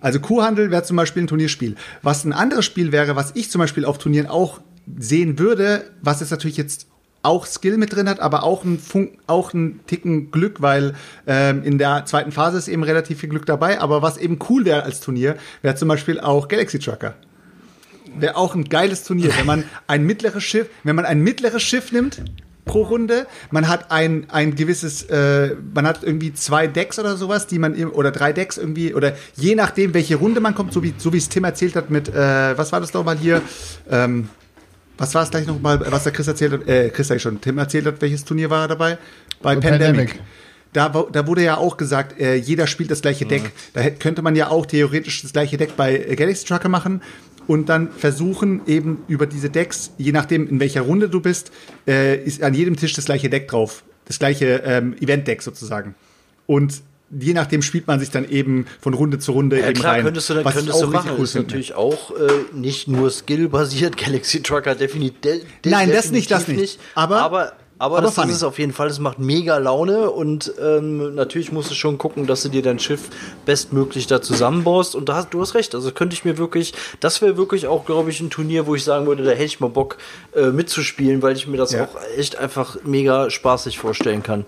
Also 0.00 0.20
Kuhhandel 0.20 0.70
wäre 0.70 0.84
zum 0.84 0.96
Beispiel 0.96 1.24
ein 1.24 1.26
Turnierspiel. 1.26 1.74
Was 2.02 2.24
ein 2.24 2.32
anderes 2.32 2.64
Spiel 2.64 2.92
wäre, 2.92 3.16
was 3.16 3.32
ich 3.34 3.50
zum 3.50 3.58
Beispiel 3.58 3.84
auf 3.84 3.98
Turnieren 3.98 4.28
auch 4.28 4.60
sehen 4.98 5.38
würde, 5.38 5.90
was 6.00 6.20
es 6.20 6.30
natürlich 6.30 6.56
jetzt 6.56 6.86
auch 7.22 7.46
Skill 7.46 7.76
mit 7.76 7.94
drin 7.94 8.08
hat, 8.08 8.20
aber 8.20 8.44
auch 8.44 8.64
ein 8.64 8.78
Funk, 8.78 9.18
auch 9.26 9.52
ein 9.52 9.80
Ticken 9.86 10.30
Glück, 10.30 10.62
weil 10.62 10.94
ähm, 11.26 11.62
in 11.64 11.78
der 11.78 12.04
zweiten 12.06 12.32
Phase 12.32 12.58
ist 12.58 12.68
eben 12.68 12.82
relativ 12.82 13.20
viel 13.20 13.28
Glück 13.28 13.46
dabei. 13.46 13.80
Aber 13.80 14.02
was 14.02 14.16
eben 14.16 14.38
cool 14.48 14.64
wäre 14.64 14.82
als 14.82 15.00
Turnier, 15.00 15.36
wäre 15.62 15.74
zum 15.74 15.88
Beispiel 15.88 16.20
auch 16.20 16.48
Galaxy 16.48 16.78
Trucker. 16.78 17.14
Wäre 18.18 18.36
auch 18.36 18.54
ein 18.54 18.64
geiles 18.64 19.04
Turnier, 19.04 19.30
wenn 19.36 19.46
man 19.46 19.64
ein 19.86 20.04
mittleres 20.04 20.44
Schiff, 20.44 20.68
wenn 20.84 20.96
man 20.96 21.04
ein 21.04 21.20
mittleres 21.20 21.62
Schiff 21.62 21.92
nimmt 21.92 22.22
pro 22.68 22.82
Runde, 22.82 23.26
man 23.50 23.66
hat 23.66 23.90
ein, 23.90 24.26
ein 24.30 24.54
gewisses, 24.54 25.02
äh, 25.04 25.56
man 25.74 25.86
hat 25.86 26.04
irgendwie 26.04 26.32
zwei 26.34 26.68
Decks 26.68 26.98
oder 26.98 27.16
sowas, 27.16 27.48
die 27.48 27.58
man 27.58 27.74
im, 27.74 27.90
oder 27.90 28.12
drei 28.12 28.32
Decks 28.32 28.58
irgendwie, 28.58 28.94
oder 28.94 29.14
je 29.34 29.56
nachdem, 29.56 29.94
welche 29.94 30.16
Runde 30.16 30.40
man 30.40 30.54
kommt, 30.54 30.72
so 30.72 30.82
wie 30.84 30.94
so 30.96 31.10
es 31.10 31.28
Tim 31.28 31.44
erzählt 31.44 31.74
hat 31.74 31.90
mit, 31.90 32.08
äh, 32.08 32.56
was 32.56 32.70
war 32.70 32.80
das 32.80 32.92
nochmal 32.92 33.16
hier? 33.16 33.42
Ähm, 33.90 34.28
was 34.98 35.14
war 35.14 35.22
es 35.22 35.30
gleich 35.30 35.46
nochmal, 35.46 35.80
was 35.90 36.02
der 36.04 36.12
Chris 36.12 36.26
erzählt 36.28 36.52
hat? 36.52 36.68
Äh, 36.68 36.90
Chris 36.90 37.08
sag 37.08 37.20
schon, 37.20 37.40
Tim 37.40 37.56
erzählt 37.58 37.86
hat, 37.86 38.00
welches 38.02 38.24
Turnier 38.24 38.50
war 38.50 38.62
er 38.64 38.68
dabei? 38.68 38.98
Bei 39.40 39.54
Pandemic. 39.54 39.80
Pandemic. 39.80 40.20
Da, 40.74 40.88
da 40.90 41.26
wurde 41.26 41.42
ja 41.42 41.56
auch 41.56 41.76
gesagt, 41.78 42.20
äh, 42.20 42.34
jeder 42.34 42.66
spielt 42.66 42.90
das 42.90 43.00
gleiche 43.00 43.24
Deck. 43.24 43.52
Da 43.72 43.80
hätte- 43.80 43.98
könnte 43.98 44.20
man 44.20 44.36
ja 44.36 44.48
auch 44.50 44.66
theoretisch 44.66 45.22
das 45.22 45.32
gleiche 45.32 45.56
Deck 45.56 45.76
bei 45.76 45.96
äh, 45.96 46.14
Galaxy 46.14 46.44
Trucker 46.44 46.68
machen 46.68 47.00
und 47.46 47.70
dann 47.70 47.90
versuchen 47.90 48.60
eben 48.66 48.98
über 49.08 49.26
diese 49.26 49.48
Decks, 49.48 49.92
je 49.96 50.12
nachdem 50.12 50.46
in 50.46 50.60
welcher 50.60 50.82
Runde 50.82 51.08
du 51.08 51.20
bist, 51.22 51.52
äh, 51.86 52.16
ist 52.22 52.42
an 52.42 52.52
jedem 52.52 52.76
Tisch 52.76 52.92
das 52.92 53.06
gleiche 53.06 53.30
Deck 53.30 53.48
drauf. 53.48 53.82
Das 54.04 54.18
gleiche 54.18 54.62
ähm, 54.64 54.94
Event-Deck 55.00 55.40
sozusagen. 55.42 55.94
Und 56.46 56.82
je 57.10 57.34
nachdem 57.34 57.62
spielt 57.62 57.86
man 57.86 58.00
sich 58.00 58.10
dann 58.10 58.28
eben 58.28 58.66
von 58.80 58.94
Runde 58.94 59.18
zu 59.18 59.32
Runde 59.32 59.58
ja, 59.58 59.68
eben 59.68 59.80
klar, 59.80 59.94
rein. 59.94 60.04
Könntest 60.04 60.30
du, 60.30 60.34
dann, 60.34 60.44
könntest 60.44 60.82
du 60.82 60.86
machen. 60.88 61.12
Cool 61.16 61.24
ist 61.24 61.34
natürlich 61.34 61.74
auch 61.74 62.10
äh, 62.10 62.28
nicht 62.52 62.88
nur 62.88 63.10
Skill-basiert. 63.10 63.96
Galaxy 64.04 64.42
Trucker 64.42 64.74
definitiv. 64.74 65.18
De 65.22 65.72
Nein, 65.72 65.90
das 65.90 66.10
nicht, 66.10 66.30
das 66.30 66.48
nicht. 66.48 66.78
Aber, 66.94 67.20
aber 67.20 67.52
aber, 67.80 67.98
aber 67.98 68.06
das 68.06 68.18
ist 68.18 68.36
es 68.36 68.42
auf 68.42 68.58
jeden 68.58 68.72
Fall. 68.72 68.88
Es 68.88 68.98
macht 68.98 69.20
mega 69.20 69.56
Laune 69.58 70.10
und 70.10 70.52
ähm, 70.60 71.14
natürlich 71.14 71.52
musst 71.52 71.70
du 71.70 71.74
schon 71.74 71.96
gucken, 71.96 72.26
dass 72.26 72.42
du 72.42 72.48
dir 72.48 72.62
dein 72.62 72.80
Schiff 72.80 73.08
bestmöglich 73.46 74.08
da 74.08 74.20
zusammenbaust. 74.20 74.96
Und 74.96 75.08
da 75.08 75.14
hast, 75.14 75.32
du 75.32 75.40
hast 75.40 75.54
recht. 75.54 75.76
Also 75.76 75.92
könnte 75.92 76.14
ich 76.14 76.24
mir 76.24 76.38
wirklich, 76.38 76.74
das 76.98 77.22
wäre 77.22 77.36
wirklich 77.36 77.68
auch, 77.68 77.84
glaube 77.84 78.10
ich, 78.10 78.20
ein 78.20 78.30
Turnier, 78.30 78.66
wo 78.66 78.74
ich 78.74 78.82
sagen 78.82 79.06
würde, 79.06 79.22
da 79.22 79.30
hätte 79.30 79.44
ich 79.44 79.60
mal 79.60 79.70
Bock 79.70 79.96
äh, 80.34 80.46
mitzuspielen, 80.46 81.22
weil 81.22 81.36
ich 81.36 81.46
mir 81.46 81.56
das 81.56 81.70
ja. 81.70 81.84
auch 81.84 81.96
echt 82.16 82.36
einfach 82.36 82.78
mega 82.82 83.30
spaßig 83.30 83.78
vorstellen 83.78 84.24
kann. 84.24 84.44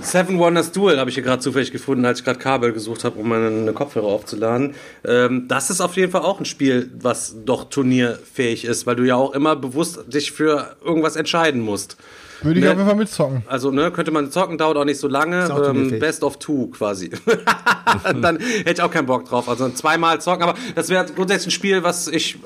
Seven 0.00 0.38
Wonders 0.38 0.70
Duel 0.72 0.98
habe 0.98 1.08
ich 1.08 1.14
hier 1.14 1.24
gerade 1.24 1.40
zufällig 1.40 1.72
gefunden, 1.72 2.04
als 2.04 2.18
ich 2.18 2.24
gerade 2.24 2.38
Kabel 2.38 2.72
gesucht 2.72 3.04
habe, 3.04 3.18
um 3.18 3.28
meine 3.28 3.72
Kopfhörer 3.72 4.06
aufzuladen. 4.06 4.74
Ähm, 5.04 5.48
das 5.48 5.70
ist 5.70 5.80
auf 5.80 5.96
jeden 5.96 6.12
Fall 6.12 6.22
auch 6.22 6.38
ein 6.38 6.44
Spiel, 6.44 6.90
was 7.00 7.36
doch 7.44 7.70
turnierfähig 7.70 8.64
ist, 8.64 8.86
weil 8.86 8.96
du 8.96 9.04
ja 9.04 9.16
auch 9.16 9.32
immer 9.32 9.56
bewusst 9.56 10.00
dich 10.12 10.32
für 10.32 10.76
irgendwas 10.84 11.16
entscheiden 11.16 11.60
musst. 11.60 11.96
Würde 12.44 12.60
ich 12.60 12.64
ne? 12.64 12.70
auf 12.70 12.76
jeden 12.76 12.88
Fall 12.88 12.96
mitzocken. 12.96 13.42
Also, 13.46 13.70
ne, 13.70 13.90
könnte 13.90 14.10
man 14.10 14.30
zocken, 14.30 14.58
dauert 14.58 14.76
auch 14.76 14.84
nicht 14.84 14.98
so 14.98 15.08
lange. 15.08 15.48
Ähm, 15.66 15.98
best 15.98 16.22
of 16.22 16.38
two 16.38 16.68
quasi. 16.68 17.10
Dann 18.20 18.38
hätte 18.38 18.72
ich 18.72 18.82
auch 18.82 18.90
keinen 18.90 19.06
Bock 19.06 19.24
drauf. 19.24 19.48
Also 19.48 19.68
zweimal 19.70 20.20
zocken, 20.20 20.42
aber 20.42 20.54
das 20.74 20.88
wäre 20.88 21.06
grundsätzlich 21.06 21.48
ein 21.48 21.56
Spiel, 21.56 21.82
was 21.82 22.06
ich 22.08 22.38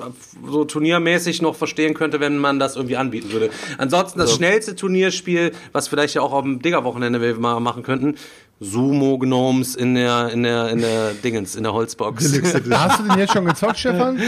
so 0.47 0.65
turniermäßig 0.65 1.41
noch 1.41 1.55
verstehen 1.55 1.93
könnte, 1.93 2.19
wenn 2.19 2.37
man 2.37 2.59
das 2.59 2.75
irgendwie 2.75 2.97
anbieten 2.97 3.31
würde. 3.31 3.49
Ansonsten 3.77 4.19
das 4.19 4.29
also. 4.29 4.37
schnellste 4.37 4.75
Turnierspiel, 4.75 5.51
was 5.71 5.87
vielleicht 5.87 6.15
ja 6.15 6.21
auch 6.21 6.31
auf 6.31 6.43
dem 6.43 6.61
Digger-Wochenende 6.61 7.21
wir 7.21 7.35
mal 7.35 7.59
machen 7.59 7.83
könnten, 7.83 8.15
Sumo-Gnomes 8.61 9.75
in 9.75 9.95
der, 9.95 10.29
in 10.33 10.43
der, 10.43 10.69
in 10.69 10.79
der 10.79 11.13
Dingens, 11.13 11.55
in 11.55 11.63
der 11.63 11.73
Holzbox. 11.73 12.25
Hast 12.71 12.99
du 12.99 13.03
den 13.03 13.17
jetzt 13.17 13.31
schon 13.31 13.45
gezockt, 13.45 13.79
Stefan? 13.79 14.19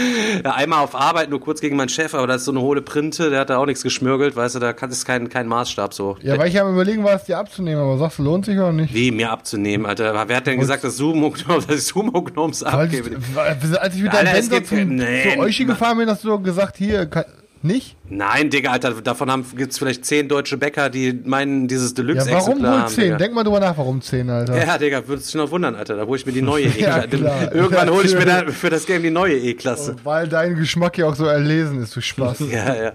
Ja, 0.42 0.54
einmal 0.54 0.82
auf 0.82 0.94
Arbeit, 0.94 1.28
nur 1.28 1.40
kurz 1.40 1.60
gegen 1.60 1.76
meinen 1.76 1.90
Chef, 1.90 2.14
aber 2.14 2.26
das 2.26 2.38
ist 2.38 2.44
so 2.46 2.52
eine 2.52 2.62
hohle 2.62 2.80
Printe, 2.80 3.28
der 3.28 3.40
hat 3.40 3.50
da 3.50 3.58
auch 3.58 3.66
nichts 3.66 3.82
geschmürgelt, 3.82 4.34
weißt 4.34 4.54
du, 4.54 4.58
da 4.58 4.72
kann 4.72 4.90
es 4.90 5.04
kein, 5.04 5.28
kein 5.28 5.46
Maßstab 5.46 5.92
so. 5.92 6.16
Ja, 6.22 6.38
weil 6.38 6.48
ich 6.48 6.54
ja 6.54 6.68
überlegen 6.68 7.04
war, 7.04 7.14
es 7.14 7.24
dir 7.24 7.38
abzunehmen, 7.38 7.82
aber 7.82 7.98
sagst 7.98 8.18
du, 8.18 8.22
lohnt 8.22 8.46
sich 8.46 8.56
oder 8.56 8.72
nicht? 8.72 8.94
Wie, 8.94 9.10
mir 9.10 9.30
abzunehmen, 9.30 9.84
Alter. 9.84 10.14
Wer 10.26 10.36
hat 10.36 10.46
denn 10.46 10.58
gesagt, 10.58 10.82
dass 10.82 10.96
Sumo-Gnomes, 10.96 11.66
dass 11.66 11.76
ich 11.76 11.84
Sumo-Gnomes 11.84 12.62
abgebe? 12.62 13.18
Als 13.80 13.94
ich 13.94 14.02
mit 14.02 14.14
deinem 14.14 14.32
Bänder 14.32 14.64
zu, 14.64 14.74
nee, 14.76 15.34
zu 15.34 15.38
euch 15.40 15.58
gefahren 15.58 15.98
bin, 15.98 16.08
hast 16.08 16.24
du 16.24 16.40
gesagt, 16.40 16.78
hier, 16.78 17.04
kann, 17.04 17.24
nicht? 17.62 17.96
Nein, 18.14 18.50
Digga, 18.50 18.72
Alter, 18.72 18.92
davon 19.00 19.44
gibt 19.56 19.72
es 19.72 19.78
vielleicht 19.78 20.04
zehn 20.04 20.28
deutsche 20.28 20.58
Bäcker, 20.58 20.90
die 20.90 21.18
meinen, 21.24 21.66
dieses 21.66 21.94
deluxe 21.94 22.28
Ja, 22.28 22.36
warum 22.36 22.62
wohl 22.62 22.86
zehn? 22.88 23.16
Denk 23.16 23.32
mal 23.32 23.42
drüber 23.42 23.58
nach, 23.58 23.78
warum 23.78 24.02
zehn, 24.02 24.28
Alter. 24.28 24.54
Ja, 24.54 24.76
Digga, 24.76 25.08
würdest 25.08 25.32
du 25.32 25.38
dich 25.38 25.46
noch 25.46 25.50
wundern, 25.50 25.74
Alter. 25.74 25.96
Da 25.96 26.04
hole 26.04 26.18
ich 26.18 26.26
mir 26.26 26.32
die 26.32 26.42
neue 26.42 26.66
E-Klasse. 26.66 27.08
ja, 27.16 27.52
Irgendwann 27.52 27.88
hole 27.88 28.04
ich 28.04 28.14
mir 28.14 28.26
da 28.26 28.44
für 28.48 28.68
das 28.68 28.84
Game 28.84 29.02
die 29.02 29.10
neue 29.10 29.38
E-Klasse. 29.38 29.96
Weil 30.04 30.28
dein 30.28 30.56
Geschmack 30.56 30.98
ja 30.98 31.06
auch 31.06 31.14
so 31.14 31.24
erlesen 31.24 31.82
ist, 31.82 31.96
du 31.96 32.02
Spaß. 32.02 32.40
ja, 32.50 32.74
ja. 32.74 32.92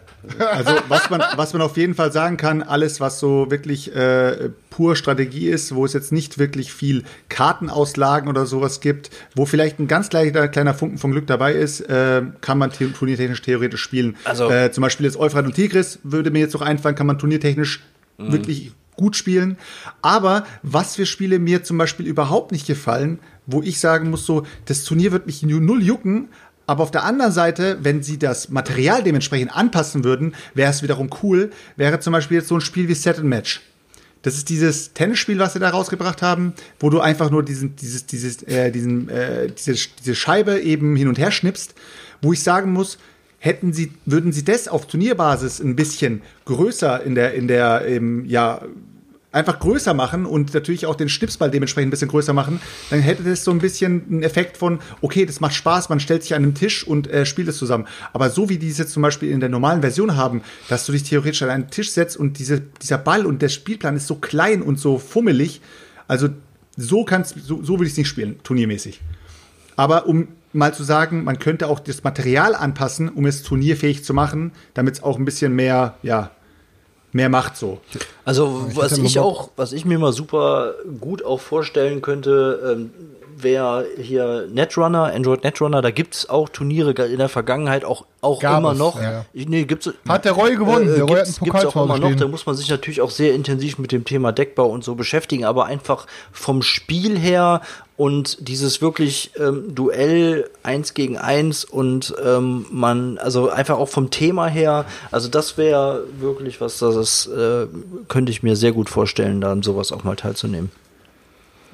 Also, 0.52 0.74
was 0.88 1.10
man, 1.10 1.24
was 1.36 1.52
man 1.54 1.64
auf 1.64 1.78
jeden 1.78 1.96
Fall 1.96 2.12
sagen 2.12 2.38
kann, 2.38 2.62
alles, 2.62 3.00
was 3.00 3.20
so 3.20 3.50
wirklich 3.50 3.96
äh, 3.96 4.50
pur 4.70 4.96
Strategie 4.96 5.48
ist, 5.48 5.74
wo 5.74 5.86
es 5.86 5.94
jetzt 5.94 6.12
nicht 6.12 6.38
wirklich 6.38 6.72
viel 6.72 7.04
Kartenauslagen 7.30 8.30
oder 8.30 8.46
sowas 8.46 8.82
gibt, 8.82 9.10
wo 9.34 9.48
vielleicht 9.48 9.80
ein 9.80 9.88
ganz 9.88 10.10
kleiner, 10.10 10.48
kleiner 10.48 10.76
Funken 10.76 11.00
von 11.00 11.12
Glück 11.12 11.26
dabei 11.26 11.54
ist, 11.54 11.82
äh, 11.82 12.22
kann 12.42 12.60
man 12.60 12.72
turniertechnisch 12.72 13.42
theoretisch 13.42 13.82
spielen. 13.82 14.16
Also, 14.24 14.52
äh, 14.52 14.72
zum 14.72 14.84
Beispiel 14.84 15.07
jetzt 15.08 15.18
Euphrat 15.18 15.46
und 15.46 15.56
Tigris 15.56 16.00
würde 16.04 16.32
mir 16.32 16.40
jetzt 16.40 16.54
noch 16.54 16.62
einfallen, 16.62 16.96
kann 16.96 17.08
man 17.08 17.18
turniertechnisch 17.18 17.84
mhm. 18.18 18.32
wirklich 18.32 18.72
gut 18.96 19.16
spielen. 19.16 19.58
Aber 20.02 20.46
was 20.64 20.96
für 20.96 21.06
Spiele 21.06 21.40
mir 21.40 21.64
zum 21.64 21.78
Beispiel 21.78 22.06
überhaupt 22.06 22.52
nicht 22.52 22.68
gefallen, 22.68 23.20
wo 23.46 23.62
ich 23.62 23.80
sagen 23.80 24.10
muss, 24.10 24.26
so, 24.26 24.46
das 24.66 24.84
Turnier 24.84 25.12
wird 25.12 25.26
mich 25.26 25.44
null 25.44 25.82
jucken, 25.82 26.30
aber 26.66 26.84
auf 26.84 26.92
der 26.92 27.06
anderen 27.06 27.32
Seite, 27.32 27.78
wenn 27.82 28.04
sie 28.04 28.20
das 28.20 28.50
Material 28.50 29.02
dementsprechend 29.02 29.56
anpassen 29.56 30.04
würden, 30.04 30.36
wäre 30.54 30.70
es 30.70 30.84
wiederum 30.84 31.10
cool, 31.24 31.52
wäre 31.78 32.02
zum 32.02 32.12
Beispiel 32.12 32.38
jetzt 32.38 32.50
so 32.50 32.56
ein 32.56 32.62
Spiel 32.62 32.90
wie 32.90 32.94
Set 32.94 33.18
and 33.18 33.28
Match. 33.28 33.62
Das 34.22 34.36
ist 34.36 34.50
dieses 34.50 34.92
Tennisspiel, 34.94 35.40
was 35.40 35.54
sie 35.54 35.60
da 35.60 35.70
rausgebracht 35.70 36.22
haben, 36.22 36.54
wo 36.82 36.90
du 36.90 37.00
einfach 37.00 37.30
nur 37.30 37.44
diesen, 37.44 37.78
dieses, 37.78 38.06
dieses, 38.06 38.44
äh, 38.44 38.72
diesen, 38.72 39.08
äh, 39.08 39.50
diese, 39.50 39.76
diese 40.00 40.16
Scheibe 40.16 40.60
eben 40.60 40.98
hin 40.98 41.08
und 41.08 41.18
her 41.18 41.32
schnippst, 41.32 41.76
wo 42.22 42.34
ich 42.34 42.44
sagen 42.44 42.74
muss, 42.74 42.98
hätten 43.40 43.74
sie, 43.74 43.92
würden 44.06 44.32
sie 44.32 44.44
das 44.44 44.68
auf 44.68 44.88
Turnierbasis 44.88 45.60
ein 45.60 45.76
bisschen 45.76 46.22
größer 46.46 47.04
in 47.04 47.16
der, 47.16 47.34
in 47.34 47.48
der, 47.48 47.84
ähm, 47.88 48.26
ja, 48.26 48.62
einfach 49.32 49.60
größer 49.60 49.94
machen 49.94 50.26
und 50.26 50.54
natürlich 50.54 50.86
auch 50.86 50.96
den 50.96 51.10
Schnipsball 51.10 51.52
dementsprechend 51.52 51.90
ein 51.90 51.92
bisschen 51.92 52.08
größer 52.08 52.34
machen, 52.34 52.60
dann 52.90 53.02
hätte 53.02 53.24
das 53.24 53.44
so 53.44 53.52
ein 53.52 53.60
bisschen 53.60 54.04
einen 54.10 54.24
Effekt 54.24 54.58
von, 54.58 54.80
okay, 55.02 55.26
das 55.26 55.40
macht 55.40 55.54
Spaß, 55.54 55.90
man 55.90 56.00
stellt 56.00 56.24
sich 56.24 56.34
an 56.34 56.44
einem 56.44 56.56
Tisch 56.56 56.86
und 56.88 57.08
äh, 57.08 57.26
spielt 57.26 57.48
es 57.48 57.58
zusammen. 57.58 57.88
Aber 58.14 58.30
so 58.30 58.50
wie 58.50 58.58
die 58.58 58.70
es 58.70 58.78
jetzt 58.78 58.94
zum 58.94 59.04
Beispiel 59.04 59.30
in 59.30 59.40
der 59.40 59.50
normalen 59.50 59.82
Version 59.82 60.16
haben, 60.16 60.42
dass 60.70 60.86
du 60.86 60.92
dich 60.92 61.04
theoretisch 61.04 61.44
an 61.44 61.50
einen 61.50 61.70
Tisch 61.70 61.92
setzt 61.92 62.18
und 62.18 62.40
diese, 62.40 62.62
dieser 62.82 62.98
Ball 62.98 63.26
und 63.26 63.42
der 63.42 63.50
Spielplan 63.50 63.96
ist 63.96 64.08
so 64.08 64.16
klein 64.16 64.62
und 64.62 64.80
so 64.80 64.98
fummelig, 64.98 65.62
also 66.08 66.30
so 66.78 67.04
kannst, 67.04 67.36
so, 67.40 67.62
so 67.62 67.74
würde 67.74 67.86
ich 67.86 67.92
es 67.92 67.98
nicht 67.98 68.08
spielen, 68.08 68.40
turniermäßig. 68.44 69.02
Aber 69.78 70.08
um 70.08 70.28
mal 70.52 70.74
zu 70.74 70.84
sagen, 70.84 71.24
man 71.24 71.40
könnte 71.40 71.68
auch 71.68 71.80
das 71.80 72.04
Material 72.04 72.56
anpassen, 72.56 73.08
um 73.10 73.26
es 73.26 73.44
turnierfähig 73.44 74.04
zu 74.04 74.14
machen, 74.14 74.52
damit 74.74 74.96
es 74.96 75.04
auch 75.04 75.18
ein 75.18 75.24
bisschen 75.24 75.54
mehr, 75.54 75.96
ja, 76.04 76.32
mehr 77.14 77.30
macht 77.30 77.56
so. 77.56 77.80
Also 78.26 78.66
ich 78.70 78.76
was 78.76 78.98
ich 78.98 79.20
auch, 79.20 79.52
was 79.56 79.72
ich 79.72 79.86
mir 79.86 80.00
mal 80.00 80.12
super 80.12 80.74
gut 81.00 81.24
auch 81.24 81.40
vorstellen 81.40 82.02
könnte, 82.02 82.76
ähm, 82.76 82.92
wäre 83.42 83.86
hier 83.98 84.48
Netrunner, 84.52 85.14
Android 85.14 85.44
Netrunner, 85.44 85.82
da 85.82 85.92
gibt 85.92 86.16
es 86.16 86.30
auch 86.30 86.50
Turniere 86.50 86.92
in 87.06 87.18
der 87.18 87.30
Vergangenheit 87.30 87.86
auch, 87.86 88.06
auch 88.22 88.42
immer 88.42 88.72
es, 88.72 88.78
noch. 88.78 89.02
Ja. 89.02 89.26
Nee, 89.34 89.66
gibt's, 89.66 89.90
hat 90.08 90.26
der 90.26 90.34
Roy 90.34 90.56
gewonnen, 90.56 90.90
äh, 90.90 90.96
der 90.96 91.04
Roy 91.04 91.20
hat 91.20 91.26
einen 91.26 91.36
Pokal 91.36 91.62
gibt's 91.62 91.76
auch 91.76 91.86
immer 91.86 91.98
noch. 91.98 92.16
Da 92.16 92.28
muss 92.28 92.46
man 92.46 92.56
sich 92.56 92.70
natürlich 92.70 93.02
auch 93.02 93.12
sehr 93.12 93.34
intensiv 93.34 93.78
mit 93.78 93.92
dem 93.92 94.06
Thema 94.06 94.32
Deckbau 94.32 94.68
und 94.68 94.84
so 94.84 94.96
beschäftigen, 94.96 95.46
aber 95.46 95.66
einfach 95.66 96.08
vom 96.32 96.62
Spiel 96.62 97.18
her 97.18 97.62
und 97.96 98.48
dieses 98.48 98.82
wirklich 98.82 99.32
ähm, 99.40 99.74
Duell 99.74 100.50
eins 100.64 100.94
gegen 100.94 101.18
eins 101.18 101.66
und 101.66 102.16
ähm, 102.24 102.66
man, 102.72 103.18
also 103.18 103.50
einfach 103.50 103.78
auch 103.78 103.90
vom 103.90 104.12
Thema 104.12 104.48
her, 104.48 104.86
also 105.12 105.28
das 105.28 105.58
wäre 105.58 106.04
wirklich 106.20 106.62
was, 106.62 106.78
das 106.78 106.96
ist, 106.96 107.28
äh, 107.28 107.68
könnte 108.08 108.32
ich 108.32 108.44
mir 108.44 108.56
sehr 108.56 108.72
gut 108.72 108.90
vorstellen, 108.90 109.42
da 109.42 109.56
sowas 109.62 109.92
auch 109.92 110.04
mal 110.04 110.16
teilzunehmen. 110.16 110.72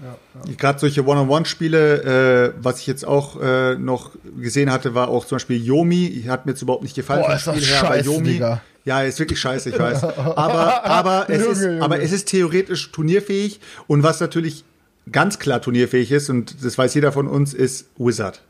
Ja, 0.04 0.18
ja. 0.46 0.56
Gerade 0.58 0.80
solche 0.80 1.06
One-on-One-Spiele, 1.06 2.54
äh, 2.54 2.54
was 2.62 2.80
ich 2.80 2.88
jetzt 2.88 3.06
auch 3.06 3.42
äh, 3.42 3.76
noch 3.76 4.12
gesehen 4.40 4.72
hatte, 4.72 4.94
war 4.94 5.08
auch 5.08 5.26
zum 5.26 5.38
Beispiel 5.38 5.64
Yomi. 5.64 6.26
Hat 6.28 6.46
mir 6.46 6.52
jetzt 6.52 6.62
überhaupt 6.62 6.84
nicht 6.84 6.96
gefallen. 6.96 7.22
Boah, 7.22 7.36
ist 7.36 7.48
das 7.48 7.56
her, 7.56 7.80
scheiße, 7.80 8.10
Yomi, 8.10 8.34
Digga. 8.34 8.62
Ja, 8.86 9.02
ist 9.02 9.18
wirklich 9.20 9.40
scheiße, 9.40 9.70
ich 9.70 9.80
weiß. 9.80 10.04
Aber, 10.36 10.84
aber, 10.84 11.30
es, 11.30 11.46
ist, 11.46 11.82
aber 11.82 12.02
es 12.02 12.12
ist 12.12 12.28
theoretisch 12.28 12.92
turnierfähig. 12.92 13.62
Und 13.88 14.04
was 14.04 14.20
natürlich 14.20 14.66
ganz 15.10 15.40
klar 15.40 15.62
turnierfähig 15.62 16.12
ist, 16.12 16.30
und 16.30 16.64
das 16.66 16.78
weiß 16.78 16.94
jeder 16.96 17.14
von 17.14 17.28
uns, 17.28 17.54
ist 17.54 17.88
Wizard. 17.98 18.42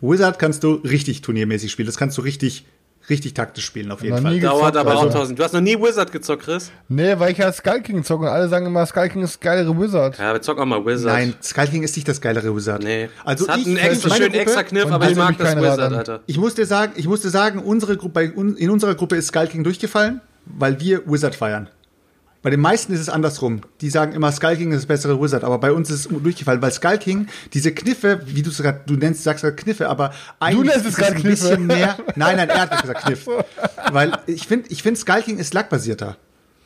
Wizard 0.00 0.40
kannst 0.40 0.64
du 0.64 0.74
richtig 0.74 1.20
turniermäßig 1.20 1.70
spielen. 1.70 1.86
Das 1.86 1.96
kannst 1.96 2.18
du 2.18 2.22
richtig 2.22 2.64
richtig 3.12 3.34
taktisch 3.34 3.64
spielen, 3.64 3.92
auf 3.92 4.02
jeden 4.02 4.20
Fall. 4.20 4.40
Dauert 4.40 4.76
aber 4.76 4.96
auch 4.96 5.12
tausend. 5.12 5.38
Du 5.38 5.44
hast 5.44 5.52
noch 5.52 5.60
nie 5.60 5.78
Wizard 5.78 6.10
gezockt, 6.10 6.44
Chris? 6.44 6.70
Nee, 6.88 7.14
weil 7.18 7.32
ich 7.32 7.38
ja 7.38 7.52
Skull 7.52 7.80
King 7.80 8.02
zocke 8.02 8.24
und 8.24 8.30
alle 8.30 8.48
sagen 8.48 8.66
immer, 8.66 8.84
Skull 8.86 9.08
King 9.08 9.22
ist 9.22 9.40
geilere 9.40 9.78
Wizard. 9.78 10.18
Ja, 10.18 10.32
wir 10.32 10.42
zocken 10.42 10.62
auch 10.62 10.66
mal 10.66 10.84
Wizard. 10.84 11.12
Nein, 11.12 11.34
Skull 11.42 11.66
King 11.66 11.82
ist 11.82 11.94
nicht 11.96 12.08
das 12.08 12.20
geilere 12.20 12.54
Wizard. 12.54 12.82
Nee. 12.82 13.08
Also 13.24 13.44
es 13.44 13.50
hat 13.50 13.60
ich, 13.60 13.66
einen 13.66 13.76
extra, 13.76 14.14
schönen 14.16 14.34
extra 14.34 14.62
Kniff, 14.62 14.90
aber 14.90 15.08
ich 15.08 15.16
mag 15.16 15.36
das 15.38 15.56
Wizard, 15.56 15.92
Alter. 15.92 16.20
Ich 16.26 16.38
muss 16.38 16.54
dir 16.54 16.66
sagen, 16.66 16.92
ich 16.96 17.06
muss 17.06 17.20
dir 17.20 17.30
sagen, 17.30 17.60
unsere 17.60 17.96
Gruppe, 17.96 18.24
in 18.24 18.70
unserer 18.70 18.94
Gruppe 18.94 19.16
ist 19.16 19.28
Skull 19.28 19.46
King 19.46 19.62
durchgefallen, 19.62 20.20
weil 20.46 20.80
wir 20.80 21.02
Wizard 21.06 21.34
feiern. 21.34 21.68
Bei 22.42 22.50
den 22.50 22.60
meisten 22.60 22.92
ist 22.92 23.00
es 23.00 23.08
andersrum. 23.08 23.60
Die 23.80 23.88
sagen 23.88 24.12
immer, 24.12 24.32
Skull 24.32 24.56
King 24.56 24.72
ist 24.72 24.80
das 24.80 24.86
bessere 24.86 25.20
Wizard, 25.20 25.44
aber 25.44 25.58
bei 25.58 25.72
uns 25.72 25.90
ist 25.90 26.06
es 26.06 26.08
durchgefallen, 26.08 26.60
weil 26.60 26.72
Skull 26.72 26.98
King 26.98 27.28
diese 27.54 27.72
Kniffe, 27.72 28.20
wie 28.26 28.42
du 28.42 28.50
es 28.50 28.58
gerade, 28.58 28.80
du 28.86 28.94
nennst, 28.94 29.22
sagst 29.22 29.44
gerade 29.44 29.56
Kniffe, 29.56 29.88
aber 29.88 30.12
eigentlich 30.40 30.70
du 30.70 30.74
nennst 30.74 30.86
es 30.86 30.96
gerade 30.96 31.16
ein 31.16 31.22
bisschen 31.22 31.66
mehr. 31.66 31.96
Nein, 32.16 32.36
nein, 32.36 32.48
er 32.48 32.62
hat 32.62 32.82
gesagt 32.82 33.04
Kniff. 33.04 33.26
weil 33.92 34.12
ich 34.26 34.46
finde, 34.46 34.68
ich 34.70 34.82
finde 34.82 34.98
Skull 34.98 35.22
King 35.22 35.38
ist 35.38 35.54
lackbasierter 35.54 36.16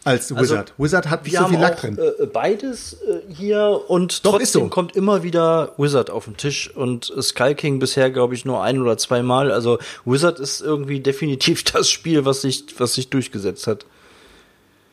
als 0.07 0.31
also, 0.33 0.43
Wizard. 0.43 0.71
Also, 0.71 0.85
Wizard 0.85 1.11
hat 1.11 1.25
nicht 1.25 1.37
so 1.37 1.49
viel 1.49 1.59
Lack 1.59 1.81
drin. 1.81 1.99
Äh, 1.99 2.27
beides 2.27 2.95
äh, 2.95 3.33
hier 3.33 3.83
und 3.89 4.25
Doch, 4.25 4.39
trotzdem 4.39 4.63
so. 4.63 4.69
kommt 4.69 4.95
immer 4.95 5.25
wieder 5.25 5.73
Wizard 5.79 6.11
auf 6.11 6.27
den 6.27 6.37
Tisch 6.37 6.71
und 6.75 7.13
Skull 7.21 7.55
King 7.55 7.81
bisher 7.81 8.11
glaube 8.11 8.35
ich 8.35 8.45
nur 8.45 8.63
ein 8.63 8.81
oder 8.81 8.97
zwei 8.99 9.23
Mal. 9.23 9.51
Also 9.51 9.79
Wizard 10.05 10.39
ist 10.39 10.61
irgendwie 10.61 11.01
definitiv 11.01 11.65
das 11.73 11.91
Spiel, 11.91 12.25
was 12.25 12.43
sich 12.43 12.65
was 12.79 12.95
sich 12.95 13.11
durchgesetzt 13.11 13.67
hat. 13.67 13.85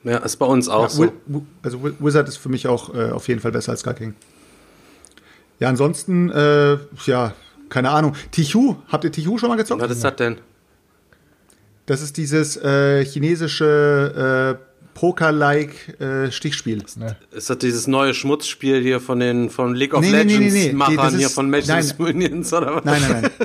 Ja, 0.03 0.17
ist 0.17 0.37
bei 0.37 0.45
uns 0.45 0.69
auch 0.69 0.83
ja, 0.83 0.89
so. 0.89 1.11
Also 1.61 1.79
Wizard 1.99 2.27
ist 2.27 2.37
für 2.37 2.49
mich 2.49 2.67
auch 2.67 2.93
äh, 2.93 3.11
auf 3.11 3.27
jeden 3.27 3.39
Fall 3.39 3.51
besser 3.51 3.71
als 3.71 3.81
Skull 3.81 3.93
King. 3.93 4.15
Ja, 5.59 5.69
ansonsten, 5.69 6.29
äh, 6.29 6.77
ja, 7.05 7.33
keine 7.69 7.89
Ahnung. 7.89 8.15
Tichu, 8.31 8.75
habt 8.89 9.03
ihr 9.03 9.11
Tichu 9.11 9.37
schon 9.37 9.49
mal 9.49 9.55
gezockt? 9.55 9.81
Was 9.81 9.91
ist 9.91 10.03
das 10.03 10.15
denn? 10.15 10.37
Das 11.85 12.01
ist 12.01 12.17
dieses 12.17 12.57
äh, 12.57 13.05
chinesische 13.05 14.59
Poker-like 14.93 15.99
äh, 15.99 16.31
Stichspiel. 16.31 16.83
Ne. 16.95 17.15
Ist 17.31 17.49
das 17.49 17.57
dieses 17.57 17.87
neue 17.87 18.13
Schmutzspiel 18.13 18.81
hier 18.81 18.99
von 18.99 19.19
den 19.19 19.49
von 19.49 19.75
League 19.75 19.93
of 19.93 20.01
nee, 20.01 20.11
Legends 20.11 20.53
nee, 20.53 20.67
nee, 20.67 20.73
Machern 20.73 21.17
hier 21.17 21.29
von 21.29 21.49
Magic 21.49 21.99
Minions 21.99 22.53
oder 22.53 22.75
was? 22.75 22.85
Nein, 22.85 23.01
nein, 23.01 23.21
nein. 23.23 23.31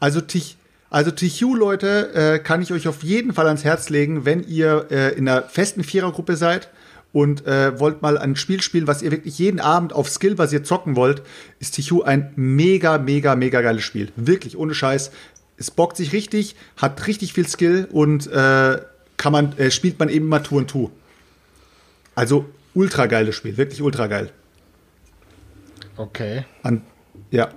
Also 0.00 0.20
Tich, 0.20 0.56
also 0.92 1.10
TQ, 1.10 1.54
Leute, 1.56 2.12
äh, 2.14 2.38
kann 2.38 2.60
ich 2.60 2.70
euch 2.70 2.86
auf 2.86 3.02
jeden 3.02 3.32
Fall 3.32 3.46
ans 3.46 3.64
Herz 3.64 3.88
legen, 3.88 4.26
wenn 4.26 4.46
ihr 4.46 4.88
äh, 4.90 5.14
in 5.14 5.26
einer 5.26 5.44
festen 5.44 5.84
Vierergruppe 5.84 6.36
seid 6.36 6.68
und 7.14 7.46
äh, 7.46 7.80
wollt 7.80 8.02
mal 8.02 8.18
ein 8.18 8.36
Spiel 8.36 8.60
spielen, 8.60 8.86
was 8.86 9.00
ihr 9.00 9.10
wirklich 9.10 9.38
jeden 9.38 9.58
Abend 9.58 9.94
auf 9.94 10.10
Skill 10.10 10.34
basiert 10.34 10.66
zocken 10.66 10.94
wollt, 10.94 11.22
ist 11.60 11.76
TQ 11.76 12.02
ein 12.04 12.34
mega, 12.36 12.98
mega, 12.98 13.34
mega 13.36 13.62
geiles 13.62 13.84
Spiel. 13.84 14.12
Wirklich, 14.16 14.58
ohne 14.58 14.74
Scheiß. 14.74 15.12
Es 15.56 15.70
bockt 15.70 15.96
sich 15.96 16.12
richtig, 16.12 16.56
hat 16.76 17.06
richtig 17.06 17.32
viel 17.32 17.48
Skill 17.48 17.88
und 17.90 18.26
äh, 18.26 18.78
kann 19.16 19.32
man, 19.32 19.56
äh, 19.56 19.70
spielt 19.70 19.98
man 19.98 20.10
eben 20.10 20.26
mal 20.26 20.40
Two 20.40 20.58
und 20.58 20.68
Two. 20.68 20.90
Also 22.14 22.44
ultra 22.74 23.06
geiles 23.06 23.34
Spiel, 23.34 23.56
wirklich 23.56 23.80
ultra 23.80 24.08
geil. 24.08 24.30
Okay. 25.96 26.44
An, 26.62 26.82
ja. 27.30 27.48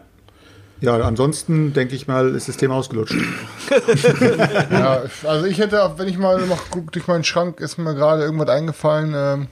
Ja, 0.82 0.98
ansonsten 0.98 1.74
denke 1.74 1.96
ich 1.96 2.08
mal, 2.08 2.36
ist 2.36 2.48
das 2.48 2.58
Thema 2.58 2.76
ausgelutscht. 2.76 3.16
ja, 4.72 5.04
also 5.24 5.46
ich 5.46 5.60
hätte, 5.60 5.94
wenn 5.98 6.08
ich 6.08 6.18
mal 6.18 6.46
noch 6.48 6.70
gucke 6.70 6.92
durch 6.92 7.08
meinen 7.08 7.24
Schrank, 7.24 7.60
ist 7.60 7.78
mir 7.78 7.96
gerade 7.96 8.24
irgendwas 8.24 8.50
eingefallen. 8.50 9.14
Ähm, 9.16 9.48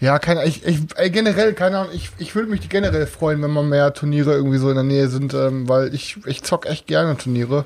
ja, 0.00 0.18
keine, 0.18 0.44
ich, 0.44 0.64
ich 0.66 0.80
ey, 0.96 1.10
generell, 1.10 1.54
keine 1.54 1.78
Ahnung, 1.78 1.92
ich, 1.94 2.10
ich 2.18 2.34
würde 2.34 2.50
mich 2.50 2.68
generell 2.68 3.06
freuen, 3.06 3.42
wenn 3.42 3.50
mal 3.50 3.64
mehr 3.64 3.92
Turniere 3.94 4.32
irgendwie 4.34 4.58
so 4.58 4.68
in 4.68 4.74
der 4.74 4.84
Nähe 4.84 5.08
sind, 5.08 5.34
ähm, 5.34 5.68
weil 5.68 5.94
ich, 5.94 6.18
ich 6.26 6.42
zock 6.42 6.66
echt 6.66 6.86
gerne 6.86 7.16
Turniere. 7.16 7.64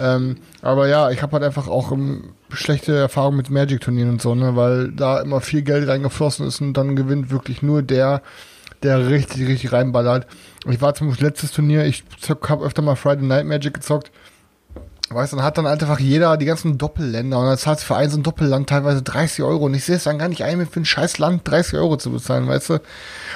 Ähm, 0.00 0.36
aber 0.62 0.88
ja, 0.88 1.10
ich 1.10 1.22
habe 1.22 1.32
halt 1.32 1.44
einfach 1.44 1.68
auch 1.68 1.90
um, 1.90 2.34
schlechte 2.50 2.96
Erfahrungen 2.96 3.36
mit 3.36 3.50
Magic-Turnieren 3.50 4.10
und 4.10 4.22
so, 4.22 4.34
ne, 4.34 4.56
weil 4.56 4.92
da 4.92 5.20
immer 5.20 5.40
viel 5.40 5.62
Geld 5.62 5.88
reingeflossen 5.88 6.46
ist 6.46 6.60
und 6.60 6.74
dann 6.74 6.96
gewinnt 6.96 7.30
wirklich 7.30 7.62
nur 7.62 7.82
der, 7.82 8.22
der 8.82 9.08
richtig, 9.08 9.46
richtig 9.46 9.72
reinballert. 9.72 10.26
Ich 10.68 10.80
war 10.80 10.94
zum 10.94 11.14
letztes 11.18 11.52
Turnier, 11.52 11.84
ich 11.84 12.04
habe 12.28 12.64
öfter 12.64 12.82
mal 12.82 12.96
Friday 12.96 13.26
Night 13.26 13.46
Magic 13.46 13.74
gezockt. 13.74 14.10
Weißt 15.10 15.32
du, 15.32 15.36
dann 15.36 15.44
hat 15.44 15.56
dann 15.56 15.66
einfach 15.66 15.98
jeder 15.98 16.36
die 16.36 16.44
ganzen 16.44 16.76
Doppelländer 16.76 17.38
und 17.38 17.46
dann 17.46 17.56
zahlt 17.56 17.80
für 17.80 17.96
ein 17.96 18.10
so 18.10 18.18
ein 18.18 18.22
Doppelland 18.22 18.68
teilweise 18.68 19.00
30 19.00 19.42
Euro 19.42 19.64
und 19.64 19.72
ich 19.72 19.84
sehe 19.84 19.96
es 19.96 20.04
dann 20.04 20.18
gar 20.18 20.28
nicht 20.28 20.44
ein, 20.44 20.58
mir 20.58 20.66
für 20.66 20.80
ein 20.80 20.84
scheiß 20.84 21.16
Land 21.16 21.48
30 21.48 21.78
Euro 21.78 21.96
zu 21.96 22.10
bezahlen, 22.10 22.46
weißt 22.46 22.70
du? 22.70 22.80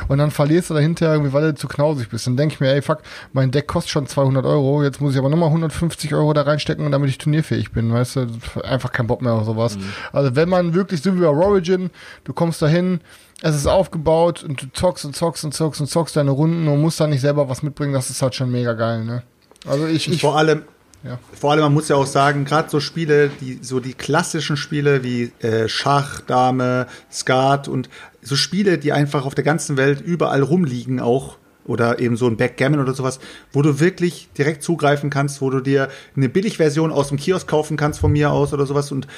Und 0.08 0.18
dann 0.18 0.30
verlierst 0.30 0.68
du 0.68 0.74
dahinter 0.74 1.10
irgendwie, 1.10 1.32
weil 1.32 1.52
du 1.52 1.54
zu 1.54 1.68
knausig 1.68 2.10
bist. 2.10 2.26
Dann 2.26 2.36
denke 2.36 2.54
ich 2.54 2.60
mir, 2.60 2.74
ey, 2.74 2.82
fuck, 2.82 2.98
mein 3.32 3.52
Deck 3.52 3.68
kostet 3.68 3.90
schon 3.90 4.06
200 4.06 4.44
Euro, 4.44 4.82
jetzt 4.82 5.00
muss 5.00 5.14
ich 5.14 5.18
aber 5.18 5.30
nochmal 5.30 5.48
150 5.48 6.12
Euro 6.12 6.34
da 6.34 6.42
reinstecken, 6.42 6.92
damit 6.92 7.08
ich 7.08 7.16
turnierfähig 7.16 7.72
bin, 7.72 7.90
weißt 7.90 8.16
du? 8.16 8.26
Einfach 8.64 8.92
kein 8.92 9.06
Bock 9.06 9.22
mehr 9.22 9.32
auf 9.32 9.46
sowas. 9.46 9.78
Mhm. 9.78 9.84
Also 10.12 10.36
wenn 10.36 10.50
man 10.50 10.74
wirklich 10.74 11.00
so 11.00 11.16
wie 11.16 11.20
bei 11.20 11.28
Origin, 11.28 11.88
du 12.24 12.34
kommst 12.34 12.60
dahin, 12.60 13.00
es 13.42 13.56
ist 13.56 13.66
aufgebaut 13.66 14.44
und 14.44 14.62
du 14.62 14.66
zockst 14.72 15.04
und 15.04 15.14
zockst 15.14 15.44
und 15.44 15.52
zockst 15.52 15.80
und 15.80 15.88
zockst 15.88 16.16
deine 16.16 16.30
Runden 16.30 16.68
und 16.68 16.80
musst 16.80 17.00
dann 17.00 17.10
nicht 17.10 17.20
selber 17.20 17.48
was 17.48 17.62
mitbringen, 17.62 17.92
das 17.92 18.08
ist 18.08 18.22
halt 18.22 18.34
schon 18.34 18.50
mega 18.50 18.72
geil, 18.72 19.04
ne? 19.04 19.24
Also 19.66 19.86
ich, 19.86 20.10
ich 20.10 20.20
vor 20.20 20.36
allem, 20.36 20.62
ja. 21.04 21.18
Vor 21.32 21.50
allem, 21.50 21.62
man 21.62 21.74
muss 21.74 21.88
ja 21.88 21.96
auch 21.96 22.06
sagen, 22.06 22.44
gerade 22.44 22.70
so 22.70 22.78
Spiele, 22.78 23.30
die 23.40 23.58
so 23.60 23.80
die 23.80 23.94
klassischen 23.94 24.56
Spiele 24.56 25.02
wie 25.02 25.32
äh, 25.40 25.68
Schach, 25.68 26.20
Dame, 26.20 26.86
Skat 27.10 27.66
und 27.66 27.90
so 28.22 28.36
Spiele, 28.36 28.78
die 28.78 28.92
einfach 28.92 29.26
auf 29.26 29.34
der 29.34 29.44
ganzen 29.44 29.76
Welt 29.76 30.00
überall 30.00 30.42
rumliegen 30.42 31.00
auch 31.00 31.38
oder 31.64 31.98
eben 31.98 32.16
so 32.16 32.26
ein 32.26 32.36
Backgammon 32.36 32.80
oder 32.80 32.94
sowas, 32.94 33.18
wo 33.52 33.62
du 33.62 33.80
wirklich 33.80 34.28
direkt 34.38 34.62
zugreifen 34.62 35.10
kannst, 35.10 35.40
wo 35.40 35.50
du 35.50 35.60
dir 35.60 35.88
eine 36.16 36.28
Billigversion 36.28 36.92
aus 36.92 37.08
dem 37.08 37.18
Kiosk 37.18 37.48
kaufen 37.48 37.76
kannst 37.76 38.00
von 38.00 38.12
mir 38.12 38.30
aus 38.30 38.52
oder 38.52 38.66
sowas 38.66 38.92
und 38.92 39.08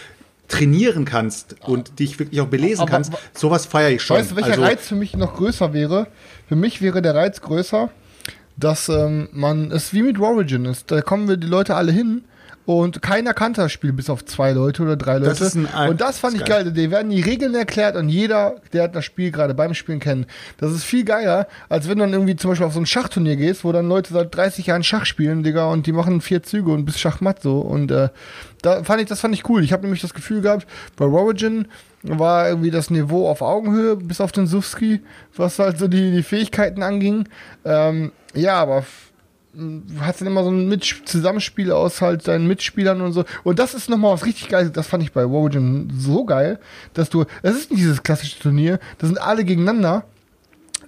trainieren 0.49 1.05
kannst 1.05 1.57
und 1.63 1.99
dich 1.99 2.19
wirklich 2.19 2.41
auch 2.41 2.47
belesen 2.47 2.83
aber, 2.83 2.91
kannst, 2.91 3.13
sowas 3.35 3.67
feiere 3.67 3.91
ich 3.91 4.03
schon. 4.03 4.19
Weißt 4.19 4.33
du, 4.33 4.37
welcher 4.37 4.51
also, 4.51 4.63
Reiz 4.63 4.87
für 4.87 4.95
mich 4.95 5.17
noch 5.17 5.37
größer 5.37 5.73
wäre? 5.73 6.07
Für 6.49 6.57
mich 6.57 6.83
wäre 6.83 7.03
der 7.03 7.15
Reiz 7.15 7.41
größer, 7.41 7.91
dass 8.57 8.89
ähm, 8.89 9.29
man 9.33 9.71
es 9.71 9.93
wie 9.95 10.03
mit 10.03 10.19
Origin 10.19 10.65
ist. 10.67 10.91
Da 10.91 11.01
kommen 11.01 11.29
wir 11.29 11.37
die 11.37 11.47
Leute 11.47 11.75
alle 11.75 11.93
hin 11.93 12.25
und 12.67 13.03
keiner 13.03 13.35
kannte 13.35 13.61
das 13.61 13.73
Spiel, 13.73 13.93
bis 13.93 14.09
auf 14.09 14.25
zwei 14.25 14.53
Leute 14.53 14.83
oder 14.83 14.97
drei 14.97 15.19
Leute. 15.19 15.31
Das 15.31 15.41
und 15.91 16.01
das 16.01 16.19
fand 16.19 16.35
ich 16.35 16.45
geil. 16.45 16.65
geil. 16.65 16.73
Die 16.73 16.91
werden 16.91 17.11
die 17.11 17.21
Regeln 17.21 17.55
erklärt 17.55 17.95
und 17.97 18.09
jeder, 18.09 18.57
der 18.73 18.89
das 18.89 19.05
Spiel 19.05 19.31
gerade 19.31 19.53
beim 19.53 19.75
Spielen 19.75 20.01
kennt. 20.01 20.27
Das 20.57 20.73
ist 20.73 20.85
viel 20.85 21.05
geiler, 21.05 21.47
als 21.69 21.89
wenn 21.89 21.99
du 21.99 22.05
dann 22.05 22.15
irgendwie 22.15 22.37
zum 22.37 22.51
Beispiel 22.51 22.67
auf 22.67 22.73
so 22.73 22.81
ein 22.81 22.87
Schachturnier 22.87 23.37
gehst, 23.37 23.65
wo 23.65 23.73
dann 23.73 23.89
Leute 23.89 24.15
seit 24.15 24.35
30 24.35 24.67
Jahren 24.67 24.83
Schach 24.83 25.05
spielen, 25.05 25.43
Digga, 25.43 25.71
und 25.71 25.87
die 25.87 25.93
machen 25.93 26.23
vier 26.23 26.43
Züge 26.43 26.73
und 26.73 26.87
bis 26.87 26.99
Schachmatt 26.99 27.43
so. 27.43 27.59
Und 27.59 27.91
äh, 27.91 28.09
da 28.63 28.83
fand 28.83 29.03
ich, 29.03 29.09
das 29.09 29.21
fand 29.21 29.35
ich 29.35 29.47
cool. 29.49 29.63
Ich 29.63 29.73
habe 29.73 29.83
nämlich 29.83 30.01
das 30.01 30.15
Gefühl 30.15 30.41
gehabt, 30.41 30.67
bei 30.97 31.05
Origin 31.05 31.69
war 32.03 32.49
irgendwie 32.49 32.71
das 32.71 32.91
Niveau 32.91 33.29
auf 33.29 33.43
Augenhöhe, 33.43 33.97
bis 33.97 34.21
auf 34.21 34.33
den 34.33 34.47
Sufski, 34.47 35.03
was 35.37 35.59
halt 35.59 35.79
so 35.79 35.89
die, 35.89 36.13
die 36.13 36.23
Fähigkeiten 36.23 36.83
anging. 36.83 37.29
Ähm, 37.65 38.13
ja, 38.35 38.57
aber 38.57 38.85
hast 40.01 40.21
dann 40.21 40.29
immer 40.29 40.45
so 40.45 40.51
ein 40.51 40.69
Mit 40.69 40.85
Zusammenspiel 41.05 41.73
aus 41.73 42.01
halt 42.01 42.27
deinen 42.27 42.47
Mitspielern 42.47 43.01
und 43.01 43.13
so. 43.13 43.25
Und 43.43 43.59
das 43.59 43.75
ist 43.75 43.89
nochmal 43.89 44.13
was 44.13 44.27
richtig 44.27 44.49
Geiles. 44.49 44.73
Das 44.73 44.87
fand 44.87 45.03
ich 45.03 45.13
bei 45.13 45.25
Warwigan 45.25 45.93
so 45.97 46.25
geil, 46.25 46.59
dass 46.93 47.11
du, 47.11 47.25
es 47.43 47.57
ist 47.57 47.71
nicht 47.71 47.81
dieses 47.81 48.03
klassische 48.03 48.39
Turnier, 48.39 48.79
da 48.99 49.07
sind 49.07 49.21
alle 49.21 49.45
gegeneinander, 49.45 50.05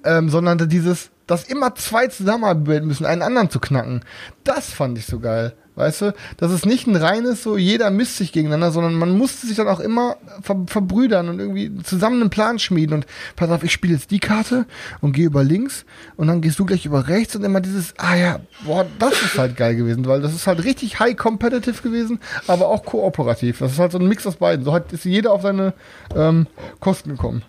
ähm, 0.04 0.28
sondern 0.28 0.68
dieses, 0.68 1.10
dass 1.26 1.44
immer 1.44 1.74
zwei 1.74 2.06
zusammenarbeiten 2.08 2.86
müssen, 2.86 3.06
einen 3.06 3.22
anderen 3.22 3.50
zu 3.50 3.60
knacken. 3.60 4.04
Das 4.44 4.70
fand 4.70 4.98
ich 4.98 5.06
so 5.06 5.20
geil. 5.20 5.54
Weißt 5.76 6.00
du, 6.00 6.14
das 6.38 6.52
ist 6.52 6.64
nicht 6.64 6.86
ein 6.86 6.96
reines 6.96 7.42
so, 7.42 7.58
jeder 7.58 7.90
misst 7.90 8.16
sich 8.16 8.32
gegeneinander, 8.32 8.72
sondern 8.72 8.94
man 8.94 9.16
musste 9.16 9.46
sich 9.46 9.56
dann 9.56 9.68
auch 9.68 9.78
immer 9.78 10.16
ver 10.40 10.64
verbrüdern 10.66 11.28
und 11.28 11.38
irgendwie 11.38 11.70
zusammen 11.82 12.22
einen 12.22 12.30
Plan 12.30 12.58
schmieden 12.58 12.94
und 12.94 13.06
pass 13.36 13.50
auf, 13.50 13.62
ich 13.62 13.72
spiele 13.72 13.92
jetzt 13.92 14.10
die 14.10 14.18
Karte 14.18 14.64
und 15.02 15.12
gehe 15.12 15.26
über 15.26 15.44
links 15.44 15.84
und 16.16 16.28
dann 16.28 16.40
gehst 16.40 16.58
du 16.58 16.64
gleich 16.64 16.86
über 16.86 17.08
rechts 17.08 17.36
und 17.36 17.44
immer 17.44 17.60
dieses, 17.60 17.92
ah 17.98 18.16
ja, 18.16 18.40
boah, 18.64 18.86
das 18.98 19.20
ist 19.20 19.36
halt 19.36 19.58
geil 19.58 19.76
gewesen, 19.76 20.06
weil 20.06 20.22
das 20.22 20.34
ist 20.34 20.46
halt 20.46 20.64
richtig 20.64 20.98
high 20.98 21.14
competitive 21.14 21.82
gewesen, 21.82 22.20
aber 22.46 22.68
auch 22.68 22.82
kooperativ. 22.82 23.58
Das 23.58 23.72
ist 23.72 23.78
halt 23.78 23.92
so 23.92 23.98
ein 23.98 24.08
Mix 24.08 24.26
aus 24.26 24.36
beiden. 24.36 24.64
So 24.64 24.72
hat 24.72 24.94
ist 24.94 25.04
jeder 25.04 25.32
auf 25.32 25.42
seine 25.42 25.74
ähm, 26.14 26.46
Kosten 26.80 27.10
gekommen. 27.10 27.42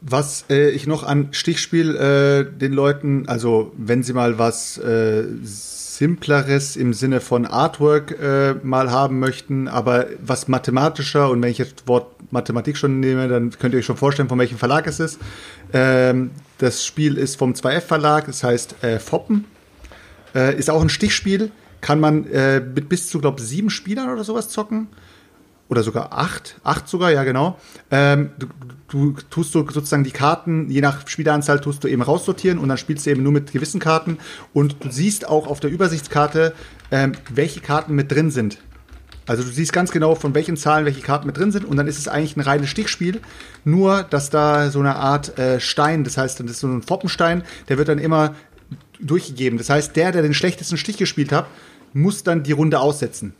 Was 0.00 0.44
äh, 0.48 0.70
ich 0.70 0.86
noch 0.86 1.02
an 1.02 1.28
Stichspiel 1.32 1.96
äh, 1.96 2.58
den 2.58 2.72
Leuten, 2.72 3.28
also 3.28 3.72
wenn 3.76 4.04
sie 4.04 4.12
mal 4.12 4.38
was 4.38 4.78
äh, 4.78 5.24
simpleres 6.00 6.76
im 6.76 6.94
Sinne 6.94 7.20
von 7.20 7.44
Artwork 7.44 8.18
äh, 8.18 8.54
mal 8.62 8.90
haben 8.90 9.18
möchten, 9.18 9.68
aber 9.68 10.06
was 10.22 10.48
mathematischer 10.48 11.28
und 11.28 11.42
wenn 11.42 11.50
ich 11.50 11.58
jetzt 11.58 11.80
das 11.80 11.88
Wort 11.88 12.32
Mathematik 12.32 12.78
schon 12.78 13.00
nehme, 13.00 13.28
dann 13.28 13.50
könnt 13.50 13.74
ihr 13.74 13.80
euch 13.80 13.84
schon 13.84 13.98
vorstellen, 13.98 14.30
von 14.30 14.38
welchem 14.38 14.56
Verlag 14.56 14.86
es 14.86 14.98
ist. 14.98 15.18
Ähm, 15.74 16.30
das 16.56 16.86
Spiel 16.86 17.18
ist 17.18 17.36
vom 17.36 17.52
2F 17.52 17.82
Verlag, 17.82 18.24
das 18.24 18.42
heißt 18.42 18.82
äh, 18.82 18.98
Foppen. 18.98 19.44
Äh, 20.34 20.56
ist 20.58 20.70
auch 20.70 20.80
ein 20.80 20.88
Stichspiel, 20.88 21.50
kann 21.82 22.00
man 22.00 22.24
äh, 22.28 22.60
mit 22.60 22.88
bis 22.88 23.10
zu, 23.10 23.20
glaube 23.20 23.42
sieben 23.42 23.68
Spielern 23.68 24.08
oder 24.08 24.24
sowas 24.24 24.48
zocken 24.48 24.88
oder 25.70 25.84
sogar 25.84 26.12
acht, 26.12 26.60
acht 26.64 26.88
sogar, 26.88 27.12
ja 27.12 27.22
genau. 27.22 27.56
Ähm, 27.92 28.30
du, 28.38 28.46
du 28.88 29.12
tust 29.30 29.52
sozusagen 29.52 30.02
die 30.02 30.10
Karten, 30.10 30.68
je 30.68 30.80
nach 30.80 31.06
Spieleranzahl 31.06 31.60
tust 31.60 31.84
du 31.84 31.88
eben 31.88 32.02
raussortieren 32.02 32.58
und 32.58 32.68
dann 32.68 32.76
spielst 32.76 33.06
du 33.06 33.10
eben 33.10 33.22
nur 33.22 33.32
mit 33.32 33.52
gewissen 33.52 33.78
Karten 33.78 34.18
und 34.52 34.84
du 34.84 34.90
siehst 34.90 35.28
auch 35.28 35.46
auf 35.46 35.60
der 35.60 35.70
Übersichtskarte, 35.70 36.54
ähm, 36.90 37.12
welche 37.32 37.60
Karten 37.60 37.94
mit 37.94 38.10
drin 38.10 38.32
sind. 38.32 38.58
Also 39.28 39.44
du 39.44 39.48
siehst 39.48 39.72
ganz 39.72 39.92
genau, 39.92 40.16
von 40.16 40.34
welchen 40.34 40.56
Zahlen 40.56 40.86
welche 40.86 41.02
Karten 41.02 41.28
mit 41.28 41.36
drin 41.36 41.52
sind 41.52 41.64
und 41.64 41.76
dann 41.76 41.86
ist 41.86 41.98
es 41.98 42.08
eigentlich 42.08 42.36
ein 42.36 42.40
reines 42.40 42.68
Stichspiel, 42.68 43.20
nur 43.64 44.02
dass 44.02 44.28
da 44.28 44.70
so 44.70 44.80
eine 44.80 44.96
Art 44.96 45.38
äh, 45.38 45.60
Stein, 45.60 46.02
das 46.02 46.16
heißt, 46.16 46.40
das 46.40 46.50
ist 46.50 46.60
so 46.60 46.66
ein 46.66 46.82
Foppenstein, 46.82 47.44
der 47.68 47.78
wird 47.78 47.88
dann 47.88 47.98
immer 47.98 48.34
durchgegeben. 48.98 49.56
Das 49.56 49.70
heißt, 49.70 49.94
der, 49.94 50.10
der 50.10 50.22
den 50.22 50.34
schlechtesten 50.34 50.76
Stich 50.76 50.96
gespielt 50.96 51.30
hat, 51.30 51.46
muss 51.92 52.24
dann 52.24 52.42
die 52.42 52.52
Runde 52.52 52.80
aussetzen. 52.80 53.34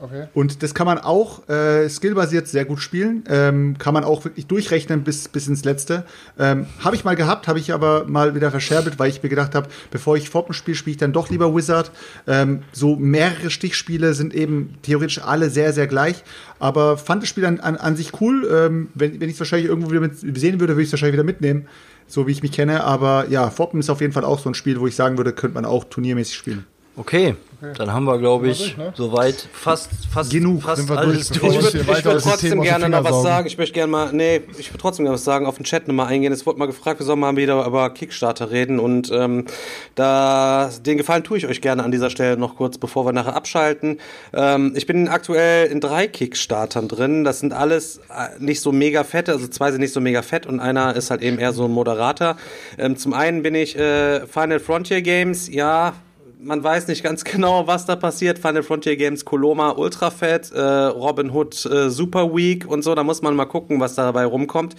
Okay. 0.00 0.28
Und 0.32 0.62
das 0.62 0.74
kann 0.74 0.86
man 0.86 0.98
auch 0.98 1.48
äh, 1.48 1.88
skillbasiert 1.88 2.46
sehr 2.46 2.64
gut 2.64 2.80
spielen. 2.80 3.24
Ähm, 3.28 3.76
kann 3.78 3.94
man 3.94 4.04
auch 4.04 4.24
wirklich 4.24 4.46
durchrechnen 4.46 5.02
bis, 5.02 5.28
bis 5.28 5.48
ins 5.48 5.64
Letzte. 5.64 6.04
Ähm, 6.38 6.66
habe 6.78 6.94
ich 6.94 7.04
mal 7.04 7.16
gehabt, 7.16 7.48
habe 7.48 7.58
ich 7.58 7.72
aber 7.72 8.04
mal 8.04 8.34
wieder 8.36 8.50
verscherbelt, 8.52 8.98
weil 9.00 9.10
ich 9.10 9.22
mir 9.22 9.28
gedacht 9.28 9.56
habe, 9.56 9.68
bevor 9.90 10.16
ich 10.16 10.30
Foppen 10.30 10.54
spiele, 10.54 10.76
spiele 10.76 10.92
ich 10.92 10.98
dann 10.98 11.12
doch 11.12 11.30
lieber 11.30 11.54
Wizard. 11.54 11.90
Ähm, 12.28 12.62
so 12.72 12.94
mehrere 12.94 13.50
Stichspiele 13.50 14.14
sind 14.14 14.34
eben 14.34 14.74
theoretisch 14.82 15.20
alle 15.20 15.50
sehr, 15.50 15.72
sehr 15.72 15.88
gleich. 15.88 16.22
Aber 16.60 16.96
fand 16.96 17.22
das 17.22 17.28
Spiel 17.28 17.44
an, 17.44 17.58
an, 17.58 17.76
an 17.76 17.96
sich 17.96 18.20
cool. 18.20 18.48
Ähm, 18.52 18.88
wenn 18.94 19.20
wenn 19.20 19.28
ich 19.28 19.34
es 19.34 19.40
wahrscheinlich 19.40 19.68
irgendwo 19.68 19.90
wieder 19.90 20.08
sehen 20.12 20.60
würde, 20.60 20.74
würde 20.74 20.82
ich 20.82 20.88
es 20.88 20.92
wahrscheinlich 20.92 21.14
wieder 21.14 21.24
mitnehmen. 21.24 21.66
So 22.06 22.26
wie 22.26 22.32
ich 22.32 22.42
mich 22.42 22.52
kenne. 22.52 22.84
Aber 22.84 23.26
ja, 23.28 23.50
Foppen 23.50 23.80
ist 23.80 23.90
auf 23.90 24.00
jeden 24.00 24.12
Fall 24.12 24.24
auch 24.24 24.38
so 24.38 24.48
ein 24.48 24.54
Spiel, 24.54 24.78
wo 24.78 24.86
ich 24.86 24.94
sagen 24.94 25.16
würde, 25.18 25.32
könnte 25.32 25.54
man 25.54 25.64
auch 25.64 25.84
turniermäßig 25.84 26.36
spielen. 26.36 26.64
Okay, 26.98 27.36
dann 27.76 27.92
haben 27.92 28.06
wir, 28.06 28.18
glaube 28.18 28.48
ich, 28.48 28.58
durch, 28.58 28.76
ne? 28.76 28.92
soweit 28.96 29.48
fast, 29.52 29.88
fast, 30.12 30.30
genug. 30.30 30.62
Fast 30.62 30.90
alles 30.90 31.28
durch. 31.28 31.56
Ich 31.56 31.74
würde 31.74 32.04
würd 32.04 32.22
trotzdem 32.22 32.60
gerne 32.60 32.88
noch 32.88 33.04
was 33.04 33.22
sagen. 33.22 33.46
Ich 33.46 33.56
möchte 33.56 33.72
gerne 33.74 33.90
mal, 33.90 34.12
nee, 34.12 34.42
ich 34.58 34.70
würde 34.70 34.80
trotzdem 34.80 35.04
gerne 35.04 35.14
was 35.14 35.24
sagen, 35.24 35.46
auf 35.46 35.56
den 35.56 35.64
Chat 35.64 35.86
nochmal 35.86 36.08
eingehen. 36.08 36.32
Es 36.32 36.44
wurde 36.44 36.58
mal 36.58 36.66
gefragt, 36.66 36.98
wir 36.98 37.06
sollen 37.06 37.20
mal 37.20 37.36
wieder 37.36 37.64
über 37.64 37.90
Kickstarter 37.90 38.50
reden 38.50 38.80
und 38.80 39.12
ähm, 39.12 39.46
da 39.94 40.70
den 40.86 40.98
Gefallen 40.98 41.22
tue 41.22 41.38
ich 41.38 41.46
euch 41.46 41.60
gerne 41.60 41.84
an 41.84 41.92
dieser 41.92 42.10
Stelle 42.10 42.36
noch 42.36 42.56
kurz, 42.56 42.78
bevor 42.78 43.06
wir 43.06 43.12
nachher 43.12 43.36
abschalten. 43.36 43.98
Ähm, 44.32 44.72
ich 44.76 44.86
bin 44.86 45.08
aktuell 45.08 45.66
in 45.66 45.80
drei 45.80 46.08
Kickstartern 46.08 46.88
drin. 46.88 47.22
Das 47.22 47.40
sind 47.40 47.52
alles 47.52 47.98
äh, 48.08 48.40
nicht 48.40 48.60
so 48.60 48.72
mega 48.72 49.04
fette, 49.04 49.32
also 49.32 49.46
zwei 49.46 49.70
sind 49.70 49.80
nicht 49.80 49.92
so 49.92 50.00
mega 50.00 50.22
fett 50.22 50.46
und 50.46 50.58
einer 50.58 50.96
ist 50.96 51.10
halt 51.10 51.22
eben 51.22 51.38
eher 51.38 51.52
so 51.52 51.66
ein 51.66 51.72
Moderator. 51.72 52.36
Ähm, 52.76 52.96
zum 52.96 53.14
einen 53.14 53.42
bin 53.42 53.54
ich 53.54 53.76
äh, 53.76 54.26
Final 54.26 54.60
Frontier 54.60 55.02
Games, 55.02 55.48
ja, 55.48 55.94
man 56.40 56.62
weiß 56.62 56.86
nicht 56.88 57.02
ganz 57.02 57.24
genau, 57.24 57.66
was 57.66 57.86
da 57.86 57.96
passiert. 57.96 58.38
Final 58.38 58.62
Frontier 58.62 58.96
Games 58.96 59.24
Coloma 59.24 59.72
Ultra 59.72 60.10
Fett, 60.10 60.52
äh, 60.52 60.60
Robin 60.60 61.30
Hood 61.30 61.66
äh, 61.66 61.90
Super 61.90 62.34
Week 62.34 62.66
und 62.68 62.82
so. 62.82 62.94
Da 62.94 63.02
muss 63.02 63.22
man 63.22 63.34
mal 63.34 63.46
gucken, 63.46 63.80
was 63.80 63.94
dabei 63.94 64.24
rumkommt. 64.24 64.76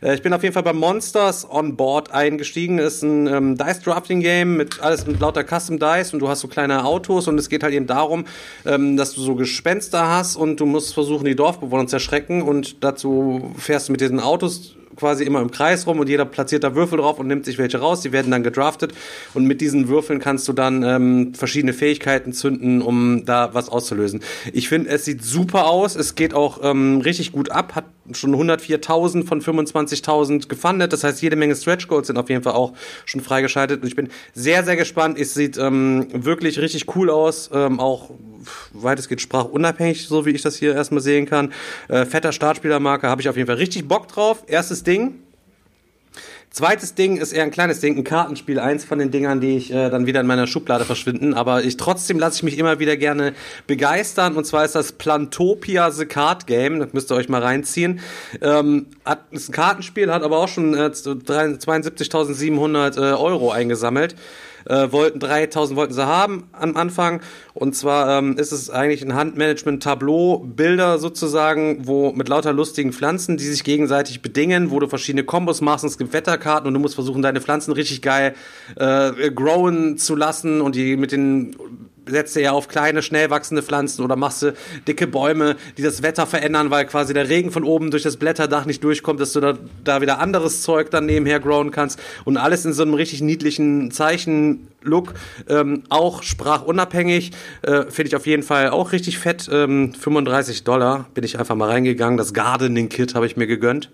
Äh, 0.00 0.14
ich 0.14 0.22
bin 0.22 0.32
auf 0.32 0.42
jeden 0.42 0.54
Fall 0.54 0.62
bei 0.62 0.72
Monsters 0.72 1.46
on 1.48 1.76
Board 1.76 2.10
eingestiegen. 2.12 2.78
Ist 2.78 3.02
ein 3.02 3.26
ähm, 3.26 3.56
Dice 3.56 3.80
Drafting 3.80 4.20
Game 4.20 4.56
mit 4.56 4.80
alles 4.80 5.06
mit 5.06 5.20
lauter 5.20 5.44
Custom 5.44 5.78
Dice 5.78 6.14
und 6.14 6.20
du 6.20 6.28
hast 6.28 6.40
so 6.40 6.48
kleine 6.48 6.84
Autos 6.84 7.28
und 7.28 7.38
es 7.38 7.48
geht 7.48 7.62
halt 7.62 7.74
eben 7.74 7.86
darum, 7.86 8.24
ähm, 8.64 8.96
dass 8.96 9.14
du 9.14 9.20
so 9.20 9.34
Gespenster 9.34 10.08
hast 10.08 10.36
und 10.36 10.60
du 10.60 10.66
musst 10.66 10.94
versuchen, 10.94 11.24
die 11.24 11.36
Dorfbewohner 11.36 11.86
zu 11.86 11.96
erschrecken 11.96 12.42
und 12.42 12.82
dazu 12.82 13.52
fährst 13.58 13.88
du 13.88 13.92
mit 13.92 14.00
diesen 14.00 14.20
Autos 14.20 14.76
quasi 14.96 15.24
immer 15.24 15.40
im 15.40 15.50
Kreis 15.50 15.86
rum 15.86 16.00
und 16.00 16.08
jeder 16.08 16.24
platziert 16.24 16.64
da 16.64 16.74
Würfel 16.74 16.98
drauf 16.98 17.18
und 17.18 17.26
nimmt 17.26 17.44
sich 17.44 17.58
welche 17.58 17.78
raus. 17.78 18.00
Die 18.00 18.12
werden 18.12 18.30
dann 18.30 18.42
gedraftet 18.42 18.92
und 19.34 19.46
mit 19.46 19.60
diesen 19.60 19.88
Würfeln 19.88 20.20
kannst 20.20 20.48
du 20.48 20.52
dann 20.52 20.82
ähm, 20.82 21.34
verschiedene 21.34 21.72
Fähigkeiten 21.72 22.32
zünden, 22.32 22.82
um 22.82 23.24
da 23.24 23.54
was 23.54 23.68
auszulösen. 23.68 24.22
Ich 24.52 24.68
finde, 24.68 24.90
es 24.90 25.04
sieht 25.04 25.22
super 25.22 25.66
aus. 25.66 25.96
Es 25.96 26.14
geht 26.14 26.34
auch 26.34 26.60
ähm, 26.62 27.00
richtig 27.00 27.32
gut 27.32 27.50
ab. 27.50 27.74
Hat 27.74 27.84
schon 28.12 28.34
104.000 28.34 29.24
von 29.24 29.40
25.000 29.40 30.48
gefundet. 30.48 30.92
Das 30.92 31.04
heißt, 31.04 31.22
jede 31.22 31.36
Menge 31.36 31.54
Stretch 31.54 31.88
Goals 31.88 32.08
sind 32.08 32.18
auf 32.18 32.28
jeden 32.28 32.42
Fall 32.42 32.52
auch 32.52 32.72
schon 33.04 33.20
freigeschaltet. 33.20 33.82
Und 33.82 33.88
ich 33.88 33.96
bin 33.96 34.08
sehr, 34.34 34.64
sehr 34.64 34.76
gespannt. 34.76 35.18
Es 35.18 35.34
sieht 35.34 35.56
ähm, 35.56 36.08
wirklich 36.12 36.58
richtig 36.58 36.94
cool 36.96 37.10
aus. 37.10 37.50
Ähm, 37.52 37.80
auch 37.80 38.10
weitestgehend 38.72 39.20
sprachunabhängig, 39.20 40.06
so 40.06 40.26
wie 40.26 40.30
ich 40.30 40.42
das 40.42 40.56
hier 40.56 40.74
erstmal 40.74 41.00
sehen 41.00 41.26
kann. 41.26 41.52
Äh, 41.88 42.04
fetter 42.06 42.32
Startspielermarker, 42.32 43.08
habe 43.08 43.20
ich 43.20 43.28
auf 43.28 43.36
jeden 43.36 43.46
Fall 43.46 43.56
richtig 43.56 43.86
Bock 43.86 44.08
drauf. 44.08 44.44
Erstes 44.46 44.81
Ding. 44.82 45.22
Zweites 46.52 46.94
Ding 46.94 47.16
ist 47.16 47.32
eher 47.32 47.44
ein 47.44 47.50
kleines 47.50 47.80
Ding, 47.80 47.96
ein 47.96 48.04
Kartenspiel, 48.04 48.58
eins 48.58 48.84
von 48.84 48.98
den 48.98 49.10
Dingern, 49.10 49.40
die 49.40 49.56
ich 49.56 49.72
äh, 49.72 49.88
dann 49.88 50.04
wieder 50.04 50.20
in 50.20 50.26
meiner 50.26 50.46
Schublade 50.46 50.84
verschwinden, 50.84 51.32
aber 51.32 51.64
ich 51.64 51.78
trotzdem 51.78 52.18
lasse 52.18 52.36
ich 52.36 52.42
mich 52.42 52.58
immer 52.58 52.78
wieder 52.78 52.98
gerne 52.98 53.32
begeistern 53.66 54.36
und 54.36 54.44
zwar 54.44 54.66
ist 54.66 54.74
das 54.74 54.92
Plantopia 54.92 55.90
The 55.90 56.04
Card 56.04 56.46
Game, 56.46 56.78
das 56.78 56.92
müsst 56.92 57.10
ihr 57.10 57.14
euch 57.14 57.30
mal 57.30 57.40
reinziehen. 57.40 58.00
Ähm, 58.42 58.84
hat, 59.06 59.20
ist 59.30 59.48
ein 59.48 59.52
Kartenspiel, 59.52 60.12
hat 60.12 60.22
aber 60.22 60.40
auch 60.40 60.48
schon 60.48 60.74
äh, 60.74 60.88
72.700 60.88 62.98
äh, 62.98 63.14
Euro 63.14 63.50
eingesammelt 63.50 64.14
äh, 64.66 64.90
wollten 64.90 65.20
3000 65.20 65.76
wollten 65.76 65.94
sie 65.94 66.06
haben 66.06 66.48
am 66.52 66.76
Anfang. 66.76 67.20
Und 67.54 67.74
zwar 67.74 68.18
ähm, 68.18 68.36
ist 68.36 68.52
es 68.52 68.70
eigentlich 68.70 69.02
ein 69.02 69.14
Handmanagement-Tableau, 69.14 70.38
Bilder 70.38 70.98
sozusagen, 70.98 71.86
wo 71.86 72.12
mit 72.12 72.28
lauter 72.28 72.52
lustigen 72.52 72.92
Pflanzen, 72.92 73.36
die 73.36 73.44
sich 73.44 73.64
gegenseitig 73.64 74.22
bedingen, 74.22 74.70
wo 74.70 74.80
du 74.80 74.88
verschiedene 74.88 75.24
Kombos 75.24 75.60
machst, 75.60 75.84
und 75.84 75.90
es 75.90 75.98
gibt 75.98 76.12
Wetterkarten 76.12 76.66
und 76.68 76.74
du 76.74 76.80
musst 76.80 76.94
versuchen, 76.94 77.22
deine 77.22 77.40
Pflanzen 77.40 77.72
richtig 77.72 78.02
geil 78.02 78.34
äh, 78.76 79.30
growen 79.30 79.98
zu 79.98 80.16
lassen 80.16 80.60
und 80.60 80.74
die 80.74 80.96
mit 80.96 81.12
den 81.12 81.56
setzt 82.06 82.36
du 82.36 82.40
ja 82.40 82.52
auf 82.52 82.68
kleine, 82.68 83.02
schnell 83.02 83.30
wachsende 83.30 83.62
Pflanzen 83.62 84.02
oder 84.02 84.16
machst 84.16 84.42
du 84.42 84.54
dicke 84.86 85.06
Bäume, 85.06 85.56
die 85.76 85.82
das 85.82 86.02
Wetter 86.02 86.26
verändern, 86.26 86.70
weil 86.70 86.86
quasi 86.86 87.14
der 87.14 87.28
Regen 87.28 87.50
von 87.50 87.64
oben 87.64 87.90
durch 87.90 88.02
das 88.02 88.16
Blätterdach 88.16 88.66
nicht 88.66 88.82
durchkommt, 88.82 89.20
dass 89.20 89.32
du 89.32 89.40
da, 89.40 89.58
da 89.84 90.00
wieder 90.00 90.18
anderes 90.18 90.62
Zeug 90.62 90.90
dann 90.90 91.06
nebenher 91.06 91.40
growen 91.40 91.70
kannst 91.70 92.00
und 92.24 92.36
alles 92.36 92.64
in 92.64 92.72
so 92.72 92.82
einem 92.82 92.94
richtig 92.94 93.20
niedlichen 93.20 93.90
Zeichen-Look, 93.90 95.14
ähm, 95.48 95.84
auch 95.88 96.22
sprachunabhängig, 96.22 97.32
äh, 97.62 97.84
finde 97.88 98.08
ich 98.08 98.16
auf 98.16 98.26
jeden 98.26 98.42
Fall 98.42 98.70
auch 98.70 98.92
richtig 98.92 99.18
fett, 99.18 99.48
ähm, 99.52 99.94
35 99.94 100.64
Dollar 100.64 101.06
bin 101.14 101.24
ich 101.24 101.38
einfach 101.38 101.54
mal 101.54 101.70
reingegangen, 101.70 102.16
das 102.16 102.34
Gardening-Kit 102.34 103.14
habe 103.14 103.26
ich 103.26 103.36
mir 103.36 103.46
gegönnt. 103.46 103.90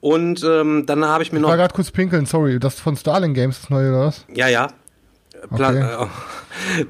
Und 0.00 0.44
ähm, 0.44 0.84
dann 0.86 1.04
habe 1.04 1.24
ich 1.24 1.32
mir 1.32 1.38
ich 1.38 1.42
noch. 1.42 1.48
Ich 1.48 1.50
war 1.50 1.56
gerade 1.56 1.74
kurz 1.74 1.90
pinkeln, 1.90 2.24
sorry. 2.24 2.60
Das 2.60 2.78
von 2.78 2.96
Starling 2.96 3.34
Games, 3.34 3.60
das 3.62 3.70
neue 3.70 3.88
oder 3.88 4.06
was? 4.06 4.24
Ja, 4.32 4.46
ja. 4.46 4.68
Plan 5.54 5.76
okay. 5.76 5.92
äh, 5.92 5.96
oh. 5.96 6.08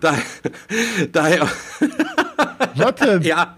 da, 0.01 0.15
daher. 1.13 1.49
Was 2.77 2.95
denn? 2.97 3.23
ja. 3.23 3.55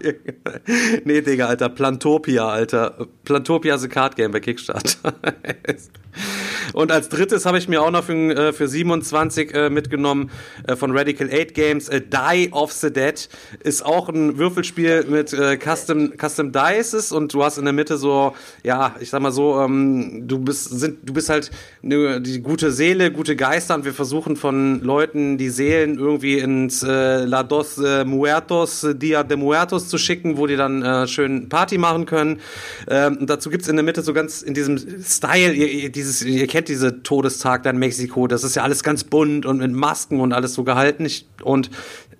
Nee, 1.03 1.21
Digga, 1.21 1.47
Alter. 1.47 1.69
Plantopia, 1.69 2.47
Alter. 2.47 3.07
Plantopia 3.23 3.75
ist 3.75 3.83
ein 3.83 3.89
Card 3.89 4.15
Game 4.15 4.31
bei 4.31 4.39
Kickstarter. 4.39 5.13
Und 6.73 6.91
als 6.91 7.09
drittes 7.09 7.45
habe 7.45 7.57
ich 7.57 7.67
mir 7.67 7.81
auch 7.81 7.91
noch 7.91 8.03
für, 8.03 8.13
äh, 8.13 8.53
für 8.53 8.67
27 8.67 9.53
äh, 9.53 9.69
mitgenommen 9.69 10.29
äh, 10.67 10.75
von 10.75 10.95
Radical 10.95 11.29
8 11.31 11.53
Games. 11.53 11.89
Äh, 11.89 12.01
Die 12.01 12.49
of 12.51 12.71
the 12.71 12.91
Dead 12.91 13.29
ist 13.63 13.85
auch 13.85 14.09
ein 14.09 14.37
Würfelspiel 14.37 15.05
mit 15.09 15.33
äh, 15.33 15.57
Custom, 15.57 16.13
Custom 16.17 16.51
Dices 16.51 17.11
und 17.11 17.33
du 17.33 17.43
hast 17.43 17.57
in 17.57 17.65
der 17.65 17.73
Mitte 17.73 17.97
so, 17.97 18.35
ja, 18.63 18.95
ich 18.99 19.09
sag 19.09 19.21
mal 19.21 19.31
so, 19.31 19.59
ähm, 19.59 20.27
du 20.27 20.39
bist, 20.39 20.69
sind, 20.79 21.07
du 21.07 21.13
bist 21.13 21.29
halt 21.29 21.51
ne, 21.81 22.21
die 22.21 22.41
gute 22.41 22.71
Seele, 22.71 23.11
gute 23.11 23.35
Geister 23.35 23.75
und 23.75 23.85
wir 23.85 23.93
versuchen 23.93 24.35
von 24.35 24.81
Leuten 24.81 25.37
die 25.37 25.49
Seelen 25.49 25.97
irgendwie 25.97 26.39
ins 26.39 26.83
äh, 26.83 27.25
La 27.25 27.43
Dos 27.43 27.77
Muertos, 28.05 28.85
Dia 29.01 29.23
de 29.23 29.37
Muertos 29.37 29.89
zu 29.89 29.97
schicken, 29.97 30.37
wo 30.37 30.47
die 30.47 30.55
dann 30.55 30.81
äh, 30.83 31.07
schön 31.07 31.49
Party 31.49 31.77
machen 31.77 32.05
können. 32.05 32.39
Ähm, 32.87 33.17
dazu 33.21 33.49
gibt's 33.49 33.67
in 33.67 33.75
der 33.75 33.83
Mitte 33.83 34.01
so 34.01 34.13
ganz 34.13 34.41
in 34.41 34.53
diesem 34.53 34.77
Style, 35.03 35.53
ihr, 35.53 35.91
dieses, 35.91 36.21
ihr 36.23 36.47
kennt 36.47 36.67
diese 36.67 37.03
Todestag 37.03 37.63
da 37.63 37.71
in 37.71 37.77
Mexiko, 37.77 38.27
das 38.27 38.43
ist 38.43 38.55
ja 38.55 38.63
alles 38.63 38.83
ganz 38.83 39.03
bunt 39.03 39.45
und 39.45 39.57
mit 39.57 39.71
Masken 39.71 40.19
und 40.19 40.33
alles 40.33 40.53
so 40.53 40.63
gehalten. 40.63 41.05
Ich, 41.05 41.25
und 41.43 41.69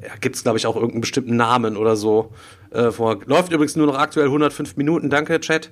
ja, 0.02 0.16
gibt 0.20 0.36
es, 0.36 0.44
glaube 0.44 0.58
ich, 0.58 0.66
auch 0.66 0.76
irgendeinen 0.76 1.02
bestimmten 1.02 1.36
Namen 1.36 1.78
oder 1.78 1.96
so. 1.96 2.32
Äh, 2.72 2.92
vor. 2.92 3.20
Läuft 3.26 3.52
übrigens 3.52 3.76
nur 3.76 3.86
noch 3.86 3.98
aktuell 3.98 4.28
105 4.28 4.78
Minuten, 4.78 5.10
danke 5.10 5.42
Chat, 5.42 5.70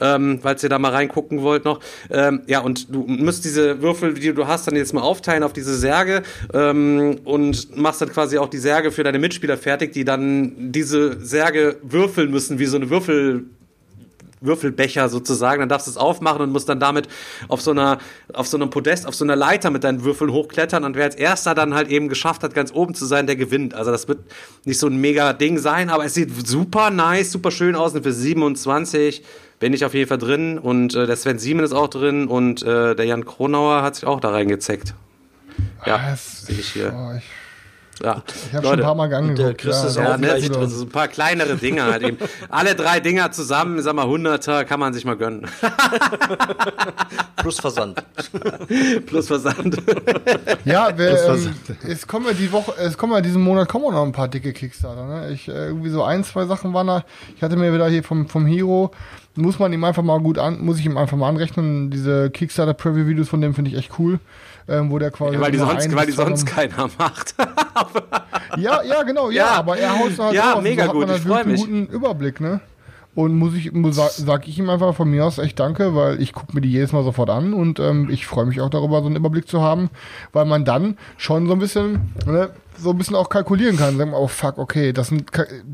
ähm, 0.00 0.38
falls 0.42 0.62
ihr 0.62 0.70
da 0.70 0.78
mal 0.78 0.92
reingucken 0.92 1.42
wollt 1.42 1.66
noch. 1.66 1.80
Ähm, 2.10 2.40
ja, 2.46 2.60
und 2.60 2.94
du 2.94 3.04
musst 3.06 3.44
diese 3.44 3.82
Würfel, 3.82 4.14
die 4.14 4.32
du 4.32 4.46
hast, 4.46 4.66
dann 4.66 4.74
jetzt 4.74 4.94
mal 4.94 5.02
aufteilen 5.02 5.42
auf 5.42 5.52
diese 5.52 5.76
Särge 5.76 6.22
ähm, 6.54 7.20
und 7.24 7.76
machst 7.76 8.00
dann 8.00 8.08
quasi 8.08 8.38
auch 8.38 8.48
die 8.48 8.56
Särge 8.58 8.92
für 8.92 9.04
deine 9.04 9.18
Mitspieler 9.18 9.58
fertig, 9.58 9.92
die 9.92 10.04
dann 10.04 10.72
diese 10.72 11.20
Särge 11.20 11.76
würfeln 11.82 12.30
müssen, 12.30 12.58
wie 12.58 12.66
so 12.66 12.76
eine 12.76 12.88
Würfel 12.88 13.44
Würfelbecher 14.40 15.08
sozusagen, 15.08 15.60
dann 15.60 15.68
darfst 15.68 15.86
du 15.86 15.90
es 15.90 15.96
aufmachen 15.96 16.40
und 16.40 16.52
musst 16.52 16.68
dann 16.68 16.80
damit 16.80 17.08
auf 17.48 17.60
so 17.60 17.70
einer, 17.70 17.98
auf 18.32 18.46
so 18.46 18.56
einem 18.56 18.70
Podest, 18.70 19.06
auf 19.06 19.14
so 19.14 19.24
einer 19.24 19.36
Leiter 19.36 19.70
mit 19.70 19.84
deinen 19.84 20.04
Würfeln 20.04 20.32
hochklettern 20.32 20.84
und 20.84 20.96
wer 20.96 21.04
als 21.04 21.14
erster 21.14 21.54
dann 21.54 21.74
halt 21.74 21.88
eben 21.88 22.08
geschafft 22.08 22.42
hat, 22.42 22.54
ganz 22.54 22.72
oben 22.72 22.94
zu 22.94 23.06
sein, 23.06 23.26
der 23.26 23.36
gewinnt. 23.36 23.74
Also 23.74 23.90
das 23.90 24.08
wird 24.08 24.20
nicht 24.64 24.78
so 24.78 24.86
ein 24.86 24.96
mega 24.96 25.32
Ding 25.32 25.58
sein, 25.58 25.90
aber 25.90 26.04
es 26.04 26.14
sieht 26.14 26.46
super 26.46 26.90
nice, 26.90 27.32
super 27.32 27.50
schön 27.50 27.74
aus 27.74 27.94
und 27.94 28.02
für 28.02 28.12
27 28.12 29.22
bin 29.60 29.72
ich 29.72 29.84
auf 29.84 29.94
jeden 29.94 30.08
Fall 30.08 30.18
drin 30.18 30.58
und 30.58 30.94
äh, 30.94 31.06
der 31.06 31.16
Sven 31.16 31.38
Siemen 31.38 31.64
ist 31.64 31.72
auch 31.72 31.88
drin 31.88 32.28
und 32.28 32.62
äh, 32.62 32.94
der 32.94 33.06
Jan 33.06 33.24
Kronauer 33.24 33.82
hat 33.82 33.96
sich 33.96 34.06
auch 34.06 34.20
da 34.20 34.30
reingezeckt. 34.30 34.94
Ja, 35.84 35.96
ah, 35.96 36.16
sehe 36.16 36.58
ich 36.58 36.68
hier. 36.72 36.94
Oh, 36.94 37.16
ich 37.16 37.24
ja. 38.02 38.22
Ich 38.26 38.54
habe 38.54 38.66
schon 38.66 38.78
ein 38.78 38.84
paar 38.84 38.94
Mal 38.94 39.12
angeguckt. 39.12 39.38
Der 39.38 39.54
Chris 39.54 39.82
ja, 39.82 39.88
ist 39.88 39.96
ja, 39.96 40.16
ne, 40.16 40.40
sieht, 40.40 40.56
also 40.56 40.84
ein 40.84 40.88
paar 40.88 41.08
kleinere 41.08 41.56
Dinger 41.56 41.86
halt 41.86 42.02
eben. 42.02 42.18
Alle 42.48 42.74
drei 42.74 43.00
Dinger 43.00 43.32
zusammen, 43.32 43.80
sag 43.82 43.94
mal, 43.94 44.06
Hunderter 44.06 44.64
kann 44.64 44.80
man 44.80 44.92
sich 44.94 45.04
mal 45.04 45.16
gönnen. 45.16 45.46
Plus 47.36 47.60
Versand. 47.60 48.02
Plus 49.06 49.26
Versand. 49.26 49.76
ja, 50.64 50.96
wir, 50.96 51.10
Plus 51.10 51.20
Versand. 51.20 51.56
Ähm, 51.68 51.76
es 51.88 52.06
kommen 52.06 52.26
ja 52.26 52.32
die 52.32 52.52
Woche, 52.52 52.72
es 52.78 52.96
kommen 52.96 53.12
ja 53.12 53.20
diesen 53.20 53.42
Monat 53.42 53.68
kommen 53.68 53.92
noch 53.92 54.04
ein 54.04 54.12
paar 54.12 54.28
dicke 54.28 54.52
Kickstarter. 54.52 55.06
Ne? 55.06 55.30
Ich 55.32 55.48
äh, 55.48 55.66
irgendwie 55.66 55.90
so 55.90 56.02
ein, 56.02 56.24
zwei 56.24 56.46
Sachen 56.46 56.74
waren 56.74 56.86
da. 56.86 57.04
Ich 57.36 57.42
hatte 57.42 57.56
mir 57.56 57.72
wieder 57.72 57.88
hier 57.88 58.02
vom 58.02 58.28
vom 58.28 58.46
Hero 58.46 58.92
muss 59.38 59.60
man 59.60 59.72
ihm 59.72 59.84
einfach 59.84 60.02
mal 60.02 60.18
gut 60.18 60.36
an, 60.36 60.60
muss 60.60 60.80
ich 60.80 60.86
ihm 60.86 60.96
einfach 60.96 61.16
mal 61.16 61.28
anrechnen. 61.28 61.90
Diese 61.90 62.28
Kickstarter 62.30 62.74
Preview 62.74 63.06
Videos 63.06 63.28
von 63.28 63.40
dem 63.40 63.54
finde 63.54 63.70
ich 63.70 63.76
echt 63.76 63.92
cool 63.98 64.18
ähm, 64.68 64.90
wo 64.90 64.98
der 64.98 65.10
quasi. 65.10 65.34
Ja, 65.34 65.40
weil 65.40 65.52
die 65.52 65.58
sonst, 65.58 65.96
weil 65.96 66.06
die 66.06 66.12
sonst 66.12 66.46
keiner 66.46 66.88
macht. 66.98 67.34
ja, 68.56 68.82
ja, 68.82 69.02
genau, 69.02 69.30
ja, 69.30 69.44
ja, 69.44 69.50
aber 69.52 69.78
er 69.78 69.98
haut 69.98 70.18
halt 70.18 70.34
ja, 70.34 70.52
raus, 70.52 70.62
mega 70.62 70.86
so 70.86 70.92
gut, 70.92 71.08
hat 71.08 71.24
man 71.24 71.38
einen 71.38 71.56
guten 71.56 71.86
Überblick, 71.86 72.40
ne? 72.40 72.60
Und 73.18 73.34
muss 73.34 73.52
ich, 73.54 73.72
muss, 73.72 73.96
sag 73.96 74.46
ich 74.46 74.60
ihm 74.60 74.70
einfach 74.70 74.94
von 74.94 75.10
mir 75.10 75.26
aus 75.26 75.38
echt 75.38 75.58
danke, 75.58 75.96
weil 75.96 76.22
ich 76.22 76.32
gucke 76.32 76.54
mir 76.54 76.60
die 76.60 76.70
jedes 76.70 76.92
Mal 76.92 77.02
sofort 77.02 77.30
an 77.30 77.52
und 77.52 77.80
ähm, 77.80 78.08
ich 78.08 78.28
freue 78.28 78.46
mich 78.46 78.60
auch 78.60 78.70
darüber, 78.70 79.00
so 79.00 79.06
einen 79.06 79.16
Überblick 79.16 79.48
zu 79.48 79.60
haben, 79.60 79.90
weil 80.32 80.44
man 80.44 80.64
dann 80.64 80.96
schon 81.16 81.48
so 81.48 81.54
ein 81.54 81.58
bisschen, 81.58 82.12
ne, 82.26 82.50
so 82.76 82.90
ein 82.90 82.96
bisschen 82.96 83.16
auch 83.16 83.28
kalkulieren 83.28 83.76
kann. 83.76 83.96
Sagen 83.96 84.12
wir, 84.12 84.18
oh 84.20 84.28
fuck, 84.28 84.56
okay, 84.58 84.92
das 84.92 85.08
sind 85.08 85.32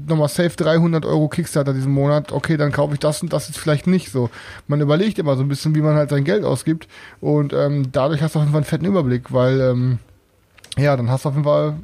nochmal 0.09 0.29
safe 0.29 0.57
300 0.57 1.05
Euro 1.05 1.29
Kickstarter 1.29 1.75
diesen 1.75 1.93
Monat, 1.93 2.33
okay, 2.33 2.57
dann 2.57 2.73
kaufe 2.73 2.95
ich 2.95 3.01
das 3.01 3.21
und 3.21 3.31
das 3.35 3.51
ist 3.51 3.59
vielleicht 3.59 3.87
nicht 3.87 4.11
so. 4.11 4.31
Man 4.67 4.81
überlegt 4.81 5.19
immer 5.19 5.37
so 5.37 5.43
ein 5.43 5.49
bisschen, 5.49 5.75
wie 5.75 5.83
man 5.83 5.97
halt 5.97 6.09
sein 6.09 6.25
Geld 6.25 6.45
ausgibt 6.45 6.89
und 7.21 7.53
ähm, 7.53 7.93
dadurch 7.93 8.23
hast 8.23 8.37
du 8.37 8.39
auf 8.39 8.45
jeden 8.47 8.53
Fall 8.53 8.63
einen 8.63 8.71
fetten 8.71 8.87
Überblick, 8.87 9.35
weil 9.35 9.61
ähm, 9.61 9.99
Ja, 10.79 10.97
dann 10.97 11.11
hast 11.11 11.27
du 11.27 11.29
auf 11.29 11.35
jeden 11.35 11.45
Fall 11.45 11.75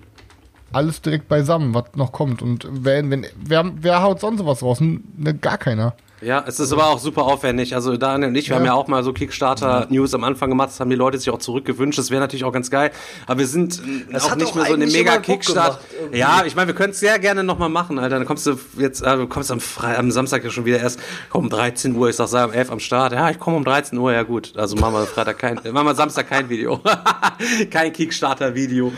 alles 0.72 1.01
direkt 1.02 1.28
beisammen, 1.28 1.74
was 1.74 1.84
noch 1.94 2.12
kommt. 2.12 2.42
Und 2.42 2.66
wer, 2.70 3.09
wenn, 3.10 3.26
wer, 3.36 3.70
wer 3.76 4.02
haut 4.02 4.20
sonst 4.20 4.44
was 4.44 4.62
raus? 4.62 4.80
Ne, 4.80 5.34
gar 5.34 5.59
keiner. 5.59 5.94
Ja, 6.20 6.44
es 6.47 6.60
ist 6.60 6.72
aber 6.72 6.88
auch 6.88 6.98
super 6.98 7.22
aufwendig. 7.22 7.74
Also 7.74 7.97
Daniel 7.97 8.28
und 8.28 8.34
ich, 8.34 8.48
wir 8.48 8.55
ja. 8.55 8.59
haben 8.59 8.66
ja 8.66 8.74
auch 8.74 8.88
mal 8.88 9.02
so 9.02 9.12
Kickstarter-News 9.12 10.12
am 10.14 10.24
Anfang 10.24 10.51
gemacht, 10.51 10.68
das 10.68 10.80
haben 10.80 10.90
die 10.90 10.97
Leute 10.97 11.18
sich 11.18 11.30
auch 11.30 11.38
zurückgewünscht. 11.38 11.98
Das 11.98 12.10
wäre 12.10 12.20
natürlich 12.20 12.44
auch 12.44 12.52
ganz 12.52 12.70
geil. 12.70 12.90
Aber 13.26 13.38
wir 13.38 13.47
sind 13.47 13.80
das 14.12 14.24
auch 14.30 14.36
nicht 14.36 14.55
mehr 14.55 14.66
so 14.66 14.74
eine 14.74 14.86
mega 14.86 15.18
Kickstart. 15.18 15.80
Ja, 16.12 16.42
ich 16.44 16.55
meine, 16.55 16.68
wir 16.68 16.74
können 16.74 16.90
es 16.90 17.01
sehr 17.01 17.18
gerne 17.18 17.42
nochmal 17.42 17.70
machen, 17.70 17.98
Alter. 17.98 18.18
Dann 18.18 18.26
kommst 18.26 18.47
du 18.47 18.59
jetzt, 18.76 19.02
äh, 19.02 19.26
kommst 19.28 19.51
am, 19.51 19.60
Fre 19.60 19.97
am 19.97 20.10
Samstag 20.10 20.44
ja 20.44 20.51
schon 20.51 20.66
wieder 20.66 20.78
erst, 20.78 21.01
komm, 21.30 21.44
um 21.44 21.51
13 21.51 21.97
Uhr, 21.97 22.10
ich 22.10 22.16
sag, 22.16 22.28
sei 22.28 22.44
um 22.44 22.52
11 22.52 22.70
am 22.70 22.80
Start. 22.80 23.12
Ja, 23.12 23.30
ich 23.30 23.38
komme 23.38 23.56
um 23.56 23.64
13 23.64 23.97
Uhr, 23.98 24.12
ja 24.12 24.22
gut. 24.22 24.52
Also 24.56 24.76
machen 24.76 24.94
wir 24.94 25.06
Freitag 25.06 25.38
kein, 25.38 25.55
machen 25.72 25.86
wir 25.86 25.94
Samstag 25.94 26.28
kein 26.28 26.51
Video. 26.51 26.80
kein 27.70 27.92
Kickstarter-Video. 27.92 28.92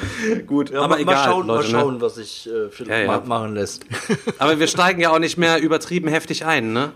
Gut, 0.46 0.70
ja, 0.70 0.80
aber 0.80 0.88
mal, 0.88 1.00
egal. 1.00 1.14
Mal 1.14 1.24
schauen, 1.24 1.46
Leute, 1.46 1.72
mal 1.72 1.80
schauen 1.80 1.94
ne? 1.94 2.00
was 2.00 2.14
sich 2.16 2.48
äh, 2.48 2.84
ja, 2.84 3.12
ja. 3.12 3.22
machen 3.24 3.54
lässt. 3.54 3.84
aber 4.38 4.58
wir 4.58 4.66
steigen 4.66 5.00
ja 5.00 5.10
auch 5.10 5.20
nicht 5.20 5.38
mehr 5.38 5.60
übertrieben 5.60 6.08
heftig 6.08 6.44
ein, 6.44 6.72
ne? 6.72 6.92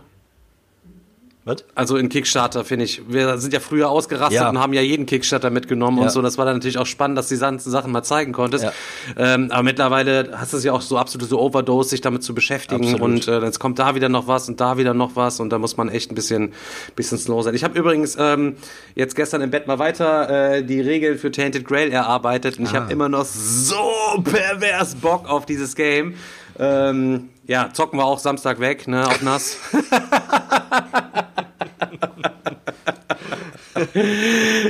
Was? 1.47 1.65
Also 1.77 1.97
in 1.97 2.09
Kickstarter, 2.09 2.65
finde 2.65 2.87
ich. 2.87 3.03
Wir 3.09 3.39
sind 3.39 3.53
ja 3.53 3.61
früher 3.61 3.89
ausgerastet 3.89 4.41
ja. 4.41 4.49
und 4.49 4.59
haben 4.59 4.73
ja 4.73 4.81
jeden 4.81 5.07
Kickstarter 5.07 5.49
mitgenommen 5.51 5.99
ja. 5.99 6.03
und 6.03 6.11
so. 6.11 6.21
Das 6.21 6.39
war 6.39 6.45
dann 6.45 6.57
natürlich 6.57 6.77
auch 6.77 6.87
spannend, 6.87 7.17
dass 7.17 7.29
du 7.29 7.37
die 7.37 7.41
ganzen 7.41 7.71
Sachen 7.71 7.93
mal 7.93 8.03
zeigen 8.03 8.33
konntest. 8.33 8.65
Ja. 8.65 8.73
Ähm, 9.17 9.53
aber 9.53 9.63
mittlerweile 9.63 10.31
hast 10.35 10.53
du 10.53 10.57
es 10.57 10.65
ja 10.65 10.73
auch 10.73 10.81
so 10.81 10.99
absolute 10.99 11.31
so 11.31 11.41
Overdose, 11.41 11.91
sich 11.91 12.01
damit 12.01 12.25
zu 12.25 12.35
beschäftigen. 12.35 12.83
Absolut. 12.83 13.01
Und 13.01 13.29
äh, 13.29 13.39
jetzt 13.45 13.61
kommt 13.61 13.79
da 13.79 13.95
wieder 13.95 14.09
noch 14.09 14.27
was 14.27 14.49
und 14.49 14.61
da 14.61 14.77
wieder 14.77 14.93
noch 14.93 15.15
was 15.15 15.39
und 15.39 15.51
da 15.51 15.59
muss 15.61 15.77
man 15.77 15.89
echt 15.89 16.11
ein 16.11 16.17
bisschen, 16.17 16.53
bisschen 16.97 17.17
slow 17.17 17.43
sein. 17.43 17.55
Ich 17.55 17.63
habe 17.63 17.79
übrigens 17.79 18.17
ähm, 18.19 18.57
jetzt 18.97 19.15
gestern 19.15 19.41
im 19.41 19.51
Bett 19.51 19.69
mal 19.69 19.79
weiter 19.79 20.57
äh, 20.57 20.65
die 20.65 20.81
Regeln 20.81 21.17
für 21.17 21.31
Tainted 21.31 21.65
Grail 21.65 21.93
erarbeitet 21.93 22.59
und 22.59 22.67
ah. 22.67 22.69
ich 22.69 22.75
habe 22.75 22.93
immer 22.93 23.09
noch 23.09 23.25
so 23.25 24.21
pervers 24.25 24.97
Bock 24.97 25.31
auf 25.31 25.47
dieses 25.47 25.77
Game. 25.77 26.15
Ähm, 26.59 27.29
ja, 27.47 27.71
zocken 27.73 27.99
wir 27.99 28.05
auch 28.05 28.19
Samstag 28.19 28.61
weg, 28.61 28.87
ne, 28.89 29.07
auf 29.07 29.23
nass. 29.23 29.57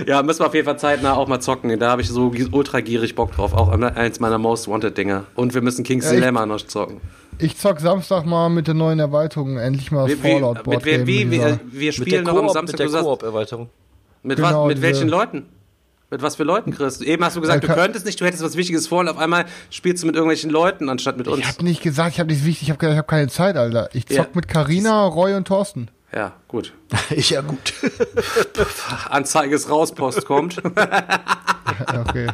ja, 0.07 0.23
müssen 0.23 0.41
wir 0.41 0.47
auf 0.47 0.55
jeden 0.55 0.67
Fall 0.67 0.79
zeitnah 0.79 1.15
auch 1.15 1.29
mal 1.29 1.41
zocken. 1.41 1.79
Da 1.79 1.91
habe 1.91 2.03
ich 2.03 2.09
so 2.09 2.33
ultra 2.53 2.81
gierig 2.81 3.15
Bock 3.15 3.33
drauf. 3.33 3.55
Auch 3.55 3.69
eins 3.69 4.21
meiner 4.21 4.39
Most 4.39 4.69
Wanted 4.69 4.97
Dinger. 4.97 5.25
Und 5.35 5.55
wir 5.55 5.63
müssen 5.63 5.85
King's 5.85 6.07
ja, 6.07 6.13
Dilemma 6.13 6.47
noch 6.47 6.61
zocken. 6.61 7.01
Ich 7.39 7.57
zock 7.59 7.81
Samstag 7.81 8.25
mal 8.25 8.49
mit 8.49 8.67
der 8.67 8.75
neuen 8.75 8.99
Erweiterung 8.99 9.59
endlich 9.59 9.93
mal 9.93 10.09
das 10.09 10.19
Fallout 10.19 10.65
Board 10.65 10.83
Game. 10.83 11.07
Wie, 11.07 11.31
wie, 11.31 11.33
wir, 11.33 11.61
wir 11.71 11.93
spielen 11.93 12.25
noch 12.25 12.37
am 12.37 12.49
Samstag 12.49 12.81
mit 12.81 12.93
der 12.93 13.03
Koop-Erweiterung. 13.03 13.69
Mit, 14.23 14.37
genau, 14.37 14.63
was, 14.63 14.69
mit 14.69 14.83
welchen 14.83 15.09
Leuten? 15.09 15.47
Mit 16.09 16.23
was 16.23 16.37
für 16.37 16.45
Leuten, 16.45 16.73
Chris? 16.73 17.01
Eben 17.01 17.25
hast 17.25 17.35
du 17.35 17.41
gesagt, 17.41 17.65
du 17.65 17.69
könntest 17.69 18.07
nicht, 18.07 18.21
du 18.21 18.25
hättest 18.25 18.43
was 18.43 18.57
Wichtiges 18.57 18.87
vor 18.87 19.01
und 19.01 19.09
auf 19.09 19.19
einmal 19.19 19.45
spielst 19.71 20.03
du 20.03 20.07
mit 20.07 20.15
irgendwelchen 20.15 20.51
Leuten 20.51 20.89
anstatt 20.89 21.17
mit 21.17 21.27
uns. 21.27 21.41
Ich 21.41 21.49
habe 21.49 21.65
nicht 21.65 21.83
gesagt, 21.83 22.13
ich 22.13 22.21
habe 22.21 22.31
nichts 22.31 22.45
wichtig, 22.45 22.69
ich 22.69 22.71
habe 22.71 22.97
hab 22.97 23.09
keine 23.09 23.29
Zeit, 23.29 23.57
Alter. 23.57 23.89
Ich 23.93 24.07
zock 24.07 24.17
ja. 24.17 24.27
mit 24.35 24.47
Karina, 24.47 25.05
Roy 25.05 25.35
und 25.35 25.49
Thorsten. 25.49 25.91
Ja, 26.15 26.33
gut. 26.47 26.73
ich 27.11 27.31
ja 27.31 27.41
gut. 27.41 27.75
Anzeige 29.11 29.57
ist 29.57 29.69
raus, 29.69 29.93
Post 29.93 30.25
kommt. 30.27 30.63
okay. 30.65 32.29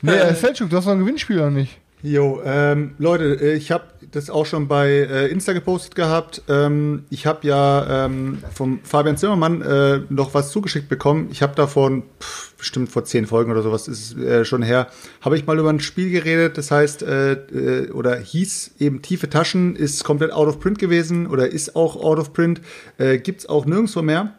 Nee, 0.00 0.12
äh, 0.12 0.34
Selchuk, 0.34 0.70
du 0.70 0.76
hast 0.78 0.86
noch 0.86 0.92
ein 0.92 1.00
Gewinnspiel 1.00 1.38
oder 1.38 1.50
nicht? 1.50 1.78
Jo, 2.02 2.42
ähm, 2.44 2.94
Leute, 2.98 3.40
äh, 3.40 3.54
ich 3.54 3.72
habe 3.72 3.84
das 4.12 4.28
auch 4.28 4.44
schon 4.44 4.68
bei 4.68 4.88
äh, 4.88 5.28
Insta 5.28 5.54
gepostet 5.54 5.94
gehabt. 5.94 6.42
Ähm, 6.48 7.04
ich 7.10 7.26
habe 7.26 7.46
ja 7.46 8.04
ähm, 8.04 8.42
vom 8.54 8.80
Fabian 8.82 9.16
Zimmermann 9.16 9.62
äh, 9.62 10.00
noch 10.10 10.34
was 10.34 10.50
zugeschickt 10.50 10.88
bekommen. 10.88 11.28
Ich 11.32 11.42
habe 11.42 11.54
davon 11.54 12.02
pff, 12.20 12.54
bestimmt 12.58 12.90
vor 12.90 13.04
zehn 13.04 13.26
Folgen 13.26 13.50
oder 13.50 13.62
sowas 13.62 13.88
ist 13.88 14.16
äh, 14.18 14.44
schon 14.44 14.62
her, 14.62 14.88
habe 15.22 15.36
ich 15.36 15.46
mal 15.46 15.58
über 15.58 15.70
ein 15.70 15.80
Spiel 15.80 16.10
geredet. 16.10 16.58
Das 16.58 16.70
heißt 16.70 17.02
äh, 17.02 17.32
äh, 17.32 17.90
oder 17.90 18.16
hieß 18.16 18.72
eben 18.78 19.00
tiefe 19.00 19.30
Taschen, 19.30 19.74
ist 19.74 20.04
komplett 20.04 20.32
out 20.32 20.48
of 20.48 20.60
print 20.60 20.78
gewesen 20.78 21.26
oder 21.26 21.48
ist 21.48 21.76
auch 21.76 21.96
out 21.96 22.18
of 22.18 22.34
print, 22.34 22.60
äh, 22.98 23.18
gibt's 23.18 23.48
auch 23.48 23.64
nirgendwo 23.64 24.02
mehr. 24.02 24.34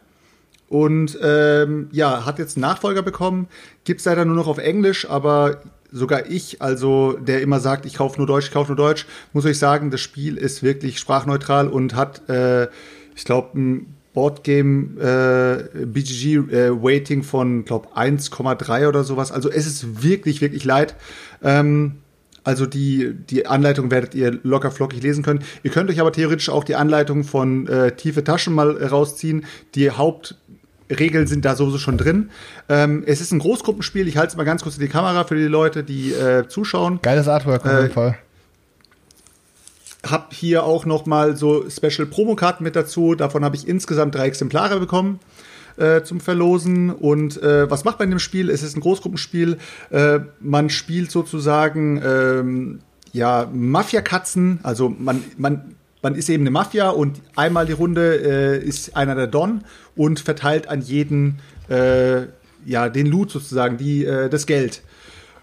Und 0.68 1.18
ähm, 1.22 1.88
ja, 1.92 2.26
hat 2.26 2.38
jetzt 2.38 2.56
einen 2.56 2.62
Nachfolger 2.62 3.02
bekommen. 3.02 3.48
Gibt's 3.84 4.04
leider 4.04 4.26
nur 4.26 4.36
noch 4.36 4.48
auf 4.48 4.58
Englisch, 4.58 5.08
aber 5.08 5.62
sogar 5.90 6.26
ich, 6.26 6.60
also 6.62 7.12
der 7.12 7.40
immer 7.42 7.60
sagt, 7.60 7.86
ich 7.86 7.94
kaufe 7.94 8.18
nur 8.18 8.26
Deutsch, 8.26 8.46
ich 8.46 8.52
kaufe 8.52 8.70
nur 8.70 8.76
Deutsch, 8.76 9.06
muss 9.32 9.46
euch 9.46 9.58
sagen, 9.58 9.90
das 9.90 10.00
Spiel 10.00 10.36
ist 10.36 10.62
wirklich 10.62 10.98
sprachneutral 10.98 11.68
und 11.68 11.94
hat, 11.94 12.28
äh, 12.28 12.68
ich 13.14 13.24
glaube, 13.24 13.58
ein 13.58 13.94
Boardgame 14.14 15.68
äh, 15.74 15.86
BGG 15.86 16.50
äh, 16.50 16.70
Rating 16.72 17.22
von, 17.22 17.64
glaube 17.64 17.88
1,3 17.94 18.88
oder 18.88 19.04
sowas. 19.04 19.30
Also 19.30 19.48
es 19.50 19.66
ist 19.66 20.02
wirklich, 20.02 20.40
wirklich 20.40 20.64
leid. 20.64 20.94
Ähm, 21.42 21.98
also 22.44 22.66
die, 22.66 23.14
die 23.14 23.46
Anleitung 23.46 23.90
werdet 23.90 24.14
ihr 24.14 24.40
locker 24.42 24.70
flockig 24.70 25.02
lesen 25.02 25.22
können. 25.22 25.44
Ihr 25.62 25.70
könnt 25.70 25.90
euch 25.90 26.00
aber 26.00 26.12
theoretisch 26.12 26.48
auch 26.48 26.64
die 26.64 26.76
Anleitung 26.76 27.24
von 27.24 27.66
äh, 27.66 27.94
Tiefe 27.94 28.24
Taschen 28.24 28.54
mal 28.54 28.82
rausziehen. 28.82 29.44
Die 29.74 29.90
Haupt 29.90 30.36
Regeln 30.90 31.26
sind 31.26 31.44
da 31.44 31.54
sowieso 31.54 31.78
schon 31.78 31.98
drin. 31.98 32.30
Ähm, 32.68 33.02
es 33.06 33.20
ist 33.20 33.32
ein 33.32 33.38
Großgruppenspiel. 33.38 34.08
Ich 34.08 34.16
halte 34.16 34.32
es 34.32 34.36
mal 34.36 34.44
ganz 34.44 34.62
kurz 34.62 34.76
in 34.76 34.82
die 34.82 34.88
Kamera 34.88 35.24
für 35.24 35.36
die 35.36 35.44
Leute, 35.44 35.84
die 35.84 36.12
äh, 36.12 36.48
zuschauen. 36.48 37.00
Geiles 37.02 37.28
Artwork 37.28 37.64
auf 37.64 37.72
jeden 37.72 37.90
äh, 37.90 37.90
Fall. 37.90 38.18
Hab 40.08 40.32
hier 40.32 40.64
auch 40.64 40.86
noch 40.86 41.06
mal 41.06 41.36
so 41.36 41.68
Special 41.68 42.06
Promokarten 42.06 42.64
mit 42.64 42.76
dazu. 42.76 43.14
Davon 43.14 43.44
habe 43.44 43.56
ich 43.56 43.66
insgesamt 43.66 44.14
drei 44.14 44.26
Exemplare 44.28 44.78
bekommen 44.78 45.20
äh, 45.76 46.02
zum 46.02 46.20
Verlosen. 46.20 46.90
Und 46.90 47.42
äh, 47.42 47.70
was 47.70 47.84
macht 47.84 47.98
man 47.98 48.06
in 48.06 48.10
dem 48.12 48.18
Spiel? 48.18 48.50
Es 48.50 48.62
ist 48.62 48.76
ein 48.76 48.80
Großgruppenspiel. 48.80 49.58
Äh, 49.90 50.20
man 50.40 50.70
spielt 50.70 51.10
sozusagen 51.10 52.00
ähm, 52.04 52.80
ja 53.12 53.48
Mafia-Katzen. 53.52 54.60
Also 54.62 54.88
man, 54.88 55.22
man 55.36 55.74
man 56.02 56.14
ist 56.14 56.28
eben 56.28 56.44
eine 56.44 56.50
Mafia 56.50 56.90
und 56.90 57.20
einmal 57.36 57.66
die 57.66 57.72
Runde 57.72 58.16
äh, 58.16 58.64
ist 58.64 58.96
einer 58.96 59.14
der 59.14 59.26
Don 59.26 59.64
und 59.96 60.20
verteilt 60.20 60.68
an 60.68 60.80
jeden 60.80 61.40
äh, 61.68 62.22
ja 62.64 62.88
den 62.88 63.06
Loot 63.06 63.30
sozusagen, 63.30 63.76
die 63.76 64.04
äh, 64.04 64.28
das 64.28 64.46
Geld. 64.46 64.82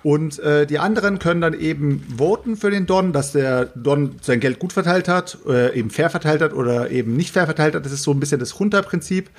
Und 0.04 0.38
äh, 0.38 0.68
die 0.68 0.78
anderen 0.78 1.18
können 1.18 1.42
dann 1.42 1.56
eben 1.60 2.06
voten 2.16 2.58
für 2.58 2.70
den 2.70 2.86
Don, 2.86 3.12
dass 3.12 3.32
der 3.32 3.66
Don 3.76 4.18
sein 4.22 4.40
Geld 4.40 4.60
gut 4.60 4.72
verteilt 4.72 5.08
hat, 5.08 5.40
äh, 5.48 5.76
eben 5.76 5.90
fair 5.90 6.12
verteilt 6.12 6.42
hat 6.42 6.54
oder 6.54 6.92
eben 6.92 7.16
nicht 7.16 7.32
fair 7.32 7.46
verteilt 7.46 7.74
hat. 7.74 7.86
Das 7.86 7.92
ist 7.92 8.04
so 8.04 8.12
ein 8.12 8.20
bisschen 8.20 8.40
das 8.40 8.60
Runterprinzip. 8.60 9.32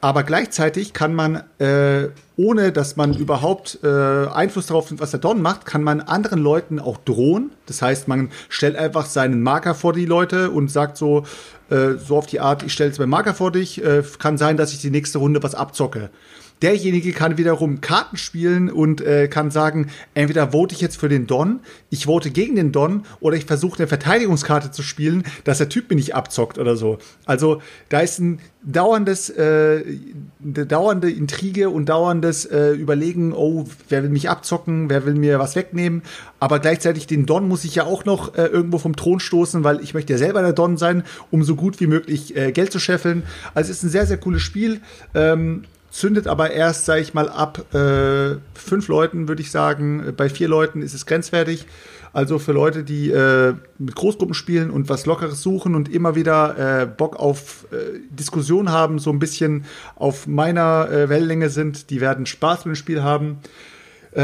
Aber 0.00 0.22
gleichzeitig 0.22 0.92
kann 0.92 1.14
man, 1.14 1.42
äh, 1.58 2.08
ohne 2.36 2.70
dass 2.70 2.96
man 2.96 3.14
überhaupt 3.14 3.78
äh, 3.82 3.86
Einfluss 3.88 4.66
darauf 4.66 4.90
nimmt, 4.90 5.00
was 5.00 5.10
der 5.10 5.20
Don 5.20 5.40
macht, 5.40 5.64
kann 5.64 5.82
man 5.82 6.00
anderen 6.00 6.38
Leuten 6.38 6.78
auch 6.78 6.98
drohen. 6.98 7.50
Das 7.64 7.80
heißt, 7.80 8.06
man 8.06 8.30
stellt 8.48 8.76
einfach 8.76 9.06
seinen 9.06 9.42
Marker 9.42 9.74
vor 9.74 9.94
die 9.94 10.04
Leute 10.04 10.50
und 10.50 10.70
sagt 10.70 10.98
so, 10.98 11.24
äh, 11.70 11.94
so 11.94 12.18
auf 12.18 12.26
die 12.26 12.40
Art, 12.40 12.62
ich 12.62 12.72
stelle 12.72 12.90
jetzt 12.90 12.98
meinen 12.98 13.10
Marker 13.10 13.34
vor 13.34 13.50
dich, 13.52 13.82
äh, 13.82 14.02
kann 14.18 14.36
sein, 14.36 14.56
dass 14.56 14.72
ich 14.72 14.80
die 14.80 14.90
nächste 14.90 15.18
Runde 15.18 15.42
was 15.42 15.54
abzocke. 15.54 16.10
Derjenige 16.62 17.12
kann 17.12 17.36
wiederum 17.36 17.82
Karten 17.82 18.16
spielen 18.16 18.70
und 18.70 19.02
äh, 19.02 19.28
kann 19.28 19.50
sagen, 19.50 19.88
entweder 20.14 20.52
vote 20.52 20.74
ich 20.74 20.80
jetzt 20.80 20.96
für 20.96 21.08
den 21.08 21.26
Don, 21.26 21.60
ich 21.90 22.06
vote 22.06 22.30
gegen 22.30 22.56
den 22.56 22.72
Don 22.72 23.04
oder 23.20 23.36
ich 23.36 23.44
versuche 23.44 23.78
eine 23.78 23.88
Verteidigungskarte 23.88 24.70
zu 24.70 24.82
spielen, 24.82 25.24
dass 25.44 25.58
der 25.58 25.68
Typ 25.68 25.90
mir 25.90 25.96
nicht 25.96 26.14
abzockt 26.14 26.58
oder 26.58 26.76
so. 26.76 26.98
Also 27.26 27.60
da 27.90 28.00
ist 28.00 28.20
ein 28.20 28.38
dauerndes, 28.62 29.28
äh, 29.28 29.84
eine 30.42 30.66
dauernde 30.66 31.10
Intrige 31.10 31.68
und 31.68 31.90
dauerndes 31.90 32.46
äh, 32.46 32.70
Überlegen, 32.70 33.34
oh, 33.34 33.66
wer 33.90 34.02
will 34.02 34.10
mich 34.10 34.30
abzocken, 34.30 34.88
wer 34.88 35.04
will 35.04 35.14
mir 35.14 35.38
was 35.38 35.56
wegnehmen, 35.56 36.02
aber 36.40 36.58
gleichzeitig 36.58 37.06
den 37.06 37.26
Don 37.26 37.48
muss 37.48 37.64
ich 37.64 37.74
ja 37.74 37.84
auch 37.84 38.06
noch 38.06 38.34
äh, 38.34 38.46
irgendwo 38.46 38.78
vom 38.78 38.96
Thron 38.96 39.20
stoßen, 39.20 39.62
weil 39.62 39.80
ich 39.82 39.92
möchte 39.92 40.14
ja 40.14 40.18
selber 40.18 40.40
der 40.40 40.54
Don 40.54 40.78
sein, 40.78 41.04
um 41.30 41.44
so 41.44 41.54
gut 41.54 41.80
wie 41.80 41.86
möglich 41.86 42.34
äh, 42.34 42.52
Geld 42.52 42.72
zu 42.72 42.78
scheffeln. 42.78 43.24
Also 43.54 43.70
es 43.70 43.78
ist 43.78 43.82
ein 43.84 43.90
sehr, 43.90 44.06
sehr 44.06 44.16
cooles 44.16 44.42
Spiel. 44.42 44.80
Ähm, 45.14 45.64
zündet 45.96 46.26
aber 46.26 46.50
erst, 46.50 46.84
sage 46.84 47.00
ich 47.00 47.14
mal, 47.14 47.30
ab 47.30 47.74
äh, 47.74 48.36
fünf 48.54 48.88
Leuten, 48.88 49.28
würde 49.28 49.40
ich 49.40 49.50
sagen. 49.50 50.12
Bei 50.14 50.28
vier 50.28 50.46
Leuten 50.46 50.82
ist 50.82 50.92
es 50.92 51.06
grenzwertig. 51.06 51.66
Also 52.12 52.38
für 52.38 52.52
Leute, 52.52 52.84
die 52.84 53.10
äh, 53.10 53.54
mit 53.78 53.94
Großgruppen 53.94 54.34
spielen 54.34 54.70
und 54.70 54.90
was 54.90 55.06
Lockeres 55.06 55.42
suchen 55.42 55.74
und 55.74 55.92
immer 55.92 56.14
wieder 56.14 56.82
äh, 56.82 56.86
Bock 56.86 57.16
auf 57.16 57.66
äh, 57.72 57.98
Diskussion 58.10 58.70
haben, 58.70 58.98
so 58.98 59.10
ein 59.10 59.18
bisschen 59.18 59.64
auf 59.94 60.26
meiner 60.26 60.90
äh, 60.90 61.08
Wellenlänge 61.08 61.48
sind, 61.48 61.88
die 61.88 62.00
werden 62.00 62.26
Spaß 62.26 62.66
mit 62.66 62.74
dem 62.74 62.76
Spiel 62.76 63.02
haben. 63.02 63.38
Äh, 64.12 64.20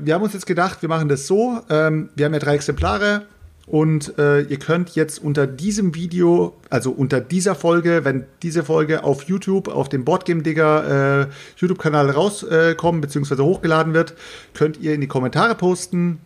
wir 0.00 0.14
haben 0.14 0.22
uns 0.22 0.32
jetzt 0.32 0.46
gedacht, 0.46 0.82
wir 0.82 0.88
machen 0.88 1.08
das 1.08 1.28
so. 1.28 1.60
Ähm, 1.70 2.10
wir 2.16 2.26
haben 2.26 2.34
ja 2.34 2.40
drei 2.40 2.56
Exemplare. 2.56 3.26
Und 3.72 4.18
äh, 4.18 4.42
ihr 4.42 4.58
könnt 4.58 4.90
jetzt 4.96 5.24
unter 5.24 5.46
diesem 5.46 5.94
Video, 5.94 6.52
also 6.68 6.90
unter 6.90 7.22
dieser 7.22 7.54
Folge, 7.54 8.04
wenn 8.04 8.26
diese 8.42 8.64
Folge 8.64 9.02
auf 9.02 9.22
YouTube, 9.22 9.68
auf 9.68 9.88
dem 9.88 10.04
Boardgame 10.04 10.42
Digger 10.42 11.22
äh, 11.22 11.26
YouTube-Kanal 11.56 12.10
rauskommen 12.10 13.02
äh, 13.02 13.06
bzw. 13.06 13.42
hochgeladen 13.42 13.94
wird, 13.94 14.12
könnt 14.52 14.78
ihr 14.78 14.92
in 14.92 15.00
die 15.00 15.06
Kommentare 15.06 15.54
posten. 15.54 16.18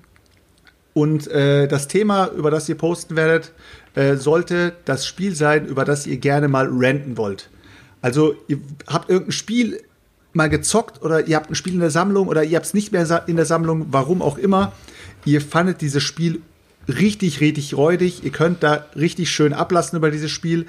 Und 0.93 1.28
äh, 1.28 1.68
das 1.68 1.86
Thema, 1.86 2.32
über 2.36 2.51
das 2.51 2.68
ihr 2.68 2.74
posten 2.74 3.14
werdet, 3.14 3.52
äh, 3.94 4.16
sollte 4.16 4.73
das 4.85 5.06
Spiel 5.06 5.36
sein, 5.36 5.66
über 5.66 5.85
das 5.85 6.05
ihr 6.09 6.16
gerne 6.16 6.48
mal 6.48 6.68
ranten 6.68 7.16
wollt. 7.16 7.48
Also 8.02 8.35
ihr 8.48 8.59
habt 8.89 9.09
irgendein 9.09 9.31
Spiel 9.31 9.81
mal 10.32 10.51
gezockt 10.51 11.01
oder 11.01 11.28
ihr 11.28 11.36
habt 11.36 11.48
ein 11.48 11.55
Spiel 11.55 11.74
in 11.74 11.81
der 11.81 11.90
Sammlung 11.90 12.27
oder 12.27 12.43
ihr 12.43 12.56
habt 12.56 12.66
es 12.66 12.74
nicht 12.74 12.90
mehr 12.90 13.23
in 13.28 13.36
der 13.36 13.47
Sammlung, 13.47 13.86
warum 13.93 14.20
auch 14.20 14.36
immer. 14.36 14.73
Ihr 15.24 15.40
fandet 15.40 15.81
dieses 15.81 16.02
Spiel 16.02 16.43
richtig, 16.88 17.40
richtig 17.40 17.76
räudig. 17.76 18.24
Ihr 18.24 18.30
könnt 18.30 18.62
da 18.62 18.86
richtig 18.94 19.30
schön 19.30 19.52
ablassen 19.52 19.96
über 19.96 20.10
dieses 20.10 20.30
Spiel. 20.30 20.66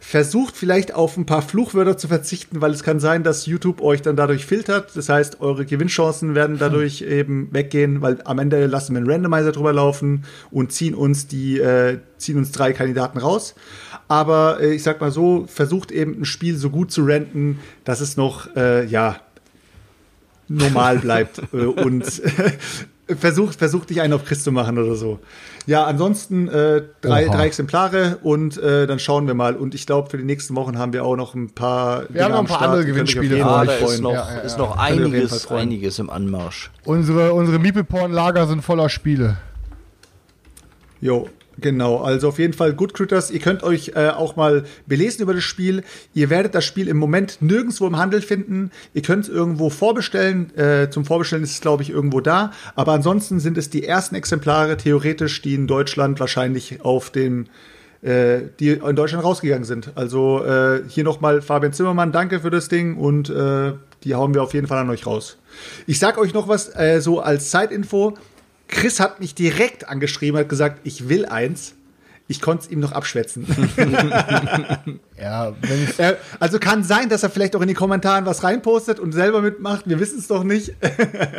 Versucht 0.00 0.56
vielleicht 0.56 0.94
auf 0.94 1.16
ein 1.16 1.26
paar 1.26 1.42
Fluchwörter 1.42 1.98
zu 1.98 2.06
verzichten, 2.06 2.60
weil 2.60 2.70
es 2.70 2.84
kann 2.84 3.00
sein, 3.00 3.24
dass 3.24 3.46
YouTube 3.46 3.82
euch 3.82 4.00
dann 4.00 4.14
dadurch 4.14 4.46
filtert. 4.46 4.92
Das 4.94 5.08
heißt, 5.08 5.40
eure 5.40 5.66
Gewinnchancen 5.66 6.36
werden 6.36 6.56
dadurch 6.58 7.00
hm. 7.00 7.10
eben 7.10 7.48
weggehen, 7.50 8.00
weil 8.00 8.18
am 8.24 8.38
Ende 8.38 8.64
lassen 8.66 8.94
wir 8.94 8.98
einen 8.98 9.10
Randomizer 9.10 9.52
drüber 9.52 9.72
laufen 9.72 10.24
und 10.50 10.72
ziehen 10.72 10.94
uns 10.94 11.26
die, 11.26 11.58
äh, 11.58 11.98
ziehen 12.16 12.38
uns 12.38 12.52
drei 12.52 12.72
Kandidaten 12.72 13.18
raus. 13.18 13.54
Aber 14.06 14.60
äh, 14.60 14.72
ich 14.72 14.84
sag 14.84 15.00
mal 15.00 15.10
so, 15.10 15.46
versucht 15.48 15.90
eben 15.90 16.22
ein 16.22 16.24
Spiel 16.24 16.56
so 16.56 16.70
gut 16.70 16.92
zu 16.92 17.04
renten, 17.04 17.58
dass 17.84 18.00
es 18.00 18.16
noch, 18.16 18.54
äh, 18.56 18.86
ja, 18.86 19.20
normal 20.48 20.98
bleibt 20.98 21.42
äh, 21.52 21.56
und 21.56 22.04
versucht, 23.16 23.58
versucht 23.58 23.90
dich 23.90 24.00
einen 24.00 24.12
auf 24.12 24.24
Christ 24.24 24.44
zu 24.44 24.52
machen 24.52 24.78
oder 24.78 24.94
so. 24.94 25.18
Ja, 25.66 25.84
ansonsten 25.84 26.48
äh, 26.48 26.82
drei, 27.00 27.26
drei 27.26 27.46
Exemplare 27.46 28.18
und 28.22 28.56
äh, 28.58 28.86
dann 28.86 28.98
schauen 28.98 29.26
wir 29.26 29.34
mal. 29.34 29.56
Und 29.56 29.74
ich 29.74 29.86
glaube, 29.86 30.10
für 30.10 30.18
die 30.18 30.24
nächsten 30.24 30.54
Wochen 30.56 30.78
haben 30.78 30.92
wir 30.92 31.04
auch 31.04 31.16
noch 31.16 31.34
ein 31.34 31.50
paar. 31.50 32.04
Wir 32.08 32.24
haben 32.24 32.32
noch 32.32 32.40
ein 32.40 32.46
paar 32.46 32.62
andere 32.62 32.84
Gewinnspiele. 32.84 33.38
Ja, 33.38 33.64
da 33.64 33.72
ist 33.72 34.00
noch, 34.00 34.12
ja, 34.12 34.28
ja, 34.34 34.40
ist 34.40 34.58
noch 34.58 34.76
einiges, 34.76 35.50
einiges 35.50 35.98
im 35.98 36.10
Anmarsch. 36.10 36.70
Unsere, 36.84 37.32
unsere 37.32 37.58
Meeple-Porn-Lager 37.58 38.46
sind 38.46 38.62
voller 38.62 38.88
Spiele. 38.88 39.38
Jo, 41.00 41.28
Genau, 41.60 41.98
also 41.98 42.28
auf 42.28 42.38
jeden 42.38 42.52
Fall 42.52 42.72
Good 42.72 42.94
Critters. 42.94 43.30
Ihr 43.30 43.40
könnt 43.40 43.64
euch 43.64 43.92
äh, 43.96 44.10
auch 44.10 44.36
mal 44.36 44.64
belesen 44.86 45.22
über 45.22 45.34
das 45.34 45.42
Spiel. 45.42 45.82
Ihr 46.14 46.30
werdet 46.30 46.54
das 46.54 46.64
Spiel 46.64 46.86
im 46.86 46.98
Moment 46.98 47.38
nirgendwo 47.40 47.86
im 47.86 47.96
Handel 47.96 48.22
finden. 48.22 48.70
Ihr 48.94 49.02
könnt 49.02 49.24
es 49.24 49.28
irgendwo 49.28 49.68
vorbestellen. 49.68 50.56
Äh, 50.56 50.90
zum 50.90 51.04
Vorbestellen 51.04 51.42
ist 51.42 51.52
es, 51.52 51.60
glaube 51.60 51.82
ich, 51.82 51.90
irgendwo 51.90 52.20
da. 52.20 52.52
Aber 52.76 52.92
ansonsten 52.92 53.40
sind 53.40 53.58
es 53.58 53.70
die 53.70 53.84
ersten 53.84 54.14
Exemplare 54.14 54.76
theoretisch, 54.76 55.42
die 55.42 55.54
in 55.54 55.66
Deutschland 55.66 56.20
wahrscheinlich 56.20 56.80
auf 56.82 57.10
dem 57.10 57.46
äh, 58.02 58.42
die 58.60 58.70
in 58.70 58.94
Deutschland 58.94 59.24
rausgegangen 59.24 59.64
sind. 59.64 59.90
Also 59.96 60.44
äh, 60.44 60.82
hier 60.86 61.02
nochmal 61.02 61.42
Fabian 61.42 61.72
Zimmermann, 61.72 62.12
danke 62.12 62.38
für 62.38 62.50
das 62.50 62.68
Ding 62.68 62.96
und 62.96 63.28
äh, 63.30 63.72
die 64.04 64.14
hauen 64.14 64.34
wir 64.34 64.44
auf 64.44 64.54
jeden 64.54 64.68
Fall 64.68 64.78
an 64.78 64.90
euch 64.90 65.06
raus. 65.06 65.38
Ich 65.88 65.98
sag 65.98 66.18
euch 66.18 66.32
noch 66.32 66.46
was 66.46 66.74
äh, 66.76 67.00
so 67.00 67.18
als 67.18 67.50
Zeitinfo. 67.50 68.14
Chris 68.68 69.00
hat 69.00 69.20
mich 69.20 69.34
direkt 69.34 69.88
angeschrieben, 69.88 70.38
hat 70.38 70.48
gesagt, 70.48 70.80
ich 70.84 71.08
will 71.08 71.26
eins. 71.26 71.74
Ich 72.30 72.42
konnte 72.42 72.64
es 72.64 72.70
ihm 72.70 72.78
noch 72.78 72.92
abschwätzen. 72.92 73.46
ja, 75.18 75.54
also 76.38 76.58
kann 76.58 76.84
sein, 76.84 77.08
dass 77.08 77.22
er 77.22 77.30
vielleicht 77.30 77.56
auch 77.56 77.62
in 77.62 77.68
die 77.68 77.74
Kommentaren 77.74 78.26
was 78.26 78.44
reinpostet 78.44 79.00
und 79.00 79.12
selber 79.12 79.40
mitmacht. 79.40 79.88
Wir 79.88 79.98
wissen 79.98 80.18
es 80.18 80.28
doch 80.28 80.44
nicht. 80.44 80.74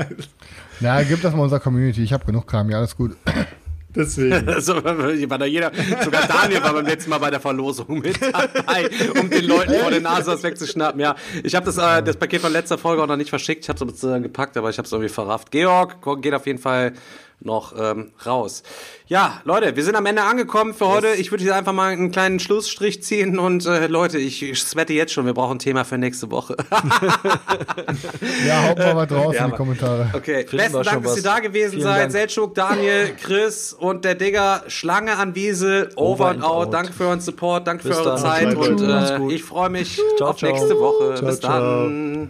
Na, 0.80 1.04
gib 1.04 1.22
das 1.22 1.36
mal 1.36 1.44
unserer 1.44 1.60
Community. 1.60 2.04
Ich 2.04 2.12
habe 2.12 2.26
genug 2.26 2.48
Kram. 2.48 2.72
Ja, 2.72 2.80
alles 2.80 2.96
gut. 2.96 3.16
Deswegen. 3.96 4.46
so, 4.62 4.84
war 4.84 5.38
da 5.38 5.46
jeder, 5.46 5.72
sogar 6.04 6.28
Daniel 6.28 6.64
war 6.64 6.74
beim 6.74 6.86
letzten 6.86 7.10
Mal 7.10 7.18
bei 7.18 7.32
der 7.32 7.40
Verlosung 7.40 8.00
mit 8.00 8.22
dabei, 8.22 8.90
um 9.20 9.30
den 9.30 9.46
Leuten 9.46 9.74
vor 9.74 9.90
den 9.90 10.04
Nase 10.04 10.32
was 10.32 10.44
wegzuschnappen. 10.44 11.02
Ja, 11.02 11.16
ich 11.44 11.56
habe 11.56 11.66
das, 11.66 11.78
äh, 11.78 12.04
das 12.04 12.18
Paket 12.18 12.42
von 12.42 12.52
letzter 12.52 12.78
Folge 12.78 13.02
auch 13.02 13.08
noch 13.08 13.18
nicht 13.18 13.30
verschickt. 13.30 13.64
Ich 13.64 13.70
habe 13.70 13.84
es 13.84 13.92
sozusagen 13.92 14.24
gepackt, 14.24 14.58
aber 14.58 14.70
ich 14.70 14.78
habe 14.78 14.86
es 14.86 14.92
irgendwie 14.92 15.10
verrafft. 15.10 15.52
Georg 15.52 16.22
geht 16.22 16.34
auf 16.34 16.46
jeden 16.46 16.60
Fall 16.60 16.94
noch 17.42 17.74
ähm, 17.80 18.12
raus. 18.26 18.64
Ja, 19.08 19.42
Leute, 19.44 19.76
wir 19.76 19.84
sind 19.84 19.96
am 19.96 20.06
Ende 20.06 20.24
angekommen 20.24 20.74
für 20.74 20.86
yes. 20.86 20.94
heute. 20.94 21.08
Ich 21.16 21.32
würde 21.32 21.44
hier 21.44 21.56
einfach 21.56 21.74
mal 21.74 21.92
einen 21.92 22.12
kleinen 22.12 22.40
Schlussstrich 22.40 23.02
ziehen 23.02 23.40
und 23.40 23.66
äh, 23.66 23.88
Leute, 23.88 24.18
ich, 24.18 24.44
ich 24.44 24.60
swette 24.60 24.94
jetzt 24.94 25.14
schon, 25.14 25.26
wir 25.26 25.34
brauchen 25.34 25.56
ein 25.56 25.60
Thema 25.60 25.86
für 25.86 25.98
nächste 25.98 26.30
Woche. 26.32 26.58
ja, 28.48 28.70
haut 28.70 28.78
mal 28.78 28.96
was 28.96 29.08
draus 29.08 29.36
ja, 29.36 29.46
in 29.46 29.52
die 29.52 29.58
Kommentare. 29.58 30.12
Okay, 30.14 30.46
Finden 30.48 30.58
besten 30.58 30.84
Dank, 30.84 31.04
dass 31.04 31.18
ihr 31.18 31.24
da 31.24 31.40
gewesen 31.40 31.72
Vielen 31.72 31.84
seid. 31.84 32.12
Seltschuk, 32.12 32.56
Daniel, 32.56 33.16
Chris 33.22 33.74
und 33.74 34.06
der 34.06 34.16
Digger. 34.16 34.64
Schlange 34.68 35.18
an 35.18 35.36
Wiesel, 35.36 35.90
over, 35.96 36.12
over 36.12 36.30
and 36.30 36.44
out. 36.44 36.68
out. 36.68 36.74
Danke 36.74 36.94
für 36.94 37.06
euren 37.06 37.22
Support, 37.22 37.68
danke 37.68 37.88
Bis 37.88 37.98
für 37.98 38.04
eure 38.04 38.10
dann. 38.10 38.20
Zeit 38.20 38.56
und 38.56 38.82
äh, 38.82 39.34
ich 39.34 39.44
freue 39.44 39.70
mich 39.70 40.00
ciao, 40.18 40.30
auf 40.30 40.38
ciao. 40.38 40.52
nächste 40.52 40.80
Woche. 40.80 41.16
Ciao, 41.16 41.28
Bis 41.28 41.40
dann. 41.40 42.30